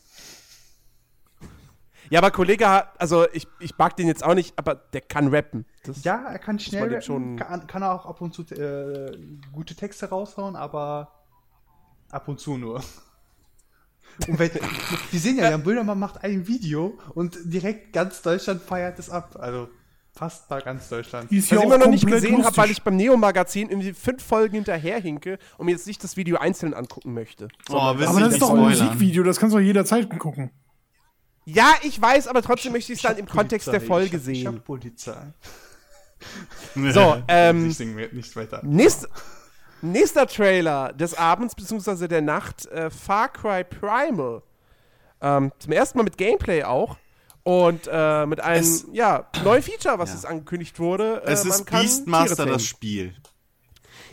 Ja, 2.10 2.20
aber 2.20 2.30
Kollege 2.32 2.70
hat, 2.70 2.94
also 2.99 3.26
ich, 3.34 3.48
ich 3.60 3.76
mag 3.80 3.95
den 3.95 4.07
jetzt 4.07 4.24
auch 4.24 4.36
nicht, 4.36 4.53
aber 4.60 4.76
der 4.76 5.02
kann 5.02 5.30
rappen. 5.34 5.66
Das, 5.86 6.03
Ja, 6.03 6.24
er 6.32 6.38
kann 6.38 6.60
schnell 6.60 6.84
rappen, 6.84 7.02
schon- 7.02 7.36
kann, 7.38 7.66
kann 7.66 7.82
er 7.82 7.94
auch 7.94 8.06
ab 8.06 8.22
und 8.22 8.34
zu 8.34 8.44
äh, 8.53 9.18
gute 9.52 9.74
Texte 9.76 10.07
raushauen, 10.10 10.56
aber 10.56 11.12
ab 12.12 12.28
und 12.28 12.40
zu 12.40 12.57
nur. 12.57 12.84
Und 14.28 14.40
wenn, 14.40 14.52
wir 15.12 15.20
sehen 15.20 15.38
ja, 15.38 15.50
Jan 15.50 15.64
Böhmermann 15.64 16.00
macht 16.00 16.24
ein 16.24 16.48
Video 16.48 16.98
und 17.14 17.38
direkt 17.44 17.94
ganz 17.94 18.22
Deutschland 18.22 18.62
feiert 18.62 18.98
es 19.00 19.10
ab. 19.10 19.36
Also 19.40 19.68
fast 20.14 20.48
bei 20.48 20.62
ganz 20.62 20.88
Deutschland. 20.90 21.32
Ist 21.32 21.46
Was 21.46 21.50
ja 21.52 21.58
ich 21.58 21.64
immer 21.66 21.78
noch 21.78 21.88
nicht 21.90 22.08
gesehen 22.08 22.44
habe, 22.46 22.56
weil 22.56 22.72
ich 22.72 22.82
beim 22.82 22.96
Neo-Magazin 22.96 23.70
irgendwie 23.70 23.94
fünf 23.94 24.24
Folgen 24.24 24.56
hinterherhinke 24.56 25.38
und 25.58 25.66
mir 25.66 25.74
jetzt 25.74 25.88
nicht 25.88 26.04
das 26.04 26.16
Video 26.16 26.38
einzeln 26.38 26.74
angucken 26.74 27.14
möchte. 27.14 27.50
Oh, 27.70 27.76
Aber 27.78 28.00
das 28.00 28.34
ist 28.34 28.42
doch 28.42 28.52
ein? 28.52 28.60
Musikvideo, 28.62 29.24
das 29.24 29.40
kannst 29.40 29.54
du 29.54 29.60
doch 29.60 29.66
jederzeit 29.66 30.10
gucken. 30.18 30.52
Ja, 31.46 31.74
ich 31.84 32.02
weiß, 32.02 32.28
aber 32.28 32.42
trotzdem 32.42 32.72
möchte 32.72 32.94
ich 32.94 33.00
es 33.00 33.04
dann 33.04 33.18
im 33.18 33.28
Kontext 33.28 33.68
der 33.68 33.82
Folge 33.82 34.18
ich 34.18 34.24
hab, 34.24 34.30
Ich 34.30 34.40
sehen. 34.40 34.48
hab 34.48 34.66
Polizei. 34.66 35.34
So, 36.76 37.22
ähm, 37.28 37.70
ich 37.70 37.78
singe 37.78 38.10
nicht 38.14 38.36
weiter. 38.36 38.62
nächst, 38.64 39.08
nächster 39.91 40.28
Trailer 40.28 40.94
des 40.94 41.14
Abends 41.16 41.56
bzw. 41.56 42.07
der 42.07 42.22
Nacht, 42.22 42.66
äh, 42.68 42.90
Far 42.90 43.30
Cry 43.30 43.64
Primal. 43.64 44.41
Ähm, 45.22 45.52
zum 45.60 45.72
ersten 45.72 45.98
Mal 45.98 46.03
mit 46.03 46.18
Gameplay 46.18 46.64
auch. 46.64 46.98
Und 47.44 47.88
äh, 47.91 48.26
mit 48.26 48.40
einem 48.41 48.62
Es- 48.64 48.88
ja, 48.91 49.30
neuen 49.44 49.62
Feature, 49.62 49.99
was 49.99 50.10
Ja. 50.10 50.16
jetzt 50.16 50.26
angekündigt 50.26 50.80
wurde. 50.80 51.22
Äh, 51.26 51.32
Es 51.34 51.44
man 51.44 51.60
ist 51.60 51.66
kann 51.68 51.82
Beastmaster 51.82 52.45
das. 52.48 52.66
Spiel. 52.66 53.14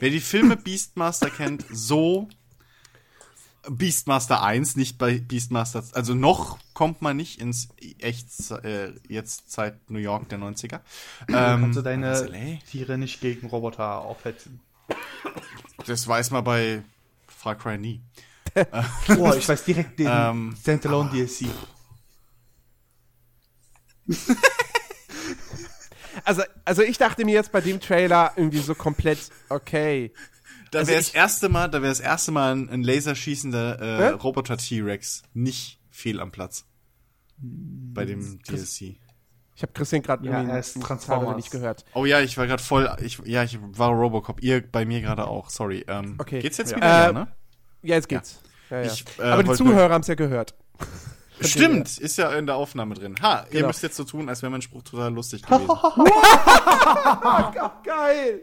Wer 0.00 0.10
die 0.10 0.20
Filme 0.20 0.56
Beastmaster 0.56 1.30
kennt, 1.30 1.64
so 1.70 2.28
Beastmaster 3.68 4.42
1, 4.42 4.74
nicht 4.76 4.98
bei 4.98 5.18
Beastmaster, 5.20 5.84
also 5.92 6.14
noch 6.14 6.58
kommt 6.74 7.00
man 7.00 7.16
nicht 7.16 7.40
ins 7.40 7.68
echt 8.00 8.26
äh, 8.64 8.92
jetzt 9.08 9.50
Zeit 9.52 9.88
New 9.88 10.00
York 10.00 10.28
der 10.30 10.38
90er. 10.40 10.80
Kannst 11.28 11.76
du 11.76 11.80
Ähm, 11.80 11.84
deine? 11.84 12.58
Tiere 12.68 12.98
nicht 12.98 13.20
gegen 13.20 13.46
Roboter 13.46 14.00
aufhetzen. 14.00 14.60
Das 15.86 16.06
weiß 16.06 16.30
man 16.30 16.44
bei 16.44 16.82
Far 17.28 17.54
Cry 17.56 17.78
nie. 17.78 18.00
Oh, 19.18 19.32
ich 19.32 19.48
weiß 19.48 19.64
direkt 19.64 19.98
den 19.98 20.08
Ähm, 20.10 20.54
Standalone 20.60 21.10
DLC. 21.10 21.46
Also, 26.24 26.42
also 26.64 26.82
ich 26.82 26.98
dachte 26.98 27.24
mir 27.24 27.32
jetzt 27.34 27.50
bei 27.52 27.60
dem 27.60 27.80
Trailer 27.80 28.32
irgendwie 28.36 28.58
so 28.58 28.74
komplett, 28.74 29.18
okay. 29.48 30.12
Da 30.70 30.80
Also 30.80 30.90
wäre 30.90 31.00
das 31.00 31.08
ich- 31.08 31.14
erste 31.14 31.48
Mal, 31.48 31.68
da 31.68 31.80
wäre 31.82 31.90
das 31.90 32.00
erste 32.00 32.30
Mal 32.32 32.54
ein, 32.54 32.68
ein 32.68 32.82
laserschießender 32.82 33.78
äh? 33.80 34.08
Roboter 34.10 34.56
T-Rex 34.56 35.22
nicht 35.34 35.80
fehl 35.90 36.20
am 36.20 36.30
Platz. 36.30 36.66
Bei 37.38 38.04
dem 38.04 38.38
DLC. 38.42 38.96
Ich 39.54 39.62
habe 39.62 39.72
Christian 39.74 40.02
gerade 40.02 40.24
Ja, 40.26 40.42
er 40.42 40.62
Transformers. 40.62 41.36
nicht 41.36 41.50
gehört. 41.50 41.84
Oh 41.94 42.04
ja, 42.06 42.20
ich 42.20 42.36
war 42.38 42.46
gerade 42.46 42.62
voll, 42.62 42.90
ich, 43.02 43.18
ja, 43.24 43.42
ich 43.44 43.58
war 43.60 43.90
Robocop. 43.90 44.42
Ihr 44.42 44.62
bei 44.66 44.84
mir 44.84 45.00
gerade 45.02 45.26
auch. 45.26 45.50
Sorry. 45.50 45.84
Ähm, 45.88 46.16
Okay. 46.18 46.40
Geht's 46.40 46.56
jetzt 46.56 46.70
Ja. 46.72 46.76
wieder, 46.78 46.86
Äh, 46.86 47.04
ja, 47.04 47.12
ne? 47.12 47.28
Ja, 47.82 47.94
jetzt 47.96 48.08
geht's. 48.08 48.40
Ja. 48.70 48.80
Ja, 48.80 48.86
Ich, 48.92 49.04
äh, 49.18 49.22
aber 49.22 49.42
die 49.42 49.52
Zuhörer 49.52 49.92
haben 49.92 50.00
es 50.00 50.06
ja 50.06 50.14
gehört. 50.14 50.54
Stimmt, 51.42 51.98
ist 51.98 52.16
ja 52.18 52.32
in 52.34 52.46
der 52.46 52.54
Aufnahme 52.56 52.94
drin. 52.94 53.16
Ha, 53.20 53.44
ihr 53.50 53.56
Genau. 53.56 53.66
müsst 53.66 53.82
jetzt 53.82 53.96
so 53.96 54.04
tun, 54.04 54.28
als 54.28 54.42
wäre 54.42 54.50
mein 54.50 54.62
Spruch 54.62 54.82
total 54.82 55.12
lustig 55.12 55.42
gewesen. 55.46 55.68
Geil! 57.84 58.42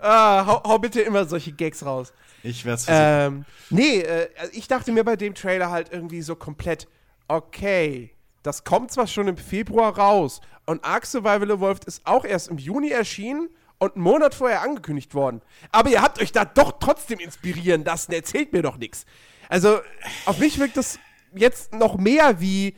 Ah, 0.00 0.44
hau, 0.44 0.62
hau 0.64 0.78
bitte 0.78 1.00
immer 1.00 1.24
solche 1.24 1.52
Gags 1.52 1.84
raus. 1.84 2.12
Ich 2.42 2.64
werde 2.64 2.74
es 2.76 2.84
versuchen. 2.84 3.36
Ähm, 3.38 3.44
nee, 3.70 4.00
äh, 4.00 4.28
ich 4.52 4.68
dachte 4.68 4.92
mir 4.92 5.04
bei 5.04 5.16
dem 5.16 5.34
Trailer 5.34 5.70
halt 5.70 5.90
irgendwie 5.92 6.20
so 6.20 6.36
komplett, 6.36 6.88
okay, 7.28 8.10
das 8.44 8.62
kommt 8.62 8.92
zwar 8.92 9.08
schon 9.08 9.26
im 9.26 9.36
Februar 9.36 9.98
raus 9.98 10.40
und 10.66 10.84
Ark 10.84 11.06
Survival 11.06 11.50
Evolved 11.50 11.84
ist 11.86 12.06
auch 12.06 12.24
erst 12.24 12.48
im 12.48 12.58
Juni 12.58 12.90
erschienen 12.90 13.48
und 13.78 13.96
einen 13.96 14.04
Monat 14.04 14.34
vorher 14.34 14.62
angekündigt 14.62 15.14
worden. 15.14 15.40
Aber 15.72 15.90
ihr 15.90 16.00
habt 16.00 16.20
euch 16.22 16.30
da 16.30 16.44
doch 16.44 16.78
trotzdem 16.78 17.18
inspirieren 17.18 17.84
lassen, 17.84 18.12
erzählt 18.12 18.52
mir 18.52 18.62
doch 18.62 18.76
nichts. 18.76 19.04
Also, 19.48 19.80
auf 20.26 20.38
mich 20.38 20.58
wirkt 20.58 20.76
das 20.76 20.98
jetzt 21.34 21.74
noch 21.74 21.96
mehr 21.96 22.40
wie, 22.40 22.76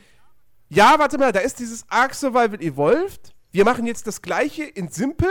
ja, 0.69 0.95
warte 0.97 1.17
mal, 1.17 1.31
da 1.31 1.39
ist 1.41 1.59
dieses 1.59 1.85
Ark 1.89 2.13
Survival 2.15 2.61
Evolved, 2.61 3.33
wir 3.51 3.63
machen 3.63 3.85
jetzt 3.85 4.07
das 4.07 4.21
gleiche 4.21 4.63
in 4.63 4.89
simpel 4.89 5.29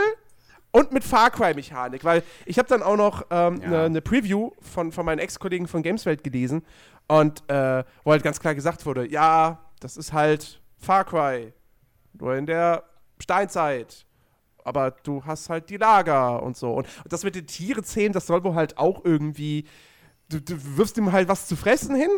und 0.71 0.91
mit 0.91 1.03
Far 1.03 1.31
Cry-Mechanik, 1.31 2.03
weil 2.03 2.23
ich 2.45 2.57
habe 2.59 2.67
dann 2.69 2.81
auch 2.83 2.95
noch 2.97 3.29
eine 3.29 3.47
ähm, 3.47 3.69
ne- 3.69 3.89
ne 3.89 4.01
Preview 4.01 4.51
von, 4.61 4.91
von 4.91 5.05
meinen 5.05 5.19
Ex-Kollegen 5.19 5.67
von 5.67 5.81
Gameswelt 5.83 6.23
gelesen 6.23 6.63
und 7.07 7.43
äh, 7.49 7.83
wo 8.03 8.11
halt 8.11 8.23
ganz 8.23 8.39
klar 8.39 8.55
gesagt 8.55 8.85
wurde, 8.85 9.09
ja, 9.09 9.59
das 9.79 9.97
ist 9.97 10.13
halt 10.13 10.61
Far 10.77 11.05
Cry, 11.05 11.53
nur 12.13 12.35
in 12.35 12.45
der 12.45 12.83
Steinzeit. 13.19 14.05
Aber 14.63 14.91
du 14.91 15.23
hast 15.25 15.49
halt 15.49 15.69
die 15.69 15.77
Lager 15.77 16.43
und 16.43 16.57
so. 16.57 16.73
Und, 16.73 16.87
das 17.07 17.23
mit 17.23 17.35
den 17.35 17.47
Tierezähmen, 17.47 18.11
das 18.11 18.27
soll 18.27 18.43
wohl 18.43 18.55
halt 18.55 18.77
auch 18.77 19.05
irgendwie. 19.05 19.65
Du, 20.29 20.41
du 20.41 20.77
wirfst 20.77 20.97
ihm 20.97 21.13
halt 21.13 21.29
was 21.29 21.47
zu 21.47 21.55
fressen 21.55 21.95
hin 21.95 22.09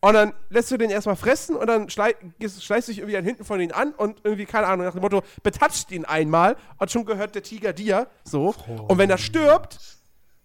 und 0.00 0.14
dann 0.14 0.32
lässt 0.48 0.70
du 0.70 0.78
den 0.78 0.88
erstmal 0.88 1.16
fressen 1.16 1.56
und 1.56 1.66
dann 1.66 1.90
schlei 1.90 2.14
schleißt 2.40 2.88
dich 2.88 2.98
irgendwie 2.98 3.18
an 3.18 3.24
hinten 3.24 3.44
von 3.44 3.60
ihm 3.60 3.70
an 3.72 3.92
und 3.92 4.20
irgendwie, 4.24 4.46
keine 4.46 4.66
Ahnung, 4.66 4.86
nach 4.86 4.94
dem 4.94 5.02
Motto, 5.02 5.22
betatscht 5.42 5.90
ihn 5.90 6.06
einmal 6.06 6.56
und 6.78 6.90
schon 6.90 7.04
gehört 7.04 7.34
der 7.34 7.42
Tiger 7.42 7.74
dir. 7.74 8.08
So. 8.24 8.54
Und 8.88 8.96
wenn 8.96 9.10
er 9.10 9.18
stirbt, 9.18 9.78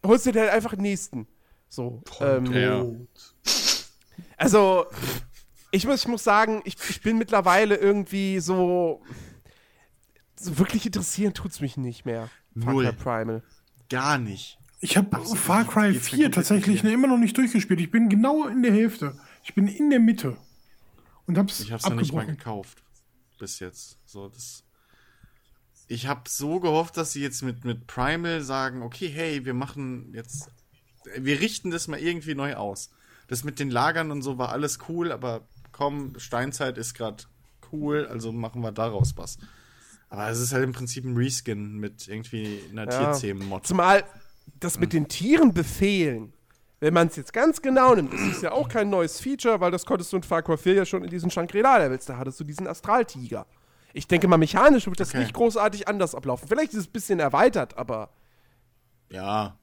holst 0.06 0.26
du 0.26 0.34
dir 0.34 0.42
halt 0.42 0.52
einfach 0.52 0.72
den 0.72 0.82
nächsten. 0.82 1.28
So. 1.70 2.02
Ähm, 2.20 3.08
also, 4.38 4.88
ich 5.76 5.86
muss, 5.86 6.02
ich 6.02 6.08
muss 6.08 6.24
sagen, 6.24 6.62
ich, 6.66 6.78
ich 6.90 7.02
bin 7.02 7.18
mittlerweile 7.18 7.76
irgendwie 7.76 8.40
so. 8.40 9.04
So 10.38 10.58
wirklich 10.58 10.86
interessieren 10.86 11.34
tut's 11.34 11.62
mich 11.62 11.78
nicht 11.78 12.06
mehr. 12.06 12.30
Far 12.60 12.74
Null. 12.74 12.86
Cry 12.86 12.94
Primal. 12.94 13.44
Gar 13.90 14.18
nicht. 14.18 14.58
Ich 14.80 14.98
habe 14.98 15.10
Far 15.36 15.66
Cry 15.66 15.94
geht's 15.94 16.12
mir 16.12 16.18
4 16.18 16.26
komplett 16.26 16.34
tatsächlich 16.34 16.84
ne, 16.84 16.94
immer 16.94 17.08
noch 17.08 17.18
nicht 17.18 17.38
durchgespielt. 17.38 17.80
Ich 17.80 17.92
bin 17.92 18.10
genau 18.10 18.48
in 18.48 18.62
der 18.62 18.74
Hälfte. 18.74 19.18
Ich 19.44 19.54
bin 19.54 19.68
in 19.68 19.90
der 19.90 20.00
Mitte. 20.00 20.38
Und 21.26 21.38
hab's 21.38 21.60
Ich 21.60 21.72
habe 21.72 21.82
es 21.82 21.90
noch 21.90 21.96
nicht 21.96 22.14
mal 22.14 22.26
gekauft. 22.26 22.84
Bis 23.40 23.60
jetzt. 23.60 23.98
So, 24.06 24.30
das. 24.30 24.64
Ich 25.88 26.08
habe 26.08 26.22
so 26.28 26.60
gehofft, 26.60 26.98
dass 26.98 27.14
sie 27.14 27.22
jetzt 27.22 27.42
mit, 27.44 27.64
mit 27.64 27.88
Primal 27.88 28.42
sagen, 28.42 28.82
okay, 28.82 29.08
hey, 29.08 29.46
wir 29.46 29.54
machen 29.54 30.14
jetzt. 30.14 30.50
Wir 31.18 31.40
richten 31.40 31.72
das 31.72 31.88
mal 31.88 32.00
irgendwie 32.00 32.36
neu 32.36 32.56
aus. 32.56 32.92
Das 33.28 33.44
mit 33.44 33.60
den 33.60 33.70
Lagern 33.70 34.12
und 34.12 34.22
so 34.22 34.38
war 34.38 34.50
alles 34.50 34.80
cool, 34.90 35.12
aber 35.12 35.48
komm, 35.76 36.18
Steinzeit 36.20 36.78
ist 36.78 36.94
gerade 36.94 37.24
cool, 37.74 38.08
also 38.10 38.32
machen 38.32 38.62
wir 38.62 38.72
daraus 38.72 39.18
was. 39.18 39.38
Aber 40.10 40.30
es 40.30 40.40
ist 40.40 40.54
halt 40.54 40.64
im 40.64 40.72
Prinzip 40.72 41.04
ein 41.04 41.18
Reskin 41.18 41.78
mit 41.80 42.08
irgendwie 42.08 42.62
einer 42.72 42.90
Ja. 42.90 43.12
Tierzähmen-Mod. 43.12 43.68
Zumal 43.68 44.06
das 44.62 44.80
mit 44.80 44.94
den 44.94 45.10
Tieren 45.10 45.54
befehlen, 45.54 46.32
wenn 46.80 46.94
man 46.94 47.08
es 47.08 47.18
jetzt 47.18 47.34
ganz 47.34 47.62
genau 47.62 47.94
nimmt, 47.94 48.14
das 48.14 48.22
ist 48.22 48.42
ja 48.44 48.52
auch 48.54 48.70
kein 48.70 48.90
neues 48.90 49.20
Feature, 49.20 49.60
weil 49.60 49.72
das 49.72 49.86
konntest 49.86 50.14
du 50.14 50.18
in 50.18 50.24
Far 50.24 50.44
Cry 50.44 50.56
4 50.58 50.74
ja 50.76 50.86
schon 50.86 51.04
in 51.04 51.10
diesen 51.10 51.30
Shangri-La-Levels, 51.30 52.06
da 52.06 52.16
hattest 52.18 52.40
du 52.40 52.46
diesen 52.46 52.68
Astraltiger. 52.68 53.46
Ich 53.92 54.08
denke 54.08 54.28
mal, 54.30 54.38
mechanisch 54.38 54.86
wird 54.88 55.00
das 55.00 55.10
Okay. 55.10 55.20
nicht 55.20 55.34
großartig 55.34 55.88
anders 55.90 56.16
ablaufen. 56.16 56.48
Vielleicht 56.48 56.72
ist 56.74 56.80
es 56.80 56.88
ein 56.88 56.92
bisschen 56.94 57.20
erweitert, 57.20 57.78
aber 57.78 58.10
Ja. 59.10 59.58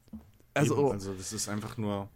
Also- 0.53 0.79
eben. 0.79 0.93
also 0.93 1.15
das 1.15 1.33
ist 1.33 1.49
einfach 1.49 1.79
nur. 1.79 2.11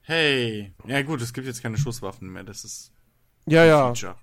Hey. 0.00 0.72
Ja 0.86 1.02
gut, 1.02 1.20
es 1.22 1.32
gibt 1.32 1.46
jetzt 1.46 1.62
keine 1.62 1.78
Schusswaffen 1.78 2.28
mehr. 2.32 2.42
Das 2.42 2.64
ist 2.64 2.90
ja, 3.46 3.64
ja. 3.64 3.86
Feature. 3.94 4.16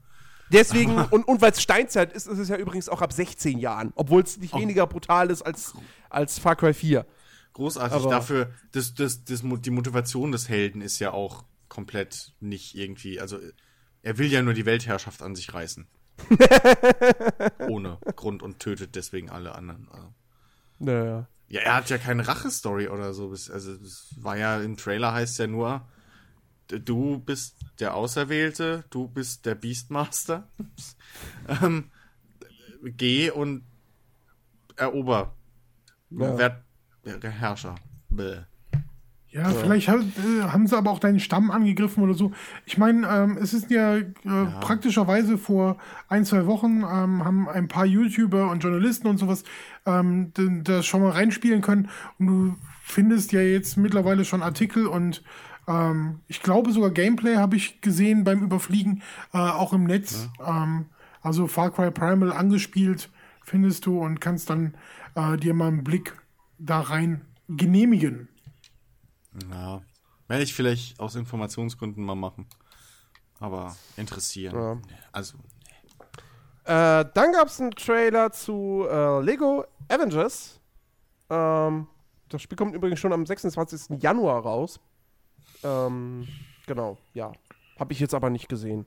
Deswegen, 0.51 0.97
und, 1.11 1.23
und 1.27 1.41
weil 1.41 1.51
es 1.51 1.61
Steinzeit 1.61 2.11
ist, 2.13 2.27
ist 2.27 2.39
es 2.39 2.49
ja 2.49 2.57
übrigens 2.57 2.89
auch 2.89 3.01
ab 3.01 3.13
16 3.13 3.59
Jahren, 3.59 3.93
obwohl 3.95 4.23
es 4.23 4.37
nicht 4.37 4.55
weniger 4.55 4.87
brutal 4.87 5.29
ist 5.29 5.41
als, 5.43 5.73
als 6.09 6.39
Far 6.39 6.55
Cry 6.55 6.73
4. 6.73 7.05
Großartig 7.53 7.97
Aber- 7.97 8.09
dafür, 8.09 8.51
das, 8.71 8.93
das, 8.93 9.23
das, 9.25 9.43
die 9.43 9.69
Motivation 9.69 10.31
des 10.31 10.49
Helden 10.49 10.81
ist 10.81 10.99
ja 10.99 11.11
auch 11.11 11.43
komplett 11.67 12.33
nicht 12.39 12.75
irgendwie, 12.75 13.19
also 13.21 13.37
er 14.01 14.17
will 14.17 14.31
ja 14.31 14.41
nur 14.41 14.53
die 14.53 14.65
Weltherrschaft 14.65 15.21
an 15.21 15.35
sich 15.35 15.53
reißen. 15.53 15.87
Ohne 17.67 17.97
Grund 18.15 18.43
und 18.43 18.59
tötet 18.59 18.95
deswegen 18.95 19.29
alle 19.29 19.55
anderen. 19.55 19.87
Also, 19.91 20.13
Naja. 20.79 21.27
Ja, 21.47 21.61
er 21.61 21.75
hat 21.75 21.89
ja 21.89 21.97
keine 21.97 22.27
Rache-Story 22.27 22.89
oder 22.89 23.13
so. 23.13 23.29
Also 23.29 23.73
es 23.73 24.13
war 24.17 24.37
ja 24.37 24.59
im 24.61 24.77
Trailer 24.77 25.13
heißt 25.13 25.39
ja 25.39 25.47
nur, 25.47 25.87
du 26.69 27.19
bist 27.19 27.57
der 27.79 27.95
Auserwählte, 27.95 28.85
du 28.89 29.07
bist 29.07 29.45
der 29.45 29.55
Beastmaster. 29.55 30.47
ähm, 31.63 31.91
geh 32.81 33.31
und 33.31 33.63
erober. 34.75 35.35
Ja. 36.09 36.37
Werd 36.37 36.63
der 37.03 37.31
Herrscher. 37.31 37.75
Bäh. 38.09 38.39
Ja, 39.31 39.47
vielleicht 39.51 39.87
hat, 39.87 40.01
äh, 40.01 40.41
haben 40.41 40.65
sie 40.65 40.75
aber 40.75 40.89
auch 40.89 40.97
deinen 40.97 41.19
Stamm 41.19 41.51
angegriffen 41.51 42.01
oder 42.01 42.15
so. 42.15 42.31
Ich 42.65 42.79
meine, 42.79 43.07
ähm, 43.07 43.37
es 43.39 43.53
ist 43.53 43.69
ja, 43.69 43.97
äh, 43.97 44.05
praktischerweise 44.59 45.37
vor 45.37 45.77
ein, 46.07 46.25
zwei 46.25 46.47
Wochen 46.47 46.79
ähm, 46.79 47.23
haben 47.23 47.47
ein 47.47 47.67
paar 47.67 47.85
YouTuber 47.85 48.49
und 48.49 48.63
Journalisten 48.63 49.07
und 49.07 49.19
sowas 49.19 49.43
ähm, 49.85 50.31
das 50.63 50.87
schon 50.87 51.01
mal 51.01 51.11
reinspielen 51.11 51.61
können. 51.61 51.89
Und 52.17 52.27
du 52.27 52.55
findest 52.81 53.31
ja 53.31 53.41
jetzt 53.41 53.77
mittlerweile 53.77 54.25
schon 54.25 54.41
Artikel 54.41 54.87
und 54.87 55.21
ähm, 55.69 56.19
ich 56.27 56.41
glaube 56.41 56.73
sogar 56.73 56.89
Gameplay 56.89 57.35
habe 57.35 57.55
ich 57.55 57.79
gesehen 57.79 58.23
beim 58.25 58.41
Überfliegen, 58.43 59.03
äh, 59.33 59.37
auch 59.37 59.71
im 59.71 59.85
Netz. 59.85 60.27
Ähm, 60.45 60.87
also 61.21 61.47
Far 61.47 61.71
Cry 61.71 61.91
Primal 61.91 62.33
angespielt 62.33 63.09
findest 63.43 63.85
du 63.85 63.99
und 64.01 64.19
kannst 64.19 64.49
dann 64.49 64.75
äh, 65.15 65.37
dir 65.37 65.53
mal 65.53 65.67
einen 65.67 65.83
Blick 65.83 66.19
da 66.57 66.81
rein 66.81 67.25
genehmigen. 67.47 68.27
Ja. 69.49 69.81
Werde 70.27 70.43
ich 70.43 70.53
vielleicht 70.53 70.99
aus 70.99 71.15
Informationsgründen 71.15 72.03
mal 72.03 72.15
machen. 72.15 72.45
Aber 73.39 73.75
interessieren. 73.95 74.83
Also, 75.11 75.37
Äh, 76.65 77.05
dann 77.13 77.31
gab 77.31 77.47
es 77.47 77.59
einen 77.59 77.71
Trailer 77.71 78.31
zu 78.31 78.85
äh, 78.89 79.21
Lego 79.21 79.65
Avengers. 79.87 80.59
Ähm, 81.29 81.87
das 82.27 82.41
Spiel 82.43 82.57
kommt 82.57 82.75
übrigens 82.75 82.99
schon 82.99 83.13
am 83.13 83.25
26. 83.25 84.01
Januar 84.01 84.43
raus. 84.43 84.79
Ähm, 85.63 86.27
genau, 86.65 86.97
ja. 87.13 87.31
Habe 87.79 87.93
ich 87.93 87.99
jetzt 87.99 88.13
aber 88.13 88.29
nicht 88.29 88.49
gesehen. 88.49 88.85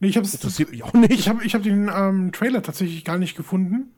Nee, 0.00 0.08
ich 0.08 0.16
habe 0.16 0.26
es 0.26 0.34
Interessiert 0.34 0.70
mich 0.72 0.82
auch 0.82 0.92
nicht. 0.94 1.12
Ich 1.12 1.28
habe 1.28 1.44
ich 1.44 1.54
hab 1.54 1.62
den 1.62 1.88
ähm, 1.94 2.32
Trailer 2.32 2.62
tatsächlich 2.62 3.04
gar 3.04 3.18
nicht 3.18 3.36
gefunden. 3.36 3.92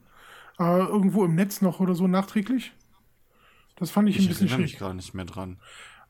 Äh, 0.58 0.80
irgendwo 0.80 1.24
im 1.24 1.34
Netz 1.34 1.62
noch 1.62 1.80
oder 1.80 1.94
so 1.94 2.06
nachträglich. 2.06 2.72
Das 3.76 3.90
fand 3.90 4.08
ich, 4.08 4.16
ich 4.18 4.26
ein 4.26 4.28
bisschen 4.28 4.46
erinnere 4.48 4.62
mich 4.62 4.78
gar 4.78 4.94
nicht 4.94 5.14
mehr 5.14 5.24
dran. 5.24 5.58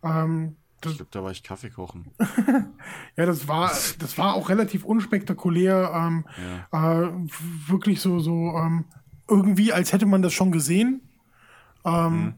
Ähm, 0.03 0.57
Ich 0.85 0.97
glaube, 0.97 1.07
da 1.13 1.23
war 1.23 1.31
ich 1.31 1.43
Kaffee 1.45 1.71
kochen. 1.71 2.11
ja, 3.17 3.25
das 3.25 3.47
war, 3.49 3.71
das 4.01 4.19
war 4.19 4.35
auch 4.35 4.49
relativ 4.51 4.85
unspektakulär. 4.85 5.93
Ähm, 5.95 6.25
äh, 6.73 6.77
w- 6.77 7.69
wirklich 7.69 8.01
so, 8.01 8.19
so 8.19 8.53
ähm, 8.59 8.85
irgendwie, 9.29 9.73
als 9.73 9.93
hätte 9.93 10.05
man 10.07 10.21
das 10.23 10.35
schon 10.35 10.51
gesehen. 10.53 11.01
Ähm, 11.85 12.35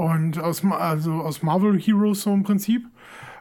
Und 0.00 0.38
aus, 0.38 0.64
also 0.64 1.12
aus 1.12 1.42
Marvel 1.42 1.78
Heroes 1.78 2.22
so 2.22 2.32
im 2.32 2.42
Prinzip. 2.42 2.86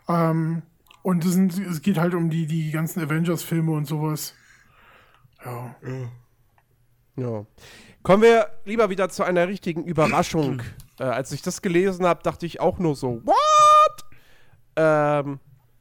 Ähm, 0.10 0.61
und 1.03 1.23
es, 1.23 1.31
sind, 1.31 1.57
es 1.57 1.81
geht 1.81 1.98
halt 1.98 2.14
um 2.14 2.30
die, 2.30 2.48
die 2.48 2.72
ganzen 2.72 3.02
Avengers-Filme 3.02 3.72
und 3.72 3.86
sowas. 3.86 4.34
Ja. 5.45 5.73
Ja. 7.15 7.45
Kommen 8.03 8.23
wir 8.23 8.48
lieber 8.65 8.90
wieder 8.90 9.07
zu 9.07 9.23
einer 9.23 9.48
richtigen 9.48 9.86
Überraschung. 9.86 10.61
äh, 10.99 11.03
als 11.03 11.31
ich 11.31 11.41
das 11.41 11.61
gelesen 11.61 12.06
habe, 12.06 12.23
dachte 12.23 12.45
ich 12.45 12.60
auch 12.60 12.77
nur 12.77 12.94
so, 12.98 13.22
what? 13.23 14.06
Ähm, 14.76 15.40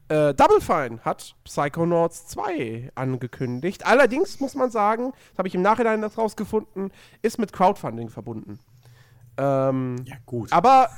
äh, 0.09 0.33
Double 0.33 0.61
Fine 0.61 1.01
hat 1.05 1.35
Psychonauts 1.43 2.29
2 2.29 2.93
angekündigt. 2.95 3.85
Allerdings 3.85 4.39
muss 4.39 4.55
man 4.55 4.71
sagen, 4.71 5.13
das 5.31 5.39
habe 5.39 5.49
ich 5.49 5.57
im 5.57 5.63
Nachhinein 5.63 6.05
rausgefunden, 6.05 6.93
ist 7.23 7.41
mit 7.41 7.53
Crowdfunding 7.53 8.11
verbunden. 8.11 8.61
Ähm, 9.39 9.97
Ja, 10.05 10.16
gut. 10.27 10.52
aber 10.52 10.90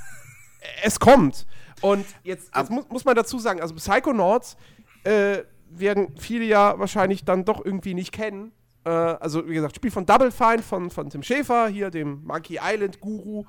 es 0.82 0.98
kommt. 0.98 1.46
Und 1.82 2.04
jetzt, 2.24 2.50
jetzt 2.56 2.70
mu 2.70 2.82
muss 2.90 3.04
man 3.04 3.14
dazu 3.14 3.38
sagen, 3.38 3.60
also 3.60 3.74
Psychonauts 3.74 4.56
äh, 5.04 5.38
werden 5.70 6.14
viele 6.18 6.44
ja 6.44 6.78
wahrscheinlich 6.78 7.24
dann 7.24 7.44
doch 7.44 7.64
irgendwie 7.64 7.94
nicht 7.94 8.12
kennen. 8.12 8.52
Äh, 8.84 8.90
also, 8.90 9.48
wie 9.48 9.54
gesagt, 9.54 9.76
Spiel 9.76 9.90
von 9.90 10.04
Double 10.06 10.30
Fine, 10.30 10.62
von, 10.62 10.90
von 10.90 11.08
Tim 11.10 11.22
Schäfer, 11.22 11.68
hier 11.68 11.90
dem 11.90 12.24
Monkey 12.24 12.58
Island 12.62 13.00
Guru. 13.00 13.44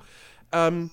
Ähm, 0.52 0.90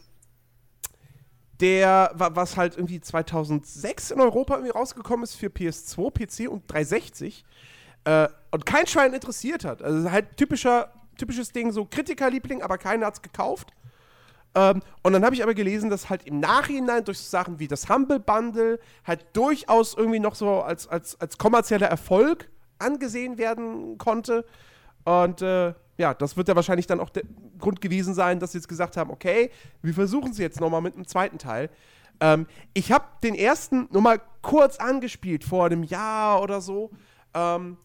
der, 1.59 2.11
wa- 2.15 2.31
was 2.33 2.55
halt 2.57 2.77
irgendwie 2.77 3.01
2006 3.01 4.11
in 4.11 4.21
Europa 4.21 4.55
irgendwie 4.55 4.71
rausgekommen 4.71 5.23
ist 5.23 5.35
für 5.35 5.47
PS2, 5.47 6.11
PC 6.11 6.49
und 6.49 6.63
360 6.71 7.43
äh, 8.05 8.27
und 8.51 8.65
kein 8.65 8.87
Schwein 8.87 9.13
interessiert 9.13 9.65
hat. 9.65 9.81
Also 9.81 10.09
halt 10.09 10.37
typischer, 10.37 10.93
typisches 11.17 11.51
Ding, 11.51 11.71
so 11.71 11.85
Kritikerliebling, 11.85 12.61
aber 12.61 12.77
keiner 12.77 13.07
hat's 13.07 13.21
gekauft. 13.21 13.73
Ähm, 14.55 14.81
und 15.03 15.13
dann 15.13 15.23
habe 15.23 15.35
ich 15.35 15.43
aber 15.43 15.53
gelesen, 15.53 15.89
dass 15.89 16.09
halt 16.09 16.25
im 16.25 16.39
Nachhinein 16.39 17.03
durch 17.05 17.19
so 17.19 17.29
Sachen 17.29 17.59
wie 17.59 17.67
das 17.67 17.89
Humble 17.89 18.19
Bundle 18.19 18.79
halt 19.05 19.25
durchaus 19.33 19.93
irgendwie 19.95 20.19
noch 20.19 20.35
so 20.35 20.61
als, 20.61 20.87
als, 20.87 21.19
als 21.21 21.37
kommerzieller 21.37 21.87
Erfolg 21.87 22.49
angesehen 22.79 23.37
werden 23.37 23.97
konnte. 23.97 24.45
Und 25.05 25.41
äh, 25.41 25.73
ja, 25.97 26.13
das 26.13 26.37
wird 26.37 26.47
ja 26.47 26.55
wahrscheinlich 26.55 26.87
dann 26.87 26.99
auch 26.99 27.09
der 27.09 27.23
Grund 27.59 27.81
gewesen 27.81 28.13
sein, 28.13 28.39
dass 28.39 28.53
sie 28.53 28.57
jetzt 28.57 28.67
gesagt 28.67 28.97
haben, 28.97 29.11
okay, 29.11 29.51
wir 29.81 29.93
versuchen 29.93 30.31
es 30.31 30.37
jetzt 30.37 30.59
nochmal 30.59 30.81
mit 30.81 30.95
einem 30.95 31.07
zweiten 31.07 31.37
Teil. 31.37 31.69
Ähm, 32.19 32.47
ich 32.73 32.91
habe 32.91 33.05
den 33.23 33.35
ersten 33.35 33.87
nur 33.91 34.01
mal 34.01 34.19
kurz 34.41 34.77
angespielt 34.77 35.43
vor 35.43 35.65
einem 35.65 35.83
Jahr 35.83 36.41
oder 36.41 36.61
so. 36.61 36.91
Ähm, 37.33 37.77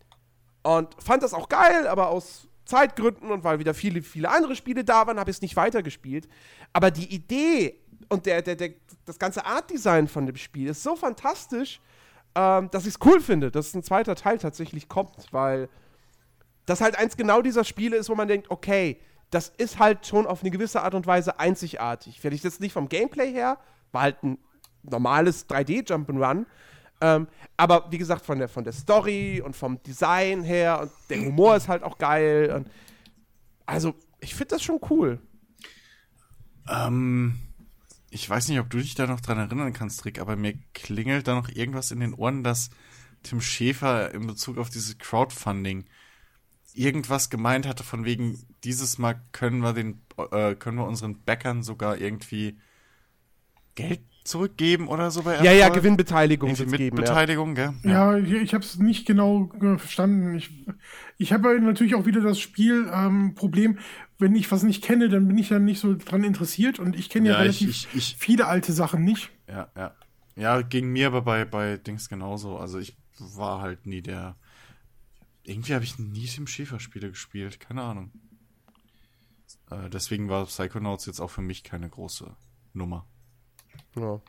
und 0.63 0.95
fand 1.03 1.23
das 1.23 1.35
auch 1.35 1.49
geil, 1.49 1.87
aber 1.87 2.09
aus 2.09 2.49
Zeitgründen 2.65 3.31
und 3.31 3.45
weil 3.45 3.59
wieder 3.59 3.75
viele, 3.75 4.03
viele 4.03 4.31
andere 4.31 4.57
Spiele 4.57 4.85
da 4.85 5.07
waren, 5.07 5.19
habe 5.19 5.31
ich 5.31 5.37
es 5.37 5.43
nicht 5.43 5.57
weitergespielt. 5.57 6.29
Aber 6.73 6.91
die 6.91 7.13
Idee 7.15 7.81
und 8.09 8.27
der, 8.27 8.43
der, 8.43 8.57
der, 8.57 8.71
das 9.05 9.19
ganze 9.19 9.45
Art-Design 9.45 10.09
von 10.09 10.27
dem 10.27 10.37
Spiel 10.37 10.69
ist 10.69 10.83
so 10.83 10.97
fantastisch, 10.97 11.81
ähm, 12.35 12.71
dass 12.71 12.87
ich 12.87 12.95
es 12.95 13.01
cool 13.05 13.21
finde, 13.21 13.51
dass 13.51 13.75
ein 13.75 13.83
zweiter 13.83 14.15
Teil 14.15 14.39
tatsächlich 14.39 14.89
kommt, 14.89 15.33
weil 15.33 15.69
das 16.67 16.81
halt 16.81 16.99
eins 16.99 17.17
genau 17.17 17.43
dieser 17.43 17.65
Spiele 17.65 17.97
ist, 17.97 18.09
wo 18.09 18.15
man 18.15 18.29
denkt, 18.29 18.51
okay, 18.51 18.99
das 19.31 19.53
ist 19.57 19.79
halt 19.79 20.07
schon 20.07 20.27
auf 20.27 20.43
eine 20.43 20.51
gewisse 20.51 20.83
Art 20.83 20.95
und 20.95 21.07
Weise 21.07 21.39
einzigartig. 21.39 22.21
Vielleicht 22.21 22.45
jetzt 22.45 22.61
nicht 22.61 22.73
vom 22.73 22.89
Gameplay 22.89 23.33
her, 23.33 23.59
war 23.93 24.03
halt 24.03 24.23
ein 24.23 24.39
normales 24.83 25.49
3D-Jump'n'Run, 25.49 26.47
ähm, 27.05 27.29
aber 27.59 27.93
wie 27.93 27.99
gesagt, 27.99 28.25
von 28.25 28.39
der, 28.39 28.49
von 28.49 28.65
der 28.65 28.73
Story 28.73 29.43
und 29.45 29.55
vom 29.55 29.83
Design 29.83 30.43
her 30.43 30.81
und 30.81 30.91
der 31.11 31.21
Humor 31.21 31.55
ist 31.55 31.69
halt 31.69 31.83
auch 31.83 31.99
geil. 31.99 32.51
Und 32.51 32.71
also, 33.67 33.95
ich 34.21 34.35
finde 34.35 34.55
das 34.55 34.63
schon 34.63 34.81
cool. 34.89 35.21
Ähm, 36.67 37.39
ich 38.09 38.29
weiß 38.29 38.49
nicht, 38.49 38.59
ob 38.59 38.71
du 38.71 38.79
dich 38.79 38.95
da 38.95 39.07
noch 39.07 39.21
dran 39.21 39.37
erinnern 39.39 39.75
kannst, 39.75 40.07
Rick, 40.07 40.19
aber 40.19 40.35
mir 40.37 40.55
klingelt 40.73 41.29
da 41.29 41.35
noch 41.35 41.51
irgendwas 41.51 41.91
in 41.91 42.01
den 42.01 42.15
Ohren, 42.15 42.43
dass 42.43 42.71
Tim 43.23 43.43
Schäfer 43.43 44.15
in 44.15 44.27
Bezug 44.27 44.57
auf 44.57 44.71
dieses 44.71 44.97
Crowdfunding 44.97 45.85
irgendwas 46.73 47.29
gemeint 47.29 47.67
hatte 47.67 47.85
von 47.85 48.07
wegen, 48.07 48.47
dieses 48.65 48.97
Mal 48.97 49.21
können 49.33 49.59
wir 49.59 49.75
den, 49.75 50.01
äh, 50.31 50.55
können 50.55 50.79
wir 50.79 50.87
unseren 50.87 51.21
Bäckern 51.21 51.63
sogar 51.63 51.99
irgendwie 51.99 52.59
Geld 53.75 54.01
zurückgeben 54.25 54.89
oder 54.89 55.11
so 55.11 55.23
bei 55.23 55.37
Ja, 55.37 55.45
ja, 55.45 55.53
Erfolg? 55.67 55.75
Gewinnbeteiligung 55.75 56.51
mit 56.51 56.73
geben. 56.77 56.97
Ja. 56.97 57.03
Beteiligung, 57.03 57.55
gell? 57.55 57.75
Ja, 57.83 58.17
ich, 58.17 58.33
ich 58.33 58.55
habe 58.55 58.65
es 58.65 58.79
nicht 58.79 59.07
genau 59.07 59.51
verstanden. 59.77 60.35
Ich, 60.35 60.51
ich 61.19 61.33
habe 61.33 61.53
ja 61.55 61.61
natürlich 61.61 61.95
auch 61.95 62.07
wieder 62.07 62.21
das 62.23 62.41
Spielproblem, 62.41 63.27
ähm, 63.29 63.35
Problem, 63.35 63.79
wenn 64.19 64.35
ich 64.35 64.51
was 64.51 64.63
nicht 64.63 64.83
kenne, 64.83 65.09
dann 65.09 65.29
bin 65.29 65.37
ich 65.39 65.51
ja 65.51 65.59
nicht 65.59 65.79
so 65.81 65.95
dran 65.95 66.25
interessiert 66.25 66.79
und 66.79 66.97
ich 66.97 67.11
kenne 67.11 67.29
ja, 67.29 67.35
Ja, 67.35 67.41
ich- 67.51 67.61
relativ 67.61 67.69
ich- 67.71 67.89
ich- 67.95 68.17
viele 68.19 68.47
alte 68.47 68.73
Sachen 68.73 69.05
nicht. 69.05 69.31
Ja, 69.49 69.69
ja. 69.77 69.95
Ja, 70.37 70.63
ging 70.63 70.91
mir 70.91 71.09
aber 71.09 71.23
bei, 71.23 71.45
bei 71.45 71.77
Dings 71.77 72.09
genauso. 72.09 72.57
Also 72.59 72.79
ich 72.79 72.97
war 73.19 73.61
halt 73.61 73.87
nie 73.87 74.03
der. 74.03 74.37
Irgendwie 75.45 75.75
habe 75.75 75.85
ich 75.85 75.99
nie 75.99 76.27
Tim 76.27 76.47
Schäfer-Spiele 76.47 77.11
gespielt, 77.11 77.61
keine 77.61 77.83
Ahnung. 77.83 78.11
Äh, 79.71 79.91
deswegen 79.91 80.29
war 80.29 80.47
Psychonauts 80.47 81.07
jetzt 81.07 81.21
auch 81.21 81.31
für 81.31 81.43
mich 81.43 81.63
keine 81.63 81.89
große 81.89 82.35
Nummer. 82.73 83.07
Ja. 83.97 84.21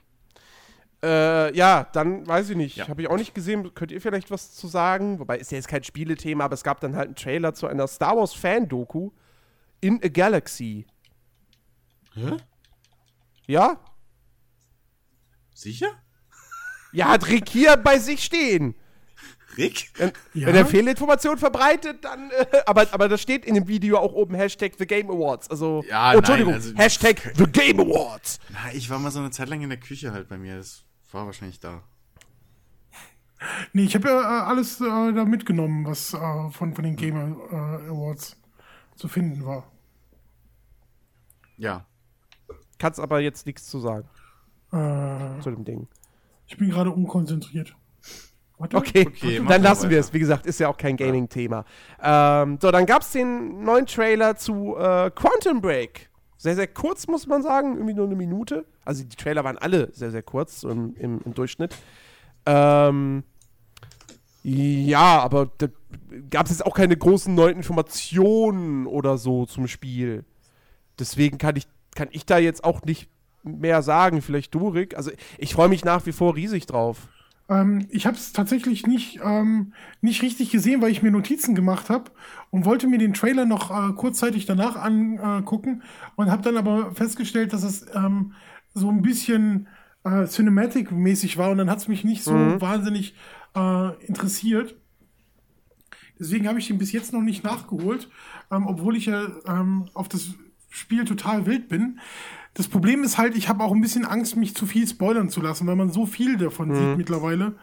Äh, 1.03 1.55
ja, 1.55 1.83
dann 1.93 2.25
weiß 2.27 2.49
ich 2.49 2.57
nicht. 2.57 2.77
Ja. 2.77 2.87
Habe 2.87 3.01
ich 3.01 3.09
auch 3.09 3.17
nicht 3.17 3.35
gesehen. 3.35 3.73
Könnt 3.73 3.91
ihr 3.91 4.01
vielleicht 4.01 4.31
was 4.31 4.55
zu 4.55 4.67
sagen? 4.67 5.19
Wobei 5.19 5.37
ist 5.37 5.51
ja 5.51 5.57
jetzt 5.57 5.67
kein 5.67 5.83
Spielethema, 5.83 6.45
aber 6.45 6.53
es 6.53 6.63
gab 6.63 6.79
dann 6.79 6.95
halt 6.95 7.07
einen 7.07 7.15
Trailer 7.15 7.53
zu 7.53 7.67
einer 7.67 7.87
Star 7.87 8.17
Wars 8.17 8.33
Fan-Doku 8.33 9.11
in 9.81 10.01
a 10.03 10.07
Galaxy. 10.07 10.87
Hä? 12.13 12.37
Ja? 13.45 13.79
Sicher? 15.53 15.91
Ja, 16.91 17.09
hat 17.09 17.27
Rick 17.27 17.49
hier 17.49 17.77
bei 17.77 17.99
sich 17.99 18.23
stehen. 18.23 18.75
Rick? 19.57 19.91
Wenn, 19.95 20.11
Ja. 20.33 20.47
wenn 20.47 20.55
er 20.55 20.65
Fehlinformationen 20.65 21.37
verbreitet, 21.39 22.03
dann. 22.03 22.29
Äh, 22.31 22.45
aber, 22.65 22.87
aber 22.91 23.07
das 23.09 23.21
steht 23.21 23.45
in 23.45 23.55
dem 23.55 23.67
Video 23.67 23.97
auch 23.97 24.13
oben 24.13 24.35
Hashtag 24.35 24.73
The 24.77 24.85
Game 24.85 25.09
Awards. 25.09 25.49
Also. 25.49 25.83
Ja, 25.87 26.13
oh, 26.13 26.17
Entschuldigung, 26.17 26.53
nein, 26.53 26.61
also- 26.61 26.75
Hashtag 26.75 27.33
The 27.35 27.45
Game 27.45 27.79
Awards. 27.79 28.39
Na, 28.49 28.73
ich 28.73 28.89
war 28.89 28.99
mal 28.99 29.11
so 29.11 29.19
eine 29.19 29.31
Zeit 29.31 29.49
lang 29.49 29.61
in 29.61 29.69
der 29.69 29.79
Küche 29.79 30.11
halt 30.11 30.27
bei 30.29 30.37
mir. 30.37 30.57
Das 30.57 30.83
war 31.11 31.25
wahrscheinlich 31.25 31.59
da. 31.59 31.83
Nee, 33.73 33.83
ich 33.83 33.93
habe 33.95 34.07
ja 34.07 34.21
äh, 34.21 34.43
alles 34.45 34.79
äh, 34.81 34.83
da 35.13 35.25
mitgenommen, 35.25 35.85
was 35.85 36.13
äh, 36.13 36.17
von, 36.51 36.73
von 36.73 36.83
den 36.83 36.95
Gamer 36.95 37.35
äh, 37.51 37.89
Awards 37.89 38.37
zu 38.95 39.07
finden 39.07 39.45
war. 39.45 39.69
Ja. 41.57 41.85
Kannst 42.79 42.99
aber 42.99 43.19
jetzt 43.19 43.45
nichts 43.45 43.67
zu 43.67 43.79
sagen 43.79 44.07
Äh, 44.71 45.41
zu 45.41 45.51
dem 45.51 45.63
Ding. 45.63 45.87
ich 46.47 46.57
bin 46.57 46.69
gerade 46.69 46.91
unkonzentriert. 46.91 47.75
Okay, 48.57 49.05
Okay, 49.07 49.41
dann 49.47 49.61
lassen 49.61 49.89
wir 49.89 49.99
es. 49.99 50.13
Wie 50.13 50.19
gesagt, 50.19 50.45
ist 50.45 50.59
ja 50.59 50.69
auch 50.69 50.77
kein 50.77 50.95
Gaming-Thema. 50.95 51.65
Ähm, 52.01 52.57
so, 52.61 52.71
dann 52.71 52.85
gab 52.85 53.01
es 53.01 53.11
den 53.11 53.63
neuen 53.63 53.85
Trailer 53.85 54.35
zu 54.37 54.75
äh, 54.77 55.11
Quantum 55.11 55.61
Break. 55.61 56.09
Sehr, 56.37 56.55
sehr 56.55 56.67
kurz, 56.67 57.07
muss 57.07 57.27
man 57.27 57.41
sagen. 57.41 57.73
Irgendwie 57.73 57.93
nur 57.93 58.05
eine 58.05 58.15
Minute. 58.15 58.65
Also 58.85 59.03
die 59.03 59.15
Trailer 59.15 59.43
waren 59.43 59.57
alle 59.57 59.91
sehr, 59.93 60.11
sehr 60.11 60.23
kurz 60.23 60.63
im, 60.63 60.95
im, 60.95 61.19
im 61.25 61.33
Durchschnitt. 61.33 61.75
Ähm, 62.45 63.23
ja, 64.43 65.19
aber 65.19 65.49
da 65.57 65.67
gab 66.29 66.45
es 66.45 66.51
jetzt 66.51 66.65
auch 66.65 66.75
keine 66.75 66.95
großen 66.95 67.33
neuen 67.33 67.57
Informationen 67.57 68.85
oder 68.85 69.17
so 69.17 69.45
zum 69.45 69.67
Spiel. 69.67 70.23
Deswegen 70.99 71.39
kann 71.39 71.55
ich, 71.55 71.67
kann 71.95 72.09
ich 72.11 72.25
da 72.25 72.37
jetzt 72.37 72.63
auch 72.63 72.83
nicht 72.83 73.09
mehr 73.43 73.81
sagen. 73.81 74.21
Vielleicht 74.21 74.53
du, 74.53 74.69
Rick. 74.69 74.95
Also 74.95 75.11
ich 75.37 75.53
freue 75.53 75.67
mich 75.67 75.83
nach 75.83 76.05
wie 76.05 76.11
vor 76.11 76.35
riesig 76.35 76.67
drauf. 76.67 77.07
Ähm, 77.47 77.87
ich 77.89 78.05
habe 78.05 78.17
es 78.17 78.33
tatsächlich 78.33 78.87
nicht, 78.87 79.19
ähm, 79.23 79.73
nicht 80.01 80.21
richtig 80.21 80.51
gesehen, 80.51 80.81
weil 80.81 80.91
ich 80.91 81.03
mir 81.03 81.11
Notizen 81.11 81.55
gemacht 81.55 81.89
habe 81.89 82.11
und 82.49 82.65
wollte 82.65 82.87
mir 82.87 82.97
den 82.97 83.13
Trailer 83.13 83.45
noch 83.45 83.71
äh, 83.71 83.93
kurzzeitig 83.93 84.45
danach 84.45 84.75
angucken 84.75 85.83
und 86.15 86.31
habe 86.31 86.41
dann 86.41 86.57
aber 86.57 86.91
festgestellt, 86.93 87.53
dass 87.53 87.63
es 87.63 87.85
ähm, 87.93 88.33
so 88.73 88.89
ein 88.89 89.01
bisschen 89.01 89.67
äh, 90.03 90.25
Cinematic-mäßig 90.27 91.37
war 91.37 91.51
und 91.51 91.57
dann 91.57 91.69
hat 91.69 91.79
es 91.79 91.87
mich 91.87 92.03
nicht 92.03 92.23
so 92.23 92.33
wahnsinnig 92.33 93.15
äh, 93.55 94.05
interessiert. 94.05 94.75
Deswegen 96.19 96.47
habe 96.47 96.59
ich 96.59 96.67
den 96.67 96.77
bis 96.77 96.91
jetzt 96.91 97.13
noch 97.13 97.21
nicht 97.21 97.43
nachgeholt, 97.43 98.09
ähm, 98.51 98.67
obwohl 98.67 98.95
ich 98.95 99.07
ja 99.07 99.27
ähm, 99.45 99.89
auf 99.93 100.07
das 100.07 100.35
Spiel 100.69 101.05
total 101.05 101.45
wild 101.45 101.67
bin. 101.67 101.99
Das 102.55 102.67
Problem 102.67 103.03
ist 103.03 103.17
halt, 103.17 103.35
ich 103.37 103.49
habe 103.49 103.63
auch 103.63 103.73
ein 103.73 103.81
bisschen 103.81 104.05
Angst, 104.05 104.35
mich 104.37 104.55
zu 104.55 104.65
viel 104.65 104.87
spoilern 104.87 105.29
zu 105.29 105.41
lassen, 105.41 105.67
weil 105.67 105.75
man 105.75 105.91
so 105.91 106.05
viel 106.05 106.37
davon 106.37 106.73
sieht 106.73 106.97
mittlerweile. 106.97 107.55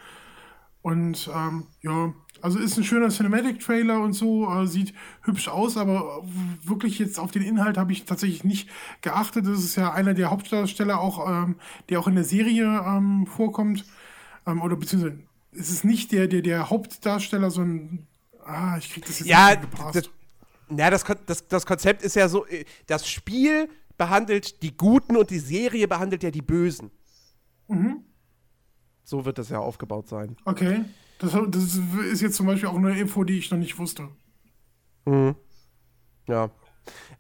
Und 0.82 1.30
ähm, 1.34 1.66
ja, 1.82 2.12
also 2.42 2.58
ist 2.58 2.76
ein 2.76 2.84
schöner 2.84 3.08
Cinematic-Trailer 3.08 4.00
und 4.00 4.12
so, 4.14 4.50
äh, 4.52 4.66
sieht 4.66 4.92
hübsch 5.22 5.48
aus, 5.48 5.76
aber 5.76 6.22
wirklich 6.64 6.98
jetzt 6.98 7.18
auf 7.18 7.30
den 7.30 7.42
Inhalt 7.42 7.78
habe 7.78 7.92
ich 7.92 8.04
tatsächlich 8.04 8.44
nicht 8.44 8.68
geachtet. 9.00 9.46
Das 9.46 9.60
ist 9.60 9.76
ja 9.76 9.92
einer 9.92 10.12
der 10.14 10.30
Hauptdarsteller 10.30 11.00
auch, 11.00 11.28
ähm, 11.28 11.56
der 11.88 12.00
auch 12.00 12.08
in 12.08 12.14
der 12.16 12.24
Serie 12.24 12.64
ähm, 12.86 13.26
vorkommt. 13.26 13.84
Ähm, 14.46 14.60
oder 14.60 14.76
beziehungsweise 14.76 15.18
es 15.52 15.70
ist 15.70 15.84
nicht 15.84 16.12
der, 16.12 16.26
der, 16.26 16.42
der 16.42 16.68
Hauptdarsteller, 16.68 17.50
sondern 17.50 18.06
ah, 18.44 18.76
ich 18.76 18.92
krieg 18.92 19.06
das 19.06 19.20
jetzt 19.20 19.28
Ja, 19.28 19.50
nicht 19.50 19.62
gepasst. 19.62 19.96
das, 19.96 20.10
ja 20.76 20.90
das, 20.90 21.04
das, 21.26 21.46
das 21.46 21.64
Konzept 21.66 22.02
ist 22.02 22.16
ja 22.16 22.28
so, 22.28 22.44
äh, 22.46 22.64
das 22.86 23.08
Spiel 23.08 23.68
behandelt 23.96 24.62
die 24.62 24.76
Guten 24.76 25.16
und 25.16 25.30
die 25.30 25.38
Serie 25.38 25.88
behandelt 25.88 26.22
ja 26.22 26.30
die 26.30 26.42
Bösen. 26.42 26.90
So 29.04 29.24
wird 29.24 29.38
das 29.38 29.48
ja 29.48 29.58
aufgebaut 29.58 30.08
sein. 30.08 30.36
Okay. 30.44 30.84
Das, 31.18 31.32
das 31.48 31.78
ist 32.10 32.20
jetzt 32.20 32.36
zum 32.36 32.46
Beispiel 32.46 32.68
auch 32.68 32.76
eine 32.76 32.98
Info, 32.98 33.22
die 33.24 33.38
ich 33.38 33.50
noch 33.50 33.58
nicht 33.58 33.78
wusste. 33.78 34.08
Ja. 36.26 36.50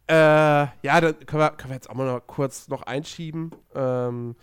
Äh, 0.08 0.66
ja, 0.82 1.00
dann 1.00 1.18
können 1.26 1.42
wir, 1.42 1.50
können 1.50 1.70
wir 1.70 1.74
jetzt 1.74 1.88
auch 1.88 1.94
mal 1.94 2.06
noch 2.06 2.26
kurz 2.26 2.68
noch 2.68 2.82
einschieben. 2.82 3.50
Ähm, 3.74 4.34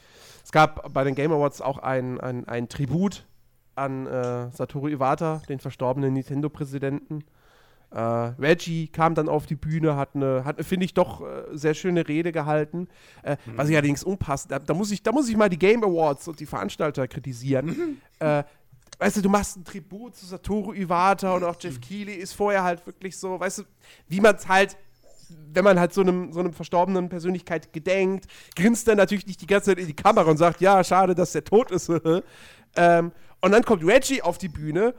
es 0.44 0.52
gab 0.52 0.94
bei 0.94 1.04
den 1.04 1.16
Game 1.16 1.32
Awards 1.32 1.62
auch 1.62 1.78
ein, 1.78 2.20
ein, 2.20 2.48
ein 2.48 2.70
Tribut 2.70 3.28
an 3.76 4.08
äh, 4.08 4.50
Satoru 4.52 4.88
Iwata, 4.88 5.42
den 5.50 5.60
verstorbenen 5.60 6.14
Nintendo-Präsidenten. 6.14 7.26
Äh, 7.92 8.00
Reggie 8.00 8.88
kam 8.88 9.16
dann 9.16 9.28
auf 9.28 9.46
die 9.46 9.56
Bühne, 9.56 9.96
hat 9.96 10.16
eine, 10.16 10.44
hat, 10.46 10.64
finde 10.64 10.86
ich, 10.86 10.94
doch 10.94 11.22
äh, 11.22 11.44
sehr 11.52 11.74
schöne 11.74 12.08
Rede 12.08 12.32
gehalten. 12.32 12.88
Äh, 13.24 13.38
Was 13.56 13.70
ich 13.70 13.76
allerdings 13.76 14.04
unpassend, 14.04 14.52
da, 14.52 14.60
da, 14.60 14.74
muss 14.74 14.92
ich, 14.92 15.02
da 15.02 15.12
muss 15.12 15.28
ich 15.28 15.36
mal 15.36 15.50
die 15.50 15.58
Game 15.58 15.84
Awards 15.84 16.28
und 16.28 16.40
die 16.40 16.46
Veranstalter 16.46 17.08
kritisieren. 17.08 18.00
äh, 18.20 18.44
weißt 19.00 19.18
du, 19.18 19.22
du 19.22 19.30
machst 19.30 19.58
ein 19.58 19.64
Tribut 19.64 20.16
zu 20.16 20.26
Satoru 20.26 20.74
Iwata 20.74 21.34
und 21.34 21.44
auch 21.44 21.56
Jeff 21.60 21.82
Keighley 21.82 22.16
ist 22.16 22.34
vorher 22.34 22.64
halt 22.64 22.86
wirklich 22.86 23.18
so, 23.18 23.40
weißt 23.40 23.60
du, 23.60 23.64
wie 24.08 24.22
man 24.22 24.36
es 24.36 24.48
halt 24.48 24.78
wenn 25.52 25.64
man 25.64 25.80
halt 25.80 25.94
so 25.94 26.02
einem, 26.02 26.34
so 26.34 26.40
einem 26.40 26.54
verstorbenen 26.54 27.10
Persönlichkeit 27.10 27.72
gedenkt, 27.72 28.26
grinst 28.56 28.88
er 28.88 28.96
natürlich 28.96 29.28
nicht 29.28 29.42
die 29.42 29.48
ganze 29.48 29.72
Zeit 29.72 29.80
in 29.80 29.88
die 29.88 29.96
Kamera 29.96 30.30
und 30.30 30.38
sagt, 30.38 30.62
ja, 30.62 30.84
schade, 30.84 31.16
dass 31.16 31.34
der 31.34 31.44
tot 31.44 31.72
ist. 31.72 31.92
ähm, 32.76 33.12
und 33.42 33.52
dann 33.52 33.64
kommt 33.64 33.86
Reggie 33.86 34.22
auf 34.22 34.38
die 34.38 34.50
Bühne, 34.50 34.94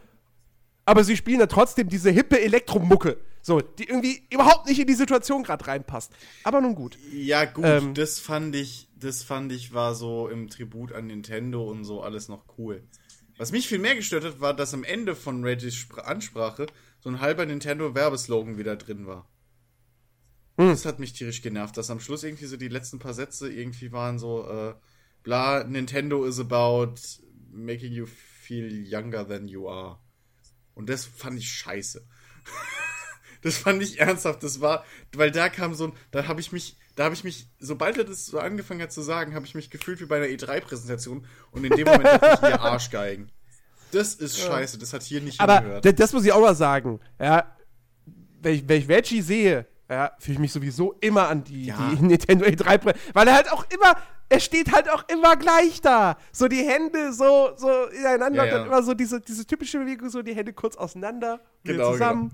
aber 0.90 1.04
sie 1.04 1.16
spielen 1.16 1.38
dann 1.38 1.48
trotzdem 1.48 1.88
diese 1.88 2.10
hippe 2.10 2.40
Elektromucke. 2.40 3.18
So, 3.42 3.60
die 3.60 3.84
irgendwie 3.84 4.22
überhaupt 4.28 4.66
nicht 4.66 4.80
in 4.80 4.88
die 4.88 4.94
Situation 4.94 5.44
gerade 5.44 5.64
reinpasst. 5.64 6.12
Aber 6.42 6.60
nun 6.60 6.74
gut. 6.74 6.98
Ja, 7.12 7.44
gut, 7.44 7.64
Ähm. 7.64 7.94
das 7.94 8.18
fand 8.18 8.56
ich, 8.56 8.88
das 8.96 9.22
fand 9.22 9.52
ich 9.52 9.72
war 9.72 9.94
so 9.94 10.28
im 10.28 10.48
Tribut 10.48 10.92
an 10.92 11.06
Nintendo 11.06 11.62
und 11.62 11.84
so 11.84 12.02
alles 12.02 12.28
noch 12.28 12.44
cool. 12.58 12.82
Was 13.38 13.52
mich 13.52 13.68
viel 13.68 13.78
mehr 13.78 13.94
gestört 13.94 14.24
hat, 14.24 14.40
war, 14.40 14.52
dass 14.52 14.74
am 14.74 14.82
Ende 14.82 15.14
von 15.14 15.44
Reggies 15.44 15.76
Spr 15.76 16.08
Ansprache 16.08 16.66
so 16.98 17.08
ein 17.08 17.20
halber 17.20 17.46
Nintendo-Werbeslogan 17.46 18.58
wieder 18.58 18.74
drin 18.74 19.06
war. 19.06 19.30
Das 20.56 20.84
hat 20.84 20.98
mich 20.98 21.12
tierisch 21.12 21.40
genervt, 21.40 21.76
dass 21.76 21.88
am 21.88 22.00
Schluss 22.00 22.24
irgendwie 22.24 22.46
so 22.46 22.56
die 22.56 22.68
letzten 22.68 22.98
paar 22.98 23.14
Sätze 23.14 23.48
irgendwie 23.50 23.92
waren 23.92 24.18
so, 24.18 24.46
äh, 24.46 24.74
bla, 25.22 25.62
Nintendo 25.62 26.24
is 26.26 26.40
about 26.40 26.96
making 27.52 27.92
you 27.92 28.06
feel 28.06 28.66
younger 28.86 29.26
than 29.26 29.46
you 29.46 29.68
are. 29.68 30.00
Und 30.74 30.88
das 30.88 31.04
fand 31.04 31.38
ich 31.38 31.50
scheiße. 31.52 32.04
Das 33.42 33.56
fand 33.56 33.82
ich 33.82 33.98
ernsthaft. 33.98 34.42
Das 34.42 34.60
war, 34.60 34.84
weil 35.14 35.30
da 35.30 35.48
kam 35.48 35.72
so 35.72 35.84
ein, 35.86 35.92
da 36.10 36.28
habe 36.28 36.42
ich 36.42 36.52
mich, 36.52 36.76
da 36.94 37.04
habe 37.04 37.14
ich 37.14 37.24
mich, 37.24 37.48
sobald 37.58 37.96
er 37.96 38.04
das 38.04 38.26
so 38.26 38.38
angefangen 38.38 38.82
hat 38.82 38.92
zu 38.92 39.00
sagen, 39.00 39.34
habe 39.34 39.46
ich 39.46 39.54
mich 39.54 39.70
gefühlt 39.70 39.98
wie 40.02 40.04
bei 40.04 40.16
einer 40.18 40.26
E3-Präsentation 40.26 41.26
und 41.50 41.64
in 41.64 41.70
dem 41.74 41.86
Moment 41.86 42.04
dachte 42.04 42.38
ich, 42.46 42.48
ihr 42.50 42.60
Arschgeigen. 42.60 43.32
Das 43.92 44.12
ist 44.12 44.38
scheiße, 44.38 44.76
das 44.76 44.92
hat 44.92 45.02
hier 45.04 45.22
nicht 45.22 45.40
Aber 45.40 45.54
hingehört. 45.60 45.84
d- 45.86 45.92
das 45.94 46.12
muss 46.12 46.26
ich 46.26 46.32
auch 46.32 46.40
mal 46.42 46.54
sagen. 46.54 47.00
Ja, 47.18 47.56
wenn 48.42 48.56
ich, 48.56 48.68
wenn 48.68 48.78
ich 48.82 48.88
Reggie 48.90 49.22
sehe, 49.22 49.66
ja, 49.88 50.12
fühle 50.18 50.34
ich 50.34 50.38
mich 50.40 50.52
sowieso 50.52 50.92
immer 51.00 51.28
an 51.28 51.42
die, 51.42 51.64
Ja. 51.64 51.92
die 51.94 52.02
Nintendo 52.04 52.44
E3 52.44 52.76
Prä- 52.76 52.94
weil 53.14 53.26
er 53.26 53.34
halt 53.36 53.50
auch 53.52 53.64
immer, 53.70 53.96
er 54.30 54.40
steht 54.40 54.72
halt 54.72 54.88
auch 54.88 55.04
immer 55.08 55.36
gleich 55.36 55.80
da. 55.82 56.16
So 56.32 56.48
die 56.48 56.64
Hände 56.64 57.12
so, 57.12 57.50
so 57.56 57.68
ineinander 57.88 58.36
Ja, 58.36 58.42
und 58.44 58.50
dann 58.60 58.66
immer 58.68 58.82
so 58.82 58.94
diese, 58.94 59.20
diese 59.20 59.46
typische 59.46 59.78
Bewegung, 59.78 60.08
so 60.08 60.22
die 60.22 60.34
Hände 60.34 60.52
kurz 60.54 60.76
auseinander, 60.76 61.40
wieder 61.62 61.74
Genau, 61.78 61.92
zusammen. 61.92 62.32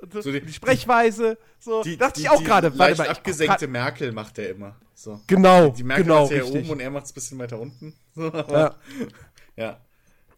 Und 0.00 0.12
So 0.22 0.32
die, 0.32 0.40
die- 0.40 0.52
Sprechweise, 0.52 1.38
so. 1.60 1.82
die, 1.84 1.96
dachte 1.96 2.14
die, 2.14 2.22
ich 2.22 2.30
auch 2.30 2.42
gerade. 2.42 2.68
Leicht 2.68 2.98
mal, 2.98 3.08
abgesenkte 3.08 3.68
Merkel 3.68 4.10
macht 4.10 4.38
er 4.38 4.50
immer. 4.50 4.74
So. 4.94 5.20
Genau, 5.28 5.68
Die 5.70 5.84
Merkel 5.84 6.04
genau, 6.04 6.22
macht 6.22 6.32
richtig. 6.32 6.60
oben 6.60 6.70
und 6.70 6.80
er 6.80 6.90
macht 6.90 7.04
es 7.04 7.12
ein 7.12 7.14
bisschen 7.14 7.38
weiter 7.38 7.60
unten. 7.60 7.94
So, 8.14 8.28
Ja. 8.28 8.74
ja. 9.56 9.80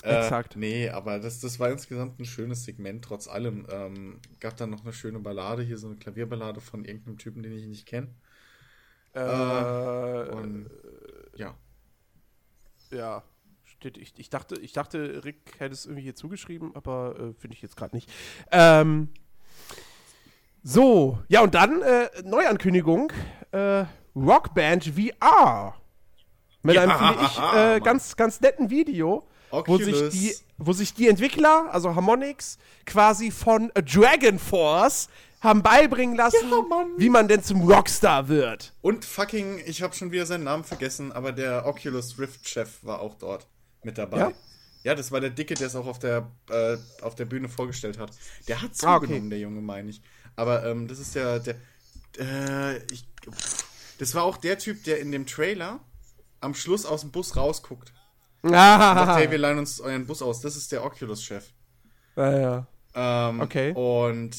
Äh, 0.02 0.18
Exakt. 0.20 0.56
Nee, 0.56 0.90
aber 0.90 1.18
das, 1.18 1.40
das 1.40 1.58
war 1.60 1.70
insgesamt 1.70 2.20
ein 2.20 2.26
schönes 2.26 2.64
Segment, 2.64 3.02
trotz 3.04 3.26
allem. 3.26 3.66
Ähm, 3.72 4.20
gab 4.38 4.54
dann 4.58 4.68
noch 4.68 4.82
eine 4.84 4.92
schöne 4.92 5.18
Ballade, 5.18 5.62
hier 5.62 5.78
so 5.78 5.86
eine 5.86 5.96
Klavierballade 5.96 6.60
von 6.60 6.84
irgendeinem 6.84 7.16
Typen, 7.16 7.42
den 7.42 7.52
ich 7.56 7.64
nicht 7.66 7.86
kenne. 7.86 8.08
Äh, 9.14 10.30
Und 10.30 10.70
ja. 11.36 11.54
Ja, 12.90 13.22
steht. 13.64 13.96
Ich, 13.96 14.12
ich, 14.16 14.30
dachte, 14.30 14.56
ich 14.56 14.72
dachte, 14.72 15.24
Rick 15.24 15.54
hätte 15.58 15.72
es 15.74 15.86
irgendwie 15.86 16.02
hier 16.02 16.14
zugeschrieben, 16.14 16.74
aber 16.74 17.14
äh, 17.18 17.32
finde 17.34 17.56
ich 17.56 17.62
jetzt 17.62 17.76
gerade 17.76 17.94
nicht. 17.96 18.10
Ähm, 18.50 19.08
so, 20.62 21.18
ja, 21.28 21.42
und 21.42 21.54
dann 21.54 21.82
äh, 21.82 22.08
Neuankündigung: 22.24 23.12
äh, 23.52 23.84
Rockband 24.16 24.84
VR. 24.84 25.74
Mit 26.62 26.76
Ja, 26.76 26.82
einem, 26.82 26.92
finde 27.18 27.24
ich, 27.24 27.38
äh, 27.38 27.80
ganz, 27.84 28.16
ganz 28.16 28.40
netten 28.40 28.70
Video, 28.70 29.28
wo 29.50 29.76
sich, 29.78 29.94
Oculus. 29.94 30.12
die, 30.14 30.34
wo 30.58 30.72
sich 30.72 30.94
die 30.94 31.08
Entwickler, 31.08 31.68
also 31.72 31.94
Harmonix, 31.94 32.58
quasi 32.86 33.30
von 33.30 33.70
Dragon 33.74 34.38
Force 34.38 35.08
haben 35.40 35.62
beibringen 35.62 36.16
lassen, 36.16 36.48
Ja, 36.50 36.62
Mann. 36.62 36.88
wie 36.96 37.10
man 37.10 37.28
denn 37.28 37.42
zum 37.42 37.60
Rockstar 37.70 38.28
wird. 38.28 38.72
Und 38.80 39.04
fucking, 39.04 39.60
ich 39.66 39.82
habe 39.82 39.94
schon 39.94 40.10
wieder 40.10 40.24
seinen 40.26 40.44
Namen 40.44 40.64
vergessen, 40.64 41.12
aber 41.12 41.32
der 41.32 41.66
Oculus 41.66 42.18
Rift 42.18 42.48
Chef 42.48 42.82
war 42.82 43.00
auch 43.00 43.14
dort 43.16 43.46
mit 43.82 43.98
dabei. 43.98 44.18
Ja? 44.18 44.32
Ja, 44.84 44.94
das 44.94 45.10
war 45.12 45.20
der 45.20 45.30
Dicke, 45.30 45.54
der 45.54 45.66
es 45.66 45.76
auch 45.76 45.86
auf 45.86 45.98
der, 45.98 46.30
äh, 46.50 46.76
auf 47.02 47.14
der 47.14 47.24
Bühne 47.24 47.48
vorgestellt 47.48 47.98
hat. 47.98 48.10
Der 48.48 48.60
hat 48.60 48.70
Ah, 48.82 48.96
okay. 48.96 49.06
zugenommen, 49.06 49.30
der 49.30 49.38
Junge, 49.38 49.60
meine 49.62 49.88
ich. 49.90 50.00
Aber 50.36 50.64
ähm, 50.66 50.88
das 50.88 50.98
ist 50.98 51.14
der, 51.14 51.40
der, 51.40 51.54
äh, 52.18 52.76
ich, 52.92 53.06
das 53.98 54.14
war 54.14 54.24
auch 54.24 54.36
der 54.36 54.58
Typ, 54.58 54.84
der 54.84 55.00
in 55.00 55.10
dem 55.10 55.26
Trailer 55.26 55.80
am 56.40 56.54
Schluss 56.54 56.84
aus 56.84 57.00
dem 57.00 57.12
Bus 57.12 57.34
rausguckt. 57.36 57.93
Ah, 58.52 59.06
Sagt, 59.06 59.18
hey, 59.20 59.30
wir 59.30 59.38
leihen 59.38 59.58
uns 59.58 59.80
euren 59.80 60.06
Bus 60.06 60.20
aus. 60.22 60.40
Das 60.40 60.56
ist 60.56 60.70
der 60.72 60.84
Oculus-Chef. 60.84 61.44
ja, 62.16 62.38
ja. 62.38 62.66
Ähm, 62.94 63.40
Okay. 63.40 63.72
Und 63.74 64.36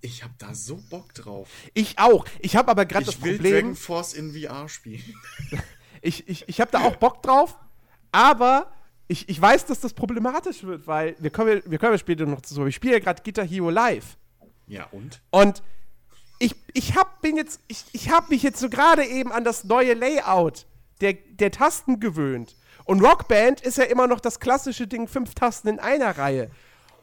ich 0.00 0.22
habe 0.22 0.34
da 0.38 0.54
so 0.54 0.76
Bock 0.90 1.14
drauf. 1.14 1.48
Ich 1.74 1.98
auch. 1.98 2.24
Ich 2.40 2.56
habe 2.56 2.70
aber 2.70 2.84
gerade 2.86 3.06
das 3.06 3.14
Ich 3.16 3.22
will 3.24 3.34
Problem. 3.36 3.52
Dragon 3.54 3.76
Force 3.76 4.14
in 4.14 4.32
VR 4.32 4.68
spielen. 4.68 5.02
Ich, 6.04 6.28
ich, 6.28 6.48
ich 6.48 6.60
habe 6.60 6.68
da 6.72 6.80
auch 6.80 6.96
Bock 6.96 7.22
drauf, 7.22 7.56
aber 8.10 8.72
ich, 9.06 9.28
ich 9.28 9.40
weiß, 9.40 9.66
dass 9.66 9.78
das 9.78 9.92
problematisch 9.94 10.64
wird, 10.64 10.88
weil 10.88 11.14
wir 11.20 11.30
kommen, 11.30 11.58
ja- 11.58 11.70
wir 11.70 11.78
kommen 11.78 11.96
später 11.96 12.26
noch 12.26 12.40
zu. 12.40 12.66
Ich 12.66 12.74
spiele 12.74 12.94
ja 12.94 12.98
gerade 12.98 13.22
Guitar 13.22 13.46
Hero 13.46 13.70
Live. 13.70 14.16
Ja, 14.66 14.88
und? 14.90 15.20
Und 15.30 15.62
ich, 16.40 16.56
ich 16.74 16.96
hab, 16.96 17.24
jetzt, 17.24 17.60
ich, 17.68 17.84
ich 17.92 18.10
habe 18.10 18.26
mich 18.30 18.42
jetzt 18.42 18.58
so 18.58 18.68
gerade 18.68 19.04
eben 19.04 19.30
an 19.30 19.44
das 19.44 19.62
neue 19.62 19.94
Layout 19.94 20.66
der, 21.00 21.12
der 21.12 21.52
Tasten 21.52 22.00
gewöhnt. 22.00 22.56
Und 22.84 23.00
Rockband 23.04 23.60
ist 23.60 23.78
ja 23.78 23.84
immer 23.84 24.06
noch 24.06 24.20
das 24.20 24.40
klassische 24.40 24.86
Ding, 24.86 25.06
fünf 25.08 25.34
Tasten 25.34 25.68
in 25.68 25.78
einer 25.78 26.16
Reihe. 26.18 26.50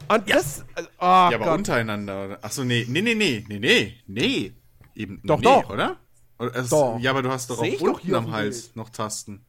Und 0.08 0.30
das. 0.30 0.62
äh, 0.76 0.84
Oh 1.00 1.04
Ja, 1.06 1.32
aber 1.36 1.46
Gott. 1.46 1.58
untereinander. 1.60 2.40
Achso, 2.42 2.64
nee, 2.64 2.86
nee, 2.88 3.02
nee, 3.02 3.16
nee, 3.16 3.46
nee, 3.48 3.60
nee, 3.60 4.02
nee. 4.08 4.54
Eben, 4.96 5.22
Doch, 5.24 5.38
nee, 5.40 5.44
doch. 5.44 5.70
oder? 5.70 5.98
es, 6.56 6.70
Doch. 6.70 6.98
Ja, 7.00 7.12
aber 7.12 7.22
du 7.22 7.30
hast 7.30 7.50
doch 7.50 7.60
Seh 7.60 7.76
auch 7.78 7.80
doch 7.80 7.88
unten 8.02 8.16
auf 8.16 8.26
am 8.26 8.32
Hals 8.32 8.62
Bild. 8.64 8.76
noch 8.76 8.90
Tasten. 8.90 9.46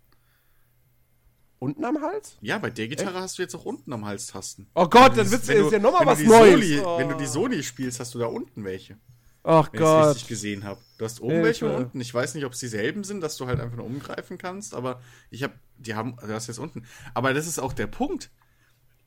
Unten 1.58 1.84
am 1.84 2.00
Hals? 2.00 2.36
Ja, 2.40 2.58
bei 2.58 2.70
der 2.70 2.88
Gitarre 2.88 3.20
hast 3.20 3.36
du 3.38 3.42
jetzt 3.42 3.54
auch 3.54 3.64
unten 3.66 3.92
am 3.92 4.06
Hals 4.06 4.28
Tasten. 4.28 4.66
Oh 4.74 4.88
Gott, 4.88 5.16
dann 5.16 5.30
wird's 5.30 5.48
ist 5.48 5.72
ja 5.72 5.78
nochmal 5.78 6.06
was 6.06 6.20
Neues. 6.20 6.52
Soli, 6.52 6.80
oh. 6.80 6.98
Wenn 6.98 7.08
du 7.10 7.16
die 7.16 7.26
Sony 7.26 7.62
spielst, 7.62 8.00
hast 8.00 8.14
du 8.14 8.18
da 8.18 8.26
unten 8.26 8.64
welche. 8.64 8.96
Ach 9.42 9.72
Wenn 9.72 9.80
ich 9.80 9.86
es 9.86 9.92
Gott. 9.92 10.08
richtig 10.10 10.28
gesehen 10.28 10.64
habe. 10.64 10.80
Du 10.98 11.04
hast 11.04 11.20
oben 11.20 11.30
Hilfe. 11.32 11.44
welche 11.46 11.66
und 11.66 11.74
unten. 11.84 12.00
Ich 12.00 12.12
weiß 12.12 12.34
nicht, 12.34 12.44
ob 12.44 12.52
es 12.52 12.58
dieselben 12.58 13.04
sind, 13.04 13.22
dass 13.22 13.36
du 13.36 13.46
halt 13.46 13.60
einfach 13.60 13.76
nur 13.76 13.86
umgreifen 13.86 14.36
kannst, 14.38 14.74
aber 14.74 15.00
ich 15.30 15.42
habe, 15.42 15.54
die 15.78 15.94
haben, 15.94 16.16
du 16.16 16.32
hast 16.32 16.46
jetzt 16.48 16.58
unten. 16.58 16.84
Aber 17.14 17.32
das 17.32 17.46
ist 17.46 17.58
auch 17.58 17.72
der 17.72 17.86
Punkt. 17.86 18.30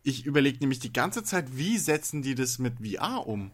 Ich 0.01 0.25
überlege 0.25 0.57
nämlich 0.59 0.79
die 0.79 0.91
ganze 0.91 1.23
Zeit, 1.23 1.55
wie 1.55 1.77
setzen 1.77 2.21
die 2.21 2.35
das 2.35 2.59
mit 2.59 2.75
VR 2.79 3.27
um? 3.27 3.51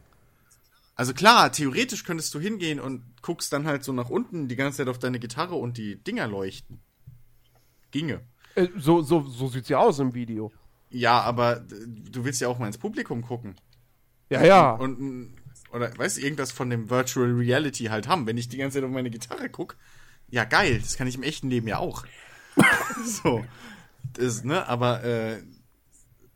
Also 0.95 1.14
klar, 1.14 1.51
theoretisch 1.51 2.03
könntest 2.03 2.33
du 2.33 2.40
hingehen 2.40 2.80
und 2.80 3.03
guckst 3.22 3.53
dann 3.53 3.66
halt 3.67 3.83
so 3.83 3.93
nach 3.93 4.09
unten 4.09 4.48
die 4.48 4.56
ganze 4.56 4.77
Zeit 4.80 4.88
auf 4.90 4.99
deine 4.99 5.19
Gitarre 5.19 5.56
und 5.56 5.77
die 5.77 5.95
Dinger 6.03 6.27
leuchten. 6.27 6.80
Ginge. 7.91 8.22
Äh, 8.56 8.67
so, 8.77 9.01
so, 9.01 9.22
so 9.22 9.48
sieht's 9.48 9.69
ja 9.69 9.80
aus 9.80 9.99
im 9.99 10.14
Video. 10.14 10.51
Ja, 10.90 11.22
aber 11.22 11.58
du 11.59 12.25
willst 12.25 12.41
ja 12.41 12.48
auch 12.48 12.58
mal 12.59 12.67
ins 12.67 12.77
Publikum 12.77 13.22
gucken. 13.22 13.56
Ja, 14.30 14.43
ja. 14.43 14.72
Und, 14.72 14.99
und 14.99 15.35
oder 15.72 15.98
weißt 15.98 16.17
du, 16.17 16.22
irgendwas 16.22 16.51
von 16.51 16.69
dem 16.69 16.89
Virtual 16.89 17.31
Reality 17.31 17.85
halt 17.85 18.07
haben. 18.07 18.25
Wenn 18.27 18.38
ich 18.38 18.49
die 18.49 18.57
ganze 18.57 18.77
Zeit 18.80 18.83
auf 18.83 18.91
meine 18.91 19.09
Gitarre 19.09 19.49
gucke, 19.49 19.75
ja 20.30 20.43
geil, 20.45 20.80
das 20.80 20.95
kann 20.98 21.07
ich 21.07 21.15
im 21.15 21.23
echten 21.23 21.49
Leben 21.49 21.67
ja 21.67 21.77
auch. 21.77 22.06
so. 23.23 23.45
Das, 24.14 24.43
ne, 24.43 24.67
aber 24.67 25.03
äh, 25.03 25.43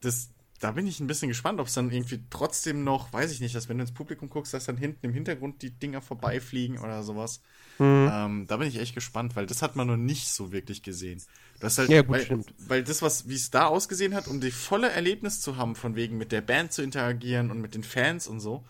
das, 0.01 0.29
da 0.59 0.71
bin 0.71 0.87
ich 0.87 0.99
ein 0.99 1.07
bisschen 1.07 1.29
gespannt, 1.29 1.59
ob 1.59 1.67
es 1.67 1.73
dann 1.73 1.91
irgendwie 1.91 2.23
trotzdem 2.29 2.83
noch, 2.83 3.11
weiß 3.11 3.31
ich 3.31 3.41
nicht, 3.41 3.55
dass 3.55 3.69
wenn 3.69 3.77
du 3.77 3.83
ins 3.83 3.93
Publikum 3.93 4.29
guckst, 4.29 4.53
dass 4.53 4.65
dann 4.65 4.77
hinten 4.77 5.05
im 5.07 5.13
Hintergrund 5.13 5.61
die 5.61 5.71
Dinger 5.71 6.01
vorbeifliegen 6.01 6.77
oder 6.77 7.03
sowas. 7.03 7.41
Mhm. 7.79 8.09
Ähm, 8.11 8.47
da 8.47 8.57
bin 8.57 8.67
ich 8.67 8.79
echt 8.79 8.93
gespannt, 8.93 9.35
weil 9.35 9.45
das 9.45 9.61
hat 9.61 9.75
man 9.75 9.87
noch 9.87 9.97
nicht 9.97 10.29
so 10.29 10.51
wirklich 10.51 10.83
gesehen. 10.83 11.21
Das 11.59 11.77
halt, 11.77 11.89
Ja, 11.89 12.01
gut, 12.01 12.11
weil, 12.11 12.21
stimmt. 12.21 12.53
weil 12.57 12.83
das, 12.83 13.01
was, 13.01 13.27
wie 13.27 13.35
es 13.35 13.49
da 13.49 13.65
ausgesehen 13.65 14.13
hat, 14.13 14.27
um 14.27 14.41
die 14.41 14.51
volle 14.51 14.89
Erlebnis 14.89 15.41
zu 15.41 15.57
haben, 15.57 15.75
von 15.75 15.95
wegen 15.95 16.17
mit 16.17 16.31
der 16.31 16.41
Band 16.41 16.71
zu 16.71 16.81
interagieren 16.81 17.51
und 17.51 17.59
mit 17.59 17.73
den 17.75 17.83
Fans 17.83 18.27
und 18.27 18.39
so, 18.39 18.63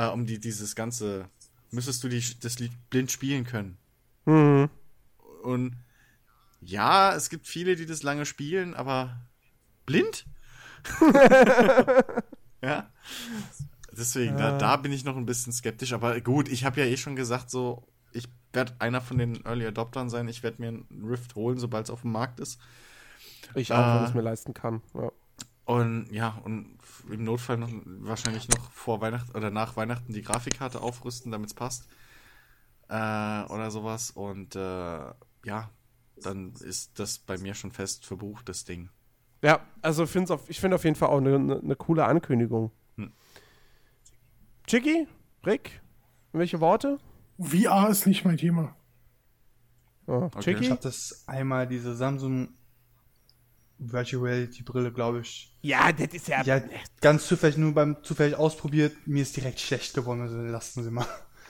äh, 0.00 0.08
um 0.08 0.26
die, 0.26 0.40
dieses 0.40 0.74
ganze, 0.74 1.28
müsstest 1.70 2.02
du 2.04 2.08
die, 2.08 2.22
das 2.40 2.58
Lied 2.58 2.72
blind 2.90 3.10
spielen 3.10 3.44
können. 3.44 3.78
Mhm. 4.26 4.70
Und 5.42 5.76
ja, 6.60 7.14
es 7.14 7.30
gibt 7.30 7.46
viele, 7.46 7.76
die 7.76 7.86
das 7.86 8.02
lange 8.02 8.26
spielen, 8.26 8.74
aber 8.74 9.16
blind? 9.86 10.26
ja. 12.62 12.90
Deswegen, 13.92 14.36
da, 14.36 14.52
da 14.52 14.76
bin 14.76 14.92
ich 14.92 15.04
noch 15.04 15.16
ein 15.16 15.26
bisschen 15.26 15.52
skeptisch. 15.52 15.92
Aber 15.92 16.20
gut, 16.20 16.48
ich 16.48 16.64
habe 16.64 16.80
ja 16.80 16.86
eh 16.86 16.96
schon 16.96 17.16
gesagt, 17.16 17.50
so, 17.50 17.88
ich 18.12 18.28
werde 18.52 18.74
einer 18.78 19.00
von 19.00 19.18
den 19.18 19.44
Early 19.44 19.66
Adoptern 19.66 20.10
sein. 20.10 20.28
Ich 20.28 20.42
werde 20.42 20.62
mir 20.62 20.68
einen 20.68 21.04
Rift 21.04 21.34
holen, 21.34 21.58
sobald 21.58 21.86
es 21.86 21.90
auf 21.90 22.02
dem 22.02 22.12
Markt 22.12 22.40
ist. 22.40 22.60
Ich 23.54 23.74
auch, 23.74 23.92
wenn 23.92 24.02
Äh, 24.02 24.04
ich 24.04 24.10
es 24.10 24.14
mir 24.14 24.22
leisten 24.22 24.54
kann. 24.54 24.82
Ja. 24.94 25.10
Und 25.64 26.10
ja, 26.10 26.40
und 26.44 26.78
im 27.10 27.24
Notfall 27.24 27.58
noch, 27.58 27.70
wahrscheinlich 27.84 28.48
noch 28.48 28.70
vor 28.72 29.00
Weihnachten 29.00 29.36
oder 29.36 29.50
nach 29.50 29.76
Weihnachten 29.76 30.12
die 30.12 30.22
Grafikkarte 30.22 30.80
aufrüsten, 30.80 31.30
damit 31.30 31.50
es 31.50 31.54
passt. 31.54 31.86
Äh, 32.88 32.94
oder 32.94 33.70
sowas. 33.70 34.10
Und 34.10 34.56
äh, 34.56 35.12
ja, 35.44 35.70
dann 36.22 36.52
ist 36.60 36.98
das 36.98 37.18
bei 37.18 37.38
mir 37.38 37.54
schon 37.54 37.70
fest 37.70 38.04
verbucht, 38.04 38.48
das 38.48 38.64
Ding. 38.64 38.90
Ja, 39.42 39.60
also 39.80 40.06
find's 40.06 40.30
auf, 40.30 40.50
ich 40.50 40.60
finde 40.60 40.76
auf 40.76 40.84
jeden 40.84 40.96
Fall 40.96 41.08
auch 41.08 41.18
eine 41.18 41.38
ne, 41.38 41.60
ne 41.62 41.76
coole 41.76 42.04
Ankündigung. 42.04 42.72
Hm. 42.96 43.12
Chicky? 44.66 45.06
Rick? 45.46 45.80
Welche 46.32 46.60
Worte? 46.60 46.98
VR 47.38 47.88
ist 47.88 48.06
nicht 48.06 48.24
mein 48.24 48.36
Thema. 48.36 48.76
Oh, 50.06 50.28
Okay. 50.34 50.56
Ich 50.60 50.70
habe 50.70 50.80
das 50.82 51.24
einmal, 51.26 51.66
diese 51.66 51.94
Samsung 51.94 52.50
Virtual 53.82 54.22
Reality 54.22 54.62
Brille, 54.62 54.92
glaube 54.92 55.20
ich. 55.20 55.52
Ja, 55.62 55.90
das 55.92 56.08
ist 56.14 56.28
ja. 56.28 56.42
Ja, 56.42 56.60
ganz 57.00 57.26
zufällig, 57.26 57.56
nur 57.56 57.72
beim 57.74 57.96
zufällig 58.02 58.34
ausprobiert, 58.36 58.94
mir 59.06 59.22
ist 59.22 59.36
direkt 59.36 59.58
schlecht 59.60 59.94
geworden, 59.94 60.20
also 60.20 60.36
lassen 60.36 60.84
Sie 60.84 60.90
mal. 60.90 61.06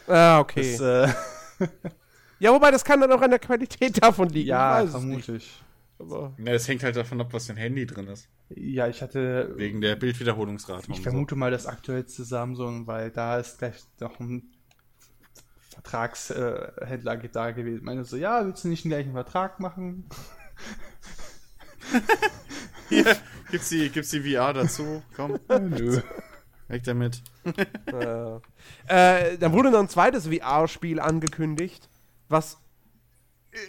Ah, 0.07 0.39
okay. 0.41 0.77
Das, 0.79 0.81
äh, 0.81 1.13
ja, 2.39 2.53
wobei 2.53 2.71
das 2.71 2.85
kann 2.85 3.01
dann 3.01 3.13
auch 3.13 3.21
an 3.21 3.31
der 3.31 3.39
Qualität 3.39 4.03
davon 4.03 4.29
liegen. 4.29 4.49
ja, 4.49 4.83
Ich 4.85 4.91
vermutlich. 4.91 5.63
aber- 5.99 6.33
Ja, 6.39 6.53
das 6.53 6.67
hängt 6.69 6.83
halt 6.83 6.97
davon 6.97 7.21
ab, 7.21 7.29
was 7.33 7.47
dein 7.49 7.57
Handy 7.57 7.87
drin 7.87 8.07
ist. 8.09 8.29
Ja, 8.51 8.89
ich 8.89 9.03
hatte, 9.03 9.53
Wegen 9.57 9.81
der 9.81 9.95
Bildwiederholungsrate. 9.97 10.91
ich 10.91 10.97
so. 10.97 11.03
vermute 11.03 11.37
mal 11.37 11.51
das 11.51 11.67
aktuellste 11.67 12.25
Samsung, 12.25 12.87
weil 12.87 13.11
da 13.11 13.39
ist 13.39 13.59
gleich 13.59 13.77
noch 14.01 14.19
ein 14.19 14.53
Vertragshändler 15.69 17.17
da 17.17 17.51
gewesen. 17.53 17.85
Meine 17.85 18.05
so, 18.05 18.17
ja, 18.17 18.45
willst 18.45 18.65
du 18.65 18.69
nicht 18.69 18.85
einen 18.85 18.91
gleichen 18.91 19.13
Vertrag 19.13 19.61
machen? 19.61 20.09
Hier, 22.89 23.17
gibt's 23.51 23.69
die, 23.69 23.89
gibt's 23.91 24.11
die 24.11 24.21
VR 24.35 24.53
dazu? 24.53 25.03
Komm, 25.17 25.39
Nö. 25.49 26.01
weg 26.69 26.83
damit. 26.85 27.23
Äh, 28.87 29.39
dann 29.39 29.53
wurde 29.53 29.71
noch 29.71 29.81
ein 29.81 29.89
zweites 29.89 30.27
VR-Spiel 30.29 31.01
angekündigt, 31.01 31.89
was 32.29 32.59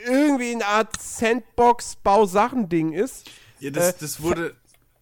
irgendwie 0.05 0.51
eine 0.51 0.65
Art 0.65 1.01
Sandbox-Bausachending 1.01 2.93
ist. 2.93 3.29
Ja, 3.59 3.71
das, 3.71 3.93
Äh, 3.93 3.95
das 3.99 4.21
wurde, 4.21 4.55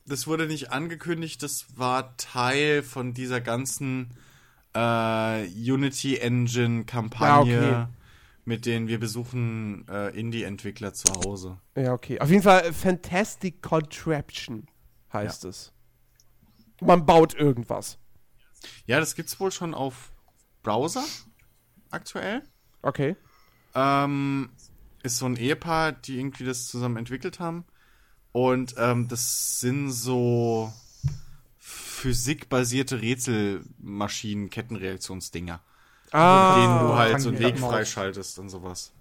das 0.05 0.27
wurde 0.27 0.47
nicht 0.47 0.71
angekündigt, 0.71 1.43
das 1.43 1.65
war 1.75 2.15
Teil 2.17 2.83
von 2.83 3.13
dieser 3.13 3.41
ganzen 3.41 4.11
äh, 4.73 5.47
Unity 5.47 6.17
Engine 6.17 6.85
Kampagne, 6.85 7.61
Ja, 7.61 7.81
okay. 7.83 7.93
Mit 8.49 8.65
denen 8.65 8.87
wir 8.87 8.99
besuchen 8.99 9.87
äh, 9.87 10.09
Indie-Entwickler 10.09 10.91
zu 10.91 11.13
Hause. 11.13 11.59
Ja, 11.77 11.93
okay. 11.93 12.19
Auf 12.19 12.31
jeden 12.31 12.41
Fall 12.41 12.61
äh, 12.61 12.73
Fantastic 12.73 13.61
Contraption 13.61 14.67
heißt 15.13 15.45
es. 15.45 15.71
Man 16.81 17.05
baut 17.05 17.35
irgendwas. 17.35 17.99
Ja, 18.87 18.99
das 18.99 19.13
gibt's 19.13 19.39
wohl 19.39 19.51
schon 19.51 19.75
auf 19.75 20.11
Browser 20.63 21.05
aktuell. 21.91 22.41
Okay. 22.81 23.15
Ähm, 23.75 24.49
ist 25.03 25.17
so 25.17 25.27
ein 25.27 25.35
Ehepaar, 25.35 25.91
die 25.91 26.17
irgendwie 26.17 26.45
das 26.45 26.67
zusammen 26.67 26.97
entwickelt 26.97 27.39
haben. 27.39 27.65
Und 28.31 28.73
ähm, 28.79 29.07
das 29.07 29.59
sind 29.59 29.91
so 29.91 30.73
physikbasierte 31.59 32.99
Rätselmaschinen, 32.99 34.49
Kettenreaktionsdinger. 34.49 35.61
Ah, 36.11 36.55
mit 36.55 36.63
denen 36.63 36.79
du 36.79 36.95
halt 36.95 37.21
so 37.21 37.29
einen 37.29 37.39
Weg 37.39 37.59
freischaltest 37.59 38.39
und 38.39 38.49
sowas. 38.49 38.93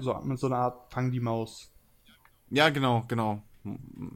So, 0.00 0.14
mit 0.22 0.38
so 0.38 0.46
einer 0.46 0.56
Art 0.56 0.92
Fang 0.92 1.10
die 1.10 1.20
Maus. 1.20 1.70
Ja, 2.50 2.68
genau, 2.70 3.04
genau. 3.08 3.42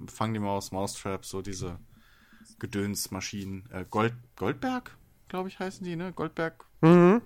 Fang 0.07 0.33
die 0.33 0.41
Maus, 0.41 0.73
Mousetrap, 0.73 1.25
so 1.25 1.43
diese 1.43 1.79
Gedönsmaschinen. 2.59 3.69
Äh, 3.71 3.85
Gold, 3.89 4.15
Goldberg, 4.37 4.97
glaube 5.29 5.49
ich, 5.49 5.59
heißen 5.59 5.85
die, 5.85 5.97
ne? 5.97 6.13
Goldberg 6.13 6.65
Mhm. 6.81 7.23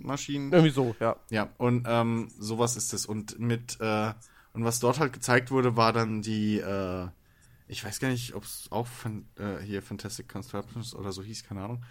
Maschinen. 0.00 0.52
Irgendwie 0.52 0.72
so, 0.72 0.94
ja. 1.00 1.16
Ja, 1.30 1.48
und 1.58 1.84
ähm, 1.88 2.28
sowas 2.38 2.76
ist 2.76 2.92
es. 2.92 3.06
Und 3.06 3.38
mit, 3.38 3.78
äh, 3.80 4.12
und 4.52 4.64
was 4.64 4.80
dort 4.80 4.98
halt 4.98 5.12
gezeigt 5.12 5.50
wurde, 5.50 5.76
war 5.76 5.92
dann 5.92 6.22
die, 6.22 6.58
äh, 6.58 7.08
ich 7.68 7.84
weiß 7.84 8.00
gar 8.00 8.08
nicht, 8.08 8.34
ob 8.34 8.44
es 8.44 8.66
auch 8.70 8.86
fan 8.86 9.28
äh, 9.36 9.58
hier 9.58 9.80
Fantastic 9.82 10.28
Constructions 10.28 10.94
oder 10.94 11.12
so 11.12 11.22
hieß, 11.22 11.44
keine 11.44 11.62
Ahnung. 11.62 11.84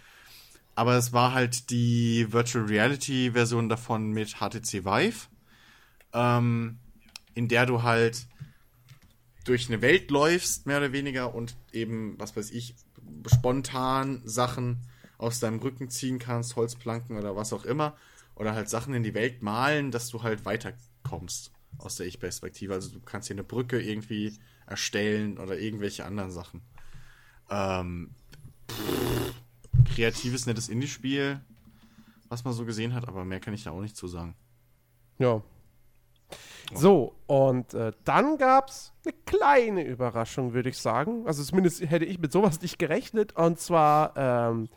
Aber 0.80 0.96
es 0.96 1.12
war 1.12 1.34
halt 1.34 1.68
die 1.68 2.32
Virtual 2.32 2.64
Reality 2.64 3.32
Version 3.32 3.68
davon 3.68 4.12
mit 4.12 4.36
HTC 4.36 4.86
Vive, 4.86 5.28
ähm, 6.14 6.78
in 7.34 7.48
der 7.48 7.66
du 7.66 7.82
halt 7.82 8.26
durch 9.44 9.68
eine 9.68 9.82
Welt 9.82 10.10
läufst, 10.10 10.64
mehr 10.64 10.78
oder 10.78 10.92
weniger, 10.92 11.34
und 11.34 11.54
eben, 11.72 12.18
was 12.18 12.34
weiß 12.34 12.50
ich, 12.52 12.76
spontan 13.26 14.22
Sachen 14.24 14.78
aus 15.18 15.38
deinem 15.38 15.58
Rücken 15.58 15.90
ziehen 15.90 16.18
kannst, 16.18 16.56
Holzplanken 16.56 17.18
oder 17.18 17.36
was 17.36 17.52
auch 17.52 17.66
immer, 17.66 17.94
oder 18.34 18.54
halt 18.54 18.70
Sachen 18.70 18.94
in 18.94 19.02
die 19.02 19.12
Welt 19.12 19.42
malen, 19.42 19.90
dass 19.90 20.08
du 20.08 20.22
halt 20.22 20.46
weiterkommst 20.46 21.52
aus 21.76 21.96
der 21.96 22.06
Ich-Perspektive. 22.06 22.72
Also 22.72 22.90
du 22.90 23.00
kannst 23.00 23.28
hier 23.28 23.34
eine 23.34 23.44
Brücke 23.44 23.82
irgendwie 23.82 24.32
erstellen 24.64 25.36
oder 25.36 25.58
irgendwelche 25.58 26.06
anderen 26.06 26.30
Sachen. 26.30 26.62
Ähm, 27.50 28.14
pff, 28.70 29.34
kreatives, 29.94 30.46
nettes 30.46 30.68
Indie-Spiel, 30.68 31.40
was 32.28 32.44
man 32.44 32.52
so 32.52 32.64
gesehen 32.64 32.94
hat, 32.94 33.08
aber 33.08 33.24
mehr 33.24 33.40
kann 33.40 33.54
ich 33.54 33.64
da 33.64 33.70
auch 33.70 33.80
nicht 33.80 33.96
zu 33.96 34.06
sagen. 34.08 34.34
Ja. 35.18 35.42
So, 36.72 37.16
und 37.26 37.74
äh, 37.74 37.92
dann 38.04 38.38
gab's 38.38 38.92
eine 39.04 39.12
kleine 39.26 39.84
Überraschung, 39.84 40.52
würde 40.52 40.68
ich 40.68 40.78
sagen. 40.78 41.26
Also 41.26 41.42
zumindest 41.42 41.80
hätte 41.82 42.04
ich 42.04 42.20
mit 42.20 42.30
sowas 42.30 42.60
nicht 42.62 42.78
gerechnet. 42.78 43.34
Und 43.36 43.58
zwar 43.58 44.16
ähm, 44.16 44.68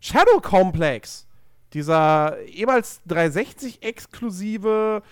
Shadow 0.00 0.40
Complex. 0.42 1.26
Dieser 1.72 2.38
ehemals 2.46 3.00
360-exklusive 3.08 5.02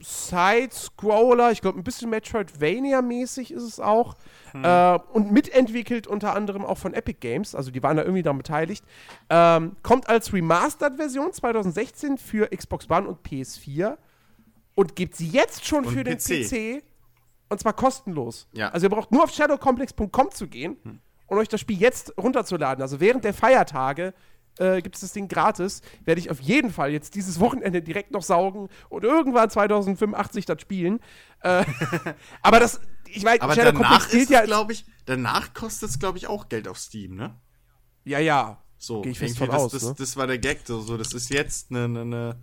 Side-Scroller, 0.00 1.50
ich 1.50 1.60
glaube 1.60 1.78
ein 1.78 1.84
bisschen 1.84 2.10
Metroidvania-mäßig 2.10 3.52
ist 3.52 3.62
es 3.62 3.80
auch. 3.80 4.14
Äh, 4.54 4.98
und 5.12 5.30
mitentwickelt 5.30 6.06
unter 6.06 6.34
anderem 6.34 6.64
auch 6.64 6.78
von 6.78 6.94
Epic 6.94 7.18
Games, 7.20 7.54
also 7.54 7.70
die 7.70 7.82
waren 7.82 7.96
da 7.96 8.02
irgendwie 8.02 8.22
daran 8.22 8.38
beteiligt. 8.38 8.84
Ähm, 9.28 9.76
kommt 9.82 10.08
als 10.08 10.32
Remastered-Version 10.32 11.32
2016 11.32 12.18
für 12.18 12.48
Xbox 12.48 12.88
One 12.88 13.08
und 13.08 13.26
PS4 13.26 13.98
und 14.74 14.96
gibt 14.96 15.16
sie 15.16 15.28
jetzt 15.28 15.66
schon 15.66 15.84
Und 15.84 15.92
für 15.92 16.04
den 16.04 16.18
PC. 16.18 16.80
PC 16.80 16.82
und 17.50 17.60
zwar 17.60 17.72
kostenlos. 17.72 18.48
Ja. 18.52 18.70
Also 18.70 18.86
ihr 18.86 18.90
braucht 18.90 19.12
nur 19.12 19.24
auf 19.24 19.30
shadowcomplex.com 19.32 20.30
zu 20.30 20.48
gehen 20.48 20.76
und 21.26 21.38
euch 21.38 21.48
das 21.48 21.60
Spiel 21.60 21.78
jetzt 21.78 22.16
runterzuladen. 22.16 22.82
Also 22.82 23.00
während 23.00 23.24
der 23.24 23.34
Feiertage 23.34 24.14
äh, 24.58 24.82
gibt 24.82 24.94
es 24.96 25.00
das 25.02 25.12
Ding 25.12 25.28
gratis. 25.28 25.82
Werde 26.04 26.20
ich 26.20 26.30
auf 26.30 26.40
jeden 26.40 26.72
Fall 26.72 26.90
jetzt 26.90 27.14
dieses 27.14 27.40
Wochenende 27.40 27.82
direkt 27.82 28.10
noch 28.10 28.22
saugen 28.22 28.68
und 28.88 29.04
irgendwann 29.04 29.50
2085 29.50 30.46
das 30.46 30.60
spielen. 30.60 31.00
Äh, 31.42 31.64
aber 32.42 32.60
das, 32.60 32.80
ich 33.06 33.24
weiß, 33.24 33.40
Aber 33.40 33.54
Shadow 33.54 33.78
danach 33.78 34.08
gilt 34.10 34.24
ist 34.24 34.30
ja. 34.30 34.44
glaube 34.44 34.72
ich, 34.72 34.84
danach 35.06 35.54
kostet 35.54 35.90
es, 35.90 35.98
glaube 35.98 36.18
ich, 36.18 36.26
auch 36.26 36.48
Geld 36.48 36.68
auf 36.68 36.78
Steam, 36.78 37.14
ne? 37.14 37.34
ja, 38.04 38.18
ja. 38.18 38.62
So, 38.80 39.02
Geh 39.02 39.10
ich 39.10 39.18
fest 39.18 39.38
von 39.38 39.48
das, 39.48 39.56
aus, 39.56 39.72
das, 39.72 39.82
ne? 39.82 39.94
das 39.98 40.16
war 40.16 40.26
der 40.28 40.38
Gag, 40.38 40.60
so, 40.64 40.80
so 40.80 40.96
das 40.96 41.12
ist 41.12 41.30
jetzt 41.30 41.70
eine, 41.70 41.84
eine, 41.84 42.36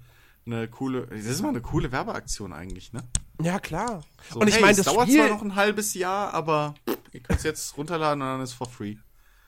eine, 0.45 0.67
coole, 0.67 1.07
das 1.07 1.25
ist 1.25 1.41
mal 1.41 1.49
eine 1.49 1.61
coole 1.61 1.91
Werbeaktion 1.93 2.51
eigentlich, 2.51 2.91
ne? 2.91 3.03
Ja, 3.41 3.57
klar. 3.59 4.03
So, 4.31 4.39
und 4.39 4.47
ich 4.49 4.55
hey, 4.55 4.61
meine, 4.61 4.75
das 4.75 4.85
dauert 4.85 5.07
Spiel. 5.07 5.19
zwar 5.19 5.29
noch 5.29 5.41
ein 5.41 5.55
halbes 5.55 5.93
Jahr, 5.93 6.33
aber 6.33 6.75
ihr 7.13 7.21
könnt 7.21 7.39
es 7.39 7.45
jetzt 7.45 7.77
runterladen 7.77 8.21
und 8.21 8.27
dann 8.27 8.41
ist 8.41 8.49
es 8.49 8.55
for 8.55 8.67
free. 8.69 8.97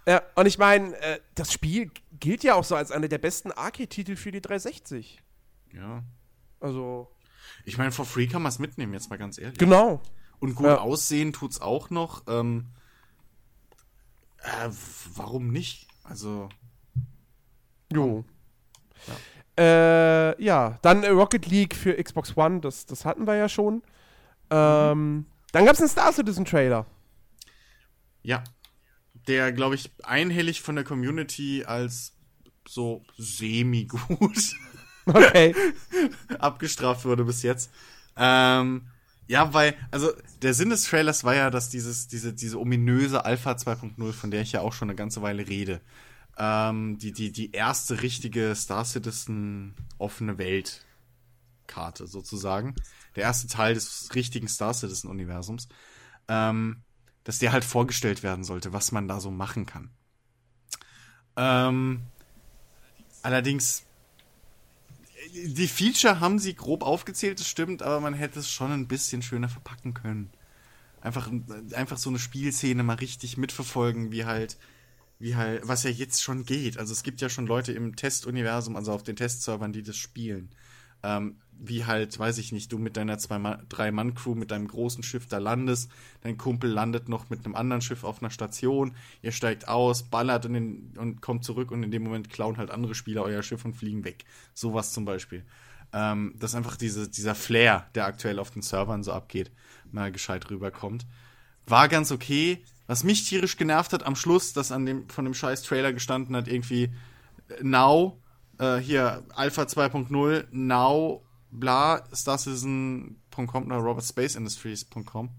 Ja, 0.07 0.21
und 0.35 0.45
ich 0.45 0.57
meine, 0.57 0.95
äh, 1.01 1.19
das 1.35 1.51
Spiel 1.51 1.91
gilt 2.19 2.43
ja 2.43 2.55
auch 2.55 2.63
so 2.63 2.75
als 2.75 2.91
einer 2.91 3.07
der 3.09 3.17
besten 3.17 3.51
Arcade-Titel 3.51 4.15
für 4.15 4.31
die 4.31 4.41
360. 4.41 5.21
Ja. 5.73 6.03
Also, 6.59 7.11
Ich 7.65 7.77
meine, 7.77 7.91
for 7.91 8.05
free 8.05 8.27
kann 8.27 8.41
man 8.41 8.49
es 8.49 8.57
mitnehmen, 8.59 8.93
jetzt 8.93 9.09
mal 9.09 9.17
ganz 9.17 9.37
ehrlich. 9.37 9.57
genau. 9.57 10.01
Und 10.39 10.55
gut 10.55 10.67
Ja. 10.67 10.77
aussehen 10.79 11.33
tut's 11.33 11.59
auch 11.61 11.89
noch. 11.89 12.23
Ähm, 12.27 12.67
äh, 14.39 14.69
warum 15.15 15.49
nicht? 15.51 15.87
Also, 16.03 16.47
Jo. 17.91 18.23
Äh, 19.57 20.41
ja, 20.43 20.77
dann 20.83 21.03
äh, 21.03 21.09
Rocket 21.09 21.47
League 21.47 21.75
für 21.75 22.01
Xbox 22.01 22.37
One, 22.37 22.59
das, 22.61 22.85
das 22.85 23.05
hatten 23.05 23.25
wir 23.25 23.35
ja 23.35 23.49
schon. 23.49 23.81
Ähm, 24.51 25.25
dann 25.51 25.65
gab 25.65 25.73
es 25.73 25.79
einen 25.81 25.89
Star 25.89 26.13
Citizen 26.13 26.45
Trailer. 26.45 26.85
ja. 28.23 28.43
Der, 29.27 29.51
glaube 29.51 29.75
ich, 29.75 29.91
einhellig 30.03 30.61
von 30.61 30.75
der 30.75 30.85
Community 30.85 31.63
als 31.65 32.13
so 32.67 33.03
semi-gut 33.17 34.55
Okay. 35.07 35.55
abgestraft 36.39 37.05
wurde 37.05 37.23
bis 37.23 37.41
jetzt. 37.41 37.71
Ähm, 38.17 38.87
ja, 39.27 39.53
weil, 39.53 39.75
also 39.91 40.11
der 40.41 40.53
Sinn 40.53 40.69
des 40.69 40.83
Trailers 40.83 41.23
war 41.23 41.35
ja, 41.35 41.49
dass 41.49 41.69
dieses, 41.69 42.07
diese, 42.07 42.33
diese 42.33 42.59
ominöse 42.59 43.25
Alpha 43.25 43.51
2.0, 43.51 44.13
von 44.13 44.31
der 44.31 44.41
ich 44.41 44.51
ja 44.51 44.61
auch 44.61 44.73
schon 44.73 44.89
eine 44.89 44.95
ganze 44.95 45.21
Weile 45.21 45.47
rede, 45.47 45.81
ähm, 46.37 46.97
die, 46.97 47.11
die, 47.11 47.31
die 47.31 47.51
erste 47.51 48.01
richtige 48.01 48.53
Star 48.55 48.85
Citizen 48.85 49.73
offene 49.97 50.37
Welt 50.37 50.85
Karte 51.67 52.07
sozusagen, 52.07 52.75
der 53.15 53.23
erste 53.23 53.47
Teil 53.47 53.73
des 53.73 54.09
richtigen 54.15 54.47
Star 54.47 54.73
Citizen 54.73 55.09
Universums, 55.09 55.67
ähm, 56.29 56.83
dass 57.27 57.39
der 57.39 57.51
halt 57.51 57.65
vorgestellt 57.65 58.23
werden 58.23 58.45
sollte, 58.45 58.71
was 58.71 58.93
man 58.93 59.09
da 59.09 59.19
so 59.19 59.31
machen 59.31 59.65
kann. 59.65 59.89
Ähm, 61.35 62.03
allerdings 63.21 63.83
die 65.33 65.67
Feature 65.67 66.21
haben 66.21 66.39
sie 66.39 66.55
grob 66.55 66.83
aufgezählt, 66.83 67.41
das 67.41 67.49
stimmt, 67.49 67.83
aber 67.83 67.99
man 67.99 68.13
hätte 68.13 68.39
es 68.39 68.49
schon 68.49 68.71
ein 68.71 68.87
bisschen 68.87 69.21
schöner 69.21 69.49
verpacken 69.49 69.93
können. 69.93 70.29
Einfach, 71.01 71.29
einfach 71.73 71.97
so 71.97 72.09
eine 72.09 72.17
Spielszene 72.17 72.81
mal 72.81 72.93
richtig 72.93 73.35
mitverfolgen, 73.35 74.09
wie 74.13 74.23
halt 74.23 74.57
wie 75.19 75.35
halt, 75.35 75.67
was 75.67 75.83
ja 75.83 75.89
jetzt 75.89 76.23
schon 76.23 76.45
geht. 76.45 76.77
Also 76.77 76.93
es 76.93 77.03
gibt 77.03 77.19
ja 77.19 77.27
schon 77.27 77.45
Leute 77.45 77.73
im 77.73 77.97
Testuniversum, 77.97 78.77
also 78.77 78.93
auf 78.93 79.03
den 79.03 79.17
Testservern, 79.17 79.73
die 79.73 79.83
das 79.83 79.97
spielen. 79.97 80.49
Ähm, 81.03 81.37
wie 81.59 81.85
halt, 81.85 82.17
weiß 82.17 82.37
ich 82.37 82.51
nicht, 82.51 82.71
du 82.71 82.77
mit 82.77 82.97
deiner 82.97 83.17
zwei 83.17 83.57
drei 83.69 83.91
Mann 83.91 84.13
Crew 84.13 84.35
mit 84.35 84.51
deinem 84.51 84.67
großen 84.67 85.03
Schiff 85.03 85.27
da 85.27 85.37
landest, 85.37 85.89
dein 86.21 86.37
Kumpel 86.37 86.69
landet 86.69 87.09
noch 87.09 87.29
mit 87.29 87.45
einem 87.45 87.55
anderen 87.55 87.81
Schiff 87.81 88.03
auf 88.03 88.21
einer 88.21 88.29
Station, 88.29 88.95
ihr 89.21 89.31
steigt 89.31 89.67
aus, 89.67 90.03
ballert 90.03 90.45
und, 90.45 90.55
in, 90.55 90.93
und 90.97 91.21
kommt 91.21 91.43
zurück 91.43 91.71
und 91.71 91.83
in 91.83 91.91
dem 91.91 92.03
Moment 92.03 92.29
klauen 92.29 92.57
halt 92.57 92.71
andere 92.71 92.95
Spieler 92.95 93.23
euer 93.23 93.43
Schiff 93.43 93.65
und 93.65 93.75
fliegen 93.75 94.03
weg. 94.03 94.25
Sowas 94.53 94.93
zum 94.93 95.05
Beispiel. 95.05 95.43
Ähm, 95.93 96.35
dass 96.37 96.53
einfach 96.53 96.75
diese, 96.75 97.09
dieser 97.09 97.33
Flair, 97.33 97.89
der 97.95 98.05
aktuell 98.05 98.39
auf 98.39 98.51
den 98.51 98.61
Servern 98.61 99.03
so 99.03 99.13
abgeht, 99.13 99.51
mal 99.91 100.11
gescheit 100.11 100.49
rüberkommt. 100.49 101.07
War 101.65 101.87
ganz 101.87 102.11
okay. 102.11 102.63
Was 102.87 103.03
mich 103.03 103.27
tierisch 103.27 103.57
genervt 103.57 103.93
hat 103.93 104.05
am 104.05 104.15
Schluss, 104.15 104.53
dass 104.53 104.71
an 104.71 104.85
dem 104.85 105.09
von 105.09 105.25
dem 105.25 105.33
scheiß 105.33 105.63
Trailer 105.63 105.93
gestanden 105.93 106.35
hat, 106.35 106.47
irgendwie 106.47 106.83
äh, 107.49 107.63
Now, 107.63 108.21
äh, 108.59 108.77
hier 108.77 109.23
Alpha 109.35 109.63
2.0, 109.63 110.45
Now, 110.51 111.23
bla, 111.51 112.03
Star 112.13 112.37
Citizen.com 112.37 113.65
oder 113.65 113.77
robertspaceindustries.com. 113.77 115.29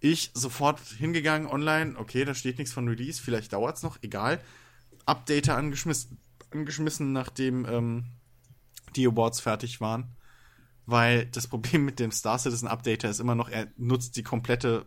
Ich 0.00 0.30
sofort 0.34 0.80
hingegangen 0.80 1.48
online, 1.48 1.96
okay, 1.96 2.24
da 2.24 2.34
steht 2.34 2.58
nichts 2.58 2.74
von 2.74 2.88
Release, 2.88 3.22
vielleicht 3.22 3.52
dauert's 3.52 3.82
noch, 3.82 3.98
egal. 4.02 4.40
Update 5.06 5.48
angeschmissen, 5.48 6.18
angeschmissen 6.50 7.12
nachdem 7.12 7.64
ähm, 7.66 8.04
die 8.96 9.06
Awards 9.06 9.40
fertig 9.40 9.80
waren. 9.80 10.16
Weil 10.86 11.26
das 11.26 11.46
Problem 11.46 11.84
mit 11.84 12.00
dem 12.00 12.10
Star 12.10 12.38
Citizen 12.38 12.66
Updater 12.66 13.08
ist 13.08 13.20
immer 13.20 13.36
noch, 13.36 13.48
er 13.48 13.68
nutzt 13.76 14.16
die 14.16 14.24
komplette 14.24 14.86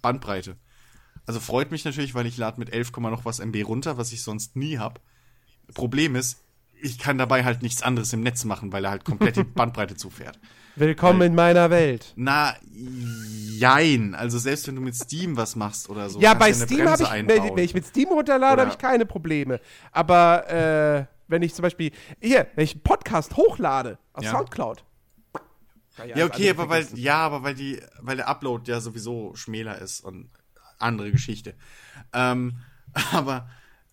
Bandbreite. 0.00 0.56
Also 1.26 1.40
freut 1.40 1.72
mich 1.72 1.84
natürlich, 1.84 2.14
weil 2.14 2.26
ich 2.26 2.36
lade 2.36 2.60
mit 2.60 2.72
11, 2.72 2.92
noch 2.98 3.24
was 3.24 3.40
MB 3.40 3.64
runter, 3.66 3.98
was 3.98 4.12
ich 4.12 4.22
sonst 4.22 4.54
nie 4.54 4.78
hab. 4.78 5.00
Problem 5.74 6.16
ist, 6.16 6.42
ich 6.80 6.98
kann 6.98 7.18
dabei 7.18 7.44
halt 7.44 7.62
nichts 7.62 7.82
anderes 7.82 8.12
im 8.12 8.20
Netz 8.22 8.44
machen, 8.44 8.72
weil 8.72 8.84
er 8.84 8.90
halt 8.90 9.04
komplett 9.04 9.36
die 9.36 9.44
Bandbreite 9.44 9.96
zufährt. 9.96 10.38
Willkommen 10.76 11.20
weil, 11.20 11.26
in 11.28 11.34
meiner 11.34 11.70
Welt. 11.70 12.12
Na, 12.16 12.54
jein. 12.70 14.14
Also 14.14 14.38
selbst 14.38 14.68
wenn 14.68 14.76
du 14.76 14.82
mit 14.82 14.94
Steam 14.94 15.36
was 15.36 15.56
machst 15.56 15.88
oder 15.88 16.10
so. 16.10 16.20
Ja, 16.20 16.34
bei 16.34 16.52
Steam 16.52 16.86
habe 16.86 17.02
ich, 17.02 17.10
wenn, 17.10 17.28
wenn, 17.28 17.58
ich 17.58 17.72
mit 17.72 17.86
Steam 17.86 18.08
runterlade, 18.08 18.60
habe 18.60 18.70
ich 18.70 18.78
keine 18.78 19.06
Probleme. 19.06 19.60
Aber 19.90 20.50
äh, 20.50 21.06
wenn 21.28 21.42
ich 21.42 21.54
zum 21.54 21.62
Beispiel, 21.62 21.92
hier, 22.20 22.46
wenn 22.54 22.64
ich 22.64 22.74
einen 22.74 22.82
Podcast 22.82 23.36
hochlade 23.36 23.98
auf 24.12 24.24
ja. 24.24 24.32
Soundcloud. 24.32 24.84
Ja, 25.98 26.04
ja 26.04 26.26
okay, 26.26 26.50
aber 26.50 26.68
weil, 26.68 26.86
ja, 26.94 27.18
aber 27.18 27.42
weil 27.42 27.54
die, 27.54 27.80
weil 28.00 28.16
der 28.16 28.28
Upload 28.28 28.70
ja 28.70 28.80
sowieso 28.80 29.34
schmäler 29.34 29.78
ist 29.78 30.00
und 30.00 30.28
andere 30.78 31.10
Geschichte. 31.10 31.54
Ähm, 32.12 32.58
aber 33.12 33.48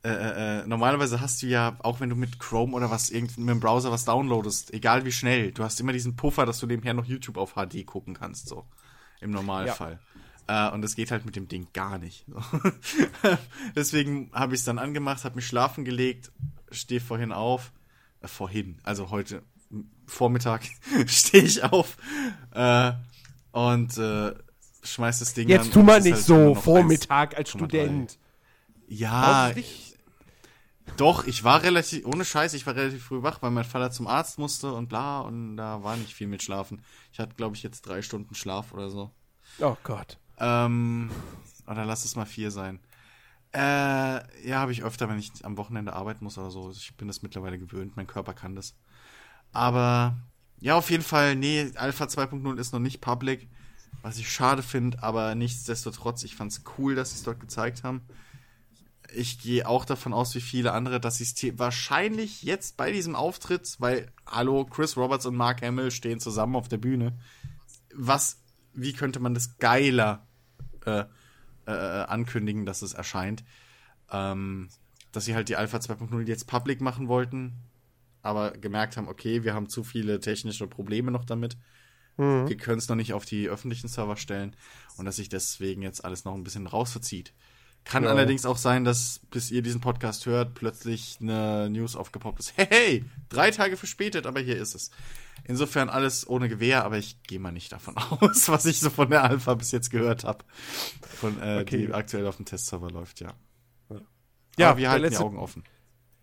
äh, 0.05 0.09
äh, 0.09 0.59
äh, 0.59 0.67
normalerweise 0.67 1.21
hast 1.21 1.41
du 1.41 1.47
ja, 1.47 1.77
auch 1.79 2.01
wenn 2.01 2.09
du 2.09 2.17
mit 2.17 2.37
Chrome 2.37 2.73
oder 2.73 2.91
was 2.91 3.09
mit 3.09 3.37
dem 3.37 3.61
Browser 3.61 3.89
was 3.89 4.03
downloadest, 4.03 4.73
egal 4.73 5.05
wie 5.05 5.13
schnell, 5.13 5.53
du 5.53 5.63
hast 5.63 5.79
immer 5.79 5.93
diesen 5.93 6.17
Puffer, 6.17 6.45
dass 6.45 6.59
du 6.59 6.67
nebenher 6.67 6.93
noch 6.93 7.05
YouTube 7.05 7.37
auf 7.37 7.53
HD 7.53 7.85
gucken 7.85 8.13
kannst, 8.13 8.49
so. 8.49 8.65
Im 9.21 9.31
Normalfall. 9.31 9.99
Ja. 10.49 10.67
Äh, 10.67 10.73
und 10.73 10.81
das 10.81 10.95
geht 10.95 11.09
halt 11.11 11.25
mit 11.25 11.37
dem 11.37 11.47
Ding 11.47 11.67
gar 11.71 11.99
nicht. 11.99 12.25
So. 12.27 12.41
Deswegen 13.77 14.29
habe 14.33 14.53
ich 14.53 14.59
es 14.59 14.65
dann 14.65 14.77
angemacht, 14.77 15.23
habe 15.23 15.37
mich 15.37 15.47
schlafen 15.47 15.85
gelegt, 15.85 16.33
stehe 16.69 16.99
vorhin 16.99 17.31
auf. 17.31 17.71
Äh, 18.19 18.27
vorhin, 18.27 18.79
also 18.83 19.09
heute 19.09 19.41
Vormittag 20.05 20.63
stehe 21.07 21.45
ich 21.45 21.63
auf 21.63 21.95
und 23.53 23.93
schmeiß 24.83 25.19
das 25.19 25.33
Ding 25.33 25.47
Jetzt 25.47 25.59
an. 25.59 25.65
Jetzt 25.67 25.73
tu 25.73 25.81
mal 25.81 26.01
nicht 26.01 26.15
halt 26.15 26.23
so, 26.25 26.55
Vormittag 26.55 27.37
als 27.37 27.51
Student. 27.51 28.19
Ja, 28.89 29.53
doch, 30.97 31.25
ich 31.25 31.43
war 31.43 31.63
relativ, 31.63 32.05
ohne 32.05 32.25
Scheiß, 32.25 32.53
ich 32.53 32.67
war 32.67 32.75
relativ 32.75 33.05
früh 33.05 33.23
wach, 33.23 33.41
weil 33.41 33.51
mein 33.51 33.63
Vater 33.63 33.91
zum 33.91 34.07
Arzt 34.07 34.37
musste 34.37 34.73
und 34.73 34.89
bla, 34.89 35.21
und 35.21 35.57
da 35.57 35.83
war 35.83 35.95
nicht 35.95 36.13
viel 36.13 36.27
mit 36.27 36.43
Schlafen. 36.43 36.83
Ich 37.11 37.19
hatte, 37.19 37.35
glaube 37.35 37.55
ich, 37.55 37.63
jetzt 37.63 37.81
drei 37.81 38.01
Stunden 38.01 38.35
Schlaf 38.35 38.73
oder 38.73 38.89
so. 38.89 39.11
Oh 39.59 39.77
Gott. 39.83 40.17
Ähm, 40.39 41.09
oder 41.67 41.85
lass 41.85 42.05
es 42.05 42.15
mal 42.15 42.25
vier 42.25 42.51
sein. 42.51 42.79
Äh, 43.53 43.59
ja, 44.47 44.59
habe 44.59 44.71
ich 44.71 44.83
öfter, 44.83 45.09
wenn 45.09 45.19
ich 45.19 45.31
am 45.43 45.57
Wochenende 45.57 45.93
arbeiten 45.93 46.23
muss 46.23 46.37
oder 46.37 46.51
so. 46.51 46.71
Ich 46.71 46.95
bin 46.97 47.07
das 47.07 47.21
mittlerweile 47.21 47.59
gewöhnt, 47.59 47.95
mein 47.95 48.07
Körper 48.07 48.33
kann 48.33 48.55
das. 48.55 48.75
Aber, 49.51 50.17
ja, 50.59 50.75
auf 50.75 50.89
jeden 50.89 51.03
Fall, 51.03 51.35
nee, 51.35 51.71
Alpha 51.75 52.05
2.0 52.05 52.57
ist 52.57 52.73
noch 52.73 52.79
nicht 52.79 52.99
public, 52.99 53.47
was 54.01 54.17
ich 54.17 54.31
schade 54.31 54.63
finde, 54.63 55.01
aber 55.01 55.33
nichtsdestotrotz, 55.35 56.23
ich 56.23 56.35
fand 56.35 56.51
es 56.51 56.63
cool, 56.77 56.95
dass 56.95 57.11
sie 57.11 57.17
es 57.17 57.23
dort 57.23 57.39
gezeigt 57.39 57.83
haben 57.83 58.01
ich 59.15 59.39
gehe 59.39 59.67
auch 59.67 59.85
davon 59.85 60.13
aus, 60.13 60.35
wie 60.35 60.41
viele 60.41 60.73
andere, 60.73 60.99
dass 60.99 61.17
sie 61.17 61.23
es 61.23 61.59
wahrscheinlich 61.59 62.43
jetzt 62.43 62.77
bei 62.77 62.91
diesem 62.91 63.15
Auftritt, 63.15 63.75
weil, 63.79 64.11
hallo, 64.25 64.65
Chris 64.65 64.97
Roberts 64.97 65.25
und 65.25 65.35
Mark 65.35 65.61
Hamill 65.61 65.91
stehen 65.91 66.19
zusammen 66.19 66.55
auf 66.55 66.67
der 66.67 66.77
Bühne. 66.77 67.17
Was, 67.93 68.41
wie 68.73 68.93
könnte 68.93 69.19
man 69.19 69.33
das 69.33 69.57
geiler 69.57 70.27
äh, 70.85 71.05
äh, 71.65 71.71
ankündigen, 71.71 72.65
dass 72.65 72.81
es 72.81 72.93
erscheint? 72.93 73.43
Ähm, 74.11 74.69
dass 75.11 75.25
sie 75.25 75.35
halt 75.35 75.49
die 75.49 75.55
Alpha 75.55 75.77
2.0 75.77 76.27
jetzt 76.27 76.47
public 76.47 76.81
machen 76.81 77.07
wollten, 77.07 77.53
aber 78.21 78.51
gemerkt 78.51 78.97
haben, 78.97 79.07
okay, 79.07 79.43
wir 79.43 79.53
haben 79.53 79.69
zu 79.69 79.83
viele 79.83 80.19
technische 80.19 80.67
Probleme 80.67 81.11
noch 81.11 81.25
damit. 81.25 81.57
Mhm. 82.17 82.47
Wir 82.47 82.57
können 82.57 82.79
es 82.79 82.89
noch 82.89 82.95
nicht 82.95 83.13
auf 83.13 83.25
die 83.25 83.47
öffentlichen 83.47 83.87
Server 83.87 84.17
stellen 84.17 84.55
und 84.97 85.05
dass 85.05 85.17
sich 85.17 85.29
deswegen 85.29 85.81
jetzt 85.81 86.03
alles 86.03 86.25
noch 86.25 86.33
ein 86.33 86.43
bisschen 86.43 86.67
rausverzieht. 86.67 87.33
Kann 87.83 88.03
ja. 88.03 88.09
allerdings 88.09 88.45
auch 88.45 88.57
sein, 88.57 88.85
dass 88.85 89.19
bis 89.29 89.51
ihr 89.51 89.61
diesen 89.61 89.81
Podcast 89.81 90.25
hört, 90.25 90.53
plötzlich 90.53 91.17
eine 91.21 91.69
News 91.69 91.95
aufgepoppt 91.95 92.39
ist. 92.39 92.53
Hey, 92.55 92.67
hey, 92.69 93.05
drei 93.29 93.51
Tage 93.51 93.77
verspätet, 93.77 94.25
aber 94.25 94.39
hier 94.39 94.57
ist 94.57 94.73
es. 94.73 94.91
Insofern 95.45 95.89
alles 95.89 96.27
ohne 96.27 96.47
Gewehr, 96.47 96.85
aber 96.85 96.97
ich 96.97 97.21
gehe 97.23 97.39
mal 97.39 97.51
nicht 97.51 97.71
davon 97.71 97.95
aus, 98.21 98.47
was 98.47 98.65
ich 98.65 98.79
so 98.79 98.89
von 98.89 99.09
der 99.09 99.23
Alpha 99.23 99.53
bis 99.55 99.71
jetzt 99.71 99.89
gehört 99.89 100.23
habe. 100.23 100.45
Von 101.01 101.41
äh, 101.41 101.59
okay. 101.61 101.87
die 101.87 101.93
aktuell 101.93 102.25
auf 102.27 102.37
dem 102.37 102.45
Testserver 102.45 102.89
läuft, 102.89 103.19
ja. 103.19 103.33
Ja, 104.57 104.69
aber 104.69 104.77
wir 104.77 104.89
halten 104.91 105.03
letzte, 105.03 105.19
die 105.19 105.25
Augen 105.25 105.37
offen. 105.37 105.63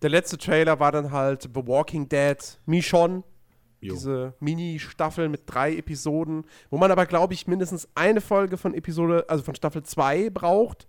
Der 0.03 0.11
letzte 0.11 0.39
Trailer 0.39 0.79
war 0.79 0.93
dann 0.93 1.11
halt 1.11 1.43
The 1.43 1.67
Walking 1.67 2.09
Dead 2.09 2.39
Michonne. 2.65 3.25
Diese 3.83 4.35
Mini-Staffel 4.41 5.31
mit 5.31 5.45
drei 5.47 5.75
Episoden, 5.75 6.45
wo 6.69 6.77
man 6.77 6.91
aber, 6.91 7.07
glaube 7.07 7.33
ich, 7.33 7.47
mindestens 7.47 7.89
eine 7.95 8.21
Folge 8.21 8.59
von 8.59 8.75
Episode, 8.75 9.25
also 9.29 9.43
von 9.43 9.55
Staffel 9.55 9.83
2 9.83 10.29
braucht 10.29 10.87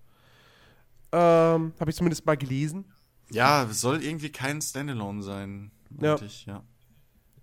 ähm, 1.11 1.73
Habe 1.79 1.89
ich 1.89 1.95
zumindest 1.95 2.25
mal 2.25 2.37
gelesen. 2.37 2.85
Ja, 3.31 3.67
soll 3.71 4.03
irgendwie 4.03 4.31
kein 4.31 4.61
Standalone 4.61 5.23
sein. 5.23 5.71
Ja. 5.99 6.15
Ich, 6.21 6.45
ja. 6.45 6.63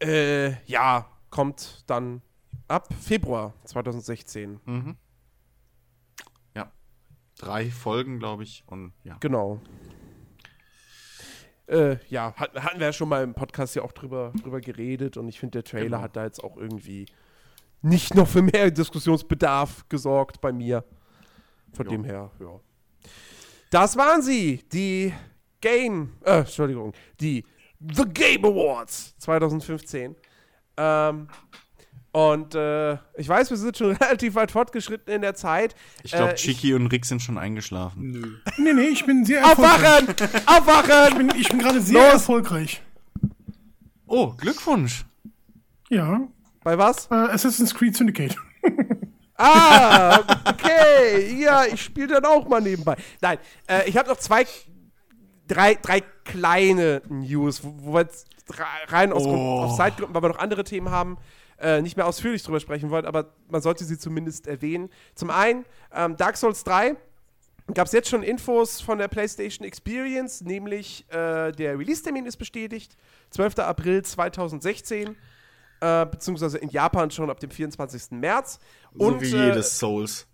Äh, 0.00 0.62
ja, 0.66 1.06
kommt 1.30 1.84
dann 1.86 2.22
ab 2.68 2.88
Februar 3.00 3.54
2016. 3.64 4.60
Mhm. 4.64 4.96
Ja. 6.54 6.70
Drei 7.38 7.70
Folgen, 7.70 8.18
glaube 8.18 8.42
ich. 8.42 8.64
Und 8.66 8.92
ja. 9.04 9.16
Genau. 9.20 9.60
Äh, 11.66 11.96
ja, 12.08 12.34
hat, 12.36 12.54
hatten 12.54 12.78
wir 12.78 12.86
ja 12.86 12.92
schon 12.92 13.08
mal 13.08 13.22
im 13.22 13.34
Podcast 13.34 13.74
ja 13.74 13.82
auch 13.82 13.92
drüber, 13.92 14.32
drüber 14.42 14.60
geredet 14.60 15.18
und 15.18 15.28
ich 15.28 15.38
finde, 15.38 15.62
der 15.62 15.64
Trailer 15.64 15.84
genau. 15.84 16.00
hat 16.00 16.16
da 16.16 16.24
jetzt 16.24 16.42
auch 16.42 16.56
irgendwie 16.56 17.06
nicht 17.82 18.14
noch 18.14 18.26
für 18.26 18.40
mehr 18.40 18.70
Diskussionsbedarf 18.70 19.86
gesorgt 19.88 20.40
bei 20.40 20.52
mir. 20.52 20.84
Von 21.74 21.84
jo. 21.84 21.92
dem 21.92 22.04
her, 22.04 22.30
ja. 22.40 22.60
Das 23.70 23.96
waren 23.96 24.22
sie, 24.22 24.64
die 24.72 25.12
Game, 25.60 26.14
äh, 26.24 26.38
Entschuldigung, 26.40 26.92
die 27.20 27.44
The 27.94 28.04
Game 28.04 28.44
Awards 28.44 29.14
2015. 29.18 30.16
Ähm, 30.76 31.28
und 32.12 32.54
äh, 32.54 32.94
ich 33.16 33.28
weiß, 33.28 33.50
wir 33.50 33.56
sind 33.56 33.76
schon 33.76 33.92
relativ 33.96 34.34
weit 34.34 34.50
fortgeschritten 34.50 35.12
in 35.12 35.20
der 35.22 35.34
Zeit. 35.34 35.74
Ich 36.02 36.12
glaube, 36.12 36.32
äh, 36.32 36.34
Chiki 36.36 36.74
und 36.74 36.86
Rick 36.88 37.04
sind 37.04 37.20
schon 37.20 37.38
eingeschlafen. 37.38 38.10
Nö. 38.10 38.36
Nee, 38.56 38.72
nee, 38.72 38.88
ich 38.88 39.04
bin 39.04 39.24
sehr 39.24 39.40
erfolgreich. 39.40 40.08
Aufwachen! 40.08 40.42
Aufwachen! 40.46 41.08
Ich 41.08 41.14
bin, 41.16 41.40
ich 41.40 41.48
bin 41.48 41.58
gerade 41.58 41.80
sehr 41.80 42.02
Los. 42.04 42.12
erfolgreich. 42.14 42.82
Oh, 44.06 44.32
Glückwunsch. 44.32 45.04
Ja. 45.90 46.20
Bei 46.64 46.78
was? 46.78 47.06
Äh, 47.10 47.14
Assassin's 47.14 47.74
Creed 47.74 47.96
Syndicate. 47.96 48.36
Ah, 49.38 50.18
okay. 50.44 51.40
Ja, 51.40 51.64
ich 51.64 51.80
spiele 51.80 52.08
dann 52.08 52.24
auch 52.24 52.46
mal 52.48 52.60
nebenbei. 52.60 52.96
Nein, 53.20 53.38
äh, 53.68 53.88
ich 53.88 53.96
habe 53.96 54.08
noch 54.08 54.16
zwei, 54.16 54.44
drei, 55.46 55.74
drei 55.74 56.00
kleine 56.24 57.02
News, 57.08 57.62
wo, 57.62 57.74
wo 57.78 57.92
wir 57.94 58.00
jetzt 58.00 58.26
rein 58.88 59.12
aus, 59.12 59.24
oh. 59.24 59.62
auf 59.62 59.76
Zeitgründen, 59.76 60.14
weil 60.14 60.22
wir 60.22 60.28
noch 60.30 60.38
andere 60.38 60.64
Themen 60.64 60.90
haben, 60.90 61.18
äh, 61.60 61.80
nicht 61.82 61.96
mehr 61.96 62.06
ausführlich 62.06 62.42
drüber 62.42 62.60
sprechen 62.60 62.90
wollen, 62.90 63.06
aber 63.06 63.32
man 63.48 63.62
sollte 63.62 63.84
sie 63.84 63.98
zumindest 63.98 64.46
erwähnen. 64.46 64.90
Zum 65.14 65.30
einen, 65.30 65.64
ähm, 65.94 66.16
Dark 66.16 66.36
Souls 66.36 66.64
3 66.64 66.96
gab 67.74 67.86
es 67.86 67.92
jetzt 67.92 68.08
schon 68.08 68.22
Infos 68.22 68.80
von 68.80 68.98
der 68.98 69.08
PlayStation 69.08 69.66
Experience, 69.66 70.40
nämlich 70.40 71.04
äh, 71.10 71.52
der 71.52 71.78
Release-Termin 71.78 72.26
ist 72.26 72.38
bestätigt, 72.38 72.96
12. 73.30 73.58
April 73.58 74.02
2016 74.02 75.16
äh, 75.80 76.06
beziehungsweise 76.06 76.58
in 76.58 76.70
Japan 76.70 77.10
schon 77.10 77.30
ab 77.30 77.40
dem 77.40 77.50
24. 77.50 78.12
März. 78.12 78.58
So 78.94 79.06
und, 79.06 79.20
wie 79.20 79.26
jedes 79.26 79.66
äh, 79.66 79.76
Souls. 79.76 80.26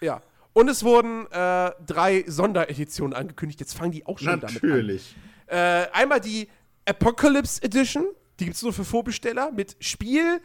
Ja. 0.00 0.22
Und 0.52 0.68
es 0.68 0.82
wurden 0.84 1.30
äh, 1.30 1.72
drei 1.86 2.24
Sondereditionen 2.26 3.14
angekündigt. 3.14 3.60
Jetzt 3.60 3.74
fangen 3.74 3.92
die 3.92 4.06
auch 4.06 4.18
schon 4.18 4.40
damit 4.40 4.44
an. 4.44 4.54
Natürlich. 4.54 5.14
Äh, 5.46 5.86
einmal 5.92 6.20
die 6.20 6.48
Apocalypse 6.86 7.62
Edition. 7.62 8.06
Die 8.40 8.44
gibt 8.44 8.56
es 8.56 8.62
nur 8.62 8.72
für 8.72 8.84
Vorbesteller 8.84 9.50
mit 9.52 9.76
Spiel, 9.80 10.40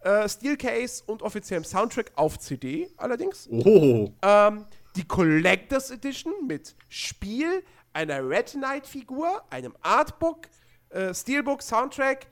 äh, 0.00 0.28
Steelcase 0.28 1.02
und 1.06 1.22
offiziellem 1.22 1.64
Soundtrack 1.64 2.12
auf 2.16 2.38
CD 2.38 2.88
allerdings. 2.96 3.48
Oh. 3.50 4.10
Ähm, 4.22 4.64
die 4.96 5.04
Collectors 5.04 5.90
Edition 5.90 6.32
mit 6.46 6.74
Spiel, 6.88 7.62
einer 7.92 8.28
Red 8.28 8.52
Knight-Figur, 8.52 9.42
einem 9.50 9.74
Artbook, 9.80 10.48
äh, 10.90 11.14
Steelbook, 11.14 11.62
Soundtrack, 11.62 12.26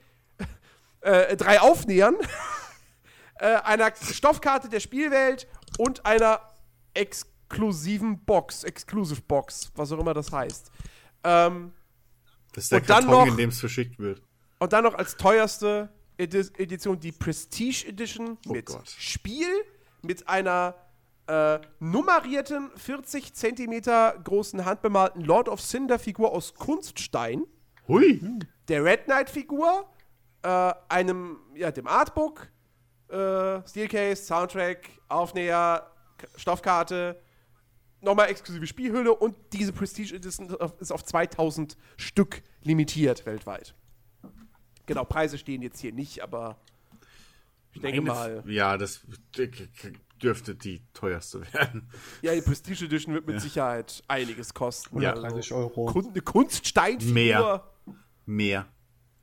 äh, 1.00 1.36
drei 1.36 1.60
Aufnähern, 1.60 2.16
äh, 3.36 3.46
einer 3.56 3.92
Stoffkarte 3.94 4.68
der 4.68 4.80
Spielwelt 4.80 5.46
und 5.78 6.04
einer 6.06 6.40
exklusiven 6.94 8.24
Box, 8.24 8.64
Exclusive 8.64 9.20
Box, 9.22 9.70
was 9.74 9.92
auch 9.92 9.98
immer 9.98 10.14
das 10.14 10.30
heißt. 10.32 10.70
Ähm, 11.24 11.72
Das 12.52 12.64
ist 12.64 12.72
der 12.72 12.80
Und 12.80 12.90
dann 12.90 13.04
Karton, 13.04 13.20
noch- 13.24 13.26
in 13.32 13.36
dem 13.36 13.50
es 13.50 13.60
verschickt 13.60 13.98
wird. 13.98 14.22
und 14.58 14.72
dann 14.72 14.84
noch 14.84 14.94
als 14.94 15.16
teuerste 15.16 15.88
Edi 16.18 16.40
Edition 16.58 16.98
die 17.00 17.12
Prestige 17.12 17.86
Edition 17.88 18.36
Oh 18.46 18.52
mit 18.52 18.66
Gott. 18.66 18.88
Spiel, 18.98 19.48
mit 20.02 20.28
einer 20.28 20.74
äh, 21.26 21.58
nummerierten 21.78 22.70
40 22.76 23.32
Zentimeter 23.34 24.18
großen 24.24 24.64
handbemalten 24.64 25.22
Lord 25.22 25.48
of 25.48 25.60
Cinder 25.62 25.98
Figur 25.98 26.32
aus 26.32 26.54
Kunststein, 26.54 27.44
Hui. 27.88 28.20
der 28.68 28.84
Red 28.84 29.04
Knight 29.04 29.30
Figur, 29.30 29.88
äh, 30.42 30.72
einem, 30.88 31.38
ja, 31.54 31.70
dem 31.70 31.86
Artbook, 31.86 32.48
äh, 33.08 33.60
Steelcase, 33.68 34.22
Soundtrack, 34.24 34.88
Aufnäher, 35.08 35.90
K 36.18 36.26
Stoffkarte, 36.36 37.20
nochmal 38.00 38.28
exklusive 38.30 38.66
Spielhülle 38.66 39.14
und 39.14 39.36
diese 39.52 39.72
Prestige 39.72 40.14
Edition 40.14 40.54
ist 40.78 40.90
auf 40.92 41.04
2000 41.04 41.76
Stück 41.96 42.42
limitiert 42.62 43.26
weltweit. 43.26 43.74
Genau, 44.86 45.04
Preise 45.04 45.38
stehen 45.38 45.62
jetzt 45.62 45.80
hier 45.80 45.92
nicht, 45.92 46.22
aber 46.22 46.56
ich 47.72 47.80
denke 47.80 47.98
Eine- 48.00 48.06
mal, 48.10 48.42
Ja, 48.46 48.76
das 48.76 49.00
dürfte 50.22 50.54
die 50.54 50.82
teuerste 50.92 51.40
werden. 51.52 51.88
ja, 52.22 52.34
die 52.34 52.40
Prestige 52.42 52.84
Edition 52.86 53.14
wird 53.14 53.26
mit 53.26 53.40
Sicherheit 53.40 54.02
einiges 54.08 54.52
kosten. 54.54 55.00
Ja. 55.00 55.10
130 55.14 55.52
Euro. 55.52 55.86
Kun 55.86 56.08
eine 56.08 56.20
Kunststeinfigur. 56.20 57.12
Mehr. 57.14 57.64
Mehr. 58.26 58.66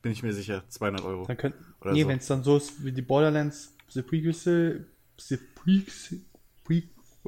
Bin 0.02 0.12
ich 0.12 0.24
mir 0.24 0.34
sicher. 0.34 0.64
200 0.68 1.04
Euro. 1.04 1.26
Dann 1.26 1.38
könnt, 1.38 1.56
Oder 1.82 1.94
nee, 1.94 2.04
so. 2.04 2.08
wenn 2.10 2.18
es 2.18 2.28
dann 2.28 2.44
so 2.44 2.58
ist 2.58 2.84
wie 2.84 2.92
die 2.92 3.02
Borderlands 3.02 3.76
The 3.90 4.02
Prequel, 4.02 4.86
The 5.18 5.38
Prequel, 5.56 6.20
Pre, 6.64 6.84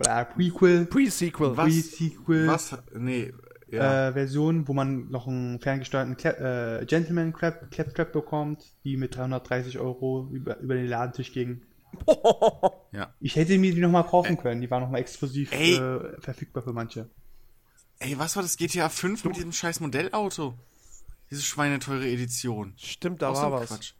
äh, 0.06 0.25
Prequel, 0.25 0.85
Pre-Sequel. 0.85 1.57
Was? 1.57 1.65
Pre-Sequel 1.65 2.48
Was? 2.48 2.77
Nee. 2.95 3.33
Ja. 3.72 4.09
äh, 4.09 4.14
Version, 4.14 4.67
wo 4.67 4.73
man 4.73 5.09
noch 5.11 5.27
einen 5.27 5.59
ferngesteuerten 5.59 6.17
Cla 6.17 6.80
äh, 6.80 6.85
Gentleman 6.85 7.33
Clap, 7.33 7.69
Claptrap 7.69 8.11
bekommt, 8.11 8.64
die 8.83 8.98
mit 8.98 9.15
330 9.15 9.77
Euro 9.80 10.27
über, 10.31 10.57
über 10.59 10.73
den 10.73 10.88
Ladentisch 10.88 11.31
ging. 11.33 11.61
ja. 12.91 13.14
Ich 13.19 13.35
hätte 13.35 13.57
mir 13.57 13.73
die 13.73 13.81
nochmal 13.81 14.06
kaufen 14.06 14.38
können, 14.38 14.61
die 14.61 14.69
waren 14.72 14.83
nochmal 14.83 15.01
exklusiv 15.01 15.51
äh, 15.51 16.19
verfügbar 16.19 16.64
für 16.64 16.73
manche. 16.73 17.09
Ey, 17.99 18.17
was 18.17 18.35
war 18.35 18.43
das 18.43 18.57
GTA 18.57 18.89
5 18.89 19.25
mit 19.25 19.35
diesem 19.35 19.51
scheiß 19.51 19.81
Modellauto? 19.81 20.56
Diese 21.32 21.41
schweineteure 21.43 22.03
Edition. 22.06 22.74
Stimmt, 22.77 23.22
da 23.22 23.30
Auch 23.30 23.35
so 23.35 23.41
war 23.43 23.51
was. 23.61 23.69
Quatsch. 23.69 23.93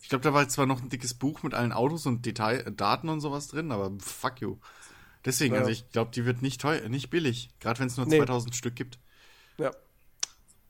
Ich 0.00 0.08
glaube, 0.08 0.22
da 0.22 0.32
war 0.32 0.48
zwar 0.48 0.66
noch 0.66 0.80
ein 0.82 0.88
dickes 0.88 1.14
Buch 1.14 1.42
mit 1.42 1.52
allen 1.54 1.72
Autos 1.72 2.06
und 2.06 2.24
Detail, 2.26 2.60
äh, 2.66 2.72
Daten 2.72 3.08
und 3.08 3.20
sowas 3.20 3.48
drin, 3.48 3.72
aber 3.72 3.90
fuck 3.98 4.40
you. 4.40 4.58
Deswegen, 5.24 5.54
Ja. 5.54 5.60
also 5.60 5.72
ich 5.72 5.90
glaube, 5.90 6.12
die 6.14 6.24
wird 6.24 6.42
nicht 6.42 6.60
teuer, 6.60 6.88
nicht 6.88 7.10
billig. 7.10 7.50
Gerade 7.58 7.80
wenn 7.80 7.88
es 7.88 7.96
nur 7.96 8.06
Nee. 8.06 8.18
2000 8.18 8.54
Stück 8.54 8.76
gibt. 8.76 8.98
Ja. 9.58 9.72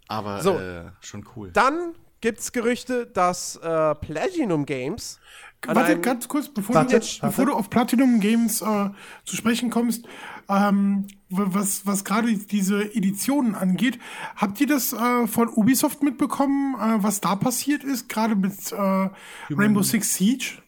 Aber 0.08 0.42
So. 0.42 0.56
äh, 0.58 0.90
schon 1.00 1.26
cool. 1.36 1.50
Dann 1.52 1.94
gibt's 2.22 2.52
Gerüchte, 2.52 3.06
dass 3.06 3.56
äh, 3.56 3.94
Platinum 3.96 4.64
Games 4.64 5.20
Warte, 5.66 5.98
ganz 6.00 6.28
kurz, 6.28 6.48
bevor, 6.52 6.76
Warte, 6.76 7.00
du, 7.00 7.04
warte. 7.06 7.18
bevor 7.26 7.46
du 7.46 7.52
auf 7.54 7.70
Platinum 7.70 8.20
Games 8.20 8.60
äh, 8.62 8.90
zu 9.24 9.36
sprechen 9.36 9.68
kommst, 9.70 10.04
ähm, 10.48 11.06
was, 11.28 11.86
was 11.86 12.04
gerade 12.04 12.32
diese 12.36 12.94
Editionen 12.94 13.54
angeht, 13.54 13.98
habt 14.36 14.60
ihr 14.60 14.66
das 14.66 14.92
äh, 14.92 15.26
von 15.26 15.48
Ubisoft 15.48 16.02
mitbekommen, 16.02 16.74
äh, 16.74 17.02
was 17.02 17.20
da 17.20 17.36
passiert 17.36 17.82
ist, 17.84 18.08
gerade 18.08 18.36
mit 18.36 18.72
äh, 18.72 19.08
Rainbow 19.50 19.82
Six 19.82 20.14
Siege? 20.14 20.62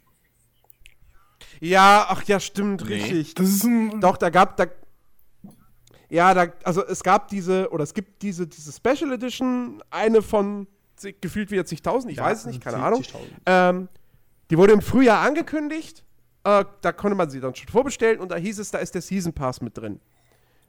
Ja, 1.60 2.06
ach 2.08 2.22
ja, 2.24 2.38
stimmt, 2.40 2.84
Nee. 2.84 2.94
richtig. 2.94 3.34
Das 3.34 3.48
ist 3.48 3.64
ein. 3.64 4.00
Doch, 4.00 4.16
da 4.16 4.30
gab 4.30 4.56
da 4.56 4.66
Ja, 6.08 6.32
da 6.34 6.46
also 6.64 6.84
es 6.86 7.02
gab 7.02 7.28
diese 7.28 7.70
oder 7.70 7.82
es 7.84 7.94
gibt 7.94 8.22
diese 8.22 8.46
diese 8.46 8.72
Special 8.72 9.12
Edition, 9.12 9.82
eine 9.90 10.22
von 10.22 10.66
gefühlt 11.20 11.50
wieder 11.50 11.64
zigtausend, 11.64 12.10
ich 12.12 12.18
Ja, 12.18 12.24
weiß 12.24 12.40
es 12.40 12.46
nicht, 12.46 12.60
keine 12.62 12.78
Ahnung. 12.78 13.02
70.000. 13.02 13.18
Ähm, 13.46 13.88
die 14.50 14.58
wurde 14.58 14.72
im 14.72 14.82
Frühjahr 14.82 15.20
angekündigt. 15.20 16.04
Äh, 16.48 16.64
da 16.80 16.92
konnte 16.92 17.16
man 17.16 17.30
sie 17.30 17.40
dann 17.40 17.54
schon 17.54 17.68
vorbestellen 17.68 18.20
und 18.20 18.30
da 18.30 18.36
hieß 18.36 18.58
es, 18.58 18.70
da 18.70 18.78
ist 18.78 18.94
der 18.94 19.02
Season 19.02 19.32
Pass 19.32 19.60
mit 19.60 19.76
drin. 19.76 20.00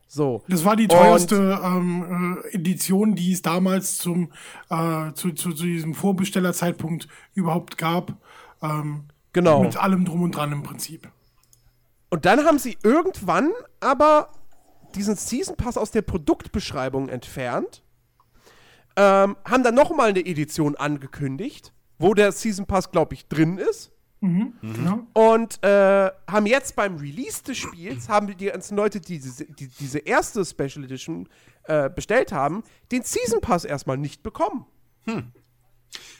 So. 0.07 0.43
Das 0.47 0.65
war 0.65 0.75
die 0.75 0.87
teuerste 0.87 1.59
ähm, 1.63 2.39
äh, 2.43 2.55
Edition, 2.55 3.13
die 3.13 3.31
es 3.31 3.43
damals 3.43 3.97
zum, 3.99 4.31
äh, 4.69 5.11
zu, 5.13 5.31
zu, 5.33 5.53
zu 5.53 5.63
diesem 5.63 5.93
Vorbestellerzeitpunkt 5.93 7.07
überhaupt 7.35 7.77
gab. 7.77 8.13
Ähm, 8.61 9.05
Genau. 9.33 9.61
Mit 9.61 9.77
allem 9.77 10.05
drum 10.05 10.23
und 10.23 10.35
dran 10.35 10.51
im 10.51 10.63
Prinzip. 10.63 11.09
Und 12.09 12.25
dann 12.25 12.45
haben 12.45 12.57
sie 12.57 12.77
irgendwann 12.83 13.51
aber 13.79 14.29
diesen 14.95 15.15
Season 15.15 15.55
Pass 15.55 15.77
aus 15.77 15.91
der 15.91 16.01
Produktbeschreibung 16.01 17.09
entfernt, 17.09 17.83
ähm, 18.95 19.37
haben 19.45 19.63
dann 19.63 19.75
nochmal 19.75 20.09
eine 20.09 20.25
Edition 20.25 20.75
angekündigt, 20.75 21.73
wo 21.99 22.15
der 22.15 22.31
Season 22.31 22.65
Pass, 22.65 22.91
glaube 22.91 23.13
ich, 23.13 23.27
drin 23.27 23.59
ist. 23.59 23.91
Genau. 24.21 25.07
Und 25.13 25.63
äh, 25.63 26.11
haben 26.27 26.45
jetzt 26.45 26.75
beim 26.75 26.97
Release 26.97 27.41
des 27.43 27.57
Spiels, 27.57 28.09
haben 28.09 28.27
die 28.27 28.45
ganzen 28.45 28.75
Leute, 28.75 28.99
die 28.99 29.19
diese, 29.19 29.45
die, 29.45 29.67
diese 29.67 29.99
erste 29.99 30.43
Special 30.43 30.83
Edition 30.83 31.29
äh, 31.63 31.89
bestellt 31.89 32.31
haben, 32.31 32.63
den 32.91 33.03
Season 33.03 33.39
Pass 33.39 33.63
erstmal 33.63 33.97
nicht 33.97 34.21
bekommen. 34.23 34.65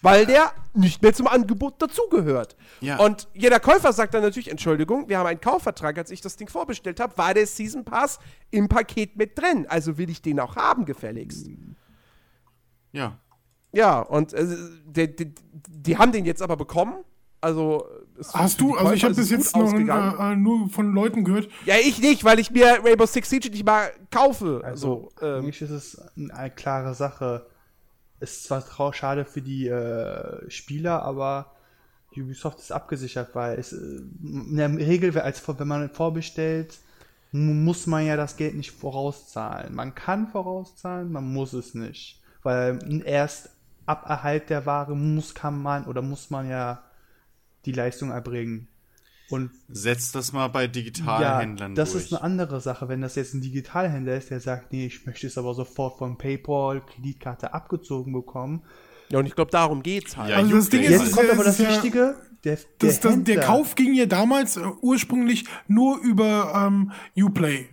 Weil 0.02 0.26
der 0.26 0.52
nicht 0.74 1.02
mehr 1.02 1.14
zum 1.14 1.28
Angebot 1.28 1.82
dazugehört. 1.82 2.56
Ja. 2.80 2.98
Und 2.98 3.28
jeder 3.34 3.60
Käufer 3.60 3.94
sagt 3.94 4.14
dann 4.14 4.24
natürlich, 4.24 4.50
Entschuldigung, 4.50 5.10
wir 5.10 5.20
haben 5.20 5.28
einen 5.28 5.42
Kaufvertrag, 5.42 5.98
als 5.98 6.10
ich 6.10 6.22
das 6.22 6.38
Ding 6.38 6.48
vorbestellt 6.48 7.00
habe, 7.00 7.18
war 7.18 7.34
der 7.34 7.46
Season 7.46 7.84
Pass 7.84 8.20
im 8.50 8.70
Paket 8.70 9.18
mit 9.18 9.38
drin. 9.38 9.68
Also 9.68 9.98
will 9.98 10.10
ich 10.10 10.22
den 10.22 10.40
auch 10.40 10.56
haben, 10.56 10.86
gefälligst. 10.86 11.50
Ja. 12.92 13.20
Ja, 13.72 14.00
und 14.00 14.34
äh, 14.34 14.48
die, 14.86 15.16
die, 15.16 15.36
die 15.54 15.98
haben 15.98 16.12
den 16.12 16.26
jetzt 16.26 16.42
aber 16.42 16.58
bekommen. 16.58 17.04
Also 17.42 17.86
es- 18.20 18.34
Hast 18.34 18.60
du, 18.60 18.76
also 18.76 18.92
ich 18.94 19.04
habe 19.04 19.14
bis 19.16 19.30
jetzt 19.30 19.56
noch 19.56 19.74
äh, 19.74 20.36
nur 20.36 20.70
von 20.70 20.94
Leuten 20.94 21.24
gehört, 21.24 21.48
Ja, 21.66 21.76
ich 21.82 22.00
nicht, 22.02 22.24
weil 22.26 22.40
ich 22.40 22.52
mir 22.52 22.80
Rainbow 22.84 23.06
Six 23.06 23.30
Siege 23.30 23.50
nicht 23.50 23.66
mal 23.66 23.90
kaufe. 24.12 24.62
Also, 24.64 25.10
so, 25.20 25.26
ähm, 25.26 25.48
ist 25.50 25.62
es 25.62 26.02
eine 26.18 26.50
klare 26.52 26.94
Sache. 26.94 27.46
Ist 28.20 28.44
zwar 28.44 28.62
schade 28.94 29.24
für 29.24 29.42
die 29.42 29.68
äh, 29.68 30.50
Spieler, 30.52 31.04
aber 31.04 31.56
Ubisoft 32.18 32.60
ist 32.60 32.72
abgesichert, 32.74 33.34
weil 33.34 33.58
es 33.58 33.72
äh, 33.72 33.78
in 34.22 34.58
der 34.58 34.70
Regel, 34.78 35.18
als 35.20 35.42
wenn 35.48 35.68
man 35.68 35.90
vorbestellt, 35.92 36.78
mu- 37.32 37.54
muss 37.54 37.88
man 37.88 38.06
ja 38.06 38.18
das 38.18 38.36
Geld 38.36 38.56
nicht 38.56 38.72
vorauszahlen. 38.72 39.74
Man 39.74 39.96
kann 39.96 40.28
vorauszahlen, 40.28 41.10
man 41.12 41.32
muss 41.32 41.54
es 41.54 41.74
nicht. 41.76 42.22
Weil 42.44 42.80
erst 43.06 43.52
ab 43.86 44.06
Erhalt 44.10 44.50
der 44.50 44.66
Ware 44.66 44.96
muss 44.98 45.34
kann 45.34 45.62
man 45.62 45.86
oder 45.86 46.02
muss 46.02 46.30
man 46.30 46.50
ja 46.50 46.84
die 47.66 47.72
Leistung 47.72 48.12
erbringen. 48.12 48.68
Und 49.30 49.52
Setzt 49.68 50.16
das 50.16 50.34
mal 50.34 50.48
bei 50.48 50.64
ja, 50.64 50.68
Digitalhändlern 50.68 51.76
das 51.76 51.92
durch. 51.92 52.06
ist 52.06 52.14
eine 52.14 52.24
andere 52.24 52.62
Sache. 52.62 52.88
Wenn 52.90 53.02
das 53.02 53.14
jetzt 53.16 53.36
ein 53.36 53.42
Digitalhändler 53.42 54.16
ist, 54.18 54.32
der 54.32 54.40
sagt, 54.40 54.72
nee, 54.74 54.88
ich 54.88 55.06
möchte 55.06 55.28
es 55.28 55.38
aber 55.38 55.54
sofort 55.54 56.00
von 56.00 56.18
PayPal, 56.18 56.82
Kreditkarte 56.86 57.54
abgezogen 57.54 58.12
bekommen. 58.12 58.64
ja, 59.10 59.20
und 59.20 59.28
ich 59.28 59.36
glaube, 59.36 59.52
darum 59.52 59.84
geht's 59.84 60.18
halt. 60.18 60.32
Ja, 60.32 60.38
Also 60.38 60.56
das 60.56 60.70
Ding 60.70 60.82
ist- 60.82 60.90
Jetzt 60.90 61.02
halt. 61.02 61.12
kommt 61.14 61.28
das 61.30 61.36
aber 61.36 61.44
das 61.44 61.60
ist 61.60 61.66
ja- 61.66 61.70
Wichtige. 61.76 62.16
Der, 62.46 62.56
der, 62.56 62.66
das, 62.80 63.00
das, 63.02 63.24
der 63.24 63.40
Kauf 63.42 63.76
ging 63.76 63.94
ja 63.94 64.06
damals 64.06 64.56
äh, 64.56 64.62
ursprünglich 64.82 65.44
nur 65.68 66.00
über 66.02 66.54
ähm, 66.68 66.92
Uplay. 67.22 67.68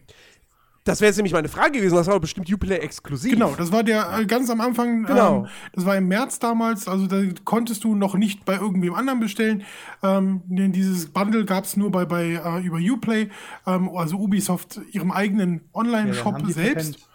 Das 0.87 1.01
wäre 1.01 1.09
jetzt 1.09 1.17
nämlich 1.17 1.33
meine 1.33 1.49
Frage 1.49 1.73
gewesen. 1.73 1.97
Das 1.97 2.07
war 2.07 2.19
bestimmt 2.21 2.51
Uplay 2.51 2.77
exklusiv. 2.77 3.33
Genau, 3.33 3.55
das 3.57 3.73
war 3.73 3.83
der 3.83 4.19
äh, 4.19 4.25
ganz 4.25 4.49
am 4.51 4.61
Anfang, 4.61 5.05
Genau. 5.05 5.45
ähm, 5.45 5.49
das 5.75 5.85
war 5.85 5.97
im 5.97 6.07
März 6.07 6.39
damals, 6.39 6.87
also 6.87 7.07
da 7.09 7.21
konntest 7.45 7.83
du 7.83 7.95
noch 7.97 8.15
nicht 8.15 8.45
bei 8.45 8.55
irgendwem 8.55 8.95
anderen 8.95 9.19
bestellen. 9.19 9.65
Ähm, 10.03 10.43
denn 10.47 10.71
dieses 10.73 11.07
Bundle 11.07 11.45
gab 11.45 11.65
es 11.65 11.77
nur 11.77 11.91
bei, 11.91 12.05
bei 12.05 12.41
äh, 12.43 12.65
über 12.65 12.79
Uplay, 12.79 13.29
ähm, 13.67 13.91
also 13.95 14.17
Ubisoft 14.17 14.81
ihrem 14.93 15.11
eigenen 15.11 15.55
Ja, 15.55 15.61
Online-Shop 15.73 16.43
die 16.47 16.53
selbst. 16.53 17.09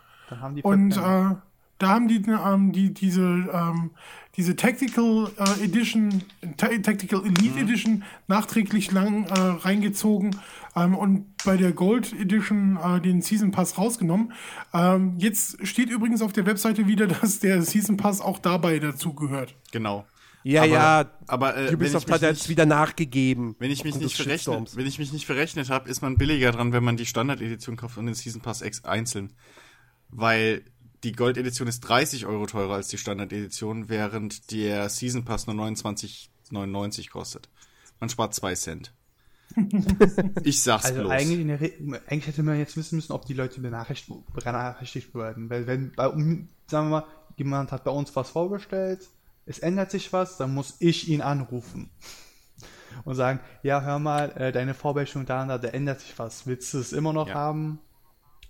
Und 0.63 0.97
äh, 0.97 1.35
Da 1.81 1.87
haben 1.89 2.07
die, 2.07 2.21
ähm, 2.27 2.71
die 2.73 2.93
diese, 2.93 3.21
ähm, 3.21 3.91
diese 4.37 4.55
Tactical 4.55 5.29
äh, 5.39 5.63
Edition, 5.65 6.21
Ta 6.57 6.67
Tactical 6.67 7.23
Elite 7.25 7.59
Edition 7.59 8.03
nachträglich 8.27 8.91
lang 8.91 9.23
äh, 9.25 9.33
reingezogen 9.33 10.35
ähm, 10.75 10.95
und 10.95 11.35
bei 11.45 11.57
der 11.57 11.71
Gold 11.73 12.13
Edition 12.13 12.77
äh, 12.81 13.01
den 13.01 13.21
Season 13.21 13.51
Pass 13.51 13.77
rausgenommen. 13.77 14.33
Ähm, 14.73 15.15
jetzt 15.17 15.65
steht 15.67 15.89
übrigens 15.89 16.21
auf 16.21 16.33
der 16.33 16.45
Webseite 16.45 16.87
wieder, 16.87 17.07
dass 17.21 17.39
der 17.39 17.61
Season 17.63 17.97
Pass 17.97 18.21
auch 18.21 18.39
dabei 18.39 18.79
dazu 18.79 19.13
gehört. 19.13 19.55
Genau. 19.71 20.05
Ja, 20.43 20.63
Aber- 20.63 20.71
ja. 20.71 21.11
aber, 21.27 21.57
äh, 21.57 21.73
Ubisoft 21.73 22.09
hat 22.09 22.23
jetzt 22.23 22.49
wieder 22.49 22.65
nachgegeben. 22.65 23.55
Wenn 23.59 23.69
ich 23.69 23.83
mich 23.83 23.95
nicht 23.95 24.15
verrechnet, 24.15 24.75
wenn 24.75 24.87
ich 24.87 24.97
mich 24.97 25.13
nicht 25.13 25.25
verrechnet 25.27 25.69
habe, 25.69 25.87
ist 25.87 26.01
man 26.01 26.17
billiger 26.17 26.51
dran, 26.51 26.73
wenn 26.73 26.83
man 26.83 26.97
die 26.97 27.05
Standard-Edition 27.05 27.75
kauft 27.75 27.97
und 27.97 28.07
den 28.07 28.15
Season 28.15 28.41
Pass 28.41 28.61
ex 28.63 28.83
einzeln. 28.83 29.33
Weil 30.09 30.63
die 31.03 31.11
Gold-Edition 31.11 31.67
ist 31.67 31.81
30 31.81 32.25
Euro 32.25 32.45
teurer 32.47 32.73
als 32.75 32.87
die 32.87 32.97
Standard-Edition, 32.97 33.87
während 33.89 34.51
der 34.51 34.89
Season 34.89 35.25
Pass 35.25 35.45
nur 35.47 35.55
29,99 35.55 37.09
kostet. 37.09 37.49
Man 37.99 38.09
spart 38.09 38.33
2 38.33 38.55
Cent. 38.55 38.93
Ich 40.43 40.61
sag's 40.63 40.85
Also 40.85 41.01
bloß. 41.01 41.11
eigentlich, 41.11 41.39
in 41.39 41.47
der 41.47 41.61
Re 41.61 41.71
eigentlich 42.07 42.27
hätte 42.27 42.43
man 42.43 42.57
jetzt 42.59 42.77
wissen 42.77 42.95
müssen, 42.95 43.11
ob 43.13 43.25
die 43.25 43.33
Leute 43.33 43.61
benachrichtigt, 43.61 44.11
benachrichtigt 44.33 45.13
werden. 45.15 45.49
Weil 45.49 45.67
wenn 45.67 45.91
bei 45.93 46.05
sagen 46.05 46.89
wir 46.89 47.01
mal, 47.01 47.03
jemand 47.37 47.71
hat 47.71 47.83
bei 47.83 47.91
uns 47.91 48.15
was 48.15 48.29
vorbestellt, 48.29 49.07
es 49.45 49.59
ändert 49.59 49.91
sich 49.91 50.13
was, 50.13 50.37
dann 50.37 50.53
muss 50.53 50.75
ich 50.79 51.07
ihn 51.09 51.21
anrufen. 51.21 51.89
Und 53.05 53.15
sagen, 53.15 53.39
ja, 53.63 53.81
hör 53.81 53.99
mal, 53.99 54.31
äh, 54.37 54.51
deine 54.51 54.73
Vorbestellung 54.73 55.25
da 55.25 55.41
und 55.43 55.47
da, 55.47 55.57
da 55.57 55.69
ändert 55.69 56.01
sich 56.01 56.17
was. 56.19 56.45
Willst 56.45 56.73
du 56.73 56.79
es 56.79 56.91
immer 56.93 57.13
noch 57.13 57.27
Ja. 57.29 57.33
haben? 57.35 57.79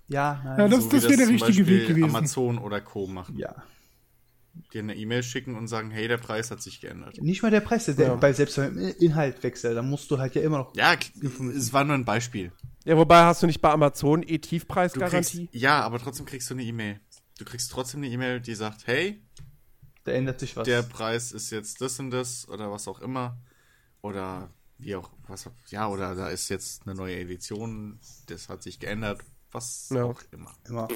Ja, 0.07 0.41
nein. 0.43 0.59
Ja, 0.59 0.67
das- 0.67 0.83
so 0.85 0.91
wie 0.91 1.01
wäre 1.03 1.17
der 1.17 1.27
richtige 1.29 1.67
Weg 1.67 1.87
gewesen. 1.87 2.09
Amazon 2.09 2.57
oder 2.57 2.81
Co. 2.81 3.07
machen. 3.07 3.37
ja. 3.37 3.55
Dir 4.73 4.79
eine 4.79 4.95
E-Mail 4.95 5.23
schicken 5.23 5.55
und 5.55 5.67
sagen, 5.67 5.91
hey, 5.91 6.07
der 6.07 6.17
Preis 6.17 6.51
hat 6.51 6.61
sich 6.61 6.81
geändert. 6.81 7.21
Nicht 7.21 7.41
mal 7.41 7.51
der 7.51 7.61
Preis, 7.61 7.85
der, 7.85 8.15
bei 8.17 8.33
selbst 8.33 8.55
beim 8.57 8.77
Inhaltwechsel, 8.77 9.73
da 9.75 9.81
musst 9.81 10.11
du 10.11 10.17
halt 10.17 10.35
ja 10.35 10.41
immer 10.41 10.57
noch. 10.59 10.75
Ja, 10.75 10.95
es 11.55 11.71
war 11.73 11.83
nur 11.83 11.95
ein 11.95 12.05
Beispiel. 12.05 12.51
Ja, 12.83 12.97
wobei 12.97 13.23
hast 13.23 13.43
du 13.43 13.47
nicht 13.47 13.61
bei 13.61 13.69
Amazon 13.71 14.23
eh 14.23 14.33
E-Tiefpreisgarantie? 14.35 15.49
ja, 15.51 15.81
aber 15.81 15.99
trotzdem 15.99 16.25
kriegst 16.25 16.49
du 16.49 16.53
eine 16.53 16.63
E-Mail. 16.63 16.99
Du 17.37 17.45
kriegst 17.45 17.71
trotzdem 17.71 18.01
eine 18.01 18.09
E-Mail, 18.11 18.39
die 18.41 18.55
sagt, 18.55 18.87
hey, 18.87 19.21
Da 20.03 20.11
ändert 20.11 20.39
sich 20.39 20.55
was. 20.55 20.65
der 20.65 20.83
Preis 20.83 21.31
ist 21.31 21.49
jetzt 21.51 21.79
das 21.81 21.99
und 21.99 22.11
das 22.11 22.47
oder 22.49 22.71
was 22.71 22.87
auch 22.87 22.99
immer. 23.01 23.37
Oder 24.01 24.51
wie 24.79 24.95
auch, 24.95 25.11
was, 25.27 25.47
ja, 25.69 25.87
oder 25.87 26.15
da 26.15 26.29
ist 26.29 26.49
jetzt 26.49 26.87
eine 26.87 26.95
neue 26.95 27.15
Edition, 27.19 27.99
das 28.27 28.49
hat 28.49 28.63
sich 28.63 28.79
geändert, 28.79 29.21
was 29.51 29.89
Ja. 29.93 30.03
auch 30.05 30.21
immer. 30.31 30.51
immer. 30.67 30.87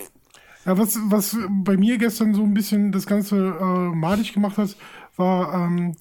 Ja, 0.66 0.77
was, 0.77 0.98
was 1.06 1.38
bei 1.50 1.77
mir 1.77 1.98
gestern 1.98 2.34
so 2.34 2.44
ein 2.44 2.53
bisschen 2.53 2.92
das 2.92 3.06
Ganze 3.06 3.35
äh, 3.38 3.95
madig 3.95 4.34
gemacht 4.34 4.58
hat, 4.58 4.76
war, 5.16 5.53
ähm, 5.53 5.95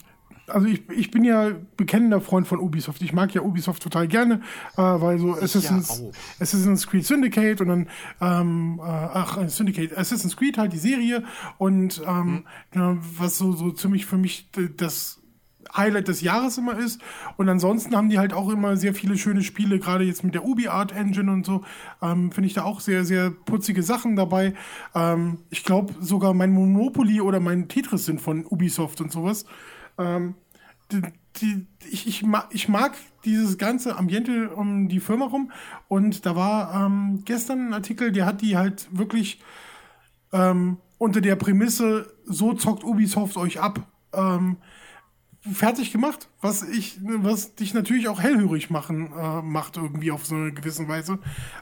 also 0.47 0.67
ich, 0.67 0.83
ich 0.91 1.11
bin 1.11 1.25
ja 1.25 1.51
bekennender 1.77 2.21
Freund 2.21 2.47
von 2.47 2.59
Ubisoft. 2.61 3.03
Ich 3.03 3.13
mag 3.13 3.35
ja 3.35 3.43
Ubisoft 3.43 3.83
total 3.83 4.09
gerne, 4.09 4.41
äh, 4.77 4.83
weil 4.83 5.19
so 5.19 5.35
Assassin's, 5.35 5.91
auch. 5.91 6.13
Assassin's 6.41 6.87
Creed 6.87 7.07
Syndicate 7.07 7.61
und 7.61 7.69
dann, 7.69 7.89
ähm, 8.21 8.81
äh, 8.83 8.89
ach, 8.89 9.39
äh, 9.39 9.49
Syndicate, 9.49 9.97
Assassin's 9.97 10.37
Creed 10.37 10.59
halt 10.59 10.73
die 10.73 10.79
Serie 10.79 11.25
und 11.59 12.03
ähm, 12.07 12.45
ja, 12.75 12.97
was 13.19 13.39
so, 13.39 13.53
so 13.53 13.71
ziemlich 13.71 14.07
für 14.07 14.19
mich 14.19 14.49
das 14.77 15.21
Highlight 15.77 16.09
des 16.09 16.21
Jahres 16.21 16.59
immer 16.59 16.79
ist. 16.79 17.01
Und 17.37 17.49
ansonsten 17.49 17.97
haben 17.97 18.09
die 18.09 18.19
halt 18.19 18.33
auch 18.33 18.51
immer 18.51 18.77
sehr 18.77 18.95
viele 18.95 19.17
schöne 19.19 19.43
Spiele, 19.43 19.79
gerade 19.79 20.05
jetzt 20.05 20.25
mit 20.25 20.35
der 20.35 20.45
Ubi 20.45 20.69
Art 20.69 20.93
Engine 20.93 21.31
und 21.31 21.47
so, 21.47 21.63
ähm, 22.03 22.33
finde 22.33 22.47
ich 22.47 22.55
da 22.55 22.65
auch 22.65 22.81
sehr, 22.81 23.05
sehr 23.05 23.31
putzige 23.31 23.83
Sachen 23.83 24.17
dabei. 24.17 24.55
Ähm, 24.95 25.39
ich 25.51 25.65
glaube, 25.65 25.95
sogar 26.01 26.35
mein 26.35 26.53
Monopoly 26.53 27.21
oder 27.21 27.41
mein 27.41 27.69
Tetris 27.69 28.05
sind 28.07 28.21
von 28.21 28.45
Ubisoft 28.47 29.01
und 29.01 29.13
sowas. 29.13 29.45
Ähm, 29.99 30.35
die, 30.93 31.03
die, 31.37 31.67
ich, 31.91 32.07
ich, 32.07 32.23
mag, 32.23 32.49
ich 32.51 32.69
mag 32.69 32.95
dieses 33.25 33.59
ganze 33.59 33.97
Ambiente 33.97 34.51
um 34.51 34.89
die 34.89 35.01
Firma 35.01 35.27
rum. 35.27 35.51
Und 35.89 36.27
da 36.27 36.37
war 36.37 36.87
ähm, 36.87 37.23
gestern 37.25 37.69
ein 37.69 37.75
Artikel, 37.75 38.13
der 38.13 38.27
hat 38.27 38.43
die 38.43 38.57
halt 38.57 38.89
wirklich 38.93 39.41
ähm, 40.33 40.79
unter 40.99 41.21
der 41.21 41.37
Prämisse, 41.37 42.13
so 42.25 42.53
zockt 42.53 42.85
Ubisoft 42.85 43.37
euch 43.37 43.61
ab, 43.61 43.81
ähm, 44.13 44.57
fertig 45.53 45.93
gemacht, 45.93 46.29
was 46.41 46.63
ich, 46.63 46.99
was 47.03 47.55
dich 47.55 47.75
natürlich 47.75 48.09
auch 48.09 48.21
hellhörig 48.21 48.71
machen 48.71 49.13
äh, 49.13 49.43
macht 49.43 49.77
irgendwie 49.77 50.11
auf 50.11 50.25
so 50.25 50.35
eine 50.35 50.53
gewisse 50.53 50.89
Weise, 50.89 51.19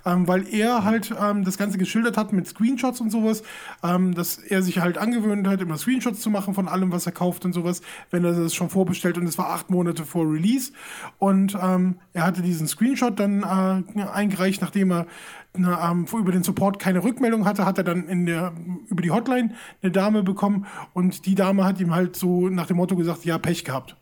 ähm, 0.06 0.28
weil 0.28 0.46
er 0.48 0.84
halt 0.84 1.12
ähm, 1.20 1.44
das 1.44 1.58
Ganze 1.58 1.78
geschildert 1.78 2.16
hat 2.16 2.32
mit 2.32 2.46
Screenshots 2.46 3.00
und 3.00 3.10
sowas, 3.10 3.42
ähm, 3.82 4.14
dass 4.14 4.38
er 4.38 4.62
sich 4.62 4.78
halt 4.78 4.98
angewöhnt 4.98 5.48
hat, 5.48 5.60
immer 5.60 5.78
Screenshots 5.78 6.20
zu 6.20 6.30
machen 6.30 6.54
von 6.54 6.68
allem, 6.68 6.92
was 6.92 7.06
er 7.06 7.12
kauft 7.12 7.44
und 7.44 7.52
sowas, 7.52 7.82
wenn 8.10 8.24
er 8.24 8.32
das 8.32 8.54
schon 8.54 8.70
vorbestellt 8.70 9.18
und 9.18 9.26
es 9.26 9.36
war 9.36 9.50
acht 9.50 9.68
Monate 9.68 10.04
vor 10.04 10.30
Release. 10.30 10.72
Und 11.18 11.58
ähm, 11.60 11.96
er 12.12 12.24
hatte 12.24 12.42
diesen 12.42 12.68
Screenshot 12.68 13.18
dann 13.18 13.42
äh, 13.42 14.02
eingereicht, 14.02 14.62
nachdem 14.62 14.92
er 14.92 15.06
na, 15.54 15.90
ähm, 15.90 16.06
über 16.12 16.32
den 16.32 16.42
Support 16.42 16.78
keine 16.78 17.04
Rückmeldung 17.04 17.44
hatte, 17.44 17.66
hat 17.66 17.78
er 17.78 17.84
dann 17.84 18.08
in 18.08 18.26
der, 18.26 18.54
über 18.88 19.02
die 19.02 19.10
Hotline 19.10 19.54
eine 19.82 19.92
Dame 19.92 20.22
bekommen 20.22 20.66
und 20.94 21.26
die 21.26 21.34
Dame 21.34 21.64
hat 21.64 21.80
ihm 21.80 21.94
halt 21.94 22.16
so 22.16 22.48
nach 22.48 22.66
dem 22.66 22.78
Motto 22.78 22.96
gesagt, 22.96 23.24
ja, 23.24 23.38
Pech 23.38 23.64
gehabt. 23.64 23.96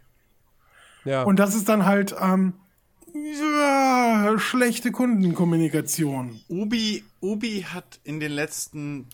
Ja. 1.04 1.24
Und 1.24 1.38
das 1.38 1.54
ist 1.54 1.68
dann 1.68 1.86
halt 1.86 2.14
ähm, 2.20 2.54
ja, 3.14 4.34
schlechte 4.38 4.92
Kundenkommunikation. 4.92 6.40
Ubi, 6.48 7.04
Ubi 7.20 7.66
hat 7.68 8.00
in 8.04 8.20
den 8.20 8.32
letzten 8.32 9.06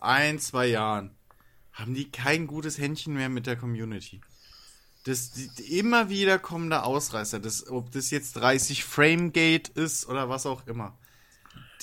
ein, 0.00 0.38
zwei 0.38 0.66
Jahren, 0.66 1.10
haben 1.72 1.94
die 1.94 2.10
kein 2.10 2.46
gutes 2.46 2.78
Händchen 2.78 3.14
mehr 3.14 3.28
mit 3.28 3.46
der 3.46 3.56
Community. 3.56 4.20
Das, 5.04 5.32
die, 5.32 5.78
immer 5.78 6.08
wieder 6.08 6.38
kommen 6.38 6.70
da 6.70 6.82
Ausreißer, 6.82 7.40
das, 7.40 7.68
ob 7.68 7.90
das 7.90 8.10
jetzt 8.10 8.36
30 8.36 8.84
Framegate 8.84 9.70
ist 9.74 10.08
oder 10.08 10.30
was 10.30 10.46
auch 10.46 10.66
immer. 10.66 10.96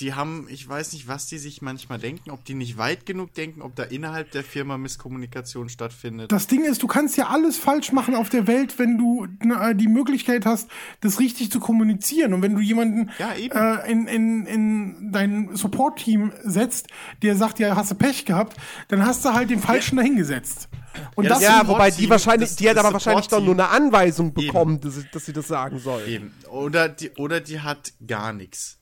Die 0.01 0.13
haben, 0.13 0.47
ich 0.49 0.67
weiß 0.67 0.93
nicht, 0.93 1.07
was 1.07 1.27
die 1.27 1.37
sich 1.37 1.61
manchmal 1.61 1.99
denken, 1.99 2.31
ob 2.31 2.43
die 2.43 2.55
nicht 2.55 2.77
weit 2.77 3.05
genug 3.05 3.33
denken, 3.35 3.61
ob 3.61 3.75
da 3.75 3.83
innerhalb 3.83 4.31
der 4.31 4.43
Firma 4.43 4.77
Misskommunikation 4.77 5.69
stattfindet. 5.69 6.31
Das 6.31 6.47
Ding 6.47 6.63
ist, 6.65 6.81
du 6.83 6.87
kannst 6.87 7.17
ja 7.17 7.27
alles 7.27 7.57
falsch 7.57 7.91
machen 7.91 8.15
auf 8.15 8.29
der 8.29 8.47
Welt, 8.47 8.79
wenn 8.79 8.97
du 8.97 9.27
äh, 9.41 9.75
die 9.75 9.87
Möglichkeit 9.87 10.45
hast, 10.45 10.69
das 11.01 11.19
richtig 11.19 11.51
zu 11.51 11.59
kommunizieren. 11.59 12.33
Und 12.33 12.41
wenn 12.41 12.55
du 12.55 12.61
jemanden 12.61 13.11
Ja, 13.19 13.31
äh, 13.33 13.91
in, 13.91 14.07
in, 14.07 14.45
in 14.47 15.11
dein 15.11 15.55
Support-Team 15.55 16.33
setzt, 16.43 16.87
der 17.21 17.35
sagt, 17.35 17.59
ja, 17.59 17.75
hast 17.75 17.91
du 17.91 17.95
Pech 17.95 18.25
gehabt, 18.25 18.57
dann 18.87 19.05
hast 19.05 19.23
du 19.23 19.33
halt 19.33 19.49
den 19.51 19.59
Falschen 19.59 19.97
dahingesetzt. 19.97 20.67
Und 21.15 21.25
Ja, 21.25 21.29
das 21.29 21.41
ja, 21.43 21.67
wobei 21.67 21.91
die 21.91 22.09
wahrscheinlich, 22.09 22.49
das- 22.49 22.55
die 22.57 22.69
hat 22.69 22.77
aber 22.77 22.91
wahrscheinlich 22.93 23.27
doch 23.27 23.39
nur 23.41 23.53
eine 23.53 23.69
Anweisung 23.69 24.33
bekommen, 24.33 24.81
dass, 24.81 24.95
sie- 24.95 25.05
dass 25.11 25.25
sie 25.25 25.33
das 25.33 25.47
sagen 25.47 25.79
soll. 25.79 26.01
Eben. 26.07 26.33
Oder 26.49 26.89
die, 26.89 27.11
oder 27.11 27.39
die 27.39 27.59
hat 27.61 27.93
gar 28.05 28.33
nichts. 28.33 28.79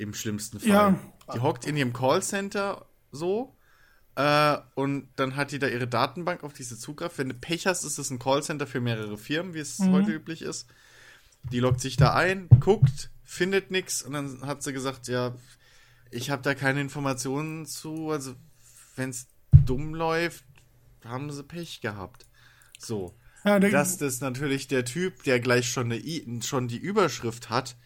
Im 0.00 0.14
schlimmsten 0.14 0.60
Fall. 0.60 0.68
Ja. 0.70 0.98
Die 1.34 1.40
hockt 1.40 1.66
in 1.66 1.76
ihrem 1.76 1.92
Callcenter 1.92 2.86
so. 3.12 3.54
Äh, 4.14 4.56
und 4.74 5.08
dann 5.16 5.36
hat 5.36 5.52
die 5.52 5.58
da 5.58 5.66
ihre 5.66 5.86
Datenbank, 5.86 6.42
auf 6.42 6.54
die 6.54 6.62
sie 6.62 6.78
Zugriff. 6.78 7.18
Wenn 7.18 7.28
du 7.28 7.34
Pech 7.34 7.66
hast, 7.66 7.84
ist 7.84 7.98
es 7.98 8.08
ein 8.08 8.18
Callcenter 8.18 8.66
für 8.66 8.80
mehrere 8.80 9.18
Firmen, 9.18 9.52
wie 9.52 9.58
es 9.58 9.78
heute 9.78 10.10
üblich 10.10 10.40
ist. 10.40 10.68
Die 11.52 11.60
loggt 11.60 11.82
sich 11.82 11.98
da 11.98 12.14
ein, 12.14 12.48
guckt, 12.60 13.10
findet 13.24 13.70
nichts 13.70 14.00
und 14.00 14.14
dann 14.14 14.46
hat 14.46 14.62
sie 14.62 14.72
gesagt, 14.72 15.06
ja, 15.08 15.34
ich 16.10 16.30
habe 16.30 16.42
da 16.42 16.54
keine 16.54 16.80
Informationen 16.80 17.66
zu. 17.66 18.10
Also, 18.10 18.34
wenn 18.96 19.10
es 19.10 19.28
dumm 19.52 19.94
läuft, 19.94 20.44
haben 21.04 21.30
sie 21.30 21.44
Pech 21.44 21.82
gehabt. 21.82 22.24
So. 22.78 23.14
Ja, 23.44 23.60
dass 23.60 23.98
das 23.98 24.20
natürlich 24.22 24.66
der 24.66 24.86
Typ, 24.86 25.24
der 25.24 25.40
gleich 25.40 25.70
schon, 25.70 25.92
eine 25.92 25.98
I, 25.98 26.40
schon 26.42 26.68
die 26.68 26.78
Überschrift 26.78 27.50
hat, 27.50 27.76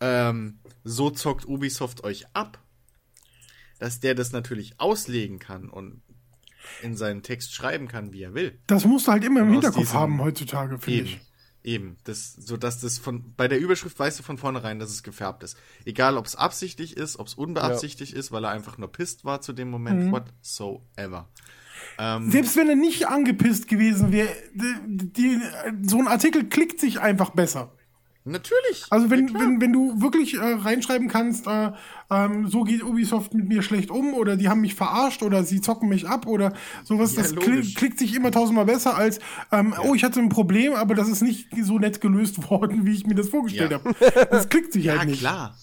ähm, 0.00 0.60
so 0.84 1.10
zockt 1.10 1.46
Ubisoft 1.46 2.04
euch 2.04 2.26
ab, 2.34 2.62
dass 3.78 4.00
der 4.00 4.14
das 4.14 4.32
natürlich 4.32 4.78
auslegen 4.80 5.38
kann 5.38 5.68
und 5.68 6.02
in 6.82 6.96
seinen 6.96 7.22
Text 7.22 7.54
schreiben 7.54 7.88
kann, 7.88 8.12
wie 8.12 8.22
er 8.22 8.34
will. 8.34 8.58
das 8.66 8.84
musst 8.84 9.06
du 9.06 9.12
halt 9.12 9.24
immer 9.24 9.40
im 9.40 9.50
Hinterkopf 9.52 9.78
diesem- 9.84 9.98
haben 9.98 10.20
heutzutage, 10.20 10.78
finde 10.78 11.04
ich. 11.04 11.20
Eben. 11.62 11.98
Das, 12.04 12.32
so 12.32 12.56
dass 12.56 12.80
das 12.80 12.96
von, 12.98 13.34
bei 13.36 13.46
der 13.46 13.58
Überschrift 13.60 13.98
weißt 13.98 14.18
du 14.18 14.22
von 14.22 14.38
vornherein, 14.38 14.78
dass 14.78 14.88
es 14.90 15.02
gefärbt 15.02 15.42
ist. 15.42 15.58
Egal, 15.84 16.16
ob 16.16 16.24
es 16.24 16.34
absichtlich 16.34 16.96
ist, 16.96 17.18
ob 17.18 17.26
es 17.26 17.34
unbeabsichtigt 17.34 18.14
ist, 18.14 18.32
weil 18.32 18.44
er 18.44 18.50
einfach 18.50 18.78
nur 18.78 18.90
pisst 18.90 19.26
war 19.26 19.42
zu 19.42 19.52
dem 19.52 19.68
Moment, 19.70 20.06
Mhm. 20.06 20.12
whatsoever. 20.12 21.28
Selbst 22.28 22.56
wenn 22.56 22.68
er 22.68 22.76
nicht 22.76 23.08
angepisst 23.08 23.66
gewesen 23.68 24.10
wäre, 24.12 24.28
die, 24.54 25.12
die, 25.12 25.40
so 25.88 25.98
ein 25.98 26.08
Artikel 26.08 26.48
klickt 26.48 26.78
sich 26.80 27.00
einfach 27.00 27.30
besser. 27.30 27.74
Natürlich. 28.24 28.84
Also 28.90 29.08
wenn, 29.08 29.28
Ja, 29.28 29.40
wenn, 29.40 29.60
wenn 29.62 29.72
du 29.72 30.02
wirklich 30.02 30.34
äh, 30.34 30.38
reinschreiben 30.40 31.08
kannst, 31.08 31.46
äh, 31.46 31.72
ähm, 32.10 32.48
so 32.48 32.64
geht 32.64 32.82
Ubisoft 32.82 33.32
mit 33.32 33.48
mir 33.48 33.62
schlecht 33.62 33.90
um 33.90 34.12
oder 34.12 34.36
die 34.36 34.48
haben 34.50 34.60
mich 34.60 34.74
verarscht 34.74 35.22
oder 35.22 35.42
sie 35.42 35.62
zocken 35.62 35.88
mich 35.88 36.06
ab 36.06 36.26
oder 36.26 36.52
sowas, 36.84 37.16
Ja, 37.16 37.22
das 37.22 37.34
kli 37.34 37.62
klickt 37.74 37.98
sich 37.98 38.14
immer 38.14 38.30
tausendmal 38.30 38.66
besser 38.66 38.94
als, 38.94 39.20
ähm, 39.52 39.74
oh, 39.82 39.94
ich 39.94 40.04
hatte 40.04 40.20
ein 40.20 40.28
Problem, 40.28 40.74
aber 40.74 40.94
das 40.94 41.08
ist 41.08 41.22
nicht 41.22 41.48
so 41.62 41.78
nett 41.78 42.00
gelöst 42.02 42.50
worden, 42.50 42.84
wie 42.84 42.92
ich 42.92 43.06
mir 43.06 43.14
das 43.14 43.30
vorgestellt 43.30 43.70
Ja. 43.72 43.78
habe. 43.82 44.26
Das 44.30 44.48
klickt 44.50 44.74
sich 44.74 44.84
Ja, 44.90 44.98
halt 44.98 45.08
nicht. 45.08 45.20
klar. 45.20 45.56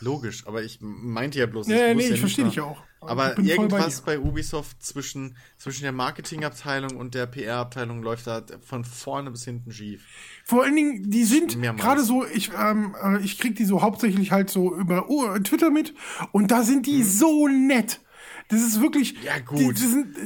Logisch, 0.00 0.46
aber 0.46 0.62
ich 0.62 0.78
meinte 0.80 1.38
ja 1.38 1.46
bloß, 1.46 1.66
Ja, 1.68 1.88
ja, 1.88 1.94
nee, 1.94 2.08
ich 2.08 2.20
verstehe 2.20 2.44
dich 2.46 2.54
ja 2.54 2.62
auch. 2.64 2.82
Aber 3.00 3.34
voll 3.34 3.44
bei 3.44 3.50
irgendwas 3.50 3.98
dir. 3.98 4.06
bei, 4.06 4.18
Ubisoft 4.18 4.82
zwischen, 4.82 5.36
zwischen 5.56 5.82
der 5.82 5.92
Marketingabteilung 5.92 6.96
und 6.96 7.14
der 7.14 7.26
PR-Abteilung 7.26 8.02
läuft 8.02 8.26
da 8.26 8.42
von 8.60 8.84
vorne 8.84 9.30
bis 9.30 9.44
hinten 9.44 9.70
schief. 9.72 10.04
Vor 10.44 10.64
allen 10.64 10.74
Dingen, 10.74 11.10
die 11.10 11.24
sind 11.24 11.60
gerade 11.76 12.02
so, 12.02 12.26
ich, 12.26 12.50
ähm, 12.58 12.96
äh, 13.02 13.20
ich 13.22 13.38
krieg 13.38 13.54
die 13.56 13.64
so 13.64 13.82
hauptsächlich 13.82 14.32
halt 14.32 14.50
so 14.50 14.74
über 14.74 15.08
uh, 15.08 15.38
Twitter 15.38 15.70
mit 15.70 15.94
und 16.32 16.50
da 16.50 16.62
sind 16.62 16.86
die 16.86 17.04
so 17.04 17.46
nett. 17.46 18.00
Das 18.48 18.62
ist 18.62 18.80
wirklich. 18.80 19.14
Mhm. 19.14 19.24
Ja, 19.24 19.38
gut. 19.40 19.58
Die, 19.58 19.72
die 19.74 19.86
sind, 19.86 20.16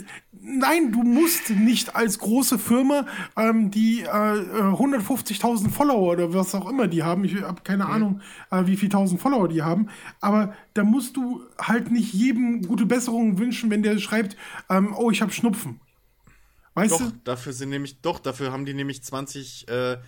nein, 0.42 0.92
du 0.92 1.02
musst 1.02 1.50
nicht 1.50 1.94
als 1.94 2.18
große 2.18 2.58
Firma, 2.58 3.06
ähm, 3.36 3.70
die 3.70 4.02
äh, 4.02 4.06
äh, 4.06 4.74
150.000 4.74 5.70
Follower 5.70 6.12
oder 6.12 6.34
was 6.34 6.54
auch 6.54 6.68
immer 6.68 6.88
die 6.88 7.02
haben, 7.02 7.24
ich 7.24 7.40
habe 7.42 7.62
keine 7.62 7.86
Ahnung, 7.86 8.20
äh, 8.50 8.66
wie 8.66 8.76
viel 8.76 8.88
tausend 8.88 9.20
Follower 9.20 9.48
die 9.48 9.62
haben, 9.62 9.88
aber 10.20 10.54
da 10.74 10.84
musst 10.84 11.16
du 11.16 11.42
halt 11.58 11.90
nicht 11.90 12.12
jedem 12.12 12.62
gute 12.66 12.86
Besserung 12.86 13.38
wünschen, 13.38 13.70
wenn 13.70 13.82
der 13.82 13.98
schreibt, 13.98 14.36
ähm, 14.68 14.94
oh, 14.96 15.10
ich 15.10 15.22
habe 15.22 15.32
Schnupfen. 15.32 15.80
Weißt 16.74 16.92
Doch, 16.92 17.00
du? 17.00 17.12
dafür 17.24 17.52
sind 17.52 17.68
nämlich, 17.68 18.00
doch, 18.00 18.18
dafür 18.18 18.50
haben 18.50 18.64
die 18.64 18.74
nämlich 18.74 19.02
20 19.02 19.68
äh, 19.68 19.98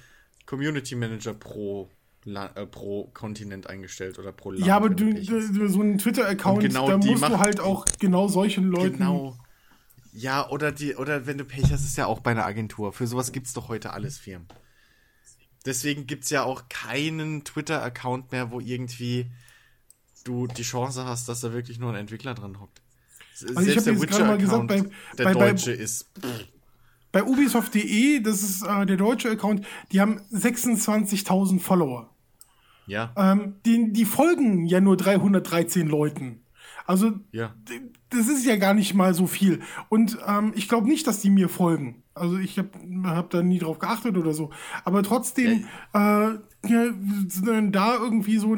Community 0.46 0.94
Manager 0.94 1.34
pro, 1.34 1.90
La 2.24 2.46
äh, 2.54 2.66
pro 2.66 3.10
Kontinent 3.12 3.68
eingestellt 3.68 4.18
oder 4.18 4.32
pro 4.32 4.50
Land. 4.50 4.66
Ja, 4.66 4.76
aber 4.76 4.88
du, 4.88 5.68
so 5.68 5.80
einen 5.80 5.98
Twitter-Account, 5.98 6.62
genau 6.62 6.88
da 6.88 6.96
musst 6.96 7.22
du 7.22 7.38
halt 7.38 7.60
auch 7.60 7.84
genau 7.98 8.28
solchen 8.28 8.70
Leuten. 8.70 8.98
Genau. 8.98 9.36
Ja, 10.16 10.48
oder 10.48 10.70
die, 10.70 10.94
oder 10.94 11.26
wenn 11.26 11.38
du 11.38 11.44
Pech 11.44 11.72
hast, 11.72 11.84
ist 11.84 11.96
ja 11.98 12.06
auch 12.06 12.20
bei 12.20 12.30
einer 12.30 12.46
Agentur. 12.46 12.92
Für 12.92 13.06
sowas 13.08 13.32
gibt's 13.32 13.52
doch 13.52 13.68
heute 13.68 13.92
alles 13.92 14.16
Firmen. 14.16 14.46
Deswegen 15.66 16.06
gibt's 16.06 16.30
ja 16.30 16.44
auch 16.44 16.68
keinen 16.68 17.42
Twitter-Account 17.44 18.30
mehr, 18.30 18.50
wo 18.52 18.60
irgendwie 18.60 19.26
du 20.24 20.46
die 20.46 20.62
Chance 20.62 21.04
hast, 21.04 21.28
dass 21.28 21.40
da 21.40 21.52
wirklich 21.52 21.78
nur 21.80 21.90
ein 21.90 21.96
Entwickler 21.96 22.34
dran 22.34 22.60
hockt. 22.60 22.80
Also 23.56 23.68
ich 23.68 23.76
hab 23.76 23.86
jetzt 23.86 24.06
gerade 24.06 24.24
mal 24.24 24.38
gesagt, 24.38 24.68
bei- 24.68 24.82
der 25.18 25.24
bei- 25.24 25.34
bei- 25.34 25.50
deutsche 25.50 25.72
ist. 25.72 26.08
Bei 27.10 27.24
Ubisoft.de, 27.24 28.20
das 28.20 28.42
ist 28.42 28.62
äh, 28.62 28.86
der 28.86 28.96
deutsche 28.96 29.30
Account, 29.30 29.66
die 29.92 30.00
haben 30.00 30.20
26.000 30.32 31.60
Follower. 31.60 32.10
Ja, 32.86 33.12
Ähm, 33.16 33.56
die, 33.66 33.92
die 33.92 34.04
folgen 34.04 34.66
ja 34.66 34.80
nur 34.80 34.96
313 34.96 35.88
Leuten. 35.88 36.43
Also 36.86 37.12
ja. 37.32 37.54
das 38.10 38.28
ist 38.28 38.44
ja 38.44 38.56
gar 38.56 38.74
nicht 38.74 38.94
mal 38.94 39.14
so 39.14 39.26
viel. 39.26 39.60
Und 39.88 40.18
ähm, 40.26 40.52
ich 40.54 40.68
glaube 40.68 40.88
nicht, 40.88 41.06
dass 41.06 41.20
die 41.20 41.30
mir 41.30 41.48
folgen. 41.48 42.02
Also 42.14 42.38
ich 42.38 42.58
habe 42.58 42.70
hab 43.04 43.30
da 43.30 43.42
nie 43.42 43.58
drauf 43.58 43.78
geachtet 43.78 44.16
oder 44.16 44.32
so. 44.34 44.50
Aber 44.84 45.02
trotzdem, 45.02 45.64
äh, 45.94 45.98
ja, 45.98 46.38
sind 47.28 47.48
dann 47.48 47.72
da 47.72 47.96
irgendwie 47.96 48.36
so, 48.38 48.56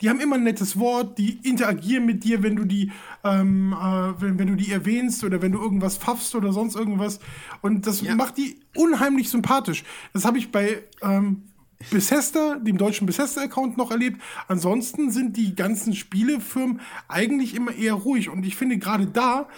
die 0.00 0.08
haben 0.08 0.20
immer 0.20 0.36
ein 0.36 0.44
nettes 0.44 0.78
Wort, 0.78 1.18
die 1.18 1.38
interagieren 1.46 2.06
mit 2.06 2.24
dir, 2.24 2.42
wenn 2.42 2.56
du 2.56 2.64
die, 2.64 2.90
ähm, 3.22 3.72
äh, 3.74 4.20
wenn, 4.20 4.38
wenn 4.38 4.46
du 4.48 4.54
die 4.56 4.72
erwähnst 4.72 5.24
oder 5.24 5.42
wenn 5.42 5.52
du 5.52 5.60
irgendwas 5.60 5.98
pfaffst 5.98 6.34
oder 6.34 6.52
sonst 6.52 6.74
irgendwas. 6.74 7.20
Und 7.60 7.86
das 7.86 8.00
Ja. 8.00 8.14
macht 8.14 8.38
die 8.38 8.60
unheimlich 8.76 9.28
sympathisch. 9.28 9.84
Das 10.14 10.24
habe 10.24 10.38
ich 10.38 10.50
bei 10.50 10.82
ähm, 11.02 11.42
Bethesda, 11.90 12.56
dem 12.56 12.78
deutschen 12.78 13.06
Bethesda-Account 13.06 13.76
noch 13.76 13.90
erlebt. 13.90 14.20
Ansonsten 14.48 15.10
sind 15.10 15.36
die 15.36 15.54
ganzen 15.54 15.94
Spielefirmen 15.94 16.80
eigentlich 17.08 17.54
immer 17.54 17.74
eher 17.74 17.94
ruhig. 17.94 18.28
Und 18.28 18.44
ich 18.44 18.56
finde, 18.56 18.78
gerade 18.78 19.06
da 19.06 19.48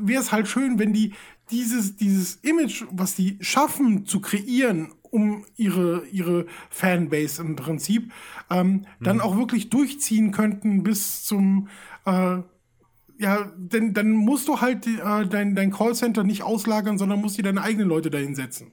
wäre 0.00 0.22
es 0.22 0.32
halt 0.32 0.48
schön, 0.48 0.78
wenn 0.78 0.92
die 0.92 1.14
dieses, 1.50 1.96
dieses 1.96 2.36
Image, 2.36 2.84
was 2.90 3.14
die 3.14 3.38
schaffen 3.40 4.04
zu 4.04 4.20
kreieren, 4.20 4.92
um 5.02 5.44
ihre, 5.56 6.04
ihre 6.10 6.46
Fanbase 6.70 7.40
im 7.40 7.56
Prinzip, 7.56 8.12
ähm, 8.50 8.86
dann 9.00 9.20
auch 9.20 9.36
wirklich 9.36 9.70
durchziehen 9.70 10.32
könnten 10.32 10.82
bis 10.82 11.24
zum 11.24 11.68
äh, 12.04 12.38
ja, 13.18 13.50
denn 13.56 13.94
dann 13.94 14.10
musst 14.10 14.48
du 14.48 14.60
halt 14.60 14.86
äh, 14.86 15.26
dein, 15.26 15.54
dein 15.54 15.70
Callcenter 15.70 16.22
nicht 16.22 16.42
auslagern, 16.42 16.98
sondern 16.98 17.20
musst 17.20 17.38
dir 17.38 17.42
deine 17.42 17.62
eigenen 17.62 17.88
Leute 17.88 18.10
dahin 18.10 18.34
setzen. 18.34 18.72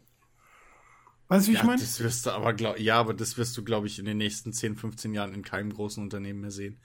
Weißt 1.33 1.47
du, 1.47 1.51
wie 1.51 1.55
ich 1.55 1.61
Ja, 1.61 1.65
meine? 1.65 1.81
das 1.81 1.99
wirst 1.99 2.27
du 2.27 2.29
aber, 2.31 2.53
glaub, 2.53 2.79
ja, 2.79 2.99
aber 2.99 3.15
das 3.15 3.37
wirst 3.39 3.57
du, 3.57 3.63
glaube 3.63 3.87
ich, 3.87 3.97
in 3.97 4.05
den 4.05 4.17
nächsten 4.17 4.53
10, 4.53 4.75
15 4.75 5.15
Jahren 5.15 5.33
in 5.33 5.41
keinem 5.41 5.73
großen 5.73 6.01
Unternehmen 6.03 6.41
mehr 6.41 6.51
sehen. 6.51 6.77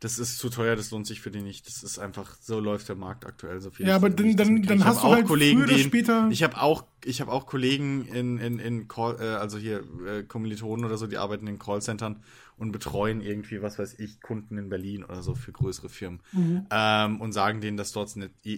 Das 0.00 0.18
ist 0.18 0.38
zu 0.38 0.48
teuer, 0.48 0.74
das 0.74 0.90
lohnt 0.90 1.06
sich 1.06 1.20
für 1.20 1.30
die 1.30 1.42
nicht. 1.42 1.66
Das 1.68 1.82
ist 1.82 1.98
einfach, 1.98 2.34
so 2.40 2.58
läuft 2.60 2.88
der 2.88 2.96
Markt 2.96 3.26
aktuell. 3.26 3.60
So 3.60 3.70
viel 3.70 3.86
Ja, 3.86 3.94
aber 3.96 4.08
dann- 4.10 4.26
ich 4.26 4.36
dann- 4.36 4.62
dann 4.62 4.78
Ich 4.78 4.84
hast 4.84 4.96
hab 4.96 5.02
du 5.02 5.08
auch 5.08 5.14
halt 5.16 5.26
Kollegen, 5.26 5.60
früher 5.60 5.68
oder 5.74 5.78
später- 5.78 6.28
Ich 6.30 6.42
habe 6.42 6.60
auch, 6.62 6.86
ich 7.04 7.20
habe 7.20 7.30
auch 7.30 7.46
Kollegen 7.46 8.06
in, 8.06 8.38
in, 8.38 8.58
in 8.58 8.88
Call, 8.88 9.18
äh, 9.20 9.24
also 9.34 9.58
hier 9.58 9.84
äh, 10.06 10.22
Kommilitonen 10.24 10.86
oder 10.86 10.96
so, 10.96 11.06
die 11.06 11.18
arbeiten 11.18 11.46
in 11.46 11.58
Callcentern 11.58 12.20
und 12.56 12.72
betreuen 12.72 13.20
irgendwie, 13.20 13.60
was 13.62 13.78
weiß 13.78 13.96
ich, 14.00 14.20
Kunden 14.22 14.56
in 14.58 14.70
Berlin 14.70 15.04
oder 15.04 15.22
so 15.22 15.34
für 15.36 15.52
größere 15.52 15.88
Firmen. 15.90 16.20
Mhm. 16.32 16.66
Ähm, 16.70 17.20
und 17.20 17.32
sagen 17.32 17.60
denen, 17.60 17.76
dass 17.76 17.92
dort 17.92 18.12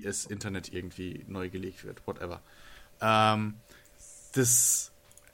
das 0.04 0.24
Internet 0.26 0.72
irgendwie 0.72 1.24
neu 1.26 1.50
gelegt 1.50 1.84
wird, 1.84 2.06
whatever. 2.06 2.42
Ähm, 3.02 3.54
das. 4.36 4.92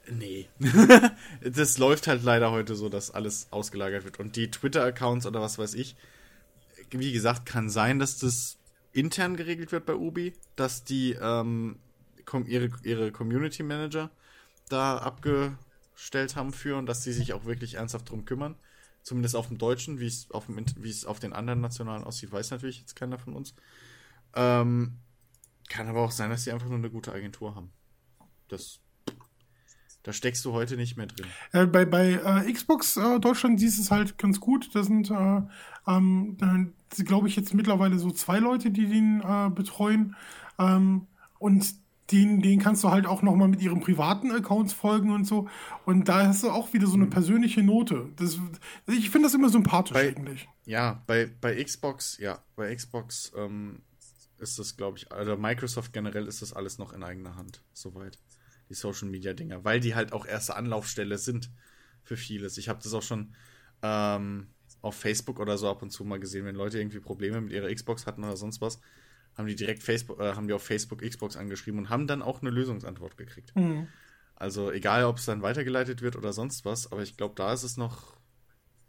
Nee. 0.09 0.49
das 1.41 1.77
läuft 1.77 2.07
halt 2.07 2.23
leider 2.23 2.51
heute 2.51 2.75
so, 2.75 2.89
dass 2.89 3.11
alles 3.11 3.47
ausgelagert 3.51 4.03
wird. 4.03 4.19
Und 4.19 4.35
die 4.35 4.49
Twitter-Accounts 4.49 5.25
oder 5.25 5.41
was 5.41 5.57
weiß 5.57 5.75
ich, 5.75 5.95
wie 6.89 7.13
gesagt, 7.13 7.45
kann 7.45 7.69
sein, 7.69 7.99
dass 7.99 8.17
das 8.17 8.57
intern 8.93 9.37
geregelt 9.37 9.71
wird 9.71 9.85
bei 9.85 9.95
Ubi, 9.95 10.33
dass 10.55 10.83
die 10.83 11.13
ähm, 11.13 11.79
ihre, 12.45 12.69
ihre 12.83 13.11
Community 13.11 13.63
Manager 13.63 14.09
da 14.69 14.97
abgestellt 14.97 16.35
haben 16.35 16.53
für 16.53 16.77
und 16.77 16.85
dass 16.85 17.01
die 17.01 17.13
sich 17.13 17.33
auch 17.33 17.45
wirklich 17.45 17.75
ernsthaft 17.75 18.09
drum 18.09 18.25
kümmern. 18.25 18.55
Zumindest 19.03 19.35
auf 19.35 19.47
dem 19.47 19.57
Deutschen, 19.57 19.99
wie 19.99 20.07
es 20.07 20.29
auf, 20.31 20.45
dem, 20.45 20.63
wie 20.77 20.89
es 20.89 21.05
auf 21.05 21.19
den 21.19 21.33
anderen 21.33 21.61
Nationalen 21.61 22.03
aussieht, 22.03 22.31
weiß 22.31 22.51
natürlich 22.51 22.79
jetzt 22.79 22.95
keiner 22.95 23.17
von 23.17 23.33
uns. 23.33 23.55
Ähm, 24.35 24.97
kann 25.69 25.87
aber 25.87 26.01
auch 26.01 26.11
sein, 26.11 26.29
dass 26.29 26.43
die 26.43 26.51
einfach 26.51 26.67
nur 26.67 26.77
eine 26.77 26.91
gute 26.91 27.11
Agentur 27.11 27.55
haben. 27.55 27.71
Das, 28.47 28.80
da 30.03 30.13
steckst 30.13 30.43
du 30.45 30.53
heute 30.53 30.77
nicht 30.77 30.97
mehr 30.97 31.07
drin. 31.07 31.25
Äh, 31.51 31.65
bei 31.67 31.85
bei 31.85 32.13
äh, 32.13 32.51
Xbox 32.51 32.97
äh, 32.97 33.19
Deutschland 33.19 33.59
siehst 33.59 33.77
du 33.77 33.81
es 33.83 33.91
halt 33.91 34.17
ganz 34.17 34.39
gut. 34.39 34.69
Da 34.73 34.83
sind, 34.83 35.11
äh, 35.11 35.41
ähm, 35.87 36.37
glaube 37.05 37.27
ich, 37.27 37.35
jetzt 37.35 37.53
mittlerweile 37.53 37.99
so 37.99 38.11
zwei 38.11 38.39
Leute, 38.39 38.71
die 38.71 38.87
den 38.87 39.21
äh, 39.21 39.49
betreuen. 39.49 40.15
Ähm, 40.59 41.07
und 41.39 41.75
den, 42.11 42.41
den 42.41 42.59
kannst 42.59 42.83
du 42.83 42.89
halt 42.89 43.05
auch 43.05 43.21
noch 43.21 43.35
mal 43.35 43.47
mit 43.47 43.61
ihren 43.61 43.79
privaten 43.79 44.31
Accounts 44.31 44.73
folgen 44.73 45.11
und 45.11 45.25
so. 45.25 45.47
Und 45.85 46.09
da 46.09 46.27
hast 46.27 46.43
du 46.43 46.49
auch 46.51 46.73
wieder 46.73 46.87
so 46.87 46.95
eine 46.95 47.07
persönliche 47.07 47.63
Note. 47.63 48.09
Das, 48.17 48.37
ich 48.87 49.09
finde 49.09 49.27
das 49.27 49.33
immer 49.33 49.49
sympathisch 49.49 49.93
Bei- 49.93 50.09
eigentlich. 50.09 50.49
Ja, 50.65 51.01
bei, 51.07 51.29
bei 51.39 51.63
Xbox, 51.63 52.17
ja, 52.19 52.39
bei 52.55 52.73
Xbox 52.75 53.31
ähm, 53.37 53.79
ist 54.39 54.59
das, 54.59 54.75
glaube 54.75 54.97
ich, 54.97 55.11
also 55.11 55.37
Microsoft 55.37 55.93
generell 55.93 56.27
ist 56.27 56.41
das 56.41 56.51
alles 56.53 56.77
noch 56.77 56.91
in 56.93 57.03
eigener 57.03 57.35
Hand, 57.35 57.61
soweit. 57.73 58.17
Die 58.71 58.75
Social 58.75 59.09
Media 59.09 59.33
Dinger, 59.33 59.65
weil 59.65 59.81
die 59.81 59.95
halt 59.95 60.13
auch 60.13 60.25
erste 60.25 60.55
Anlaufstelle 60.55 61.17
sind 61.17 61.51
für 62.03 62.15
vieles. 62.15 62.57
Ich 62.57 62.69
habe 62.69 62.79
das 62.81 62.93
auch 62.93 63.03
schon 63.03 63.35
ähm, 63.81 64.47
auf 64.81 64.95
Facebook 64.95 65.39
oder 65.41 65.57
so 65.57 65.69
ab 65.69 65.81
und 65.81 65.91
zu 65.91 66.05
mal 66.05 66.21
gesehen, 66.21 66.45
wenn 66.45 66.55
Leute 66.55 66.79
irgendwie 66.79 67.01
Probleme 67.01 67.41
mit 67.41 67.51
ihrer 67.51 67.73
Xbox 67.73 68.07
hatten 68.07 68.23
oder 68.23 68.37
sonst 68.37 68.61
was, 68.61 68.79
haben 69.35 69.47
die 69.47 69.55
direkt 69.55 69.83
Facebook, 69.83 70.21
äh, 70.21 70.35
haben 70.35 70.47
die 70.47 70.53
auf 70.53 70.63
Facebook 70.63 71.01
Xbox 71.01 71.35
angeschrieben 71.35 71.81
und 71.81 71.89
haben 71.89 72.07
dann 72.07 72.21
auch 72.21 72.41
eine 72.41 72.49
Lösungsantwort 72.49 73.17
gekriegt. 73.17 73.51
Also 74.35 74.71
egal, 74.71 75.03
ob 75.03 75.17
es 75.17 75.25
dann 75.25 75.41
weitergeleitet 75.41 76.01
wird 76.01 76.15
oder 76.15 76.31
sonst 76.31 76.63
was, 76.63 76.91
aber 76.91 77.03
ich 77.03 77.17
glaube, 77.17 77.35
da 77.35 77.51
ist 77.51 77.63
es 77.63 77.75
noch, 77.75 78.15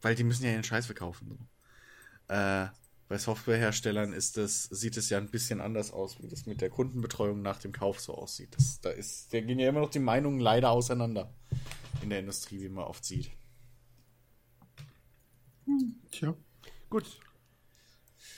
weil 0.00 0.14
die 0.14 0.24
müssen 0.24 0.44
ja 0.44 0.52
ihren 0.52 0.64
Scheiß 0.64 0.86
verkaufen. 0.86 1.28
So. 1.28 2.34
Äh, 2.34 2.68
bei 3.12 3.18
Softwareherstellern 3.18 4.14
ist 4.14 4.38
das, 4.38 4.62
sieht 4.64 4.96
es 4.96 5.10
ja 5.10 5.18
ein 5.18 5.28
bisschen 5.28 5.60
anders 5.60 5.92
aus, 5.92 6.22
wie 6.22 6.28
das 6.28 6.46
mit 6.46 6.62
der 6.62 6.70
Kundenbetreuung 6.70 7.42
nach 7.42 7.58
dem 7.58 7.70
Kauf 7.70 8.00
so 8.00 8.14
aussieht. 8.14 8.56
Das, 8.56 8.80
da, 8.80 8.88
ist, 8.88 9.34
da 9.34 9.40
gehen 9.42 9.58
ja 9.58 9.68
immer 9.68 9.80
noch 9.80 9.90
die 9.90 9.98
Meinungen 9.98 10.40
leider 10.40 10.70
auseinander 10.70 11.30
in 12.00 12.08
der 12.08 12.20
Industrie, 12.20 12.62
wie 12.62 12.70
man 12.70 12.84
oft 12.84 13.04
sieht. 13.04 13.30
Tja. 16.10 16.34
Gut. 16.88 17.04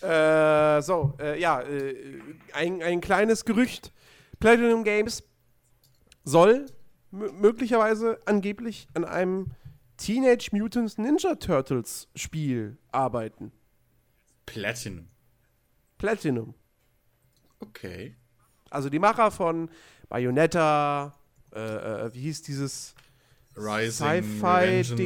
Äh, 0.01 0.83
so, 0.83 1.15
äh, 1.21 1.41
ja, 1.41 1.61
äh, 1.63 2.21
ein, 2.53 2.83
ein 2.83 3.01
kleines 3.01 3.45
Gerücht. 3.45 3.93
Platinum 4.41 4.83
Games 4.83 5.23
soll 6.25 6.67
mö- 7.13 7.31
möglicherweise 7.31 8.19
angeblich 8.27 8.89
an 8.95 9.05
einem 9.05 9.53
Teenage 9.99 10.49
Mutant 10.51 10.99
Ninja 10.99 11.37
Turtles 11.37 12.09
Spiel 12.17 12.77
arbeiten. 12.91 13.53
Platinum. 14.47 15.09
Platinum. 15.99 16.55
Okay. 17.61 18.17
Also 18.71 18.89
die 18.91 18.99
Macher 18.99 19.31
von 19.31 19.71
Bayonetta, 20.09 21.15
äh, 21.55 21.61
äh, 21.61 22.13
wie 22.15 22.23
hieß 22.23 22.43
dieses. 22.43 22.95
Sci-Fi-Ding? 23.57 25.05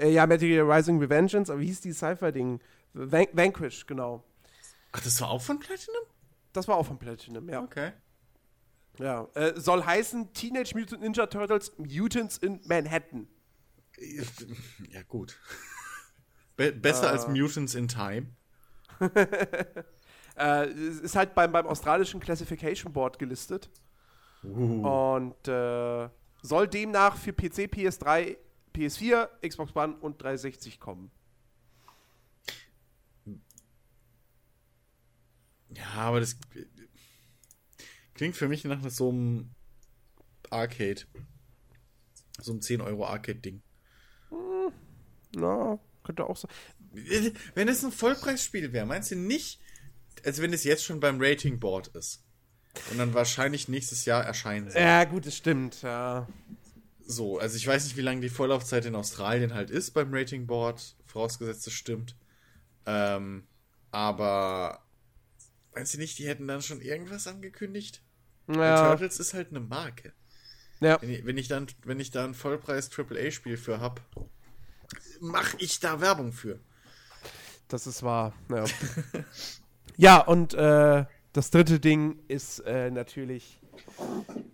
Äh, 0.00 0.10
ja, 0.10 0.26
Gear 0.26 0.68
Rising 0.68 0.98
Revengeance, 0.98 1.50
aber 1.50 1.60
wie 1.60 1.66
hieß 1.66 1.80
die 1.80 1.92
Sci-Fi-Ding? 1.92 2.60
Van 2.92 3.26
Vanquish, 3.32 3.86
genau. 3.86 4.24
Ach, 4.92 5.00
das 5.00 5.20
war 5.20 5.30
auch 5.30 5.40
von 5.40 5.60
Platinum? 5.60 6.02
Das 6.52 6.66
war 6.66 6.76
auch 6.76 6.86
von 6.86 6.98
Platinum, 6.98 7.48
ja. 7.48 7.62
Okay. 7.62 7.92
ja. 8.98 9.28
Äh, 9.34 9.52
soll 9.60 9.84
heißen 9.84 10.32
Teenage 10.32 10.72
Mutant 10.74 11.02
Ninja 11.02 11.26
Turtles 11.26 11.72
Mutants 11.78 12.38
in 12.38 12.60
Manhattan. 12.64 13.28
Ja, 14.90 15.02
gut. 15.06 15.38
Be 16.60 16.72
besser 16.72 17.08
als 17.08 17.24
Äh. 17.24 17.30
Mutants 17.30 17.74
in 17.74 17.88
Time. 17.88 18.26
äh, 20.36 20.66
es 20.66 21.00
ist 21.00 21.16
halt 21.16 21.34
beim, 21.34 21.50
beim 21.52 21.66
australischen 21.66 22.20
Classification 22.20 22.92
Board 22.92 23.18
gelistet. 23.18 23.70
Und 24.42 25.48
äh, 25.48 26.08
soll 26.42 26.68
demnach 26.68 27.16
für 27.16 27.32
PC, 27.32 27.70
PS3, 27.72 28.36
PS4, 28.74 29.28
Xbox 29.48 29.74
One 29.74 29.96
und 30.00 30.22
360 30.22 30.78
kommen. 30.80 31.10
Ja, 35.70 35.92
aber 35.94 36.20
das 36.20 36.36
klingt 38.12 38.36
für 38.36 38.48
mich 38.48 38.64
nach 38.64 38.82
so 38.90 39.08
einem 39.08 39.50
Arcade. 40.50 41.02
So 42.38 42.52
ein 42.52 42.60
10 42.60 42.82
Euro 42.82 43.06
Arcade-Ding. 43.06 43.62
Na, 45.34 45.78
könnte 46.10 46.28
auch 46.28 46.36
sein. 46.36 46.50
Wenn 47.54 47.68
es 47.68 47.84
ein 47.84 47.92
Vollpreisspiel 47.92 48.72
wäre, 48.72 48.86
meinst 48.86 49.10
du 49.10 49.16
nicht, 49.16 49.60
als 50.24 50.40
wenn 50.40 50.52
es 50.52 50.64
jetzt 50.64 50.84
schon 50.84 51.00
beim 51.00 51.18
Rating 51.20 51.58
Board 51.58 51.88
ist? 51.88 52.24
Und 52.90 52.98
dann 52.98 53.14
wahrscheinlich 53.14 53.68
nächstes 53.68 54.04
Jahr 54.04 54.24
erscheinen 54.24 54.70
soll. 54.70 54.80
Ja, 54.80 55.04
gut, 55.04 55.26
das 55.26 55.36
stimmt, 55.36 55.82
ja. 55.82 56.28
So, 57.04 57.38
also 57.38 57.56
ich 57.56 57.66
weiß 57.66 57.84
nicht, 57.84 57.96
wie 57.96 58.02
lange 58.02 58.20
die 58.20 58.28
Vorlaufzeit 58.28 58.84
in 58.84 58.94
Australien 58.94 59.54
halt 59.54 59.70
ist 59.70 59.90
beim 59.90 60.14
Rating 60.14 60.46
Board, 60.46 60.94
vorausgesetzt 61.06 61.66
es 61.66 61.72
stimmt. 61.72 62.14
Ähm, 62.86 63.48
aber 63.90 64.84
meinst 65.74 65.94
du 65.94 65.98
nicht, 65.98 66.18
die 66.18 66.28
hätten 66.28 66.46
dann 66.46 66.62
schon 66.62 66.80
irgendwas 66.80 67.26
angekündigt? 67.26 68.02
Ja, 68.48 68.88
Turtles 68.88 69.18
ist 69.18 69.34
halt 69.34 69.50
eine 69.50 69.60
Marke. 69.60 70.12
ja. 70.80 71.00
Wenn 71.02 71.10
ich, 71.10 71.24
wenn 71.24 71.38
ich 71.38 71.48
dann, 71.48 71.66
wenn 71.84 71.98
ich 71.98 72.12
da 72.12 72.24
ein 72.24 72.34
Vollpreis 72.34 72.88
AAA-Spiel 72.96 73.56
für 73.56 73.80
hab, 73.80 74.00
mach 75.20 75.54
ich 75.58 75.80
da 75.80 76.00
Werbung 76.00 76.32
für. 76.32 76.58
Das 77.68 77.86
ist 77.86 78.02
wahr. 78.02 78.32
Ja, 78.48 78.64
ja 79.96 80.18
und 80.20 80.54
äh, 80.54 81.04
das 81.32 81.50
dritte 81.50 81.78
Ding 81.78 82.18
ist 82.28 82.60
äh, 82.60 82.90
natürlich 82.90 83.60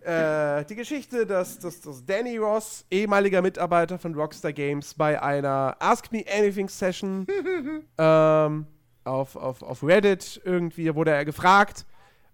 äh, 0.01 0.63
die 0.65 0.75
Geschichte, 0.75 1.25
dass, 1.25 1.59
dass, 1.59 1.81
dass 1.81 2.05
Danny 2.05 2.37
Ross, 2.37 2.85
ehemaliger 2.91 3.41
Mitarbeiter 3.41 3.97
von 3.97 4.13
Rockstar 4.13 4.53
Games, 4.53 4.93
bei 4.93 5.21
einer 5.21 5.75
Ask 5.79 6.11
Me 6.11 6.23
Anything 6.31 6.69
Session 6.69 7.25
ähm, 7.97 8.67
auf, 9.03 9.35
auf, 9.35 9.63
auf 9.63 9.83
Reddit 9.83 10.41
irgendwie 10.43 10.93
wurde 10.93 11.11
er 11.11 11.25
gefragt, 11.25 11.85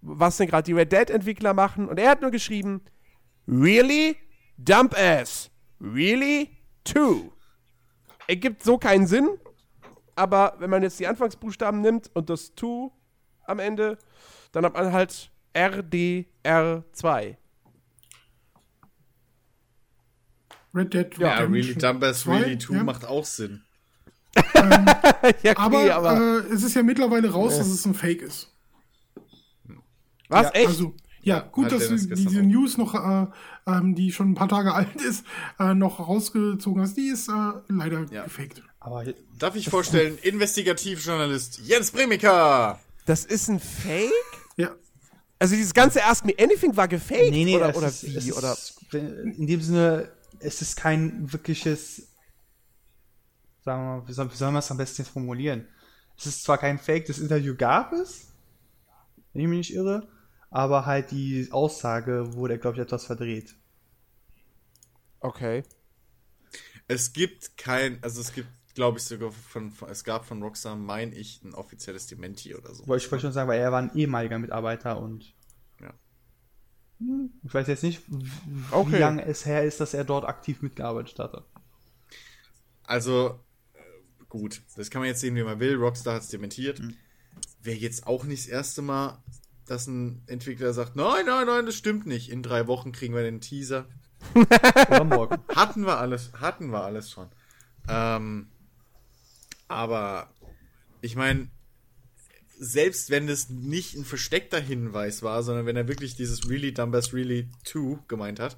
was 0.01 0.37
denn 0.37 0.47
gerade 0.47 0.63
die 0.63 0.73
Red 0.73 0.91
Dead 0.91 1.09
Entwickler 1.09 1.53
machen. 1.53 1.87
Und 1.87 1.99
er 1.99 2.09
hat 2.09 2.21
nur 2.21 2.31
geschrieben, 2.31 2.81
Really? 3.47 4.17
Dump 4.57 4.95
ass. 4.97 5.49
Really? 5.79 6.49
Two. 6.83 7.32
Ergibt 8.27 8.63
so 8.63 8.77
keinen 8.77 9.07
Sinn, 9.07 9.29
aber 10.15 10.55
wenn 10.59 10.69
man 10.69 10.83
jetzt 10.83 10.99
die 10.99 11.07
Anfangsbuchstaben 11.07 11.81
nimmt 11.81 12.09
und 12.13 12.29
das 12.29 12.55
To 12.55 12.91
am 13.45 13.59
Ende, 13.59 13.97
dann 14.51 14.65
hat 14.65 14.73
man 14.73 14.93
halt 14.93 15.31
RDR2. 15.53 17.35
Red 20.75 20.93
Dead 20.93 21.17
Ja, 21.17 21.27
Ja, 21.27 21.33
Redemption 21.35 21.53
Really 21.53 21.75
Dumbers 21.75 22.21
2, 22.21 22.37
Really 22.37 22.57
2 22.57 22.75
ja. 22.75 22.83
macht 22.83 23.05
auch 23.05 23.25
Sinn. 23.25 23.63
ja, 25.43 25.51
okay, 25.55 25.91
Aber, 25.91 26.17
Äh, 26.17 26.53
es 26.53 26.63
ist 26.63 26.73
ja 26.73 26.81
mittlerweile 26.81 27.29
raus, 27.31 27.57
dass 27.57 27.67
es 27.67 27.85
ein 27.85 27.93
Fake 27.93 28.21
ist. 28.23 28.51
was? 30.29 30.45
ja, 30.45 30.49
Echt? 30.51 30.67
Also, 30.67 30.95
ja, 31.23 31.39
gut, 31.39 31.71
dass 31.71 31.87
du 31.87 31.95
diese 31.97 32.39
auch. 32.39 32.43
News 32.43 32.77
noch, 32.77 32.93
äh, 32.95 33.27
ähm, 33.67 33.95
die 33.95 34.11
schon 34.11 34.31
ein 34.31 34.35
paar 34.35 34.49
Tage 34.49 34.73
alt 34.75 34.95
ist, 35.01 35.25
äh, 35.59 35.73
noch 35.73 35.99
rausgezogen 35.99 36.81
hast. 36.81 36.95
Die 36.95 37.07
ist 37.07 37.27
äh, 37.29 37.33
leider 37.69 38.05
Ja. 38.11 38.23
gefaked. 38.23 38.61
Aber 38.79 39.05
Darf 39.39 39.55
ich 39.55 39.69
vorstellen, 39.69 40.17
Investigativjournalist 40.21 41.59
Jens 41.59 41.91
Bremiker. 41.91 42.79
das 43.05 43.23
ist 43.25 43.47
ein 43.49 43.59
Fake? 43.59 44.11
Ja. 44.57 44.75
Also 45.39 45.55
dieses 45.55 45.73
ganze 45.73 46.03
Ask 46.05 46.25
Me 46.25 46.33
Anything 46.39 46.75
war 46.75 46.87
gefaked? 46.87 47.31
nee, 47.31 47.45
nee, 47.45 47.55
oder, 47.55 47.75
oder 47.75 47.87
ist, 47.87 48.03
wie? 48.03 48.31
oder? 48.33 48.55
In 48.91 49.47
dem 49.47 49.61
Sinne, 49.61 50.09
es 50.39 50.61
ist 50.61 50.75
kein 50.75 51.31
wirkliches, 51.31 52.07
sagen 53.63 53.81
wir 53.83 53.97
mal, 54.01 54.07
wie 54.07 54.13
soll, 54.13 54.31
wie 54.31 54.35
soll 54.37 54.51
man 54.51 54.59
es 54.59 54.71
am 54.71 54.77
besten 54.77 55.05
formulieren? 55.05 55.67
Es 56.17 56.25
ist 56.27 56.43
zwar 56.43 56.57
kein 56.57 56.77
Fake, 56.77 57.05
das 57.07 57.17
Interview 57.19 57.55
gab 57.55 57.91
es, 57.93 58.27
wenn 59.33 59.41
ich 59.43 59.47
mich 59.47 59.57
nicht 59.69 59.73
irre, 59.73 60.07
aber 60.53 60.85
halt 60.85 61.09
die 61.09 61.47
Aussage 61.51 62.35
wurde, 62.35 62.59
glaube 62.59 62.77
ich, 62.77 62.83
etwas 62.83 63.05
verdreht. 63.05 63.55
Okay. 65.19 65.63
Es 66.87 67.11
gibt 67.11 67.57
kein, 67.57 67.97
also 68.03 68.21
es 68.21 68.33
gibt, 68.33 68.49
glaube 68.75 68.99
ich, 68.99 69.03
sogar 69.03 69.31
von, 69.31 69.71
von, 69.71 69.89
es 69.89 70.03
gab 70.03 70.25
von 70.25 70.43
Rockstar, 70.43 70.75
mein 70.75 71.11
ich, 71.11 71.41
ein 71.43 71.55
offizielles 71.55 72.05
Dementi 72.05 72.53
oder 72.53 72.75
so. 72.75 72.87
Wollte 72.87 73.03
ich 73.03 73.11
wollte 73.11 73.23
schon 73.23 73.33
sagen, 73.33 73.49
weil 73.49 73.59
er 73.61 73.71
war 73.71 73.81
ein 73.81 73.95
ehemaliger 73.95 74.37
Mitarbeiter 74.37 74.99
und 75.01 75.33
Ja. 75.81 75.91
Hm, 76.99 77.31
ich 77.43 77.53
weiß 77.53 77.67
jetzt 77.67 77.83
nicht, 77.83 78.03
Okay. 78.69 78.91
wie 78.91 78.97
lange 78.97 79.25
es 79.25 79.47
her 79.47 79.63
ist, 79.63 79.79
dass 79.79 79.95
er 79.95 80.03
dort 80.03 80.25
aktiv 80.25 80.61
mitgearbeitet 80.61 81.17
hatte. 81.17 81.43
Also, 82.83 83.39
äh, 83.73 83.79
gut, 84.29 84.61
das 84.75 84.91
kann 84.91 85.01
man 85.01 85.07
jetzt 85.07 85.21
sehen, 85.21 85.35
wie 85.35 85.43
man 85.43 85.59
will. 85.59 85.75
Rockstar 85.75 86.15
hat 86.15 86.21
es 86.21 86.29
dementiert. 86.29 86.79
Wäre 87.61 87.77
jetzt 87.77 88.05
auch 88.05 88.23
nicht 88.25 88.43
das 88.45 88.51
erste 88.51 88.81
Mal, 88.83 89.23
dass 89.65 89.87
ein 89.87 90.23
Entwickler 90.27 90.73
sagt, 90.73 90.95
nein, 90.95 91.25
nein, 91.25 91.47
nein, 91.47 91.65
das 91.65 91.75
stimmt 91.75 92.05
nicht. 92.05 92.29
In 92.29 92.43
drei 92.43 92.67
Wochen 92.67 92.91
kriegen 92.91 93.15
wir 93.15 93.23
den 93.23 93.41
Teaser. 93.41 93.87
Oder 94.35 95.03
morgen. 95.03 95.37
Hatten 95.53 95.85
wir 95.85 95.97
alles, 95.97 96.31
hatten 96.33 96.71
wir 96.71 96.83
alles 96.83 97.11
schon. 97.11 97.29
Ähm, 97.87 98.47
aber 99.67 100.29
ich 101.01 101.15
meine, 101.15 101.49
selbst 102.57 103.09
wenn 103.09 103.27
das 103.27 103.49
nicht 103.49 103.95
ein 103.95 104.05
versteckter 104.05 104.59
Hinweis 104.59 105.23
war, 105.23 105.43
sondern 105.43 105.65
wenn 105.65 105.75
er 105.75 105.87
wirklich 105.87 106.15
dieses 106.15 106.47
Really 106.49 106.73
Dumbers 106.73 107.13
Really 107.13 107.49
2 107.65 107.99
gemeint 108.07 108.39
hat, 108.39 108.57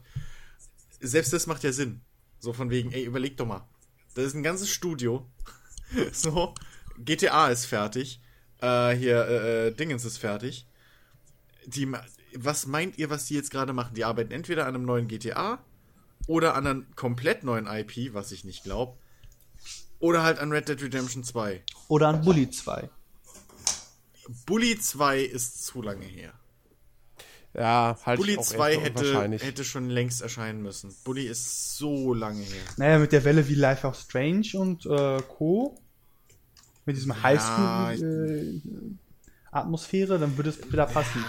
selbst 0.99 1.33
das 1.33 1.47
macht 1.47 1.63
ja 1.63 1.71
Sinn. 1.71 2.01
So 2.39 2.53
von 2.53 2.69
wegen, 2.69 2.91
ey, 2.91 3.03
überleg 3.03 3.37
doch 3.37 3.47
mal. 3.47 3.67
Das 4.13 4.25
ist 4.25 4.35
ein 4.35 4.43
ganzes 4.43 4.69
Studio. 4.69 5.27
so, 6.11 6.53
GTA 6.97 7.49
ist 7.49 7.65
fertig. 7.65 8.21
Äh, 8.61 8.95
hier, 8.95 9.25
äh, 9.27 9.67
äh, 9.67 9.71
Dingens 9.71 10.05
ist 10.05 10.17
fertig. 10.17 10.67
Die, 11.67 11.91
was 12.35 12.65
meint 12.67 12.97
ihr, 12.97 13.09
was 13.09 13.25
die 13.25 13.35
jetzt 13.35 13.51
gerade 13.51 13.73
machen? 13.73 13.95
Die 13.95 14.03
arbeiten 14.03 14.31
entweder 14.31 14.67
an 14.67 14.75
einem 14.75 14.85
neuen 14.85 15.07
GTA 15.07 15.59
oder 16.27 16.55
an 16.55 16.67
einem 16.67 16.95
komplett 16.95 17.43
neuen 17.43 17.67
IP, 17.67 18.13
was 18.13 18.31
ich 18.31 18.43
nicht 18.43 18.63
glaube. 18.63 18.97
Oder 19.99 20.23
halt 20.23 20.39
an 20.39 20.51
Red 20.51 20.69
Dead 20.69 20.81
Redemption 20.81 21.23
2. 21.23 21.63
Oder 21.87 22.09
an 22.09 22.21
Bully 22.21 22.49
2. 22.49 22.89
Bully 24.45 24.77
2 24.77 25.21
ist 25.21 25.65
zu 25.65 25.81
lange 25.81 26.05
her. 26.05 26.33
Ja, 27.53 27.97
halt 28.03 28.19
Bully 28.19 28.37
auch 28.37 28.43
2 28.43 28.73
echt 28.73 28.83
hätte, 28.83 29.29
hätte 29.39 29.63
schon 29.63 29.89
längst 29.89 30.21
erscheinen 30.21 30.61
müssen. 30.61 30.93
Bully 31.05 31.25
ist 31.25 31.77
so 31.77 32.13
lange 32.13 32.41
her. 32.41 32.63
Naja, 32.77 32.99
mit 32.99 33.13
der 33.13 33.23
Welle 33.23 33.47
wie 33.47 33.55
Life 33.55 33.87
of 33.87 33.97
Strange 33.97 34.49
und 34.55 34.85
äh, 34.85 35.21
Co. 35.21 35.79
Mit 36.85 36.97
diesem 36.97 37.23
Highschool-Atmosphäre, 39.55 40.19
dann 40.19 40.37
würde 40.37 40.51
es 40.51 40.71
wieder 40.71 40.85
passen. 40.85 41.25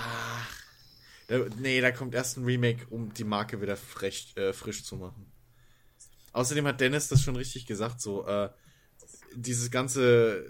Da, 1.29 1.39
nee, 1.59 1.81
da 1.81 1.91
kommt 1.93 2.15
erst 2.15 2.37
ein 2.37 2.45
Remake, 2.45 2.87
um 2.91 3.15
die 3.15 3.25
Marke 3.25 3.63
wieder 3.63 3.77
frisch, 3.77 4.37
äh, 4.37 4.53
frisch 4.53 4.85
zu 4.85 4.95
machen. 4.97 5.27
Außerdem 6.33 6.67
hat 6.67 6.81
Dennis 6.81 7.09
das 7.09 7.23
schon 7.23 7.37
richtig 7.37 7.67
gesagt, 7.67 8.01
so, 8.01 8.27
äh, 8.27 8.51
dieses 9.35 9.71
ganze 9.71 10.45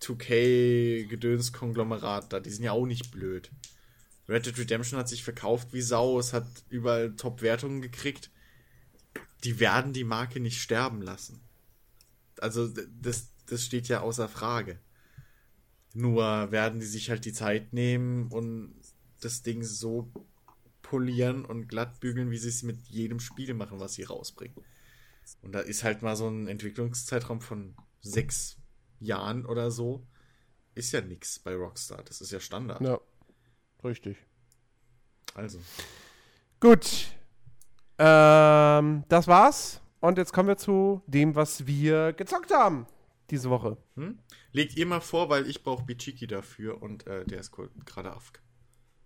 2K-Gedöns-Konglomerat 0.00 2.32
da, 2.32 2.40
die 2.40 2.50
sind 2.50 2.64
ja 2.64 2.72
auch 2.72 2.86
nicht 2.86 3.10
blöd. 3.10 3.50
Red 4.28 4.46
Dead 4.46 4.58
Redemption 4.58 4.98
hat 4.98 5.08
sich 5.08 5.22
verkauft 5.22 5.68
wie 5.72 5.82
Sau, 5.82 6.18
es 6.18 6.32
hat 6.32 6.46
überall 6.68 7.14
Top-Wertungen 7.16 7.80
gekriegt. 7.80 8.30
Die 9.44 9.60
werden 9.60 9.92
die 9.92 10.04
Marke 10.04 10.40
nicht 10.40 10.60
sterben 10.60 11.02
lassen. 11.02 11.40
Also, 12.40 12.68
das, 12.68 13.28
das 13.46 13.64
steht 13.64 13.88
ja 13.88 14.00
außer 14.00 14.28
Frage. 14.28 14.80
Nur 15.96 16.52
werden 16.52 16.78
die 16.78 16.84
sich 16.84 17.08
halt 17.08 17.24
die 17.24 17.32
Zeit 17.32 17.72
nehmen 17.72 18.28
und 18.30 18.74
das 19.22 19.42
Ding 19.42 19.62
so 19.62 20.12
polieren 20.82 21.46
und 21.46 21.68
glatt 21.68 22.00
bügeln, 22.00 22.30
wie 22.30 22.36
sie 22.36 22.50
es 22.50 22.62
mit 22.62 22.86
jedem 22.88 23.18
Spiel 23.18 23.54
machen, 23.54 23.80
was 23.80 23.94
sie 23.94 24.02
rausbringen. 24.02 24.54
Und 25.40 25.52
da 25.52 25.60
ist 25.60 25.84
halt 25.84 26.02
mal 26.02 26.14
so 26.14 26.28
ein 26.28 26.48
Entwicklungszeitraum 26.48 27.40
von 27.40 27.74
sechs 28.02 28.58
Jahren 29.00 29.46
oder 29.46 29.70
so. 29.70 30.06
Ist 30.74 30.92
ja 30.92 31.00
nix 31.00 31.38
bei 31.38 31.54
Rockstar. 31.54 32.02
Das 32.04 32.20
ist 32.20 32.30
ja 32.30 32.40
Standard. 32.40 32.82
Ja, 32.82 33.00
richtig. 33.82 34.18
Also. 35.32 35.60
Gut. 36.60 37.06
Ähm, 37.96 39.02
das 39.08 39.26
war's. 39.26 39.80
Und 40.00 40.18
jetzt 40.18 40.34
kommen 40.34 40.50
wir 40.50 40.58
zu 40.58 41.00
dem, 41.06 41.34
was 41.34 41.66
wir 41.66 42.12
gezockt 42.12 42.52
haben 42.52 42.86
diese 43.30 43.50
Woche. 43.50 43.76
Hm? 43.96 44.18
Legt 44.52 44.76
ihr 44.76 44.86
mal 44.86 45.00
vor, 45.00 45.28
weil 45.28 45.48
ich 45.48 45.62
brauche 45.62 45.84
Bichiki 45.84 46.26
dafür 46.26 46.82
und 46.82 47.06
äh, 47.06 47.24
der 47.24 47.40
ist 47.40 47.52
gerade 47.84 48.14
auf. 48.14 48.32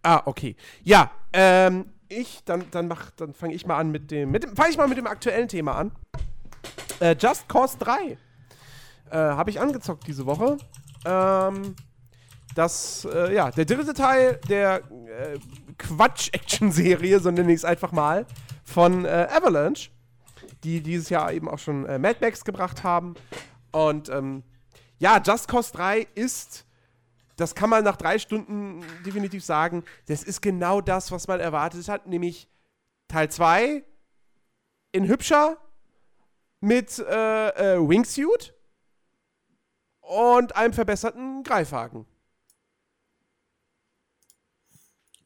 Ah, 0.02 0.22
okay. 0.24 0.56
Ja, 0.82 1.10
ähm, 1.32 1.92
ich, 2.08 2.42
dann, 2.44 2.64
dann 2.70 2.88
mach, 2.88 3.10
dann 3.12 3.34
fange 3.34 3.54
ich 3.54 3.66
mal 3.66 3.78
an 3.78 3.90
mit 3.90 4.10
dem, 4.10 4.30
mit 4.30 4.42
dem 4.42 4.56
fange 4.56 4.70
ich 4.70 4.76
mal 4.76 4.88
mit 4.88 4.98
dem 4.98 5.06
aktuellen 5.06 5.48
Thema 5.48 5.76
an. 5.76 5.92
Äh, 7.00 7.16
Just 7.18 7.48
Cause 7.48 7.76
3 7.78 8.18
äh, 9.10 9.16
habe 9.16 9.50
ich 9.50 9.60
angezockt 9.60 10.06
diese 10.06 10.26
Woche. 10.26 10.58
Ähm, 11.04 11.76
das, 12.54 13.06
äh, 13.12 13.34
ja, 13.34 13.50
der 13.50 13.64
dritte 13.64 13.94
Teil 13.94 14.40
der 14.48 14.76
äh, 14.76 15.38
Quatsch-Action-Serie, 15.78 17.20
so 17.20 17.30
nenne 17.30 17.52
ich 17.52 17.58
es 17.58 17.64
einfach 17.64 17.92
mal, 17.92 18.26
von 18.64 19.04
äh, 19.04 19.28
Avalanche, 19.30 19.90
die 20.64 20.80
dieses 20.80 21.08
Jahr 21.10 21.32
eben 21.32 21.48
auch 21.48 21.58
schon 21.58 21.86
äh, 21.86 21.98
Mad 21.98 22.16
Max 22.20 22.44
gebracht 22.44 22.82
haben. 22.82 23.14
Und 23.72 24.08
ähm, 24.08 24.42
ja, 24.98 25.20
Just 25.24 25.48
Cause 25.48 25.72
3 25.72 26.06
ist, 26.14 26.66
das 27.36 27.54
kann 27.54 27.70
man 27.70 27.84
nach 27.84 27.96
drei 27.96 28.18
Stunden 28.18 28.84
definitiv 29.04 29.44
sagen, 29.44 29.84
das 30.06 30.22
ist 30.22 30.42
genau 30.42 30.80
das, 30.80 31.10
was 31.10 31.26
man 31.26 31.40
erwartet 31.40 31.88
hat, 31.88 32.06
nämlich 32.06 32.48
Teil 33.08 33.30
2 33.30 33.84
in 34.92 35.08
hübscher 35.08 35.56
mit 36.60 36.98
äh, 36.98 37.74
äh, 37.76 37.88
Wingsuit 37.88 38.54
und 40.00 40.54
einem 40.56 40.72
verbesserten 40.72 41.42
Greifhaken. 41.42 42.06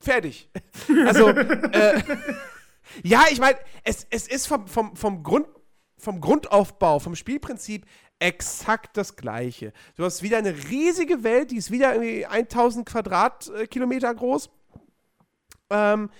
Fertig. 0.00 0.50
Also, 1.06 1.28
äh, 1.31 2.02
ja, 3.02 3.24
ich 3.31 3.40
meine, 3.40 3.58
es, 3.82 4.06
es 4.10 4.28
ist 4.28 4.47
vom, 4.47 4.68
vom, 4.68 4.94
vom, 4.97 5.23
Grund, 5.23 5.48
vom 5.97 6.20
Grundaufbau, 6.20 6.98
vom 6.98 7.16
Spielprinzip 7.16 7.86
exakt 8.24 8.96
das 8.96 9.16
gleiche. 9.16 9.72
Du 9.96 10.04
hast 10.04 10.22
wieder 10.22 10.38
eine 10.38 10.54
riesige 10.70 11.22
Welt, 11.22 11.50
die 11.50 11.56
ist 11.56 11.70
wieder 11.70 11.92
irgendwie 11.92 12.24
1000 12.24 12.86
Quadratkilometer 12.86 14.14
groß. 14.14 14.48
Ähm, 15.68 16.10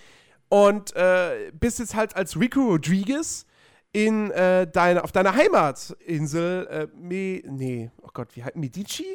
und 0.51 0.95
äh, 0.97 1.51
bist 1.59 1.79
jetzt 1.79 1.95
halt 1.95 2.15
als 2.15 2.39
Rico 2.39 2.61
Rodriguez 2.61 3.47
in 3.93 4.31
äh, 4.33 4.71
deine, 4.71 5.03
auf 5.03 5.13
deiner 5.13 5.35
Heimatinsel, 5.35 6.67
äh, 6.67 6.87
Me, 6.95 7.43
nee, 7.51 7.91
oh 8.03 8.11
Gott, 8.13 8.29
wie 8.35 8.45
heißt 8.45 8.57
Medici? 8.57 9.07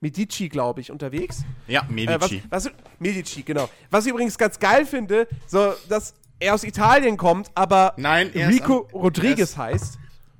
Medici, 0.00 0.48
glaube 0.48 0.80
ich, 0.80 0.92
unterwegs. 0.92 1.42
Ja, 1.66 1.82
Medici. 1.88 2.36
Äh, 2.36 2.42
was, 2.50 2.66
was, 2.66 2.72
Medici, 3.00 3.42
genau. 3.42 3.68
Was 3.90 4.06
ich 4.06 4.12
übrigens 4.12 4.38
ganz 4.38 4.60
geil 4.60 4.86
finde, 4.86 5.26
so, 5.48 5.74
dass 5.88 6.14
er 6.38 6.54
aus 6.54 6.62
Italien 6.62 7.16
kommt, 7.16 7.50
aber 7.56 7.94
Nein, 7.96 8.28
Rico 8.28 8.86
Rodriguez 8.92 9.56
heißt. 9.56 9.98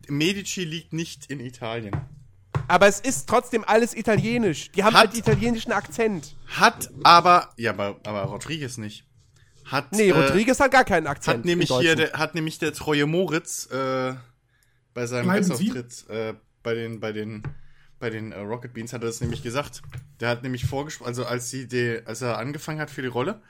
Medici 0.09 0.65
liegt 0.65 0.93
nicht 0.93 1.27
in 1.31 1.41
Italien. 1.41 1.97
Aber 2.67 2.87
es 2.87 3.01
ist 3.01 3.29
trotzdem 3.29 3.65
alles 3.65 3.95
italienisch. 3.95 4.71
Die 4.73 4.85
haben 4.85 4.95
Hat- 4.95 5.09
halt 5.09 5.17
italienischen 5.19 5.73
Akzent. 5.73 6.37
Hat 6.49 6.91
aber, 7.03 7.51
ja, 7.57 7.71
aber, 7.71 7.99
aber 8.05 8.23
Rodriguez 8.25 8.77
nicht. 8.79 9.05
Hat, 9.65 9.93
Nee, 9.93 10.09
äh, 10.09 10.13
Rodriguez 10.13 10.61
hat 10.61 10.71
gar 10.71 10.85
keinen 10.85 11.07
Akzent. 11.07 11.39
Hat 11.39 11.45
nämlich 11.45 11.71
hier, 11.71 11.95
der, 11.97 12.13
hat 12.15 12.35
nämlich 12.35 12.59
der 12.59 12.73
treue 12.73 13.07
Moritz 13.07 13.67
äh, 13.71 14.15
bei 14.95 15.07
seinem? 15.07 15.29
Gastauftritt 15.29 16.09
äh, 16.09 16.35
bei 16.63 16.75
den, 16.75 17.01
bei 17.01 17.13
den, 17.13 17.43
bei 17.99 18.11
den 18.11 18.33
äh, 18.33 18.39
Rocket 18.41 18.73
Beans 18.75 18.93
hat 18.93 19.03
er 19.03 19.07
das 19.09 19.21
nämlich 19.21 19.43
gesagt. 19.43 19.83
Der 20.21 20.29
hat 20.31 20.43
nämlich 20.43 20.65
vorgesprochen, 20.67 21.09
also 21.09 21.25
als 21.27 21.51
sie 21.51 21.69
die, 21.69 22.01
als 22.07 22.23
er 22.23 22.39
angefangen 22.39 22.81
hat 22.81 22.91
für 22.91 23.03
die 23.03 23.09
Rolle, 23.09 23.41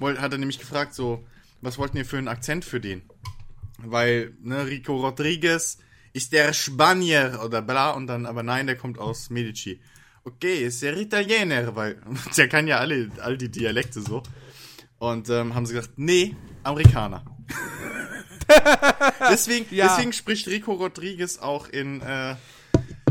wollt, 0.00 0.20
hat 0.20 0.32
er 0.32 0.38
nämlich 0.38 0.58
gefragt, 0.58 0.94
so, 0.94 1.24
was 1.60 1.78
wollten 1.78 1.96
ihr 1.96 2.04
für 2.04 2.18
einen 2.18 2.28
Akzent 2.28 2.64
für 2.64 2.80
den? 2.80 3.02
Weil, 3.78 4.34
ne, 4.42 4.66
Rico 4.66 4.96
Rodriguez 4.96 5.78
ist 6.12 6.32
der 6.32 6.52
Spanier 6.52 7.40
oder 7.44 7.62
bla 7.62 7.90
und 7.90 8.06
dann, 8.06 8.26
aber 8.26 8.42
nein, 8.42 8.66
der 8.66 8.76
kommt 8.76 8.98
aus 8.98 9.30
Medici. 9.30 9.80
Okay, 10.24 10.64
ist 10.64 10.82
der 10.82 10.96
Italiener, 10.96 11.74
weil 11.76 12.00
der 12.36 12.48
kann 12.48 12.66
ja 12.66 12.78
alle, 12.78 13.10
all 13.20 13.36
die 13.38 13.50
Dialekte 13.50 14.00
so. 14.00 14.22
Und 14.98 15.30
ähm, 15.30 15.54
haben 15.54 15.64
sie 15.66 15.74
gesagt, 15.74 15.94
nee, 15.96 16.36
Amerikaner. 16.62 17.24
deswegen, 19.30 19.66
Ja. 19.74 19.88
deswegen 19.88 20.12
spricht 20.12 20.46
Rico 20.48 20.72
Rodriguez 20.72 21.38
auch 21.38 21.68
in, 21.68 22.00
äh, 22.02 22.34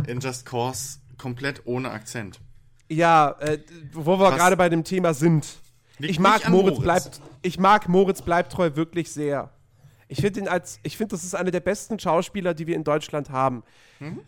in 0.08 0.20
Just 0.20 0.46
Cause 0.46 1.00
komplett 1.18 1.62
ohne 1.66 1.90
Akzent. 1.92 2.40
Ja, 2.90 3.36
äh, 3.40 3.60
wo 3.94 4.20
wir 4.20 4.32
gerade 4.32 4.58
bei 4.58 4.70
dem 4.70 4.84
Thema 4.84 5.14
sind. 5.14 5.46
Ich 6.00 6.20
mag 6.20 6.48
Moritz, 6.50 6.78
Moritz. 6.78 6.84
bleibt 6.84 7.22
ich 7.42 7.60
mag 7.60 7.88
Moritz 7.90 8.22
Bleibtreu 8.22 8.76
wirklich 8.76 9.12
sehr. 9.12 9.52
Ich 10.10 10.20
finde 10.22 10.42
ihn 10.42 10.48
als 10.48 10.80
ich 10.84 10.98
finde 10.98 11.16
das 11.16 11.24
ist 11.24 11.36
einer 11.36 11.52
der 11.52 11.62
besten 11.62 12.00
Schauspieler, 12.00 12.54
die 12.54 12.68
wir 12.68 12.76
in 12.76 12.84
Deutschland 12.84 13.30
haben. 13.30 13.64
Mhm. 14.00 14.20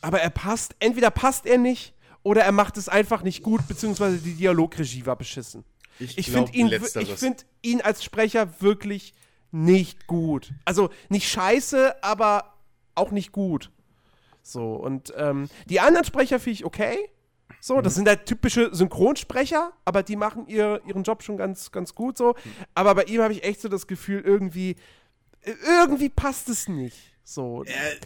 Aber 0.00 0.20
er 0.20 0.30
passt, 0.30 0.74
entweder 0.80 1.10
passt 1.10 1.46
er 1.46 1.58
nicht 1.58 1.94
oder 2.24 2.42
er 2.42 2.52
macht 2.52 2.76
es 2.76 2.88
einfach 2.88 3.22
nicht 3.22 3.42
gut, 3.42 3.66
beziehungsweise 3.68 4.18
die 4.18 4.34
Dialogregie 4.34 5.06
war 5.06 5.16
beschissen. 5.16 5.64
Ich, 5.98 6.18
Ich 6.18 6.30
finde 6.30 6.52
ihn, 6.52 6.68
ich 6.68 7.14
find 7.14 7.46
ihn 7.62 7.80
als 7.80 8.02
Sprecher 8.02 8.60
wirklich 8.60 9.14
nicht 9.52 10.06
gut. 10.06 10.52
Also 10.64 10.90
nicht 11.08 11.28
scheiße, 11.28 12.02
aber 12.02 12.54
auch 12.94 13.10
nicht 13.10 13.30
gut. 13.32 13.70
So, 14.42 14.74
und 14.74 15.12
ähm, 15.16 15.48
die 15.66 15.80
anderen 15.80 16.04
Sprecher 16.04 16.40
finde 16.40 16.54
ich 16.54 16.64
okay. 16.64 16.96
So, 17.60 17.78
Mhm. 17.78 17.82
das 17.82 17.94
sind 17.94 18.08
halt 18.08 18.26
typische 18.26 18.74
Synchronsprecher, 18.74 19.72
aber 19.84 20.02
die 20.02 20.16
machen 20.16 20.46
ihr, 20.48 20.80
ihren 20.86 21.02
Job 21.02 21.22
schon 21.22 21.36
ganz, 21.36 21.70
ganz 21.72 21.94
gut 21.94 22.16
so. 22.18 22.34
Aber 22.74 22.94
bei 22.94 23.04
ihm 23.04 23.20
habe 23.22 23.32
ich 23.32 23.44
echt 23.44 23.60
so 23.60 23.68
das 23.68 23.86
Gefühl, 23.86 24.20
irgendwie, 24.20 24.76
irgendwie 25.66 26.08
passt 26.08 26.48
es 26.48 26.68
nicht. 26.68 26.96
So. 27.24 27.62
er, 27.64 27.96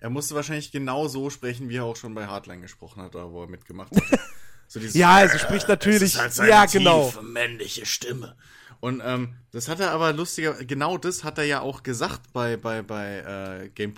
er 0.00 0.10
musste 0.10 0.34
wahrscheinlich 0.34 0.70
genau 0.70 1.08
so 1.08 1.30
sprechen, 1.30 1.68
wie 1.68 1.76
er 1.76 1.84
auch 1.84 1.96
schon 1.96 2.14
bei 2.14 2.26
Hardline 2.26 2.60
gesprochen 2.62 3.02
hat, 3.02 3.14
oder 3.16 3.30
wo 3.32 3.42
er 3.42 3.48
mitgemacht 3.48 3.94
hat. 3.94 4.02
So 4.70 4.80
dieses, 4.80 4.96
Ja, 4.96 5.14
also 5.14 5.38
spricht 5.38 5.66
natürlich. 5.66 6.18
Halt 6.18 6.36
ja, 6.46 6.66
genau. 6.66 7.06
tiefe 7.06 7.22
männliche 7.22 7.86
Stimme. 7.86 8.36
Und 8.80 9.00
ähm, 9.02 9.34
das 9.50 9.66
hat 9.66 9.80
er 9.80 9.92
aber 9.92 10.12
lustiger, 10.12 10.62
genau 10.62 10.98
das 10.98 11.24
hat 11.24 11.38
er 11.38 11.44
ja 11.44 11.60
auch 11.62 11.82
gesagt 11.82 12.34
bei, 12.34 12.58
bei, 12.58 12.82
bei 12.82 13.60
äh, 13.62 13.68
Game, 13.70 13.94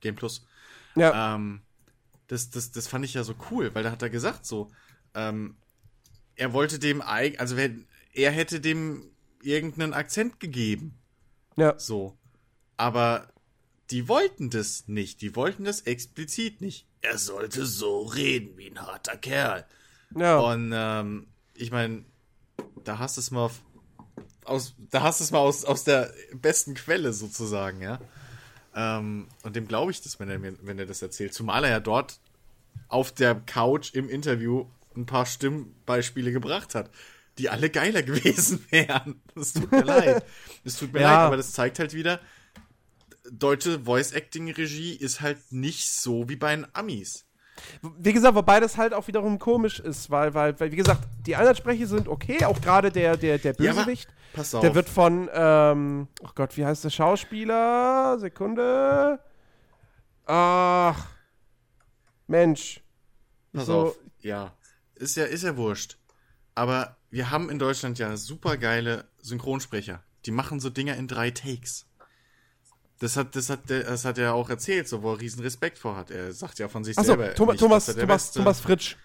Game 0.00 0.14
Plus. 0.16 0.46
Ja. 0.94 1.34
Ähm, 1.34 1.60
das, 2.28 2.50
das, 2.50 2.70
das 2.72 2.86
fand 2.88 3.04
ich 3.04 3.14
ja 3.14 3.24
so 3.24 3.34
cool, 3.50 3.74
weil 3.74 3.82
da 3.84 3.90
hat 3.90 4.02
er 4.02 4.10
gesagt, 4.10 4.46
so, 4.46 4.70
ähm, 5.14 5.56
er 6.34 6.52
wollte 6.52 6.78
dem 6.78 7.00
also 7.00 7.56
wer- 7.56 7.70
er 8.12 8.30
hätte 8.30 8.60
dem 8.60 9.10
irgendeinen 9.42 9.92
Akzent 9.94 10.40
gegeben. 10.40 10.98
ja. 11.56 11.78
So. 11.78 12.16
Aber 12.78 13.28
die 13.90 14.06
wollten 14.08 14.50
das 14.50 14.86
nicht. 14.88 15.22
Die 15.22 15.34
wollten 15.36 15.64
das 15.64 15.82
explizit 15.82 16.60
nicht. 16.60 16.86
Er 17.00 17.16
sollte 17.18 17.64
so 17.64 18.02
reden 18.02 18.56
wie 18.58 18.68
ein 18.70 18.80
harter 18.80 19.16
Kerl. 19.16 19.64
ja. 20.14 20.38
Und 20.38 20.72
ähm, 20.74 21.28
ich 21.54 21.70
meine, 21.70 22.04
da 22.84 22.98
hast 22.98 23.16
du 23.16 23.20
es 23.20 23.30
mal 23.30 23.44
auf, 23.46 23.62
aus, 24.44 24.74
da 24.90 25.02
hast 25.02 25.20
du 25.20 25.24
es 25.24 25.30
mal 25.30 25.38
aus, 25.38 25.64
aus 25.64 25.84
der 25.84 26.12
besten 26.34 26.74
Quelle 26.74 27.12
sozusagen, 27.14 27.80
ja. 27.80 27.98
Ähm, 28.76 29.26
und 29.42 29.56
dem 29.56 29.66
glaube 29.66 29.90
ich 29.90 30.02
das, 30.02 30.20
wenn 30.20 30.28
er, 30.28 30.38
mir- 30.38 30.56
wenn 30.62 30.78
er 30.78 30.86
das 30.86 31.02
erzählt. 31.02 31.32
Zumal 31.34 31.64
er 31.64 31.70
ja 31.70 31.80
dort 31.80 32.20
auf 32.88 33.10
der 33.12 33.34
Couch 33.34 33.94
im 33.94 34.08
Interview 34.08 34.66
ein 34.96 35.06
paar 35.06 35.26
Stimmbeispiele 35.26 36.30
gebracht 36.30 36.74
hat, 36.74 36.90
die 37.38 37.48
alle 37.48 37.70
geiler 37.70 38.02
gewesen 38.04 38.64
wären. 38.70 39.20
Es 39.34 39.54
tut 39.54 39.72
mir 39.72 39.82
leid. 39.82 40.24
Es 40.64 40.76
tut 40.78 40.92
mir 40.92 41.00
Ja. 41.00 41.10
leid, 41.10 41.18
aber 41.26 41.36
das 41.38 41.52
zeigt 41.52 41.78
halt 41.78 41.94
wieder, 41.94 42.20
deutsche 43.30 43.80
Voice-Acting-Regie 43.80 44.92
ist 44.94 45.20
halt 45.20 45.38
nicht 45.50 45.90
so 45.90 46.28
wie 46.28 46.36
bei 46.36 46.54
den 46.54 46.66
Amis. 46.74 47.25
Wie 47.98 48.12
gesagt, 48.12 48.34
wobei 48.34 48.60
das 48.60 48.76
halt 48.76 48.92
auch 48.94 49.06
wiederum 49.08 49.38
komisch 49.38 49.80
ist, 49.80 50.10
weil, 50.10 50.34
weil, 50.34 50.58
weil 50.60 50.70
wie 50.72 50.76
gesagt, 50.76 51.02
die 51.26 51.36
anderen 51.36 51.56
Sprecher 51.56 51.86
sind 51.86 52.08
okay, 52.08 52.44
auch 52.44 52.60
gerade 52.60 52.90
der, 52.90 53.16
der, 53.16 53.38
der 53.38 53.54
Ja, 53.58 53.72
Bösewicht. 53.72 54.08
Pass 54.32 54.54
auf. 54.54 54.60
der 54.60 54.74
wird 54.74 54.88
von, 54.88 55.30
ähm, 55.32 56.08
oh 56.22 56.28
Gott, 56.34 56.56
wie 56.56 56.64
heißt 56.66 56.84
der 56.84 56.90
Schauspieler? 56.90 58.18
Sekunde. 58.18 59.18
Ach, 60.26 61.06
Mensch. 62.26 62.82
Pass 63.52 63.66
So- 63.66 63.80
auf. 63.88 63.96
Ja. 64.20 64.52
Ist 64.96 65.16
ja, 65.16 65.24
ist 65.24 65.42
ja 65.44 65.56
wurscht. 65.56 65.98
Aber 66.54 66.96
wir 67.10 67.30
haben 67.30 67.50
in 67.50 67.58
Deutschland 67.58 67.98
ja 67.98 68.16
super 68.16 68.56
geile 68.56 69.08
Synchronsprecher. 69.20 70.02
Die 70.24 70.30
machen 70.30 70.58
so 70.58 70.70
Dinger 70.70 70.96
in 70.96 71.06
drei 71.06 71.30
Takes. 71.30 71.86
Das 72.98 73.16
hat, 73.16 73.36
das 73.36 73.50
hat, 73.50 73.68
das 73.68 74.04
hat 74.04 74.16
er 74.18 74.34
auch 74.34 74.48
erzählt, 74.48 74.88
so 74.88 75.02
wo 75.02 75.12
er 75.12 75.20
riesen 75.20 75.42
Respekt 75.42 75.78
vor 75.78 75.96
hat. 75.96 76.10
Er 76.10 76.32
sagt 76.32 76.58
ja 76.58 76.68
von 76.68 76.82
sich 76.82 76.96
Achso, 76.96 77.08
selber. 77.12 77.34
Thomas, 77.34 77.52
nicht, 77.54 77.60
Thomas, 77.60 77.86
Thomas, 77.94 78.32
Thomas 78.32 78.60
Fritsch. 78.60 78.96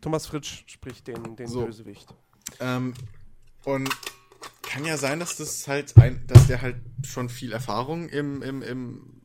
Thomas 0.00 0.26
Fritsch 0.26 0.64
spricht 0.66 1.06
den, 1.06 1.36
den 1.36 1.46
So. 1.46 1.64
Bösewicht. 1.64 2.12
Ähm, 2.60 2.94
und 3.64 3.88
kann 4.62 4.84
ja 4.84 4.96
sein, 4.96 5.20
dass 5.20 5.36
das 5.36 5.66
halt 5.68 5.96
ein, 5.96 6.26
dass 6.26 6.46
der 6.46 6.62
halt 6.62 6.76
schon 7.06 7.28
viel 7.28 7.52
Erfahrung 7.52 8.08
im, 8.08 8.42
im, 8.42 8.62
im 8.62 9.20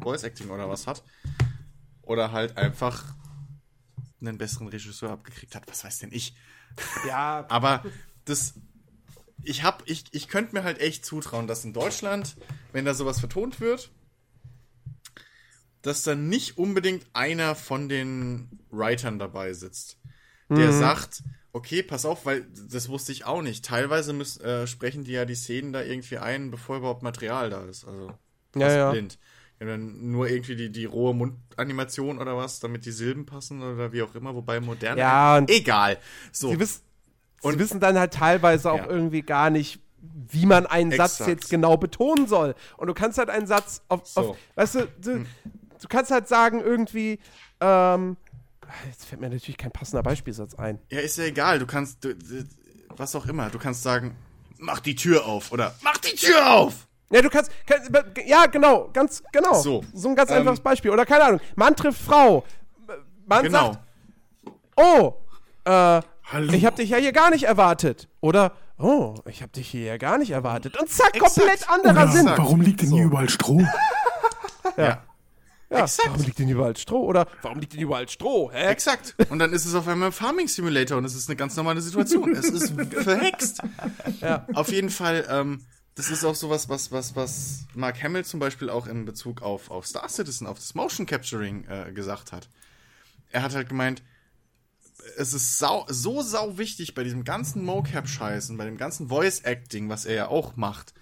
Voice 0.00 0.22
Acting 0.24 0.50
oder 0.50 0.68
was 0.68 0.86
hat. 0.86 1.02
Oder 2.02 2.32
halt 2.32 2.56
einfach 2.56 3.14
einen 4.20 4.38
besseren 4.38 4.68
Regisseur 4.68 5.10
abgekriegt 5.10 5.54
hat. 5.54 5.68
Was 5.68 5.84
weiß 5.84 5.98
denn 6.00 6.10
ich? 6.12 6.34
Ja, 7.06 7.44
Aber 7.48 7.84
das. 8.24 8.54
Ich 9.42 9.62
hab, 9.62 9.82
ich, 9.86 10.04
ich 10.12 10.28
könnte 10.28 10.54
mir 10.54 10.64
halt 10.64 10.80
echt 10.80 11.04
zutrauen, 11.04 11.46
dass 11.46 11.64
in 11.64 11.72
Deutschland, 11.72 12.36
wenn 12.72 12.84
da 12.84 12.94
sowas 12.94 13.20
vertont 13.20 13.60
wird, 13.60 13.90
dass 15.82 16.02
dann 16.02 16.28
nicht 16.28 16.58
unbedingt 16.58 17.06
einer 17.12 17.54
von 17.54 17.88
den 17.88 18.48
Writern 18.70 19.18
dabei 19.18 19.52
sitzt, 19.52 19.98
der 20.50 20.72
sagt, 20.72 21.22
okay, 21.52 21.82
pass 21.82 22.04
auf, 22.04 22.26
weil 22.26 22.46
das 22.70 22.88
wusste 22.88 23.12
ich 23.12 23.24
auch 23.24 23.42
nicht. 23.42 23.64
Teilweise 23.64 24.12
müssen, 24.12 24.42
äh, 24.44 24.66
sprechen 24.66 25.04
die 25.04 25.12
ja 25.12 25.24
die 25.24 25.34
Szenen 25.34 25.72
da 25.72 25.82
irgendwie 25.82 26.18
ein, 26.18 26.50
bevor 26.50 26.78
überhaupt 26.78 27.02
Material 27.02 27.50
da 27.50 27.64
ist. 27.64 27.84
Also 27.86 28.12
Ja, 28.54 28.74
ja. 28.74 28.90
blind. 28.90 29.18
Ja, 29.60 29.66
dann 29.66 30.10
nur 30.10 30.28
irgendwie 30.28 30.54
die, 30.54 30.70
die 30.70 30.84
rohe 30.84 31.14
Mundanimation 31.14 32.18
oder 32.18 32.36
was, 32.36 32.60
damit 32.60 32.86
die 32.86 32.92
Silben 32.92 33.26
passen 33.26 33.60
oder 33.60 33.92
wie 33.92 34.02
auch 34.02 34.14
immer, 34.14 34.34
wobei 34.34 34.60
moderne. 34.60 35.00
Ja, 35.00 35.44
egal. 35.48 35.98
So. 36.30 36.50
Sie, 36.50 36.60
wiss, 36.60 36.82
Und- 37.42 37.52
sie 37.54 37.58
wissen 37.58 37.80
dann 37.80 37.98
halt 37.98 38.12
teilweise 38.14 38.70
auch 38.72 38.78
Ja. 38.78 38.86
irgendwie 38.88 39.22
gar 39.22 39.50
nicht, 39.50 39.80
wie 40.30 40.46
man 40.46 40.66
einen 40.66 40.90
Satz 40.92 41.20
Exakt. 41.20 41.28
jetzt 41.28 41.50
genau 41.50 41.76
betonen 41.76 42.26
soll. 42.26 42.54
Und 42.76 42.86
du 42.88 42.94
kannst 42.94 43.18
halt 43.18 43.30
einen 43.30 43.46
Satz 43.46 43.82
auf, 43.88 44.06
So. 44.06 44.20
Hm. 44.22 44.30
auf 44.30 44.36
weißt 44.56 44.74
du, 44.76 44.86
du, 45.00 45.18
du 45.80 45.88
kannst 45.88 46.10
halt 46.10 46.28
sagen 46.28 46.60
irgendwie, 46.60 47.18
ähm, 47.60 48.16
jetzt 48.86 49.06
fällt 49.06 49.20
mir 49.20 49.30
natürlich 49.30 49.56
kein 49.58 49.70
passender 49.72 50.02
Beispielsatz 50.02 50.54
ein. 50.54 50.78
Ja, 50.90 51.00
ist 51.00 51.16
ja 51.18 51.24
egal. 51.24 51.58
Du 51.58 51.66
kannst, 51.66 52.04
du, 52.04 52.14
was 52.96 53.14
auch 53.16 53.26
immer. 53.26 53.48
Du 53.50 53.58
kannst 53.58 53.82
sagen, 53.82 54.16
mach 54.58 54.80
die 54.80 54.94
Tür 54.94 55.24
auf 55.26 55.52
oder 55.52 55.74
mach 55.82 55.98
die 55.98 56.14
Tür 56.14 56.50
auf. 56.50 56.86
Ja, 57.10 57.22
du 57.22 57.30
kannst, 57.30 57.50
kann, 57.66 57.80
ja, 58.26 58.44
genau, 58.46 58.90
ganz, 58.92 59.22
genau. 59.32 59.54
So. 59.54 59.82
So 59.94 60.10
ein 60.10 60.14
ganz 60.16 60.30
Ähm, 60.30 60.38
einfaches 60.38 60.60
Beispiel. 60.60 60.90
Oder 60.90 61.06
keine 61.06 61.24
Ahnung, 61.24 61.40
Mann 61.56 61.74
trifft 61.74 62.02
Frau. 62.02 62.44
Man 63.26 63.44
Genau. 63.44 63.72
sagt, 63.72 63.78
oh, 64.76 65.14
äh, 65.64 66.00
Hallo. 66.30 66.52
ich 66.52 66.66
hab 66.66 66.76
dich 66.76 66.90
ja 66.90 66.98
hier 66.98 67.12
gar 67.12 67.30
nicht 67.30 67.44
erwartet. 67.44 68.08
Oder, 68.20 68.52
oh, 68.78 69.14
ich 69.26 69.42
hab 69.42 69.52
dich 69.52 69.68
hier 69.68 69.84
ja 69.84 69.96
gar 69.96 70.18
nicht 70.18 70.30
erwartet. 70.30 70.78
Und 70.78 70.88
zack, 70.90 71.14
Exakt. 71.16 71.34
komplett 71.36 71.70
anderer 71.70 72.02
Oder 72.04 72.12
Sinn. 72.12 72.26
warum 72.36 72.60
liegt 72.60 72.82
denn 72.82 72.92
hier 72.92 73.04
überall 73.04 73.28
Stroh? 73.30 73.62
Ja. 74.76 75.02
Ja, 75.70 75.84
Exakt. 75.84 76.08
warum 76.10 76.22
liegt 76.24 76.38
denn 76.38 76.48
überall 76.48 76.76
Stroh? 76.76 77.04
Oder 77.04 77.26
warum 77.42 77.60
liegt 77.60 77.72
denn 77.74 77.80
überall 77.80 78.08
Stroh? 78.08 78.50
Hä? 78.50 78.68
Exakt. 78.68 79.14
Und 79.30 79.38
dann 79.38 79.52
ist 79.52 79.66
es 79.66 79.74
auf 79.74 79.86
einmal 79.88 80.08
ein 80.08 80.12
Farming 80.12 80.48
Simulator 80.48 80.96
und 80.98 81.04
es 81.04 81.14
ist 81.14 81.28
eine 81.28 81.36
ganz 81.36 81.56
normale 81.56 81.80
Situation. 81.80 82.34
es 82.34 82.46
ist 82.48 82.74
verhext. 83.02 83.60
Ja. 84.20 84.46
Auf 84.54 84.70
jeden 84.70 84.90
Fall, 84.90 85.26
ähm, 85.30 85.62
das 85.94 86.10
ist 86.10 86.24
auch 86.24 86.34
sowas, 86.34 86.68
was, 86.68 86.92
was, 86.92 87.16
was 87.16 87.66
Mark 87.74 88.02
Hamill 88.02 88.24
zum 88.24 88.40
Beispiel 88.40 88.70
auch 88.70 88.86
in 88.86 89.04
Bezug 89.04 89.42
auf, 89.42 89.70
auf 89.70 89.86
Star 89.86 90.08
Citizen, 90.08 90.46
auf 90.46 90.58
das 90.58 90.74
Motion 90.74 91.06
Capturing 91.06 91.66
äh, 91.68 91.92
gesagt 91.92 92.32
hat. 92.32 92.48
Er 93.30 93.42
hat 93.42 93.54
halt 93.54 93.68
gemeint, 93.68 94.02
es 95.16 95.32
ist 95.32 95.58
sau, 95.58 95.86
so 95.88 96.22
sau 96.22 96.58
wichtig 96.58 96.94
bei 96.94 97.04
diesem 97.04 97.24
ganzen 97.24 97.64
Mocap-Scheiß 97.64 98.50
und 98.50 98.56
bei 98.56 98.64
dem 98.64 98.76
ganzen 98.76 99.08
Voice-Acting, 99.08 99.88
was 99.88 100.04
er 100.04 100.14
ja 100.14 100.28
auch 100.28 100.56
macht, 100.56 100.94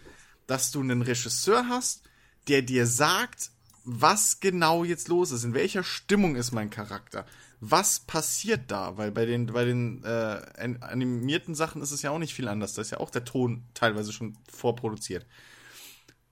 dass 0.47 0.71
du 0.71 0.81
einen 0.81 1.03
Regisseur 1.03 1.69
hast, 1.69 2.03
der 2.49 2.63
dir 2.63 2.87
sagt, 2.87 3.51
was 3.85 4.41
genau 4.41 4.85
jetzt 4.85 5.09
los 5.09 5.31
ist, 5.31 5.45
in 5.45 5.55
welcher 5.55 5.85
Stimmung 5.85 6.37
ist 6.37 6.53
mein 6.53 6.71
Charakter, 6.71 7.27
was 7.61 8.01
passiert 8.01 8.71
da, 8.71 8.97
weil 8.99 9.11
bei 9.13 9.25
den, 9.27 9.47
bei 9.47 9.65
den 9.65 10.03
äh, 10.05 10.43
an- 10.59 10.83
animierten 10.83 11.55
Sachen 11.55 11.83
ist 11.83 11.91
es 11.93 12.03
ja 12.03 12.11
auch 12.11 12.19
nicht 12.19 12.35
viel 12.35 12.49
anders, 12.49 12.75
da 12.75 12.83
ist 12.83 12.91
ja 12.91 12.99
auch 12.99 13.11
der 13.11 13.25
Ton 13.25 13.65
teilweise 13.75 14.13
schon 14.13 14.37
vorproduziert. 14.53 15.27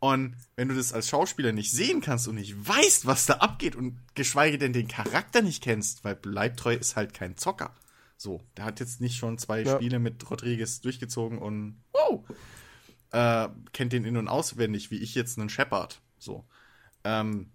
Und 0.04 0.36
wenn 0.54 0.68
du 0.68 0.74
das 0.74 0.92
als 0.92 1.08
Schauspieler 1.08 1.52
nicht 1.52 1.70
sehen 1.70 2.02
kannst 2.02 2.28
und 2.28 2.34
nicht 2.34 2.54
weißt, 2.68 3.06
was 3.06 3.24
da 3.24 3.36
abgeht 3.36 3.74
und 3.74 3.98
geschweige 4.14 4.58
denn 4.58 4.74
den 4.74 4.86
Charakter 4.86 5.40
nicht 5.40 5.62
kennst, 5.62 6.04
weil 6.04 6.14
Bleibtreu 6.14 6.74
ist 6.74 6.94
halt 6.94 7.14
kein 7.14 7.38
Zocker. 7.38 7.74
So, 8.18 8.44
der 8.58 8.66
hat 8.66 8.80
jetzt 8.80 9.00
nicht 9.00 9.16
schon 9.16 9.38
zwei 9.38 9.62
Ja. 9.62 9.76
Spiele 9.76 9.98
mit 9.98 10.30
Rodriguez 10.30 10.82
durchgezogen 10.82 11.38
und 11.38 11.82
wow, 11.94 12.22
äh, 13.12 13.48
kennt 13.72 13.94
den 13.94 14.04
in- 14.04 14.18
und 14.18 14.28
auswendig, 14.28 14.90
wie 14.90 14.98
ich 14.98 15.14
jetzt 15.14 15.38
einen 15.38 15.48
Shepard. 15.48 16.02
So. 16.18 16.44
Ähm, 17.02 17.50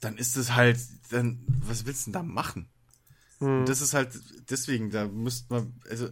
dann 0.00 0.18
ist 0.18 0.36
es 0.36 0.54
halt, 0.54 0.78
dann, 1.10 1.42
was 1.62 1.86
willst 1.86 2.02
du 2.06 2.10
denn 2.10 2.20
da 2.20 2.22
machen? 2.22 2.68
Und 3.38 3.64
das 3.64 3.80
ist 3.80 3.94
halt, 3.94 4.12
deswegen, 4.50 4.90
da 4.90 5.08
müsste 5.08 5.54
man, 5.54 5.80
also, 5.88 6.10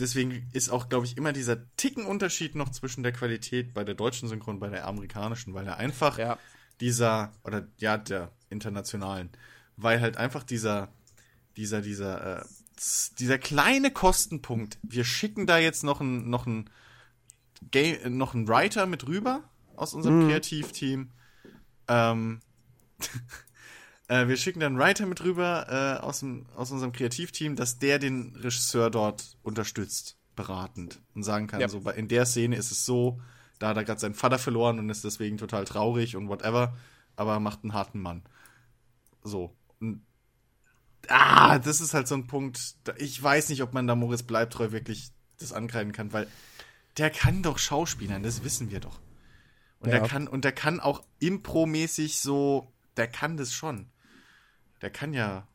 deswegen 0.00 0.48
ist 0.52 0.68
auch, 0.70 0.88
glaube 0.88 1.06
ich, 1.06 1.16
immer 1.16 1.32
dieser 1.32 1.58
Tickenunterschied 1.76 2.54
noch 2.54 2.70
zwischen 2.70 3.02
der 3.02 3.12
Qualität 3.12 3.74
bei 3.74 3.84
der 3.84 3.94
deutschen 3.94 4.28
Synchron 4.28 4.54
und 4.56 4.60
bei 4.60 4.68
der 4.68 4.86
amerikanischen, 4.86 5.54
weil 5.54 5.66
er 5.66 5.76
einfach 5.78 6.18
Ja. 6.18 6.38
dieser, 6.80 7.32
oder 7.44 7.66
ja, 7.78 7.98
der 7.98 8.32
internationalen, 8.50 9.30
weil 9.76 10.00
halt 10.00 10.16
einfach 10.16 10.42
dieser, 10.44 10.88
dieser, 11.56 11.80
dieser, 11.82 12.40
äh, 12.40 12.44
dieser 13.18 13.38
kleine 13.38 13.90
Kostenpunkt, 13.90 14.78
wir 14.82 15.04
schicken 15.04 15.46
da 15.46 15.58
jetzt 15.58 15.82
noch 15.84 16.00
einen, 16.00 16.30
noch 16.30 16.46
einen, 16.46 16.70
Ga- 17.72 17.80
äh, 18.04 18.08
noch 18.10 18.34
einen 18.34 18.46
Writer 18.48 18.86
mit 18.86 19.06
rüber 19.08 19.42
aus 19.74 19.94
unserem 19.94 20.28
Kreativteam, 20.28 21.10
ähm, 21.88 22.40
äh, 24.08 24.26
wir 24.28 24.36
schicken 24.36 24.60
dann 24.60 24.72
einen 24.72 24.78
Writer 24.80 25.06
mit 25.06 25.22
rüber 25.22 25.98
äh, 26.00 26.02
aus, 26.04 26.20
dem, 26.20 26.46
aus 26.56 26.70
unserem 26.70 26.92
Kreativteam, 26.92 27.56
dass 27.56 27.78
der 27.78 27.98
den 27.98 28.34
Regisseur 28.36 28.90
dort 28.90 29.36
unterstützt, 29.42 30.16
beratend 30.36 31.00
und 31.14 31.22
sagen 31.22 31.46
kann, 31.46 31.60
Ja. 31.60 31.68
so 31.68 31.80
bei, 31.80 31.92
in 31.94 32.08
der 32.08 32.26
Szene 32.26 32.56
ist 32.56 32.70
es 32.70 32.84
so, 32.84 33.20
da 33.58 33.68
hat 33.68 33.76
er 33.76 33.84
gerade 33.84 34.00
seinen 34.00 34.14
Vater 34.14 34.38
verloren 34.38 34.78
und 34.78 34.88
ist 34.90 35.04
deswegen 35.04 35.36
total 35.38 35.64
traurig 35.64 36.16
und 36.16 36.28
whatever, 36.28 36.76
aber 37.16 37.32
er 37.34 37.40
macht 37.40 37.64
einen 37.64 37.72
harten 37.72 38.00
Mann. 38.00 38.22
So. 39.24 39.56
Und, 39.80 40.02
ah, 41.08 41.58
das 41.58 41.80
ist 41.80 41.92
halt 41.94 42.06
so 42.08 42.14
ein 42.14 42.26
Punkt, 42.26 42.76
da, 42.84 42.94
ich 42.98 43.20
weiß 43.22 43.48
nicht, 43.48 43.62
ob 43.62 43.72
man 43.74 43.86
da 43.86 43.94
Moritz 43.94 44.22
Bleibtreu 44.22 44.70
wirklich 44.70 45.10
das 45.38 45.52
ankreiden 45.52 45.92
kann, 45.92 46.12
weil 46.12 46.26
der 46.96 47.10
kann 47.10 47.42
doch 47.42 47.58
Schauspielern, 47.58 48.22
das 48.22 48.42
wissen 48.44 48.70
wir 48.70 48.80
doch. 48.80 49.00
Und 49.80 49.90
Ja. 49.90 49.98
der 50.00 50.08
kann, 50.08 50.28
und 50.28 50.44
der 50.44 50.52
kann 50.52 50.80
auch 50.80 51.02
impromäßig 51.20 52.18
so, 52.20 52.72
der 52.96 53.06
kann 53.08 53.36
das 53.36 53.52
schon. 53.52 53.86
Der 54.80 54.90
kann 54.90 55.12
ja 55.12 55.46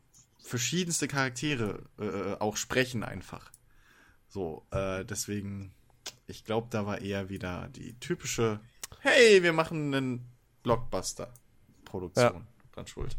verschiedenste 0.43 1.07
Charaktere 1.07 1.83
äh, 1.99 2.35
auch 2.41 2.57
sprechen 2.57 3.03
einfach. 3.03 3.51
So, 4.27 4.65
äh, 4.71 5.05
deswegen, 5.05 5.73
ich 6.27 6.43
glaube, 6.43 6.67
da 6.69 6.85
war 6.85 6.99
eher 7.01 7.29
wieder 7.29 7.69
die 7.69 7.97
typische, 7.99 8.59
hey, 8.99 9.43
wir 9.43 9.53
machen 9.53 9.93
einen 9.93 10.31
Blockbuster-Produktion 10.63 12.47
dran 12.73 12.87
schuld. 12.87 13.17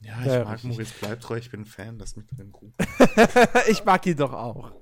Ja, 0.00 0.20
ich 0.20 0.26
Ja, 0.26 0.44
mag 0.44 0.54
richtig. 0.54 0.70
Moritz 0.70 0.92
Bleibtreu, 0.92 1.36
ich 1.36 1.50
bin 1.50 1.60
ein 1.60 1.66
Fan, 1.66 1.98
lass 1.98 2.16
mich 2.16 2.26
drin 2.26 2.52
ruhen. 2.52 2.74
ich 3.68 3.84
mag 3.84 4.04
ihn 4.06 4.16
doch 4.16 4.32
auch. 4.32 4.72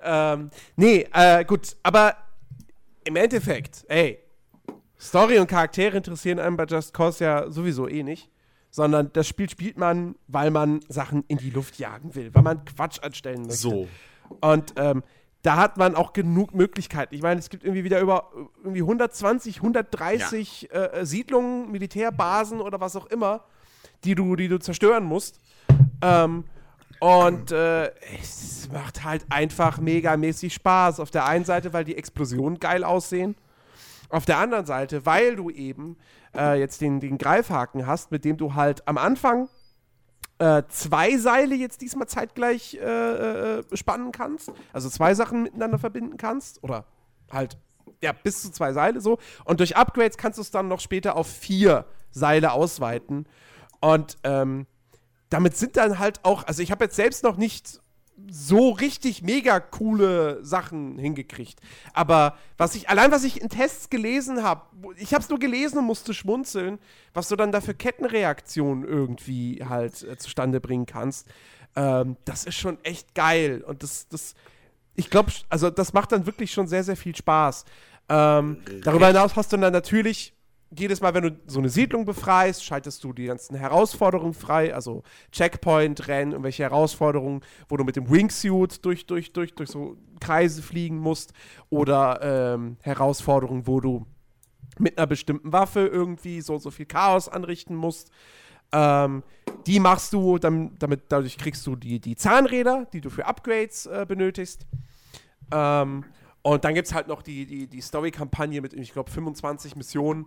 Ähm, 0.00 0.50
nee, 0.76 1.08
äh, 1.12 1.44
gut, 1.44 1.76
aber 1.82 2.16
im 3.04 3.16
Endeffekt, 3.16 3.84
ey, 3.88 4.22
Story 5.00 5.38
und 5.38 5.46
Charaktere 5.46 5.96
interessieren 5.96 6.38
einem 6.38 6.56
bei 6.56 6.64
Just 6.64 6.92
Cause 6.92 7.24
ja 7.24 7.50
sowieso 7.50 7.88
eh 7.88 8.02
nicht. 8.02 8.30
Sondern 8.70 9.10
das 9.14 9.26
Spiel 9.26 9.48
spielt 9.48 9.78
man, 9.78 10.14
weil 10.26 10.50
man 10.50 10.80
Sachen 10.88 11.24
in 11.28 11.38
die 11.38 11.50
Luft 11.50 11.78
jagen 11.78 12.14
will, 12.14 12.34
weil 12.34 12.42
man 12.42 12.64
Quatsch 12.66 13.00
anstellen 13.02 13.42
möchte. 13.42 13.56
So. 13.56 13.88
Und 14.40 14.74
ähm, 14.76 15.02
da 15.42 15.56
hat 15.56 15.78
man 15.78 15.94
auch 15.94 16.12
genug 16.12 16.54
Möglichkeiten. 16.54 17.14
Ich 17.14 17.22
meine, 17.22 17.38
es 17.40 17.48
gibt 17.48 17.64
irgendwie 17.64 17.84
wieder 17.84 18.00
über 18.00 18.30
irgendwie 18.62 18.82
120, 18.82 19.56
130 19.56 20.68
äh, 20.70 21.06
Siedlungen, 21.06 21.70
Militärbasen 21.70 22.60
oder 22.60 22.80
was 22.80 22.96
auch 22.96 23.06
immer, 23.06 23.44
die 24.04 24.14
du, 24.14 24.36
die 24.36 24.48
du 24.48 24.58
zerstören 24.58 25.04
musst. 25.04 25.40
Ähm, 26.02 26.44
und 27.00 27.52
äh, 27.52 27.92
es 28.20 28.68
macht 28.72 29.04
halt 29.04 29.24
einfach 29.30 29.78
megamäßig 29.78 30.52
Spaß. 30.54 31.00
Auf 31.00 31.10
der 31.10 31.26
einen 31.26 31.44
Seite, 31.44 31.72
weil 31.72 31.84
die 31.84 31.96
Explosionen 31.96 32.58
geil 32.58 32.82
aussehen. 32.82 33.36
Auf 34.10 34.24
der 34.24 34.38
anderen 34.38 34.66
Seite, 34.66 35.04
weil 35.04 35.36
du 35.36 35.50
eben 35.50 35.96
äh, 36.34 36.58
jetzt 36.58 36.80
den, 36.80 37.00
den 37.00 37.18
Greifhaken 37.18 37.86
hast, 37.86 38.10
mit 38.10 38.24
dem 38.24 38.36
du 38.36 38.54
halt 38.54 38.86
am 38.88 38.96
Anfang 38.96 39.48
äh, 40.38 40.62
zwei 40.68 41.16
Seile 41.18 41.54
jetzt 41.54 41.80
diesmal 41.80 42.08
zeitgleich 42.08 42.74
äh, 42.74 43.58
äh, 43.58 43.62
spannen 43.74 44.12
kannst. 44.12 44.52
Also 44.72 44.88
zwei 44.88 45.14
Sachen 45.14 45.42
miteinander 45.42 45.78
verbinden 45.78 46.16
kannst. 46.16 46.62
Oder 46.62 46.84
halt, 47.30 47.58
ja, 48.02 48.12
bis 48.12 48.42
zu 48.42 48.50
zwei 48.50 48.72
Seile 48.72 49.00
so. 49.00 49.18
Und 49.44 49.60
durch 49.60 49.76
Upgrades 49.76 50.16
kannst 50.16 50.38
du 50.38 50.42
es 50.42 50.50
dann 50.50 50.68
noch 50.68 50.80
später 50.80 51.16
auf 51.16 51.26
vier 51.26 51.84
Seile 52.10 52.52
ausweiten. 52.52 53.26
Und 53.80 54.16
ähm, 54.24 54.66
damit 55.28 55.56
sind 55.56 55.76
dann 55.76 55.98
halt 55.98 56.24
auch, 56.24 56.46
also 56.46 56.62
ich 56.62 56.70
habe 56.70 56.84
jetzt 56.84 56.96
selbst 56.96 57.24
noch 57.24 57.36
nicht 57.36 57.80
so 58.30 58.70
richtig 58.70 59.22
mega 59.22 59.60
coole 59.60 60.44
Sachen 60.44 60.98
hingekriegt. 60.98 61.60
Aber 61.94 62.36
was 62.56 62.74
ich, 62.74 62.88
allein 62.88 63.10
was 63.10 63.24
ich 63.24 63.40
in 63.40 63.48
Tests 63.48 63.90
gelesen 63.90 64.42
habe, 64.42 64.62
ich 64.96 65.14
habe 65.14 65.22
es 65.22 65.30
nur 65.30 65.38
gelesen 65.38 65.78
und 65.78 65.84
musste 65.84 66.12
schmunzeln, 66.14 66.78
was 67.14 67.28
du 67.28 67.36
dann 67.36 67.52
da 67.52 67.60
für 67.60 67.74
Kettenreaktionen 67.74 68.84
irgendwie 68.84 69.64
halt 69.66 70.02
äh, 70.02 70.16
zustande 70.18 70.60
bringen 70.60 70.86
kannst. 70.86 71.28
Ähm, 71.76 72.16
das 72.24 72.44
ist 72.44 72.56
schon 72.56 72.82
echt 72.84 73.14
geil. 73.14 73.62
Und 73.66 73.82
das, 73.82 74.08
das, 74.08 74.34
ich 74.94 75.10
glaube, 75.10 75.32
also 75.48 75.70
das 75.70 75.92
macht 75.92 76.12
dann 76.12 76.26
wirklich 76.26 76.50
schon 76.52 76.66
sehr, 76.66 76.84
sehr 76.84 76.96
viel 76.96 77.16
Spaß. 77.16 77.64
Ähm, 78.08 78.58
darüber 78.82 79.08
hinaus 79.08 79.36
hast 79.36 79.52
du 79.52 79.56
dann 79.58 79.72
natürlich 79.72 80.34
jedes 80.76 81.00
Mal, 81.00 81.14
wenn 81.14 81.22
du 81.22 81.40
so 81.46 81.58
eine 81.60 81.68
Siedlung 81.68 82.04
befreist, 82.04 82.64
schaltest 82.64 83.02
du 83.04 83.12
die 83.12 83.26
ganzen 83.26 83.56
Herausforderungen 83.56 84.34
frei, 84.34 84.74
also 84.74 85.02
Checkpoint, 85.32 86.08
Rennen, 86.08 86.32
irgendwelche 86.32 86.62
Herausforderungen, 86.62 87.40
wo 87.68 87.76
du 87.76 87.84
mit 87.84 87.96
dem 87.96 88.10
Wingsuit 88.10 88.84
durch, 88.84 89.06
durch, 89.06 89.32
durch, 89.32 89.54
durch 89.54 89.70
so 89.70 89.96
Kreise 90.20 90.62
fliegen 90.62 90.98
musst 90.98 91.32
oder 91.70 92.54
ähm, 92.54 92.76
Herausforderungen, 92.82 93.66
wo 93.66 93.80
du 93.80 94.06
mit 94.78 94.98
einer 94.98 95.06
bestimmten 95.06 95.52
Waffe 95.52 95.86
irgendwie 95.86 96.40
so 96.40 96.58
so 96.58 96.70
viel 96.70 96.86
Chaos 96.86 97.28
anrichten 97.28 97.74
musst. 97.74 98.10
Ähm, 98.70 99.22
die 99.66 99.80
machst 99.80 100.12
du, 100.12 100.38
dann, 100.38 100.76
damit, 100.78 101.04
dadurch 101.08 101.38
kriegst 101.38 101.66
du 101.66 101.76
die, 101.76 102.00
die 102.00 102.16
Zahnräder, 102.16 102.86
die 102.92 103.00
du 103.00 103.10
für 103.10 103.26
Upgrades 103.26 103.86
äh, 103.86 104.04
benötigst. 104.06 104.66
Ähm, 105.50 106.04
Und 106.42 106.64
dann 106.64 106.74
gibt 106.74 106.86
es 106.86 106.94
halt 106.94 107.08
noch 107.08 107.22
die, 107.22 107.46
die, 107.46 107.66
die 107.66 107.80
Story-Kampagne 107.80 108.60
mit, 108.60 108.72
ich 108.72 108.92
glaube, 108.92 109.10
25 109.10 109.76
Missionen. 109.76 110.26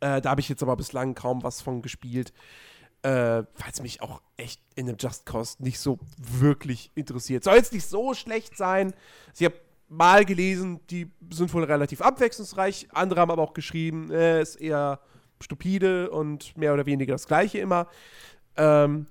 Äh, 0.00 0.20
da 0.20 0.30
habe 0.30 0.40
ich 0.40 0.48
jetzt 0.48 0.62
aber 0.62 0.76
bislang 0.76 1.14
kaum 1.14 1.42
was 1.42 1.60
von 1.60 1.82
gespielt. 1.82 2.32
Äh, 3.02 3.44
weil 3.58 3.70
es 3.70 3.82
mich 3.82 4.00
auch 4.00 4.22
echt 4.38 4.62
in 4.76 4.86
dem 4.86 4.96
Just 4.98 5.26
Cause 5.26 5.62
nicht 5.62 5.78
so 5.78 5.98
wirklich 6.16 6.90
interessiert. 6.94 7.44
Soll 7.44 7.56
jetzt 7.56 7.74
nicht 7.74 7.86
so 7.86 8.14
schlecht 8.14 8.56
sein. 8.56 8.94
Ich 9.38 9.44
habe 9.44 9.56
mal 9.88 10.24
gelesen, 10.24 10.80
die 10.88 11.10
sind 11.30 11.52
wohl 11.52 11.64
relativ 11.64 12.00
abwechslungsreich. 12.00 12.88
Andere 12.92 13.20
haben 13.20 13.30
aber 13.30 13.42
auch 13.42 13.52
geschrieben, 13.52 14.10
äh, 14.10 14.40
ist 14.40 14.56
eher 14.56 15.00
stupide 15.40 16.10
und 16.10 16.56
mehr 16.56 16.72
oder 16.72 16.86
weniger 16.86 17.12
das 17.12 17.26
Gleiche 17.26 17.58
immer. 17.58 17.88
Ähm, 18.56 19.06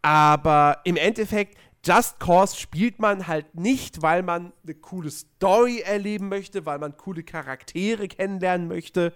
aber 0.00 0.78
im 0.84 0.96
Endeffekt, 0.96 1.58
Just 1.84 2.18
Cause 2.18 2.56
spielt 2.56 2.98
man 2.98 3.26
halt 3.26 3.54
nicht, 3.54 4.00
weil 4.00 4.22
man 4.22 4.54
eine 4.62 4.74
coole 4.74 5.10
Story 5.10 5.80
erleben 5.80 6.30
möchte, 6.30 6.64
weil 6.64 6.78
man 6.78 6.96
coole 6.96 7.22
Charaktere 7.22 8.08
kennenlernen 8.08 8.68
möchte 8.68 9.12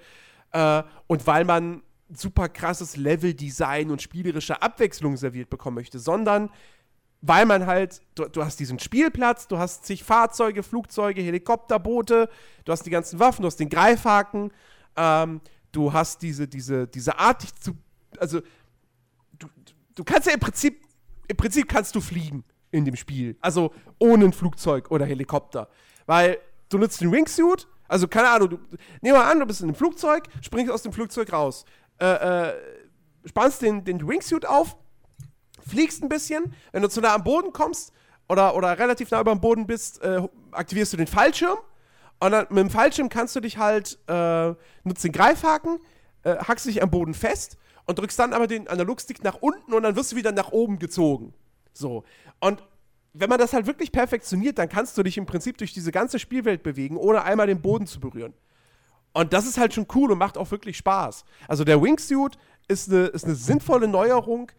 äh, 0.52 0.82
und 1.06 1.26
weil 1.26 1.44
man 1.44 1.82
super 2.10 2.48
krasses 2.48 2.96
Leveldesign 2.96 3.90
und 3.90 4.00
spielerische 4.02 4.62
Abwechslung 4.62 5.16
serviert 5.16 5.50
bekommen 5.50 5.76
möchte, 5.76 5.98
sondern 5.98 6.50
weil 7.20 7.46
man 7.46 7.66
halt, 7.66 8.00
du, 8.14 8.26
du, 8.26 8.44
hast 8.44 8.60
diesen 8.60 8.78
Spielplatz, 8.78 9.48
du 9.48 9.58
hast 9.58 9.84
zig 9.84 10.04
Fahrzeuge, 10.04 10.62
Flugzeuge, 10.62 11.20
Helikopterboote, 11.20 12.28
du 12.64 12.72
hast 12.72 12.86
die 12.86 12.90
ganzen 12.90 13.18
Waffen, 13.18 13.42
du 13.42 13.46
hast 13.46 13.58
den 13.58 13.68
Greifhaken, 13.68 14.52
ähm, 14.96 15.40
du 15.72 15.92
hast 15.92 16.22
diese, 16.22 16.46
diese, 16.46 16.86
diese 16.86 17.18
Art, 17.18 17.42
dich 17.42 17.54
zu, 17.56 17.72
also 18.18 18.40
du, 19.38 19.48
du 19.94 20.04
kannst 20.04 20.28
ja 20.28 20.34
im 20.34 20.40
Prinzip, 20.40 20.80
im 21.26 21.36
Prinzip 21.36 21.68
kannst 21.68 21.94
du 21.94 22.00
fliegen 22.00 22.44
in 22.70 22.84
dem 22.84 22.96
Spiel, 22.96 23.36
also 23.40 23.72
ohne 23.98 24.26
ein 24.26 24.32
Flugzeug 24.32 24.90
oder 24.90 25.04
Helikopter, 25.04 25.68
weil 26.06 26.38
du 26.68 26.78
nutzt 26.78 27.00
den 27.00 27.10
Wingsuit, 27.10 27.66
also 27.89 28.07
keine 28.07 28.28
Ahnung, 28.28 28.50
du, 28.50 28.58
nehmen 29.00 29.17
wir 29.17 29.25
an, 29.25 29.41
du 29.41 29.47
bist 29.47 29.60
in 29.60 29.68
einem 29.68 29.75
Flugzeug, 29.75 30.28
springst 30.42 30.70
aus 30.70 30.83
dem 30.83 30.92
Flugzeug 30.92 31.33
raus, 31.33 31.65
äh, 32.00 32.49
äh, 32.49 32.55
spannst 33.25 33.62
den, 33.62 33.84
den 33.84 34.07
Wingsuit 34.07 34.47
auf, 34.47 34.76
fliegst 35.67 36.02
ein 36.02 36.08
bisschen, 36.08 36.55
wenn 36.73 36.83
du 36.83 36.89
zu 36.89 37.00
nah 37.00 37.15
am 37.15 37.25
Boden 37.25 37.52
kommst 37.52 37.92
oder, 38.28 38.55
oder 38.55 38.78
relativ 38.78 39.10
nah 39.10 39.20
über 39.20 39.33
dem 39.33 39.41
Boden 39.41 39.67
bist, 39.67 40.02
äh, 40.02 40.23
aktivierst 40.52 40.92
du 40.92 40.97
den 40.97 41.07
Fallschirm 41.07 41.58
und 42.20 42.33
dann 42.33 42.47
mit 42.50 42.58
dem 42.58 42.70
Fallschirm 42.70 43.08
kannst 43.08 43.34
du 43.36 43.41
dich 43.41 43.58
halt, 43.58 43.99
äh, 44.07 44.55
nutzt 44.84 45.05
den 45.05 45.12
Greifhaken, 45.12 45.78
äh, 46.25 46.36
hackst 46.36 46.67
dich 46.67 46.83
am 46.83 46.91
Boden 46.91 47.15
fest 47.15 47.57
und 47.86 47.99
drückst 47.99 48.18
dann 48.18 48.33
aber 48.33 48.47
den 48.47 48.68
Analogstick 48.68 49.25
nach 49.25 49.36
unten 49.41 49.73
und 49.73 49.83
dann 49.83 49.97
wirst 49.97 50.12
du 50.12 50.17
wieder 50.17 50.33
nach 50.33 50.52
oben 50.52 50.78
gezogen. 50.78 51.33
So. 51.73 52.05
Und 52.41 52.62
wenn 53.12 53.28
man 53.28 53.38
das 53.38 53.52
halt 53.52 53.66
wirklich 53.66 53.92
perfektioniert, 53.92 54.58
dann 54.58 54.68
kannst 54.68 54.96
du 54.98 55.02
dich 55.02 55.18
im 55.18 55.26
Prinzip 55.26 55.58
durch 55.58 55.72
diese 55.72 55.92
ganze 55.92 56.18
Spielwelt 56.18 56.62
bewegen, 56.62 56.96
ohne 56.96 57.22
einmal 57.22 57.46
den 57.46 57.60
Boden 57.60 57.86
zu 57.86 58.00
berühren. 58.00 58.34
Und 59.12 59.32
das 59.32 59.46
ist 59.46 59.58
halt 59.58 59.74
schon 59.74 59.86
cool 59.94 60.12
und 60.12 60.18
macht 60.18 60.38
auch 60.38 60.50
wirklich 60.50 60.76
Spaß. 60.76 61.24
Also 61.48 61.64
der 61.64 61.82
Wingsuit 61.82 62.38
ist 62.68 62.90
eine, 62.90 63.06
ist 63.06 63.24
eine 63.24 63.34
sinnvolle 63.34 63.88
Neuerung. 63.88 64.52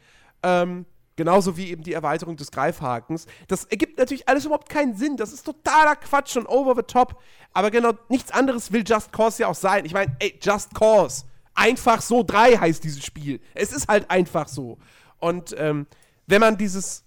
Ähm, 0.44 0.86
Genauso 1.20 1.58
wie 1.58 1.70
eben 1.70 1.84
die 1.84 1.92
Erweiterung 1.92 2.38
des 2.38 2.50
Greifhakens. 2.50 3.26
Das 3.50 3.66
ergibt 3.66 3.98
natürlich 3.98 4.30
alles 4.30 4.46
überhaupt 4.46 4.70
keinen 4.70 4.96
Sinn. 4.96 5.18
Das 5.18 5.34
ist 5.34 5.44
totaler 5.44 5.98
Quatsch 5.98 6.38
und 6.38 6.48
over 6.48 6.74
the 6.78 6.82
top. 6.82 7.22
Aber 7.52 7.72
genau 7.72 7.92
nichts 8.08 8.32
anderes 8.32 8.72
will 8.72 8.86
Just 8.88 9.12
Cause 9.12 9.42
ja 9.42 9.50
auch 9.50 9.56
sein. 9.56 9.84
Ich 9.84 9.94
meine, 9.94 10.16
ey, 10.20 10.40
Just 10.42 10.74
Cause. 10.74 11.26
Einfach 11.56 12.02
so 12.02 12.24
3 12.24 12.56
heißt 12.60 12.82
dieses 12.86 13.04
Spiel. 13.04 13.42
Es 13.54 13.74
ist 13.74 13.90
halt 13.90 14.10
einfach 14.10 14.48
so. 14.48 14.78
Und 15.18 15.54
ähm, 15.58 15.88
wenn 16.26 16.40
man 16.40 16.58
dieses, 16.58 17.04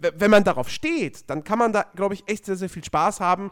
wenn 0.00 0.30
man 0.30 0.44
darauf 0.44 0.68
steht, 0.68 1.28
dann 1.28 1.44
kann 1.44 1.58
man 1.58 1.72
da, 1.72 1.86
glaube 1.94 2.14
ich, 2.14 2.28
echt 2.28 2.46
sehr, 2.46 2.56
sehr 2.56 2.68
viel 2.68 2.84
Spaß 2.84 3.20
haben. 3.20 3.50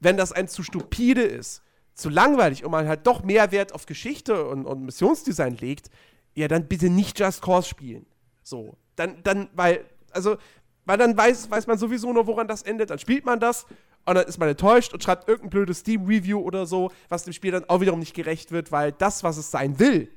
Wenn 0.00 0.16
das 0.16 0.32
ein 0.32 0.48
zu 0.48 0.62
stupide 0.62 1.22
ist, 1.22 1.62
zu 1.94 2.10
langweilig 2.10 2.64
und 2.64 2.70
man 2.70 2.86
halt 2.86 3.06
doch 3.06 3.22
mehr 3.22 3.52
Wert 3.52 3.72
auf 3.72 3.86
Geschichte 3.86 4.46
und, 4.46 4.66
und 4.66 4.84
Missionsdesign 4.84 5.56
legt, 5.56 5.90
ja, 6.34 6.48
dann 6.48 6.68
bitte 6.68 6.90
nicht 6.90 7.18
Just 7.18 7.40
Cause 7.40 7.68
spielen. 7.68 8.04
So 8.42 8.76
dann, 8.96 9.22
dann, 9.22 9.48
weil, 9.54 9.84
also, 10.10 10.36
weil 10.84 10.98
dann 10.98 11.16
weiß, 11.16 11.50
weiß 11.50 11.66
man 11.66 11.78
sowieso 11.78 12.12
nur, 12.12 12.26
woran 12.26 12.48
das 12.48 12.62
endet. 12.62 12.90
Dann 12.90 12.98
spielt 12.98 13.24
man 13.24 13.38
das 13.38 13.66
und 14.04 14.14
dann 14.14 14.26
ist 14.26 14.38
man 14.38 14.48
enttäuscht 14.48 14.92
und 14.92 15.02
schreibt 15.02 15.28
irgendein 15.28 15.50
blödes 15.50 15.78
Steam-Review 15.80 16.40
oder 16.40 16.66
so, 16.66 16.90
was 17.08 17.24
dem 17.24 17.32
Spiel 17.32 17.52
dann 17.52 17.68
auch 17.68 17.80
wiederum 17.80 18.00
nicht 18.00 18.14
gerecht 18.14 18.50
wird, 18.50 18.72
weil 18.72 18.92
das, 18.92 19.22
was 19.22 19.36
es 19.36 19.50
sein 19.50 19.78
will, 19.78 20.08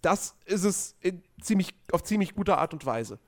das 0.00 0.36
ist 0.44 0.64
es 0.64 0.96
ziemlich, 1.40 1.74
auf 1.92 2.04
ziemlich 2.04 2.34
guter 2.34 2.58
Art 2.58 2.72
und 2.72 2.86
Weise. 2.86 3.18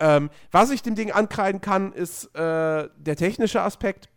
Ähm, 0.00 0.30
was 0.50 0.70
ich 0.70 0.82
dem 0.82 0.94
Ding 0.94 1.12
ankreiden 1.12 1.60
kann, 1.60 1.92
ist 1.92 2.34
äh, 2.34 2.88
der 2.96 3.16
technische 3.16 3.62
Aspekt. 3.62 4.08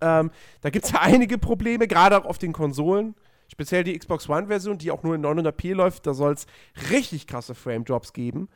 Ähm, 0.00 0.30
da 0.60 0.70
gibt 0.70 0.84
es 0.84 0.90
ja 0.90 1.00
einige 1.02 1.38
Probleme, 1.38 1.86
gerade 1.86 2.18
auch 2.18 2.26
auf 2.26 2.38
den 2.38 2.52
Konsolen. 2.52 3.14
Speziell 3.50 3.84
die 3.84 3.98
Xbox 3.98 4.28
One-Version, 4.28 4.76
die 4.76 4.90
auch 4.90 5.02
nur 5.02 5.14
in 5.14 5.24
900p 5.24 5.72
läuft, 5.72 6.06
da 6.06 6.12
soll 6.12 6.34
es 6.34 6.46
richtig 6.90 7.26
krasse 7.26 7.54
Frame-Drops 7.54 8.12
geben. 8.12 8.48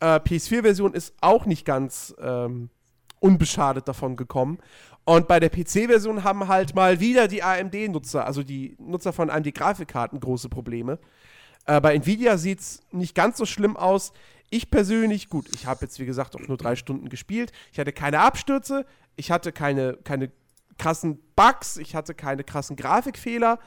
Äh, 0.00 0.16
PS4-Version 0.16 0.94
ist 0.94 1.14
auch 1.20 1.44
nicht 1.44 1.66
ganz 1.66 2.14
ähm, 2.18 2.70
unbeschadet 3.18 3.86
davon 3.86 4.16
gekommen. 4.16 4.58
Und 5.04 5.28
bei 5.28 5.40
der 5.40 5.50
PC-Version 5.50 6.24
haben 6.24 6.48
halt 6.48 6.74
mal 6.74 7.00
wieder 7.00 7.28
die 7.28 7.42
AMD-Nutzer, 7.42 8.24
also 8.24 8.42
die 8.42 8.76
Nutzer 8.78 9.12
von 9.12 9.28
AMD-Grafikkarten, 9.28 10.20
große 10.20 10.48
Probleme. 10.48 10.98
Äh, 11.66 11.80
bei 11.80 11.94
Nvidia 11.94 12.38
sieht 12.38 12.60
es 12.60 12.82
nicht 12.92 13.14
ganz 13.14 13.36
so 13.36 13.44
schlimm 13.44 13.76
aus. 13.76 14.12
Ich 14.50 14.70
persönlich, 14.70 15.28
gut, 15.28 15.48
ich 15.54 15.66
habe 15.66 15.82
jetzt 15.82 15.98
wie 16.00 16.06
gesagt 16.06 16.34
auch 16.34 16.46
nur 16.48 16.56
drei 16.56 16.74
Stunden 16.76 17.08
gespielt. 17.08 17.52
Ich 17.72 17.78
hatte 17.78 17.92
keine 17.92 18.20
Abstürze, 18.20 18.84
ich 19.16 19.30
hatte 19.30 19.52
keine, 19.52 19.94
keine 20.04 20.30
krassen 20.76 21.20
Bugs, 21.36 21.76
ich 21.76 21.94
hatte 21.94 22.14
keine 22.14 22.42
krassen 22.42 22.74
Grafikfehler. 22.74 23.60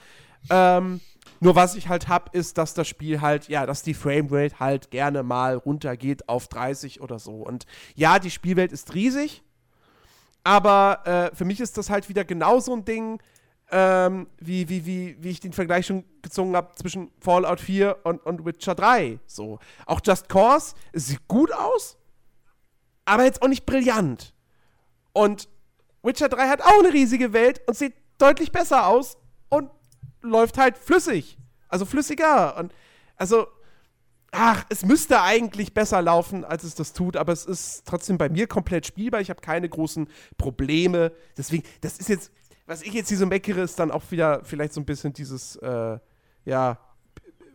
Ähm, 0.50 1.00
nur 1.40 1.56
was 1.56 1.76
ich 1.76 1.88
halt 1.88 2.10
habe, 2.10 2.38
ist, 2.38 2.58
dass 2.58 2.74
das 2.74 2.88
Spiel 2.88 3.22
halt, 3.22 3.48
ja, 3.48 3.66
dass 3.66 3.82
die 3.82 3.94
Framerate 3.94 4.60
halt 4.60 4.92
gerne 4.92 5.24
mal 5.24 5.56
runtergeht 5.56 6.28
auf 6.28 6.48
30 6.50 7.00
oder 7.02 7.18
so. 7.18 7.36
Und 7.36 7.66
ja, 7.96 8.20
die 8.20 8.32
Spielwelt 8.32 8.74
ist 8.74 8.94
riesig, 8.94 9.42
aber 10.44 11.32
äh, 11.32 11.36
für 11.36 11.46
mich 11.46 11.62
ist 11.62 11.78
das 11.78 11.90
halt 11.90 12.10
wieder 12.10 12.26
genau 12.26 12.60
so 12.60 12.74
ein 12.74 12.84
Ding, 12.84 13.22
ähm, 13.72 14.28
wie, 14.40 14.70
wie, 14.70 14.86
wie, 14.86 15.18
wie 15.20 15.30
ich 15.30 15.40
den 15.40 15.54
Vergleich 15.54 15.86
schon 15.86 16.04
gezogen 16.22 16.56
habe 16.56 16.76
zwischen 16.76 17.12
Fallout 17.20 17.60
4 17.60 17.98
und, 18.04 18.26
und 18.26 18.46
Witcher 18.46 18.76
3. 18.76 19.20
So. 19.26 19.60
Auch 19.86 20.02
Just 20.04 20.30
Cause, 20.30 20.76
sieht 20.94 21.28
gut 21.28 21.52
aus, 21.52 21.98
aber 23.06 23.24
jetzt 23.24 23.42
auch 23.42 23.48
nicht 23.48 23.66
brillant. 23.66 24.34
Und 25.14 25.48
Witcher 26.04 26.30
3 26.30 26.50
hat 26.50 26.62
auch 26.62 26.80
eine 26.80 26.94
riesige 26.94 27.34
Welt 27.34 27.62
und 27.68 27.78
sieht 27.78 27.94
deutlich 28.18 28.52
besser 28.52 28.88
aus 28.88 29.18
und 29.50 29.70
läuft 30.22 30.58
halt 30.58 30.78
flüssig. 30.78 31.38
Also 31.68 31.86
flüssiger. 31.86 32.58
Und 32.58 32.74
also, 33.16 33.48
ach, 34.32 34.66
es 34.70 34.86
müsste 34.86 35.22
eigentlich 35.22 35.74
besser 35.74 36.02
laufen, 36.02 36.44
als 36.44 36.64
es 36.64 36.76
das 36.76 36.94
tut, 36.94 37.16
aber 37.16 37.32
es 37.34 37.46
ist 37.46 37.84
trotzdem 37.86 38.18
bei 38.18 38.30
mir 38.30 38.48
komplett 38.48 38.86
spielbar. 38.86 39.22
Ich 39.22 39.30
habe 39.30 39.42
keine 39.42 39.70
großen 39.70 40.08
Probleme. 40.38 41.12
Deswegen, 41.38 41.64
das 41.82 41.98
ist 41.98 42.10
jetzt, 42.10 42.32
was 42.66 42.82
ich 42.82 42.94
jetzt 42.94 43.10
hier 43.10 43.18
so 43.18 43.26
meckere, 43.26 43.62
ist 43.62 43.80
dann 43.80 43.92
auch 43.92 44.04
wieder 44.12 44.44
vielleicht 44.44 44.74
so 44.74 44.82
ein 44.82 44.86
bisschen 44.86 45.14
dieses, 45.14 45.56
äh, 45.58 45.98
ja, 46.46 46.80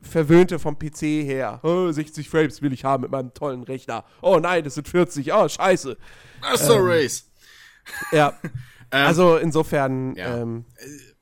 verwöhnte 0.03 0.59
vom 0.59 0.79
PC 0.79 1.03
her. 1.25 1.61
Oh, 1.63 1.91
60 1.91 2.29
Frames 2.29 2.63
will 2.63 2.73
ich 2.73 2.85
haben 2.85 3.03
mit 3.03 3.11
meinem 3.11 3.35
tollen 3.35 3.63
Rechner. 3.63 4.05
Oh 4.23 4.39
nein, 4.39 4.65
das 4.65 4.75
sind 4.75 4.89
40. 4.89 5.33
Oh, 5.33 5.49
scheiße. 5.49 5.97
Ach 6.43 6.57
so, 6.57 6.75
ähm, 6.75 6.85
Race. 6.85 7.31
Ja. 8.13 8.39
also 8.91 9.37
insofern, 9.37 10.15
ja. 10.15 10.39
Ähm, 10.39 10.65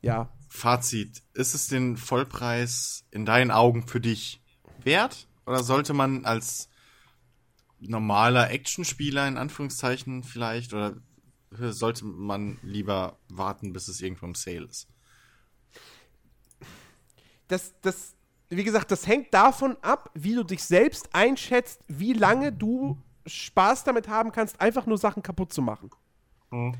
ja. 0.02 0.32
Fazit, 0.48 1.22
ist 1.34 1.54
es 1.54 1.68
den 1.68 1.96
Vollpreis 1.96 3.04
in 3.10 3.26
deinen 3.26 3.50
Augen 3.50 3.86
für 3.86 4.00
dich 4.00 4.42
wert? 4.82 5.28
Oder 5.46 5.62
sollte 5.62 5.92
man 5.92 6.24
als 6.24 6.68
normaler 7.78 8.50
Actionspieler 8.50 9.28
in 9.28 9.36
Anführungszeichen 9.36 10.24
vielleicht, 10.24 10.72
oder 10.72 10.96
sollte 11.58 12.04
man 12.04 12.58
lieber 12.62 13.18
warten, 13.28 13.72
bis 13.72 13.88
es 13.88 14.00
irgendwo 14.00 14.26
im 14.26 14.34
Sale 14.34 14.66
ist? 14.66 14.88
Das, 17.48 17.74
das, 17.80 18.14
wie 18.48 18.64
gesagt, 18.64 18.90
das 18.90 19.06
hängt 19.06 19.32
davon 19.32 19.76
ab, 19.82 20.10
wie 20.14 20.34
du 20.34 20.42
dich 20.42 20.64
selbst 20.64 21.14
einschätzt, 21.14 21.82
wie 21.88 22.12
lange 22.12 22.52
du 22.52 22.98
Spaß 23.26 23.84
damit 23.84 24.08
haben 24.08 24.32
kannst, 24.32 24.60
einfach 24.60 24.86
nur 24.86 24.98
Sachen 24.98 25.22
kaputt 25.22 25.52
zu 25.52 25.62
machen. 25.62 25.90
Mhm. 26.50 26.74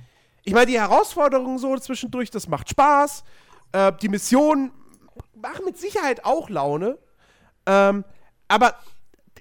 Ich 0.44 0.52
meine, 0.52 0.66
die 0.66 0.78
Herausforderungen 0.78 1.58
so 1.58 1.76
zwischendurch, 1.76 2.30
das 2.30 2.46
macht 2.48 2.70
Spaß. 2.70 3.24
Äh, 3.72 3.92
die 4.00 4.08
Missionen 4.08 4.70
machen 5.34 5.64
mit 5.64 5.76
Sicherheit 5.76 6.24
auch 6.24 6.48
Laune. 6.48 6.98
Ähm, 7.66 8.05
aber 8.46 8.76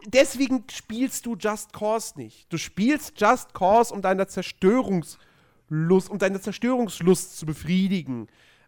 deswegen 0.08 0.64
spielst 0.72 1.26
du 1.26 1.36
Just 1.36 1.74
Cause 1.74 2.14
nicht. 2.18 2.52
Du 2.52 2.58
spielst 2.58 3.20
Just 3.20 3.54
Cause, 3.54 3.94
um 3.94 4.02
deine 4.02 4.28
Zerstörungslust, 4.28 6.10
um 6.10 6.18
deine 6.18 6.40
Zerstörungslust 6.42 7.38
zu 7.38 7.46
befriedigen. 7.46 8.28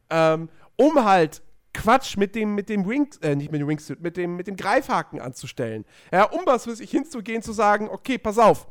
Ähm, 0.10 0.50
um 0.76 1.04
halt 1.04 1.42
Quatsch 1.74 2.18
mit 2.18 2.36
dem, 2.36 2.56
mit 2.56 2.70
dem 2.70 2.88
Wings, 2.88 3.18
äh, 3.18 3.36
nicht 3.36 3.52
mit 3.52 3.62
dem 3.62 3.68
Wingsuit, 3.68 4.02
mit 4.02 4.18
dem, 4.18 4.36
mit 4.36 4.48
dem 4.48 4.56
Greifhaken 4.56 5.22
anzustellen. 5.22 5.86
Ja, 6.12 6.24
um 6.24 6.42
was 6.46 6.68
weiß 6.68 6.80
ich 6.80 6.90
hinzugehen, 6.90 7.42
zu 7.42 7.54
sagen, 7.54 7.90
okay, 7.90 8.18
pass 8.18 8.38
auf, 8.38 8.68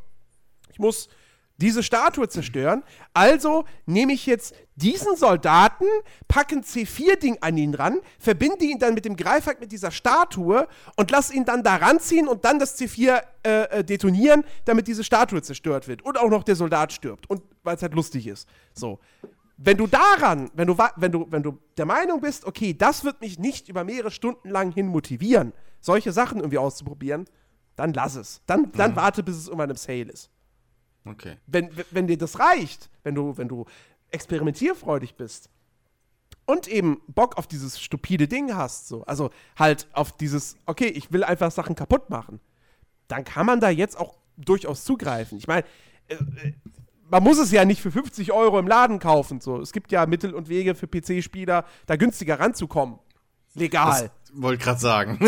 ich 0.71 0.79
muss 0.79 1.09
diese 1.59 1.83
Statue 1.83 2.29
zerstören. 2.29 2.83
Also 3.15 3.65
nehme 3.87 4.13
ich 4.13 4.27
jetzt 4.27 4.55
diesen 4.75 5.17
Soldaten, 5.17 5.87
packe 6.29 6.57
ein 6.57 6.63
C4-Ding 6.63 7.39
an 7.41 7.57
ihn 7.57 7.75
ran, 7.75 7.99
verbinde 8.19 8.65
ihn 8.65 8.79
dann 8.79 8.95
mit 8.95 9.05
dem 9.05 9.17
Greifhack 9.17 9.61
mit 9.61 9.73
dieser 9.73 9.91
Statue 9.91 10.69
und 10.97 11.11
lasse 11.11 11.35
ihn 11.35 11.45
dann 11.45 11.63
da 11.63 11.77
ranziehen 11.77 12.29
und 12.29 12.45
dann 12.45 12.59
das 12.59 12.79
C4 12.79 13.23
äh, 13.43 13.63
äh, 13.63 13.85
detonieren, 13.85 14.45
damit 14.65 14.87
diese 14.87 15.03
Statue 15.03 15.41
zerstört 15.43 15.89
wird 15.89 16.03
und 16.03 16.19
auch 16.19 16.29
noch 16.29 16.45
der 16.45 16.57
Soldat 16.57 16.93
stirbt 16.93 17.29
und 17.31 17.43
weil 17.63 17.77
es 17.77 17.83
halt 17.83 17.95
lustig 17.95 18.27
ist. 18.27 18.49
So. 18.75 18.99
Wenn 19.59 19.79
du 19.79 19.87
daran, 19.87 20.51
wenn 20.53 20.67
du, 20.67 20.77
wenn, 20.97 21.13
du, 21.13 21.27
wenn 21.31 21.43
du 21.43 21.59
der 21.79 21.87
Meinung 21.87 22.21
bist, 22.21 22.45
okay, 22.45 22.75
das 22.75 23.05
wird 23.05 23.23
mich 23.23 23.39
nicht 23.39 23.71
über 23.71 23.85
mehrere 23.85 24.11
Stunden 24.11 24.51
lang 24.51 24.71
hin 24.71 24.87
motivieren, 24.87 25.55
solche 25.81 26.13
Sachen 26.13 26.39
irgendwie 26.39 26.59
auszuprobieren, 26.59 27.25
dann 27.75 27.95
lass 27.95 28.17
es. 28.17 28.43
Dann, 28.47 28.71
dann 28.73 28.91
mhm. 28.91 28.97
warte, 28.97 29.23
bis 29.23 29.37
es 29.37 29.47
irgendwann 29.47 29.71
im 29.71 29.77
Sale 29.77 30.13
ist. 30.13 30.31
Okay. 31.07 31.37
Wenn, 31.47 31.71
wenn 31.91 32.07
dir 32.07 32.19
das 32.19 32.39
reicht, 32.39 32.91
wenn 33.03 33.15
du, 33.15 33.37
wenn 33.37 33.49
du 33.49 33.65
experimentierfreudig 34.11 35.15
bist 35.17 35.51
und 36.47 36.69
eben 36.69 37.01
Bock 37.09 37.39
auf 37.39 37.47
dieses 37.47 37.81
stupide 37.81 38.29
Ding 38.29 38.55
hast, 38.55 38.89
so, 38.89 39.05
also 39.05 39.31
halt 39.59 39.89
auf 39.93 40.13
dieses, 40.13 40.57
okay, 40.67 40.87
ich 40.87 41.13
will 41.13 41.25
einfach 41.25 41.51
Sachen 41.51 41.75
kaputt 41.75 42.11
machen, 42.11 42.41
dann 43.09 43.25
kann 43.25 43.47
man 43.47 43.61
da 43.61 43.71
jetzt 43.71 43.99
auch 43.99 44.17
durchaus 44.37 44.85
zugreifen. 44.85 45.39
Ich 45.39 45.47
meine, 45.47 45.65
äh, 46.09 46.15
äh 46.15 46.53
man 47.09 47.23
muss 47.23 47.39
es 47.39 47.53
ja 47.53 47.65
nicht 47.65 47.81
für 47.81 47.93
50 47.93 48.33
Euro 48.33 48.59
im 48.59 48.67
Laden 48.67 48.99
kaufen. 48.99 49.41
So. 49.41 49.61
Es 49.61 49.73
gibt 49.73 49.93
ja 49.93 50.07
Mittel 50.07 50.35
und 50.35 50.49
Wege 50.49 50.75
für 50.75 50.89
PC-Spieler, 50.89 51.65
da 51.87 51.97
günstiger 51.97 52.41
ranzukommen. 52.41 52.99
Legal. 53.55 54.11
Wollte 54.33 54.65
gerade 54.65 54.81
sagen. 54.81 55.19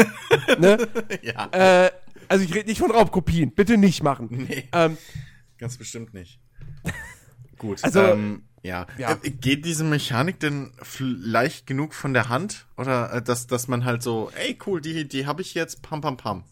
ne? 0.59 0.89
ja. 1.23 1.49
Äh, 1.53 1.91
also 2.29 2.45
ich 2.45 2.55
rede 2.55 2.69
nicht 2.69 2.81
von 2.81 2.91
Raubkopien. 2.91 3.53
Bitte 3.53 3.79
nicht 3.79 4.03
machen. 4.03 4.47
Nee. 4.49 4.69
Ähm, 4.73 4.99
Ganz 5.59 5.77
bestimmt 5.77 6.15
nicht. 6.15 6.41
Gut. 7.59 7.83
Also, 7.83 8.01
ähm, 8.01 8.45
ja. 8.63 8.87
ja. 8.97 9.19
Äh, 9.23 9.31
geht 9.31 9.65
diese 9.65 9.85
Mechanik 9.85 10.41
denn 10.41 10.73
leicht 10.99 11.67
genug 11.67 11.95
von 11.95 12.15
der 12.15 12.29
Hand? 12.29 12.67
Oder 12.77 13.13
äh, 13.13 13.23
dass, 13.23 13.47
dass 13.47 13.69
man 13.69 13.85
halt 13.85 14.03
so, 14.03 14.31
ey, 14.37 14.59
cool, 14.67 14.81
die, 14.81 15.07
die 15.07 15.27
habe 15.27 15.43
ich 15.43 15.55
jetzt, 15.55 15.83
pam, 15.83 16.01
pam, 16.01 16.17
pam. 16.17 16.45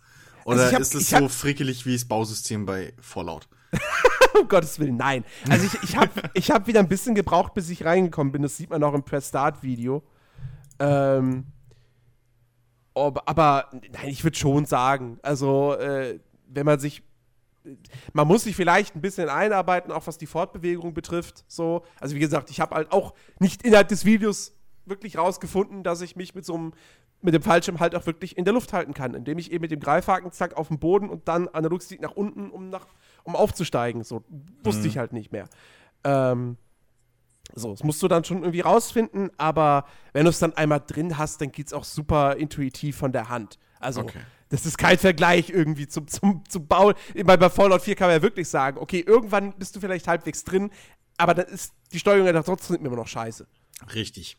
Oder 0.44 0.62
also 0.62 0.75
hab, 0.75 0.81
ist 0.81 0.94
es 0.94 1.10
so 1.10 1.28
frickelig 1.28 1.86
wie 1.86 1.93
das 1.93 2.05
Bausystem 2.05 2.67
bei 2.67 2.93
Fallout? 3.01 3.49
um 4.41 4.49
Gottes 4.49 4.78
Willen, 4.78 4.97
nein. 4.97 5.25
Also 5.49 5.67
ich, 5.67 5.83
ich 5.83 5.97
habe 5.97 6.10
ich 6.35 6.51
hab 6.51 6.67
wieder 6.67 6.81
ein 6.81 6.89
bisschen 6.89 7.15
gebraucht, 7.15 7.55
bis 7.55 7.68
ich 7.70 7.85
reingekommen 7.85 8.33
bin. 8.33 8.43
Das 8.43 8.57
sieht 8.57 8.70
man 8.70 8.83
auch 8.83 8.94
im 8.94 9.02
Press-Start-Video. 9.02 10.02
Ähm, 10.78 11.47
aber, 12.94 13.28
aber, 13.28 13.70
nein, 13.73 14.09
ich 14.09 14.25
würde 14.25 14.36
schon 14.36 14.67
sagen, 14.67 15.18
also 15.23 15.75
äh, 15.75 16.18
wenn 16.49 16.67
man 16.67 16.78
sich 16.78 17.02
man 18.12 18.26
muss 18.26 18.44
sich 18.44 18.56
vielleicht 18.56 18.94
ein 18.96 19.00
bisschen 19.00 19.28
einarbeiten, 19.28 19.92
auch 19.92 20.06
was 20.06 20.18
die 20.18 20.26
Fortbewegung 20.26 20.94
betrifft. 20.94 21.44
So. 21.48 21.84
Also 22.00 22.14
wie 22.14 22.20
gesagt, 22.20 22.50
ich 22.50 22.60
habe 22.60 22.74
halt 22.74 22.92
auch 22.92 23.14
nicht 23.38 23.62
innerhalb 23.62 23.88
des 23.88 24.04
Videos 24.04 24.54
wirklich 24.84 25.18
rausgefunden, 25.18 25.82
dass 25.82 26.00
ich 26.00 26.16
mich 26.16 26.34
mit 26.34 26.44
so 26.44 26.54
einem 26.54 26.72
mit 27.22 27.34
dem 27.34 27.42
Fallschirm 27.42 27.80
halt 27.80 27.94
auch 27.94 28.06
wirklich 28.06 28.36
in 28.36 28.44
der 28.44 28.54
Luft 28.54 28.72
halten 28.72 28.94
kann, 28.94 29.14
indem 29.14 29.38
ich 29.38 29.50
eben 29.50 29.62
mit 29.62 29.70
dem 29.70 29.80
Greifhaken 29.80 30.30
zack 30.32 30.56
auf 30.56 30.68
dem 30.68 30.78
Boden 30.78 31.08
und 31.08 31.28
dann 31.28 31.48
Analogstick 31.48 32.00
nach 32.00 32.12
unten, 32.12 32.50
um 32.50 32.68
nach 32.68 32.86
um 33.24 33.34
aufzusteigen. 33.34 34.04
So 34.04 34.22
wusste 34.62 34.82
mhm. 34.82 34.88
ich 34.88 34.98
halt 34.98 35.12
nicht 35.12 35.32
mehr. 35.32 35.48
Ähm, 36.04 36.56
so, 37.54 37.70
das 37.70 37.82
musst 37.84 38.02
du 38.02 38.08
dann 38.08 38.24
schon 38.24 38.38
irgendwie 38.38 38.60
rausfinden, 38.60 39.30
aber 39.38 39.86
wenn 40.12 40.24
du 40.24 40.30
es 40.30 40.38
dann 40.38 40.52
einmal 40.54 40.82
drin 40.86 41.16
hast, 41.16 41.40
dann 41.40 41.52
geht 41.52 41.68
es 41.68 41.72
auch 41.72 41.84
super 41.84 42.36
intuitiv 42.36 42.96
von 42.96 43.12
der 43.12 43.28
Hand. 43.28 43.58
Also 43.80 44.02
okay. 44.02 44.20
Das 44.49 44.65
ist 44.65 44.78
kein 44.78 44.99
Vergleich 44.99 45.50
irgendwie 45.50 45.89
zum, 45.89 46.07
zum, 46.07 46.44
zum 46.49 46.66
Bau. 46.66 46.92
Bei, 47.25 47.36
bei 47.36 47.50
Fallout 47.50 47.83
4 47.83 47.97
kann 47.97 48.08
man 48.08 48.16
ja 48.16 48.23
wirklich 48.23 48.49
sagen, 48.49 48.78
okay, 48.78 49.02
irgendwann 49.05 49.52
bist 49.55 49.75
du 49.75 49.81
vielleicht 49.81 50.07
halbwegs 50.07 50.44
drin, 50.44 50.70
aber 51.16 51.34
dann 51.34 51.47
ist 51.47 51.73
die 51.92 51.99
Steuerung 51.99 52.26
ja 52.26 52.42
trotzdem 52.42 52.84
immer 52.84 52.97
noch 52.97 53.08
scheiße. 53.08 53.47
Richtig. 53.94 54.39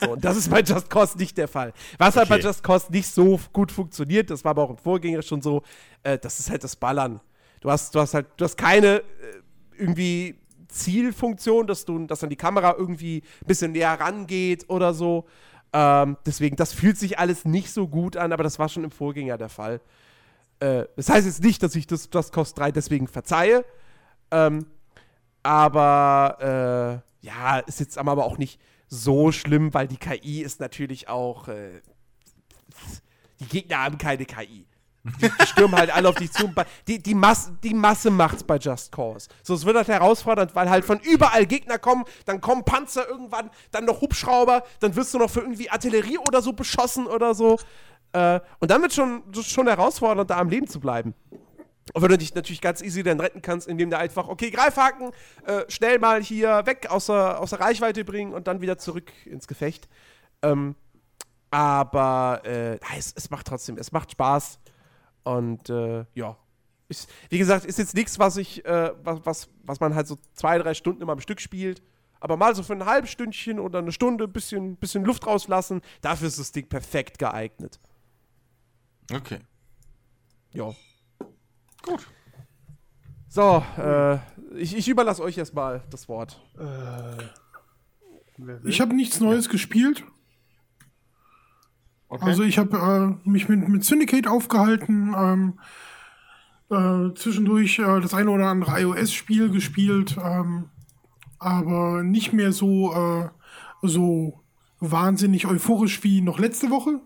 So, 0.00 0.12
und 0.12 0.24
das 0.24 0.36
ist 0.36 0.48
bei 0.50 0.60
Just 0.60 0.88
Cause 0.88 1.18
nicht 1.18 1.36
der 1.36 1.48
Fall. 1.48 1.72
Was 1.98 2.16
halt 2.16 2.28
bei 2.28 2.38
Just 2.38 2.62
Cause 2.62 2.86
nicht 2.90 3.08
so 3.08 3.40
gut 3.52 3.72
funktioniert, 3.72 4.30
das 4.30 4.44
war 4.44 4.50
aber 4.50 4.62
auch 4.62 4.70
im 4.70 4.78
Vorgänger 4.78 5.22
schon 5.22 5.42
so, 5.42 5.62
äh, 6.02 6.18
das 6.18 6.38
ist 6.38 6.50
halt 6.50 6.62
das 6.62 6.76
Ballern. 6.76 7.20
Du 7.60 7.70
hast, 7.70 7.94
du 7.94 8.00
hast 8.00 8.14
halt, 8.14 8.28
du 8.36 8.44
hast 8.44 8.56
keine 8.56 8.98
äh, 8.98 9.02
irgendwie 9.76 10.36
Zielfunktion, 10.68 11.66
dass 11.66 11.84
du, 11.84 12.06
dass 12.06 12.20
dann 12.20 12.30
die 12.30 12.36
Kamera 12.36 12.74
irgendwie 12.78 13.22
ein 13.42 13.46
bisschen 13.46 13.72
näher 13.72 13.98
rangeht 13.98 14.68
oder 14.68 14.94
so. 14.94 15.26
Ähm, 15.72 16.16
deswegen, 16.26 16.56
das 16.56 16.72
fühlt 16.72 16.98
sich 16.98 17.18
alles 17.18 17.44
nicht 17.44 17.72
so 17.72 17.86
gut 17.86 18.16
an, 18.16 18.32
aber 18.32 18.42
das 18.42 18.58
war 18.58 18.68
schon 18.68 18.84
im 18.84 18.90
Vorgänger 18.90 19.38
der 19.38 19.48
Fall. 19.48 19.80
Äh, 20.58 20.84
das 20.96 21.08
heißt 21.08 21.26
jetzt 21.26 21.42
nicht, 21.42 21.62
dass 21.62 21.74
ich 21.74 21.86
das 21.86 22.08
Just 22.12 22.32
Cause 22.32 22.54
3 22.54 22.72
deswegen 22.72 23.08
verzeihe. 23.08 23.64
Ähm, 24.30 24.66
aber 25.42 27.02
äh, 27.22 27.26
ja, 27.26 27.58
ist 27.60 27.80
jetzt 27.80 27.98
aber 27.98 28.24
auch 28.24 28.38
nicht 28.38 28.60
so 28.88 29.32
schlimm, 29.32 29.72
weil 29.72 29.88
die 29.88 29.96
KI 29.96 30.42
ist 30.42 30.60
natürlich 30.60 31.08
auch. 31.08 31.48
Äh, 31.48 31.80
die 33.38 33.46
Gegner 33.46 33.84
haben 33.84 33.98
keine 33.98 34.26
KI. 34.26 34.66
Die, 35.02 35.30
stürmen 35.46 35.78
halt 35.78 35.94
alle 35.94 36.08
auf 36.08 36.16
dich 36.16 36.30
zu. 36.30 36.52
Die, 36.86 37.02
die, 37.02 37.14
Masse, 37.14 37.52
die 37.62 37.72
Masse 37.72 38.10
macht's 38.10 38.44
bei 38.44 38.56
Just 38.56 38.92
Cause. 38.92 39.28
So, 39.42 39.54
es 39.54 39.64
wird 39.64 39.76
halt 39.76 39.88
herausfordernd, 39.88 40.54
weil 40.54 40.68
halt 40.68 40.84
von 40.84 41.00
überall 41.00 41.46
Gegner 41.46 41.78
kommen, 41.78 42.04
dann 42.26 42.40
kommen 42.40 42.64
Panzer 42.64 43.08
irgendwann, 43.08 43.50
dann 43.70 43.86
noch 43.86 44.02
Hubschrauber, 44.02 44.62
dann 44.80 44.94
wirst 44.96 45.14
du 45.14 45.18
noch 45.18 45.30
für 45.30 45.40
irgendwie 45.40 45.70
Artillerie 45.70 46.18
oder 46.18 46.42
so 46.42 46.52
beschossen 46.52 47.06
oder 47.06 47.34
so. 47.34 47.58
Äh, 48.12 48.40
und 48.58 48.70
dann 48.70 48.82
wird 48.82 48.92
schon, 48.92 49.22
schon 49.42 49.68
herausfordernd, 49.68 50.30
da 50.30 50.38
am 50.38 50.50
Leben 50.50 50.66
zu 50.66 50.80
bleiben. 50.80 51.14
Und 51.92 52.02
wenn 52.02 52.10
du 52.10 52.18
dich 52.18 52.34
natürlich 52.34 52.60
ganz 52.60 52.82
easy 52.82 53.02
dann 53.02 53.20
retten 53.20 53.42
kannst, 53.42 53.66
indem 53.66 53.90
du 53.90 53.98
einfach, 53.98 54.28
okay, 54.28 54.50
Greifhaken, 54.50 55.12
äh, 55.46 55.62
schnell 55.68 55.98
mal 55.98 56.22
hier 56.22 56.66
weg 56.66 56.88
außer, 56.90 57.40
außer 57.40 57.58
Reichweite 57.58 58.04
bringen 58.04 58.32
und 58.32 58.46
dann 58.46 58.60
wieder 58.60 58.78
zurück 58.78 59.10
ins 59.24 59.48
Gefecht. 59.48 59.88
Ähm, 60.42 60.76
aber 61.50 62.42
äh, 62.44 62.78
es, 62.96 63.12
es 63.16 63.30
macht 63.30 63.46
trotzdem, 63.46 63.76
es 63.76 63.90
macht 63.90 64.12
Spaß. 64.12 64.60
Und 65.24 65.68
äh, 65.70 66.04
ja, 66.14 66.36
ist, 66.88 67.08
wie 67.28 67.38
gesagt, 67.38 67.64
ist 67.64 67.78
jetzt 67.78 67.94
nichts, 67.94 68.18
was 68.18 68.36
ich, 68.36 68.64
äh, 68.64 68.92
was, 69.02 69.20
was, 69.24 69.48
was 69.62 69.80
man 69.80 69.94
halt 69.94 70.06
so 70.06 70.18
zwei, 70.32 70.58
drei 70.58 70.74
Stunden 70.74 71.02
immer 71.02 71.12
am 71.12 71.20
Stück 71.20 71.40
spielt. 71.40 71.82
Aber 72.18 72.36
mal 72.36 72.54
so 72.54 72.62
für 72.62 72.74
ein 72.74 72.84
halbes 72.84 73.10
Stündchen 73.10 73.58
oder 73.58 73.78
eine 73.78 73.92
Stunde 73.92 74.24
ein 74.24 74.32
bisschen, 74.32 74.76
bisschen 74.76 75.04
Luft 75.04 75.26
rauslassen, 75.26 75.80
dafür 76.02 76.28
ist 76.28 76.38
das 76.38 76.52
Ding 76.52 76.68
perfekt 76.68 77.18
geeignet. 77.18 77.80
Okay. 79.10 79.38
Ja. 80.52 80.74
Gut. 81.82 82.06
So, 83.28 83.64
äh, 83.78 84.18
ich, 84.56 84.76
ich 84.76 84.88
überlasse 84.88 85.22
euch 85.22 85.38
erstmal 85.38 85.82
das 85.90 86.08
Wort. 86.08 86.42
Äh, 86.58 87.22
ich 88.64 88.80
habe 88.80 88.94
nichts 88.94 89.20
Neues 89.20 89.48
gespielt. 89.48 90.04
Okay. 92.10 92.24
Also 92.24 92.42
ich 92.42 92.58
habe 92.58 93.16
äh, 93.24 93.28
mich 93.28 93.48
mit, 93.48 93.68
mit 93.68 93.84
Syndicate 93.84 94.26
aufgehalten, 94.26 95.14
ähm, 95.16 95.58
äh, 96.68 97.14
zwischendurch 97.14 97.78
äh, 97.78 98.00
das 98.00 98.14
eine 98.14 98.30
oder 98.30 98.48
andere 98.48 98.80
iOS-Spiel 98.80 99.48
gespielt, 99.50 100.16
ähm, 100.20 100.64
aber 101.38 102.02
nicht 102.02 102.32
mehr 102.32 102.50
so, 102.50 102.92
äh, 102.92 103.28
so 103.82 104.40
wahnsinnig 104.80 105.46
euphorisch 105.46 106.02
wie 106.02 106.20
noch 106.20 106.40
letzte 106.40 106.70
Woche. 106.70 107.00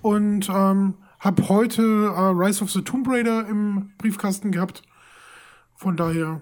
Und 0.00 0.48
ähm, 0.48 0.94
habe 1.18 1.48
heute 1.50 1.82
äh, 1.82 2.20
Rise 2.20 2.64
of 2.64 2.70
the 2.70 2.80
Tomb 2.80 3.06
Raider 3.08 3.46
im 3.46 3.92
Briefkasten 3.98 4.52
gehabt. 4.52 4.82
Von 5.74 5.98
daher 5.98 6.40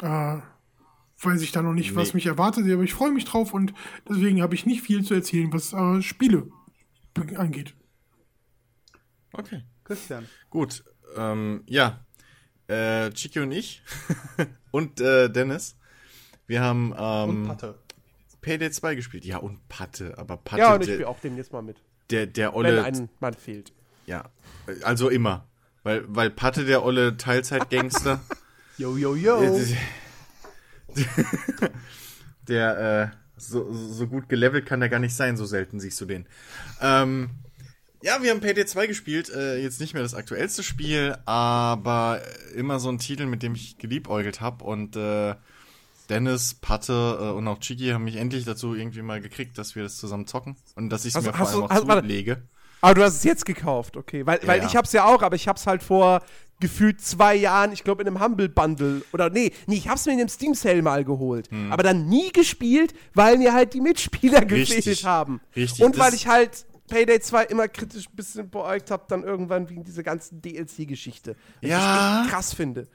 äh, 0.00 0.36
weiß 1.22 1.42
ich 1.42 1.50
da 1.50 1.62
noch 1.62 1.74
nicht, 1.74 1.90
nee. 1.90 1.96
was 1.96 2.14
mich 2.14 2.26
erwartet, 2.26 2.70
aber 2.70 2.84
ich 2.84 2.94
freue 2.94 3.10
mich 3.10 3.24
drauf 3.24 3.52
und 3.52 3.74
deswegen 4.08 4.42
habe 4.42 4.54
ich 4.54 4.64
nicht 4.64 4.82
viel 4.82 5.02
zu 5.02 5.14
erzählen, 5.14 5.52
was 5.52 5.74
Spiele 6.04 6.52
angeht. 7.36 7.74
Okay. 9.32 9.62
Christian. 9.84 10.26
Gut. 10.50 10.84
Ähm, 11.16 11.62
ja. 11.66 12.04
Äh, 12.66 13.10
Chiki 13.12 13.40
und 13.40 13.52
ich 13.52 13.82
und 14.70 15.00
äh, 15.00 15.28
Dennis. 15.30 15.76
Wir 16.46 16.60
haben 16.60 16.94
ähm, 16.98 17.28
und 17.28 17.46
Patte. 17.48 17.78
Payday 18.40 18.70
2 18.70 18.94
gespielt. 18.94 19.24
Ja, 19.24 19.38
und 19.38 19.68
Patte. 19.68 20.16
Aber 20.16 20.36
Patte. 20.36 20.62
Ja, 20.62 20.74
und 20.74 20.82
ich 20.82 20.88
spiele 20.88 21.08
auch 21.08 21.20
demnächst 21.20 21.52
mal 21.52 21.62
mit. 21.62 21.76
Der, 22.10 22.26
der 22.26 22.54
Olle. 22.54 22.76
Wenn 22.76 22.84
ein 22.84 23.08
Mann 23.20 23.34
fehlt. 23.34 23.72
Ja. 24.06 24.30
Also 24.82 25.08
immer. 25.08 25.46
Weil, 25.82 26.04
weil 26.08 26.30
Patte, 26.30 26.64
der 26.64 26.84
Olle 26.84 27.16
Teilzeitgangster. 27.16 28.20
yo, 28.78 28.96
yo, 28.96 29.14
yo. 29.14 29.40
der, 32.48 33.12
äh, 33.12 33.16
so, 33.38 33.72
so 33.72 34.06
gut 34.06 34.28
gelevelt 34.28 34.66
kann 34.66 34.80
der 34.80 34.88
gar 34.88 34.98
nicht 34.98 35.14
sein, 35.14 35.36
so 35.36 35.46
selten 35.46 35.80
siehst 35.80 36.00
du 36.00 36.04
den. 36.04 36.26
Ähm, 36.80 37.30
ja, 38.02 38.22
wir 38.22 38.30
haben 38.30 38.40
Payday 38.40 38.64
2 38.64 38.86
gespielt, 38.86 39.28
äh, 39.30 39.58
jetzt 39.58 39.80
nicht 39.80 39.92
mehr 39.92 40.02
das 40.02 40.14
aktuellste 40.14 40.62
Spiel, 40.62 41.16
aber 41.24 42.20
immer 42.54 42.78
so 42.78 42.88
ein 42.88 42.98
Titel, 42.98 43.26
mit 43.26 43.42
dem 43.42 43.54
ich 43.54 43.78
geliebäugelt 43.78 44.40
habe 44.40 44.64
und 44.64 44.94
äh, 44.94 45.34
Dennis, 46.08 46.54
Patte 46.54 47.18
äh, 47.20 47.30
und 47.30 47.46
auch 47.48 47.58
Chiki 47.58 47.88
haben 47.88 48.04
mich 48.04 48.16
endlich 48.16 48.44
dazu 48.44 48.74
irgendwie 48.74 49.02
mal 49.02 49.20
gekriegt, 49.20 49.58
dass 49.58 49.74
wir 49.74 49.82
das 49.82 49.96
zusammen 49.96 50.26
zocken 50.26 50.56
und 50.76 50.90
dass 50.90 51.04
ich 51.04 51.14
es 51.14 51.22
mir 51.22 51.32
vor 51.32 51.48
allem 51.48 51.64
auch 51.64 52.00
zulege. 52.00 52.42
Aber 52.80 52.94
du 52.94 53.02
hast 53.02 53.16
es 53.16 53.24
jetzt 53.24 53.44
gekauft, 53.44 53.96
okay. 53.96 54.24
Weil, 54.26 54.40
weil 54.44 54.60
ja. 54.60 54.66
ich 54.66 54.76
hab's 54.76 54.92
ja 54.92 55.04
auch, 55.04 55.22
aber 55.22 55.36
ich 55.36 55.48
hab's 55.48 55.66
halt 55.66 55.82
vor 55.82 56.20
gefühlt 56.60 57.00
zwei 57.00 57.34
Jahren, 57.36 57.72
ich 57.72 57.84
glaube 57.84 58.02
in 58.02 58.08
einem 58.08 58.20
Humble 58.20 58.48
Bundle 58.48 59.02
oder 59.12 59.30
nee, 59.30 59.52
nee, 59.66 59.76
ich 59.76 59.88
hab's 59.88 60.06
mir 60.06 60.12
in 60.12 60.20
einem 60.20 60.28
Steam 60.28 60.54
Sale 60.54 60.82
mal 60.82 61.04
geholt, 61.04 61.48
Hm. 61.50 61.72
aber 61.72 61.84
dann 61.84 62.06
nie 62.06 62.32
gespielt, 62.32 62.94
weil 63.14 63.38
mir 63.38 63.52
halt 63.52 63.74
die 63.74 63.80
Mitspieler 63.80 64.44
gefehlt 64.44 65.04
haben. 65.04 65.40
Richtig, 65.54 65.84
Und 65.84 65.98
weil 65.98 66.14
ich 66.14 66.26
halt 66.26 66.66
Payday 66.88 67.20
2 67.20 67.44
immer 67.44 67.68
kritisch 67.68 68.08
ein 68.08 68.16
bisschen 68.16 68.50
beäugt 68.50 68.90
habe, 68.90 69.04
dann 69.08 69.22
irgendwann 69.22 69.68
wegen 69.68 69.84
dieser 69.84 70.02
ganzen 70.02 70.40
DLC-Geschichte. 70.40 71.36
Was 71.60 71.70
Ja. 71.70 72.22
Ich 72.24 72.30
krass 72.30 72.54
finde. 72.54 72.88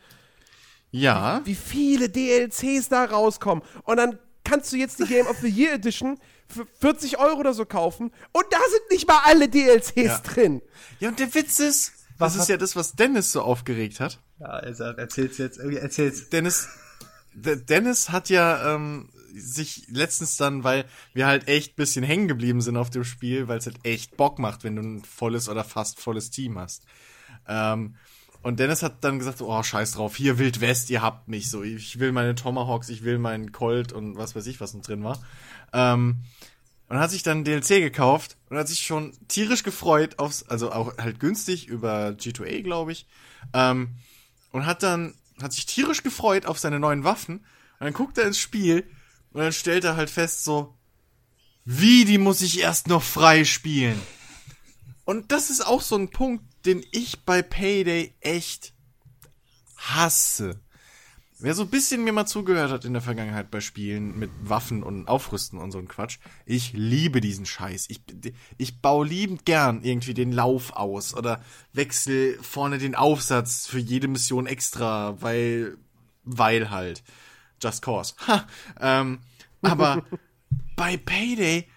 Ja. 0.91 1.41
Wie 1.45 1.55
viele 1.55 2.09
DLCs 2.09 2.89
da 2.89 3.05
rauskommen. 3.05 3.63
Und 3.83 3.97
dann 3.97 4.19
kannst 4.43 4.71
du 4.73 4.77
jetzt 4.77 4.99
die 4.99 5.05
Game 5.05 5.27
of 5.27 5.37
the 5.41 5.47
Year 5.47 5.73
Edition 5.73 6.19
für 6.47 6.67
40 6.79 7.17
Euro 7.19 7.39
oder 7.39 7.53
so 7.53 7.65
kaufen 7.65 8.11
und 8.31 8.45
da 8.51 8.57
sind 8.71 8.91
nicht 8.91 9.07
mal 9.07 9.19
alle 9.25 9.49
DLCs 9.49 9.95
Ja. 9.95 10.17
drin. 10.19 10.61
Ja, 10.99 11.09
und 11.09 11.19
der 11.19 11.33
Witz 11.33 11.59
ist, 11.59 11.93
Was 12.17 12.33
das 12.33 12.35
ist 12.35 12.41
hat- 12.43 12.49
ja 12.49 12.57
das, 12.57 12.75
was 12.75 12.93
Dennis 12.93 13.31
so 13.31 13.41
aufgeregt 13.41 13.99
hat. 13.99 14.19
Ja, 14.39 14.47
also 14.47 14.83
erzähl's 14.83 15.37
jetzt, 15.37 15.57
irgendwie 15.57 15.77
erzähl's. 15.77 16.29
Dennis, 16.29 16.67
Dennis 17.33 18.09
hat 18.09 18.29
ja 18.29 18.75
ähm, 18.75 19.09
sich 19.35 19.87
letztens 19.89 20.37
dann, 20.37 20.63
weil 20.63 20.85
wir 21.13 21.25
halt 21.25 21.47
echt 21.47 21.75
bisschen 21.75 22.03
hängen 22.03 22.27
geblieben 22.27 22.61
sind 22.61 22.77
auf 22.77 22.89
dem 22.91 23.03
Spiel, 23.03 23.47
weil 23.47 23.57
es 23.57 23.65
halt 23.65 23.79
echt 23.83 24.15
Bock 24.17 24.37
macht, 24.37 24.63
wenn 24.63 24.75
du 24.75 24.83
ein 24.83 25.03
volles 25.03 25.49
oder 25.49 25.63
fast 25.63 25.99
volles 25.99 26.29
Team 26.29 26.59
hast. 26.59 26.83
Ähm, 27.47 27.95
und 28.43 28.59
Dennis 28.59 28.83
hat 28.83 29.03
dann 29.05 29.19
gesagt, 29.19 29.41
oh, 29.41 29.63
scheiß 29.63 29.93
drauf, 29.93 30.17
hier 30.17 30.37
Wild 30.37 30.59
West, 30.59 30.89
ihr 30.89 31.01
habt 31.01 31.29
mich 31.29 31.49
so. 31.49 31.63
Ich 31.63 31.99
will 31.99 32.11
meine 32.11 32.35
Tomahawks, 32.35 32.89
ich 32.89 33.03
will 33.03 33.17
meinen 33.17 33.53
Colt 33.53 33.93
und 33.93 34.17
was 34.17 34.35
weiß 34.35 34.45
ich, 34.47 34.59
was 34.59 34.73
noch 34.73 34.81
drin 34.81 35.03
war. 35.03 35.23
Ähm, 35.71 36.25
und 36.89 36.99
hat 36.99 37.09
sich 37.09 37.23
dann 37.23 37.45
DLC 37.45 37.79
gekauft 37.79 38.35
und 38.49 38.57
hat 38.57 38.67
sich 38.67 38.81
schon 38.81 39.13
tierisch 39.29 39.63
gefreut 39.63 40.19
aufs, 40.19 40.43
also 40.43 40.73
auch 40.73 40.97
halt 40.97 41.21
günstig 41.21 41.67
über 41.67 42.09
G2A, 42.09 42.61
glaube 42.61 42.91
ich. 42.91 43.07
Ähm, 43.53 43.95
und 44.51 44.65
hat 44.65 44.83
dann, 44.83 45.15
hat 45.41 45.53
sich 45.53 45.65
tierisch 45.65 46.03
gefreut 46.03 46.45
auf 46.45 46.59
seine 46.59 46.81
neuen 46.81 47.05
Waffen. 47.05 47.37
Und 47.37 47.85
dann 47.85 47.93
guckt 47.93 48.17
er 48.17 48.27
ins 48.27 48.37
Spiel 48.37 48.85
und 49.31 49.39
dann 49.39 49.53
stellt 49.53 49.85
er 49.85 49.95
halt 49.95 50.09
fest 50.09 50.43
so, 50.43 50.77
wie, 51.63 52.03
die 52.03 52.17
muss 52.17 52.41
ich 52.41 52.59
erst 52.59 52.87
noch 52.87 53.01
frei 53.01 53.45
spielen. 53.45 53.99
Und 55.05 55.31
das 55.31 55.49
ist 55.49 55.65
auch 55.65 55.81
so 55.81 55.95
ein 55.95 56.09
Punkt, 56.09 56.43
den 56.65 56.83
ich 56.91 57.25
bei 57.25 57.41
Payday 57.41 58.13
echt 58.21 58.73
hasse. 59.77 60.59
Wer 61.39 61.55
so 61.55 61.63
ein 61.63 61.69
bisschen 61.69 62.05
mir 62.05 62.13
mal 62.13 62.25
zugehört 62.25 62.71
hat 62.71 62.85
in 62.85 62.93
der 62.93 63.01
Vergangenheit 63.01 63.51
bei 63.51 63.59
Spielen 63.59 64.17
mit 64.17 64.31
Waffen 64.41 64.81
und 64.81 65.09
Aufrüsten 65.09 65.59
und 65.59 65.71
so 65.71 65.77
ein 65.77 65.89
Quatsch, 65.89 66.19
ich 66.45 66.71
liebe 66.71 67.19
diesen 67.19 67.45
Scheiß. 67.45 67.87
Ich, 67.89 68.01
ich 68.57 68.81
baue 68.81 69.05
liebend 69.05 69.43
gern 69.45 69.83
irgendwie 69.83 70.13
den 70.13 70.31
Lauf 70.31 70.71
aus 70.71 71.13
oder 71.13 71.43
wechsel 71.73 72.37
vorne 72.41 72.77
den 72.77 72.95
Aufsatz 72.95 73.67
für 73.67 73.79
jede 73.79 74.07
Mission 74.07 74.47
extra, 74.47 75.21
weil, 75.21 75.77
weil 76.23 76.69
halt. 76.69 77.03
Just 77.61 77.81
Cause. 77.81 78.13
Ha, 78.25 78.47
ähm, 78.79 79.19
aber 79.61 80.05
bei 80.77 80.95
Payday 80.95 81.67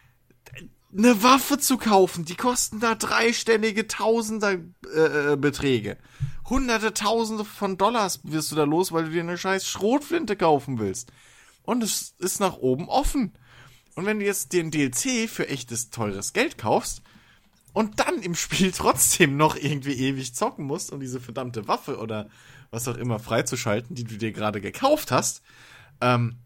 eine 0.96 1.22
Waffe 1.22 1.58
zu 1.58 1.76
kaufen, 1.76 2.24
die 2.24 2.36
kosten 2.36 2.80
da 2.80 2.94
dreistellige 2.94 3.86
Tausender 3.86 4.58
äh, 4.94 5.32
äh, 5.32 5.36
Beträge. 5.36 5.98
Hunderte 6.48 6.94
Tausende 6.94 7.44
von 7.44 7.76
Dollars 7.76 8.20
wirst 8.22 8.52
du 8.52 8.56
da 8.56 8.64
los, 8.64 8.92
weil 8.92 9.04
du 9.04 9.10
dir 9.10 9.22
eine 9.22 9.36
scheiß 9.36 9.66
Schrotflinte 9.66 10.36
kaufen 10.36 10.78
willst. 10.78 11.12
Und 11.62 11.82
es 11.82 12.14
ist 12.18 12.40
nach 12.40 12.56
oben 12.58 12.88
offen. 12.88 13.32
Und 13.94 14.06
wenn 14.06 14.20
du 14.20 14.24
jetzt 14.24 14.52
den 14.52 14.70
DLC 14.70 15.28
für 15.28 15.48
echtes 15.48 15.90
teures 15.90 16.32
Geld 16.32 16.58
kaufst 16.58 17.02
und 17.72 18.00
dann 18.00 18.22
im 18.22 18.34
Spiel 18.34 18.72
trotzdem 18.76 19.36
noch 19.36 19.56
irgendwie 19.56 19.94
ewig 19.94 20.34
zocken 20.34 20.64
musst, 20.64 20.92
um 20.92 21.00
diese 21.00 21.20
verdammte 21.20 21.68
Waffe 21.68 21.98
oder 21.98 22.28
was 22.70 22.88
auch 22.88 22.96
immer 22.96 23.18
freizuschalten, 23.18 23.96
die 23.96 24.04
du 24.04 24.16
dir 24.16 24.32
gerade 24.32 24.60
gekauft 24.60 25.10
hast, 25.10 25.42
ähm, 26.00 26.36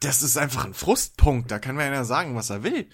das 0.00 0.22
ist 0.22 0.36
einfach 0.36 0.64
ein 0.64 0.74
Frustpunkt. 0.74 1.50
Da 1.50 1.58
kann 1.58 1.76
man 1.76 1.92
ja 1.92 2.04
sagen, 2.04 2.34
was 2.34 2.50
er 2.50 2.64
will. 2.64 2.88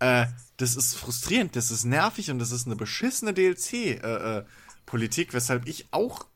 Äh, 0.00 0.26
das 0.56 0.76
ist 0.76 0.94
frustrierend, 0.94 1.56
das 1.56 1.70
ist 1.70 1.84
nervig 1.84 2.30
und 2.30 2.38
das 2.38 2.52
ist 2.52 2.66
eine 2.66 2.76
beschissene 2.76 3.32
DLC-Politik, 3.32 5.32
weshalb 5.32 5.68
ich 5.68 5.88
auch 5.92 6.26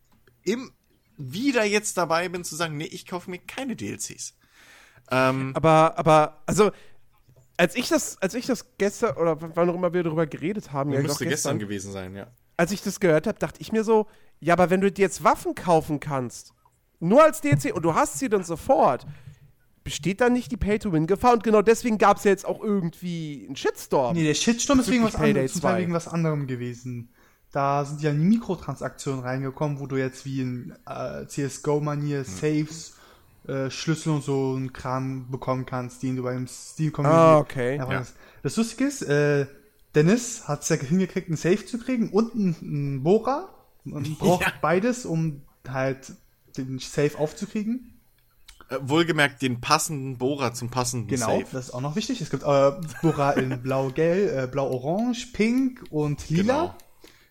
im 0.45 0.73
wieder 1.17 1.65
jetzt 1.65 1.97
dabei 1.97 2.29
bin 2.29 2.45
zu 2.45 2.57
sagen, 2.57 2.77
nee, 2.77 2.87
ich 2.87 3.07
kaufe 3.07 3.31
mir 3.31 3.39
keine 3.39 3.77
DLCs. 3.77 4.35
Ähm, 5.11 5.53
Aber, 5.55 5.99
aber, 5.99 6.43
also, 6.47 6.73
als 7.57 7.77
ich 7.77 7.89
das, 7.89 8.21
als 8.21 8.35
ich 8.35 8.47
das 8.47 8.77
gestern, 8.79 9.17
oder 9.17 9.39
wann 9.55 9.71
auch 9.71 9.75
immer 9.75 9.93
wir 9.93 10.03
darüber 10.03 10.27
geredet 10.27 10.73
haben, 10.73 10.93
ja, 10.93 11.01
müsste 11.01 11.25
doch 11.25 11.31
gestern 11.31 11.59
gewesen 11.59 11.93
sein, 11.93 12.17
ja. 12.17 12.27
als 12.57 12.73
ich 12.73 12.83
das 12.83 13.01
gehört 13.01 13.27
habe, 13.27 13.39
dachte 13.39 13.61
ich 13.61 13.71
mir 13.71 13.85
so, 13.85 14.07
ja, 14.41 14.55
aber 14.55 14.71
wenn 14.71 14.81
du 14.81 14.91
dir 14.91 15.03
jetzt 15.03 15.23
Waffen 15.23 15.55
kaufen 15.55 16.01
kannst, 16.01 16.53
nur 17.01 17.23
als 17.23 17.41
DLC 17.41 17.75
und 17.75 17.83
du 17.83 17.95
hast 17.95 18.19
sie 18.19 18.29
dann 18.29 18.45
sofort, 18.45 19.07
besteht 19.85 20.21
dann 20.21 20.33
nicht 20.33 20.51
die 20.51 20.57
Pay-to-Win-Gefahr? 20.57 21.35
Und 21.35 21.45
genau 21.45 21.63
deswegen 21.63 21.99
gab 21.99 22.17
es 22.17 22.25
ja 22.25 22.31
jetzt 22.31 22.47
auch 22.47 22.63
irgendwie 22.63 23.45
einen 23.47 23.57
Shitstorm. 23.57 24.15
Nee, 24.17 24.25
der 24.25 24.35
Shitstorm 24.35 24.81
ist 24.81 24.91
wegen 24.91 25.05
was, 25.05 25.15
anderem, 25.15 25.47
zum 25.49 25.61
Teil 25.61 25.73
2. 25.73 25.79
wegen 25.83 25.93
was 25.93 26.09
anderem 26.09 26.47
gewesen. 26.47 27.11
Da 27.53 27.85
sind 27.85 28.03
ja 28.03 28.11
die 28.11 28.19
Mikrotransaktionen 28.19 29.21
reingekommen, 29.21 29.79
wo 29.79 29.87
du 29.87 29.97
jetzt 29.97 30.25
wie 30.25 30.41
in 30.41 30.75
äh, 30.87 31.27
CSGO-Manier 31.27 32.25
Saves, 32.25 32.95
äh, 33.47 33.71
Schlüssel 33.71 34.13
und 34.15 34.25
so 34.25 34.55
einen 34.57 34.73
Kram 34.73 35.31
bekommen 35.31 35.65
kannst, 35.67 36.03
den 36.03 36.17
du 36.17 36.23
beim 36.25 36.49
Steam 36.49 36.93
Community. 36.93 37.21
Ah, 37.21 37.39
okay. 37.39 37.77
Ja, 37.77 38.05
das 38.43 38.57
Lustige 38.57 38.85
ist, 38.85 39.03
äh, 39.03 39.47
Dennis 39.95 40.49
hat 40.49 40.63
es 40.63 40.69
ja 40.71 40.77
hingekriegt, 40.77 41.29
einen 41.29 41.37
Safe 41.37 41.65
zu 41.65 41.79
kriegen 41.79 42.09
und 42.11 42.35
einen, 42.35 42.57
einen 42.61 43.03
Bohrer. 43.05 43.51
Man 43.85 44.03
braucht 44.19 44.43
Ja. 44.43 44.53
beides, 44.61 45.05
um 45.07 45.43
halt 45.69 46.13
den 46.57 46.79
Safe 46.81 47.17
aufzukriegen. 47.19 47.94
Äh, 48.71 48.77
wohlgemerkt 48.81 49.43
den 49.43 49.61
passenden 49.61 50.19
Bohrer 50.19 50.55
zum 50.55 50.71
passenden 50.71 51.07
Genau, 51.09 51.27
Save. 51.27 51.47
das 51.53 51.67
ist 51.67 51.75
auch 51.75 51.81
noch 51.81 51.97
wichtig. 51.97 52.21
Es 52.21 52.31
gibt 52.31 52.43
äh, 52.45 52.73
Bohrer 53.03 53.37
in 53.37 53.61
blau-gelb, 53.63 54.45
äh, 54.45 54.47
blau-orange, 54.47 55.33
pink 55.33 55.85
und 55.91 56.29
lila. 56.31 56.43
Genau. 56.63 56.75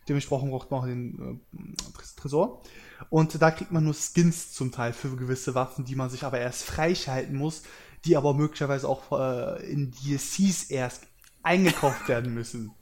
Dementsprechend 0.08 0.52
braucht 0.52 0.70
man 0.72 0.80
auch 0.82 0.86
den 0.86 1.42
äh, 1.54 1.76
Tres- 1.98 2.16
Tresor. 2.16 2.62
Und 3.10 3.42
da 3.42 3.52
kriegt 3.52 3.72
man 3.72 3.84
nur 3.84 3.94
Skins 3.96 4.52
zum 4.54 4.72
Teil 4.72 4.94
für 4.94 5.16
gewisse 5.16 5.56
Waffen, 5.56 5.86
die 5.86 5.96
man 5.96 6.10
sich 6.10 6.24
aber 6.24 6.40
erst 6.40 6.64
freischalten 6.64 7.36
muss, 7.36 7.64
die 8.06 8.16
aber 8.18 8.34
möglicherweise 8.34 8.88
auch 8.88 9.12
äh, 9.18 9.66
in 9.72 9.92
DLCs 9.92 10.64
erst 10.70 11.04
eingekauft 11.42 12.08
werden 12.08 12.34
müssen. 12.34 12.72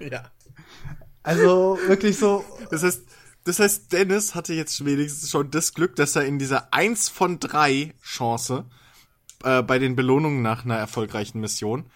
Ja. 0.00 0.30
Also 1.22 1.78
wirklich 1.86 2.16
so, 2.18 2.42
Das 2.70 2.82
heißt, 2.82 3.02
das 3.44 3.58
heißt, 3.58 3.92
Dennis 3.92 4.34
hatte 4.34 4.54
jetzt 4.54 4.84
wenigstens 4.84 5.30
schon 5.30 5.50
das 5.50 5.74
Glück, 5.74 5.96
dass 5.96 6.16
er 6.16 6.24
in 6.26 6.38
dieser 6.38 6.72
1 6.72 7.08
von 7.08 7.38
3 7.40 7.94
Chance 8.02 8.66
äh, 9.44 9.62
bei 9.62 9.78
den 9.78 9.96
Belohnungen 9.96 10.42
nach 10.42 10.64
einer 10.64 10.76
erfolgreichen 10.76 11.40
Mission 11.40 11.86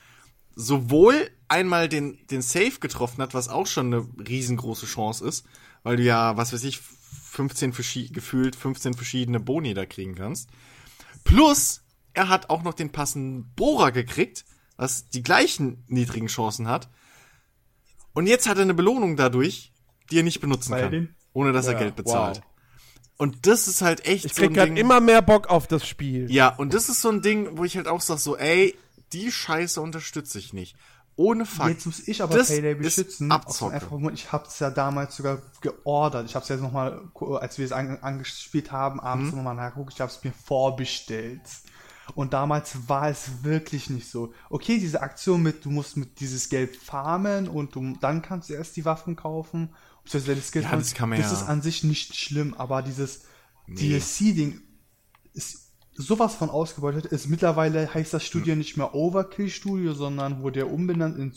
sowohl 0.56 1.31
einmal 1.48 1.89
den, 1.89 2.24
den 2.28 2.40
Save 2.42 2.78
getroffen 2.81 3.20
hat, 3.23 3.34
was 3.34 3.48
auch 3.48 3.66
schon 3.66 3.92
eine 3.92 4.08
riesengroße 4.28 4.86
Chance 4.86 5.26
ist, 5.26 5.44
weil 5.82 5.97
du 5.97 6.02
ja, 6.05 6.36
was 6.36 6.52
weiß 6.52 6.62
ich, 6.64 6.81
15 6.81 7.73
verschi- 7.73 8.12
gefühlt 8.12 8.55
15 8.56 8.94
verschiedene 8.94 9.40
Boni 9.40 9.74
da 9.74 9.84
kriegen 9.86 10.14
kannst. 10.14 10.48
Plus, 11.24 11.82
er 12.12 12.28
hat 12.28 12.50
auch 12.50 12.62
noch 12.62 12.74
den 12.74 12.92
passenden 12.92 13.52
Bohrer 13.56 13.90
gekriegt, 13.90 14.44
was 14.76 15.08
die 15.08 15.23
gleichen 15.23 15.82
niedrigen 15.89 16.28
Chancen 16.28 16.68
hat. 16.68 16.89
Und 18.12 18.26
jetzt 18.28 18.48
hat 18.48 18.56
er 18.58 18.62
eine 18.62 18.74
Belohnung 18.74 19.16
dadurch, 19.16 19.73
die 20.10 20.18
er 20.18 20.23
nicht 20.23 20.40
benutzen 20.40 20.73
er 20.73 20.82
kann, 20.82 20.90
den- 20.92 21.14
ohne 21.34 21.52
dass 21.52 21.66
er 21.66 21.74
Ja, 21.74 21.78
Geld 21.80 21.96
bezahlt. 21.96 22.36
wow. 22.38 22.44
Und 23.18 23.46
das 23.46 23.68
ist 23.68 23.82
halt 23.82 24.06
echt 24.06 24.24
Ich 24.24 24.34
so 24.34 24.42
ein 24.44 24.52
krieg 24.54 24.64
Ding. 24.64 24.76
immer 24.76 25.00
mehr 25.00 25.20
Bock 25.22 25.48
auf 25.48 25.66
das 25.68 25.86
Spiel. 25.86 26.30
Ja, 26.32 26.48
und 26.48 26.72
das 26.74 26.88
ist 26.88 27.00
so 27.02 27.10
ein 27.10 27.20
Ding, 27.22 27.58
wo 27.58 27.64
ich 27.64 27.76
halt 27.76 27.86
auch 27.86 28.00
sag 28.00 28.18
so, 28.18 28.36
ey, 28.36 28.74
die 29.12 29.30
Scheiße 29.30 29.80
unterstütze 29.80 30.38
ich 30.38 30.52
nicht. 30.52 30.74
Ohne 31.16 31.46
Fuck. 31.46 31.68
Jetzt 31.68 31.86
muss 31.86 32.08
ich 32.08 32.22
aber 32.24 32.36
Das 32.36 32.48
Payday 32.48 32.74
beschützen. 32.74 33.06
aus 33.06 33.18
dem 33.18 33.30
Abzocke. 33.32 33.74
einfachen 33.74 34.02
Grund, 34.02 34.18
Ich 34.18 34.32
habe 34.32 34.48
es 34.48 34.58
ja 34.58 34.68
damals 34.70 35.14
sogar 35.14 35.38
geordert. 35.60 36.26
Ich 36.28 36.34
habe 36.34 36.42
es 36.42 36.48
jetzt 36.48 36.60
nochmal, 36.60 37.02
als 37.38 37.56
wir 37.56 37.64
es 37.64 37.70
an, 37.70 37.98
angespielt 38.00 38.72
haben, 38.72 38.98
abends 38.98 39.30
Mhm. 39.30 39.36
nochmal 39.36 39.54
nachgeguckt. 39.54 39.92
Ich 39.94 40.00
habe 40.00 40.10
es 40.10 40.24
mir 40.24 40.32
vorbestellt. 40.32 41.40
Und 42.16 42.32
damals 42.34 42.88
war 42.88 43.08
es 43.08 43.44
wirklich 43.44 43.88
nicht 43.90 44.10
so. 44.10 44.34
Okay, 44.50 44.78
diese 44.78 45.02
Aktion 45.02 45.40
mit, 45.42 45.64
du 45.64 45.70
musst 45.70 45.96
mit 45.96 46.18
dieses 46.20 46.48
Geld 46.48 46.76
farmen 46.76 47.48
und 47.48 47.76
du, 47.76 47.96
dann 48.00 48.20
kannst 48.20 48.50
du 48.50 48.54
erst 48.54 48.76
die 48.76 48.84
Waffen 48.84 49.14
kaufen. 49.16 49.70
Ja, 50.07 50.20
das 50.76 50.94
kann 50.94 51.08
man 51.08 51.20
das 51.20 51.33
ja- 51.33 51.39
ist 51.39 51.49
an 51.49 51.62
sich 51.62 51.83
nicht 51.84 52.15
schlimm, 52.15 52.55
aber 52.55 52.83
dieses 52.83 53.23
DLC-Ding 53.68 54.60
ist 55.33 55.73
sowas 55.94 56.34
von 56.34 56.50
ausgebeutet. 56.50 57.07
Ist 57.07 57.28
mittlerweile 57.28 57.92
heißt 57.92 58.12
das 58.12 58.24
Studio 58.24 58.55
nicht 58.57 58.76
mehr 58.76 58.94
Overkill 58.94 59.49
Studio, 59.49 59.94
sondern 59.94 60.42
wurde 60.42 60.60
ja 60.60 60.66
umbenannt 60.66 61.16
in 61.18 61.33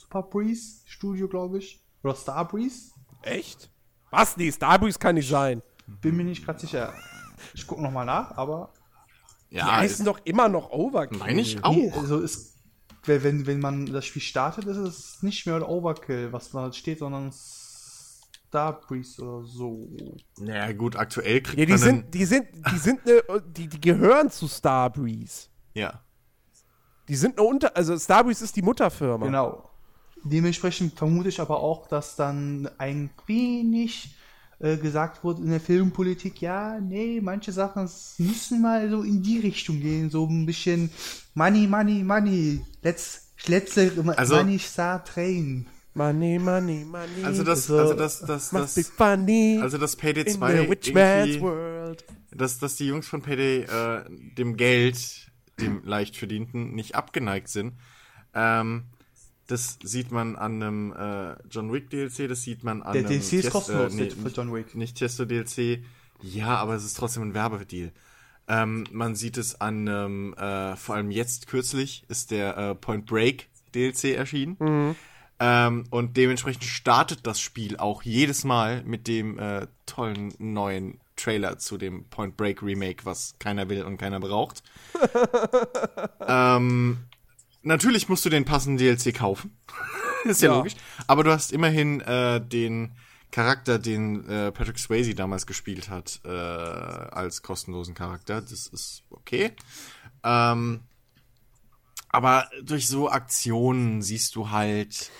Super 0.00 0.22
Breeze 0.22 0.82
Studio, 0.84 1.28
glaube 1.28 1.58
ich. 1.58 1.84
Oder 2.02 2.14
Star 2.14 2.46
Breeze. 2.46 2.92
Echt? 3.22 3.70
Was? 4.10 4.36
Nee, 4.36 4.50
Starbreeze 4.52 4.98
kann 4.98 5.16
nicht 5.16 5.28
sein. 5.28 5.62
Bin 5.86 6.16
mir 6.16 6.24
nicht 6.24 6.44
gerade 6.44 6.58
sicher. 6.60 6.94
Ich 7.54 7.66
gucke 7.66 7.82
nochmal 7.82 8.06
nach, 8.06 8.30
aber 8.36 8.72
Die 9.50 9.56
ja, 9.56 9.76
heißen 9.76 10.04
doch 10.04 10.20
immer 10.24 10.48
noch 10.48 10.70
Overkill. 10.70 11.18
meine 11.18 11.40
ich 11.40 11.62
auch. 11.64 11.74
nee, 11.74 11.90
also 11.90 12.20
es 12.22 12.57
wenn, 13.04 13.22
wenn, 13.22 13.46
wenn 13.46 13.60
man 13.60 13.86
das 13.86 14.06
Spiel 14.06 14.22
startet, 14.22 14.66
ist 14.66 14.76
es 14.76 15.22
nicht 15.22 15.46
mehr 15.46 15.68
Overkill, 15.68 16.32
was 16.32 16.50
da 16.50 16.72
steht, 16.72 16.98
sondern 16.98 17.32
Starbreeze 18.48 19.22
oder 19.22 19.46
so. 19.46 19.88
Naja, 20.38 20.72
gut, 20.72 20.96
aktuell 20.96 21.42
kriegt 21.42 21.58
Ja, 21.58 21.64
die 21.66 21.72
man 21.72 21.80
sind, 21.80 22.14
die 22.14 22.24
sind, 22.24 22.46
die 22.72 22.78
sind 22.78 23.04
ne, 23.06 23.22
die, 23.46 23.68
die 23.68 23.80
gehören 23.80 24.30
zu 24.30 24.48
Starbreeze. 24.48 25.48
ja. 25.74 26.02
Die 27.08 27.16
sind 27.16 27.38
eine 27.38 27.48
Unter, 27.48 27.74
also 27.74 27.98
Starbreeze 27.98 28.44
ist 28.44 28.54
die 28.54 28.60
Mutterfirma. 28.60 29.24
Genau. 29.24 29.70
Dementsprechend 30.24 30.92
vermute 30.98 31.30
ich 31.30 31.40
aber 31.40 31.60
auch, 31.60 31.86
dass 31.86 32.16
dann 32.16 32.68
ein 32.76 33.08
wenig 33.26 34.14
äh, 34.60 34.76
gesagt 34.76 35.22
wurde 35.24 35.42
in 35.42 35.50
der 35.50 35.60
Filmpolitik, 35.60 36.40
ja, 36.40 36.80
nee, 36.80 37.20
manche 37.22 37.52
Sachen 37.52 37.88
müssen 38.18 38.60
mal 38.62 38.90
so 38.90 39.02
in 39.02 39.22
die 39.22 39.38
Richtung 39.38 39.80
gehen, 39.80 40.10
so 40.10 40.26
ein 40.26 40.46
bisschen 40.46 40.90
Money, 41.34 41.66
Money, 41.66 42.02
Money. 42.02 42.60
Let's, 42.82 43.30
let's 43.46 43.76
Also- 43.78 44.36
Money 44.36 44.58
Star 44.58 45.04
Train. 45.04 45.66
Money, 45.94 46.38
money, 46.38 46.84
money. 46.84 47.24
Also 47.24 47.42
das, 47.42 47.68
Also, 47.68 47.78
also 47.80 47.94
das, 47.94 48.20
das, 48.20 48.50
das, 48.50 48.88
funny 48.90 49.58
also 49.60 49.78
das 49.78 49.96
Payday 49.96 50.22
in 50.22 50.32
2 50.32 50.52
the 50.52 50.58
rich 50.68 50.94
man's 50.94 51.26
irgendwie, 51.26 51.40
world. 51.40 52.04
dass, 52.30 52.58
dass 52.60 52.76
die 52.76 52.86
Jungs 52.86 53.08
von 53.08 53.20
Payday 53.20 53.62
äh, 53.62 54.04
dem 54.36 54.56
Geld, 54.56 55.32
dem 55.60 55.82
leicht 55.84 56.16
verdienten, 56.16 56.72
nicht 56.76 56.94
abgeneigt 56.94 57.48
sind. 57.48 57.72
Ähm, 58.32 58.84
das 59.48 59.78
sieht 59.82 60.12
man 60.12 60.36
an 60.36 60.62
einem 60.62 60.92
äh, 60.92 61.34
John 61.50 61.72
Wick 61.72 61.90
DLC, 61.90 62.28
das 62.28 62.42
sieht 62.42 62.62
man 62.62 62.82
an 62.82 62.92
Der 62.92 63.00
einem 63.00 63.08
DLC 63.08 63.32
ist 63.32 63.42
Test- 63.42 63.50
kostenlos 63.50 63.94
nee, 63.94 64.10
für 64.10 64.28
John 64.28 64.54
Wick. 64.54 64.74
Nicht 64.74 64.96
Testo 64.96 65.24
DLC. 65.24 65.80
Ja, 66.22 66.56
aber 66.56 66.74
es 66.74 66.84
ist 66.84 66.96
trotzdem 66.96 67.22
ein 67.24 67.34
Werbedeal. 67.34 67.92
Ähm, 68.46 68.86
man 68.92 69.14
sieht 69.14 69.36
es 69.36 69.60
an 69.60 69.88
einem, 69.88 70.34
äh, 70.34 70.76
vor 70.76 70.94
allem 70.94 71.10
jetzt 71.10 71.46
kürzlich 71.48 72.04
ist 72.08 72.30
der 72.30 72.56
äh, 72.56 72.74
Point 72.74 73.06
Break 73.06 73.48
DLC 73.74 74.16
erschienen. 74.16 74.96
Ähm, 75.40 75.84
und 75.90 76.16
dementsprechend 76.16 76.64
startet 76.64 77.26
das 77.26 77.40
Spiel 77.40 77.76
auch 77.76 78.02
jedes 78.02 78.44
Mal 78.44 78.82
mit 78.84 79.06
dem 79.06 79.38
äh, 79.38 79.66
tollen 79.86 80.34
neuen 80.38 80.98
Trailer 81.16 81.58
zu 81.58 81.78
dem 81.78 82.04
Point 82.06 82.36
Break 82.36 82.62
Remake, 82.62 83.04
was 83.04 83.34
keiner 83.38 83.68
will 83.68 83.82
und 83.84 83.98
keiner 83.98 84.20
braucht. 84.20 84.62
ähm, 86.26 86.98
natürlich 87.62 88.08
musst 88.08 88.24
du 88.24 88.28
den 88.30 88.44
passenden 88.44 88.78
DLC 88.78 89.14
kaufen. 89.14 89.56
ist 90.24 90.42
ja, 90.42 90.50
Ja. 90.50 90.56
logisch. 90.58 90.74
Aber 91.06 91.24
du 91.24 91.32
hast 91.32 91.52
immerhin 91.52 92.00
äh, 92.00 92.40
den 92.40 92.92
Charakter, 93.30 93.78
den 93.78 94.26
äh, 94.28 94.50
Patrick 94.52 94.78
Swayze 94.78 95.14
damals 95.14 95.46
gespielt 95.46 95.90
hat, 95.90 96.20
äh, 96.24 96.28
als 96.28 97.42
kostenlosen 97.42 97.94
Charakter. 97.94 98.40
Das 98.40 98.66
ist 98.66 99.02
okay. 99.10 99.52
Ähm, 100.24 100.80
aber 102.08 102.48
durch 102.62 102.88
so 102.88 103.10
Aktionen 103.10 104.00
siehst 104.02 104.34
du 104.34 104.50
halt, 104.50 105.10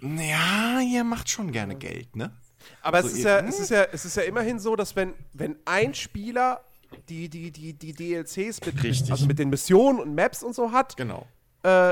ja, 0.00 0.80
ihr 0.80 1.04
macht 1.04 1.28
schon 1.30 1.52
gerne 1.52 1.76
Geld, 1.76 2.16
ne? 2.16 2.36
Aber 2.82 2.98
es, 3.00 3.12
So 3.12 3.16
ist 3.18 3.24
ja, 3.24 3.38
ihr- 3.40 3.48
es, 3.48 3.60
ist 3.60 3.70
ja, 3.70 3.84
es 3.92 4.04
ist 4.04 4.16
ja 4.16 4.22
immerhin 4.24 4.58
so, 4.58 4.74
dass 4.76 4.96
wenn, 4.96 5.14
wenn 5.32 5.56
ein 5.64 5.94
Spieler 5.94 6.60
die, 7.08 7.28
die, 7.28 7.50
die, 7.52 7.72
die 7.74 7.92
DLCs 7.92 8.60
mit, 8.66 8.82
Richtig. 8.82 9.10
also 9.12 9.26
mit 9.26 9.38
den 9.38 9.50
Missionen 9.50 10.00
und 10.00 10.14
Maps 10.14 10.42
und 10.42 10.54
so 10.54 10.72
hat, 10.72 10.96
Genau. 10.96 11.26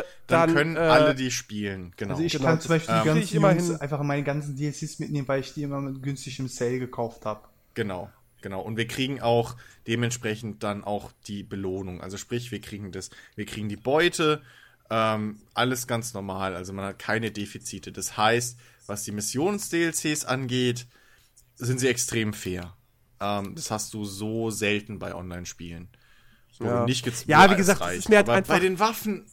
Äh, 0.00 0.02
Dann, 0.26 0.46
dann, 0.48 0.54
können 0.54 0.76
äh, 0.76 0.80
alle 0.80 1.14
die 1.14 1.30
spielen, 1.30 1.92
genau. 1.96 2.12
Also 2.14 2.24
ich 2.24 2.32
Genau, 2.32 2.44
kann 2.44 2.60
zum 2.60 2.68
Beispiel 2.70 2.94
ähm, 2.94 3.00
die 3.02 3.02
krieg 3.02 3.14
ganzen 3.14 3.22
ich 3.28 3.34
immerhin- 3.34 3.80
einfach 3.80 4.02
meine 4.02 4.22
ganzen 4.24 4.56
DLCs 4.56 4.98
mitnehmen, 4.98 5.28
weil 5.28 5.40
ich 5.40 5.54
die 5.54 5.62
immer 5.62 5.80
mit 5.80 6.02
günstig 6.02 6.38
im 6.38 6.48
Sale 6.48 6.78
gekauft 6.78 7.24
habe. 7.24 7.40
Genau, 7.74 8.10
genau. 8.40 8.60
Und 8.62 8.76
wir 8.76 8.86
kriegen 8.86 9.20
auch 9.20 9.56
dementsprechend 9.86 10.62
dann 10.62 10.82
auch 10.84 11.12
die 11.28 11.42
Belohnung. 11.42 12.00
Also 12.00 12.16
sprich, 12.16 12.50
wir 12.50 12.60
kriegen 12.60 12.90
das, 12.92 13.10
wir 13.36 13.46
kriegen 13.46 13.68
die 13.68 13.76
Beute, 13.76 14.42
ähm, 14.90 15.40
alles 15.54 15.86
ganz 15.86 16.14
normal. 16.14 16.54
Also 16.56 16.72
man 16.72 16.84
hat 16.84 16.98
keine 16.98 17.30
Defizite. 17.30 17.92
Das 17.92 18.16
heißt, 18.16 18.56
was 18.86 19.02
die 19.04 19.12
Missions-DLCs 19.12 20.24
angeht, 20.24 20.86
sind 21.56 21.80
sie 21.80 21.88
extrem 21.88 22.32
fair. 22.32 22.74
Ähm, 23.20 23.54
das 23.54 23.70
hast 23.70 23.94
du 23.94 24.04
so 24.04 24.50
selten 24.50 24.98
bei 24.98 25.14
Online-Spielen. 25.14 25.88
So 26.52 26.64
Ja. 26.64 26.84
nicht 26.84 27.04
gezwungen. 27.04 27.30
Ja, 27.30 27.50
wie 27.50 27.56
gesagt, 27.56 27.80
es 27.82 27.98
ist 27.98 28.08
mir 28.08 28.16
halt 28.16 28.28
Aber 28.28 28.36
einfach- 28.38 28.54
bei 28.54 28.60
den 28.60 28.78
Waffen. 28.78 29.26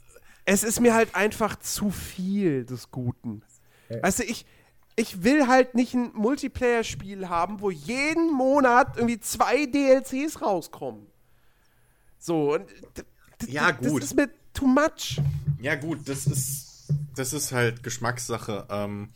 Es 0.45 0.63
ist 0.63 0.79
mir 0.79 0.93
halt 0.93 1.15
einfach 1.15 1.57
zu 1.57 1.89
viel 1.89 2.65
des 2.65 2.91
Guten. 2.91 3.41
Weißt 3.89 4.19
du, 4.19 4.23
ich, 4.23 4.45
ich 4.95 5.23
will 5.23 5.47
halt 5.47 5.75
nicht 5.75 5.93
ein 5.93 6.11
Multiplayer-Spiel 6.13 7.29
haben, 7.29 7.61
wo 7.61 7.69
jeden 7.69 8.31
Monat 8.31 8.97
irgendwie 8.97 9.19
zwei 9.19 9.65
DLCs 9.65 10.41
rauskommen. 10.41 11.07
So, 12.17 12.53
und 12.53 12.65
Ja, 13.47 13.71
gut. 13.71 14.01
Das 14.01 14.11
ist 14.11 14.15
mir 14.15 14.29
too 14.53 14.67
much. 14.67 15.21
Ja, 15.61 15.75
gut, 15.75 16.07
das 16.07 16.25
ist, 16.25 16.87
das 17.15 17.33
ist 17.33 17.51
halt 17.51 17.83
Geschmackssache. 17.83 18.67
Ähm, 18.69 19.09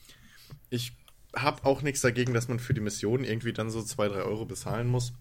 ich 0.69 0.93
habe 1.35 1.65
auch 1.65 1.81
nichts 1.81 2.01
dagegen, 2.01 2.33
dass 2.33 2.47
man 2.47 2.59
für 2.59 2.73
die 2.73 2.81
Mission 2.81 3.23
irgendwie 3.23 3.53
dann 3.53 3.69
so 3.69 3.81
2, 3.81 4.09
3 4.09 4.15
Euro 4.23 4.45
bezahlen 4.45 4.87
muss. 4.87 5.13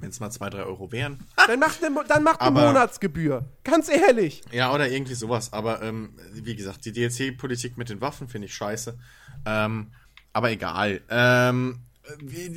Wenn 0.00 0.08
es 0.10 0.18
mal 0.20 0.30
2, 0.30 0.50
3 0.50 0.62
Euro 0.64 0.90
wären. 0.92 1.18
Dann 1.46 1.60
macht 1.60 1.84
eine, 1.84 1.94
dann 2.08 2.22
macht 2.22 2.40
eine 2.40 2.48
Aber- 2.56 2.66
Monatsgebühr. 2.68 3.44
Ganz 3.64 3.88
ehrlich. 3.88 4.40
Ja, 4.50 4.72
oder 4.72 4.88
irgendwie 4.90 5.14
sowas. 5.14 5.52
Aber 5.52 5.82
ähm, 5.82 6.14
wie 6.32 6.56
gesagt, 6.56 6.84
die 6.84 6.92
DLC-Politik 6.92 7.76
mit 7.76 7.88
den 7.90 8.00
Waffen 8.00 8.28
finde 8.28 8.46
ich 8.46 8.54
scheiße. 8.54 8.98
Ähm, 9.46 9.92
aber 10.32 10.50
egal. 10.50 11.02
Ähm, 11.10 11.80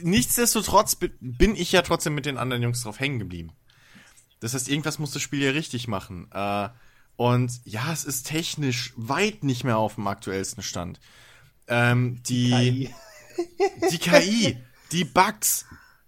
nichtsdestotrotz 0.03 0.95
bi- 0.95 1.11
bin 1.19 1.55
ich 1.55 1.71
ja 1.71 1.81
trotzdem 1.81 2.15
mit 2.15 2.25
den 2.25 2.37
anderen 2.37 2.63
Jungs 2.63 2.81
drauf 2.83 2.99
hängen 2.99 3.19
geblieben. 3.19 3.51
Das 4.39 4.53
heißt, 4.53 4.69
irgendwas 4.69 4.99
muss 4.99 5.11
das 5.11 5.21
Spiel 5.21 5.41
ja 5.43 5.51
richtig 5.51 5.87
machen. 5.87 6.27
Äh, 6.31 6.69
und 7.15 7.51
ja, 7.65 7.91
es 7.93 8.05
ist 8.05 8.27
technisch 8.27 8.93
weit 8.95 9.43
nicht 9.43 9.63
mehr 9.63 9.77
auf 9.77 9.95
dem 9.95 10.07
aktuellsten 10.07 10.63
Stand. 10.63 10.99
Ähm, 11.67 12.21
die, 12.23 12.89
die 13.91 13.97
KI, 13.97 14.57
die 14.91 15.05
Bugs. 15.05 15.65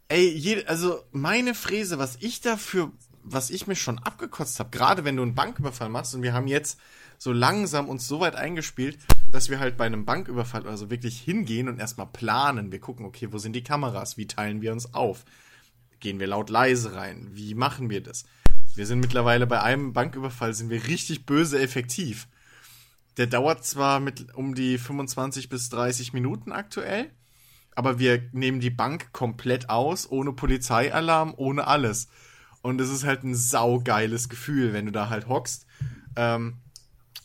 Ey, 0.08 0.30
jede, 0.30 0.67
also 0.67 1.01
meine 1.11 1.56
Fräse, 1.56 1.98
was 1.98 2.17
ich 2.19 2.40
dafür, 2.42 2.92
was 3.24 3.50
ich 3.50 3.66
mir 3.66 3.75
schon 3.75 3.98
abgekotzt 3.98 4.59
habe, 4.59 4.69
gerade 4.69 5.03
wenn 5.03 5.16
du 5.16 5.24
einen 5.24 5.34
Banküberfall 5.34 5.90
machst 5.90 6.14
und 6.14 6.22
wir 6.22 6.34
haben 6.34 6.48
jetzt 6.48 6.80
so 7.17 7.32
langsam 7.32 7.90
uns 7.90 8.08
so 8.08 8.19
weit 8.19 8.35
eingespielt, 8.35 9.00
dass 9.32 9.50
wir 9.50 9.59
halt 9.59 9.77
bei 9.77 9.85
einem 9.85 10.06
Banküberfall 10.06 10.67
also 10.67 10.92
wirklich 10.92 11.19
hingehen 11.19 11.67
und 11.67 11.80
erstmal 11.80 12.06
planen. 12.06 12.72
Wir 12.72 12.80
gucken, 12.80 13.06
okay, 13.06 13.30
wo 13.32 13.40
sind 13.40 13.53
die 13.53 13.64
Kameras? 13.64 14.16
Wie 14.16 14.27
teilen 14.27 14.61
wir 14.61 14.74
uns 14.74 14.93
auf? 14.93 15.25
Gehen 16.00 16.19
wir 16.19 16.27
laut 16.27 16.51
leise 16.51 16.93
rein? 16.93 17.30
Wie 17.32 17.56
machen 17.56 17.90
wir 17.90 18.03
das? 18.03 18.25
Wir 18.75 18.85
sind 18.85 19.00
mittlerweile 19.00 19.48
bei 19.48 19.61
einem 19.61 19.93
Banküberfall 19.93 20.53
sind 20.53 20.69
wir 20.69 20.85
richtig 20.88 21.25
böse 21.25 21.59
effektiv. 21.59 22.27
Der 23.17 23.25
dauert 23.25 23.66
zwar 23.66 24.00
mit 24.00 24.35
um 24.35 24.53
die 24.53 24.77
25 24.77 25.50
bis 25.50 25.69
30 25.69 26.14
Minuten 26.14 26.51
aktuell, 26.51 27.09
aber 27.75 27.99
wir 27.99 28.29
nehmen 28.31 28.59
die 28.59 28.69
Bank 28.69 29.11
komplett 29.11 29.69
aus, 29.69 30.09
ohne 30.09 30.33
Polizeialarm, 30.33 31.33
ohne 31.35 31.67
alles. 31.67 32.07
Und 32.61 32.81
es 32.81 32.89
ist 32.89 33.03
halt 33.03 33.23
ein 33.23 33.35
saugeiles 33.35 34.29
Gefühl, 34.29 34.73
wenn 34.73 34.87
du 34.87 34.91
da 34.91 35.09
halt 35.09 35.27
hockst, 35.27 35.67
ähm, 36.15 36.57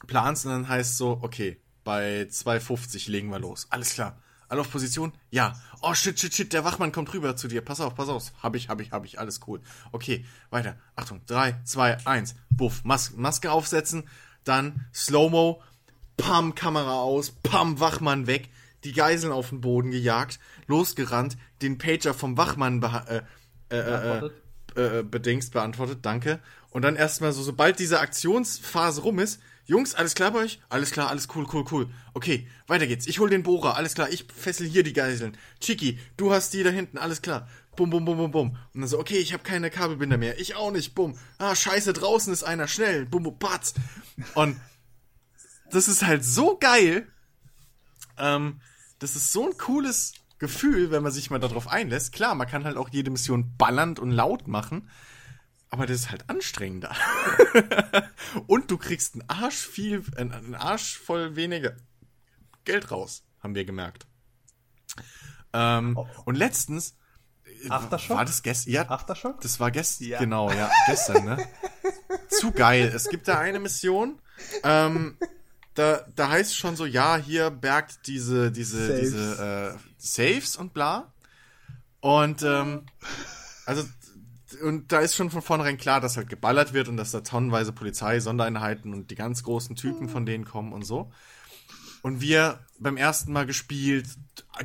planst 0.06 0.44
und 0.44 0.52
dann 0.52 0.68
heißt 0.68 0.96
so, 0.96 1.18
okay, 1.22 1.60
bei 1.84 2.22
2,50 2.22 3.10
legen 3.10 3.30
wir 3.30 3.38
los. 3.38 3.66
Alles 3.70 3.94
klar. 3.94 4.18
Alle 4.48 4.62
auf 4.62 4.70
Position? 4.70 5.12
Ja. 5.30 5.54
Oh 5.80 5.94
shit, 5.94 6.18
shit, 6.18 6.34
shit, 6.34 6.52
der 6.52 6.64
Wachmann 6.64 6.90
kommt 6.90 7.14
rüber 7.14 7.36
zu 7.36 7.46
dir. 7.46 7.62
Pass 7.62 7.80
auf, 7.80 7.94
pass 7.94 8.08
auf. 8.08 8.32
Hab 8.42 8.56
ich, 8.56 8.68
hab 8.68 8.80
ich, 8.80 8.90
hab 8.90 9.04
ich. 9.04 9.20
Alles 9.20 9.40
cool. 9.46 9.60
Okay, 9.92 10.26
weiter. 10.50 10.76
Achtung. 10.96 11.20
3, 11.26 11.60
2, 11.64 12.04
1. 12.04 12.34
Buff. 12.50 12.80
Mas 12.82 13.12
Maske 13.12 13.52
aufsetzen. 13.52 14.08
Dann 14.42 14.86
Slow-Mo. 14.92 15.62
Pam, 16.16 16.56
Kamera 16.56 17.00
aus. 17.00 17.30
Pam, 17.30 17.78
Wachmann 17.78 18.26
weg. 18.26 18.50
Die 18.84 18.92
Geiseln 18.92 19.32
auf 19.32 19.50
den 19.50 19.60
Boden 19.60 19.90
gejagt. 19.90 20.38
Losgerannt. 20.66 21.36
Den 21.62 21.78
Pager 21.78 22.14
vom 22.14 22.36
Wachmann 22.36 22.82
äh, 22.82 23.16
äh, 23.16 23.78
äh, 23.78 23.82
Beantwortet. 23.84 24.42
äh, 24.76 25.02
bedingst 25.02 25.52
beantwortet, 25.52 25.98
danke. 26.02 26.40
Und 26.70 26.82
dann 26.82 26.96
erstmal 26.96 27.32
so, 27.32 27.42
sobald 27.42 27.78
diese 27.78 28.00
Aktionsphase 28.00 29.02
rum 29.02 29.18
ist, 29.18 29.40
Jungs, 29.66 29.94
alles 29.94 30.16
klar 30.16 30.32
bei 30.32 30.40
euch? 30.40 30.60
Alles 30.68 30.90
klar, 30.90 31.10
alles 31.10 31.28
cool, 31.34 31.46
cool, 31.52 31.64
cool. 31.70 31.88
Okay, 32.12 32.48
weiter 32.66 32.88
geht's. 32.88 33.06
Ich 33.06 33.20
hol 33.20 33.30
den 33.30 33.44
Bohrer, 33.44 33.76
alles 33.76 33.94
klar, 33.94 34.08
ich 34.10 34.26
fessel 34.34 34.66
hier 34.66 34.82
die 34.82 34.92
Geiseln. 34.92 35.36
Chiki, 35.60 35.98
du 36.16 36.32
hast 36.32 36.52
die 36.54 36.64
da 36.64 36.70
hinten, 36.70 36.98
alles 36.98 37.22
klar. 37.22 37.46
Bum, 37.76 37.88
bum, 37.88 38.04
bum, 38.04 38.16
bum, 38.16 38.30
bum. 38.32 38.50
Und 38.74 38.80
dann 38.80 38.88
so, 38.88 38.98
okay, 38.98 39.18
ich 39.18 39.32
habe 39.32 39.44
keine 39.44 39.70
Kabelbinder 39.70 40.16
mehr. 40.16 40.40
Ich 40.40 40.56
auch 40.56 40.72
nicht, 40.72 40.96
bum. 40.96 41.16
Ah, 41.38 41.54
scheiße, 41.54 41.92
draußen 41.92 42.32
ist 42.32 42.42
einer, 42.42 42.66
schnell. 42.66 43.06
Bum, 43.06 43.22
bum, 43.22 43.38
patz. 43.38 43.74
Und 44.34 44.60
das 45.70 45.86
ist 45.86 46.04
halt 46.04 46.24
so 46.24 46.58
geil. 46.58 47.06
Ähm, 48.18 48.60
das 49.00 49.16
ist 49.16 49.32
so 49.32 49.46
ein 49.46 49.56
cooles 49.58 50.12
Gefühl, 50.38 50.90
wenn 50.90 51.02
man 51.02 51.10
sich 51.10 51.30
mal 51.30 51.40
darauf 51.40 51.68
einlässt. 51.68 52.12
Klar, 52.12 52.34
man 52.34 52.46
kann 52.46 52.64
halt 52.64 52.76
auch 52.76 52.88
jede 52.90 53.10
Mission 53.10 53.56
ballernd 53.56 53.98
und 53.98 54.10
laut 54.10 54.46
machen, 54.46 54.88
aber 55.68 55.86
das 55.86 55.96
ist 55.96 56.10
halt 56.10 56.28
anstrengender. 56.30 56.94
und 58.46 58.70
du 58.70 58.78
kriegst 58.78 59.14
einen 59.14 59.28
Arsch 59.28 59.66
viel, 59.66 60.04
einen, 60.16 60.54
Arsch 60.54 60.98
voll 60.98 61.36
weniger 61.36 61.76
Geld 62.64 62.90
raus, 62.90 63.24
haben 63.40 63.54
wir 63.54 63.64
gemerkt. 63.64 64.06
Ähm, 65.52 65.98
Und 66.24 66.36
letztens 66.36 66.96
äh, 67.64 67.70
Aftershock? 67.70 68.16
war 68.16 68.24
das 68.24 68.42
gestern. 68.42 68.72
Ja, 68.72 68.88
Aftershock? 68.88 69.40
das 69.40 69.60
war 69.60 69.70
gestern. 69.70 70.08
Ja. 70.08 70.18
Genau, 70.18 70.50
ja, 70.50 70.70
gestern, 70.86 71.24
ne? 71.24 71.48
Zu 72.28 72.52
geil. 72.52 72.92
Es 72.94 73.08
gibt 73.08 73.28
da 73.28 73.38
eine 73.38 73.60
Mission, 73.60 74.20
ähm, 74.62 75.16
da, 75.74 76.04
da 76.16 76.30
heißt 76.30 76.50
es 76.50 76.56
schon 76.56 76.76
so, 76.76 76.86
ja, 76.86 77.16
hier 77.16 77.50
bergt 77.50 78.06
diese, 78.06 78.50
diese, 78.50 78.86
Saves. 78.86 79.00
diese 79.00 79.76
äh, 79.76 79.92
Saves 79.98 80.56
und 80.56 80.72
bla. 80.74 81.12
Und 82.00 82.42
ähm, 82.42 82.86
also 83.66 83.84
und 84.62 84.90
da 84.90 84.98
ist 84.98 85.14
schon 85.14 85.30
von 85.30 85.42
vornherein 85.42 85.78
klar, 85.78 86.00
dass 86.00 86.16
halt 86.16 86.28
geballert 86.28 86.72
wird 86.72 86.88
und 86.88 86.96
dass 86.96 87.12
da 87.12 87.20
tonnenweise 87.20 87.72
Polizei, 87.72 88.20
Sondereinheiten 88.20 88.92
und 88.92 89.10
die 89.10 89.14
ganz 89.14 89.42
großen 89.44 89.76
Typen 89.76 90.08
von 90.08 90.26
denen 90.26 90.44
kommen 90.44 90.72
und 90.72 90.84
so. 90.84 91.12
Und 92.02 92.20
wir 92.20 92.60
beim 92.78 92.96
ersten 92.96 93.32
Mal 93.32 93.44
gespielt, 93.44 94.06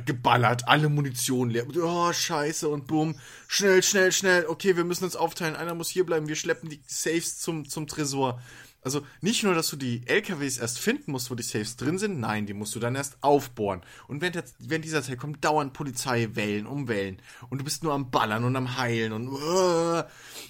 geballert, 0.06 0.68
alle 0.68 0.88
Munition 0.88 1.50
leer. 1.50 1.66
Oh, 1.76 2.12
scheiße 2.12 2.68
und 2.68 2.86
bumm. 2.86 3.18
Schnell, 3.46 3.82
schnell, 3.82 4.10
schnell. 4.10 4.46
Okay, 4.46 4.76
wir 4.76 4.84
müssen 4.84 5.04
uns 5.04 5.16
aufteilen. 5.16 5.54
Einer 5.54 5.74
muss 5.74 5.90
hier 5.90 6.06
bleiben. 6.06 6.28
Wir 6.28 6.36
schleppen 6.36 6.70
die 6.70 6.80
Safes 6.86 7.38
zum, 7.38 7.68
zum 7.68 7.86
Tresor. 7.86 8.40
Also 8.86 9.04
nicht 9.20 9.42
nur, 9.42 9.52
dass 9.52 9.68
du 9.68 9.74
die 9.74 10.06
LKWs 10.06 10.58
erst 10.58 10.78
finden 10.78 11.10
musst, 11.10 11.28
wo 11.28 11.34
die 11.34 11.42
Safes 11.42 11.76
drin 11.76 11.98
sind, 11.98 12.20
nein, 12.20 12.46
die 12.46 12.54
musst 12.54 12.72
du 12.76 12.78
dann 12.78 12.94
erst 12.94 13.20
aufbohren. 13.20 13.80
Und 14.06 14.20
wenn, 14.20 14.32
der, 14.32 14.44
wenn 14.60 14.80
dieser 14.80 15.02
Teil 15.02 15.16
kommt, 15.16 15.44
dauernd 15.44 15.72
Polizeiwellen 15.72 16.68
um 16.68 16.86
Wellen. 16.86 17.20
Und 17.50 17.58
du 17.58 17.64
bist 17.64 17.82
nur 17.82 17.94
am 17.94 18.12
Ballern 18.12 18.44
und 18.44 18.54
am 18.54 18.76
Heilen 18.76 19.12
und 19.12 19.26
uh, 19.26 20.04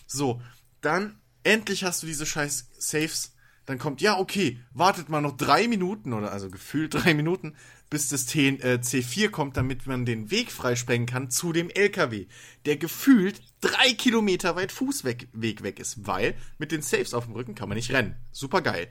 so. 0.07 0.43
Dann 0.83 1.19
endlich 1.45 1.85
hast 1.85 2.03
du 2.03 2.07
diese 2.07 2.27
scheiß 2.27 2.69
Safes. 2.77 3.35
Dann 3.65 3.79
kommt, 3.79 4.03
ja, 4.03 4.19
okay, 4.19 4.61
wartet 4.75 5.09
mal 5.09 5.23
noch 5.23 5.39
drei 5.39 5.67
Minuten 5.67 6.13
oder 6.13 6.31
also 6.31 6.51
gefühlt 6.51 6.93
drei 6.93 7.15
Minuten, 7.15 7.57
bis 7.91 8.09
das 8.09 8.27
T, 8.27 8.49
äh, 8.49 8.79
C4 8.81 9.31
kommt, 9.31 9.57
damit 9.57 9.87
man 9.87 10.05
den 10.05 10.31
Weg 10.31 10.51
freisprengen 10.51 11.07
kann 11.07 11.31
zu 11.31 11.53
dem 11.53 11.71
LKW, 11.71 12.27
der 12.65 12.77
gefühlt 12.77 13.41
drei 13.61 13.93
Kilometer 13.93 14.57
weit 14.57 14.73
Fußweg 14.73 15.29
Weg 15.33 15.63
weg 15.63 15.79
ist, 15.79 16.07
weil 16.07 16.35
mit 16.59 16.73
den 16.73 16.83
Safes 16.83 17.15
auf 17.15 17.27
dem 17.27 17.35
Rücken 17.35 17.55
kann 17.55 17.69
man 17.69 17.77
nicht 17.77 17.93
rennen. 17.93 18.17
Super 18.33 18.61
geil. 18.61 18.89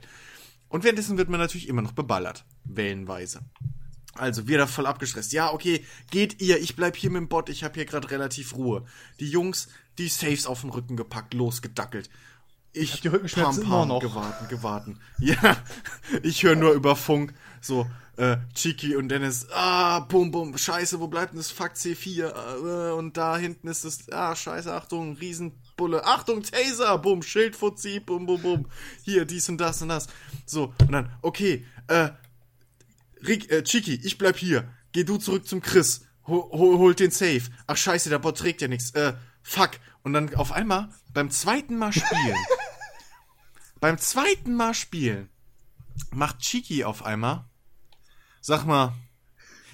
Und 0.68 0.84
währenddessen 0.84 1.18
wird 1.18 1.28
man 1.28 1.40
natürlich 1.40 1.68
immer 1.68 1.82
noch 1.82 1.92
beballert, 1.92 2.44
wellenweise. 2.64 3.40
Also, 4.14 4.48
wir 4.48 4.56
da 4.56 4.66
voll 4.66 4.86
abgestresst. 4.86 5.32
Ja, 5.32 5.52
okay, 5.52 5.84
geht 6.10 6.40
ihr, 6.40 6.58
ich 6.60 6.74
bleib 6.74 6.96
hier 6.96 7.10
mit 7.10 7.20
dem 7.20 7.28
Bot, 7.28 7.50
ich 7.50 7.64
hab 7.64 7.74
hier 7.74 7.84
gerade 7.84 8.10
relativ 8.10 8.56
Ruhe. 8.56 8.86
Die 9.20 9.28
Jungs, 9.28 9.68
die 9.98 10.08
Safes 10.08 10.46
auf 10.46 10.62
den 10.62 10.70
Rücken 10.70 10.96
gepackt, 10.96 11.34
losgedackelt. 11.34 12.08
Ich 12.72 12.94
hab 12.94 13.00
die 13.02 13.08
Rückenschmerzen 13.08 13.62
pam, 13.62 13.70
pam, 13.70 13.88
noch. 13.88 14.00
Gewarten, 14.00 14.48
gewarten. 14.48 15.00
Ja, 15.18 15.56
ich 16.22 16.42
höre 16.42 16.56
nur 16.56 16.72
über 16.72 16.96
Funk 16.96 17.34
so, 17.60 17.86
äh, 18.16 18.38
Chiki 18.54 18.96
und 18.96 19.08
Dennis, 19.08 19.46
ah, 19.52 20.00
bum, 20.00 20.30
bum, 20.30 20.56
scheiße, 20.56 21.00
wo 21.00 21.08
bleibt 21.08 21.32
denn 21.32 21.38
das 21.38 21.50
Fuck 21.50 21.72
C4? 21.72 22.88
Äh, 22.88 22.92
und 22.92 23.16
da 23.16 23.36
hinten 23.36 23.68
ist 23.68 23.84
es, 23.84 24.10
ah, 24.10 24.34
scheiße, 24.34 24.72
Achtung, 24.72 25.16
Riesenbulle, 25.16 26.04
Achtung, 26.04 26.42
Taser, 26.42 26.98
bum, 26.98 27.22
Schildfuzzi, 27.22 28.00
bum, 28.00 28.26
bum, 28.26 28.40
bum, 28.40 28.66
hier, 29.02 29.24
dies 29.24 29.48
und 29.48 29.58
das 29.58 29.82
und 29.82 29.88
das. 29.88 30.08
So, 30.46 30.72
und 30.80 30.92
dann, 30.92 31.12
okay, 31.22 31.66
äh, 31.88 32.10
Rick, 33.26 33.50
äh, 33.50 33.62
Chiki, 33.62 34.00
ich 34.02 34.18
bleib 34.18 34.36
hier. 34.36 34.68
Geh 34.92 35.04
du 35.04 35.18
zurück 35.18 35.46
zum 35.46 35.60
Chris. 35.60 36.06
Hol, 36.26 36.42
hol, 36.50 36.78
holt 36.78 37.00
den 37.00 37.10
Safe. 37.10 37.42
Ach 37.66 37.76
scheiße, 37.76 38.08
der 38.08 38.18
Bot 38.18 38.38
trägt 38.38 38.62
ja 38.62 38.68
nichts. 38.68 38.90
Äh, 38.92 39.14
fuck. 39.42 39.72
Und 40.02 40.12
dann 40.12 40.34
auf 40.36 40.52
einmal, 40.52 40.88
beim 41.12 41.30
zweiten 41.30 41.76
Mal 41.76 41.92
spielen, 41.92 42.36
beim 43.80 43.98
zweiten 43.98 44.54
Mal 44.54 44.74
spielen, 44.74 45.28
macht 46.10 46.38
Chiki 46.38 46.84
auf 46.84 47.04
einmal, 47.04 47.44
sag 48.46 48.64
mal, 48.64 48.94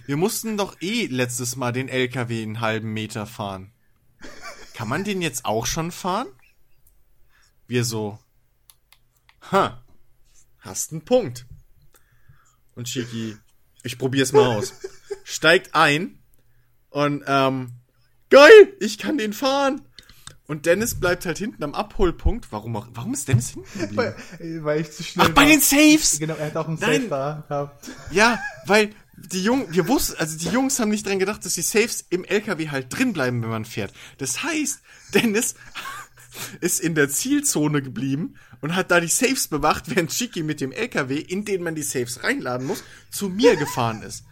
wir 0.06 0.16
mussten 0.16 0.56
doch 0.56 0.80
eh 0.80 1.04
letztes 1.04 1.56
Mal 1.56 1.72
den 1.72 1.90
LKW 1.90 2.42
einen 2.42 2.60
halben 2.60 2.94
Meter 2.94 3.26
fahren. 3.26 3.70
Kann 4.72 4.88
man 4.88 5.04
den 5.04 5.20
jetzt 5.20 5.44
auch 5.44 5.66
schon 5.66 5.92
fahren? 5.92 6.28
Wir 7.66 7.84
so, 7.84 8.18
ha, 9.50 9.84
hast 10.60 10.92
einen 10.92 11.04
Punkt. 11.04 11.46
Und 12.74 12.86
Chiki, 12.86 13.36
ich 13.82 13.98
probier's 13.98 14.32
mal 14.32 14.56
aus. 14.56 14.72
Steigt 15.22 15.74
ein 15.74 16.22
und 16.88 17.24
ähm, 17.26 17.74
geil, 18.30 18.74
ich 18.80 18.96
kann 18.96 19.18
den 19.18 19.34
fahren. 19.34 19.86
Und 20.52 20.66
Dennis 20.66 21.00
bleibt 21.00 21.24
halt 21.24 21.38
hinten 21.38 21.64
am 21.64 21.74
Abholpunkt. 21.74 22.52
Warum 22.52 22.76
auch, 22.76 22.86
warum 22.92 23.14
ist 23.14 23.26
Dennis 23.26 23.48
hinten 23.48 23.70
geblieben? 23.72 23.96
Weil, 23.96 24.46
äh, 24.46 24.62
weil 24.62 24.80
ich 24.82 24.92
zu 24.92 25.02
schnell 25.02 25.28
Ach, 25.30 25.34
bei 25.34 25.44
war. 25.44 25.48
den 25.48 25.62
Saves! 25.62 26.18
Genau, 26.18 26.34
er 26.34 26.44
hat 26.44 26.56
auch 26.58 26.68
einen 26.68 26.78
Nein. 26.78 26.92
Safe 26.92 27.08
da 27.08 27.44
gehabt. 27.48 27.90
Ja, 28.10 28.38
weil 28.66 28.90
die 29.16 29.42
Jungen, 29.42 29.72
wir 29.72 29.88
wussten, 29.88 30.16
also 30.18 30.36
die 30.36 30.48
Jungs 30.50 30.78
haben 30.78 30.90
nicht 30.90 31.06
dran 31.06 31.18
gedacht, 31.18 31.46
dass 31.46 31.54
die 31.54 31.62
Saves 31.62 32.04
im 32.10 32.22
LKW 32.24 32.68
halt 32.68 32.88
drin 32.90 33.14
bleiben, 33.14 33.40
wenn 33.42 33.48
man 33.48 33.64
fährt. 33.64 33.94
Das 34.18 34.42
heißt, 34.42 34.82
Dennis 35.14 35.54
ist 36.60 36.80
in 36.80 36.94
der 36.94 37.08
Zielzone 37.08 37.80
geblieben 37.80 38.34
und 38.60 38.76
hat 38.76 38.90
da 38.90 39.00
die 39.00 39.08
Saves 39.08 39.48
bewacht, 39.48 39.84
während 39.88 40.10
Chiki 40.10 40.42
mit 40.42 40.60
dem 40.60 40.70
LKW, 40.70 41.16
in 41.16 41.46
den 41.46 41.62
man 41.62 41.74
die 41.74 41.82
Saves 41.82 42.24
reinladen 42.24 42.66
muss, 42.66 42.84
zu 43.10 43.30
mir 43.30 43.56
gefahren 43.56 44.02
ist. 44.02 44.26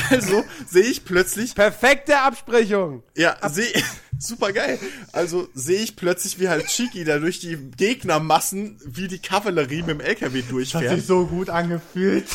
Also 0.10 0.44
sehe 0.68 0.84
ich 0.84 1.04
plötzlich, 1.04 1.54
Perfekte 1.54 2.18
Absprechung. 2.20 3.02
ja, 3.16 3.36
sehe 3.48 3.72
super 4.18 4.52
geil. 4.52 4.78
Also 5.12 5.48
sehe 5.54 5.80
ich 5.82 5.96
plötzlich, 5.96 6.38
wie 6.38 6.48
halt 6.48 6.66
Chiki 6.66 7.04
da 7.04 7.18
durch 7.18 7.40
die 7.40 7.56
Gegnermassen 7.76 8.78
wie 8.84 9.08
die 9.08 9.18
Kavallerie 9.18 9.82
mit 9.82 9.90
dem 9.90 10.00
LKW 10.00 10.42
Hat 10.42 10.50
durchfährt. 10.50 10.96
sich 10.96 11.06
so 11.06 11.26
gut 11.26 11.50
angefühlt. 11.50 12.26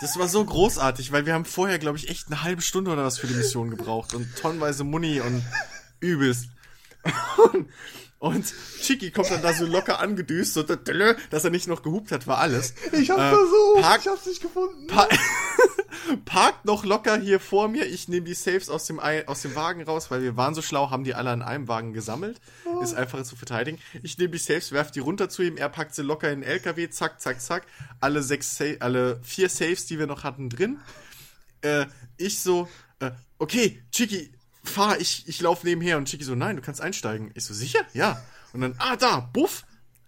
Das 0.00 0.18
war 0.18 0.26
so 0.28 0.44
großartig, 0.44 1.12
weil 1.12 1.26
wir 1.26 1.34
haben 1.34 1.44
vorher, 1.44 1.78
glaube 1.78 1.96
ich, 1.96 2.08
echt 2.10 2.26
eine 2.26 2.42
halbe 2.42 2.60
Stunde 2.60 2.90
oder 2.90 3.04
was 3.04 3.18
für 3.18 3.28
die 3.28 3.34
Mission 3.34 3.70
gebraucht 3.70 4.14
und 4.14 4.26
tonnenweise 4.36 4.82
Muni 4.84 5.20
und 5.20 5.42
übelst. 6.00 6.46
Und, 7.52 7.68
und 8.22 8.44
Chiki 8.80 9.10
kommt 9.10 9.30
dann 9.32 9.42
da 9.42 9.52
so 9.52 9.66
locker 9.66 9.98
angedüst, 9.98 10.54
so, 10.54 10.62
dass 10.62 11.44
er 11.44 11.50
nicht 11.50 11.66
noch 11.66 11.82
gehupt 11.82 12.12
hat, 12.12 12.28
war 12.28 12.38
alles. 12.38 12.72
Ich 12.92 13.10
hab's 13.10 13.20
Äh, 13.20 13.30
versucht, 13.30 13.80
Park- 13.82 14.00
ich 14.02 14.06
hab's 14.08 14.26
nicht 14.26 14.40
gefunden. 14.40 14.86
Pa 14.86 15.08
parkt 16.24 16.64
noch 16.64 16.84
locker 16.84 17.18
hier 17.20 17.40
vor 17.40 17.66
mir. 17.68 17.84
Ich 17.86 18.06
nehme 18.08 18.24
die 18.24 18.34
Saves 18.34 18.68
aus 18.70 18.84
dem, 18.86 19.00
aus 19.00 19.42
dem 19.42 19.54
Wagen 19.56 19.82
raus, 19.82 20.10
weil 20.10 20.22
wir 20.22 20.36
waren 20.36 20.54
so 20.54 20.62
schlau, 20.62 20.90
haben 20.90 21.02
die 21.04 21.14
alle 21.14 21.30
an 21.30 21.42
einem 21.42 21.66
Wagen 21.66 21.92
gesammelt. 21.94 22.40
Ist 22.80 22.94
einfacher 22.94 23.24
zu 23.24 23.34
verteidigen. 23.36 23.78
Ich 24.04 24.18
nehme 24.18 24.30
die 24.30 24.38
Saves, 24.38 24.70
werf 24.72 24.90
die 24.92 25.00
runter 25.00 25.28
zu 25.28 25.42
ihm. 25.42 25.56
Er 25.56 25.68
packt 25.68 25.94
sie 25.94 26.02
locker 26.02 26.30
in 26.30 26.42
den 26.42 26.48
LKW. 26.48 26.88
Zack, 26.90 27.20
zack, 27.20 27.40
zack. 27.40 27.66
Alle 28.00 28.22
sechs, 28.22 28.56
Sa 28.56 28.64
alle 28.80 29.18
vier 29.22 29.48
Saves, 29.48 29.86
die 29.86 29.98
wir 29.98 30.06
noch 30.06 30.22
hatten, 30.24 30.48
drin. 30.48 30.78
Äh, 31.62 31.86
ich 32.16 32.40
so, 32.40 32.68
äh, 33.00 33.10
okay, 33.38 33.82
Chiki, 33.92 34.32
fahr, 34.62 35.00
ich, 35.00 35.28
ich 35.28 35.40
lauf 35.40 35.64
nebenher. 35.64 35.98
Und 35.98 36.08
Chiki 36.08 36.24
so, 36.24 36.34
nein, 36.34 36.56
du 36.56 36.62
kannst 36.62 36.80
einsteigen. 36.80 37.30
Ich 37.34 37.44
so, 37.44 37.54
sicher? 37.54 37.80
Ja. 37.94 38.22
Und 38.52 38.60
dann, 38.60 38.74
ah, 38.78 38.96
da, 38.96 39.20
buff. 39.20 39.64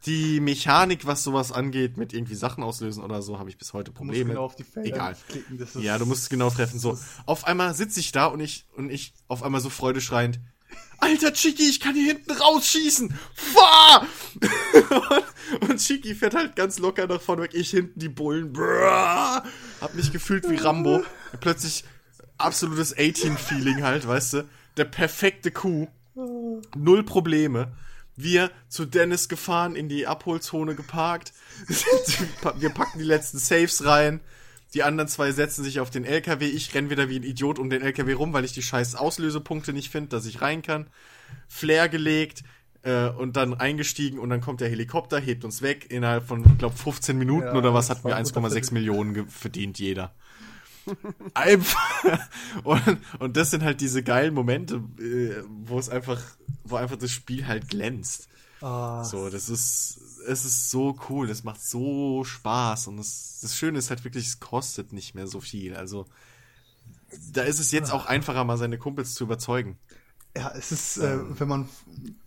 Die 0.07 0.39
Mechanik, 0.41 1.07
was 1.07 1.25
sowas 1.25 1.51
angeht, 1.51 1.97
mit 1.97 2.13
irgendwie 2.13 2.35
Sachen 2.35 2.63
auslösen 2.63 3.03
oder 3.03 3.23
so, 3.23 3.39
habe 3.39 3.49
ich 3.49 3.57
bis 3.57 3.73
heute 3.73 3.91
Du 3.91 3.97
Probleme. 3.97 4.31
genau 4.31 4.45
auf 4.45 4.55
die 4.55 4.65
Felder 4.65 4.89
Egal. 4.89 5.17
klicken. 5.29 5.59
Ist 5.59 5.77
Ja, 5.77 5.97
du 5.97 6.05
musst 6.05 6.25
es 6.25 6.29
genau 6.29 6.51
treffen. 6.51 6.79
So, 6.79 6.99
auf 7.25 7.47
einmal 7.47 7.75
sitze 7.75 8.01
ich 8.01 8.13
da 8.13 8.27
und 8.27 8.41
ich 8.41 8.67
und 8.77 8.91
ich 8.91 9.15
auf 9.29 9.43
einmal 9.43 9.63
so 9.63 9.71
freudeschreiend. 9.71 10.41
Alter 10.99 11.33
Chiki, 11.33 11.63
ich 11.63 11.81
kann 11.81 11.95
hier 11.95 12.07
hinten 12.15 12.33
rausschießen. 12.33 13.15
Fahr! 13.35 14.07
und, 15.61 15.71
und 15.71 15.79
Chiki 15.79 16.15
fährt 16.15 16.35
halt 16.35 16.55
ganz 16.55 16.79
locker 16.79 17.07
nach 17.07 17.21
vorne 17.21 17.43
weg. 17.43 17.53
Ich 17.55 17.71
hinten 17.71 17.99
die 17.99 18.09
Bullen. 18.11 18.53
Brrr, 18.53 19.43
hab 19.81 19.95
mich 19.95 20.13
gefühlt 20.13 20.49
wie 20.51 20.57
Rambo. 20.57 21.03
Plötzlich 21.41 21.85
absolutes 22.45 22.97
18-Feeling 22.97 23.83
halt, 23.83 24.07
weißt 24.07 24.35
du? 24.35 24.49
Der 24.77 24.85
perfekte 24.85 25.51
Kuh. 25.51 25.89
Null 26.77 27.03
Probleme. 27.03 27.73
Wir 28.17 28.51
zu 28.69 28.85
Dennis 28.85 29.29
gefahren, 29.29 29.75
in 29.75 29.89
die 29.89 30.07
Abholzone 30.07 30.75
geparkt. 30.77 31.33
Wir 32.59 32.71
packen 32.71 32.99
die 32.99 33.05
letzten 33.05 33.39
Saves 33.39 33.85
rein. 33.85 34.21
Die 34.75 34.83
anderen 34.83 35.09
zwei 35.09 35.33
setzen 35.33 35.65
sich 35.65 35.81
auf 35.81 35.91
den 35.91 36.05
LKW. 36.05 36.47
Ich 36.47 36.75
renn 36.75 36.91
wieder 36.91 37.09
wie 37.09 37.19
ein 37.19 37.23
Idiot 37.25 37.59
um 37.59 37.71
den 37.71 37.83
LKW 37.83 38.13
rum, 38.13 38.33
weil 38.33 38.45
ich 38.45 38.53
die 38.53 38.63
scheiß 38.63 38.95
Auslösepunkte 38.95 39.73
nicht 39.73 39.91
finde, 39.91 40.11
dass 40.11 40.27
ich 40.27 40.43
rein 40.43 40.63
kann. 40.63 40.89
Flair 41.49 41.89
gelegt 41.89 42.43
äh, 42.83 43.09
und 43.09 43.37
dann 43.37 43.55
eingestiegen 43.55 44.19
und 44.19 44.31
dann 44.31 44.41
kommt 44.41 44.61
der 44.61 44.69
Helikopter, 44.69 45.19
hebt 45.19 45.45
uns 45.45 45.63
weg. 45.63 45.87
Innerhalb 45.91 46.27
von, 46.27 46.45
ich 46.45 46.59
glaube, 46.59 46.77
15 46.77 47.17
Minuten 47.17 47.47
Ja, 47.47 47.55
oder 47.55 47.75
was 47.75 47.91
hatten 47.91 48.05
wir 48.05 48.13
war 48.13 48.23
gut, 48.23 48.33
1,6 48.33 48.55
dass 48.55 48.71
Millionen 48.73 49.29
verdient 49.29 49.79
jeder. 49.79 50.13
Einfach. 51.35 51.81
Und, 52.65 52.99
und 53.19 53.37
das 53.37 53.51
sind 53.51 53.63
halt 53.63 53.81
diese 53.81 54.03
geilen 54.03 54.35
Momente, 54.35 54.77
äh, 54.99 55.43
wo 55.49 55.79
es 55.79 55.89
einfach, 55.89 56.21
wo 56.65 56.77
einfach 56.77 56.97
das 56.97 57.11
Spiel 57.11 57.47
halt 57.47 57.69
glänzt. 57.69 58.29
Ah, 58.61 59.03
So, 59.03 59.29
das 59.31 59.49
ist, 59.49 59.99
es 60.27 60.45
ist 60.45 60.71
so 60.71 60.97
cool, 61.09 61.27
das 61.27 61.45
macht 61.45 61.61
so 61.63 62.25
Spaß 62.25 62.89
und 62.89 62.97
das, 62.99 63.41
das 63.43 63.57
Schöne 63.57 63.79
ist 63.79 63.91
halt 63.91 64.05
wirklich, 64.05 64.27
es 64.27 64.41
kostet 64.41 64.93
nicht 64.93 65.15
mehr 65.15 65.27
so 65.27 65.41
viel. 65.41 65.75
Also, 65.77 66.07
da 67.33 67.43
ist 67.43 67.61
es 67.61 67.71
jetzt 67.73 67.93
auch 67.93 68.07
einfacher, 68.07 68.45
mal 68.45 68.57
seine 68.59 68.79
Kumpels 68.79 69.15
zu 69.15 69.25
überzeugen. 69.25 69.79
Ja, 70.37 70.53
es 70.57 70.73
ist, 70.73 70.97
äh, 70.99 71.19
wenn 71.39 71.49
man 71.49 71.69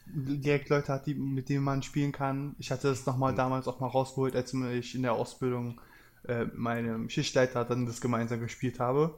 direkt 0.05 0.69
Leute 0.69 0.93
hat, 0.93 1.07
die, 1.07 1.15
mit 1.15 1.49
denen 1.49 1.63
man 1.63 1.83
spielen 1.83 2.11
kann. 2.13 2.55
Ich 2.59 2.71
hatte 2.71 2.87
das 2.87 3.05
nochmal 3.05 3.35
damals 3.35 3.67
auch 3.67 3.79
mal 3.79 3.87
rausgeholt, 3.87 4.35
als 4.35 4.53
ich 4.53 4.95
in 4.95 5.01
der 5.01 5.13
Ausbildung 5.13 5.81
äh, 6.27 6.45
meinem 6.53 7.09
Schichtleiter 7.09 7.65
dann 7.65 7.85
das 7.85 8.01
gemeinsam 8.01 8.39
gespielt 8.39 8.79
habe. 8.79 9.17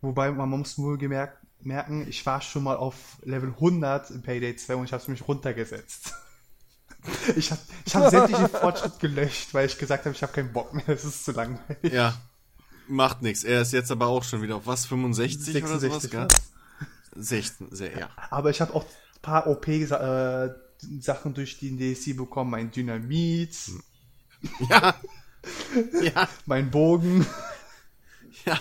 Wobei 0.00 0.30
man 0.30 0.48
muss 0.48 0.78
wohl 0.78 0.98
gemerkt, 0.98 1.38
merken, 1.60 2.06
ich 2.08 2.24
war 2.24 2.40
schon 2.40 2.64
mal 2.64 2.76
auf 2.76 3.18
Level 3.22 3.50
100 3.50 4.10
in 4.10 4.22
Payday 4.22 4.56
2 4.56 4.76
und 4.76 4.84
ich 4.84 4.92
habe 4.92 5.02
es 5.02 5.08
mich 5.08 5.26
runtergesetzt. 5.26 6.14
Ich 7.34 7.50
habe 7.50 7.60
ich 7.86 7.96
hab 7.96 8.10
sämtlichen 8.10 8.48
Fortschritt 8.60 9.00
gelöscht, 9.00 9.54
weil 9.54 9.64
ich 9.64 9.78
gesagt 9.78 10.04
habe, 10.04 10.14
ich 10.14 10.22
habe 10.22 10.34
keinen 10.34 10.52
Bock 10.52 10.74
mehr, 10.74 10.84
das 10.86 11.02
ist 11.02 11.24
zu 11.24 11.32
langweilig. 11.32 11.94
Ja, 11.94 12.14
macht 12.88 13.22
nichts. 13.22 13.42
Er 13.42 13.62
ist 13.62 13.72
jetzt 13.72 13.90
aber 13.90 14.08
auch 14.08 14.22
schon 14.22 14.42
wieder 14.42 14.56
auf 14.56 14.66
was, 14.66 14.84
65 14.84 15.64
oder 15.64 15.78
sowas, 15.78 16.02
66 16.02 16.10
gell? 16.10 16.20
war's. 16.20 16.52
16, 17.16 17.68
sehr, 17.74 17.98
ja. 17.98 18.10
Aber 18.28 18.50
ich 18.50 18.60
habe 18.60 18.74
auch 18.74 18.84
ein 18.84 19.22
paar 19.22 19.46
OP-Sachen 19.46 21.32
durch 21.32 21.58
die 21.58 21.74
DLC 21.74 22.14
bekommen. 22.14 22.50
Mein 22.50 22.70
Dynamit, 22.70 23.56
Ja. 24.68 24.94
Ja, 26.02 26.28
mein 26.46 26.70
Bogen, 26.70 27.24
ja. 28.44 28.58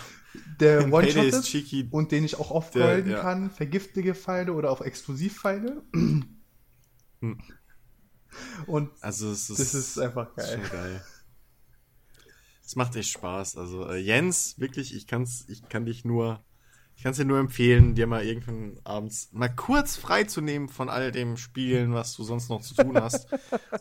der 0.60 0.92
One-Shot 0.92 1.26
ist 1.26 1.54
ist 1.54 1.94
und 1.94 2.12
den 2.12 2.24
ich 2.24 2.38
auch 2.38 2.52
aufgolden 2.52 3.06
Der- 3.10 3.18
ja. 3.18 3.22
kann. 3.24 3.50
Vergiftige 3.52 4.16
Pfeile 4.16 4.54
oder 4.54 4.72
auch 4.72 4.82
Explosivpfeile. 4.82 5.82
Und 8.68 8.92
Also 9.02 9.32
es 9.32 9.50
ist, 9.50 9.60
das 9.60 9.74
ist 9.74 9.98
einfach 10.00 10.30
ist 10.30 10.36
geil. 10.38 10.60
schon 10.62 10.70
geil. 10.72 11.04
Es 12.66 12.76
macht 12.76 12.96
echt 12.96 13.10
Spaß. 13.10 13.58
Also 13.58 13.88
äh, 13.90 13.98
Jens, 13.98 14.60
wirklich, 14.60 14.96
ich 14.96 15.08
kann's, 15.08 15.46
ich 15.50 15.68
kann 15.70 15.86
dich 15.86 16.06
nur, 16.06 16.44
ich 16.96 17.02
kann 17.04 17.12
es 17.12 17.18
dir 17.18 17.26
nur 17.26 17.40
empfehlen, 17.40 17.96
dir 17.96 18.06
mal 18.06 18.24
irgendwann 18.24 18.80
abends 18.84 19.30
mal 19.32 19.50
kurz 19.50 19.96
freizunehmen 19.98 20.70
von 20.70 20.88
all 20.90 21.12
dem 21.12 21.36
Spielen, 21.38 21.94
was 21.94 22.14
du 22.16 22.24
sonst 22.24 22.50
noch 22.50 22.62
zu 22.62 22.76
tun 22.76 22.96
hast 22.96 23.28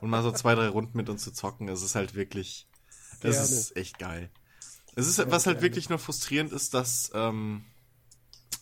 und 0.01 0.09
mal 0.09 0.23
so 0.23 0.33
zwei, 0.33 0.55
drei 0.55 0.69
Runden 0.69 0.97
mit 0.97 1.11
uns 1.11 1.23
zu 1.23 1.33
zocken. 1.33 1.69
Es 1.69 1.83
ist 1.83 1.95
halt 1.97 2.15
wirklich, 2.15 2.67
es 3.23 3.37
Gerne. 3.37 3.61
ist 3.61 3.77
echt 3.77 3.99
geil. 3.99 4.31
Es 4.95 5.07
ist, 5.07 5.31
was 5.31 5.47
halt 5.47 5.63
wirklich 5.63 5.89
nur 5.89 5.99
frustrierend 5.99 6.53
ist, 6.53 6.75
dass 6.75 7.11
ähm, 7.15 7.65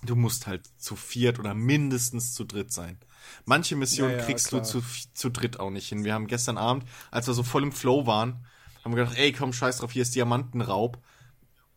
du 0.02 0.17
musst 0.17 0.47
halt 0.47 0.68
zu 0.78 0.97
viert 0.97 1.39
oder 1.39 1.55
mindestens 1.55 2.35
zu 2.35 2.44
dritt 2.44 2.73
sein. 2.73 2.99
Manche 3.44 3.75
Missionen 3.76 4.12
Ja, 4.12 4.18
ja, 4.18 4.25
kriegst 4.25 4.49
klar. 4.49 4.60
du 4.62 4.67
zu, 4.68 4.83
zu 5.15 5.31
dritt 5.31 5.59
auch 5.59 5.70
nicht 5.70 5.89
hin. 5.89 6.05
Wir 6.05 6.15
haben 6.15 6.26
gestern 6.26 6.59
Abend, 6.59 6.85
als 7.10 7.26
wir 7.26 7.35
so 7.35 7.43
voll 7.43 7.62
im 7.62 7.73
Flow 7.73 8.07
waren, 8.07 8.44
haben 8.85 8.94
wir 8.94 9.02
gedacht, 9.05 9.18
ey, 9.18 9.33
komm, 9.33 9.52
scheiß 9.52 9.78
drauf, 9.78 9.93
hier 9.93 10.02
ist 10.02 10.15
Diamantenraub. 10.15 10.99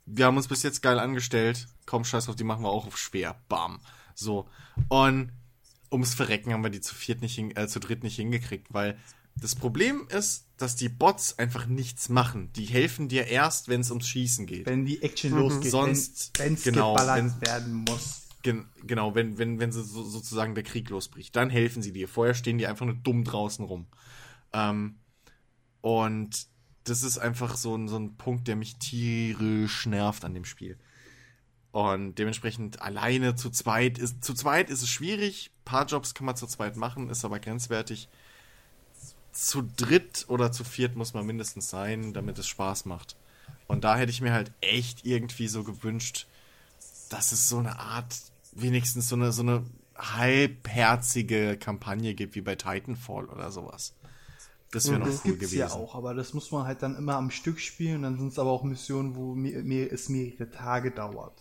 Wir 0.05 0.25
haben 0.25 0.37
uns 0.37 0.47
bis 0.47 0.63
jetzt 0.63 0.81
geil 0.81 0.99
angestellt. 0.99 1.67
Komm, 1.85 2.03
scheiß 2.03 2.25
drauf, 2.25 2.35
die 2.35 2.43
machen 2.43 2.63
wir 2.63 2.69
auch 2.69 2.85
auf 2.85 2.97
schwer. 2.97 3.41
Bam. 3.47 3.79
So. 4.13 4.47
Und 4.89 5.31
ums 5.91 6.13
Verrecken 6.13 6.53
haben 6.53 6.63
wir 6.63 6.69
die 6.69 6.81
zu 6.81 6.93
viert 6.93 7.21
nicht 7.21 7.35
hin, 7.35 7.55
äh, 7.55 7.67
zu 7.67 7.79
dritt 7.79 8.03
nicht 8.03 8.15
hingekriegt, 8.15 8.67
weil 8.73 8.97
das 9.39 9.55
Problem 9.55 10.07
ist, 10.09 10.45
dass 10.57 10.75
die 10.75 10.89
Bots 10.89 11.37
einfach 11.39 11.65
nichts 11.67 12.09
machen. 12.09 12.51
Die 12.53 12.65
helfen 12.65 13.07
dir 13.07 13.27
erst, 13.27 13.67
wenn 13.69 13.81
es 13.81 13.89
ums 13.91 14.07
Schießen 14.07 14.45
geht. 14.45 14.65
Wenn 14.65 14.85
die 14.85 15.01
Action 15.01 15.31
losgeht, 15.31 15.71
Sonst- 15.71 16.31
wenn 16.37 16.53
es 16.55 16.63
genau, 16.63 16.93
geballert 16.93 17.17
wenn- 17.17 17.41
werden 17.41 17.73
muss. 17.87 18.23
Gen 18.41 18.65
genau, 18.85 19.15
wenn, 19.15 19.37
wenn, 19.37 19.59
wenn 19.59 19.71
sie 19.73 19.83
so, 19.83 20.01
sozusagen 20.03 20.55
der 20.55 20.63
Krieg 20.63 20.89
losbricht, 20.89 21.35
dann 21.35 21.49
helfen 21.49 21.81
sie 21.81 21.91
dir. 21.91 22.07
Vorher 22.07 22.33
stehen 22.33 22.57
die 22.57 22.67
einfach 22.67 22.85
nur 22.85 22.95
dumm 22.95 23.23
draußen 23.25 23.65
rum. 23.65 23.87
Ähm, 24.53 24.95
und 25.81 26.47
das 26.85 27.03
ist 27.03 27.17
einfach 27.17 27.55
so 27.57 27.75
ein, 27.75 27.87
so 27.87 27.97
ein 27.97 28.15
Punkt, 28.15 28.47
der 28.47 28.55
mich 28.55 28.77
tierisch 28.77 29.85
nervt 29.85 30.23
an 30.25 30.33
dem 30.33 30.45
Spiel. 30.45 30.77
Und 31.71 32.15
dementsprechend 32.15 32.81
alleine 32.81 33.35
zu 33.35 33.49
zweit 33.51 33.97
ist, 33.99 34.23
zu 34.23 34.33
zweit 34.33 34.69
ist 34.69 34.81
es 34.81 34.89
schwierig. 34.89 35.51
Ein 35.51 35.65
paar 35.65 35.85
Jobs 35.85 36.13
kann 36.13 36.25
man 36.25 36.35
zu 36.35 36.47
zweit 36.47 36.77
machen, 36.77 37.09
ist 37.09 37.25
aber 37.25 37.39
grenzwertig. 37.39 38.09
Zu 39.41 39.61
dritt 39.77 40.25
oder 40.27 40.51
zu 40.51 40.63
viert 40.65 40.95
muss 40.97 41.13
man 41.13 41.25
mindestens 41.25 41.69
sein, 41.69 42.13
damit 42.13 42.37
es 42.39 42.47
Spaß 42.47 42.85
macht. 42.85 43.15
Und 43.67 43.83
da 43.85 43.95
hätte 43.97 44.11
ich 44.11 44.19
mir 44.19 44.33
halt 44.33 44.51
echt 44.59 45.05
irgendwie 45.05 45.47
so 45.47 45.63
gewünscht, 45.63 46.27
dass 47.09 47.31
es 47.31 47.47
so 47.47 47.59
eine 47.59 47.79
Art, 47.79 48.15
wenigstens 48.51 49.07
so 49.07 49.15
eine, 49.15 49.31
so 49.31 49.41
eine 49.41 49.63
halbherzige 49.95 51.57
Kampagne 51.57 52.15
gibt, 52.15 52.35
wie 52.35 52.41
bei 52.41 52.55
Titanfall 52.55 53.25
oder 53.25 53.51
sowas. 53.51 53.93
Das 54.71 54.87
wäre 54.89 54.99
noch 54.99 55.07
Das 55.07 55.23
cool 55.25 55.31
gibt's 55.31 55.51
gewesen. 55.51 55.57
ja 55.59 55.71
auch, 55.71 55.95
aber 55.95 56.13
das 56.13 56.33
muss 56.33 56.51
man 56.51 56.65
halt 56.65 56.83
dann 56.83 56.95
immer 56.95 57.15
am 57.15 57.31
Stück 57.31 57.59
spielen. 57.59 58.03
Dann 58.03 58.17
sind 58.17 58.27
es 58.27 58.39
aber 58.39 58.51
auch 58.51 58.63
Missionen, 58.63 59.15
wo 59.15 59.33
mir, 59.35 59.63
mir, 59.63 59.91
es 59.91 60.09
mehrere 60.09 60.49
Tage 60.51 60.91
dauert. 60.91 61.39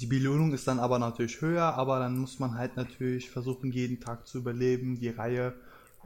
Die 0.00 0.06
Belohnung 0.06 0.52
ist 0.52 0.68
dann 0.68 0.80
aber 0.80 0.98
natürlich 0.98 1.40
höher, 1.40 1.74
aber 1.74 1.98
dann 1.98 2.18
muss 2.18 2.38
man 2.38 2.54
halt 2.54 2.76
natürlich 2.76 3.30
versuchen, 3.30 3.72
jeden 3.72 4.00
Tag 4.00 4.26
zu 4.26 4.38
überleben, 4.38 4.98
die 5.00 5.08
Reihe 5.08 5.54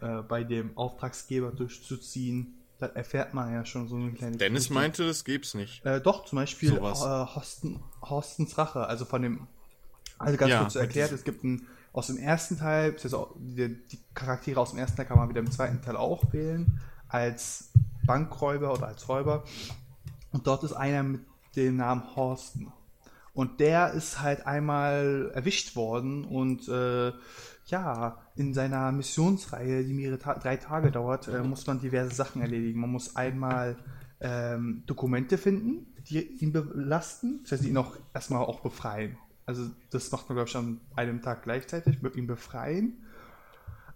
äh, 0.03 0.23
bei 0.23 0.45
dem 0.45 0.77
Auftragsgeber 0.77 1.53
durchzuziehen. 1.53 2.55
Da 2.79 2.87
erfährt 2.87 3.33
man 3.33 3.53
ja 3.53 3.65
schon 3.65 3.89
so 3.89 3.97
eine 3.97 4.13
kleine 4.13 4.37
Dennis 4.37 4.65
Geschichte. 4.65 4.75
meinte, 4.75 5.07
das 5.07 5.25
gibt's 5.25 5.55
nicht. 5.55 5.85
Äh, 5.87 6.01
doch, 6.01 6.25
zum 6.25 6.37
Beispiel 6.37 6.73
äh. 6.75 6.81
Horsten, 6.81 7.81
Horstens 8.03 8.59
Rache, 8.59 8.87
also 8.87 9.05
von 9.05 9.23
dem, 9.23 9.47
also 10.19 10.37
ganz 10.37 10.51
Ja, 10.51 10.61
kurz 10.63 10.75
erklärt, 10.75 11.13
es 11.13 11.23
gibt 11.23 11.45
ein, 11.45 11.67
aus 11.93 12.09
dem 12.09 12.17
ersten 12.17 12.59
Teil, 12.59 12.97
also 13.03 13.37
die, 13.39 13.87
die 13.87 13.99
Charaktere 14.15 14.61
aus 14.61 14.71
dem 14.71 14.81
ersten 14.81 14.97
Teil 14.97 15.07
kann 15.07 15.19
man 15.19 15.29
wieder 15.29 15.41
im 15.41 15.51
zweiten 15.51 15.81
Teil 15.81 15.97
auch 15.97 16.33
wählen, 16.33 16.81
als 17.09 17.71
Bankräuber 18.05 18.73
oder 18.73 18.89
als 18.89 19.09
Räuber. 19.09 19.45
Und 20.33 20.47
dort 20.47 20.65
ist 20.65 20.73
einer 20.73 21.03
mit 21.05 21.21
dem 21.55 21.77
Namen 21.77 22.17
Horsten. 22.17 22.73
Und 23.35 23.61
der 23.61 23.93
ist 23.93 24.21
halt 24.21 24.47
einmal 24.47 25.31
erwischt 25.35 25.77
worden 25.77 26.25
und 26.25 26.69
äh, 26.69 27.13
ja, 27.67 28.19
in 28.35 28.55
seiner 28.55 28.93
Missionsreihe, 28.93 29.85
die 29.85 29.93
mehrere 29.93 30.19
Ta 30.19 30.35
drei 30.35 30.57
Tage 30.57 30.91
dauert, 30.91 31.29
äh, 31.29 31.43
muss 31.43 31.67
man 31.67 31.81
diverse 31.81 32.15
Sachen 32.15 32.41
erledigen. 32.43 32.81
Man 32.81 32.91
muss 32.91 33.17
einmal 33.17 33.77
ähm, 34.21 34.85
Dokumente 34.87 35.37
finden, 35.39 35.87
die 36.09 36.21
ihn 36.43 36.53
belasten, 36.53 37.41
das 37.43 37.53
heißt, 37.53 37.65
ihn 37.65 37.77
auch 37.77 37.97
erstmal 38.15 38.45
auch 38.45 38.61
befreien. 38.61 39.17
Also 39.45 39.69
das 39.91 40.11
macht 40.13 40.29
man, 40.29 40.37
glaube 40.37 40.49
ich, 40.49 40.57
an 40.57 40.81
einem 40.95 41.21
Tag 41.21 41.43
gleichzeitig, 41.43 42.03
wird 42.03 42.17
ihn 42.17 42.27
befreien. 42.27 42.99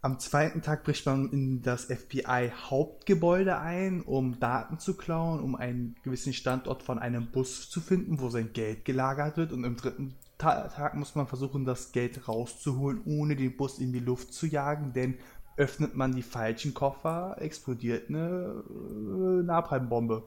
Am 0.02 0.18
zweiten 0.18 0.62
Tag 0.62 0.84
bricht 0.84 1.06
man 1.06 1.30
in 1.30 1.62
das 1.62 1.86
FBI-Hauptgebäude 1.86 3.58
ein, 3.58 4.02
um 4.02 4.38
Daten 4.38 4.78
zu 4.78 4.96
klauen, 4.96 5.40
um 5.40 5.56
einen 5.56 5.96
gewissen 6.02 6.32
Standort 6.32 6.82
von 6.82 6.98
einem 6.98 7.30
Bus 7.30 7.70
zu 7.70 7.80
finden, 7.80 8.20
wo 8.20 8.28
sein 8.28 8.52
Geld 8.52 8.84
gelagert 8.84 9.36
wird. 9.36 9.52
Und 9.52 9.64
im 9.64 9.76
dritten 9.76 10.14
Tag 10.38 10.94
muss 10.94 11.14
man 11.14 11.26
versuchen, 11.26 11.64
das 11.64 11.92
Geld 11.92 12.28
rauszuholen, 12.28 13.00
ohne 13.06 13.36
den 13.36 13.56
Bus 13.56 13.78
in 13.78 13.92
die 13.92 14.00
Luft 14.00 14.34
zu 14.34 14.46
jagen, 14.46 14.92
denn 14.92 15.18
öffnet 15.56 15.94
man 15.94 16.14
die 16.14 16.22
falschen 16.22 16.74
Koffer, 16.74 17.36
explodiert 17.40 18.08
eine 18.10 18.62
äh, 18.68 19.42
Napalmbombe. 19.42 20.26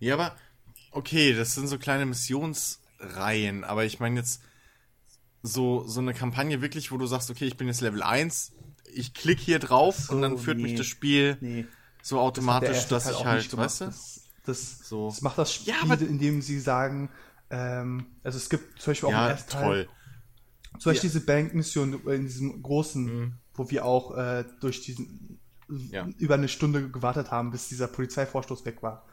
Ja, 0.00 0.14
aber 0.14 0.36
okay, 0.90 1.34
das 1.34 1.54
sind 1.54 1.68
so 1.68 1.78
kleine 1.78 2.06
Missionsreihen, 2.06 3.64
aber 3.64 3.84
ich 3.84 4.00
meine 4.00 4.20
jetzt 4.20 4.42
so, 5.42 5.86
so 5.86 6.00
eine 6.00 6.12
Kampagne 6.14 6.60
wirklich, 6.60 6.92
wo 6.92 6.98
du 6.98 7.06
sagst, 7.06 7.30
okay, 7.30 7.46
ich 7.46 7.56
bin 7.56 7.66
jetzt 7.66 7.80
Level 7.80 8.02
1, 8.02 8.52
ich 8.92 9.14
klicke 9.14 9.42
hier 9.42 9.58
drauf 9.58 9.96
So, 9.96 10.14
und 10.14 10.22
dann 10.22 10.38
führt 10.38 10.58
mich 10.58 10.72
nee. 10.72 10.78
das 10.78 10.86
Spiel 10.86 11.38
Nee. 11.40 11.66
so 12.02 12.20
automatisch, 12.20 12.70
erste 12.70 12.94
dass 12.94 13.04
Teil 13.04 13.14
ich 13.14 13.24
halt, 13.24 13.56
weißt 13.56 13.80
du? 13.82 13.84
Das, 13.86 14.22
das, 14.44 14.78
So. 14.88 15.08
das 15.08 15.22
macht 15.22 15.38
das 15.38 15.54
Spiel, 15.54 15.74
Ja, 15.74 15.94
indem 15.94 16.42
sie 16.42 16.60
sagen, 16.60 17.10
ähm, 17.50 18.06
also 18.22 18.38
es 18.38 18.48
gibt 18.48 18.80
zum 18.80 18.90
Beispiel 18.92 19.08
auch 19.08 19.12
im 19.12 19.18
Ja, 19.18 19.28
ersten 19.28 19.50
Teil, 19.50 19.62
toll. 19.84 19.88
zum 20.78 20.90
Beispiel 20.92 21.10
diese 21.10 21.24
Bankmission 21.24 22.06
in 22.06 22.22
diesem 22.22 22.62
großen, 22.62 23.38
wo 23.54 23.70
wir 23.70 23.84
auch 23.84 24.16
äh, 24.16 24.44
durch 24.60 24.82
diesen 24.82 25.38
Ja. 25.90 26.06
über 26.18 26.34
eine 26.34 26.48
Stunde 26.48 26.90
gewartet 26.90 27.30
haben, 27.30 27.50
bis 27.50 27.68
dieser 27.68 27.88
Polizeivorstoß 27.88 28.64
weg 28.64 28.82
war. 28.82 29.04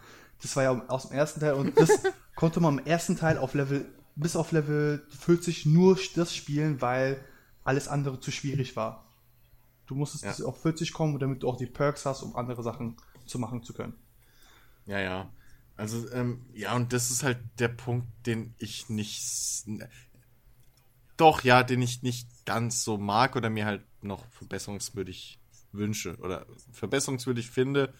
Das 0.42 0.56
war 0.56 0.64
ja 0.64 0.86
aus 0.88 1.10
dem 1.10 1.18
ersten 1.18 1.40
Teil 1.40 1.54
und 1.54 1.78
das 1.80 2.04
konnte 2.36 2.60
man 2.60 2.80
im 2.80 2.86
ersten 2.86 3.16
Teil 3.18 3.38
auf 3.38 3.54
Level 3.54 3.86
bis 4.16 4.36
auf 4.36 4.52
Level 4.52 5.06
40 5.10 5.68
nur 5.68 5.98
das 6.16 6.36
spielen, 6.36 6.82
weil 6.82 7.24
alles 7.64 7.88
andere 7.88 8.20
zu 8.20 8.32
schwierig 8.32 8.76
war. 8.76 9.06
Du 9.86 9.96
musstest 9.96 10.24
Ja. 10.24 10.32
bis 10.32 10.42
auf 10.42 10.62
40 10.62 10.92
kommen, 10.94 11.20
damit 11.20 11.44
du 11.44 11.50
auch 11.50 11.58
die 11.58 11.68
Perks 11.68 12.06
hast, 12.06 12.24
um 12.24 12.36
andere 12.36 12.64
Sachen 12.64 12.98
zu 13.28 13.38
machen 13.40 13.62
zu 13.64 13.74
können. 13.74 13.94
Ja, 14.86 15.00
ja. 15.00 15.30
Also, 15.78 16.10
ähm, 16.12 16.44
ja, 16.54 16.76
und 16.76 16.92
das 16.92 17.12
ist 17.12 17.24
halt 17.24 17.38
der 17.60 17.68
Punkt, 17.68 18.08
den 18.26 18.56
ich 18.58 18.90
nicht. 18.90 19.24
Doch, 21.18 21.44
ja, 21.44 21.64
den 21.64 21.82
ich 21.82 22.02
nicht 22.04 22.28
ganz 22.46 22.84
so 22.84 22.98
mag 22.98 23.36
oder 23.36 23.50
mir 23.50 23.66
halt 23.66 23.84
noch 24.02 24.26
verbesserungswürdig 24.32 25.40
wünsche 25.72 26.18
oder 26.18 26.46
verbesserungswürdig 26.72 27.50
finde, 27.50 27.94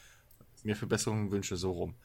mir 0.64 0.76
Verbesserungen 0.76 1.32
wünsche, 1.32 1.56
so 1.56 1.72
rum. 1.72 1.96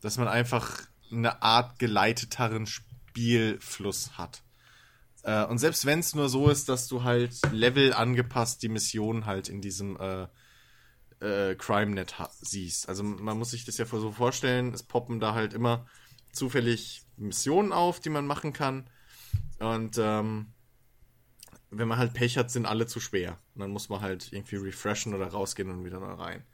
Dass 0.00 0.16
man 0.16 0.28
einfach 0.28 0.82
eine 1.10 1.42
Art 1.42 1.78
geleiteteren 1.78 2.66
Spielfluss 2.66 4.18
hat. 4.18 4.42
Äh, 5.22 5.44
und 5.44 5.58
selbst 5.58 5.86
wenn 5.86 6.00
es 6.00 6.14
nur 6.14 6.28
so 6.28 6.48
ist, 6.48 6.68
dass 6.68 6.86
du 6.86 7.02
halt 7.02 7.34
Level 7.52 7.92
angepasst 7.92 8.62
die 8.62 8.68
Mission 8.68 9.26
halt 9.26 9.48
in 9.48 9.60
diesem 9.60 9.96
äh, 10.00 10.28
äh, 11.20 11.54
CrimeNet 11.54 12.14
siehst. 12.40 12.88
Also 12.88 13.02
man 13.02 13.38
muss 13.38 13.50
sich 13.50 13.64
das 13.64 13.78
ja 13.78 13.86
so 13.86 14.12
vorstellen, 14.12 14.72
es 14.74 14.82
poppen 14.82 15.20
da 15.20 15.34
halt 15.34 15.54
immer 15.54 15.86
zufällig 16.32 17.04
Missionen 17.16 17.72
auf, 17.72 18.00
die 18.00 18.10
man 18.10 18.26
machen 18.26 18.52
kann. 18.52 18.88
Und 19.58 19.98
ähm, 19.98 20.52
wenn 21.70 21.88
man 21.88 21.98
halt 21.98 22.14
Pech 22.14 22.36
hat, 22.36 22.50
sind 22.50 22.66
alle 22.66 22.86
zu 22.86 23.00
schwer. 23.00 23.38
Und 23.54 23.60
dann 23.60 23.70
muss 23.70 23.88
man 23.88 24.00
halt 24.00 24.32
irgendwie 24.32 24.56
refreshen 24.56 25.14
oder 25.14 25.28
rausgehen 25.28 25.70
und 25.70 25.84
wieder 25.84 26.00
neu 26.00 26.12
rein. 26.12 26.44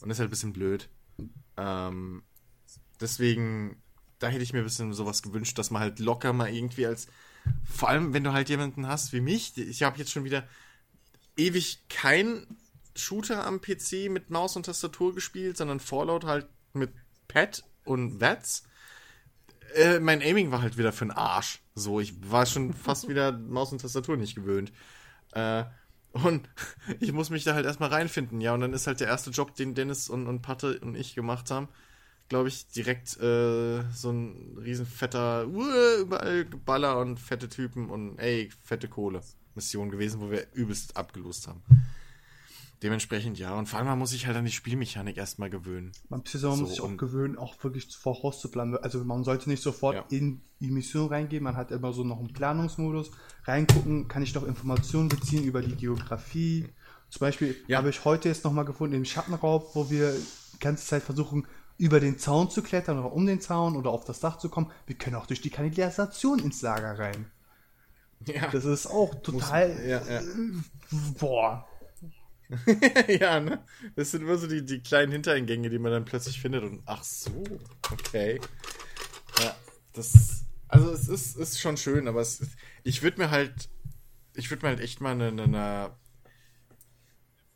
Und 0.00 0.08
das 0.08 0.16
ist 0.16 0.20
halt 0.20 0.28
ein 0.28 0.30
bisschen 0.30 0.52
blöd. 0.52 0.88
Ähm, 1.56 2.22
deswegen, 3.00 3.82
da 4.18 4.28
hätte 4.28 4.42
ich 4.42 4.52
mir 4.52 4.60
ein 4.60 4.64
bisschen 4.64 4.92
sowas 4.92 5.22
gewünscht, 5.22 5.58
dass 5.58 5.70
man 5.70 5.82
halt 5.82 5.98
locker 5.98 6.32
mal 6.32 6.52
irgendwie 6.52 6.86
als, 6.86 7.08
vor 7.64 7.88
allem 7.88 8.12
wenn 8.12 8.24
du 8.24 8.32
halt 8.32 8.48
jemanden 8.48 8.86
hast 8.86 9.12
wie 9.12 9.20
mich, 9.20 9.56
ich 9.56 9.82
habe 9.82 9.98
jetzt 9.98 10.10
schon 10.10 10.24
wieder 10.24 10.46
ewig 11.36 11.88
kein 11.88 12.46
Shooter 12.96 13.46
am 13.46 13.60
PC 13.60 14.10
mit 14.10 14.30
Maus 14.30 14.56
und 14.56 14.66
Tastatur 14.66 15.14
gespielt, 15.14 15.56
sondern 15.56 15.80
Fallout 15.80 16.24
halt 16.24 16.46
mit 16.72 16.92
Pad 17.28 17.64
und 17.84 18.20
VATS. 18.20 18.64
Äh, 19.74 19.98
mein 20.00 20.22
Aiming 20.22 20.50
war 20.50 20.62
halt 20.62 20.78
wieder 20.78 20.92
für 20.92 21.06
den 21.06 21.10
Arsch. 21.10 21.60
So, 21.74 22.00
ich 22.00 22.14
war 22.30 22.46
schon 22.46 22.72
fast 22.74 23.08
wieder 23.08 23.32
Maus 23.32 23.72
und 23.72 23.80
Tastatur 23.80 24.16
nicht 24.16 24.34
gewöhnt. 24.34 24.72
Äh, 25.32 25.64
und 26.12 26.48
ich 27.00 27.12
muss 27.12 27.30
mich 27.30 27.44
da 27.44 27.54
halt 27.54 27.66
erstmal 27.66 27.90
reinfinden. 27.90 28.40
Ja, 28.40 28.54
und 28.54 28.60
dann 28.60 28.72
ist 28.72 28.86
halt 28.86 29.00
der 29.00 29.08
erste 29.08 29.30
Job, 29.30 29.54
den 29.54 29.74
Dennis 29.74 30.08
und, 30.08 30.26
und 30.26 30.42
Patte 30.42 30.78
und 30.80 30.94
ich 30.94 31.14
gemacht 31.14 31.50
haben, 31.50 31.68
glaube 32.28 32.48
ich, 32.48 32.68
direkt 32.68 33.16
äh, 33.20 33.82
so 33.92 34.10
ein 34.10 34.56
riesen 34.58 34.86
fetter, 34.86 35.46
uh, 35.48 36.00
überall 36.00 36.44
Geballer 36.44 36.98
und 36.98 37.18
fette 37.18 37.48
Typen 37.48 37.90
und 37.90 38.18
ey, 38.18 38.50
fette 38.62 38.88
Kohle 38.88 39.20
Mission 39.54 39.90
gewesen, 39.90 40.20
wo 40.20 40.30
wir 40.30 40.46
übelst 40.52 40.96
abgelost 40.96 41.48
haben. 41.48 41.62
Dementsprechend 42.84 43.38
ja. 43.38 43.54
Und 43.54 43.66
vor 43.66 43.78
allem 43.78 43.88
man 43.88 43.98
muss 43.98 44.10
sich 44.10 44.26
halt 44.26 44.36
an 44.36 44.44
die 44.44 44.52
Spielmechanik 44.52 45.16
erstmal 45.16 45.48
gewöhnen. 45.48 45.92
Man 46.10 46.20
so, 46.26 46.54
muss 46.54 46.68
sich 46.68 46.82
auch 46.82 46.94
gewöhnen, 46.98 47.38
auch 47.38 47.54
wirklich 47.64 47.88
vorauszuplanen. 47.96 48.76
Also 48.76 49.02
man 49.04 49.24
sollte 49.24 49.48
nicht 49.48 49.62
sofort 49.62 49.94
ja. 49.96 50.04
in 50.10 50.42
die 50.60 50.70
Mission 50.70 51.08
reingehen. 51.08 51.42
Man 51.42 51.56
hat 51.56 51.70
immer 51.70 51.94
so 51.94 52.04
noch 52.04 52.18
einen 52.18 52.34
Planungsmodus. 52.34 53.10
Reingucken, 53.44 54.06
kann 54.08 54.22
ich 54.22 54.34
noch 54.34 54.46
Informationen 54.46 55.08
beziehen 55.08 55.44
über 55.44 55.62
die 55.62 55.74
Geografie. 55.74 56.68
Zum 57.08 57.20
Beispiel 57.20 57.56
ja. 57.68 57.78
habe 57.78 57.88
ich 57.88 58.04
heute 58.04 58.28
jetzt 58.28 58.44
nochmal 58.44 58.66
gefunden 58.66 58.96
im 58.96 59.06
Schattenraub, 59.06 59.74
wo 59.74 59.88
wir 59.88 60.12
die 60.12 60.58
ganze 60.58 60.86
Zeit 60.86 61.02
versuchen, 61.02 61.46
über 61.78 62.00
den 62.00 62.18
Zaun 62.18 62.50
zu 62.50 62.60
klettern 62.60 62.98
oder 62.98 63.14
um 63.14 63.24
den 63.24 63.40
Zaun 63.40 63.76
oder 63.76 63.88
auf 63.88 64.04
das 64.04 64.20
Dach 64.20 64.36
zu 64.36 64.50
kommen. 64.50 64.70
Wir 64.86 64.96
können 64.96 65.16
auch 65.16 65.26
durch 65.26 65.40
die 65.40 65.48
Kanalisation 65.48 66.38
ins 66.38 66.60
Lager 66.60 66.98
rein. 66.98 67.30
Ja. 68.26 68.48
Das 68.48 68.66
ist 68.66 68.86
auch 68.86 69.14
total. 69.22 69.70
Muss, 69.70 69.86
ja, 69.86 70.02
ja. 70.06 70.20
Boah. 71.18 71.66
ja, 73.20 73.40
ne? 73.40 73.64
Das 73.96 74.10
sind 74.10 74.22
immer 74.22 74.36
so 74.36 74.46
die, 74.46 74.64
die 74.64 74.80
kleinen 74.80 75.12
Hintereingänge, 75.12 75.70
die 75.70 75.78
man 75.78 75.92
dann 75.92 76.04
plötzlich 76.04 76.40
findet 76.40 76.64
und 76.64 76.82
ach 76.86 77.02
so, 77.02 77.44
okay. 77.90 78.40
Ja, 79.40 79.56
das. 79.92 80.44
Also 80.68 80.90
es 80.90 81.08
ist, 81.08 81.36
ist 81.36 81.60
schon 81.60 81.76
schön, 81.76 82.08
aber 82.08 82.20
es, 82.20 82.42
ich 82.82 83.02
würde 83.02 83.18
mir 83.18 83.30
halt. 83.30 83.68
Ich 84.34 84.50
würde 84.50 84.66
mir 84.66 84.70
halt 84.70 84.80
echt 84.80 85.00
mal 85.00 85.12
eine, 85.12 85.28
eine, 85.28 85.92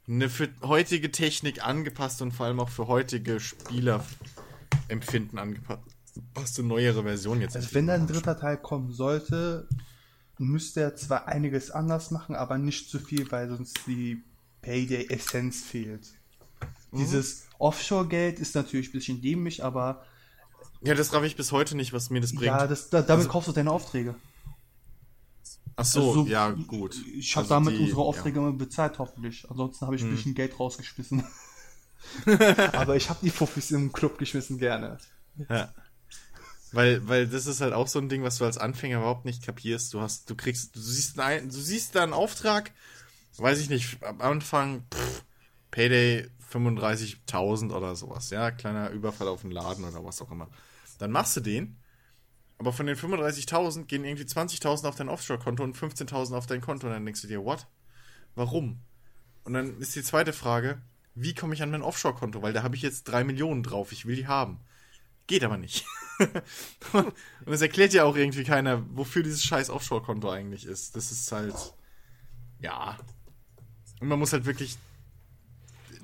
eine 0.06 0.28
für 0.28 0.48
heutige 0.62 1.10
Technik 1.10 1.66
angepasste 1.66 2.22
und 2.22 2.32
vor 2.32 2.46
allem 2.46 2.60
auch 2.60 2.68
für 2.68 2.86
heutige 2.86 3.40
Spielerempfinden 3.40 5.40
angepasste 5.40 6.62
neuere 6.62 7.02
Version 7.02 7.40
jetzt. 7.40 7.56
Also 7.56 7.74
wenn 7.74 7.88
da 7.88 7.94
ein 7.94 8.06
dritter 8.06 8.38
Teil 8.38 8.58
kommen 8.58 8.92
sollte, 8.92 9.68
müsste 10.38 10.82
er 10.82 10.94
zwar 10.94 11.26
einiges 11.26 11.72
anders 11.72 12.12
machen, 12.12 12.36
aber 12.36 12.58
nicht 12.58 12.88
zu 12.88 13.00
viel, 13.00 13.28
weil 13.32 13.48
sonst 13.48 13.80
die 13.88 14.22
Payday-Essenz 14.68 15.62
fehlt. 15.62 16.06
Mhm. 16.92 16.98
Dieses 16.98 17.46
Offshore-Geld 17.58 18.38
ist 18.38 18.54
natürlich 18.54 18.90
ein 18.90 18.92
bisschen 18.92 19.20
dämlich, 19.22 19.64
aber. 19.64 20.04
Ja, 20.82 20.94
das 20.94 21.12
raff 21.12 21.24
ich 21.24 21.36
bis 21.36 21.52
heute 21.52 21.76
nicht, 21.76 21.92
was 21.92 22.10
mir 22.10 22.20
das 22.20 22.32
bringt. 22.32 22.46
Ja, 22.46 22.66
das, 22.66 22.90
da, 22.90 23.02
damit 23.02 23.22
also, 23.22 23.28
kaufst 23.30 23.48
du 23.48 23.52
deine 23.52 23.70
Aufträge. 23.70 24.14
Ach 25.76 25.84
so, 25.84 26.08
also, 26.08 26.26
ja, 26.26 26.50
gut. 26.50 26.96
Ich 27.14 27.36
habe 27.36 27.44
also 27.44 27.54
damit 27.54 27.78
die, 27.78 27.82
unsere 27.82 28.02
Aufträge 28.02 28.40
ja. 28.40 28.48
immer 28.48 28.56
bezahlt, 28.56 28.98
hoffentlich. 28.98 29.48
Ansonsten 29.48 29.86
habe 29.86 29.96
ich 29.96 30.02
ein 30.02 30.08
hm. 30.08 30.16
bisschen 30.16 30.34
Geld 30.34 30.58
rausgeschmissen. 30.58 31.24
aber 32.72 32.96
ich 32.96 33.08
habe 33.10 33.20
die 33.22 33.30
Fuffis 33.30 33.70
im 33.70 33.92
Club 33.92 34.18
geschmissen, 34.18 34.58
gerne. 34.58 34.98
Ja. 35.48 35.72
Weil, 36.72 37.06
weil 37.08 37.26
das 37.26 37.46
ist 37.46 37.60
halt 37.60 37.72
auch 37.72 37.88
so 37.88 37.98
ein 37.98 38.08
Ding, 38.08 38.22
was 38.22 38.38
du 38.38 38.44
als 38.44 38.58
Anfänger 38.58 38.98
überhaupt 38.98 39.24
nicht 39.24 39.42
kapierst. 39.42 39.94
Du 39.94 40.00
hast, 40.00 40.28
du 40.28 40.34
kriegst, 40.34 40.76
du 40.76 40.80
siehst, 40.80 41.18
einen, 41.18 41.48
du 41.48 41.56
siehst 41.56 41.94
da 41.94 42.02
einen 42.02 42.12
Auftrag, 42.12 42.72
weiß 43.40 43.60
ich 43.60 43.70
nicht, 43.70 44.02
am 44.02 44.20
Anfang, 44.20 44.84
pff, 44.92 45.24
Payday 45.70 46.28
35.000 46.50 47.72
oder 47.72 47.94
sowas, 47.94 48.30
ja, 48.30 48.50
kleiner 48.50 48.90
Überfall 48.90 49.28
auf 49.28 49.42
den 49.42 49.50
Laden 49.50 49.84
oder 49.84 50.04
was 50.04 50.22
auch 50.22 50.30
immer. 50.30 50.48
Dann 50.98 51.10
machst 51.10 51.36
du 51.36 51.40
den, 51.40 51.76
aber 52.58 52.72
von 52.72 52.86
den 52.86 52.96
35.000 52.96 53.84
gehen 53.84 54.04
irgendwie 54.04 54.24
20.000 54.24 54.88
auf 54.88 54.96
dein 54.96 55.08
Offshore-Konto 55.08 55.62
und 55.62 55.76
15.000 55.76 56.34
auf 56.34 56.46
dein 56.46 56.60
Konto 56.60 56.86
und 56.86 56.92
dann 56.92 57.04
denkst 57.04 57.22
du 57.22 57.28
dir, 57.28 57.44
what? 57.44 57.66
Warum? 58.34 58.80
Und 59.44 59.52
dann 59.52 59.78
ist 59.78 59.94
die 59.94 60.02
zweite 60.02 60.32
Frage, 60.32 60.82
wie 61.14 61.34
komme 61.34 61.54
ich 61.54 61.62
an 61.62 61.70
mein 61.70 61.82
Offshore-Konto? 61.82 62.42
Weil 62.42 62.52
da 62.52 62.62
habe 62.62 62.76
ich 62.76 62.82
jetzt 62.82 63.04
drei 63.04 63.24
Millionen 63.24 63.62
drauf, 63.62 63.92
ich 63.92 64.06
will 64.06 64.16
die 64.16 64.26
haben. 64.26 64.60
Geht 65.26 65.44
aber 65.44 65.58
nicht. 65.58 65.84
und 66.92 67.12
es 67.46 67.60
erklärt 67.60 67.92
ja 67.92 68.04
auch 68.04 68.16
irgendwie 68.16 68.44
keiner, 68.44 68.84
wofür 68.96 69.22
dieses 69.22 69.44
scheiß 69.44 69.70
Offshore-Konto 69.70 70.30
eigentlich 70.30 70.64
ist. 70.64 70.96
Das 70.96 71.12
ist 71.12 71.30
halt, 71.30 71.74
ja. 72.60 72.96
Und 74.00 74.08
man 74.08 74.18
muss 74.18 74.32
halt 74.32 74.46
wirklich 74.46 74.78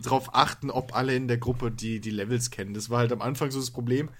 darauf 0.02 0.34
achten, 0.34 0.70
ob 0.70 0.94
alle 0.94 1.14
in 1.14 1.28
der 1.28 1.38
Gruppe 1.38 1.70
die, 1.70 2.00
die 2.00 2.10
Levels 2.10 2.50
kennen. 2.50 2.74
Das 2.74 2.90
war 2.90 2.98
halt 2.98 3.12
am 3.12 3.22
Anfang 3.22 3.50
so 3.50 3.60
das 3.60 3.70
Problem. 3.70 4.10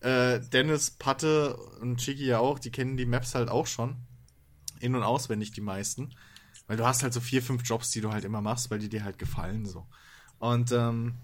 Äh, 0.00 0.40
Dennis, 0.52 0.90
Patte 0.90 1.56
und 1.80 1.98
Chiki 1.98 2.26
ja 2.26 2.38
auch, 2.38 2.58
die 2.58 2.70
kennen 2.70 2.96
die 2.96 3.06
Maps 3.06 3.34
halt 3.34 3.48
auch 3.48 3.66
schon. 3.66 3.96
In- 4.80 4.94
und 4.94 5.02
auswendig 5.02 5.50
die 5.52 5.60
meisten. 5.60 6.10
Weil 6.66 6.76
du 6.76 6.86
hast 6.86 7.02
halt 7.02 7.12
so 7.12 7.20
vier, 7.20 7.42
fünf 7.42 7.62
Jobs, 7.64 7.90
die 7.90 8.00
du 8.00 8.12
halt 8.12 8.24
immer 8.24 8.40
machst, 8.40 8.70
weil 8.70 8.78
die 8.78 8.88
dir 8.88 9.04
halt 9.04 9.18
gefallen 9.18 9.66
so. 9.66 9.86
Und 10.38 10.70
ähm, 10.70 11.14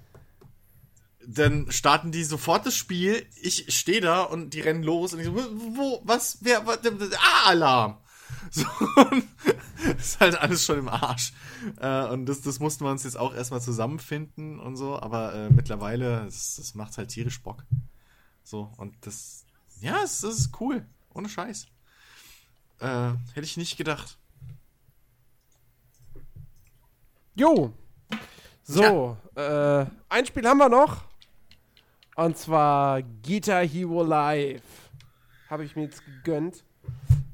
dann 1.27 1.71
starten 1.71 2.13
die 2.13 2.25
sofort 2.25 2.67
das 2.67 2.75
Spiel. 2.75 3.27
Ich 3.41 3.75
stehe 3.75 4.01
da 4.01 4.23
und 4.23 4.55
die 4.55 4.61
rennen 4.61 4.83
los 4.83 5.13
und 5.13 5.21
ich 5.21 5.27
so, 5.27 5.35
wo, 5.35 6.01
was, 6.05 6.39
wer, 6.41 6.67
was, 6.67 6.81
ah, 7.17 7.49
Alarm. 7.49 7.99
So, 8.51 8.67
ist 9.99 10.21
halt 10.21 10.37
alles 10.37 10.65
schon 10.65 10.79
im 10.79 10.89
Arsch. 10.89 11.33
Äh, 11.81 12.07
und 12.09 12.27
das, 12.27 12.43
das 12.43 12.61
mussten 12.61 12.85
wir 12.85 12.91
uns 12.91 13.05
jetzt 13.05 13.17
auch 13.17 13.35
erstmal 13.35 13.61
zusammenfinden 13.61 14.59
und 14.59 14.77
so, 14.77 14.99
aber 14.99 15.35
äh, 15.35 15.51
mittlerweile, 15.51 16.25
das, 16.25 16.57
das 16.57 16.75
macht 16.75 16.99
halt 16.99 17.11
tierisch 17.11 17.43
Bock. 17.43 17.65
So, 18.43 18.73
und 18.77 18.95
das, 19.07 19.45
ja, 19.81 20.03
es, 20.03 20.21
das 20.21 20.39
ist 20.39 20.61
cool. 20.61 20.87
Ohne 21.15 21.29
Scheiß. 21.29 21.67
Äh, 22.81 23.13
hätte 23.35 23.45
ich 23.47 23.57
nicht 23.57 23.77
gedacht. 23.77 24.19
Jo. 27.35 27.73
So, 28.63 29.17
ja. 29.37 29.81
äh, 29.83 29.87
ein 30.09 30.27
Spiel 30.27 30.47
haben 30.47 30.59
wir 30.59 30.69
noch. 30.69 31.03
Und 32.17 32.39
zwar 32.39 33.03
Guitar 33.03 33.65
Hero 33.65 34.03
Live. 34.03 34.63
Habe 35.49 35.65
ich 35.65 35.75
mir 35.77 35.83
jetzt 35.83 36.05
gegönnt. 36.05 36.65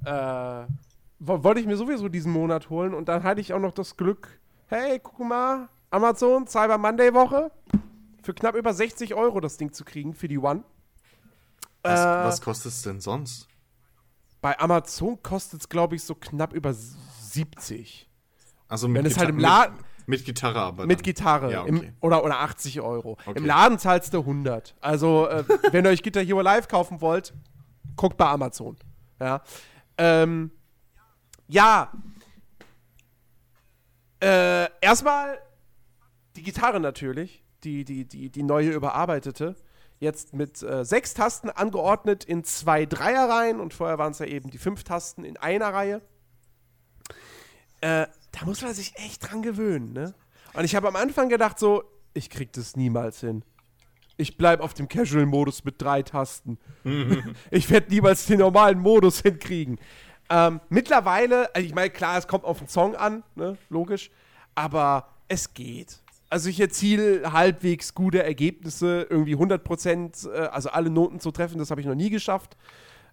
Äh, 0.05 0.65
wollte 1.21 1.61
ich 1.61 1.67
mir 1.67 1.77
sowieso 1.77 2.09
diesen 2.09 2.33
Monat 2.33 2.71
holen 2.71 2.95
und 2.95 3.09
dann 3.09 3.23
hatte 3.23 3.41
ich 3.41 3.53
auch 3.53 3.61
noch 3.61 3.73
das 3.73 3.97
Glück, 3.97 4.41
hey, 4.67 4.99
guck 4.99 5.21
mal, 5.21 5.69
Amazon, 5.91 6.47
Cyber 6.47 6.79
Monday 6.79 7.13
Woche, 7.13 7.51
für 8.23 8.35
knapp 8.35 8.57
über 8.57 8.73
60 8.73 9.15
Euro 9.15 9.41
das 9.41 9.57
Ding 9.57 9.73
zu 9.73 9.85
kriegen 9.85 10.15
für 10.15 10.29
die 10.29 10.39
One. 10.39 10.65
Was, 11.83 12.01
äh, 12.01 12.05
was 12.05 12.41
kostet 12.41 12.73
es 12.73 12.83
denn 12.83 13.01
sonst? 13.01 13.49
Bei 14.41 14.59
Amazon 14.59 15.23
kostet 15.23 15.61
es, 15.61 15.69
glaube 15.69 15.97
ich, 15.97 16.03
so 16.03 16.15
knapp 16.15 16.55
über 16.55 16.73
70. 16.73 18.09
Also 18.69 18.89
mit, 18.89 18.99
Wenn 18.99 19.11
es 19.11 19.19
halt 19.19 19.31
im 19.31 19.39
Laden, 19.39 19.79
mit 20.07 20.25
Gitarre 20.25 20.61
aber. 20.61 20.87
Mit 20.87 21.03
Gitarre. 21.03 21.53
Ja, 21.53 21.63
okay. 21.63 21.69
im, 21.69 21.93
oder, 22.01 22.25
oder 22.25 22.41
80 22.41 22.81
Euro. 22.81 23.13
Okay. 23.13 23.39
Im 23.39 23.45
Laden 23.45 23.79
zahlst 23.79 24.15
du 24.15 24.21
100. 24.21 24.75
Also, 24.81 25.29
äh, 25.29 25.45
wenn 25.73 25.85
ihr 25.85 25.91
euch 25.91 26.03
Guitar 26.03 26.25
Hero 26.25 26.41
Live 26.41 26.69
kaufen 26.69 27.01
wollt, 27.01 27.35
guckt 27.97 28.17
bei 28.17 28.27
Amazon. 28.27 28.77
Ja. 29.21 29.43
Ähm, 29.99 30.51
ja. 31.51 31.93
Äh, 34.23 34.69
erstmal 34.81 35.39
die 36.37 36.43
Gitarre 36.43 36.81
natürlich. 36.81 37.43
Die, 37.65 37.85
die, 37.85 38.07
die, 38.07 38.31
die 38.31 38.43
neue 38.43 38.71
überarbeitete. 38.71 39.55
Jetzt 39.99 40.33
mit 40.33 40.63
äh, 40.63 40.83
sechs 40.83 41.13
Tasten 41.13 41.51
angeordnet 41.51 42.25
in 42.25 42.43
zwei 42.43 42.87
Dreierreihen 42.87 43.61
und 43.61 43.75
vorher 43.75 43.99
waren 43.99 44.13
es 44.13 44.19
ja 44.19 44.27
eben 44.27 44.51
die 44.51 44.57
fünf 44.57 44.83
Tasten 44.83 45.25
in 45.25 45.37
einer 45.37 45.75
Reihe. 45.75 46.01
Äh, 47.83 48.07
da 48.33 48.47
muss 48.47 48.63
man 48.63 48.73
sich 48.73 48.97
echt 48.97 49.29
dran 49.29 49.43
gewöhnen, 49.43 49.93
ne? 49.93 50.15
Und 50.55 50.65
ich 50.65 50.75
habe 50.75 50.89
am 50.89 50.97
Anfang 50.97 51.29
gedacht 51.29 51.59
so, 51.59 51.85
ich 52.15 52.31
krieg 52.31 52.53
das 52.53 52.77
niemals 52.77 53.21
hin. 53.21 53.45
Ich 54.17 54.37
bleib 54.37 54.61
auf 54.61 54.75
dem 54.75 54.89
Casual-Modus 54.89 55.65
mit 55.65 55.81
drei 55.81 56.03
Tasten. 56.03 56.59
ich 57.51 57.71
werde 57.71 57.91
niemals 57.91 58.27
den 58.27 58.41
normalen 58.41 58.79
Modus 58.79 59.21
hinkriegen. 59.21 59.79
Ähm, 60.31 60.61
mittlerweile, 60.69 61.53
also 61.55 61.67
ich 61.67 61.75
meine, 61.75 61.91
klar, 61.91 62.17
es 62.17 62.29
kommt 62.29 62.45
auf 62.45 62.59
den 62.59 62.69
Song 62.69 62.95
an, 62.95 63.25
ne? 63.35 63.59
logisch, 63.69 64.11
aber 64.55 65.09
es 65.27 65.53
geht. 65.55 65.99
Also 66.29 66.49
ich 66.49 66.61
erziele 66.61 67.33
halbwegs 67.33 67.95
gute 67.95 68.23
Ergebnisse, 68.23 69.09
irgendwie 69.11 69.33
100 69.33 69.65
Prozent, 69.65 70.29
äh, 70.33 70.39
also 70.39 70.71
alle 70.71 70.89
Noten 70.89 71.19
zu 71.19 71.33
treffen, 71.33 71.59
das 71.59 71.73
habe 71.73 71.81
ich 71.81 71.87
noch 71.87 71.97
nie 71.97 72.11
geschafft. 72.11 72.57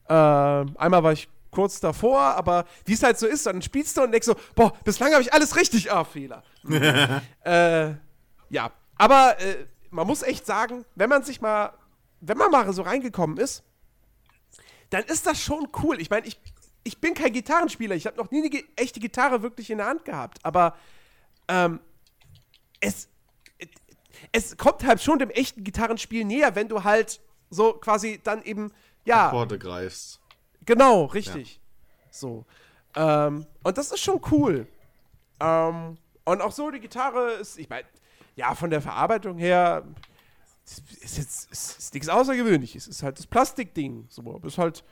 Äh, 0.07 0.13
einmal 0.13 1.03
war 1.03 1.11
ich 1.11 1.27
kurz 1.49 1.79
davor, 1.79 2.19
aber 2.19 2.65
wie 2.85 2.93
es 2.93 3.01
halt 3.01 3.17
so 3.17 3.25
ist, 3.25 3.47
dann 3.47 3.63
spielst 3.63 3.97
du 3.97 4.03
und 4.03 4.11
denkst 4.11 4.27
so, 4.27 4.35
boah, 4.53 4.71
bislang 4.83 5.11
habe 5.13 5.23
ich 5.23 5.33
alles 5.33 5.55
richtig, 5.55 5.91
ah, 5.91 6.03
Fehler. 6.03 6.43
äh, 7.43 7.93
ja, 8.49 8.71
aber 8.95 9.39
äh, 9.39 9.65
man 9.89 10.05
muss 10.05 10.21
echt 10.21 10.45
sagen, 10.45 10.85
wenn 10.93 11.09
man 11.09 11.23
sich 11.23 11.41
mal, 11.41 11.73
wenn 12.21 12.37
man 12.37 12.51
mal 12.51 12.71
so 12.73 12.83
reingekommen 12.83 13.37
ist, 13.37 13.63
dann 14.91 15.03
ist 15.05 15.25
das 15.25 15.41
schon 15.41 15.67
cool. 15.83 15.99
Ich 15.99 16.11
meine, 16.11 16.27
ich, 16.27 16.39
ich 16.87 16.99
bin 16.99 17.13
kein 17.13 17.33
Gitarrenspieler, 17.33 17.95
ich 17.95 18.07
habe 18.07 18.15
noch 18.15 18.31
nie 18.31 18.43
eine 18.45 18.63
echte 18.77 19.01
Gitarre 19.01 19.41
wirklich 19.41 19.69
in 19.69 19.79
der 19.79 19.87
Hand 19.87 20.05
gehabt, 20.05 20.39
aber 20.43 20.75
ähm, 21.49 21.81
es, 22.79 23.09
es 24.31 24.55
kommt 24.55 24.85
halt 24.85 25.01
schon 25.01 25.19
dem 25.19 25.29
echten 25.29 25.65
Gitarrenspiel 25.65 26.23
näher, 26.23 26.55
wenn 26.55 26.69
du 26.69 26.85
halt 26.85 27.19
so 27.49 27.73
quasi 27.73 28.21
dann 28.23 28.41
eben, 28.43 28.71
ja. 29.03 29.27
Akkorde 29.27 29.59
greifst. 29.59 30.21
Genau, 30.65 31.05
richtig. 31.05 31.59
So. 32.09 32.45
Ähm, 32.95 33.45
und 33.63 33.77
das 33.77 33.91
ist 33.91 33.99
schon 33.99 34.21
cool. 34.31 34.65
Ähm, 35.41 35.97
und 36.23 36.41
auch 36.41 36.51
so, 36.53 36.71
die 36.71 36.79
Gitarre 36.79 37.33
ist, 37.33 37.59
ich 37.59 37.69
meine, 37.69 37.85
ja, 38.35 38.55
von 38.55 38.69
der 38.69 38.81
Verarbeitung 38.81 39.37
her 39.37 39.85
ist 41.01 41.17
jetzt 41.17 41.51
ist, 41.51 41.79
ist 41.79 41.93
nichts 41.93 42.09
Außergewöhnliches. 42.09 42.83
Es 42.87 42.97
ist 42.97 43.03
halt 43.03 43.17
das 43.19 43.27
Plastikding. 43.27 44.05
So, 44.09 44.39
ist 44.43 44.57
halt, 44.57 44.83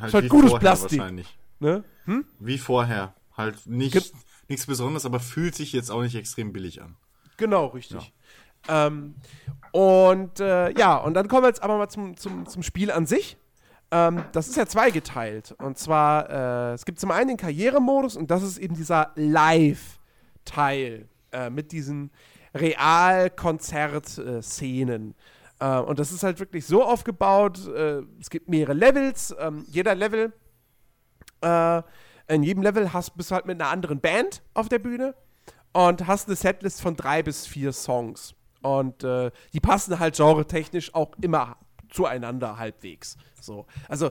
Halt, 0.00 0.08
ist 0.08 0.14
halt 0.14 0.28
gutes 0.28 0.58
Plastik. 0.58 0.98
Wahrscheinlich. 0.98 1.38
Ne? 1.60 1.84
Hm? 2.06 2.24
Wie 2.38 2.58
vorher. 2.58 3.14
Halt 3.36 3.66
nicht, 3.66 3.92
Ge- 3.92 4.02
nichts 4.48 4.66
Besonderes, 4.66 5.06
aber 5.06 5.20
fühlt 5.20 5.54
sich 5.54 5.72
jetzt 5.72 5.90
auch 5.90 6.02
nicht 6.02 6.16
extrem 6.16 6.52
billig 6.52 6.82
an. 6.82 6.96
Genau, 7.36 7.66
richtig. 7.66 8.12
Ähm, 8.68 9.14
und 9.72 10.40
äh, 10.40 10.70
ja, 10.78 10.96
und 10.96 11.14
dann 11.14 11.28
kommen 11.28 11.44
wir 11.44 11.48
jetzt 11.48 11.62
aber 11.62 11.78
mal 11.78 11.88
zum, 11.88 12.16
zum, 12.16 12.46
zum 12.46 12.62
Spiel 12.62 12.90
an 12.90 13.06
sich. 13.06 13.36
Ähm, 13.90 14.22
das 14.32 14.48
ist 14.48 14.56
ja 14.56 14.66
zweigeteilt. 14.66 15.54
Und 15.58 15.78
zwar, 15.78 16.28
äh, 16.28 16.74
es 16.74 16.84
gibt 16.84 17.00
zum 17.00 17.10
einen 17.10 17.28
den 17.28 17.36
Karrieremodus 17.38 18.16
und 18.16 18.30
das 18.30 18.42
ist 18.42 18.58
eben 18.58 18.74
dieser 18.74 19.12
Live-Teil 19.14 21.08
äh, 21.32 21.48
mit 21.50 21.72
diesen 21.72 22.10
Real-Konzert-Szenen. 22.54 25.14
Äh, 25.60 25.78
und 25.78 25.98
das 25.98 26.12
ist 26.12 26.22
halt 26.22 26.38
wirklich 26.40 26.66
so 26.66 26.84
aufgebaut, 26.84 27.66
äh, 27.68 28.02
es 28.20 28.28
gibt 28.30 28.48
mehrere 28.48 28.74
Levels. 28.74 29.34
Ähm, 29.38 29.64
jeder 29.68 29.94
Level, 29.94 30.32
äh, 31.40 31.82
in 32.28 32.42
jedem 32.42 32.62
Level 32.62 32.92
hast, 32.92 33.16
bist 33.16 33.30
du 33.30 33.34
halt 33.34 33.46
mit 33.46 33.60
einer 33.60 33.70
anderen 33.70 34.00
Band 34.00 34.42
auf 34.54 34.68
der 34.68 34.78
Bühne 34.78 35.14
und 35.72 36.06
hast 36.06 36.28
eine 36.28 36.36
Setlist 36.36 36.80
von 36.80 36.96
drei 36.96 37.22
bis 37.22 37.46
vier 37.46 37.72
Songs. 37.72 38.34
Und 38.62 39.04
äh, 39.04 39.30
die 39.52 39.60
passen 39.60 39.98
halt 39.98 40.16
genretechnisch 40.16 40.94
auch 40.94 41.12
immer 41.20 41.56
zueinander 41.88 42.58
halbwegs. 42.58 43.16
So. 43.40 43.66
Also 43.88 44.10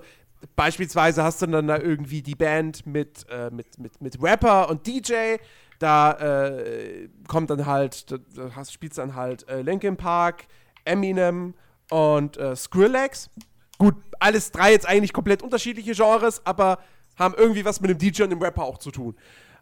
beispielsweise 0.55 1.23
hast 1.23 1.41
du 1.41 1.47
dann 1.47 1.67
da 1.67 1.77
irgendwie 1.77 2.21
die 2.21 2.35
Band 2.35 2.85
mit, 2.85 3.25
äh, 3.29 3.49
mit, 3.51 3.77
mit, 3.77 4.01
mit 4.01 4.21
Rapper 4.21 4.69
und 4.69 4.87
DJ. 4.87 5.37
Da 5.79 6.11
äh, 6.13 7.09
kommt 7.27 7.49
dann 7.49 7.65
halt, 7.65 8.11
da, 8.11 8.17
da 8.35 8.55
hast, 8.55 8.73
spielst 8.73 8.97
dann 8.97 9.15
halt 9.15 9.47
äh, 9.47 9.61
Linkin 9.61 9.97
Park, 9.97 10.47
Eminem 10.83 11.53
und 11.89 12.37
äh, 12.37 12.55
Skrillex. 12.55 13.29
Gut, 13.77 13.95
alles 14.19 14.51
drei 14.51 14.71
jetzt 14.71 14.87
eigentlich 14.87 15.13
komplett 15.13 15.41
unterschiedliche 15.41 15.93
Genres, 15.93 16.45
aber 16.45 16.79
haben 17.19 17.35
irgendwie 17.37 17.65
was 17.65 17.81
mit 17.81 17.91
dem 17.91 17.97
DJ 17.97 18.23
und 18.23 18.31
dem 18.31 18.41
Rapper 18.41 18.63
auch 18.63 18.77
zu 18.77 18.91
tun. 18.91 19.15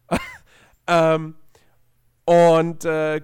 ähm, 0.88 1.36
und 2.26 2.86
äh, 2.86 3.22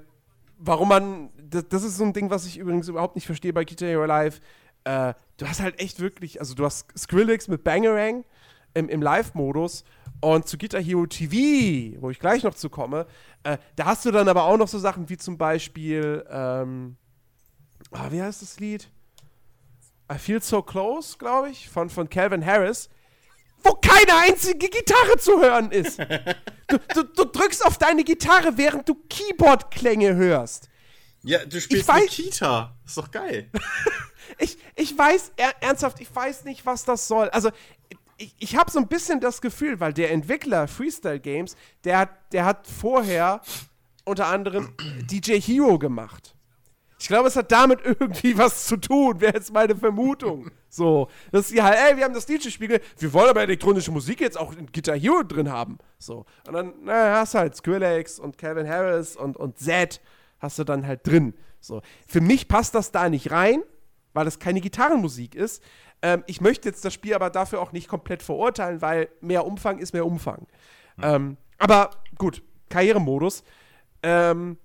warum 0.58 0.90
man, 0.90 1.30
das, 1.38 1.68
das 1.70 1.84
ist 1.84 1.98
so 1.98 2.04
ein 2.04 2.14
Ding, 2.14 2.30
was 2.30 2.46
ich 2.46 2.58
übrigens 2.58 2.88
überhaupt 2.88 3.16
nicht 3.16 3.26
verstehe 3.26 3.54
bei 3.54 3.64
Guitar 3.64 3.88
Hero 3.88 4.06
Live. 4.06 4.42
Äh, 4.84 5.14
du 5.38 5.48
hast 5.48 5.62
halt 5.62 5.80
echt 5.80 6.00
wirklich, 6.00 6.40
also 6.40 6.56
du 6.56 6.66
hast 6.66 6.98
Skrillex 6.98 7.48
mit 7.48 7.64
Bangerang 7.64 8.26
im, 8.74 8.90
im 8.90 9.02
Live-Modus 9.02 9.84
und 10.22 10.48
zu 10.48 10.58
Guitar 10.58 10.82
Hero 10.82 11.06
TV, 11.06 12.02
wo 12.02 12.10
ich 12.10 12.20
gleich 12.20 12.44
noch 12.44 12.56
zu 12.56 12.70
komme, 12.70 13.06
äh, 13.44 13.58
da 13.76 13.86
hast 13.86 14.06
du 14.06 14.12
dann 14.12 14.28
aber 14.28 14.46
auch 14.46 14.58
noch 14.58 14.68
so 14.68 14.80
Sachen 14.80 15.10
wie 15.10 15.18
zum 15.18 15.38
Beispiel, 15.38 16.26
ähm, 16.30 16.96
ah, 17.92 18.08
wie 18.10 18.22
heißt 18.22 18.42
das 18.42 18.60
Lied? 18.60 18.90
I 20.12 20.18
Feel 20.18 20.42
So 20.42 20.62
Close, 20.62 21.18
glaube 21.18 21.50
ich, 21.50 21.70
von, 21.70 21.90
von 21.90 22.10
Calvin 22.10 22.46
Harris, 22.46 22.90
wo 23.64 23.74
keine 23.74 24.16
einzige 24.16 24.70
Gitarre 24.70 25.18
zu 25.20 25.42
hören 25.42 25.72
ist. 25.72 26.00
Du, 26.68 26.78
du, 26.94 27.04
du 27.04 27.26
drückst 27.26 27.66
auf 27.66 27.78
deine 27.78 28.04
Gitarre, 28.04 28.58
während 28.58 28.88
du 28.90 28.96
Keyboard-Klänge 29.10 30.16
hörst. 30.16 30.70
Ja, 31.24 31.46
du 31.46 31.62
spielst 31.62 31.90
weiß- 31.90 32.02
mit 32.02 32.10
Kita. 32.10 32.76
Ist 32.86 32.98
doch 32.98 33.10
geil. 33.12 33.50
Ich, 34.40 34.58
ich 34.76 34.98
weiß, 34.98 35.34
er, 35.36 35.54
ernsthaft, 35.62 36.00
ich 36.00 36.14
weiß 36.14 36.46
nicht, 36.46 36.66
was 36.66 36.86
das 36.86 37.08
soll. 37.08 37.30
Also, 37.30 37.52
ich, 38.18 38.34
ich 38.40 38.56
habe 38.56 38.72
so 38.72 38.80
ein 38.80 38.88
bisschen 38.88 39.20
das 39.20 39.42
Gefühl, 39.42 39.80
weil 39.80 39.94
der 39.94 40.12
Entwickler 40.12 40.68
Freestyle 40.68 41.20
Games, 41.20 41.56
der 41.84 42.00
hat, 42.00 42.10
der 42.32 42.46
hat 42.46 42.66
vorher 42.66 43.42
unter 44.06 44.28
anderem 44.28 44.74
DJ 45.12 45.40
Hero 45.40 45.78
gemacht. 45.78 46.33
Ich 47.04 47.10
glaube, 47.10 47.28
es 47.28 47.36
hat 47.36 47.52
damit 47.52 47.82
irgendwie 47.84 48.38
was 48.38 48.66
zu 48.66 48.78
tun, 48.78 49.20
wäre 49.20 49.34
jetzt 49.34 49.52
meine 49.52 49.76
Vermutung. 49.76 50.52
So, 50.70 51.10
dass 51.34 51.50
sie 51.50 51.62
halt, 51.62 51.78
ey, 51.78 51.98
wir 51.98 52.06
haben 52.06 52.14
das 52.14 52.26
DJ-Spiegel, 52.26 52.80
wir 52.98 53.12
wollen 53.12 53.30
aber 53.30 53.42
elektronische 53.42 53.92
Musik 53.92 54.22
jetzt 54.22 54.38
auch 54.38 54.56
in 54.56 54.72
Guitar 54.72 54.98
Hero 54.98 55.22
drin 55.22 55.52
haben. 55.52 55.80
So, 55.98 56.26
und 56.48 56.54
dann, 56.54 56.74
naja, 56.86 57.18
hast 57.18 57.34
du 57.34 57.40
halt 57.40 57.58
Skrillex 57.58 58.20
und 58.20 58.38
Calvin 58.38 58.70
Harris 58.70 59.18
und, 59.18 59.36
und 59.36 59.60
Zed 59.60 60.00
hast 60.40 60.58
du 60.60 60.64
dann 60.64 60.88
halt 60.88 61.06
drin. 61.06 61.34
So, 61.60 61.82
für 62.08 62.22
mich 62.22 62.48
passt 62.48 62.74
das 62.74 62.94
da 62.94 63.10
nicht 63.10 63.32
rein, 63.32 63.64
weil 64.14 64.24
das 64.24 64.40
keine 64.40 64.62
Gitarrenmusik 64.62 65.36
ist. 65.36 65.62
Ähm, 66.02 66.24
ich 66.26 66.40
möchte 66.40 66.70
jetzt 66.70 66.86
das 66.86 66.94
Spiel 66.94 67.16
aber 67.16 67.30
dafür 67.30 67.60
auch 67.60 67.74
nicht 67.74 67.90
komplett 67.90 68.24
verurteilen, 68.24 68.82
weil 68.82 69.10
mehr 69.20 69.46
Umfang 69.46 69.80
ist 69.80 69.92
mehr 69.92 70.06
Umfang. 70.06 70.48
Ähm, 71.02 71.36
aber 71.58 71.90
gut, 72.18 72.42
Karrieremodus. 72.70 73.44
Ähm, 74.04 74.56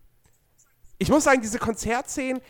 ich 0.98 1.08
muss 1.08 1.24
sagen, 1.24 1.40
diese 1.40 1.58
Konzertszenen, 1.58 2.40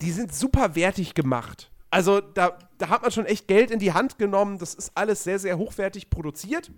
die 0.00 0.10
sind 0.10 0.34
super 0.34 0.74
wertig 0.74 1.14
gemacht. 1.14 1.70
Also 1.90 2.20
da, 2.20 2.58
da 2.78 2.88
hat 2.88 3.02
man 3.02 3.10
schon 3.10 3.26
echt 3.26 3.48
Geld 3.48 3.70
in 3.70 3.78
die 3.78 3.92
Hand 3.92 4.18
genommen. 4.18 4.58
Das 4.58 4.74
ist 4.74 4.92
alles 4.94 5.24
sehr, 5.24 5.38
sehr 5.38 5.56
hochwertig 5.56 6.10
produziert. 6.10 6.70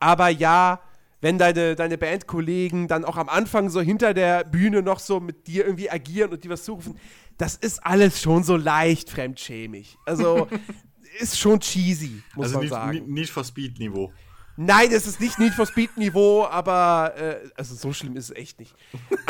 Aber 0.00 0.28
ja, 0.28 0.80
wenn 1.20 1.38
deine, 1.38 1.74
deine 1.74 1.98
Bandkollegen 1.98 2.88
dann 2.88 3.04
auch 3.04 3.16
am 3.16 3.28
Anfang 3.28 3.70
so 3.70 3.80
hinter 3.80 4.14
der 4.14 4.44
Bühne 4.44 4.82
noch 4.82 5.00
so 5.00 5.20
mit 5.20 5.46
dir 5.46 5.64
irgendwie 5.64 5.90
agieren 5.90 6.32
und 6.32 6.44
die 6.44 6.50
was 6.50 6.64
zurufen, 6.64 6.98
das 7.38 7.56
ist 7.56 7.84
alles 7.84 8.20
schon 8.20 8.44
so 8.44 8.56
leicht 8.56 9.10
fremdschämig. 9.10 9.96
Also 10.06 10.48
ist 11.20 11.38
schon 11.38 11.60
cheesy, 11.60 12.22
muss 12.34 12.46
also 12.46 12.54
man 12.56 12.62
nicht, 12.62 12.70
sagen. 12.70 12.90
nicht, 12.90 13.08
nicht 13.08 13.32
for 13.32 13.44
Speed 13.44 13.78
Niveau. 13.78 14.12
Nein, 14.60 14.90
es 14.90 15.06
ist 15.06 15.20
nicht 15.20 15.38
Need 15.38 15.54
for 15.54 15.66
Speed 15.66 15.96
Niveau, 15.96 16.44
aber 16.44 17.14
äh, 17.16 17.48
also 17.56 17.76
so 17.76 17.92
schlimm 17.92 18.16
ist 18.16 18.30
es 18.30 18.36
echt 18.36 18.58
nicht. 18.58 18.74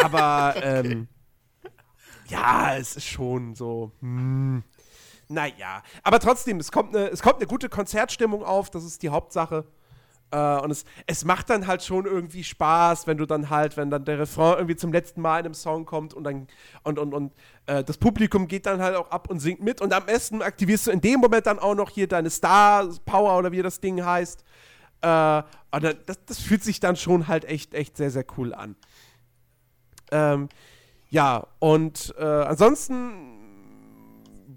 Aber 0.02 0.54
ähm, 0.62 1.06
ja, 2.28 2.74
es 2.76 2.96
ist 2.96 3.04
schon 3.04 3.54
so. 3.54 3.92
Hm, 4.00 4.62
naja, 5.28 5.82
aber 6.02 6.18
trotzdem, 6.18 6.58
es 6.60 6.72
kommt 6.72 6.96
eine, 6.96 7.08
es 7.08 7.20
kommt 7.20 7.36
eine 7.36 7.46
gute 7.46 7.68
Konzertstimmung 7.68 8.42
auf, 8.42 8.70
das 8.70 8.84
ist 8.84 9.02
die 9.02 9.10
Hauptsache. 9.10 9.66
Äh, 10.30 10.60
und 10.60 10.70
es, 10.70 10.86
es 11.06 11.26
macht 11.26 11.50
dann 11.50 11.66
halt 11.66 11.82
schon 11.82 12.06
irgendwie 12.06 12.42
Spaß, 12.42 13.06
wenn 13.06 13.18
du 13.18 13.26
dann 13.26 13.50
halt, 13.50 13.76
wenn 13.76 13.90
dann 13.90 14.06
der 14.06 14.18
Refrain 14.18 14.54
irgendwie 14.54 14.76
zum 14.76 14.94
letzten 14.94 15.20
Mal 15.20 15.40
in 15.40 15.44
einem 15.44 15.54
Song 15.54 15.84
kommt 15.84 16.14
und 16.14 16.24
dann 16.24 16.46
und, 16.84 16.98
und, 16.98 17.12
und 17.12 17.32
äh, 17.66 17.84
das 17.84 17.98
Publikum 17.98 18.48
geht 18.48 18.64
dann 18.64 18.80
halt 18.80 18.96
auch 18.96 19.10
ab 19.10 19.28
und 19.28 19.40
singt 19.40 19.60
mit 19.60 19.82
und 19.82 19.92
am 19.92 20.06
besten 20.06 20.40
aktivierst 20.40 20.86
du 20.86 20.90
in 20.90 21.02
dem 21.02 21.20
Moment 21.20 21.46
dann 21.46 21.58
auch 21.58 21.74
noch 21.74 21.90
hier 21.90 22.08
deine 22.08 22.30
Star 22.30 22.88
Power 23.04 23.38
oder 23.38 23.52
wie 23.52 23.60
das 23.60 23.80
Ding 23.80 24.02
heißt. 24.02 24.42
Äh, 25.00 25.42
dann, 25.70 25.94
das, 26.06 26.24
das 26.26 26.40
fühlt 26.40 26.64
sich 26.64 26.80
dann 26.80 26.96
schon 26.96 27.28
halt 27.28 27.44
echt, 27.44 27.74
echt 27.74 27.96
sehr, 27.96 28.10
sehr 28.10 28.24
cool 28.36 28.54
an. 28.54 28.76
Ähm, 30.10 30.48
ja, 31.10 31.46
und 31.58 32.14
äh, 32.18 32.24
ansonsten 32.24 33.38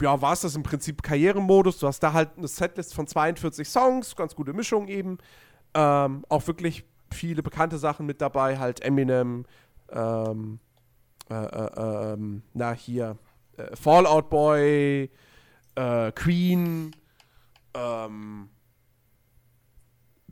ja, 0.01 0.21
war 0.21 0.33
es 0.33 0.41
das 0.41 0.55
im 0.55 0.63
Prinzip 0.63 1.03
Karrieremodus. 1.03 1.77
Du 1.79 1.87
hast 1.87 1.99
da 1.99 2.13
halt 2.13 2.31
eine 2.37 2.47
Setlist 2.47 2.93
von 2.93 3.07
42 3.07 3.67
Songs, 3.67 4.15
ganz 4.15 4.35
gute 4.35 4.53
Mischung 4.53 4.87
eben. 4.87 5.17
Ähm, 5.73 6.25
auch 6.27 6.47
wirklich 6.47 6.83
viele 7.13 7.43
bekannte 7.43 7.77
Sachen 7.77 8.05
mit 8.05 8.21
dabei, 8.21 8.57
halt 8.57 8.81
Eminem, 8.81 9.45
ähm, 9.89 10.59
äh, 11.29 11.33
äh, 11.35 12.13
ähm, 12.13 12.43
na 12.53 12.73
hier, 12.73 13.17
äh, 13.57 13.75
Fallout 13.75 14.29
Boy, 14.29 15.09
äh, 15.75 16.11
Queen, 16.13 16.95
ähm, 17.73 18.49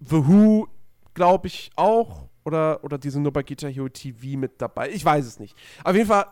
The 0.05 0.27
Who, 0.27 0.67
glaube 1.13 1.47
ich, 1.47 1.71
auch. 1.75 2.27
Oder, 2.45 2.83
oder 2.83 2.97
die 2.97 3.09
sind 3.09 3.23
nur 3.23 3.33
bei 3.33 3.43
Guitar 3.43 3.69
Hero 3.69 3.89
TV 3.89 4.37
mit 4.37 4.61
dabei. 4.61 4.89
Ich 4.89 5.03
weiß 5.03 5.25
es 5.25 5.39
nicht. 5.39 5.55
Auf 5.83 5.93
jeden 5.93 6.07
Fall, 6.07 6.25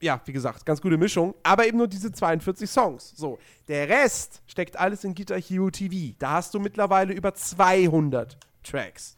ja, 0.00 0.20
wie 0.24 0.32
gesagt, 0.32 0.64
ganz 0.64 0.80
gute 0.80 0.96
Mischung. 0.96 1.34
Aber 1.42 1.66
eben 1.66 1.78
nur 1.78 1.88
diese 1.88 2.12
42 2.12 2.68
Songs. 2.70 3.12
So, 3.16 3.38
der 3.66 3.88
Rest 3.88 4.42
steckt 4.46 4.78
alles 4.78 5.02
in 5.04 5.14
Guitar 5.14 5.40
Hero 5.40 5.70
TV. 5.70 6.14
Da 6.18 6.32
hast 6.32 6.54
du 6.54 6.60
mittlerweile 6.60 7.14
über 7.14 7.34
200 7.34 8.36
Tracks. 8.62 9.16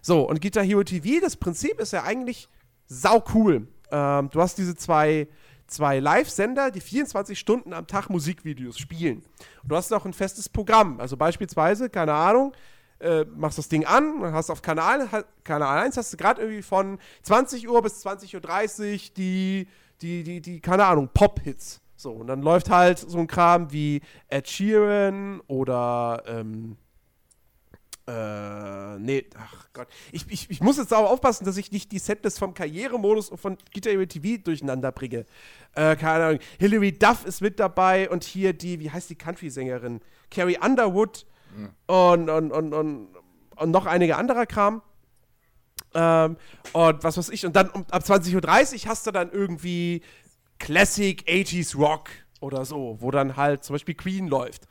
So, 0.00 0.28
und 0.28 0.40
Guitar 0.40 0.64
Hero 0.64 0.82
TV, 0.82 1.20
das 1.20 1.36
Prinzip 1.36 1.78
ist 1.80 1.92
ja 1.92 2.04
eigentlich 2.04 2.48
sau 2.86 3.22
cool. 3.34 3.68
Ähm, 3.90 4.30
du 4.30 4.40
hast 4.40 4.56
diese 4.56 4.76
zwei, 4.76 5.28
zwei 5.66 5.98
Live-Sender, 5.98 6.70
die 6.70 6.80
24 6.80 7.38
Stunden 7.38 7.72
am 7.72 7.86
Tag 7.86 8.08
Musikvideos 8.08 8.78
spielen. 8.78 9.18
Und 9.62 9.70
du 9.70 9.76
hast 9.76 9.92
auch 9.92 10.06
ein 10.06 10.14
festes 10.14 10.48
Programm. 10.48 11.00
Also 11.00 11.16
beispielsweise, 11.16 11.90
keine 11.90 12.14
Ahnung, 12.14 12.52
äh, 13.00 13.24
machst 13.24 13.58
das 13.58 13.68
Ding 13.68 13.84
an 13.84 14.22
hast 14.32 14.50
auf 14.50 14.62
Kanal, 14.62 15.08
Kanal 15.44 15.84
1 15.84 15.96
hast 15.96 16.12
du 16.12 16.16
gerade 16.16 16.42
irgendwie 16.42 16.62
von 16.62 16.98
20 17.22 17.68
Uhr 17.68 17.82
bis 17.82 18.04
20.30 18.06 18.92
Uhr 18.92 19.00
die, 19.16 19.68
die, 20.00 20.22
die, 20.22 20.40
die, 20.40 20.60
keine 20.60 20.84
Ahnung, 20.84 21.08
Pop-Hits. 21.12 21.80
So, 21.96 22.12
und 22.12 22.28
dann 22.28 22.40
läuft 22.42 22.70
halt 22.70 22.98
so 22.98 23.18
ein 23.18 23.26
Kram 23.26 23.72
wie 23.72 24.00
Ed 24.28 24.48
Sheeran 24.48 25.40
oder 25.48 26.22
ähm, 26.26 26.76
Äh, 28.06 28.98
nee, 28.98 29.26
ach 29.36 29.68
Gott. 29.72 29.86
Ich, 30.10 30.28
ich, 30.30 30.50
ich 30.50 30.60
muss 30.60 30.78
jetzt 30.78 30.92
aber 30.92 31.10
aufpassen, 31.10 31.44
dass 31.44 31.56
ich 31.56 31.70
nicht 31.70 31.92
die 31.92 31.98
Setlist 31.98 32.38
vom 32.38 32.54
Karrieremodus 32.54 33.30
und 33.30 33.38
von 33.38 33.56
Guitar 33.72 33.92
Hero 33.92 34.06
TV 34.06 34.42
durcheinander 34.42 34.90
bringe. 34.90 35.26
Äh, 35.74 35.94
keine 35.96 36.24
Ahnung. 36.24 36.40
Hilary 36.58 36.98
Duff 36.98 37.24
ist 37.24 37.40
mit 37.40 37.60
dabei 37.60 38.10
und 38.10 38.24
hier 38.24 38.52
die, 38.52 38.80
wie 38.80 38.90
heißt 38.90 39.10
die 39.10 39.16
Country-Sängerin? 39.16 40.00
Carrie 40.30 40.58
Underwood. 40.58 41.26
Und, 41.86 42.28
und, 42.28 42.52
und, 42.52 42.72
und, 42.72 43.08
und 43.56 43.70
noch 43.70 43.86
einige 43.86 44.16
anderer 44.16 44.46
Kram. 44.46 44.82
Ähm, 45.94 46.36
und 46.72 47.02
was 47.04 47.16
weiß 47.16 47.30
ich. 47.30 47.44
Und 47.44 47.56
dann 47.56 47.70
um, 47.70 47.84
ab 47.90 48.02
20.30 48.02 48.84
Uhr 48.84 48.90
hast 48.90 49.06
du 49.06 49.10
dann 49.10 49.30
irgendwie 49.30 50.02
Classic 50.58 51.20
80s 51.26 51.76
Rock 51.76 52.10
oder 52.40 52.64
so, 52.64 52.96
wo 53.00 53.10
dann 53.10 53.36
halt 53.36 53.64
zum 53.64 53.74
Beispiel 53.74 53.94
Queen 53.94 54.28
läuft. 54.28 54.68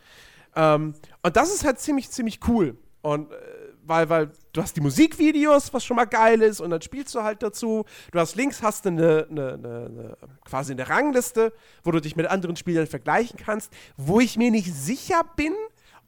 Ähm, 0.55 0.93
und 1.21 1.35
das 1.35 1.53
ist 1.53 1.65
halt 1.65 1.79
ziemlich, 1.79 2.09
ziemlich 2.09 2.39
cool. 2.47 2.77
Und 3.01 3.31
äh, 3.31 3.35
weil, 3.83 4.09
weil 4.09 4.31
du 4.53 4.61
hast 4.61 4.75
die 4.75 4.81
Musikvideos, 4.81 5.73
was 5.73 5.83
schon 5.83 5.97
mal 5.97 6.05
geil 6.05 6.41
ist, 6.41 6.61
und 6.61 6.69
dann 6.69 6.81
spielst 6.81 7.13
du 7.15 7.23
halt 7.23 7.41
dazu. 7.41 7.85
Du 8.11 8.19
hast 8.19 8.35
links 8.35 8.61
hast 8.61 8.85
du 8.85 8.89
eine, 8.89 9.27
eine, 9.29 9.53
eine, 9.53 10.17
quasi 10.45 10.73
eine 10.73 10.87
Rangliste, 10.87 11.51
wo 11.83 11.91
du 11.91 11.99
dich 11.99 12.15
mit 12.15 12.27
anderen 12.27 12.55
Spielern 12.55 12.87
vergleichen 12.87 13.39
kannst, 13.43 13.73
wo 13.97 14.19
ich 14.19 14.37
mir 14.37 14.51
nicht 14.51 14.73
sicher 14.73 15.23
bin, 15.35 15.53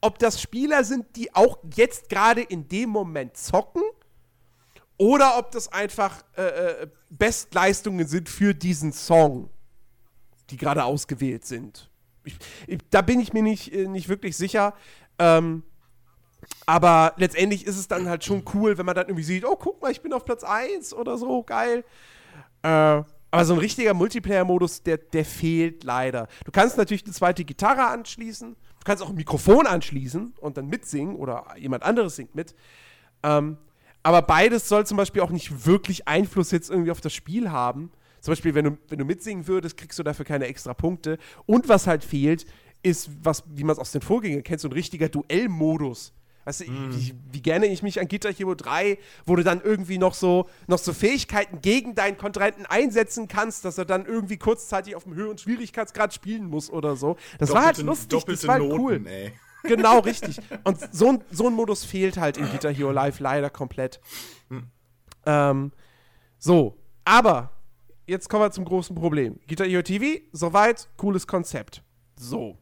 ob 0.01 0.19
das 0.19 0.41
Spieler 0.41 0.83
sind, 0.83 1.15
die 1.15 1.33
auch 1.33 1.59
jetzt 1.75 2.09
gerade 2.09 2.41
in 2.41 2.67
dem 2.67 2.89
Moment 2.89 3.37
zocken, 3.37 3.83
oder 4.97 5.39
ob 5.39 5.51
das 5.51 5.71
einfach 5.71 6.23
äh, 6.37 6.43
äh 6.43 6.87
Bestleistungen 7.09 8.07
sind 8.07 8.29
für 8.29 8.53
diesen 8.53 8.93
Song, 8.93 9.49
die 10.49 10.57
gerade 10.57 10.83
ausgewählt 10.83 11.45
sind. 11.45 11.89
Ich, 12.23 12.37
ich, 12.67 12.79
da 12.89 13.01
bin 13.01 13.19
ich 13.19 13.33
mir 13.33 13.41
nicht, 13.41 13.73
äh, 13.73 13.87
nicht 13.87 14.09
wirklich 14.09 14.37
sicher. 14.37 14.75
Ähm, 15.17 15.63
aber 16.65 17.13
letztendlich 17.17 17.65
ist 17.65 17.77
es 17.77 17.87
dann 17.87 18.07
halt 18.07 18.23
schon 18.23 18.43
cool, 18.53 18.77
wenn 18.77 18.85
man 18.85 18.95
dann 18.95 19.07
irgendwie 19.07 19.23
sieht, 19.23 19.45
oh, 19.45 19.55
guck 19.55 19.81
mal, 19.81 19.91
ich 19.91 20.01
bin 20.01 20.13
auf 20.13 20.25
Platz 20.25 20.43
1 20.43 20.93
oder 20.93 21.17
so, 21.17 21.43
geil. 21.43 21.83
Äh, 22.63 22.67
aber 23.33 23.45
so 23.45 23.53
ein 23.53 23.59
richtiger 23.59 23.93
Multiplayer-Modus, 23.93 24.83
der, 24.83 24.97
der 24.97 25.25
fehlt 25.25 25.83
leider. 25.83 26.27
Du 26.45 26.51
kannst 26.51 26.77
natürlich 26.77 27.05
eine 27.05 27.13
zweite 27.13 27.45
Gitarre 27.45 27.87
anschließen, 27.87 28.55
du 28.81 28.85
kannst 28.85 29.03
auch 29.03 29.09
ein 29.09 29.15
Mikrofon 29.15 29.67
anschließen 29.67 30.33
und 30.41 30.57
dann 30.57 30.67
mitsingen 30.67 31.15
oder 31.15 31.45
jemand 31.57 31.83
anderes 31.83 32.15
singt 32.15 32.33
mit. 32.33 32.55
Ähm, 33.21 33.57
aber 34.03 34.23
beides 34.23 34.67
soll 34.67 34.85
zum 34.87 34.97
Beispiel 34.97 35.21
auch 35.21 35.29
nicht 35.29 35.67
wirklich 35.67 36.07
Einfluss 36.07 36.49
jetzt 36.49 36.71
irgendwie 36.71 36.89
auf 36.89 37.01
das 37.01 37.13
Spiel 37.13 37.51
haben. 37.51 37.91
Zum 38.21 38.31
Beispiel, 38.31 38.55
wenn 38.55 38.65
du, 38.65 38.77
wenn 38.89 38.97
du 38.97 39.05
mitsingen 39.05 39.47
würdest, 39.47 39.77
kriegst 39.77 39.99
du 39.99 40.03
dafür 40.03 40.25
keine 40.25 40.47
extra 40.47 40.73
Punkte. 40.73 41.19
Und 41.45 41.69
was 41.69 41.85
halt 41.85 42.03
fehlt, 42.03 42.45
ist, 42.81 43.11
was, 43.23 43.43
wie 43.47 43.63
man 43.63 43.73
es 43.73 43.79
aus 43.79 43.91
den 43.91 44.01
Vorgängern 44.01 44.43
kennt, 44.43 44.61
so 44.61 44.67
ein 44.67 44.73
richtiger 44.73 45.09
Duellmodus. 45.09 46.13
Weißt 46.45 46.61
du, 46.61 46.71
mm. 46.71 46.95
wie, 46.95 47.13
wie, 47.31 47.41
gerne 47.41 47.67
ich 47.67 47.83
mich 47.83 47.99
an 47.99 48.07
Guitar 48.07 48.33
Hero 48.33 48.55
3, 48.55 48.97
wo 49.25 49.35
du 49.35 49.43
dann 49.43 49.61
irgendwie 49.61 49.97
noch 49.97 50.13
so, 50.13 50.49
noch 50.67 50.79
so 50.79 50.93
Fähigkeiten 50.93 51.61
gegen 51.61 51.93
deinen 51.95 52.17
Kontrahenten 52.17 52.65
einsetzen 52.65 53.27
kannst, 53.27 53.65
dass 53.65 53.77
er 53.77 53.85
dann 53.85 54.05
irgendwie 54.05 54.37
kurzzeitig 54.37 54.95
auf 54.95 55.03
dem 55.03 55.13
höheren 55.13 55.37
Schwierigkeitsgrad 55.37 56.13
spielen 56.13 56.45
muss 56.45 56.69
oder 56.69 56.95
so. 56.95 57.17
Das 57.37 57.49
doppelte, 57.49 57.53
war 57.53 57.65
halt 57.65 57.77
lustig, 57.79 58.23
das 58.25 58.47
war 58.47 58.55
halt 58.55 58.63
Noten, 58.63 58.81
cool. 58.81 59.07
Ey. 59.07 59.33
Genau, 59.63 59.99
richtig. 59.99 60.39
Und 60.63 60.79
so 60.93 61.09
ein, 61.09 61.23
so 61.29 61.47
ein 61.47 61.53
Modus 61.53 61.85
fehlt 61.85 62.17
halt 62.17 62.37
in 62.37 62.49
Guitar 62.49 62.73
Hero 62.73 62.91
Live 62.91 63.19
leider 63.19 63.49
komplett. 63.49 63.99
Hm. 64.49 64.63
Ähm, 65.25 65.71
so, 66.39 66.77
aber 67.05 67.51
jetzt 68.07 68.29
kommen 68.29 68.43
wir 68.43 68.51
zum 68.51 68.65
großen 68.65 68.95
Problem. 68.95 69.39
Guitar 69.47 69.67
Hero 69.67 69.83
TV, 69.83 70.21
soweit, 70.31 70.89
cooles 70.97 71.27
Konzept. 71.27 71.83
So. 72.15 72.57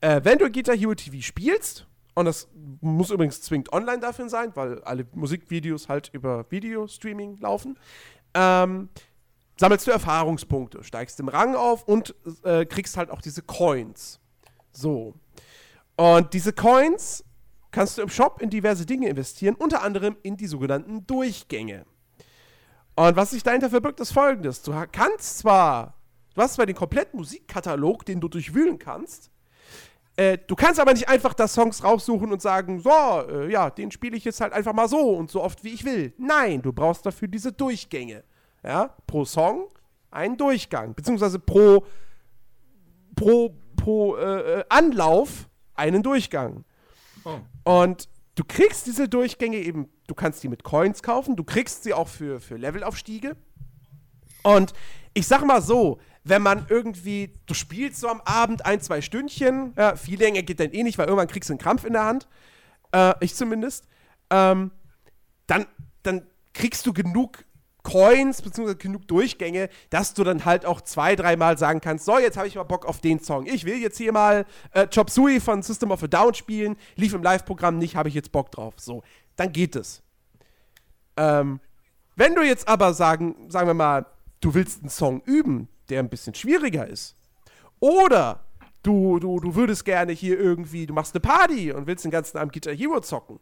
Äh, 0.00 0.20
wenn 0.24 0.38
du 0.38 0.50
Guitar 0.50 0.76
Hero 0.76 0.94
TV 0.94 1.20
spielst, 1.20 1.86
und 2.14 2.26
das 2.26 2.48
muss 2.80 3.10
übrigens 3.10 3.42
zwingend 3.42 3.72
online 3.72 3.98
dafür 3.98 4.28
sein, 4.28 4.52
weil 4.54 4.82
alle 4.84 5.06
Musikvideos 5.14 5.88
halt 5.88 6.10
über 6.12 6.50
Videostreaming 6.50 7.38
laufen, 7.38 7.78
ähm, 8.34 8.88
sammelst 9.58 9.86
du 9.86 9.90
Erfahrungspunkte, 9.90 10.84
steigst 10.84 11.18
im 11.20 11.28
Rang 11.28 11.54
auf 11.56 11.84
und 11.84 12.14
äh, 12.44 12.64
kriegst 12.66 12.96
halt 12.96 13.10
auch 13.10 13.20
diese 13.20 13.42
Coins. 13.42 14.20
So. 14.72 15.14
Und 15.96 16.32
diese 16.32 16.52
Coins 16.52 17.24
kannst 17.70 17.98
du 17.98 18.02
im 18.02 18.08
Shop 18.08 18.40
in 18.40 18.50
diverse 18.50 18.86
Dinge 18.86 19.08
investieren, 19.08 19.56
unter 19.56 19.82
anderem 19.82 20.16
in 20.22 20.36
die 20.36 20.46
sogenannten 20.46 21.06
Durchgänge. 21.06 21.84
Und 22.96 23.16
was 23.16 23.30
sich 23.30 23.42
dahinter 23.42 23.70
verbirgt, 23.70 23.98
ist 23.98 24.12
folgendes. 24.12 24.62
Du 24.62 24.72
kannst 24.92 25.38
zwar, 25.38 25.94
du 26.34 26.42
hast 26.42 26.54
zwar 26.54 26.66
den 26.66 26.76
kompletten 26.76 27.18
Musikkatalog, 27.18 28.04
den 28.04 28.20
du 28.20 28.28
durchwühlen 28.28 28.78
kannst, 28.78 29.30
äh, 30.16 30.38
du 30.46 30.54
kannst 30.54 30.78
aber 30.78 30.92
nicht 30.92 31.08
einfach 31.08 31.34
da 31.34 31.48
Songs 31.48 31.82
raussuchen 31.82 32.32
und 32.32 32.40
sagen, 32.40 32.80
so, 32.80 32.90
äh, 32.90 33.50
ja, 33.50 33.70
den 33.70 33.90
spiele 33.90 34.16
ich 34.16 34.24
jetzt 34.24 34.40
halt 34.40 34.52
einfach 34.52 34.72
mal 34.72 34.88
so 34.88 35.10
und 35.10 35.30
so 35.30 35.42
oft 35.42 35.64
wie 35.64 35.70
ich 35.70 35.84
will. 35.84 36.12
Nein, 36.18 36.62
du 36.62 36.72
brauchst 36.72 37.04
dafür 37.04 37.28
diese 37.28 37.52
Durchgänge. 37.52 38.22
Ja, 38.62 38.94
pro 39.06 39.24
Song 39.24 39.68
einen 40.10 40.36
Durchgang, 40.36 40.94
beziehungsweise 40.94 41.38
pro, 41.38 41.84
pro, 43.16 43.54
pro 43.76 44.16
äh, 44.16 44.60
äh 44.60 44.64
Anlauf 44.68 45.48
einen 45.74 46.02
Durchgang. 46.02 46.64
Oh. 47.24 47.40
Und 47.64 48.08
du 48.36 48.44
kriegst 48.44 48.86
diese 48.86 49.08
Durchgänge 49.08 49.56
eben, 49.58 49.88
du 50.06 50.14
kannst 50.14 50.42
die 50.42 50.48
mit 50.48 50.62
Coins 50.62 51.02
kaufen, 51.02 51.36
du 51.36 51.44
kriegst 51.44 51.82
sie 51.82 51.92
auch 51.92 52.08
für, 52.08 52.40
für 52.40 52.56
Levelaufstiege. 52.56 53.36
Und 54.44 54.72
ich 55.14 55.26
sag 55.26 55.44
mal 55.44 55.62
so, 55.62 55.98
wenn 56.24 56.42
man 56.42 56.66
irgendwie, 56.68 57.32
du 57.46 57.54
spielst 57.54 58.00
so 58.00 58.08
am 58.08 58.22
Abend 58.22 58.64
ein, 58.64 58.80
zwei 58.80 59.02
Stündchen, 59.02 59.74
ja, 59.76 59.94
viel 59.94 60.18
länger 60.18 60.42
geht 60.42 60.58
dann 60.58 60.72
eh 60.72 60.82
nicht, 60.82 60.98
weil 60.98 61.06
irgendwann 61.06 61.28
kriegst 61.28 61.50
du 61.50 61.52
einen 61.52 61.60
Krampf 61.60 61.84
in 61.84 61.92
der 61.92 62.04
Hand, 62.04 62.26
äh, 62.92 63.14
ich 63.20 63.34
zumindest, 63.34 63.86
ähm, 64.30 64.70
dann, 65.46 65.66
dann 66.02 66.26
kriegst 66.54 66.86
du 66.86 66.94
genug 66.94 67.44
Coins 67.82 68.40
beziehungsweise 68.40 68.78
genug 68.78 69.06
Durchgänge, 69.06 69.68
dass 69.90 70.14
du 70.14 70.24
dann 70.24 70.46
halt 70.46 70.64
auch 70.64 70.80
zwei, 70.80 71.14
dreimal 71.14 71.58
sagen 71.58 71.82
kannst, 71.82 72.06
so, 72.06 72.18
jetzt 72.18 72.38
habe 72.38 72.48
ich 72.48 72.54
mal 72.54 72.62
Bock 72.62 72.86
auf 72.86 73.02
den 73.02 73.20
Song. 73.20 73.44
Ich 73.44 73.66
will 73.66 73.76
jetzt 73.76 73.98
hier 73.98 74.10
mal 74.10 74.46
äh, 74.72 74.86
Chop 74.86 75.10
Suey 75.10 75.38
von 75.38 75.62
System 75.62 75.90
of 75.90 76.02
a 76.02 76.06
Down 76.06 76.32
spielen, 76.32 76.76
lief 76.96 77.12
im 77.12 77.22
Live-Programm 77.22 77.76
nicht, 77.76 77.96
habe 77.96 78.08
ich 78.08 78.14
jetzt 78.14 78.32
Bock 78.32 78.50
drauf. 78.50 78.74
So, 78.78 79.02
dann 79.36 79.52
geht 79.52 79.76
es. 79.76 80.02
Ähm, 81.18 81.60
wenn 82.16 82.34
du 82.34 82.42
jetzt 82.42 82.66
aber 82.66 82.94
sagen, 82.94 83.50
sagen 83.50 83.66
wir 83.66 83.74
mal, 83.74 84.06
du 84.40 84.54
willst 84.54 84.80
einen 84.80 84.88
Song 84.88 85.20
üben, 85.26 85.68
der 85.88 86.00
ein 86.00 86.08
bisschen 86.08 86.34
schwieriger 86.34 86.86
ist. 86.86 87.16
Oder 87.80 88.44
du, 88.82 89.18
du, 89.18 89.40
du 89.40 89.54
würdest 89.54 89.84
gerne 89.84 90.12
hier 90.12 90.38
irgendwie, 90.38 90.86
du 90.86 90.94
machst 90.94 91.14
eine 91.14 91.20
Party 91.20 91.72
und 91.72 91.86
willst 91.86 92.04
den 92.04 92.10
ganzen 92.10 92.38
Abend 92.38 92.52
Guitar 92.52 92.74
Hero 92.74 93.00
zocken. 93.00 93.40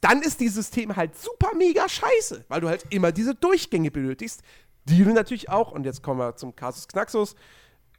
Dann 0.00 0.22
ist 0.22 0.40
dieses 0.40 0.56
System 0.56 0.96
halt 0.96 1.16
super 1.16 1.54
mega 1.56 1.88
scheiße, 1.88 2.44
weil 2.48 2.60
du 2.60 2.68
halt 2.68 2.86
immer 2.90 3.12
diese 3.12 3.34
Durchgänge 3.34 3.90
benötigst, 3.90 4.42
die 4.84 5.04
du 5.04 5.12
natürlich 5.12 5.50
auch, 5.50 5.72
und 5.72 5.84
jetzt 5.84 6.02
kommen 6.02 6.20
wir 6.20 6.36
zum 6.36 6.56
Kasus 6.56 6.88
Knaxus, 6.88 7.34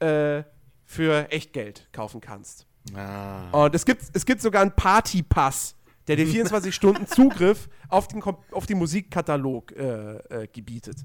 äh, 0.00 0.42
für 0.84 1.30
Echtgeld 1.30 1.88
kaufen 1.92 2.20
kannst. 2.20 2.66
Ah. 2.94 3.50
Und 3.52 3.74
es 3.74 3.84
gibt, 3.84 4.02
es 4.12 4.26
gibt 4.26 4.42
sogar 4.42 4.62
einen 4.62 4.74
Party-Pass, 4.74 5.76
der 6.08 6.16
dir 6.16 6.26
24 6.26 6.74
Stunden 6.74 7.06
Zugriff 7.06 7.68
auf 7.88 8.08
den, 8.08 8.22
auf 8.22 8.66
den 8.66 8.78
Musikkatalog 8.78 9.72
äh, 9.72 10.16
äh, 10.16 10.48
gebietet. 10.48 10.96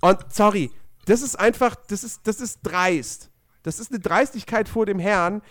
Und 0.00 0.32
sorry, 0.32 0.70
das 1.08 1.22
ist 1.22 1.36
einfach, 1.36 1.74
das 1.74 2.04
ist, 2.04 2.26
das 2.26 2.40
ist 2.40 2.60
dreist. 2.62 3.30
Das 3.62 3.80
ist 3.80 3.90
eine 3.90 4.00
Dreistigkeit 4.00 4.68
vor 4.68 4.86
dem 4.86 4.98
Herrn. 4.98 5.42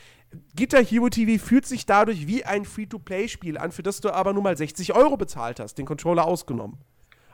Guitar 0.55 0.83
Hero 0.83 1.09
TV 1.09 1.43
fühlt 1.43 1.65
sich 1.65 1.85
dadurch 1.85 2.27
wie 2.27 2.43
ein 2.43 2.65
Free-to-Play-Spiel 2.65 3.57
an, 3.57 3.71
für 3.71 3.83
das 3.83 4.01
du 4.01 4.11
aber 4.11 4.33
nur 4.33 4.43
mal 4.43 4.55
60 4.55 4.93
Euro 4.93 5.17
bezahlt 5.17 5.59
hast, 5.59 5.75
den 5.75 5.85
Controller 5.85 6.25
ausgenommen. 6.25 6.77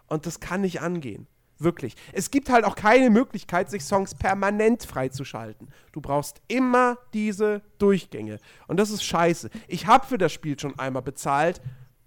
Und 0.08 0.26
das 0.26 0.40
kann 0.40 0.62
nicht 0.62 0.82
angehen. 0.82 1.28
Wirklich. 1.60 1.96
Es 2.14 2.32
gibt 2.32 2.50
halt 2.50 2.66
auch 2.66 2.76
keine 2.76 3.10
Möglichkeit, 3.10 3.70
sich 3.70 3.84
Songs 3.84 4.16
permanent 4.16 4.84
freizuschalten. 4.84 5.70
Du 5.92 6.02
brauchst 6.02 6.42
immer 6.48 6.98
diese 7.14 7.62
Durchgänge. 7.78 8.40
Und 8.68 8.78
das 8.78 8.90
ist 8.90 9.04
scheiße. 9.04 9.50
Ich 9.68 9.88
habe 9.88 10.06
für 10.06 10.18
das 10.18 10.32
Spiel 10.32 10.58
schon 10.60 10.78
einmal 10.80 11.04
bezahlt. 11.04 11.62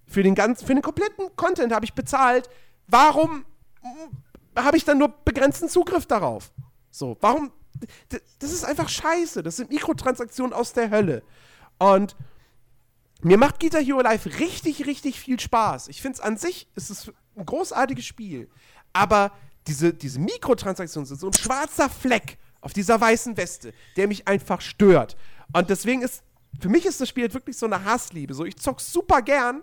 Für 0.07 0.23
den, 0.23 0.35
ganz, 0.35 0.62
für 0.62 0.75
den 0.75 0.83
kompletten 0.83 1.35
Content 1.36 1.73
habe 1.73 1.85
ich 1.85 1.95
bezahlt. 1.95 2.49
Warum 2.86 3.45
habe 4.57 4.76
ich 4.76 4.85
dann 4.85 4.99
nur 4.99 5.09
begrenzten 5.09 5.68
Zugriff 5.68 6.07
darauf. 6.07 6.52
So, 6.91 7.17
warum? 7.20 7.52
Das 8.39 8.52
ist 8.52 8.65
einfach 8.65 8.89
scheiße. 8.89 9.43
Das 9.43 9.57
sind 9.57 9.70
Mikrotransaktionen 9.70 10.52
aus 10.52 10.73
der 10.73 10.91
Hölle. 10.91 11.23
Und 11.78 12.17
mir 13.23 13.39
macht 13.39 13.60
Guitar 13.60 13.83
Hero 13.83 14.01
Live 14.01 14.26
richtig, 14.39 14.86
richtig 14.86 15.20
viel 15.20 15.39
Spaß. 15.39 15.89
Ich 15.89 16.01
finde 16.01 16.17
es 16.17 16.20
an 16.20 16.36
sich, 16.36 16.68
ist 16.75 16.91
es 16.91 17.12
ein 17.36 17.47
großartiges 17.47 18.05
Spiel. 18.05 18.49
Aber 18.93 19.33
diese, 19.67 19.93
diese 19.93 20.20
Mikrotransaktionen 20.20 21.07
sind 21.07 21.20
so 21.20 21.28
ein 21.28 21.35
schwarzer 21.35 21.91
Fleck 21.91 22.39
auf 22.60 22.73
dieser 22.73 23.01
weißen 23.01 23.36
Weste, 23.36 23.73
der 23.97 24.09
mich 24.09 24.26
einfach 24.26 24.60
stört. 24.60 25.17
Und 25.52 25.70
deswegen 25.70 26.02
ist, 26.02 26.23
für 26.60 26.68
mich 26.68 26.86
ist 26.86 27.01
das 27.01 27.09
Spiel 27.09 27.33
wirklich 27.33 27.57
so 27.57 27.67
eine 27.67 27.85
Hassliebe. 27.85 28.35
So, 28.35 28.44
ich 28.44 28.57
zock 28.57 28.81
super 28.81 29.23
gern, 29.23 29.62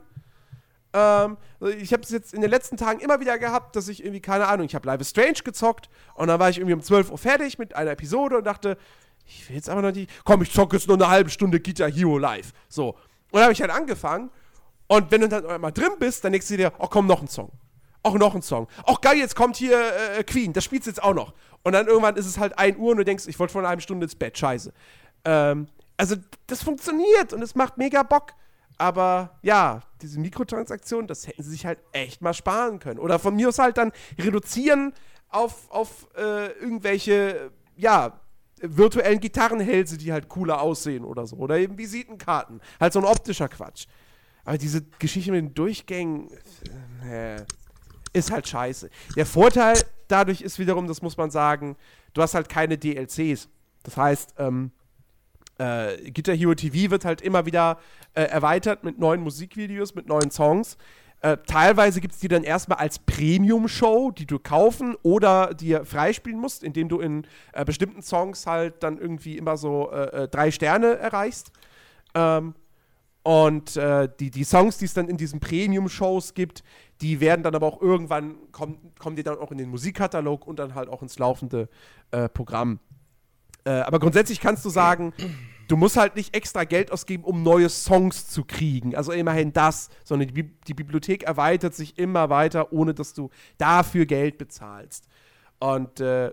ähm, 0.93 1.37
ich 1.79 1.91
habe 1.93 2.03
es 2.03 2.09
jetzt 2.09 2.33
in 2.33 2.41
den 2.41 2.49
letzten 2.49 2.77
Tagen 2.77 2.99
immer 2.99 3.19
wieder 3.19 3.37
gehabt, 3.37 3.75
dass 3.75 3.87
ich 3.87 4.03
irgendwie, 4.03 4.21
keine 4.21 4.47
Ahnung, 4.47 4.65
ich 4.65 4.75
habe 4.75 4.87
Live 4.87 5.01
is 5.01 5.09
Strange 5.09 5.39
gezockt 5.43 5.89
und 6.15 6.27
dann 6.27 6.39
war 6.39 6.49
ich 6.49 6.57
irgendwie 6.57 6.73
um 6.73 6.81
12 6.81 7.11
Uhr 7.11 7.17
fertig 7.17 7.57
mit 7.57 7.75
einer 7.75 7.91
Episode 7.91 8.37
und 8.37 8.43
dachte, 8.43 8.77
ich 9.25 9.47
will 9.49 9.55
jetzt 9.55 9.69
aber 9.69 9.81
noch 9.81 9.91
nicht, 9.91 10.09
komm, 10.23 10.41
ich 10.41 10.51
zocke 10.51 10.75
jetzt 10.75 10.87
nur 10.87 10.97
eine 10.97 11.09
halbe 11.09 11.29
Stunde 11.29 11.59
Guitar 11.59 11.89
Hero 11.89 12.17
live. 12.17 12.51
So. 12.69 12.89
Und 12.89 12.97
dann 13.33 13.43
habe 13.43 13.53
ich 13.53 13.61
halt 13.61 13.71
angefangen 13.71 14.29
Und 14.87 15.09
wenn 15.11 15.21
du 15.21 15.29
dann 15.29 15.61
mal 15.61 15.71
drin 15.71 15.93
bist, 15.97 16.23
dann 16.23 16.33
denkst 16.33 16.47
du 16.49 16.57
dir, 16.57 16.73
oh 16.77 16.87
komm, 16.87 17.07
noch 17.07 17.21
ein 17.21 17.27
Song. 17.27 17.51
Auch 18.03 18.15
noch 18.15 18.35
ein 18.35 18.41
Song. 18.41 18.67
Auch 18.83 18.99
geil, 19.01 19.17
jetzt 19.17 19.35
kommt 19.35 19.55
hier 19.55 19.79
äh, 20.17 20.23
Queen, 20.23 20.53
das 20.53 20.65
spielst 20.65 20.87
du 20.87 20.91
jetzt 20.91 21.01
auch 21.01 21.13
noch. 21.13 21.33
Und 21.63 21.71
dann 21.71 21.87
irgendwann 21.87 22.15
ist 22.17 22.25
es 22.25 22.37
halt 22.37 22.59
1 22.59 22.77
Uhr 22.77 22.91
und 22.91 22.97
du 22.97 23.05
denkst, 23.05 23.25
ich 23.27 23.39
wollte 23.39 23.53
vor 23.53 23.61
einer 23.61 23.69
halben 23.69 23.81
Stunde 23.81 24.03
ins 24.03 24.15
Bett, 24.15 24.37
scheiße. 24.37 24.73
Ähm, 25.25 25.67
also 25.95 26.15
das 26.47 26.61
funktioniert 26.61 27.31
und 27.31 27.41
es 27.41 27.55
macht 27.55 27.77
mega 27.77 28.03
Bock. 28.03 28.33
Aber 28.83 29.39
ja, 29.41 29.79
diese 30.01 30.19
Mikrotransaktionen, 30.19 31.07
das 31.07 31.25
hätten 31.25 31.41
sie 31.41 31.51
sich 31.51 31.65
halt 31.65 31.79
echt 31.93 32.21
mal 32.21 32.33
sparen 32.33 32.79
können. 32.79 32.99
Oder 32.99 33.17
von 33.17 33.33
mir 33.33 33.47
aus 33.47 33.57
halt 33.57 33.77
dann 33.77 33.93
reduzieren 34.19 34.91
auf, 35.29 35.71
auf 35.71 36.09
äh, 36.17 36.51
irgendwelche, 36.59 37.51
ja, 37.77 38.19
virtuellen 38.59 39.21
Gitarrenhälse, 39.21 39.97
die 39.97 40.11
halt 40.11 40.27
cooler 40.27 40.59
aussehen 40.59 41.05
oder 41.05 41.25
so. 41.25 41.37
Oder 41.37 41.59
eben 41.59 41.77
Visitenkarten. 41.77 42.59
Halt 42.77 42.91
so 42.91 42.99
ein 42.99 43.05
optischer 43.05 43.47
Quatsch. 43.47 43.85
Aber 44.43 44.57
diese 44.57 44.81
Geschichte 44.99 45.31
mit 45.31 45.45
den 45.45 45.53
Durchgängen 45.53 46.27
äh, 47.09 47.41
ist 48.11 48.31
halt 48.31 48.49
scheiße. 48.49 48.89
Der 49.15 49.25
Vorteil 49.25 49.81
dadurch 50.09 50.41
ist 50.41 50.59
wiederum, 50.59 50.89
das 50.89 51.01
muss 51.01 51.15
man 51.15 51.31
sagen, 51.31 51.77
du 52.13 52.21
hast 52.21 52.35
halt 52.35 52.49
keine 52.49 52.77
DLCs. 52.77 53.47
Das 53.83 53.95
heißt, 53.95 54.33
ähm, 54.39 54.71
äh, 55.57 56.11
Guitar 56.11 56.35
Hero 56.35 56.55
TV 56.55 56.91
wird 56.91 57.05
halt 57.05 57.21
immer 57.21 57.45
wieder 57.45 57.79
äh, 58.13 58.23
erweitert 58.23 58.83
mit 58.83 58.99
neuen 58.99 59.21
Musikvideos, 59.21 59.95
mit 59.95 60.07
neuen 60.07 60.31
Songs. 60.31 60.77
Äh, 61.23 61.37
teilweise 61.47 62.01
gibt 62.01 62.15
es 62.15 62.19
die 62.19 62.27
dann 62.27 62.43
erstmal 62.43 62.79
als 62.79 62.99
Premium-Show, 62.99 64.11
die 64.11 64.25
du 64.25 64.39
kaufen 64.39 64.97
oder 65.03 65.53
dir 65.53 65.85
freispielen 65.85 66.37
musst, 66.37 66.63
indem 66.63 66.89
du 66.89 66.99
in 66.99 67.25
äh, 67.53 67.63
bestimmten 67.63 68.01
Songs 68.01 68.45
halt 68.45 68.83
dann 68.83 68.97
irgendwie 68.97 69.37
immer 69.37 69.55
so 69.55 69.89
äh, 69.89 70.23
äh, 70.23 70.27
drei 70.27 70.51
Sterne 70.51 70.97
erreichst. 70.97 71.51
Ähm, 72.13 72.55
und 73.25 73.79
die, 74.19 74.31
die 74.31 74.43
Songs, 74.43 74.79
die 74.79 74.83
es 74.83 74.93
dann 74.93 75.07
in 75.07 75.15
diesen 75.15 75.39
Premium-Shows 75.39 76.33
gibt, 76.33 76.61
die 76.99 77.21
werden 77.21 77.41
dann 77.41 77.55
aber 77.55 77.65
auch 77.67 77.81
irgendwann, 77.81 78.35
kommen, 78.51 78.91
kommen 78.99 79.15
die 79.15 79.23
dann 79.23 79.37
auch 79.37 79.49
in 79.53 79.57
den 79.57 79.69
Musikkatalog 79.69 80.45
und 80.45 80.59
dann 80.59 80.75
halt 80.75 80.89
auch 80.89 81.01
ins 81.01 81.17
laufende 81.19 81.69
Programm. 82.33 82.81
Äh, 83.65 83.71
aber 83.71 83.99
grundsätzlich 83.99 84.39
kannst 84.39 84.65
du 84.65 84.69
sagen, 84.69 85.13
du 85.67 85.77
musst 85.77 85.97
halt 85.97 86.15
nicht 86.15 86.35
extra 86.35 86.63
Geld 86.63 86.91
ausgeben, 86.91 87.23
um 87.23 87.43
neue 87.43 87.69
Songs 87.69 88.27
zu 88.27 88.43
kriegen. 88.43 88.95
Also 88.95 89.11
immerhin 89.11 89.53
das, 89.53 89.89
sondern 90.03 90.29
die, 90.29 90.43
die 90.43 90.73
Bibliothek 90.73 91.23
erweitert 91.23 91.73
sich 91.73 91.97
immer 91.97 92.29
weiter, 92.29 92.73
ohne 92.73 92.93
dass 92.93 93.13
du 93.13 93.29
dafür 93.57 94.05
Geld 94.05 94.37
bezahlst. 94.37 95.07
Und 95.59 95.99
äh, 95.99 96.31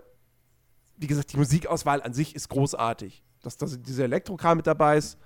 wie 0.97 1.07
gesagt, 1.07 1.33
die 1.33 1.37
Musikauswahl 1.37 2.01
an 2.03 2.13
sich 2.13 2.35
ist 2.35 2.49
großartig. 2.49 3.23
Dass, 3.41 3.57
dass 3.57 3.81
dieser 3.81 4.03
Elektrokram 4.03 4.57
mit 4.57 4.67
dabei 4.67 4.97
ist, 4.97 5.17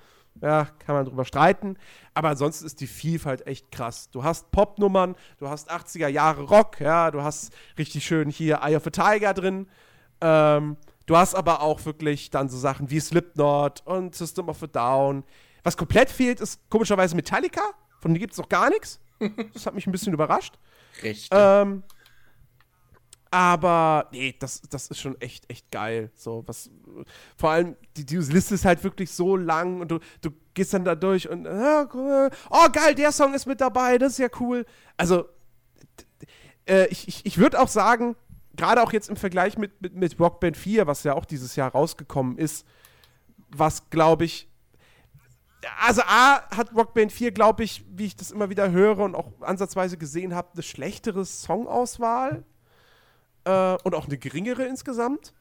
ja, 0.41 0.65
kann 0.79 0.95
man 0.95 1.05
drüber 1.05 1.25
streiten. 1.25 1.77
Aber 2.13 2.29
ansonsten 2.29 2.65
ist 2.65 2.79
die 2.81 2.87
Vielfalt 2.87 3.47
echt 3.47 3.71
krass. 3.71 4.09
Du 4.09 4.23
hast 4.23 4.51
Popnummern, 4.51 5.15
du 5.37 5.49
hast 5.49 5.71
80er 5.71 6.07
Jahre 6.07 6.43
Rock, 6.43 6.79
ja, 6.79 7.11
du 7.11 7.23
hast 7.23 7.53
richtig 7.77 8.05
schön 8.05 8.29
hier 8.29 8.59
Eye 8.61 8.75
of 8.75 8.87
a 8.87 8.89
Tiger 8.89 9.33
drin. 9.33 9.67
Ähm, 10.21 10.77
Du 11.05 11.15
hast 11.15 11.35
aber 11.35 11.61
auch 11.61 11.85
wirklich 11.85 12.29
dann 12.29 12.49
so 12.49 12.57
Sachen 12.57 12.89
wie 12.89 12.99
Slipknot 12.99 13.81
und 13.85 14.15
System 14.15 14.49
of 14.49 14.63
a 14.63 14.67
Down. 14.67 15.23
Was 15.63 15.77
komplett 15.77 16.09
fehlt, 16.09 16.39
ist 16.39 16.69
komischerweise 16.69 17.15
Metallica. 17.15 17.61
Von 17.99 18.11
denen 18.11 18.21
gibt 18.21 18.33
es 18.33 18.39
noch 18.39 18.49
gar 18.49 18.69
nichts. 18.69 18.99
Das 19.53 19.65
hat 19.65 19.73
mich 19.73 19.87
ein 19.87 19.91
bisschen 19.91 20.13
überrascht. 20.13 20.57
Recht. 21.01 21.29
Ähm, 21.31 21.83
aber 23.31 24.07
nee, 24.11 24.35
das, 24.39 24.61
das 24.69 24.87
ist 24.87 24.99
schon 24.99 25.19
echt, 25.19 25.49
echt 25.49 25.69
geil. 25.71 26.11
So, 26.15 26.43
was, 26.45 26.69
vor 27.37 27.49
allem, 27.51 27.75
die, 27.97 28.05
die 28.05 28.17
Liste 28.17 28.55
ist 28.55 28.65
halt 28.65 28.83
wirklich 28.83 29.11
so 29.11 29.35
lang 29.35 29.81
und 29.81 29.91
du, 29.91 29.99
du 30.21 30.29
gehst 30.53 30.73
dann 30.73 30.85
da 30.85 30.95
durch 30.95 31.29
und 31.29 31.45
äh, 31.45 31.85
oh 32.49 32.67
geil, 32.71 32.95
der 32.95 33.11
Song 33.11 33.33
ist 33.33 33.45
mit 33.45 33.59
dabei, 33.59 33.97
das 33.97 34.13
ist 34.13 34.19
ja 34.19 34.29
cool. 34.39 34.65
Also, 34.95 35.27
äh, 36.65 36.87
ich, 36.87 37.07
ich, 37.07 37.25
ich 37.25 37.37
würde 37.37 37.59
auch 37.59 37.67
sagen, 37.67 38.15
gerade 38.55 38.81
auch 38.81 38.93
jetzt 38.93 39.09
im 39.09 39.15
Vergleich 39.15 39.57
mit, 39.57 39.81
mit, 39.81 39.95
mit 39.95 40.19
Rock 40.19 40.39
Band 40.39 40.57
4, 40.57 40.87
was 40.87 41.03
ja 41.03 41.13
auch 41.13 41.25
dieses 41.25 41.55
Jahr 41.55 41.71
rausgekommen 41.71 42.37
ist, 42.37 42.65
was 43.49 43.89
glaube 43.89 44.25
ich. 44.25 44.49
Also 45.81 46.01
A 46.03 46.41
hat 46.55 46.75
Rock 46.75 46.93
Band 46.93 47.11
4, 47.11 47.31
glaube 47.31 47.63
ich, 47.63 47.83
wie 47.89 48.05
ich 48.05 48.15
das 48.15 48.31
immer 48.31 48.49
wieder 48.49 48.71
höre 48.71 48.99
und 48.99 49.15
auch 49.15 49.31
ansatzweise 49.41 49.97
gesehen 49.97 50.35
habe, 50.35 50.49
eine 50.53 50.63
schlechtere 50.63 51.25
Songauswahl 51.25 52.43
äh, 53.45 53.77
und 53.83 53.95
auch 53.95 54.05
eine 54.05 54.17
geringere 54.17 54.65
insgesamt. 54.65 55.33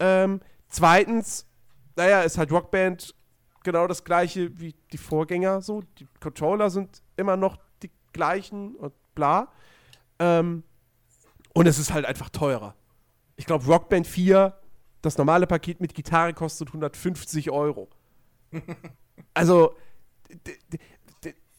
Ähm, 0.00 0.40
zweitens, 0.68 1.46
naja, 1.96 2.22
ist 2.22 2.38
halt 2.38 2.50
Rock 2.50 2.70
Band 2.70 3.14
genau 3.62 3.86
das 3.86 4.04
gleiche 4.04 4.58
wie 4.58 4.74
die 4.92 4.98
Vorgänger 4.98 5.62
so. 5.62 5.82
Die 5.98 6.08
Controller 6.20 6.70
sind 6.70 7.02
immer 7.16 7.36
noch 7.36 7.58
die 7.82 7.90
gleichen 8.12 8.74
und 8.76 8.92
bla. 9.14 9.48
Ähm, 10.18 10.64
und 11.52 11.66
es 11.66 11.78
ist 11.78 11.92
halt 11.92 12.06
einfach 12.06 12.28
teurer. 12.28 12.74
Ich 13.36 13.46
glaube, 13.46 13.64
Rockband 13.66 14.06
4, 14.06 14.54
das 15.02 15.18
normale 15.18 15.46
Paket 15.46 15.80
mit 15.80 15.94
Gitarre 15.94 16.34
kostet 16.34 16.68
150 16.68 17.50
Euro. 17.50 17.88
also, 19.34 19.74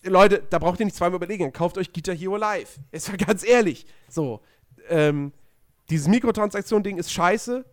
Leute, 0.03 0.43
da 0.49 0.59
braucht 0.59 0.79
ihr 0.79 0.85
nicht 0.85 0.95
zweimal 0.95 1.17
überlegen. 1.17 1.51
Kauft 1.53 1.77
euch 1.77 1.93
Guitar 1.93 2.15
Hero 2.15 2.37
Live. 2.37 2.79
Ist 2.91 3.07
ja 3.07 3.15
ganz 3.15 3.45
ehrlich. 3.45 3.85
So, 4.07 4.41
ähm, 4.89 5.31
dieses 5.89 6.07
Mikrotransaktion-Ding 6.07 6.97
ist 6.97 7.11
scheiße. 7.11 7.65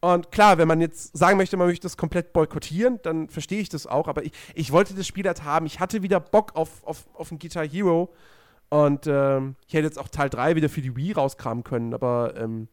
Und 0.00 0.32
klar, 0.32 0.58
wenn 0.58 0.66
man 0.66 0.80
jetzt 0.80 1.16
sagen 1.16 1.36
möchte, 1.36 1.56
man 1.56 1.68
möchte 1.68 1.84
das 1.84 1.96
komplett 1.96 2.32
boykottieren, 2.32 2.98
dann 3.02 3.28
verstehe 3.28 3.60
ich 3.60 3.68
das 3.68 3.86
auch. 3.86 4.08
Aber 4.08 4.24
ich, 4.24 4.32
ich 4.54 4.72
wollte 4.72 4.94
das 4.94 5.06
Spiel 5.06 5.26
halt 5.26 5.44
haben. 5.44 5.64
Ich 5.64 5.78
hatte 5.78 6.02
wieder 6.02 6.18
Bock 6.18 6.56
auf, 6.56 6.84
auf, 6.84 7.06
auf 7.14 7.30
ein 7.30 7.38
Guitar 7.38 7.66
Hero. 7.66 8.12
Und 8.72 9.06
ähm, 9.06 9.56
ich 9.66 9.74
hätte 9.74 9.84
jetzt 9.84 9.98
auch 9.98 10.08
Teil 10.08 10.30
3 10.30 10.56
wieder 10.56 10.70
für 10.70 10.80
die 10.80 10.96
Wii 10.96 11.12
rauskramen 11.12 11.62
können, 11.62 11.92
aber 11.92 12.34
ähm, 12.38 12.68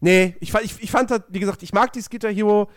nee, 0.00 0.34
ich, 0.40 0.52
ich, 0.52 0.82
ich 0.82 0.90
fand 0.90 1.12
halt, 1.12 1.22
wie 1.28 1.38
gesagt, 1.38 1.62
ich 1.62 1.72
mag 1.72 1.92
dieses 1.92 2.10
Guitar 2.10 2.32
Hero 2.32 2.68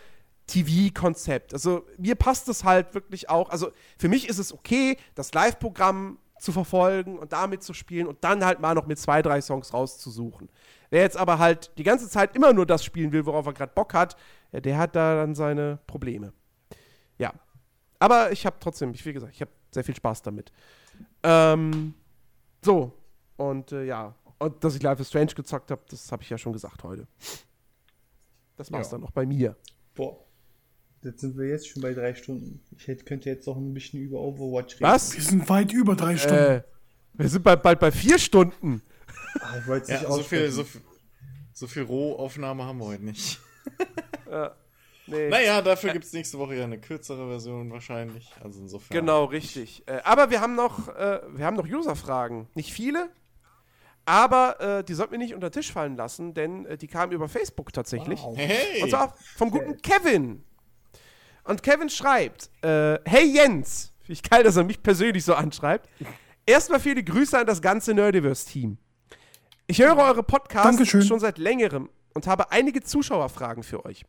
TV-Konzept. 0.46 1.52
Also 1.52 1.84
mir 1.98 2.14
passt 2.14 2.46
das 2.46 2.62
halt 2.62 2.94
wirklich 2.94 3.28
auch. 3.30 3.50
Also 3.50 3.72
für 3.98 4.08
mich 4.08 4.28
ist 4.28 4.38
es 4.38 4.52
okay, 4.52 4.96
das 5.16 5.34
Live-Programm 5.34 6.18
zu 6.38 6.52
verfolgen 6.52 7.18
und 7.18 7.32
damit 7.32 7.64
zu 7.64 7.74
spielen 7.74 8.06
und 8.06 8.22
dann 8.22 8.44
halt 8.44 8.60
mal 8.60 8.76
noch 8.76 8.86
mit 8.86 9.00
zwei, 9.00 9.20
drei 9.20 9.40
Songs 9.40 9.74
rauszusuchen. 9.74 10.50
Wer 10.90 11.02
jetzt 11.02 11.16
aber 11.16 11.40
halt 11.40 11.72
die 11.78 11.82
ganze 11.82 12.08
Zeit 12.08 12.36
immer 12.36 12.52
nur 12.52 12.64
das 12.64 12.84
spielen 12.84 13.10
will, 13.10 13.26
worauf 13.26 13.46
er 13.46 13.54
gerade 13.54 13.72
Bock 13.74 13.92
hat, 13.92 14.16
ja, 14.52 14.60
der 14.60 14.78
hat 14.78 14.94
da 14.94 15.16
dann 15.16 15.34
seine 15.34 15.80
Probleme. 15.88 16.32
Ja. 17.18 17.32
Aber 17.98 18.30
ich 18.30 18.46
habe 18.46 18.54
trotzdem, 18.60 18.94
wie 18.94 19.12
gesagt, 19.12 19.34
ich 19.34 19.40
habe 19.40 19.50
sehr 19.72 19.82
viel 19.82 19.96
Spaß 19.96 20.22
damit. 20.22 20.52
Ähm, 21.22 21.94
so. 22.62 22.92
Und 23.36 23.72
äh, 23.72 23.84
ja. 23.84 24.14
Und 24.38 24.62
dass 24.64 24.74
ich 24.74 24.82
Life 24.82 25.02
is 25.02 25.08
Strange 25.08 25.34
gezockt 25.34 25.70
habe, 25.70 25.82
das 25.90 26.10
habe 26.10 26.22
ich 26.22 26.30
ja 26.30 26.38
schon 26.38 26.52
gesagt 26.52 26.82
heute. 26.82 27.06
Das 28.56 28.70
war's 28.72 28.88
ja. 28.88 28.92
dann 28.92 29.02
noch 29.02 29.10
bei 29.10 29.26
mir. 29.26 29.56
Boah. 29.94 30.24
Jetzt 31.02 31.22
sind 31.22 31.38
wir 31.38 31.48
jetzt 31.48 31.66
schon 31.66 31.80
bei 31.80 31.94
drei 31.94 32.14
Stunden. 32.14 32.62
Ich 32.76 32.86
hätte, 32.86 33.04
könnte 33.04 33.30
jetzt 33.30 33.46
noch 33.46 33.56
ein 33.56 33.72
bisschen 33.72 34.00
über 34.00 34.20
Overwatch 34.20 34.74
reden. 34.74 34.84
Was? 34.84 35.14
Wir 35.14 35.22
sind 35.22 35.48
weit 35.48 35.72
über 35.72 35.96
drei 35.96 36.16
Stunden. 36.18 36.42
Äh, 36.42 36.62
wir 37.14 37.28
sind 37.28 37.42
bald, 37.42 37.62
bald 37.62 37.80
bei 37.80 37.90
vier 37.90 38.18
Stunden. 38.18 38.82
Ach, 39.40 39.56
ich 39.56 39.88
ja, 39.88 40.00
so, 40.00 40.22
viel, 40.22 40.50
so, 40.50 40.64
viel, 40.64 40.82
so 41.52 41.66
viel 41.66 41.82
Rohaufnahme 41.84 42.64
haben 42.64 42.78
wir 42.78 42.86
heute 42.86 43.04
nicht. 43.04 43.40
ja. 44.30 44.54
Nee. 45.06 45.28
Naja, 45.28 45.60
dafür 45.60 45.92
gibt 45.92 46.04
es 46.04 46.12
nächste 46.12 46.38
Woche 46.38 46.54
ja 46.54 46.64
eine 46.64 46.80
kürzere 46.80 47.28
Version 47.28 47.70
wahrscheinlich. 47.72 48.30
Also 48.42 48.60
insofern. 48.60 48.96
Genau, 48.96 49.24
richtig. 49.24 49.82
Äh, 49.86 50.00
aber 50.04 50.30
wir 50.30 50.40
haben 50.40 50.54
noch, 50.54 50.88
äh, 50.88 51.20
wir 51.34 51.44
haben 51.44 51.56
noch 51.56 51.66
User-Fragen. 51.66 52.48
Nicht 52.54 52.72
viele, 52.72 53.10
aber 54.04 54.60
äh, 54.60 54.84
die 54.84 54.94
sollten 54.94 55.12
wir 55.12 55.18
nicht 55.18 55.34
unter 55.34 55.50
den 55.50 55.52
Tisch 55.52 55.72
fallen 55.72 55.96
lassen, 55.96 56.34
denn 56.34 56.66
äh, 56.66 56.76
die 56.76 56.86
kamen 56.86 57.12
über 57.12 57.28
Facebook 57.28 57.72
tatsächlich. 57.72 58.20
Wow. 58.22 58.36
Hey. 58.36 58.82
Und 58.82 58.90
zwar 58.90 59.14
vom 59.36 59.50
guten 59.50 59.80
Kevin. 59.82 60.44
Und 61.44 61.62
Kevin 61.62 61.88
schreibt: 61.88 62.50
äh, 62.62 62.98
Hey 63.04 63.24
Jens, 63.24 63.92
ich 64.08 64.22
geil, 64.22 64.42
dass 64.42 64.56
er 64.56 64.64
mich 64.64 64.82
persönlich 64.82 65.24
so 65.24 65.34
anschreibt. 65.34 65.88
Erstmal 66.46 66.80
viele 66.80 67.02
Grüße 67.02 67.38
an 67.38 67.46
das 67.46 67.62
ganze 67.62 67.94
Nerdiverse-Team. 67.94 68.78
Ich 69.66 69.80
höre 69.80 69.96
eure 69.96 70.24
Podcasts 70.24 70.68
Dankeschön. 70.68 71.02
schon 71.02 71.20
seit 71.20 71.38
längerem 71.38 71.88
und 72.14 72.26
habe 72.26 72.50
einige 72.50 72.82
Zuschauerfragen 72.82 73.62
für 73.62 73.84
euch. 73.84 74.04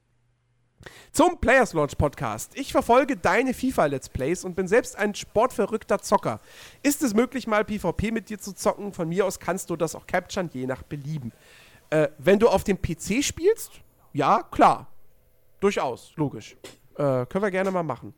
Zum 1.12 1.40
Players 1.40 1.74
Launch 1.74 1.98
Podcast. 1.98 2.52
Ich 2.56 2.72
verfolge 2.72 3.18
deine 3.18 3.54
FIFA 3.54 3.88
Let's 3.88 4.10
Plays 4.10 4.44
und 4.44 4.56
bin 4.56 4.68
selbst 4.68 4.98
ein 4.98 5.14
sportverrückter 5.16 6.00
Zocker. 6.00 6.40
Ist 6.84 7.04
es 7.04 7.14
möglich, 7.14 7.48
mal 7.48 7.66
PvP 7.66 8.12
mit 8.12 8.30
dir 8.30 8.40
zu 8.40 8.54
zocken? 8.54 8.94
Von 8.94 9.10
mir 9.10 9.26
aus 9.26 9.40
kannst 9.40 9.70
du 9.70 9.76
das 9.76 9.96
auch 9.96 10.08
capturen, 10.08 10.50
je 10.54 10.66
nach 10.66 10.84
Belieben. 10.84 11.32
Äh, 11.90 12.10
wenn 12.18 12.40
du 12.40 12.48
auf 12.48 12.64
dem 12.64 12.82
PC 12.82 13.24
spielst, 13.24 13.82
ja, 14.14 14.44
klar. 14.44 14.88
Durchaus, 15.60 16.14
logisch. 16.16 16.58
Äh, 16.96 17.26
können 17.26 17.44
wir 17.44 17.52
gerne 17.52 17.72
mal 17.72 17.84
machen. 17.84 18.14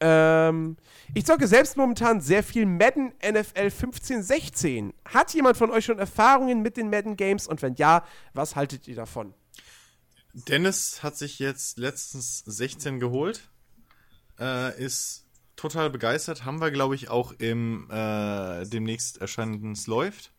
Ähm, 0.00 0.76
ich 1.14 1.24
zocke 1.24 1.46
selbst 1.46 1.76
momentan 1.76 2.20
sehr 2.20 2.42
viel 2.42 2.66
Madden 2.66 3.12
NFL 3.22 3.68
15-16. 3.68 4.92
Hat 5.04 5.32
jemand 5.34 5.56
von 5.56 5.70
euch 5.70 5.84
schon 5.84 5.98
Erfahrungen 5.98 6.62
mit 6.62 6.76
den 6.76 6.90
Madden 6.90 7.16
Games? 7.16 7.46
Und 7.46 7.62
wenn 7.62 7.74
ja, 7.76 8.04
was 8.32 8.56
haltet 8.56 8.88
ihr 8.88 8.96
davon? 8.96 9.34
Dennis 10.34 11.02
hat 11.02 11.16
sich 11.16 11.38
jetzt 11.38 11.78
letztens 11.78 12.40
16 12.46 13.00
geholt. 13.00 13.48
Äh, 14.38 14.82
ist 14.82 15.26
total 15.56 15.90
begeistert. 15.90 16.44
Haben 16.44 16.60
wir, 16.60 16.70
glaube 16.70 16.96
ich, 16.96 17.08
auch 17.08 17.32
im 17.38 17.88
äh, 17.90 18.66
demnächst 18.66 19.20
erscheinenden 19.20 19.76
Läuft. 19.86 20.32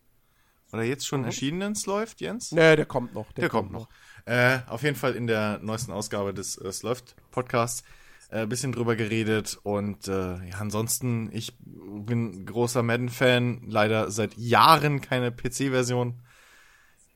Oder 0.73 0.83
jetzt 0.83 1.07
schon 1.07 1.23
erschienenen 1.23 1.75
Läuft, 1.85 2.19
Jens? 2.19 2.51
Nee, 2.51 2.75
der 2.75 2.85
kommt 2.85 3.13
noch. 3.13 3.31
Der, 3.33 3.47
kommt 3.47 3.71
noch. 3.71 3.87
Äh, 4.25 4.59
auf 4.67 4.83
jeden 4.83 4.97
Fall 4.97 5.15
in 5.15 5.27
der 5.27 5.59
neuesten 5.59 5.93
Ausgabe 5.93 6.33
des 6.33 6.57
äh, 6.57 6.71
Läuft 6.83 7.15
Podcasts 7.31 7.83
ein 8.29 8.43
äh, 8.43 8.47
bisschen 8.47 8.71
drüber 8.71 8.95
geredet 8.95 9.57
und 9.63 10.07
äh, 10.07 10.11
ja, 10.11 10.57
ansonsten, 10.59 11.29
ich 11.31 11.53
bin 11.59 12.45
großer 12.45 12.83
Madden-Fan, 12.83 13.61
leider 13.67 14.11
seit 14.11 14.35
Jahren 14.35 14.99
keine 14.99 15.31
PC-Version. 15.31 16.21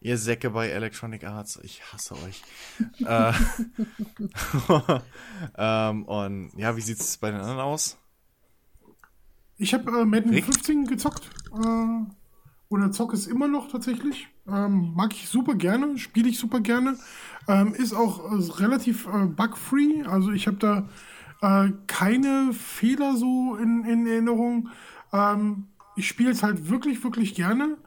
Ihr 0.01 0.17
Säcke 0.17 0.51
bei 0.51 0.69
Electronic 0.69 1.25
Arts, 1.25 1.59
ich 1.61 1.81
hasse 1.91 2.15
euch. 2.15 2.41
äh, 3.05 3.33
ähm, 5.57 6.03
und 6.05 6.51
ja, 6.55 6.75
wie 6.77 6.81
sieht's 6.81 7.17
bei 7.17 7.31
den 7.31 7.41
anderen 7.41 7.59
aus? 7.59 7.97
Ich 9.57 9.73
habe 9.73 9.91
äh, 9.91 10.05
Madden 10.05 10.33
Rick? 10.33 10.45
15 10.45 10.85
gezockt. 10.85 11.29
Äh, 11.53 12.05
oder 12.69 12.91
zocke 12.91 13.15
es 13.15 13.27
immer 13.27 13.47
noch 13.47 13.69
tatsächlich. 13.69 14.29
Ähm, 14.47 14.93
mag 14.95 15.11
ich 15.13 15.27
super 15.27 15.55
gerne, 15.55 15.97
spiele 15.97 16.29
ich 16.29 16.39
super 16.39 16.61
gerne. 16.61 16.97
Ähm, 17.47 17.73
ist 17.73 17.93
auch 17.93 18.31
äh, 18.31 18.61
relativ 18.61 19.07
äh, 19.07 19.25
bug-free. 19.25 20.03
Also 20.03 20.31
ich 20.31 20.47
habe 20.47 20.57
da 20.57 20.87
äh, 21.41 21.71
keine 21.87 22.53
Fehler 22.53 23.17
so 23.17 23.55
in, 23.55 23.83
in 23.83 24.07
Erinnerung. 24.07 24.69
Ähm, 25.11 25.67
ich 25.95 26.07
spiele 26.07 26.31
es 26.31 26.41
halt 26.41 26.69
wirklich, 26.69 27.03
wirklich 27.03 27.35
gerne. 27.35 27.77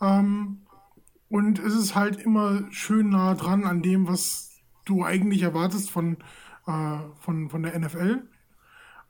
Ähm, 0.00 0.58
und 1.28 1.58
es 1.58 1.74
ist 1.74 1.94
halt 1.94 2.20
immer 2.20 2.62
schön 2.70 3.10
nah 3.10 3.34
dran 3.34 3.64
an 3.64 3.82
dem, 3.82 4.08
was 4.08 4.60
du 4.84 5.04
eigentlich 5.04 5.42
erwartest 5.42 5.90
von, 5.90 6.16
äh, 6.66 6.98
von, 7.20 7.50
von 7.50 7.62
der 7.62 7.78
NFL. 7.78 8.22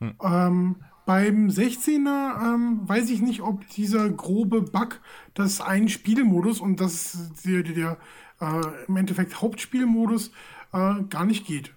Ähm, 0.00 0.76
beim 1.06 1.48
16er 1.48 2.54
ähm, 2.54 2.80
weiß 2.88 3.10
ich 3.10 3.22
nicht, 3.22 3.40
ob 3.40 3.66
dieser 3.68 4.08
grobe 4.10 4.62
Bug, 4.62 5.00
dass 5.34 5.60
ein 5.60 5.88
Spielmodus 5.88 6.60
und 6.60 6.80
das 6.80 7.14
ist 7.14 7.46
der, 7.46 7.62
der, 7.62 7.98
äh, 8.40 8.86
im 8.86 8.96
Endeffekt 8.96 9.40
Hauptspielmodus 9.40 10.30
äh, 10.72 11.02
gar 11.08 11.24
nicht 11.24 11.46
geht. 11.46 11.72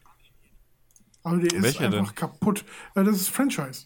Also 1.24 1.40
der 1.40 1.54
ist 1.54 1.64
Welcher 1.64 1.86
einfach 1.86 2.12
denn? 2.12 2.16
kaputt. 2.16 2.66
Äh, 2.96 3.04
das 3.04 3.18
ist 3.18 3.30
Franchise. 3.30 3.86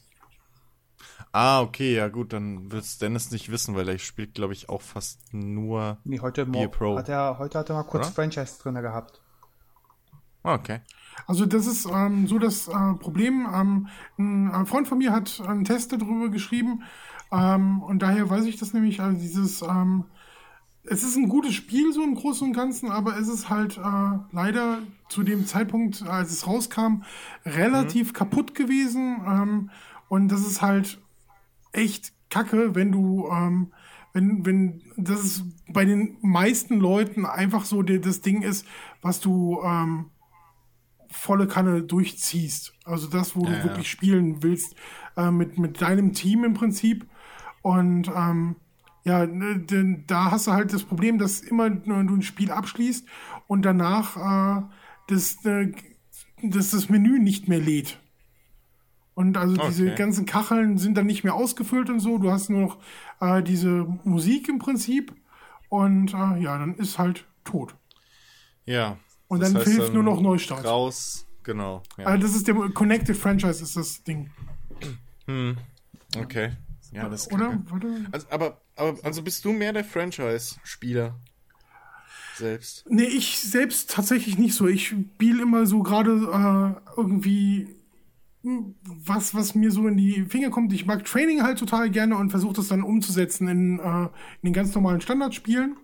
Ah, 1.37 1.59
okay, 1.59 1.93
ja 1.93 2.07
gut, 2.07 2.31
dann 2.31 2.71
wird's 2.71 2.97
Dennis 2.97 3.29
nicht 3.29 3.51
wissen, 3.51 3.75
weil 3.75 3.89
er 3.89 3.99
spielt, 3.99 4.35
glaube 4.35 4.53
ich, 4.53 4.69
auch 4.69 4.81
fast 4.81 5.33
nur. 5.33 5.97
Nee, 6.05 6.21
heute, 6.21 6.45
Beer 6.45 6.69
Pro. 6.69 6.97
hat 6.97 7.09
er, 7.09 7.37
heute 7.37 7.59
hat 7.59 7.67
er 7.69 7.75
mal 7.75 7.83
kurz 7.83 8.05
Oder? 8.05 8.15
Franchise 8.15 8.57
drin 8.63 8.75
gehabt. 8.75 9.19
Ah, 10.43 10.53
Okay. 10.53 10.79
Also 11.27 11.45
das 11.45 11.67
ist 11.67 11.87
ähm, 11.87 12.27
so 12.27 12.39
das 12.39 12.69
äh, 12.69 12.93
Problem. 12.99 13.47
Ähm, 13.53 13.87
ein 14.17 14.65
Freund 14.65 14.87
von 14.87 14.97
mir 14.97 15.11
hat 15.11 15.41
einen 15.45 15.65
Test 15.65 15.91
darüber 15.91 16.29
geschrieben 16.29 16.83
ähm, 17.33 17.81
und 17.81 17.99
daher 18.01 18.29
weiß 18.29 18.45
ich 18.45 18.55
das 18.55 18.73
nämlich. 18.73 19.01
Also 19.01 19.19
dieses, 19.19 19.61
ähm, 19.61 20.05
es 20.83 21.03
ist 21.03 21.17
ein 21.17 21.27
gutes 21.27 21.53
Spiel 21.53 21.91
so 21.91 22.01
im 22.01 22.15
Großen 22.15 22.47
und 22.47 22.53
Ganzen, 22.53 22.91
aber 22.91 23.17
es 23.17 23.27
ist 23.27 23.49
halt 23.49 23.77
äh, 23.77 24.19
leider 24.31 24.79
zu 25.09 25.23
dem 25.23 25.45
Zeitpunkt, 25.47 26.01
als 26.03 26.31
es 26.31 26.47
rauskam, 26.47 27.03
relativ 27.45 28.13
kaputt 28.13 28.55
gewesen 28.55 29.21
ähm, 29.27 29.69
und 30.07 30.29
das 30.29 30.41
ist 30.41 30.61
halt 30.61 31.01
echt 31.75 32.13
kacke, 32.29 32.75
wenn 32.75 32.91
du, 32.91 33.27
ähm, 33.31 33.73
wenn, 34.13 34.45
wenn 34.45 34.81
das 34.97 35.23
ist 35.23 35.43
bei 35.73 35.85
den 35.85 36.17
meisten 36.21 36.79
Leuten 36.79 37.25
einfach 37.25 37.65
so 37.65 37.81
der, 37.83 37.99
das 37.99 38.21
Ding 38.21 38.41
ist, 38.41 38.65
was 39.01 39.19
du 39.19 39.61
ähm, 39.63 40.11
volle 41.09 41.47
Kanne 41.47 41.81
durchziehst. 41.83 42.73
Also 42.85 43.07
das, 43.07 43.35
wo 43.35 43.45
Ja, 43.45 43.51
du 43.51 43.57
ja. 43.57 43.63
wirklich 43.63 43.89
spielen 43.89 44.43
willst, 44.43 44.75
äh, 45.17 45.31
mit, 45.31 45.57
mit 45.57 45.81
deinem 45.81 46.13
Team 46.13 46.43
im 46.43 46.53
Prinzip. 46.53 47.07
Und 47.61 48.09
ähm, 48.15 48.55
ja, 49.03 49.25
ne, 49.25 49.59
denn 49.59 50.03
da 50.07 50.31
hast 50.31 50.47
du 50.47 50.51
halt 50.51 50.73
das 50.73 50.83
Problem, 50.83 51.17
dass 51.17 51.41
immer 51.41 51.65
wenn 51.69 52.07
du 52.07 52.15
ein 52.15 52.21
Spiel 52.21 52.51
abschließt 52.51 53.07
und 53.47 53.63
danach 53.63 54.17
äh, 54.17 54.63
das, 55.07 55.43
äh, 55.45 55.71
dass 56.41 56.71
das 56.71 56.89
Menü 56.89 57.19
nicht 57.19 57.47
mehr 57.47 57.59
lädt. 57.59 57.99
Und 59.15 59.37
also 59.37 59.55
diese 59.55 59.85
Okay. 59.85 59.95
ganzen 59.95 60.25
Kacheln 60.25 60.77
sind 60.77 60.95
dann 60.95 61.05
nicht 61.05 61.23
mehr 61.23 61.33
ausgefüllt 61.33 61.89
und 61.89 61.99
so. 62.01 62.17
Du 62.17 62.31
hast 62.31 62.49
nur 62.49 62.61
noch 62.61 62.77
äh, 63.21 63.41
diese 63.41 63.87
Musik 64.03 64.49
im 64.49 64.59
Prinzip. 64.59 65.13
Und 65.69 66.13
äh, 66.13 66.41
ja, 66.41 66.57
dann 66.57 66.75
ist 66.75 66.99
halt 66.99 67.25
tot. 67.43 67.75
Ja. 68.65 68.97
Und 69.27 69.41
das 69.41 69.53
dann 69.53 69.61
heißt 69.61 69.71
hilft 69.71 69.93
nur 69.93 70.03
noch 70.03 70.21
Neustart. 70.21 70.65
Raus, 70.65 71.25
genau. 71.43 71.81
Ja. 71.97 72.05
Also 72.05 72.27
das 72.27 72.35
ist 72.35 72.47
der 72.47 72.55
Connected 72.55 73.17
Franchise, 73.17 73.63
ist 73.63 73.75
das 73.75 74.03
Ding. 74.03 74.29
Okay. 76.17 76.51
Ja, 76.91 77.09
das 77.09 77.27
ist 77.27 77.33
Oder? 77.33 77.61
Warte. 77.69 78.05
Also, 78.11 78.27
aber, 78.29 78.61
aber, 78.75 78.97
also 79.03 79.21
bist 79.21 79.43
du 79.43 79.51
mehr 79.51 79.73
der 79.73 79.83
Franchise-Spieler 79.83 81.15
selbst? 82.37 82.85
Nee, 82.89 83.03
ich 83.03 83.39
selbst 83.39 83.91
tatsächlich 83.91 84.37
nicht 84.37 84.55
so. 84.55 84.67
Ich 84.67 84.87
spiele 84.87 85.41
immer 85.41 85.65
so 85.65 85.83
gerade 85.83 86.11
äh, 86.11 86.91
irgendwie 86.97 87.67
hm, 87.67 87.74
was, 88.83 89.33
was 89.33 89.55
mir 89.55 89.71
so 89.71 89.87
in 89.87 89.97
die 89.97 90.25
Finger 90.25 90.49
kommt. 90.49 90.71
Ich 90.73 90.85
mag 90.85 91.03
Training 91.05 91.43
halt 91.43 91.59
total 91.59 91.89
gerne 91.89 92.17
und 92.17 92.29
versuche 92.29 92.53
das 92.53 92.67
dann 92.67 92.83
umzusetzen 92.83 93.47
in, 93.47 93.79
äh, 93.79 94.03
in 94.03 94.09
den 94.43 94.53
ganz 94.53 94.73
normalen 94.75 95.01
Standardspielen. 95.01 95.77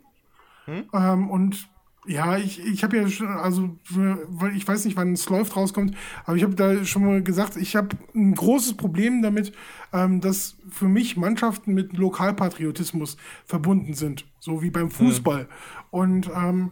Ähm, 0.93 1.29
und 1.29 1.69
ja, 2.07 2.37
ich, 2.37 2.63
ich 2.65 2.83
habe 2.83 2.97
ja 2.97 3.07
schon, 3.07 3.27
also 3.27 3.77
weil 3.89 4.55
ich 4.55 4.67
weiß 4.67 4.85
nicht, 4.85 4.97
wann 4.97 5.13
es 5.13 5.29
läuft 5.29 5.55
rauskommt, 5.55 5.95
aber 6.25 6.35
ich 6.35 6.43
habe 6.43 6.55
da 6.55 6.83
schon 6.83 7.05
mal 7.05 7.21
gesagt, 7.21 7.57
ich 7.57 7.75
habe 7.75 7.89
ein 8.15 8.33
großes 8.33 8.75
Problem 8.75 9.21
damit, 9.21 9.53
ähm, 9.93 10.19
dass 10.19 10.57
für 10.69 10.87
mich 10.87 11.15
Mannschaften 11.15 11.73
mit 11.73 11.93
Lokalpatriotismus 11.93 13.17
verbunden 13.45 13.93
sind, 13.93 14.25
so 14.39 14.63
wie 14.63 14.71
beim 14.71 14.89
Fußball. 14.89 15.47
Und 15.91 16.29
ähm, 16.35 16.71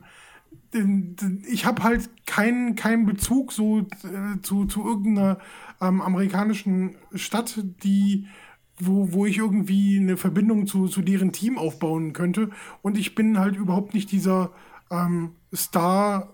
ich 1.47 1.65
habe 1.65 1.83
halt 1.83 2.09
keinen 2.25 2.75
keinen 2.75 3.05
Bezug 3.05 3.51
so 3.51 3.79
äh, 3.79 4.41
zu, 4.41 4.65
zu 4.65 4.85
irgendeiner 4.85 5.39
ähm, 5.81 6.01
amerikanischen 6.01 6.95
Stadt, 7.13 7.59
die 7.83 8.27
wo, 8.79 9.11
wo 9.11 9.25
ich 9.25 9.37
irgendwie 9.37 9.99
eine 9.99 10.17
Verbindung 10.17 10.65
zu, 10.65 10.87
zu 10.87 11.01
deren 11.01 11.33
Team 11.33 11.57
aufbauen 11.57 12.13
könnte. 12.13 12.49
Und 12.81 12.97
ich 12.97 13.13
bin 13.13 13.37
halt 13.37 13.55
überhaupt 13.55 13.93
nicht 13.93 14.11
dieser 14.11 14.51
ähm, 14.89 15.35
Star 15.53 16.33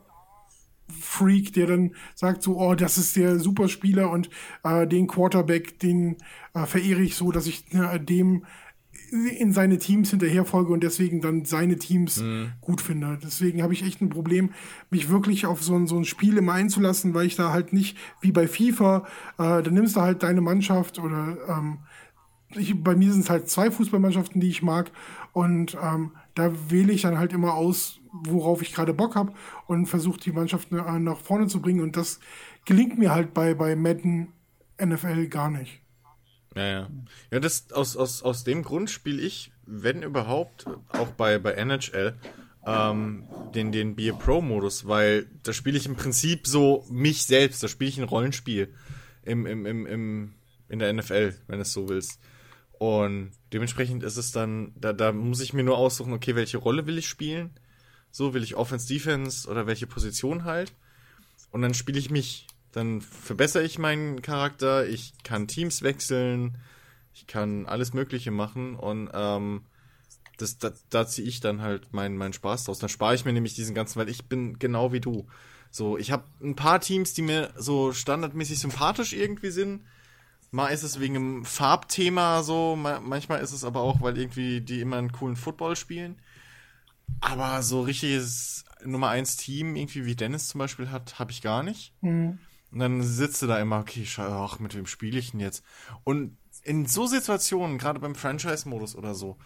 Freak, 0.87 1.53
der 1.53 1.65
dann 1.65 1.95
sagt 2.13 2.43
so, 2.43 2.59
oh, 2.59 2.75
das 2.75 2.99
ist 2.99 3.15
der 3.15 3.39
Superspieler 3.39 4.11
und 4.11 4.29
äh, 4.63 4.85
den 4.85 5.07
Quarterback, 5.07 5.79
den 5.79 6.17
äh, 6.53 6.65
verehre 6.67 7.01
ich 7.01 7.15
so, 7.15 7.31
dass 7.31 7.47
ich 7.47 7.73
äh, 7.73 7.99
dem 7.99 8.45
in 9.37 9.53
seine 9.53 9.77
Teams 9.77 10.09
hinterherfolge 10.09 10.71
und 10.71 10.83
deswegen 10.83 11.21
dann 11.21 11.45
seine 11.45 11.77
Teams 11.77 12.23
gut 12.61 12.81
finde. 12.81 13.17
Deswegen 13.23 13.61
habe 13.63 13.73
ich 13.73 13.83
echt 13.83 14.01
ein 14.01 14.09
Problem, 14.09 14.51
mich 14.89 15.09
wirklich 15.09 15.45
auf 15.45 15.63
so 15.63 15.75
ein, 15.75 15.87
so 15.87 15.97
ein 15.97 16.05
Spiel 16.05 16.37
immer 16.37 16.53
einzulassen, 16.53 17.13
weil 17.13 17.27
ich 17.27 17.35
da 17.35 17.51
halt 17.51 17.73
nicht, 17.73 17.97
wie 18.21 18.31
bei 18.31 18.47
FIFA, 18.47 19.05
äh, 19.37 19.63
da 19.63 19.71
nimmst 19.71 19.95
du 19.95 20.01
halt 20.01 20.23
deine 20.23 20.41
Mannschaft 20.41 20.99
oder 20.99 21.37
ähm, 21.49 21.79
ich, 22.57 22.81
bei 22.81 22.95
mir 22.95 23.11
sind 23.11 23.21
es 23.21 23.29
halt 23.29 23.49
zwei 23.49 23.71
Fußballmannschaften, 23.71 24.39
die 24.41 24.49
ich 24.49 24.61
mag. 24.61 24.91
Und 25.33 25.77
ähm, 25.81 26.11
da 26.33 26.51
wähle 26.69 26.93
ich 26.93 27.01
dann 27.01 27.17
halt 27.17 27.33
immer 27.33 27.53
aus, 27.53 27.99
worauf 28.11 28.61
ich 28.61 28.73
gerade 28.73 28.93
Bock 28.93 29.15
habe 29.15 29.33
und 29.67 29.87
versuche 29.87 30.19
die 30.19 30.31
Mannschaft 30.31 30.71
äh, 30.71 30.99
nach 30.99 31.17
vorne 31.17 31.47
zu 31.47 31.61
bringen. 31.61 31.81
Und 31.81 31.97
das 31.97 32.19
gelingt 32.65 32.97
mir 32.97 33.13
halt 33.13 33.33
bei, 33.33 33.53
bei 33.53 33.75
Madden 33.75 34.29
NFL 34.83 35.27
gar 35.27 35.49
nicht. 35.49 35.81
Ja, 36.55 36.65
ja. 36.65 36.89
Ja, 37.31 37.39
das, 37.39 37.71
aus, 37.71 37.97
aus, 37.97 38.23
aus 38.23 38.43
dem 38.43 38.63
Grund 38.63 38.89
spiele 38.89 39.21
ich, 39.21 39.51
wenn 39.65 40.03
überhaupt, 40.03 40.65
auch 40.89 41.11
bei, 41.11 41.37
bei 41.37 41.53
NHL, 41.53 42.15
ähm, 42.65 43.23
den, 43.53 43.71
den 43.71 43.95
Beer 43.95 44.13
Pro-Modus, 44.13 44.87
weil 44.87 45.27
da 45.43 45.53
spiele 45.53 45.77
ich 45.77 45.85
im 45.85 45.95
Prinzip 45.95 46.47
so 46.47 46.85
mich 46.89 47.25
selbst, 47.25 47.61
da 47.61 47.67
spiele 47.67 47.89
ich 47.89 47.97
ein 47.97 48.05
Rollenspiel 48.05 48.73
im, 49.23 49.45
im, 49.45 49.65
im, 49.65 49.85
im, 49.85 50.33
in 50.69 50.79
der 50.79 50.91
NFL, 50.93 51.35
wenn 51.47 51.57
du 51.57 51.61
es 51.61 51.73
so 51.73 51.89
willst. 51.89 52.19
Und 52.77 53.31
dementsprechend 53.53 54.03
ist 54.03 54.17
es 54.17 54.31
dann, 54.31 54.73
da, 54.75 54.93
da 54.93 55.11
muss 55.11 55.41
ich 55.41 55.53
mir 55.53 55.63
nur 55.63 55.77
aussuchen, 55.77 56.13
okay, 56.13 56.35
welche 56.35 56.57
Rolle 56.57 56.85
will 56.87 56.97
ich 56.97 57.07
spielen? 57.07 57.51
So, 58.11 58.33
will 58.33 58.43
ich 58.43 58.55
Offense, 58.55 58.87
Defense 58.87 59.49
oder 59.49 59.67
welche 59.67 59.87
Position 59.87 60.43
halt? 60.43 60.73
Und 61.51 61.61
dann 61.61 61.73
spiele 61.73 61.99
ich 61.99 62.09
mich. 62.09 62.47
Dann 62.75 62.99
verbessere 62.99 63.63
ich 63.63 63.79
meinen 63.79 64.21
Charakter, 64.21 64.85
ich 64.85 65.13
kann 65.23 65.47
Teams 65.47 65.81
wechseln, 65.81 66.57
ich 67.13 67.25
kann 67.25 67.65
alles 67.67 67.93
Mögliche 67.93 68.31
machen 68.31 68.75
und 68.75 69.09
ähm, 69.13 69.61
das, 70.37 70.57
da, 70.57 70.71
da 70.89 71.07
ziehe 71.07 71.25
ich 71.25 71.39
dann 71.39 71.61
halt 71.61 71.93
meinen 71.93 72.17
meinen 72.17 72.33
Spaß 72.33 72.65
draus. 72.65 72.79
Dann 72.79 72.89
spare 72.89 73.15
ich 73.15 73.23
mir 73.23 73.31
nämlich 73.31 73.55
diesen 73.55 73.75
ganzen, 73.75 73.97
weil 73.97 74.09
ich 74.09 74.25
bin 74.25 74.59
genau 74.59 74.91
wie 74.91 74.99
du. 74.99 75.25
So, 75.71 75.97
ich 75.97 76.11
habe 76.11 76.25
ein 76.43 76.57
paar 76.57 76.81
Teams, 76.81 77.13
die 77.13 77.21
mir 77.21 77.53
so 77.55 77.93
standardmäßig 77.93 78.59
sympathisch 78.59 79.13
irgendwie 79.13 79.51
sind. 79.51 79.85
Mal 80.51 80.67
ist 80.67 80.83
es 80.83 80.99
wegen 80.99 81.13
dem 81.13 81.45
Farbthema 81.45 82.43
so, 82.43 82.75
ma 82.75 82.99
manchmal 82.99 83.39
ist 83.39 83.53
es 83.53 83.63
aber 83.63 83.79
auch, 83.79 84.01
weil 84.01 84.17
irgendwie 84.17 84.59
die 84.59 84.81
immer 84.81 84.97
einen 84.97 85.13
coolen 85.13 85.37
Football 85.37 85.77
spielen. 85.77 86.17
Aber 87.21 87.63
so 87.63 87.83
richtiges 87.83 88.65
Nummer 88.83 89.07
1 89.11 89.37
Team, 89.37 89.77
irgendwie 89.77 90.03
wie 90.03 90.15
Dennis 90.17 90.49
zum 90.49 90.59
Beispiel 90.59 90.91
hat, 90.91 91.19
habe 91.19 91.31
ich 91.31 91.41
gar 91.41 91.63
nicht. 91.63 91.93
Und 92.01 92.39
Und 92.75 92.81
dann 92.81 93.01
sitzt 93.01 93.41
du 93.41 93.47
da 93.47 93.57
immer, 93.57 93.79
okay, 93.79 94.05
ach, 94.17 94.59
mit 94.59 94.75
wem 94.75 94.85
spiele 94.85 95.17
ich 95.17 95.31
denn 95.31 95.39
jetzt? 95.39 95.63
Und 96.03 96.35
in 96.61 96.85
so 96.85 97.07
Situationen, 97.07 97.77
gerade 97.77 98.01
beim 98.01 98.15
Franchise-Modus 98.15 98.97
oder 98.97 99.15
so, 99.15 99.37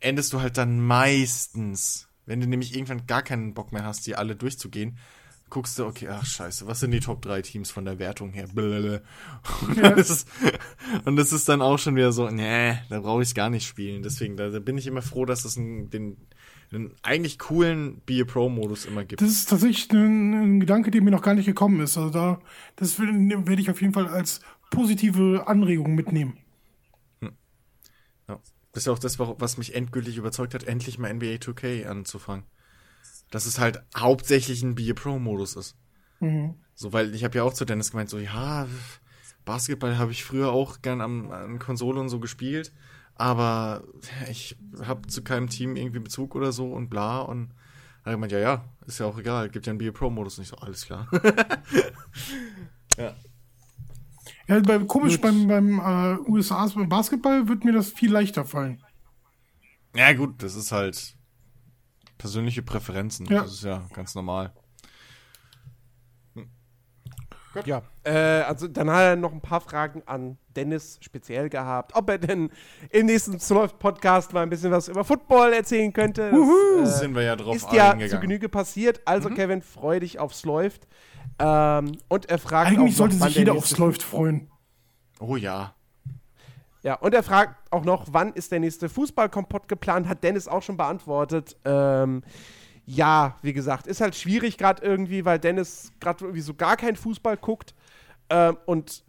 endest 0.00 0.34
du 0.34 0.42
halt 0.42 0.58
dann 0.58 0.78
meistens, 0.78 2.08
wenn 2.26 2.42
du 2.42 2.46
nämlich 2.46 2.74
irgendwann 2.74 3.06
gar 3.06 3.22
keinen 3.22 3.54
Bock 3.54 3.72
mehr 3.72 3.86
hast, 3.86 4.06
die 4.06 4.16
alle 4.16 4.36
durchzugehen, 4.36 4.98
guckst 5.48 5.78
du, 5.78 5.86
okay, 5.86 6.08
ach 6.08 6.26
scheiße, 6.26 6.66
was 6.66 6.80
sind 6.80 6.90
die 6.90 7.00
Top 7.00 7.22
3 7.22 7.40
Teams 7.40 7.70
von 7.70 7.86
der 7.86 7.98
Wertung 7.98 8.34
her? 8.34 8.46
Blablabla. 8.52 9.00
Und, 9.66 9.76
Ja. 9.78 9.90
das 9.90 10.10
ist, 10.10 10.28
und 11.06 11.16
das 11.16 11.32
ist 11.32 11.48
dann 11.48 11.62
auch 11.62 11.78
schon 11.78 11.96
wieder 11.96 12.12
so, 12.12 12.28
nee, 12.28 12.78
da 12.90 13.00
brauche 13.00 13.22
ich 13.22 13.34
gar 13.34 13.48
nicht 13.48 13.66
spielen. 13.66 14.02
Deswegen, 14.02 14.36
da, 14.36 14.50
da 14.50 14.58
bin 14.60 14.76
ich 14.76 14.86
immer 14.86 15.00
froh, 15.00 15.24
dass 15.24 15.46
es 15.46 15.56
einen, 15.56 15.88
den, 15.88 16.18
einen 16.72 16.94
eigentlich 17.02 17.38
coolen 17.38 18.00
Be 18.06 18.22
a 18.22 18.24
Pro-Modus 18.24 18.86
immer 18.86 19.04
gibt. 19.04 19.20
Das 19.20 19.30
ist 19.30 19.50
tatsächlich 19.50 19.90
ein, 19.92 20.32
ein 20.32 20.60
Gedanke, 20.60 20.90
der 20.90 21.02
mir 21.02 21.10
noch 21.10 21.22
gar 21.22 21.34
nicht 21.34 21.46
gekommen 21.46 21.80
ist. 21.80 21.98
Also 21.98 22.10
da, 22.10 22.40
das 22.76 22.98
werde 22.98 23.60
ich 23.60 23.70
auf 23.70 23.80
jeden 23.80 23.92
Fall 23.92 24.08
als 24.08 24.40
positive 24.70 25.46
Anregung 25.46 25.94
mitnehmen. 25.94 26.38
Ja. 27.20 28.40
Das 28.72 28.82
ist 28.82 28.86
ja 28.86 28.92
auch 28.92 28.98
das, 28.98 29.18
was 29.18 29.58
mich 29.58 29.74
endgültig 29.74 30.16
überzeugt 30.16 30.54
hat, 30.54 30.64
endlich 30.64 30.98
mal 30.98 31.12
NBA 31.12 31.36
2K 31.36 31.86
anzufangen. 31.86 32.44
Dass 33.30 33.46
es 33.46 33.58
halt 33.58 33.82
hauptsächlich 33.96 34.62
ein 34.62 34.74
Be 34.74 34.90
a 34.90 34.94
Pro-Modus 34.94 35.56
ist. 35.56 35.76
Mhm. 36.20 36.54
So, 36.74 36.92
weil 36.92 37.14
ich 37.14 37.24
habe 37.24 37.36
ja 37.36 37.44
auch 37.44 37.52
zu 37.52 37.64
Dennis 37.64 37.90
gemeint, 37.90 38.08
so, 38.08 38.18
ja, 38.18 38.66
Basketball 39.44 39.98
habe 39.98 40.12
ich 40.12 40.24
früher 40.24 40.50
auch 40.52 40.80
gern 40.82 41.00
am, 41.00 41.30
an 41.30 41.58
Konsole 41.58 42.00
und 42.00 42.08
so 42.08 42.20
gespielt, 42.20 42.72
aber 43.22 43.84
ich 44.28 44.56
habe 44.82 45.06
zu 45.06 45.22
keinem 45.22 45.48
Team 45.48 45.76
irgendwie 45.76 46.00
Bezug 46.00 46.34
oder 46.34 46.50
so 46.50 46.72
und 46.72 46.90
bla 46.90 47.20
und 47.20 47.50
hat 48.00 48.06
er 48.06 48.12
gemeint, 48.14 48.32
ja, 48.32 48.40
ja, 48.40 48.64
ist 48.84 48.98
ja 48.98 49.06
auch 49.06 49.16
egal, 49.16 49.48
gibt 49.48 49.64
ja 49.64 49.70
einen 49.70 49.78
Be 49.78 49.88
a 49.88 49.92
Pro-Modus 49.92 50.38
und 50.38 50.42
ich 50.42 50.48
so, 50.48 50.56
alles 50.56 50.84
klar. 50.84 51.06
ja. 52.98 53.14
Ja, 54.48 54.58
bei, 54.58 54.80
komisch, 54.80 55.20
beim, 55.20 55.46
beim 55.46 55.78
äh, 55.78 56.18
USA 56.28 56.66
Basketball 56.66 57.46
wird 57.46 57.64
mir 57.64 57.72
das 57.72 57.90
viel 57.90 58.10
leichter 58.10 58.44
fallen. 58.44 58.82
Ja, 59.94 60.12
gut, 60.14 60.42
das 60.42 60.56
ist 60.56 60.72
halt 60.72 61.14
persönliche 62.18 62.62
Präferenzen. 62.62 63.26
Ja. 63.26 63.42
Das 63.42 63.52
ist 63.52 63.62
ja 63.62 63.86
ganz 63.94 64.16
normal. 64.16 64.52
Ja, 67.64 67.82
äh, 68.04 68.42
also 68.42 68.68
dann 68.68 68.90
hat 68.90 69.00
er 69.02 69.16
noch 69.16 69.32
ein 69.32 69.40
paar 69.40 69.60
Fragen 69.60 70.02
an 70.06 70.38
Dennis 70.56 70.98
speziell 71.00 71.48
gehabt, 71.48 71.94
ob 71.94 72.08
er 72.08 72.18
denn 72.18 72.50
im 72.90 73.06
nächsten 73.06 73.38
Podcast 73.78 74.32
mal 74.32 74.42
ein 74.42 74.50
bisschen 74.50 74.70
was 74.70 74.88
über 74.88 75.04
Football 75.04 75.52
erzählen 75.52 75.92
könnte. 75.92 76.30
Da 76.30 76.80
Das, 76.80 76.96
äh, 76.96 76.98
sind 77.00 77.14
wir 77.14 77.22
ja 77.22 77.36
drauf 77.36 77.54
ist 77.54 77.72
ja 77.72 77.86
zu 77.86 77.92
eingegangen. 77.92 78.20
Genüge 78.22 78.48
passiert. 78.48 79.00
Also 79.04 79.28
Kevin, 79.30 79.62
freu 79.62 80.00
dich 80.00 80.18
aufs 80.18 80.44
Läuft. 80.44 80.86
Ähm, 81.38 81.98
und 82.08 82.26
er 82.30 82.38
fragt 82.38 82.68
auch 82.68 82.72
Eigentlich 82.72 82.92
noch, 82.92 82.96
sollte 82.98 83.20
wann 83.20 83.28
sich 83.28 83.34
der 83.34 83.42
jeder 83.42 83.54
aufs 83.54 83.76
Läuft 83.78 84.02
freuen. 84.02 84.50
Oh 85.20 85.36
ja. 85.36 85.74
Ja, 86.82 86.94
und 86.94 87.14
er 87.14 87.22
fragt 87.22 87.54
auch 87.70 87.84
noch, 87.84 88.06
wann 88.10 88.32
ist 88.32 88.50
der 88.50 88.58
nächste 88.58 88.88
Fußballkompott 88.88 89.68
geplant? 89.68 90.08
Hat 90.08 90.24
Dennis 90.24 90.48
auch 90.48 90.62
schon 90.62 90.76
beantwortet. 90.76 91.56
Ähm, 91.64 92.22
ja, 92.94 93.38
wie 93.40 93.54
gesagt, 93.54 93.86
ist 93.86 94.02
halt 94.02 94.14
schwierig 94.14 94.58
gerade 94.58 94.84
irgendwie, 94.84 95.24
weil 95.24 95.38
Dennis 95.38 95.92
gerade 95.98 96.24
irgendwie 96.24 96.42
so 96.42 96.52
gar 96.52 96.76
kein 96.76 96.94
Fußball 96.94 97.38
guckt. 97.38 97.74
Ähm, 98.28 98.58
und 98.66 99.02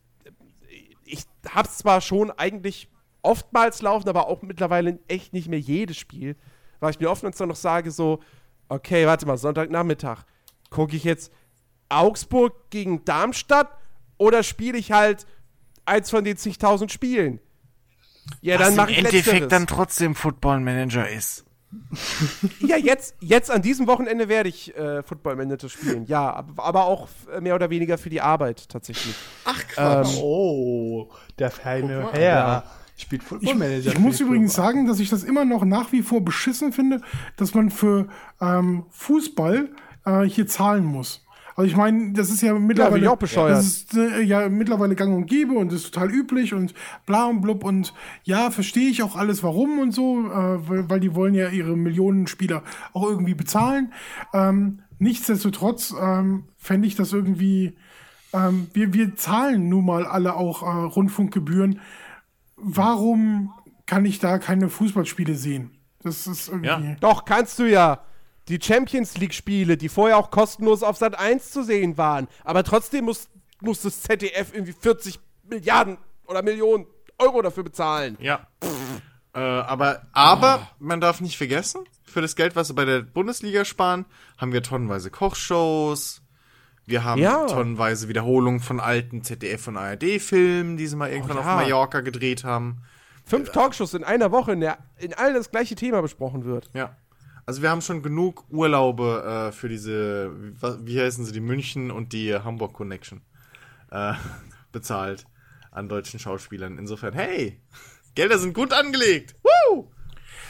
ich 1.04 1.26
hab's 1.50 1.80
zwar 1.80 2.00
schon 2.00 2.32
eigentlich 2.32 2.88
oftmals 3.24 3.82
laufen, 3.82 4.08
aber 4.08 4.28
auch 4.28 4.42
mittlerweile 4.42 5.00
echt 5.10 5.34
nicht 5.34 5.50
mehr 5.50 5.60
jedes 5.60 5.98
Spiel, 5.98 6.38
weil 6.80 6.92
ich 6.92 7.00
mir 7.02 7.12
oftmals 7.12 7.38
dann 7.38 7.50
noch 7.50 7.58
sage 7.58 7.92
so, 7.92 8.22
okay, 8.70 9.06
warte 9.06 9.26
mal, 9.26 9.38
Sonntagnachmittag, 9.38 10.24
gucke 10.70 10.96
ich 10.96 11.04
jetzt 11.04 11.34
Augsburg 11.90 12.70
gegen 12.70 13.04
Darmstadt 13.04 13.70
oder 14.18 14.44
spiele 14.44 14.78
ich 14.78 14.94
halt 14.94 15.26
eins 15.86 16.10
von 16.10 16.24
den 16.24 16.38
zigtausend 16.38 16.92
Spielen? 16.92 17.42
Ja, 18.40 18.58
dann 18.58 18.78
mache 18.78 18.94
ich 18.94 19.02
letzteres. 19.02 19.66
trotzdem 19.68 20.16
Football 20.16 20.62
Manager 20.62 21.10
ist. 21.10 21.44
Ja, 22.60 22.78
jetzt, 22.78 23.16
jetzt 23.20 23.52
an 23.52 23.62
diesem 23.62 23.88
Wochenende 23.88 24.28
werde 24.30 24.50
ich 24.50 24.76
äh, 24.76 25.04
Football 25.04 25.36
Manager 25.36 25.70
spielen. 25.70 26.06
Ja, 26.08 26.46
aber, 26.58 26.86
auch 26.86 27.08
mehr 27.42 27.56
oder 27.56 27.70
weniger 27.70 27.98
für 27.98 28.10
die 28.10 28.22
Arbeit 28.22 28.68
tatsächlich. 28.70 29.16
Ach 29.46 29.62
Quatsch. 29.68 30.16
Ähm, 30.18 30.24
Oh, 30.24 31.10
der 31.40 31.52
feine. 31.52 32.12
Herr 32.12 32.64
spielt 32.98 33.24
Football 33.24 33.56
Manager. 33.56 33.92
Ich 33.92 34.00
muss 34.00 34.18
für 34.18 34.24
die 34.24 34.30
übrigens 34.30 34.56
Firma. 34.56 34.68
sagen, 34.68 34.88
dass 34.88 35.00
ich 35.00 35.10
das 35.10 35.24
immer 35.24 35.46
noch 35.46 35.66
nach 35.66 35.92
wie 35.92 36.02
vor 36.02 36.22
beschissen 36.22 36.74
finde, 36.74 37.02
dass 37.38 37.54
man 37.54 37.70
für 37.70 38.08
ähm, 38.42 38.86
Fußball 38.90 39.70
äh, 40.06 40.22
hier 40.24 40.48
zahlen 40.48 40.86
muss. 40.86 41.23
Also 41.56 41.70
ich 41.70 41.76
meine, 41.76 42.14
das 42.14 42.30
ist 42.30 42.42
ja 42.42 42.54
mittlerweile 42.54 43.04
ich 43.04 43.08
auch 43.08 43.18
bescheuert. 43.18 43.58
Das 43.58 43.66
ist 43.66 43.96
äh, 43.96 44.22
ja 44.22 44.50
mittlerweile 44.50 44.96
gang 44.96 45.16
und 45.16 45.28
gäbe 45.28 45.54
und 45.54 45.72
ist 45.72 45.94
total 45.94 46.12
üblich 46.12 46.54
und 46.54 46.74
bla 47.06 47.26
und 47.26 47.42
blub 47.42 47.64
und 47.64 47.94
ja, 48.24 48.52
verstehe 48.52 48.90
ich 48.90 49.04
auch 49.04 49.16
alles 49.16 49.44
warum 49.44 49.80
und 49.80 49.92
so, 49.92 50.28
äh, 50.28 50.70
weil, 50.70 50.90
weil 50.90 51.00
die 51.00 51.16
wollen 51.16 51.36
ja 51.36 51.50
ihre 51.50 51.76
Millionen 51.76 52.28
Spieler 52.28 52.64
auch 52.94 53.04
irgendwie 53.10 53.36
bezahlen. 53.36 53.94
Ähm, 54.34 54.80
nichtsdestotrotz 55.00 55.94
ähm, 56.00 56.46
fände 56.58 56.88
ich 56.88 56.96
das 56.96 57.14
irgendwie, 57.14 57.78
ähm, 58.34 58.68
wir, 58.74 58.94
wir 58.94 59.16
zahlen 59.16 59.70
nun 59.70 59.86
mal 59.86 60.06
alle 60.06 60.36
auch 60.36 60.64
äh, 60.64 60.66
Rundfunkgebühren 60.66 61.80
warum 62.64 63.54
kann 63.86 64.06
ich 64.06 64.20
da 64.20 64.40
keine 64.40 64.70
Fußballspiele 64.70 65.36
sehen? 65.36 65.72
Das 66.02 66.28
ist 66.28 66.48
irgendwie. 66.48 66.68
Ja. 66.68 66.96
Doch, 67.00 67.26
kannst 67.26 67.60
du 67.60 67.70
ja. 67.70 68.00
Die 68.50 68.60
Champions 68.62 69.18
League-Spiele, 69.18 69.78
die 69.78 69.90
vorher 69.90 70.18
auch 70.18 70.30
kostenlos 70.32 70.84
auf 70.84 70.98
Sat 70.98 71.18
1 71.18 71.52
zu 71.52 71.64
sehen 71.64 71.98
waren. 71.98 72.28
Aber 72.44 72.64
trotzdem 72.64 73.06
muss, 73.06 73.30
muss 73.62 73.82
das 73.82 74.02
ZDF 74.02 74.54
irgendwie 74.54 74.74
40 74.74 75.20
Milliarden 75.44 75.98
oder 76.26 76.42
Millionen 76.42 76.86
Euro 77.18 77.42
dafür 77.42 77.64
bezahlen. 77.64 78.18
Ja. 78.20 78.48
Äh, 79.34 79.40
aber, 79.40 80.04
aber 80.12 80.68
man 80.80 81.00
darf 81.02 81.22
nicht 81.22 81.38
vergessen, 81.38 81.82
für 82.04 82.22
das 82.22 82.36
Geld, 82.36 82.56
was 82.56 82.70
wir 82.70 82.76
bei 82.76 82.86
der 82.86 83.02
Bundesliga 83.02 83.66
sparen, 83.66 84.06
haben 84.38 84.52
wir 84.54 84.62
tonnenweise 84.62 85.10
Kochshows. 85.10 86.22
Wir 86.86 87.04
haben 87.06 87.22
Ja. 87.22 87.46
tonnenweise 87.48 88.10
Wiederholungen 88.10 88.60
von 88.60 88.80
alten 88.80 89.24
ZDF 89.24 89.68
und 89.70 89.78
ARD-Filmen, 89.78 90.76
die 90.78 90.86
sie 90.88 90.96
mal 90.98 91.10
irgendwann 91.10 91.38
Oh 91.38 91.40
auf 91.42 91.46
ja. 91.46 91.56
Mallorca 91.56 92.02
gedreht 92.02 92.44
haben. 92.44 92.84
Fünf 93.26 93.52
Talkshows 93.52 93.94
in 93.94 94.04
einer 94.04 94.32
Woche, 94.32 94.52
in 94.52 94.60
der 94.60 94.78
in 94.98 95.14
allen 95.14 95.34
das 95.36 95.50
gleiche 95.50 95.76
Thema 95.76 96.02
besprochen 96.02 96.44
wird. 96.44 96.70
Ja. 96.74 96.98
Also 97.46 97.62
wir 97.62 97.70
haben 97.70 97.82
schon 97.82 98.02
genug 98.02 98.46
Urlaube 98.50 99.50
äh, 99.50 99.52
für 99.52 99.68
diese, 99.70 100.32
wie, 100.62 100.86
wie 100.96 101.02
heißen 101.02 101.26
sie, 101.26 101.32
die 101.34 101.42
München 101.42 101.92
und 101.92 102.14
die 102.14 102.34
Hamburg 102.34 102.74
Connection 102.74 103.22
äh, 103.92 104.14
bezahlt 104.72 105.26
an 105.72 105.90
deutschen 105.90 106.20
Schauspielern. 106.20 106.78
Insofern, 106.78 107.14
hey, 107.14 107.60
Gelder 108.16 108.38
sind 108.38 108.54
gut 108.54 108.72
angelegt. 108.74 109.36
Woo! 109.44 109.88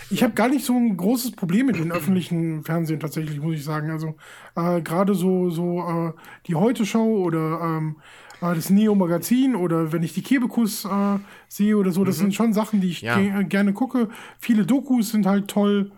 Ich 0.09 0.21
habe 0.21 0.33
gar 0.33 0.49
nicht 0.49 0.65
so 0.65 0.75
ein 0.75 0.95
großes 0.95 1.31
Problem 1.31 1.65
mit 1.67 1.77
den 1.77 1.91
öffentlichen 1.93 2.63
Fernsehen 2.63 2.99
tatsächlich, 2.99 3.39
muss 3.39 3.55
ich 3.55 3.63
sagen. 3.63 3.89
Also 3.89 4.15
äh, 4.55 4.81
gerade 4.81 5.15
so, 5.15 5.49
so 5.49 5.79
äh, 5.79 6.11
die 6.45 6.55
Heute-Show 6.55 7.23
oder 7.23 7.59
ähm, 7.61 7.95
äh, 8.41 8.53
das 8.53 8.69
Neo-Magazin 8.69 9.55
oder 9.55 9.91
wenn 9.93 10.03
ich 10.03 10.13
die 10.13 10.21
Kebekus 10.21 10.85
äh, 10.85 11.17
sehe 11.47 11.75
oder 11.77 11.91
so, 11.91 12.03
das 12.03 12.17
sind 12.17 12.35
schon 12.35 12.53
Sachen, 12.53 12.81
die 12.81 12.89
ich 12.89 13.01
Ja. 13.01 13.17
ge 13.17 13.45
gerne 13.45 13.73
gucke. 13.73 14.09
Viele 14.39 14.65
Dokus 14.65 15.09
sind 15.09 15.25
halt 15.25 15.47
toll, 15.47 15.91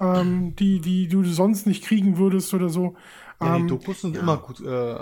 ähm, 0.00 0.54
die, 0.56 0.80
die 0.80 1.08
du 1.08 1.24
sonst 1.24 1.66
nicht 1.66 1.84
kriegen 1.84 2.18
würdest 2.18 2.52
oder 2.54 2.68
so. 2.68 2.94
Ja, 3.40 3.56
die 3.56 3.62
Ähm, 3.62 3.68
Dokus 3.68 4.00
sind 4.02 4.16
immer 4.16 4.36
gut, 4.38 4.60
äh, 4.60 4.98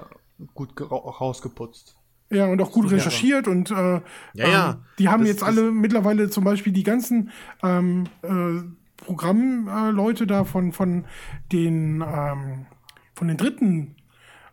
gut 0.55 0.71
rausgeputzt. 0.81 1.97
Ja, 2.31 2.47
und 2.47 2.61
auch 2.61 2.71
gut 2.73 2.91
recherchiert 2.91 3.49
und 3.49 3.71
äh, 3.71 4.01
ja. 4.35 4.71
Ähm, 4.71 4.77
die 4.99 5.09
haben 5.09 5.21
Das- 5.21 5.29
jetzt 5.31 5.43
alle 5.43 5.71
mittlerweile 5.73 6.29
zum 6.29 6.45
Beispiel 6.45 6.73
die 6.75 6.83
ganzen 6.83 7.31
ähm, 7.63 8.05
äh, 8.23 8.63
Programmleute 9.05 10.27
da 10.27 10.45
von, 10.45 10.73
von 10.73 11.05
den 11.53 12.03
ähm, 12.07 12.67
von 13.15 13.29
den 13.29 13.37
Dritten, 13.37 13.97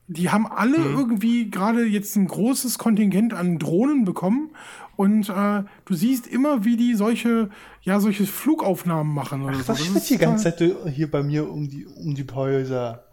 die 0.08 0.30
haben 0.30 0.48
alle 0.48 0.78
Mhm. 0.80 0.98
irgendwie 0.98 1.50
gerade 1.50 1.86
jetzt 1.86 2.16
ein 2.16 2.28
großes 2.28 2.78
Kontingent 2.78 3.34
an 3.34 3.60
Drohnen 3.60 4.06
bekommen 4.06 4.52
und 4.98 5.30
äh, 5.30 5.64
du 5.86 5.94
siehst 5.94 6.28
immer, 6.28 6.64
wie 6.66 6.78
die 6.78 6.96
solche, 6.96 7.50
ja, 7.82 8.00
solche 8.00 8.26
Flugaufnahmen 8.26 9.14
machen 9.14 9.44
oder 9.44 9.54
so. 9.56 9.60
Was 9.60 9.78
Das 9.78 9.82
steht 9.86 9.96
ist 9.96 10.10
die 10.10 10.18
ganze 10.18 10.52
total- 10.56 10.84
Zeit 10.84 10.94
hier 10.94 11.12
bei 11.12 11.24
mir 11.24 11.50
um 11.50 11.68
die, 11.70 11.86
um 11.86 12.16
die 12.16 12.26
Häuser? 12.34 13.02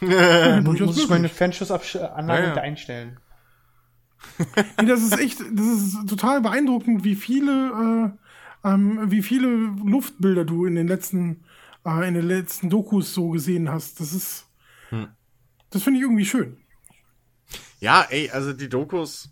Ja, 0.00 0.60
Muss, 0.60 0.96
ich 0.96 1.08
meine. 1.08 1.28
Fernschussanlage 1.28 2.42
Ja, 2.42 2.48
ja. 2.50 2.54
da 2.54 2.60
einstellen? 2.60 3.18
Nee, 4.80 4.86
das 4.86 5.02
ist 5.02 5.18
echt, 5.18 5.40
das 5.40 5.66
ist 5.66 6.08
total 6.08 6.40
beeindruckend, 6.40 7.02
wie 7.02 7.16
viele, 7.16 8.12
äh, 8.64 8.68
ähm, 8.68 9.10
wie 9.10 9.22
viele 9.22 9.48
Luftbilder 9.48 10.44
du 10.44 10.66
in 10.66 10.76
den 10.76 10.86
letzten, 10.86 11.44
äh, 11.84 12.06
in 12.06 12.14
den 12.14 12.26
letzten 12.28 12.70
Dokus 12.70 13.12
so 13.12 13.30
gesehen 13.30 13.68
hast. 13.70 13.98
Das 14.00 14.12
ist, 14.12 14.46
das 15.70 15.82
finde 15.82 15.98
ich 15.98 16.04
irgendwie 16.04 16.24
schön. 16.24 16.58
Ja, 17.80 18.06
ey, 18.08 18.30
also 18.30 18.52
die 18.52 18.68
Dokus 18.68 19.30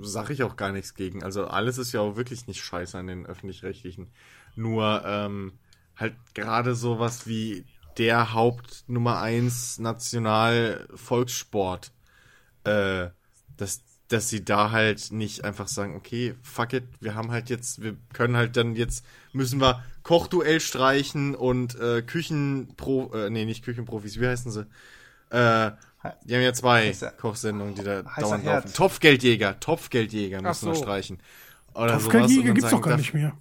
sag 0.00 0.30
ich 0.30 0.42
auch 0.42 0.56
gar 0.56 0.72
nichts 0.72 0.94
gegen. 0.94 1.22
Also 1.22 1.46
alles 1.46 1.78
ist 1.78 1.92
ja 1.92 2.00
auch 2.00 2.16
wirklich 2.16 2.46
nicht 2.46 2.62
scheiße 2.62 2.98
an 2.98 3.06
den 3.06 3.26
öffentlich-rechtlichen. 3.26 4.10
Nur 4.56 5.02
ähm, 5.04 5.52
halt 5.96 6.14
gerade 6.34 6.74
sowas 6.74 7.26
wie 7.26 7.64
der 7.98 8.32
Haupt 8.34 8.84
Nummer 8.88 9.20
1 9.20 9.78
National 9.78 10.86
Volkssport 10.94 11.92
äh, 12.64 13.08
dass, 13.56 13.82
dass 14.08 14.28
sie 14.28 14.44
da 14.44 14.70
halt 14.70 15.12
nicht 15.12 15.44
einfach 15.44 15.68
sagen, 15.68 15.96
okay, 15.96 16.34
fuck 16.42 16.72
it, 16.72 16.84
wir 17.00 17.14
haben 17.14 17.30
halt 17.30 17.50
jetzt, 17.50 17.82
wir 17.82 17.96
können 18.12 18.36
halt 18.36 18.56
dann 18.56 18.74
jetzt, 18.74 19.04
müssen 19.32 19.60
wir 19.60 19.82
Kochduell 20.02 20.60
streichen 20.60 21.34
und 21.34 21.78
äh, 21.78 22.02
Küchenpro, 22.02 23.12
äh, 23.14 23.30
nee, 23.30 23.44
nicht 23.44 23.64
Küchenprofis, 23.64 24.18
wie 24.18 24.26
heißen 24.26 24.50
sie? 24.50 24.66
Äh, 25.30 25.72
die 26.24 26.34
haben 26.34 26.42
ja 26.42 26.52
zwei 26.52 26.90
Heißer- 26.90 27.12
Kochsendungen, 27.12 27.74
die 27.74 27.82
da 27.82 28.02
dauernd 28.02 28.44
Herd. 28.44 28.64
laufen. 28.64 28.74
Topfgeldjäger, 28.74 29.60
Topfgeldjäger 29.60 30.40
müssen 30.42 30.68
wir 30.68 30.74
so. 30.74 30.82
streichen. 30.82 31.22
Oder 31.74 31.98
dann 31.98 32.28
gibt's 32.54 32.70
doch 32.70 32.80
gar 32.80 32.96
nicht 32.96 33.14
mehr. 33.14 33.36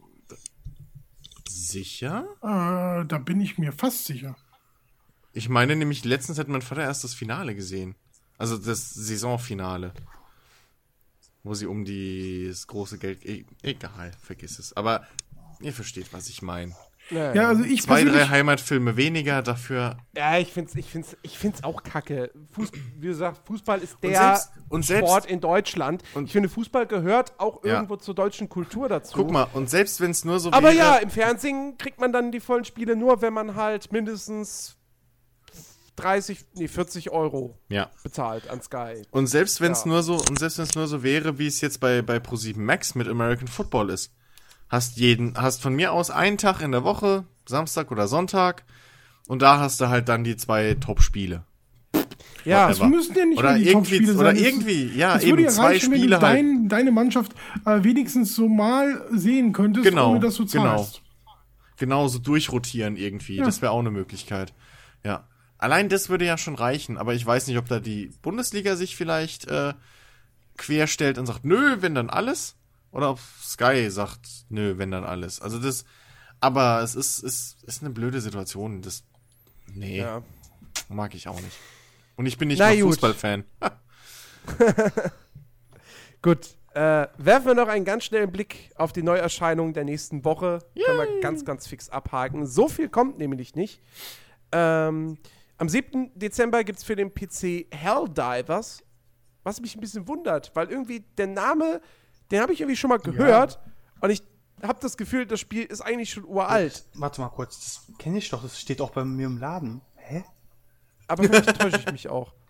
Sicher? 1.48 2.26
Äh, 2.42 3.06
da 3.06 3.18
bin 3.24 3.42
ich 3.42 3.58
mir 3.58 3.72
fast 3.72 4.06
sicher. 4.06 4.36
Ich 5.34 5.50
meine 5.50 5.76
nämlich, 5.76 6.04
letztens 6.04 6.40
hat 6.40 6.48
mein 6.48 6.62
Vater 6.62 6.82
erst 6.82 7.04
das 7.04 7.14
Finale 7.14 7.56
gesehen. 7.56 7.96
Also 8.38 8.58
das 8.58 8.94
Saisonfinale. 8.94 9.94
Wo 11.44 11.54
sie 11.54 11.68
um 11.68 11.86
die, 11.86 12.48
das 12.50 12.68
große 12.68 12.98
Geld. 12.98 13.26
E 13.26 13.46
egal, 13.62 14.12
vergiss 14.22 14.60
es. 14.60 14.76
Aber 14.76 15.06
ihr 15.62 15.74
versteht, 15.74 16.12
was 16.12 16.28
ich 16.30 16.42
meine. 16.42 16.76
Ja, 17.10 17.34
Ja, 17.34 17.48
also 17.48 17.64
ich 17.64 17.82
Zwei, 17.82 18.04
drei 18.04 18.28
Heimatfilme 18.28 18.96
weniger, 18.98 19.42
dafür. 19.42 19.98
Ja, 20.16 20.38
ich 20.38 20.52
find's, 20.52 20.76
ich 20.76 20.86
find's, 20.86 21.18
ich 21.24 21.38
find's 21.38 21.64
auch 21.64 21.84
kacke. 21.84 22.32
Fuß, 22.52 22.72
wie 23.00 23.08
gesagt, 23.08 23.42
Fußball 23.48 23.80
ist 23.80 23.98
der 24.04 24.16
selbst- 24.20 24.52
und 24.70 24.86
selbst- 24.86 25.10
Sport 25.10 25.26
in 25.26 25.40
Deutschland. 25.42 26.04
ich 26.24 26.32
finde, 26.32 26.50
Fußball 26.50 26.86
gehört 26.86 27.40
auch 27.40 27.64
Ja. 27.64 27.76
irgendwo 27.76 27.96
zur 27.96 28.14
deutschen 28.16 28.48
Kultur 28.50 28.88
dazu. 28.90 29.14
Guck 29.16 29.32
mal, 29.32 29.48
und 29.54 29.70
selbst 29.70 30.00
wenn 30.02 30.12
es 30.12 30.24
nur 30.26 30.40
so 30.40 30.52
Aber 30.52 30.70
wäre. 30.70 30.76
ja, 30.78 30.96
im 30.98 31.10
Fernsehen 31.10 31.78
kriegt 31.78 32.00
man 32.00 32.14
dann 32.14 32.32
die 32.32 32.40
vollen 32.40 32.66
Spiele 32.66 32.96
nur, 32.96 33.22
wenn 33.22 33.34
man 33.34 33.56
halt 33.56 33.92
mindestens 33.92 34.76
30, 35.96 36.46
nee, 36.56 36.68
40 36.70 37.10
Euro 37.12 37.58
Ja. 37.68 37.90
bezahlt 38.04 38.50
an 38.50 38.62
Sky. 38.62 39.02
Und 39.12 39.28
selbst 39.28 39.60
wenn 39.60 39.74
es 39.74 39.84
Ja. 39.84 39.90
nur 39.92 40.04
so, 40.04 40.14
und 40.16 40.40
selbst 40.40 40.58
wenn 40.58 40.66
es 40.66 40.76
nur 40.76 40.88
so 40.88 41.04
wäre, 41.04 41.40
wie 41.40 41.48
es 41.48 41.60
jetzt 41.60 41.80
bei, 41.82 42.02
bei 42.02 42.18
Pro7 42.18 42.58
Max 42.60 42.96
mit 42.96 43.08
American 43.08 43.48
Football 43.48 43.90
ist. 43.90 44.14
Hast 44.70 44.98
jeden, 44.98 45.36
hast 45.36 45.62
von 45.62 45.76
mir 45.76 45.92
aus 45.94 46.12
einen 46.12 46.38
Tag 46.38 46.62
in 46.62 46.72
der 46.72 46.84
Woche, 46.84 47.26
Samstag 47.48 47.92
oder 47.92 48.08
Sonntag, 48.08 48.64
und 49.28 49.42
da 49.42 49.60
hast 49.60 49.82
du 49.82 49.90
halt 49.90 50.08
dann 50.10 50.24
die 50.24 50.38
zwei 50.38 50.76
Top-Spiele. 50.80 51.44
Ja, 52.46 52.70
Whatever. 52.70 52.86
es 52.86 52.90
müssen 52.92 53.16
ja 53.16 53.26
nicht 53.26 53.38
Oder 53.40 53.58
irgendwie- 53.58 54.04
oder 54.10 54.14
sein. 54.14 54.36
Es- 54.36 54.42
irgendwie, 54.42 54.86
ja, 54.96 55.16
es 55.18 55.24
eben 55.24 55.50
zwei 55.50 55.64
reichen, 55.64 55.92
wenn 55.92 56.00
Spiele 56.00 56.16
du 56.18 56.22
halt. 56.22 56.38
dein, 56.38 56.70
deine 56.70 56.92
Mannschaft 56.92 57.34
äh, 57.66 57.84
wenigstens 57.84 58.36
so 58.36 58.48
mal 58.48 59.04
sehen 59.12 59.52
könntest, 59.54 59.86
Genau, 59.88 60.12
ohne 60.12 60.20
dass 60.22 60.36
du 60.36 60.46
genau. 60.46 60.78
zahlst. 60.78 61.02
genauso 61.78 62.20
durchrotieren 62.20 62.96
irgendwie. 62.98 63.38
Ja. 63.38 63.46
Das 63.46 63.62
wäre 63.62 63.72
auch 63.72 63.80
eine 63.80 63.92
Möglichkeit. 63.92 64.54
Ja. 65.04 65.28
Allein 65.58 65.90
das 65.90 66.10
würde 66.10 66.26
ja 66.26 66.38
schon 66.38 66.56
reichen, 66.56 66.98
aber 66.98 67.14
ich 67.14 67.26
weiß 67.26 67.48
nicht, 67.48 67.58
ob 67.58 67.68
da 67.68 67.80
die 67.80 68.12
Bundesliga 68.22 68.76
sich 68.76 68.96
vielleicht 68.96 69.48
äh, 69.48 69.74
querstellt 70.58 71.18
und 71.18 71.26
sagt, 71.26 71.46
nö, 71.46 71.78
wenn 71.82 71.96
dann 71.96 72.10
alles. 72.10 72.56
Oder 72.92 73.11
ob 73.11 73.19
Sky 73.19 73.90
sagt, 73.90 74.27
nö, 74.50 74.77
wenn 74.77 74.92
dann 74.92 75.03
alles. 75.03 75.42
Also 75.42 75.59
das, 75.59 75.85
aber 76.40 76.82
es 76.82 76.95
ist, 76.95 77.19
ist, 77.19 77.64
ist 77.64 77.82
eine 77.82 77.92
blöde 77.92 78.22
Situation. 78.22 78.82
Das, 78.82 79.03
nee, 79.68 80.00
ja. 80.00 80.24
mag 80.88 81.14
ich 81.14 81.27
auch 81.27 81.40
nicht. 81.40 81.58
Und 82.16 82.26
ich 82.26 82.38
bin 82.38 82.48
nicht 82.48 82.59
Na 82.59 82.68
mal. 82.68 82.77
Fußballfan. 82.77 83.43
Gut, 86.22 86.50
äh, 86.74 87.08
werfen 87.18 87.48
wir 87.48 87.56
noch 87.56 87.68
einen 87.68 87.85
ganz 87.85 88.06
schnellen 88.06 88.32
Blick 88.32 88.72
auf 88.76 88.93
die 88.93 89.03
Neuerscheinungen 89.03 89.74
der 89.74 89.84
nächsten 89.84 90.24
Woche. 90.24 90.59
Können 90.76 90.98
wir 90.98 91.22
ganz, 91.22 91.45
ganz 91.45 91.68
fix 91.68 91.90
abhaken. 91.90 92.45
So 92.45 92.68
viel 92.68 92.90
kommt 92.90 93.18
nämlich 93.18 93.56
nicht. 93.56 93.82
Ähm, 94.51 95.18
am 95.58 95.69
7. 95.69 96.11
Dezember 96.16 96.64
gibt 96.64 96.80
es 96.80 96.85
für 96.85 96.95
den 96.95 97.14
PC 97.14 97.68
Helldivers, 97.72 98.84
was 99.43 99.61
mich 99.61 99.76
ein 99.76 99.82
bisschen 99.82 100.08
wundert, 100.08 100.51
weil 100.56 100.69
irgendwie 100.69 101.01
der 101.18 101.27
Name, 101.27 101.82
den 102.32 102.41
habe 102.41 102.53
ich 102.53 102.61
irgendwie 102.61 102.77
schon 102.77 102.90
mal 102.90 102.99
gehört 102.99 103.59
und 104.01 104.09
ich 104.09 104.24
habe 104.61 104.80
das 104.82 104.98
Gefühl, 104.98 105.25
das 105.25 105.40
Spiel 105.40 105.64
ist 105.64 105.82
eigentlich 105.82 106.11
schon 106.11 106.25
uralt. 106.25 106.85
Warte 106.93 107.22
mal 107.22 107.30
kurz, 107.30 107.59
das 107.59 107.98
kenne 107.98 108.17
ich 108.17 108.30
doch, 108.30 108.41
das 108.41 108.59
steht 108.59 108.82
auch 108.82 108.91
bei 108.91 109.06
mir 109.06 109.27
im 109.27 109.38
Laden. 109.38 109.82
Hä? 109.95 110.24
Aber 111.08 111.24
vielleicht 111.24 111.59
täusche 111.59 111.80
ich 111.80 111.91
mich 111.91 112.09
auch. 112.09 112.33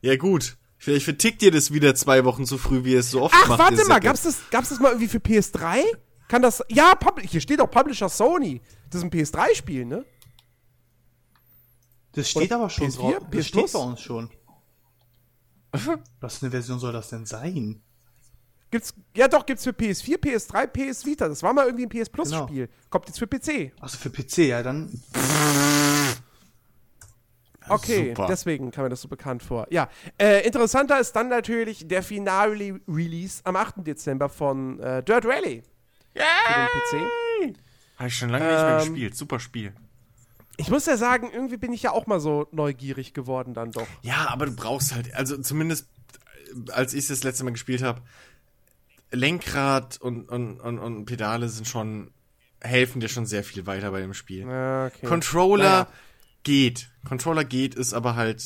Ja, 0.00 0.16
gut. 0.16 0.56
Vielleicht 0.76 1.04
vertickt 1.04 1.42
ihr 1.42 1.50
das 1.50 1.72
wieder 1.72 1.94
zwei 1.94 2.24
Wochen 2.24 2.46
zu 2.46 2.56
früh, 2.58 2.84
wie 2.84 2.92
ihr 2.92 3.00
es 3.00 3.10
so 3.10 3.22
oft 3.22 3.34
Ach, 3.36 3.48
macht. 3.48 3.58
warte 3.58 3.76
ihr 3.76 3.88
mal, 3.88 3.98
gab's 4.00 4.22
das, 4.22 4.38
gab's 4.50 4.68
das 4.68 4.78
mal 4.78 4.90
irgendwie 4.90 5.08
für 5.08 5.18
PS3? 5.18 5.82
Kann 6.28 6.42
das. 6.42 6.62
Ja, 6.68 6.94
Pub 6.94 7.20
hier 7.20 7.40
steht 7.40 7.60
auch 7.60 7.70
Publisher 7.70 8.08
Sony. 8.08 8.60
Das 8.90 9.02
ist 9.02 9.04
ein 9.04 9.10
PS3-Spiel, 9.10 9.86
ne? 9.86 10.04
Das 12.12 12.30
steht 12.30 12.42
Und 12.50 12.52
aber 12.52 12.70
schon 12.70 12.88
PS4? 12.88 12.96
drauf. 12.96 13.30
PS 13.30 13.36
Das 13.36 13.46
steht 13.46 13.72
bei 13.72 13.78
uns 13.78 14.00
schon. 14.00 14.30
Was 16.20 16.38
für 16.38 16.46
eine 16.46 16.50
Version 16.50 16.78
soll 16.78 16.92
das 16.92 17.08
denn 17.08 17.26
sein? 17.26 17.82
Gibt's, 18.70 18.92
ja, 19.16 19.28
doch, 19.28 19.46
gibt's 19.46 19.64
für 19.64 19.70
PS4, 19.70 20.18
PS3, 20.18 20.66
PS 20.66 21.06
Vita. 21.06 21.26
Das 21.28 21.42
war 21.42 21.52
mal 21.54 21.66
irgendwie 21.66 21.86
ein 21.86 21.88
PS 21.88 22.10
Plus-Spiel. 22.10 22.68
Kommt 22.90 23.06
jetzt 23.06 23.18
für 23.18 23.26
PC. 23.26 23.72
Achso, 23.80 23.96
für 23.96 24.10
PC, 24.10 24.38
ja, 24.48 24.62
dann. 24.62 24.90
Okay, 27.70 28.08
Super. 28.10 28.26
deswegen 28.28 28.70
kam 28.70 28.84
mir 28.84 28.90
das 28.90 29.02
so 29.02 29.08
bekannt 29.08 29.42
vor. 29.42 29.66
Ja, 29.70 29.88
äh, 30.18 30.46
interessanter 30.46 30.98
ist 31.00 31.12
dann 31.12 31.28
natürlich 31.28 31.86
der 31.86 32.02
Finale-Release 32.02 33.42
am 33.44 33.56
8. 33.56 33.86
Dezember 33.86 34.28
von 34.28 34.80
äh, 34.80 35.02
Dirt 35.02 35.26
Rally. 35.26 35.62
Für 36.14 36.22
den 36.22 37.52
PC. 37.52 37.58
Habe 37.98 38.08
ich 38.08 38.16
schon 38.16 38.30
lange 38.30 38.44
nicht 38.46 38.54
mehr 38.54 38.78
Ähm, 38.80 38.88
gespielt. 38.92 39.16
Super 39.16 39.38
Spiel. 39.40 39.72
Ich 40.56 40.70
muss 40.70 40.86
ja 40.86 40.96
sagen, 40.96 41.30
irgendwie 41.32 41.56
bin 41.56 41.72
ich 41.72 41.82
ja 41.82 41.92
auch 41.92 42.06
mal 42.06 42.20
so 42.20 42.48
neugierig 42.52 43.12
geworden 43.14 43.54
dann 43.54 43.70
doch. 43.70 43.86
Ja, 44.02 44.28
aber 44.30 44.46
du 44.46 44.52
brauchst 44.56 44.94
halt, 44.94 45.14
also 45.14 45.36
zumindest 45.40 45.88
äh, 46.66 46.72
als 46.72 46.94
ich 46.94 47.06
das 47.06 47.22
letzte 47.22 47.44
Mal 47.44 47.50
gespielt 47.50 47.82
habe, 47.82 48.00
Lenkrad 49.10 49.98
und, 50.00 50.28
und, 50.28 50.60
und, 50.60 50.78
und 50.78 51.04
Pedale 51.06 51.48
sind 51.48 51.66
schon, 51.66 52.10
helfen 52.60 53.00
dir 53.00 53.08
schon 53.08 53.26
sehr 53.26 53.44
viel 53.44 53.66
weiter 53.66 53.90
bei 53.90 54.00
dem 54.00 54.14
Spiel. 54.14 54.44
Okay. 54.44 55.06
Controller 55.06 55.64
Naja. 55.64 55.86
geht. 56.42 56.90
Controller 57.08 57.44
geht, 57.44 57.74
ist 57.74 57.94
aber 57.94 58.16
halt 58.16 58.42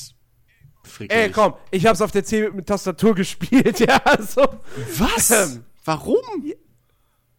frickelig. 0.85 1.21
Ey, 1.23 1.31
komm, 1.31 1.55
ich 1.71 1.87
hab's 1.87 2.01
auf 2.01 2.11
der 2.13 2.25
C 2.25 2.43
mit, 2.43 2.55
mit 2.55 2.67
Tastatur 2.67 3.15
gespielt, 3.17 3.81
ja, 3.81 3.97
also. 4.05 4.47
Was? 4.99 5.31
Ähm, 5.31 5.65
Warum? 5.85 6.21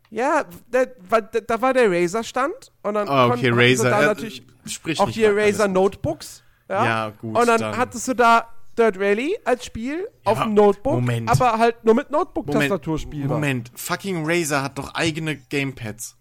Ja, 0.10 0.46
da, 0.70 0.86
war- 1.10 1.22
da, 1.22 1.40
da 1.40 1.62
war 1.62 1.74
der 1.74 1.90
Razer-Stand 1.90 2.72
und 2.84 2.94
dann 2.94 3.08
Ah, 3.08 3.28
okay, 3.28 3.50
Razer. 3.52 3.90
Da 3.90 4.02
äh, 4.04 4.06
natürlich 4.06 4.44
sprich 4.66 5.00
auch 5.00 5.10
die 5.10 5.26
alles 5.26 5.56
Razer. 5.60 5.68
Notebooks. 5.70 6.44
Ja, 6.70 6.86
Ja, 6.86 7.10
gut, 7.10 7.36
Und 7.38 7.48
dann, 7.48 7.60
dann- 7.60 7.78
hattest 7.78 8.08
du 8.10 8.14
da 8.14 8.48
Dirt 8.78 8.98
Rally 8.98 9.38
als 9.46 9.66
Spiel 9.66 10.08
auf 10.24 10.42
dem 10.42 10.54
Notebook, 10.54 10.94
Moment. 10.96 11.30
aber 11.30 11.58
halt 11.60 11.84
nur 11.84 11.94
mit 11.96 12.10
Notebook-Tastatur 12.12 12.98
spielbar. 13.00 13.38
Moment, 13.38 13.72
fucking 13.76 14.24
Razer 14.26 14.64
hat 14.64 14.78
doch 14.78 14.94
eigene 14.96 15.38
Gamepads. 15.38 16.18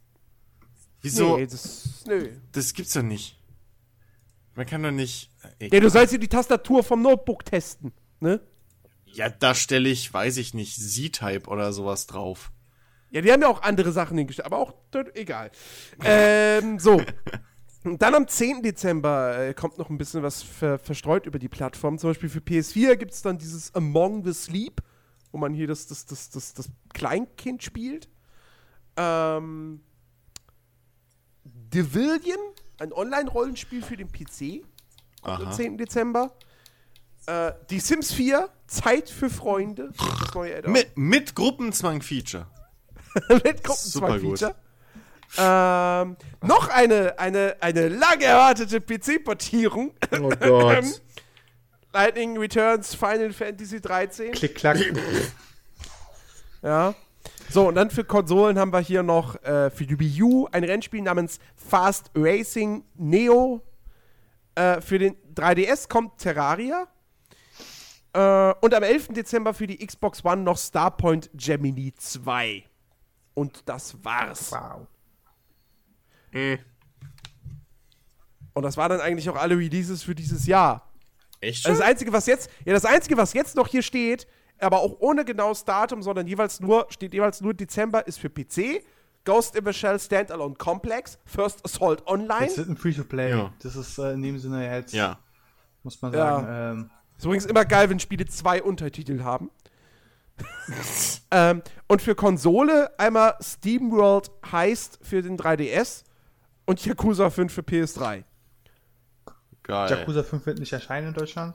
Wieso? 1.00 1.36
Nee, 1.38 1.46
das, 1.46 2.04
nö. 2.06 2.28
Das 2.52 2.74
gibt's 2.74 2.92
doch 2.92 3.02
nicht. 3.02 3.38
Man 4.54 4.66
kann 4.66 4.82
doch 4.82 4.90
nicht. 4.90 5.30
äh, 5.58 5.68
Ja, 5.68 5.80
du 5.80 5.88
sollst 5.88 6.12
dir 6.12 6.18
die 6.18 6.28
Tastatur 6.28 6.82
vom 6.84 7.02
Notebook 7.02 7.44
testen, 7.44 7.92
ne? 8.20 8.40
Ja, 9.06 9.28
da 9.28 9.54
stelle 9.54 9.88
ich, 9.88 10.12
weiß 10.12 10.36
ich 10.36 10.54
nicht, 10.54 10.76
Z-Type 10.76 11.48
oder 11.48 11.72
sowas 11.72 12.06
drauf. 12.06 12.50
Ja, 13.10 13.20
die 13.20 13.30
haben 13.32 13.42
ja 13.42 13.48
auch 13.48 13.62
andere 13.62 13.92
Sachen 13.92 14.16
hingestellt, 14.16 14.46
aber 14.46 14.58
auch 14.58 14.74
egal. 15.14 15.50
ähm, 16.02 16.78
so. 16.78 17.02
Und 17.84 18.00
dann 18.00 18.14
am 18.14 18.28
10. 18.28 18.62
Dezember 18.62 19.38
äh, 19.38 19.54
kommt 19.54 19.78
noch 19.78 19.90
ein 19.90 19.98
bisschen 19.98 20.22
was 20.22 20.42
ver 20.42 20.78
verstreut 20.78 21.26
über 21.26 21.38
die 21.38 21.48
Plattform. 21.48 21.98
Zum 21.98 22.10
Beispiel 22.10 22.28
für 22.28 22.38
PS4 22.38 22.96
gibt 22.96 23.12
es 23.12 23.22
dann 23.22 23.38
dieses 23.38 23.74
Among 23.74 24.24
the 24.24 24.32
Sleep, 24.32 24.80
wo 25.32 25.38
man 25.38 25.52
hier 25.52 25.66
das, 25.66 25.86
das, 25.86 26.06
das, 26.06 26.30
das, 26.30 26.54
das 26.54 26.68
Kleinkind 26.94 27.62
spielt. 27.62 28.08
Ähm, 28.96 29.80
Divillion, 31.44 32.38
ein 32.78 32.92
Online-Rollenspiel 32.92 33.82
für 33.82 33.96
den 33.96 34.12
PC, 34.12 34.64
kommt 35.22 35.40
am 35.40 35.46
Aha. 35.46 35.52
10. 35.52 35.78
Dezember. 35.78 36.36
Äh, 37.26 37.52
die 37.70 37.80
Sims 37.80 38.12
4, 38.12 38.48
Zeit 38.66 39.08
für 39.08 39.30
Freunde, 39.30 39.92
das 39.96 40.34
neue. 40.34 40.68
Mit, 40.68 40.96
mit 40.96 41.34
Gruppenzwang-Feature. 41.34 42.46
mit. 43.44 43.64
Gruppenzwang-Feature. 43.64 44.54
Ähm, 45.38 46.16
noch 46.42 46.68
eine, 46.68 47.18
eine, 47.18 47.56
eine 47.60 47.88
lang 47.88 48.20
erwartete 48.20 48.80
PC-Portierung. 48.80 49.92
Oh 50.20 50.28
Gott. 50.28 51.02
Lightning 51.92 52.38
Returns 52.38 52.94
Final 52.94 53.32
Fantasy 53.32 53.80
13. 53.80 54.32
Klick, 54.32 54.54
klack. 54.54 54.78
Ja. 56.62 56.94
So, 57.50 57.66
und 57.66 57.74
dann 57.74 57.90
für 57.90 58.04
Konsolen 58.04 58.56
haben 58.56 58.72
wir 58.72 58.78
hier 58.78 59.02
noch 59.02 59.34
äh, 59.42 59.68
für 59.70 59.84
die 59.84 59.98
Wii 59.98 60.22
U 60.22 60.48
ein 60.52 60.62
Rennspiel 60.62 61.02
namens 61.02 61.40
Fast 61.56 62.10
Racing 62.14 62.84
Neo. 62.94 63.60
Äh, 64.54 64.80
für 64.80 65.00
den 65.00 65.16
3DS 65.34 65.88
kommt 65.88 66.18
Terraria. 66.18 66.86
Äh, 68.12 68.54
und 68.60 68.74
am 68.74 68.82
11. 68.82 69.08
Dezember 69.08 69.54
für 69.54 69.66
die 69.66 69.84
Xbox 69.84 70.24
One 70.24 70.42
noch 70.42 70.56
Starpoint 70.56 71.30
Gemini 71.34 71.92
2. 71.94 72.64
Und 73.34 73.68
das 73.68 73.96
war's. 74.04 74.52
wow. 74.52 74.86
Und 78.54 78.62
das 78.62 78.76
waren 78.76 78.90
dann 78.90 79.00
eigentlich 79.00 79.28
auch 79.30 79.36
alle 79.36 79.56
Releases 79.56 80.02
für 80.02 80.14
dieses 80.14 80.46
Jahr. 80.46 80.90
Echt 81.40 81.66
Also 81.66 81.78
das 81.80 81.86
Einzige, 81.88 82.12
was 82.12 82.26
jetzt, 82.26 82.50
ja, 82.64 82.72
das 82.72 82.84
Einzige, 82.84 83.16
was 83.16 83.32
jetzt 83.32 83.56
noch 83.56 83.68
hier 83.68 83.82
steht, 83.82 84.26
aber 84.58 84.80
auch 84.80 84.96
ohne 85.00 85.24
genaues 85.24 85.64
Datum, 85.64 86.02
sondern 86.02 86.26
jeweils 86.26 86.60
nur, 86.60 86.86
steht 86.90 87.14
jeweils 87.14 87.40
nur 87.40 87.52
Dezember, 87.54 88.06
ist 88.06 88.18
für 88.20 88.30
PC, 88.30 88.84
Ghost 89.24 89.56
in 89.56 89.64
the 89.64 89.72
Shell 89.72 89.98
Standalone 89.98 90.54
Complex, 90.54 91.18
First 91.24 91.64
Assault 91.64 92.06
Online. 92.06 92.46
Das 92.46 92.58
ist 92.58 92.68
ein 92.68 92.76
Free-to-Play. 92.76 93.30
Ja. 93.30 93.52
Das 93.62 93.74
ist 93.76 93.98
äh, 93.98 94.12
in 94.12 94.22
dem 94.22 94.38
Sinne 94.38 94.64
ja 94.64 94.76
jetzt, 94.76 94.92
Ja. 94.92 95.18
muss 95.82 96.00
man 96.02 96.12
Ja. 96.12 96.18
sagen, 96.18 96.46
ähm, 96.80 96.90
Ist 97.16 97.24
übrigens 97.24 97.46
immer 97.46 97.64
geil, 97.64 97.88
wenn 97.90 97.98
Spiele 98.00 98.26
zwei 98.26 98.62
Untertitel 98.62 99.22
haben. 99.22 99.50
ähm, 101.30 101.62
und 101.88 102.02
für 102.02 102.14
Konsole 102.14 102.98
einmal 102.98 103.36
SteamWorld 103.40 104.30
Heist 104.50 104.98
für 105.02 105.22
den 105.22 105.36
3DS 105.36 106.04
und 106.66 106.84
Yakuza 106.84 107.30
5 107.30 107.52
für 107.52 107.62
PS3. 107.62 108.24
Geil. 109.62 109.90
Yakuza 109.90 110.22
5 110.22 110.46
wird 110.46 110.58
nicht 110.58 110.72
erscheinen 110.72 111.08
in 111.08 111.14
Deutschland. 111.14 111.54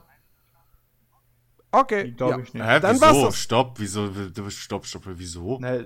Okay. 1.70 2.12
Glaube 2.12 2.34
ja. 2.34 2.38
ich 2.40 2.54
nicht. 2.54 2.64
Hä, 2.64 2.80
Dann 2.80 2.96
wieso? 2.96 3.24
war's. 3.24 3.36
Stopp, 3.36 3.78
wieso? 3.78 4.10
Stopp, 4.50 4.86
stopp, 4.86 5.02
wieso? 5.06 5.58
Na, 5.60 5.84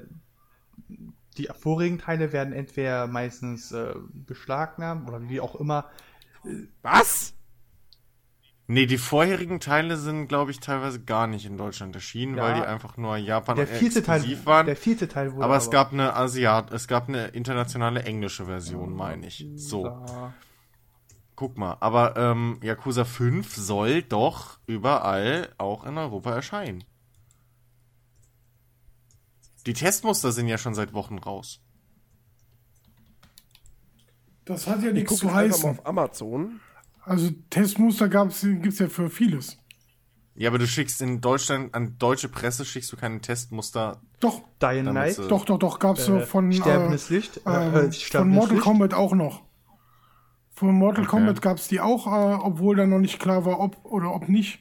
die 1.36 1.49
vorigen 1.59 1.99
Teile 1.99 2.33
werden 2.33 2.52
entweder 2.52 3.07
meistens 3.07 3.73
äh, 3.73 3.94
beschlagnahmt 4.12 5.09
oder 5.09 5.28
wie 5.28 5.41
auch 5.41 5.55
immer. 5.57 5.91
Was? 6.83 7.34
Nee, 8.73 8.86
die 8.86 8.97
vorherigen 8.97 9.60
Teile 9.60 9.99
sind, 9.99 10.28
glaube 10.28 10.51
ich, 10.51 10.59
teilweise 10.59 11.02
gar 11.05 11.26
nicht 11.26 11.44
in 11.44 11.59
Deutschland 11.59 11.94
erschienen, 11.94 12.36
Ja. 12.39 12.42
weil 12.44 12.55
die 12.55 12.62
einfach 12.62 12.97
nur 12.97 13.17
Japan 13.18 13.57
Der 13.57 13.67
vierte 13.67 14.02
Teil, 14.02 14.17
exklusiv 14.20 14.47
waren. 14.47 14.65
der 14.65 14.76
vierte 14.76 15.09
Teil 15.09 15.33
wurde 15.34 15.44
aber 15.44 15.57
es 15.57 15.70
gab 15.70 15.92
eine 15.92 16.17
Asiat, 16.17 16.73
es 16.73 16.89
gab 16.89 17.07
eine 17.09 17.26
internationale 17.28 18.02
englische 18.05 18.47
Version, 18.47 18.94
meine 18.94 19.26
ich. 19.26 19.47
So, 19.57 19.84
Ja. 19.84 20.33
guck 21.36 21.59
mal. 21.59 21.76
Aber 21.81 22.17
ähm, 22.17 22.60
Yakuza 22.62 23.05
5 23.05 23.55
soll 23.55 24.02
doch 24.02 24.59
überall 24.67 25.51
auch 25.59 25.84
in 25.84 25.99
Europa 25.99 26.33
erscheinen. 26.34 26.83
Die 29.67 29.75
Testmuster 29.75 30.33
sind 30.33 30.49
ja 30.49 30.57
schon 30.57 30.75
seit 30.75 30.94
Wochen 30.94 31.18
raus. 31.18 31.60
Das 34.47 34.67
hat 34.67 34.81
ja 34.83 34.89
Ich 34.89 34.94
nichts 34.94 35.17
zu 35.18 35.26
einfach 35.28 35.34
mal 35.36 35.49
heißen. 35.49 35.70
auf 35.70 35.86
Amazon. 35.86 36.60
Also 37.05 37.31
Testmuster 37.51 38.09
gibt 38.09 38.33
es 38.67 38.79
ja 38.79 38.89
für 38.89 39.11
vieles. 39.11 39.59
Ja, 40.35 40.49
aber 40.49 40.59
du 40.59 40.67
schickst 40.67 41.03
in 41.03 41.21
Deutschland 41.21 41.75
an 41.75 41.97
deutsche 41.99 42.29
Presse 42.29 42.65
schickst 42.65 42.91
du 42.93 42.97
keine 42.97 43.21
Testmuster. 43.21 44.01
Doch, 44.21 44.41
Dying 44.63 44.87
Knight, 44.87 45.17
sie- 45.17 45.29
doch, 45.29 45.45
doch, 45.45 45.59
doch, 45.59 45.79
gab 45.79 45.99
es 45.99 46.07
so 46.07 46.17
äh, 46.19 46.27
von, 46.27 46.51
äh, 46.51 46.55
Sterbendes 46.55 47.11
Licht, 47.11 47.41
äh, 47.47 47.51
ähm, 47.51 47.91
äh, 47.91 47.93
von 47.93 48.29
Mortal 48.29 48.55
Licht. 48.55 48.63
Kombat 48.65 48.95
auch 48.95 49.13
noch. 49.15 49.43
Von 50.55 50.75
Mortal 50.75 51.03
Okay. 51.05 51.11
Kombat 51.11 51.43
gab 51.43 51.59
es 51.59 51.69
die 51.69 51.81
auch, 51.81 52.07
äh, 52.07 52.11
obwohl 52.43 52.77
da 52.77 52.87
noch 52.87 52.99
nicht 52.99 53.19
klar 53.19 53.45
war, 53.45 53.59
ob 53.61 53.85
oder 53.85 54.15
ob 54.15 54.29
nicht. 54.29 54.61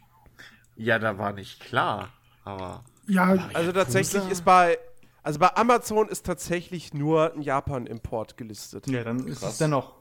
Ja, 0.76 1.00
da 1.00 1.18
war 1.18 1.32
nicht 1.34 1.60
klar, 1.62 2.10
aber 2.44 2.84
Ja, 3.08 3.50
Also 3.54 3.72
tatsächlich 3.72 4.28
ist 4.30 4.44
bei, 4.44 4.78
also 5.24 5.40
bei 5.40 5.56
Amazon 5.56 6.08
ist 6.10 6.26
tatsächlich 6.26 6.94
nur 6.94 7.34
ein 7.34 7.42
Japan-Import 7.42 8.36
gelistet. 8.36 8.88
Ja, 8.88 9.04
dann 9.04 9.26
ist 9.28 9.44
es 9.44 9.58
dennoch 9.58 9.94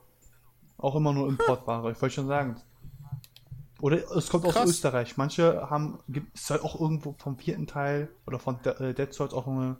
auch 0.83 0.97
immer 0.97 1.13
nur 1.13 1.29
Importware, 1.29 1.93
ich 1.93 2.01
wollte 2.01 2.15
schon 2.15 2.27
sagen. 2.27 2.61
Oder 3.81 3.99
es 4.17 4.29
kommt 4.29 4.45
aus 4.45 4.55
Krass. 4.55 4.69
Österreich. 4.71 5.17
Manche 5.17 5.71
haben, 5.71 5.99
gibt 6.09 6.37
es 6.37 6.47
soll 6.47 6.61
auch 6.61 6.79
irgendwo 6.79 7.15
vom 7.19 7.39
vierten 7.39 7.67
Teil 7.67 8.09
oder 8.27 8.39
von 8.39 8.61
De 8.63 8.91
äh, 8.91 8.95
Dead 8.95 9.13
Souls 9.13 9.33
auch 9.33 9.47
eine. 9.47 9.79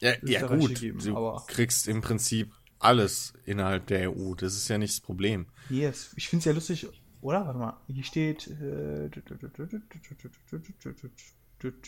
Ja, 0.00 0.12
ja 0.22 0.46
gut, 0.46 0.78
geben, 0.78 0.98
du 0.98 1.16
aber- 1.16 1.44
kriegst 1.46 1.88
im 1.88 2.02
Prinzip 2.02 2.52
alles 2.78 3.32
innerhalb 3.46 3.86
der 3.86 4.10
EU. 4.10 4.34
Das 4.34 4.54
ist 4.54 4.68
ja 4.68 4.76
nicht 4.76 4.94
das 4.94 5.00
Problem. 5.00 5.46
Yes. 5.70 6.12
Ich 6.16 6.28
finde 6.28 6.40
es 6.40 6.44
ja 6.44 6.52
lustig, 6.52 6.86
oder? 7.22 7.46
Warte 7.46 7.58
mal. 7.58 7.80
Hier 7.86 8.04
steht. 8.04 8.46
Äh, 8.48 9.08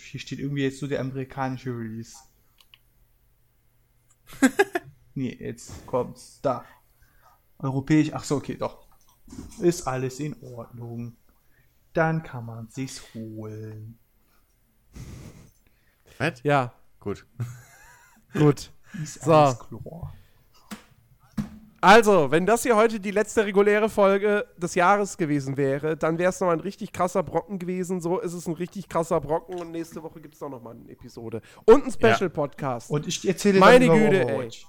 hier 0.01 0.21
steht 0.21 0.39
irgendwie 0.39 0.63
jetzt 0.63 0.79
so 0.79 0.87
der 0.87 1.01
amerikanische 1.01 1.71
Release. 1.71 2.17
nee, 5.15 5.37
jetzt 5.39 5.85
kommt's. 5.87 6.41
Da. 6.41 6.65
Europäisch. 7.59 8.13
Ach 8.13 8.25
so, 8.25 8.37
okay, 8.37 8.57
doch. 8.57 8.87
Ist 9.61 9.87
alles 9.87 10.21
in 10.21 10.37
Ordnung. 10.43 11.17
Dann 11.93 12.23
kann 12.23 12.45
man 12.45 12.69
sich's 12.69 13.03
holen. 13.15 13.99
Was? 16.19 16.43
Ja, 16.43 16.73
Gut. 17.07 17.25
gut. 18.33 18.73
Ist 19.01 19.23
So. 19.23 19.33
alles 19.33 19.59
klar. 19.61 20.13
Also, 21.81 22.33
wenn 22.33 22.47
das 22.47 22.65
hier 22.65 22.75
heute 22.75 22.99
die 22.99 23.13
letzte 23.13 23.47
reguläre 23.47 23.89
Folge 23.89 24.45
des 24.57 24.75
Jahres 24.75 25.17
gewesen 25.17 25.57
wäre, 25.57 25.97
dann 25.97 26.19
wäre 26.19 26.31
es 26.31 26.41
noch 26.41 26.49
ein 26.49 26.59
richtig 26.59 26.91
krasser 26.91 27.23
Brocken 27.23 27.61
gewesen. 27.61 28.01
So 28.01 28.19
ist 28.19 28.33
es 28.33 28.49
ein 28.49 28.55
richtig 28.55 28.89
krasser 28.89 29.21
Brocken 29.21 29.61
und 29.61 29.71
nächste 29.71 30.03
Woche 30.03 30.21
gibt 30.21 30.35
es 30.35 30.43
auch 30.43 30.49
noch 30.49 30.61
mal 30.61 30.75
eine 30.75 30.91
Episode. 30.91 31.43
Und 31.65 31.85
ein 31.85 31.93
Special-Podcast. 31.93 32.91
Und 32.91 33.07
ich 33.07 33.29
erzähle 33.29 33.61
Meine 33.61 33.87
dann 33.87 33.99
Güte, 33.99 34.25
Overwatch. 34.25 34.67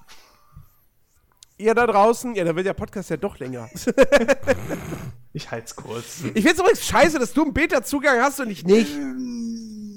Ihr 1.60 1.74
da 1.74 1.88
draußen, 1.88 2.36
ja, 2.36 2.44
da 2.44 2.56
wird 2.56 2.68
der 2.68 2.74
Podcast 2.74 3.10
ja 3.10 3.18
doch 3.18 3.38
länger. 3.40 3.70
Ich 5.34 5.52
halt's 5.52 5.76
kurz. 5.76 6.22
Ich 6.34 6.44
find's 6.44 6.60
übrigens 6.60 6.84
scheiße, 6.84 7.20
dass 7.20 7.32
du 7.32 7.44
einen 7.44 7.54
Beta-Zugang 7.54 8.20
hast 8.22 8.40
und 8.40 8.50
ich 8.50 8.66
nicht. 8.66 8.90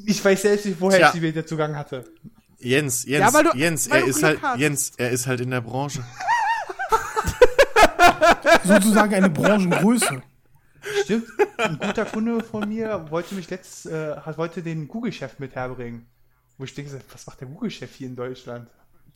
Ich 0.04 0.22
weiß 0.22 0.42
selbst 0.42 0.66
nicht, 0.66 0.78
woher 0.82 0.98
Tja. 0.98 1.06
ich 1.06 1.12
die 1.14 1.20
Beta 1.20 1.46
Zugang 1.46 1.76
hatte. 1.76 2.04
Jens, 2.58 3.06
Jens, 3.06 3.20
Ja, 3.26 3.32
weil 3.32 3.44
du- 3.44 3.56
Jens, 3.56 3.88
weil 3.88 4.00
er 4.00 4.04
du 4.04 4.10
ist 4.10 4.22
halt, 4.22 4.42
hast. 4.42 4.58
Jens, 4.60 4.92
er 4.98 5.10
ist 5.10 5.26
halt 5.26 5.40
in 5.40 5.50
der 5.50 5.62
Branche. 5.62 6.04
sozusagen 8.64 9.14
eine 9.14 9.30
Branchengröße. 9.30 10.22
Stimmt. 11.04 11.26
Ein 11.56 11.78
guter 11.78 12.04
Kunde 12.04 12.44
von 12.44 12.68
mir 12.68 13.06
wollte 13.10 13.34
mich 13.34 13.48
letzt, 13.48 13.86
äh, 13.86 14.16
hat, 14.16 14.36
wollte 14.36 14.62
den 14.62 14.88
Google-Chef 14.88 15.38
mit 15.38 15.54
herbringen. 15.54 16.06
Wo 16.58 16.64
ich 16.64 16.74
denke, 16.74 17.00
was 17.12 17.26
macht 17.26 17.40
der 17.40 17.48
Google-Chef 17.48 17.94
hier 17.94 18.08
in 18.08 18.16
Deutschland? 18.16 18.68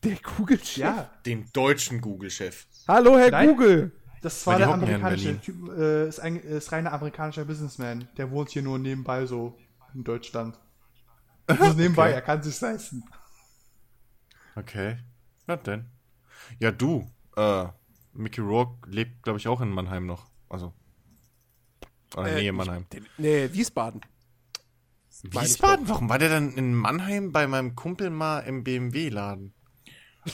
Der 0.05 0.17
Google-Chef. 0.37 0.77
Ja, 0.77 1.11
Den 1.27 1.47
deutschen 1.53 2.01
Google-Chef. 2.01 2.67
Hallo, 2.89 3.17
Herr 3.19 3.31
Nein. 3.31 3.49
Google. 3.49 3.93
das 4.23 4.47
war 4.47 4.59
der 4.59 4.67
in 4.69 4.73
amerikanische 4.75 5.41
Typ, 5.41 5.69
äh, 5.77 6.09
ist, 6.09 6.21
ein, 6.21 6.37
ist 6.37 6.73
reiner 6.73 6.93
amerikanischer 6.93 7.45
Businessman. 7.45 8.09
Der 8.17 8.31
wohnt 8.31 8.51
hier 8.51 8.63
nur 8.63 8.79
nebenbei 8.79 9.27
so 9.27 9.57
in 9.95 10.05
Deutschland. 10.05 10.59
Also 11.47 11.73
nebenbei, 11.75 12.09
Okay. 12.09 12.15
er 12.15 12.23
kann 12.23 12.43
sich 12.43 12.61
leisten. 12.61 13.03
Okay. 14.57 14.99
Na 15.47 15.57
denn. 15.57 15.87
Ja, 16.59 16.71
du, 16.71 17.11
äh, 17.37 17.67
Mickey 18.13 18.41
Rourke 18.41 18.89
lebt, 18.91 19.23
glaube 19.23 19.39
ich, 19.39 19.49
auch 19.49 19.61
in 19.61 19.71
Mannheim 19.71 20.07
noch. 20.07 20.27
Also. 20.49 20.73
Oder 22.17 22.29
Äh, 22.29 22.35
Nähe 22.37 22.51
ich- 22.51 22.53
Mannheim. 22.53 22.87
Nee, 23.19 23.51
Wiesbaden. 23.53 24.01
ich 25.23 25.33
Wiesbaden? 25.35 25.89
Warum 25.89 26.09
war 26.09 26.19
der 26.19 26.29
dann 26.29 26.53
in 26.53 26.75
Mannheim 26.75 27.33
bei 27.33 27.47
meinem 27.47 27.75
Kumpel 27.75 28.11
mal 28.11 28.41
im 28.41 28.63
BMW-Laden? 28.65 29.53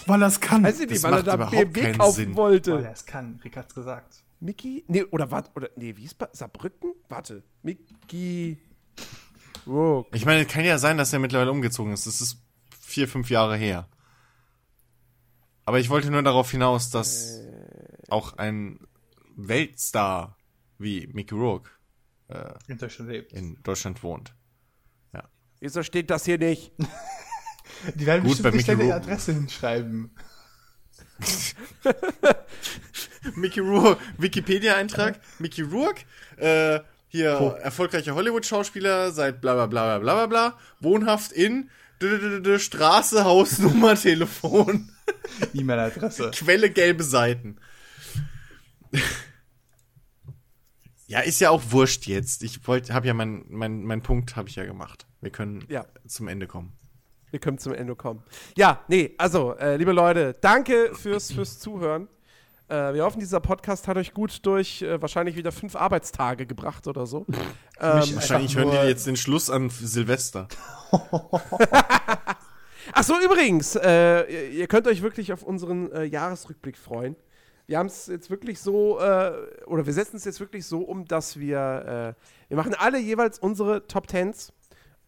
Weil 0.07 0.21
das 0.21 0.41
kann. 0.41 0.63
Weiß 0.63 0.81
ich 0.81 0.89
nicht, 0.89 1.03
weil 1.03 1.15
er 1.15 1.23
da 1.23 1.35
überhaupt 1.35 1.53
BMW 1.53 1.81
keinen 1.83 1.99
kaufen 1.99 2.15
Sinn. 2.17 2.37
wollte. 2.37 2.75
Weil 2.77 2.85
er 2.85 2.93
es 2.93 3.07
kann, 3.07 3.41
Rick 3.45 3.57
hat's 3.57 3.75
gesagt. 3.75 4.23
Mickey? 4.41 4.85
Nee, 4.89 5.05
oder 5.05 5.31
warte, 5.31 5.51
oder, 5.55 5.69
nee, 5.77 5.97
Wiesbaden? 5.97 6.35
Saarbrücken? 6.35 6.95
Warte. 7.09 7.43
Mickey. 7.63 8.59
Rourke. 9.67 10.17
Ich 10.17 10.25
meine, 10.25 10.43
es 10.43 10.49
kann 10.49 10.65
ja 10.65 10.79
sein, 10.79 10.97
dass 10.97 11.13
er 11.13 11.19
mittlerweile 11.19 11.51
umgezogen 11.51 11.93
ist. 11.93 12.07
Das 12.07 12.21
ist 12.21 12.39
vier, 12.81 13.07
fünf 13.09 13.29
Jahre 13.31 13.57
her. 13.57 13.89
Aber 15.67 15.79
ich 15.79 15.91
wollte 15.91 16.11
nur 16.11 16.23
darauf 16.23 16.51
hinaus, 16.51 16.91
dass 16.91 17.41
auch 18.09 18.39
ein 18.39 18.81
Weltstar 19.37 20.37
wie 20.79 21.07
Mickey 21.13 21.35
Rourke 21.35 21.71
In 22.67 22.79
Deutschland 22.79 23.11
lebt. 23.11 23.33
in 23.33 23.59
Deutschland 23.63 24.03
wohnt. 24.03 24.35
Wieso 25.63 25.83
steht 25.83 26.09
das 26.09 26.25
hier 26.25 26.39
nicht? 26.39 26.73
Die 27.95 28.07
werden 28.07 28.23
Gut, 28.23 28.43
bestimmt 28.43 28.57
nicht 28.57 28.67
Mickey 28.69 28.79
deine 28.79 28.93
Rourke. 28.95 29.07
Adresse 29.07 29.33
hinschreiben. 29.33 30.11
Mickey 33.35 33.61
Rourke, 33.61 34.01
Wikipedia-Eintrag, 34.19 35.21
Mickey 35.39 35.63
Rourke, 35.63 36.03
äh, 36.37 36.81
hier 37.09 37.31
erfolgreicher 37.63 38.15
Hollywood-Schauspieler 38.15 39.11
seit 39.13 39.41
bla 39.41 39.55
bla 39.55 39.67
bla 39.67 39.99
bla 39.99 40.15
bla 40.15 40.27
bla, 40.27 40.59
wohnhaft 40.81 41.33
in 41.33 41.71
d 42.01 42.07
-d 42.07 42.41
-d 42.41 42.59
Straße, 42.59 43.25
Hausnummer, 43.25 43.95
Telefon, 43.97 44.91
E-Mail-Adresse. 45.53 46.31
Quelle 46.31 46.71
gelbe 46.71 47.05
Seiten. 47.05 47.57
Ja, 51.07 51.21
ist 51.21 51.41
ja 51.41 51.51
auch 51.51 51.63
wurscht 51.71 52.07
jetzt. 52.07 52.43
Ich 52.45 52.67
wollte, 52.67 52.95
habe 52.95 53.07
ja 53.09 53.15
mein, 53.15 53.45
mein, 53.49 53.83
mein 53.83 54.03
Punkt 54.03 54.37
habe 54.37 54.49
ich 54.49 54.57
ja 54.57 54.65
gemacht. 54.65 55.07
Wir 55.21 55.31
können 55.31 55.65
Ja. 55.69 55.87
zum 56.07 56.29
Ende 56.29 56.47
kommen. 56.47 56.73
Wir 57.31 57.39
können 57.39 57.59
zum 57.59 57.73
Ende 57.73 57.95
kommen. 57.95 58.23
Ja, 58.57 58.81
nee, 58.89 59.15
also, 59.19 59.55
äh, 59.57 59.77
liebe 59.77 59.93
Leute, 59.93 60.35
danke 60.41 60.93
fürs, 60.95 61.31
fürs 61.33 61.59
Zuhören. 61.59 62.09
Äh, 62.69 62.95
wir 62.95 63.05
hoffen, 63.05 63.21
dieser 63.21 63.41
Podcast 63.41 63.89
hat 63.89 63.97
euch 63.97 64.15
gut 64.15 64.45
durch 64.47 64.83
äh, 64.83 65.01
wahrscheinlich 65.01 65.37
wieder 65.37 65.51
fünf 65.53 65.75
Arbeitstage 65.77 66.47
gebracht 66.47 66.87
oder 66.87 67.07
so. 67.07 67.27
ähm, 67.81 68.03
Wahrscheinlich 68.15 68.57
hören 68.57 68.71
die 68.71 68.77
jetzt 68.77 69.07
den 69.07 69.17
Schluss 69.17 69.51
an 69.51 69.71
Silvester. 69.71 70.49
Ach 72.93 73.05
so, 73.05 73.15
übrigens, 73.21 73.77
äh, 73.77 74.51
ihr, 74.51 74.67
könnt 74.67 74.87
euch 74.87 75.03
wirklich 75.03 75.33
auf 75.33 75.43
unseren 75.43 75.91
äh, 75.93 76.05
Jahresrückblick 76.05 76.77
freuen. 76.77 77.17
wir 77.67 77.79
haben 77.79 77.87
es 77.87 78.07
jetzt 78.07 78.31
wirklich 78.31 78.61
so, 78.61 78.99
äh, 79.01 79.33
oder 79.67 79.87
wir 79.87 79.93
setzen 79.93 80.17
es 80.17 80.25
jetzt 80.25 80.41
wirklich 80.41 80.67
so 80.67 80.81
um, 80.81 81.05
dass 81.07 81.39
wir, 81.39 82.17
wir 82.49 82.57
machen 82.57 82.75
alle 82.75 82.99
jeweils 82.99 83.39
unsere 83.39 83.87
Top 83.87 84.09
Tens 84.09 84.53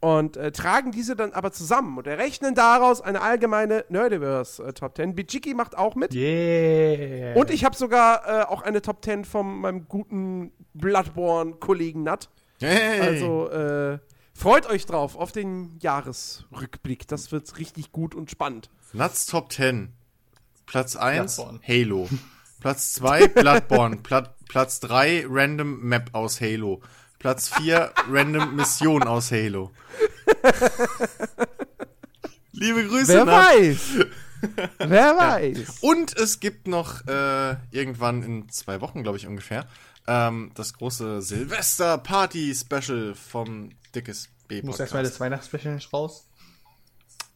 und 0.02 0.36
äh, 0.36 0.50
tragen 0.50 0.90
diese 0.90 1.14
dann 1.14 1.32
aber 1.32 1.52
zusammen 1.52 1.96
und 1.96 2.08
errechnen 2.08 2.56
daraus 2.56 3.00
eine 3.00 3.20
allgemeine 3.20 3.84
Nerdiverse 3.88 4.60
äh, 4.64 4.72
Top 4.72 4.96
10. 4.96 5.14
Bijiki 5.14 5.54
macht 5.54 5.78
auch 5.78 5.94
mit. 5.94 6.12
Yeah. 6.12 7.36
Und 7.36 7.50
ich 7.50 7.64
habe 7.64 7.76
sogar 7.76 8.26
äh, 8.26 8.44
auch 8.46 8.62
eine 8.62 8.82
Top 8.82 9.04
10 9.04 9.24
von 9.24 9.60
meinem 9.60 9.86
guten 9.86 10.50
Bloodborne-Kollegen 10.74 12.02
Nat. 12.02 12.30
Hey. 12.58 13.00
Also 13.00 13.48
äh, 13.50 14.00
freut 14.34 14.68
euch 14.68 14.86
drauf 14.86 15.14
auf 15.14 15.30
den 15.30 15.78
Jahresrückblick. 15.80 17.06
Das 17.06 17.30
wird 17.30 17.56
richtig 17.58 17.92
gut 17.92 18.16
und 18.16 18.28
spannend. 18.28 18.70
Nuts 18.92 19.26
Top 19.26 19.52
10. 19.52 19.92
Platz 20.66 20.96
1, 20.96 21.36
Bloodborne. 21.36 21.60
Halo. 21.64 22.08
Platz 22.60 22.92
2, 22.94 23.28
Bloodborne. 23.28 23.96
Plat 23.98 24.34
Platz 24.48 24.80
3, 24.80 25.26
Random 25.28 25.78
Map 25.80 26.10
aus 26.12 26.40
Halo. 26.40 26.80
Platz 27.22 27.50
4, 27.50 27.92
Random 28.10 28.56
Mission 28.56 29.04
aus 29.04 29.30
Halo. 29.30 29.70
Liebe 32.50 32.84
Grüße, 32.88 33.14
Wer 33.14 33.24
Nat. 33.24 33.46
weiß? 33.54 33.78
Wer 34.78 35.16
weiß? 35.16 35.78
Und 35.82 36.16
es 36.16 36.40
gibt 36.40 36.66
noch 36.66 37.06
äh, 37.06 37.56
irgendwann 37.70 38.24
in 38.24 38.48
zwei 38.48 38.80
Wochen, 38.80 39.04
glaube 39.04 39.18
ich 39.18 39.28
ungefähr, 39.28 39.68
ähm, 40.08 40.50
das 40.56 40.72
große 40.74 41.22
Silvester-Party-Special 41.22 43.14
vom 43.14 43.70
Dickes 43.94 44.28
B. 44.48 44.58
Ich 44.58 44.64
muss 44.64 44.80
erstmal 44.80 45.04
das 45.04 45.20
Weihnachtsspecial 45.20 45.76
nicht 45.76 45.92
raus. 45.92 46.26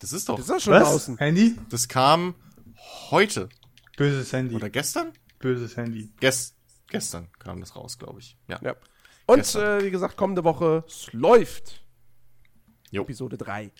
Das 0.00 0.12
ist 0.12 0.28
doch. 0.28 0.34
Das 0.34 0.46
ist 0.46 0.50
doch 0.50 0.60
schon 0.60 0.74
draußen. 0.82 1.16
Handy? 1.18 1.56
Das 1.70 1.86
kam 1.86 2.34
heute 3.10 3.48
Böses 3.96 4.32
Handy. 4.32 4.56
oder 4.56 4.68
gestern? 4.68 5.12
Böses 5.38 5.76
Handy. 5.76 6.10
Ges 6.18 6.54
gestern 6.88 7.28
kam 7.38 7.60
das 7.60 7.76
raus, 7.76 7.98
glaube 7.98 8.18
ich. 8.18 8.36
Ja. 8.48 8.58
Ja. 8.62 8.74
Und 9.26 9.54
äh, 9.56 9.84
wie 9.84 9.90
gesagt, 9.90 10.16
kommende 10.16 10.44
Woche, 10.44 10.84
es 10.86 11.12
läuft. 11.12 11.82
Jo. 12.90 13.02
Episode 13.02 13.36
3. 13.36 13.70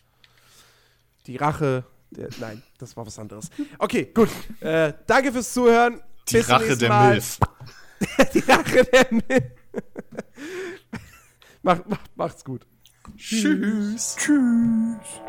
Die 1.26 1.36
Rache. 1.36 1.84
Der, 2.10 2.28
nein, 2.38 2.62
das 2.78 2.96
war 2.96 3.06
was 3.06 3.18
anderes. 3.18 3.50
Okay, 3.78 4.10
gut. 4.14 4.28
Äh, 4.60 4.92
danke 5.06 5.32
fürs 5.32 5.52
Zuhören. 5.52 6.00
Die 6.28 6.36
Bis 6.36 6.48
Rache 6.48 6.76
der 6.76 6.88
Mal. 6.88 7.10
Milf. 7.12 7.38
Die 8.34 8.38
Rache 8.40 8.84
der 8.84 9.06
Milf. 9.10 9.44
Macht, 11.62 11.88
macht, 11.88 12.16
macht's 12.16 12.44
gut. 12.44 12.64
Tschüss. 13.16 14.16
Tschüss. 14.16 15.20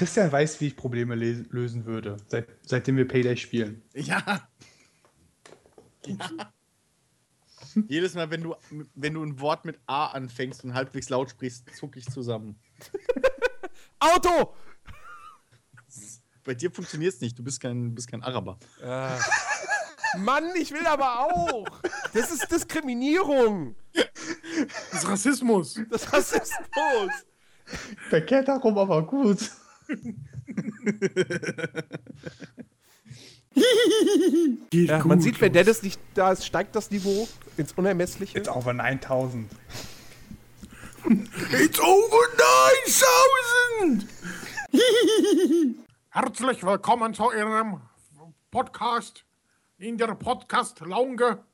Christian 0.00 0.32
weiß, 0.32 0.62
wie 0.62 0.68
ich 0.68 0.76
Probleme 0.76 1.14
lösen 1.14 1.84
würde, 1.84 2.16
seit, 2.26 2.48
seitdem 2.62 2.96
wir 2.96 3.06
Payday 3.06 3.36
spielen. 3.36 3.82
Ja. 3.92 4.48
ja. 6.06 6.16
Jedes 7.86 8.14
Mal, 8.14 8.30
wenn 8.30 8.42
du, 8.42 8.54
wenn 8.94 9.12
du 9.12 9.22
ein 9.22 9.38
Wort 9.40 9.66
mit 9.66 9.78
A 9.84 10.06
anfängst 10.06 10.64
und 10.64 10.72
halbwegs 10.72 11.10
laut 11.10 11.28
sprichst, 11.28 11.68
zucke 11.76 11.98
ich 11.98 12.08
zusammen. 12.08 12.58
Auto! 13.98 14.54
Bei 16.44 16.54
dir 16.54 16.70
funktioniert 16.70 17.12
es 17.12 17.20
nicht, 17.20 17.38
du 17.38 17.44
bist 17.44 17.60
kein, 17.60 17.90
du 17.90 17.94
bist 17.96 18.10
kein 18.10 18.22
Araber. 18.22 18.58
Mann, 20.16 20.44
ich 20.58 20.72
will 20.72 20.86
aber 20.86 21.26
auch. 21.26 21.66
Das 22.14 22.30
ist 22.30 22.50
Diskriminierung. 22.50 23.76
Das 23.92 25.02
ist 25.02 25.08
Rassismus. 25.10 25.78
Das 25.90 26.04
ist 26.04 26.12
Rassismus. 26.14 27.12
Verkehrt 28.08 28.48
darum 28.48 28.78
aber 28.78 29.06
gut. 29.06 29.50
Ja, 34.72 35.04
man 35.04 35.20
sieht, 35.20 35.40
wenn 35.40 35.52
Dennis 35.52 35.82
nicht 35.82 36.00
da 36.14 36.32
ist, 36.32 36.46
steigt 36.46 36.76
das 36.76 36.90
Niveau 36.90 37.28
ins 37.56 37.72
Unermessliche. 37.72 38.38
Jetzt 38.38 38.48
over 38.48 38.72
9000. 38.72 39.50
It's 41.52 41.80
over 41.80 42.22
9000! 43.80 44.06
Herzlich 46.10 46.62
willkommen 46.62 47.14
zu 47.14 47.32
Ihrem 47.32 47.80
Podcast 48.50 49.24
in 49.78 49.98
der 49.98 50.14
Podcast-Launge. 50.14 51.44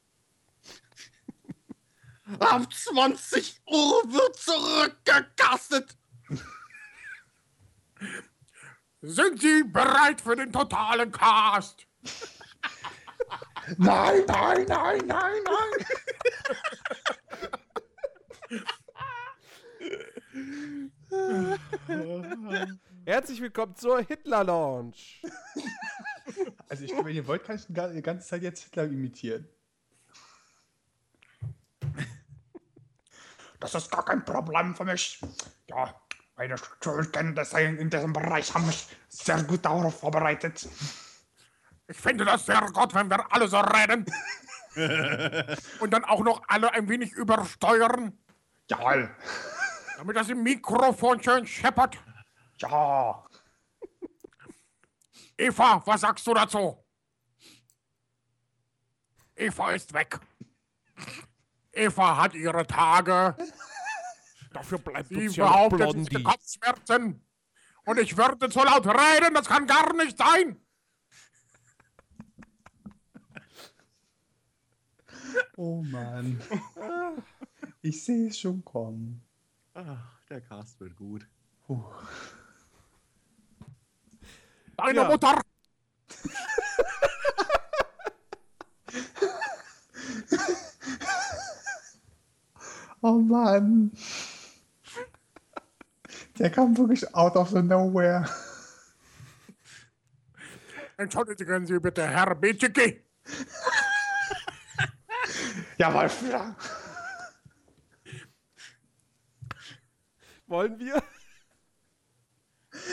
Ab 2.40 2.72
20 2.72 3.62
Uhr 3.66 4.02
wird 4.12 4.36
zurückgekastet. 4.36 5.96
Sind 9.00 9.40
Sie 9.40 9.64
bereit 9.64 10.20
für 10.20 10.36
den 10.36 10.52
totalen 10.52 11.10
Cast? 11.12 11.86
Nein, 13.78 14.22
nein, 14.26 14.66
nein, 14.68 15.06
nein, 15.06 15.42
nein. 15.44 15.86
Herzlich 23.04 23.40
willkommen 23.40 23.74
zur 23.76 24.02
Hitler-Launch. 24.02 25.22
Also 26.68 26.84
ich, 26.84 26.92
wenn 26.92 27.14
ihr 27.14 27.26
wollt, 27.26 27.44
kann 27.44 27.56
ich 27.56 27.66
die 27.66 28.02
ganze 28.02 28.26
Zeit 28.26 28.42
jetzt 28.42 28.64
Hitler 28.64 28.84
imitieren. 28.84 29.48
Das 33.60 33.74
ist 33.74 33.90
gar 33.90 34.04
kein 34.04 34.22
Problem 34.24 34.74
für 34.74 34.84
mich. 34.84 35.20
Ja, 35.68 35.94
meine 36.36 36.56
Schulkenntnisse 36.82 37.60
in 37.60 37.88
diesem 37.90 38.12
Bereich 38.12 38.54
haben 38.54 38.66
mich 38.66 38.86
sehr 39.08 39.42
gut 39.44 39.64
darauf 39.64 39.98
vorbereitet. 40.00 40.68
Ich 41.88 41.96
finde 41.96 42.24
das 42.24 42.44
sehr 42.44 42.60
gut, 42.60 42.94
wenn 42.94 43.08
wir 43.08 43.32
alle 43.32 43.48
so 43.48 43.58
reden. 43.58 44.04
Und 45.80 45.90
dann 45.90 46.04
auch 46.04 46.22
noch 46.22 46.42
alle 46.48 46.70
ein 46.72 46.88
wenig 46.88 47.12
übersteuern, 47.12 48.18
Jawohl. 48.68 49.14
damit 49.96 50.16
das 50.16 50.28
im 50.28 50.42
Mikrofon 50.42 51.22
schön 51.22 51.46
scheppert. 51.46 51.96
Ja. 52.58 53.24
Eva, 55.38 55.82
was 55.86 56.00
sagst 56.02 56.26
du 56.26 56.34
dazu? 56.34 56.84
Eva 59.34 59.72
ist 59.72 59.92
weg. 59.94 60.18
Eva 61.72 62.16
hat 62.16 62.34
ihre 62.34 62.66
Tage. 62.66 63.36
Dafür 64.56 64.78
bleibt 64.78 65.08
Sie 65.10 65.26
uns 65.26 65.36
ja 65.36 65.68
Blondie. 65.68 66.22
Kopfschmerzen. 66.22 67.22
Und 67.84 67.98
ich 67.98 68.16
würde 68.16 68.48
zu 68.48 68.60
laut 68.60 68.86
reden, 68.86 69.34
das 69.34 69.46
kann 69.46 69.66
gar 69.66 69.94
nicht 69.94 70.16
sein. 70.16 70.60
Oh 75.58 75.82
Mann. 75.82 76.40
Ich 77.82 78.02
sehe 78.04 78.28
es 78.28 78.38
schon 78.38 78.64
kommen. 78.64 79.22
Ach, 79.74 80.22
der 80.30 80.40
Cast 80.40 80.80
wird 80.80 80.96
gut. 80.96 81.26
Deine 84.76 85.00
Ja. 85.00 85.08
Mutter. 85.08 85.40
Oh 93.02 93.18
Mann. 93.20 93.92
Der 96.38 96.50
kam 96.50 96.76
wirklich 96.76 97.14
out 97.14 97.36
of 97.36 97.50
the 97.50 97.62
nowhere. 97.62 98.28
Entschuldigen 100.98 101.66
Sie 101.66 101.78
bitte, 101.78 102.06
Herr 102.06 102.34
Bitschiki. 102.34 103.02
Jawohl. 105.78 106.10
Wollen 110.46 110.78
wir? 110.78 111.02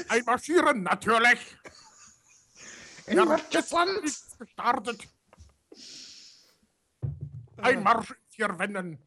Einmarschieren, 0.10 0.84
natürlich. 0.84 1.58
Er. 3.06 3.40
Ist 4.04 4.40
gestartet. 4.40 5.08
Einmarsch 7.58 8.12
in 8.12 8.18
vier 8.30 8.60
Wänden. 8.60 9.00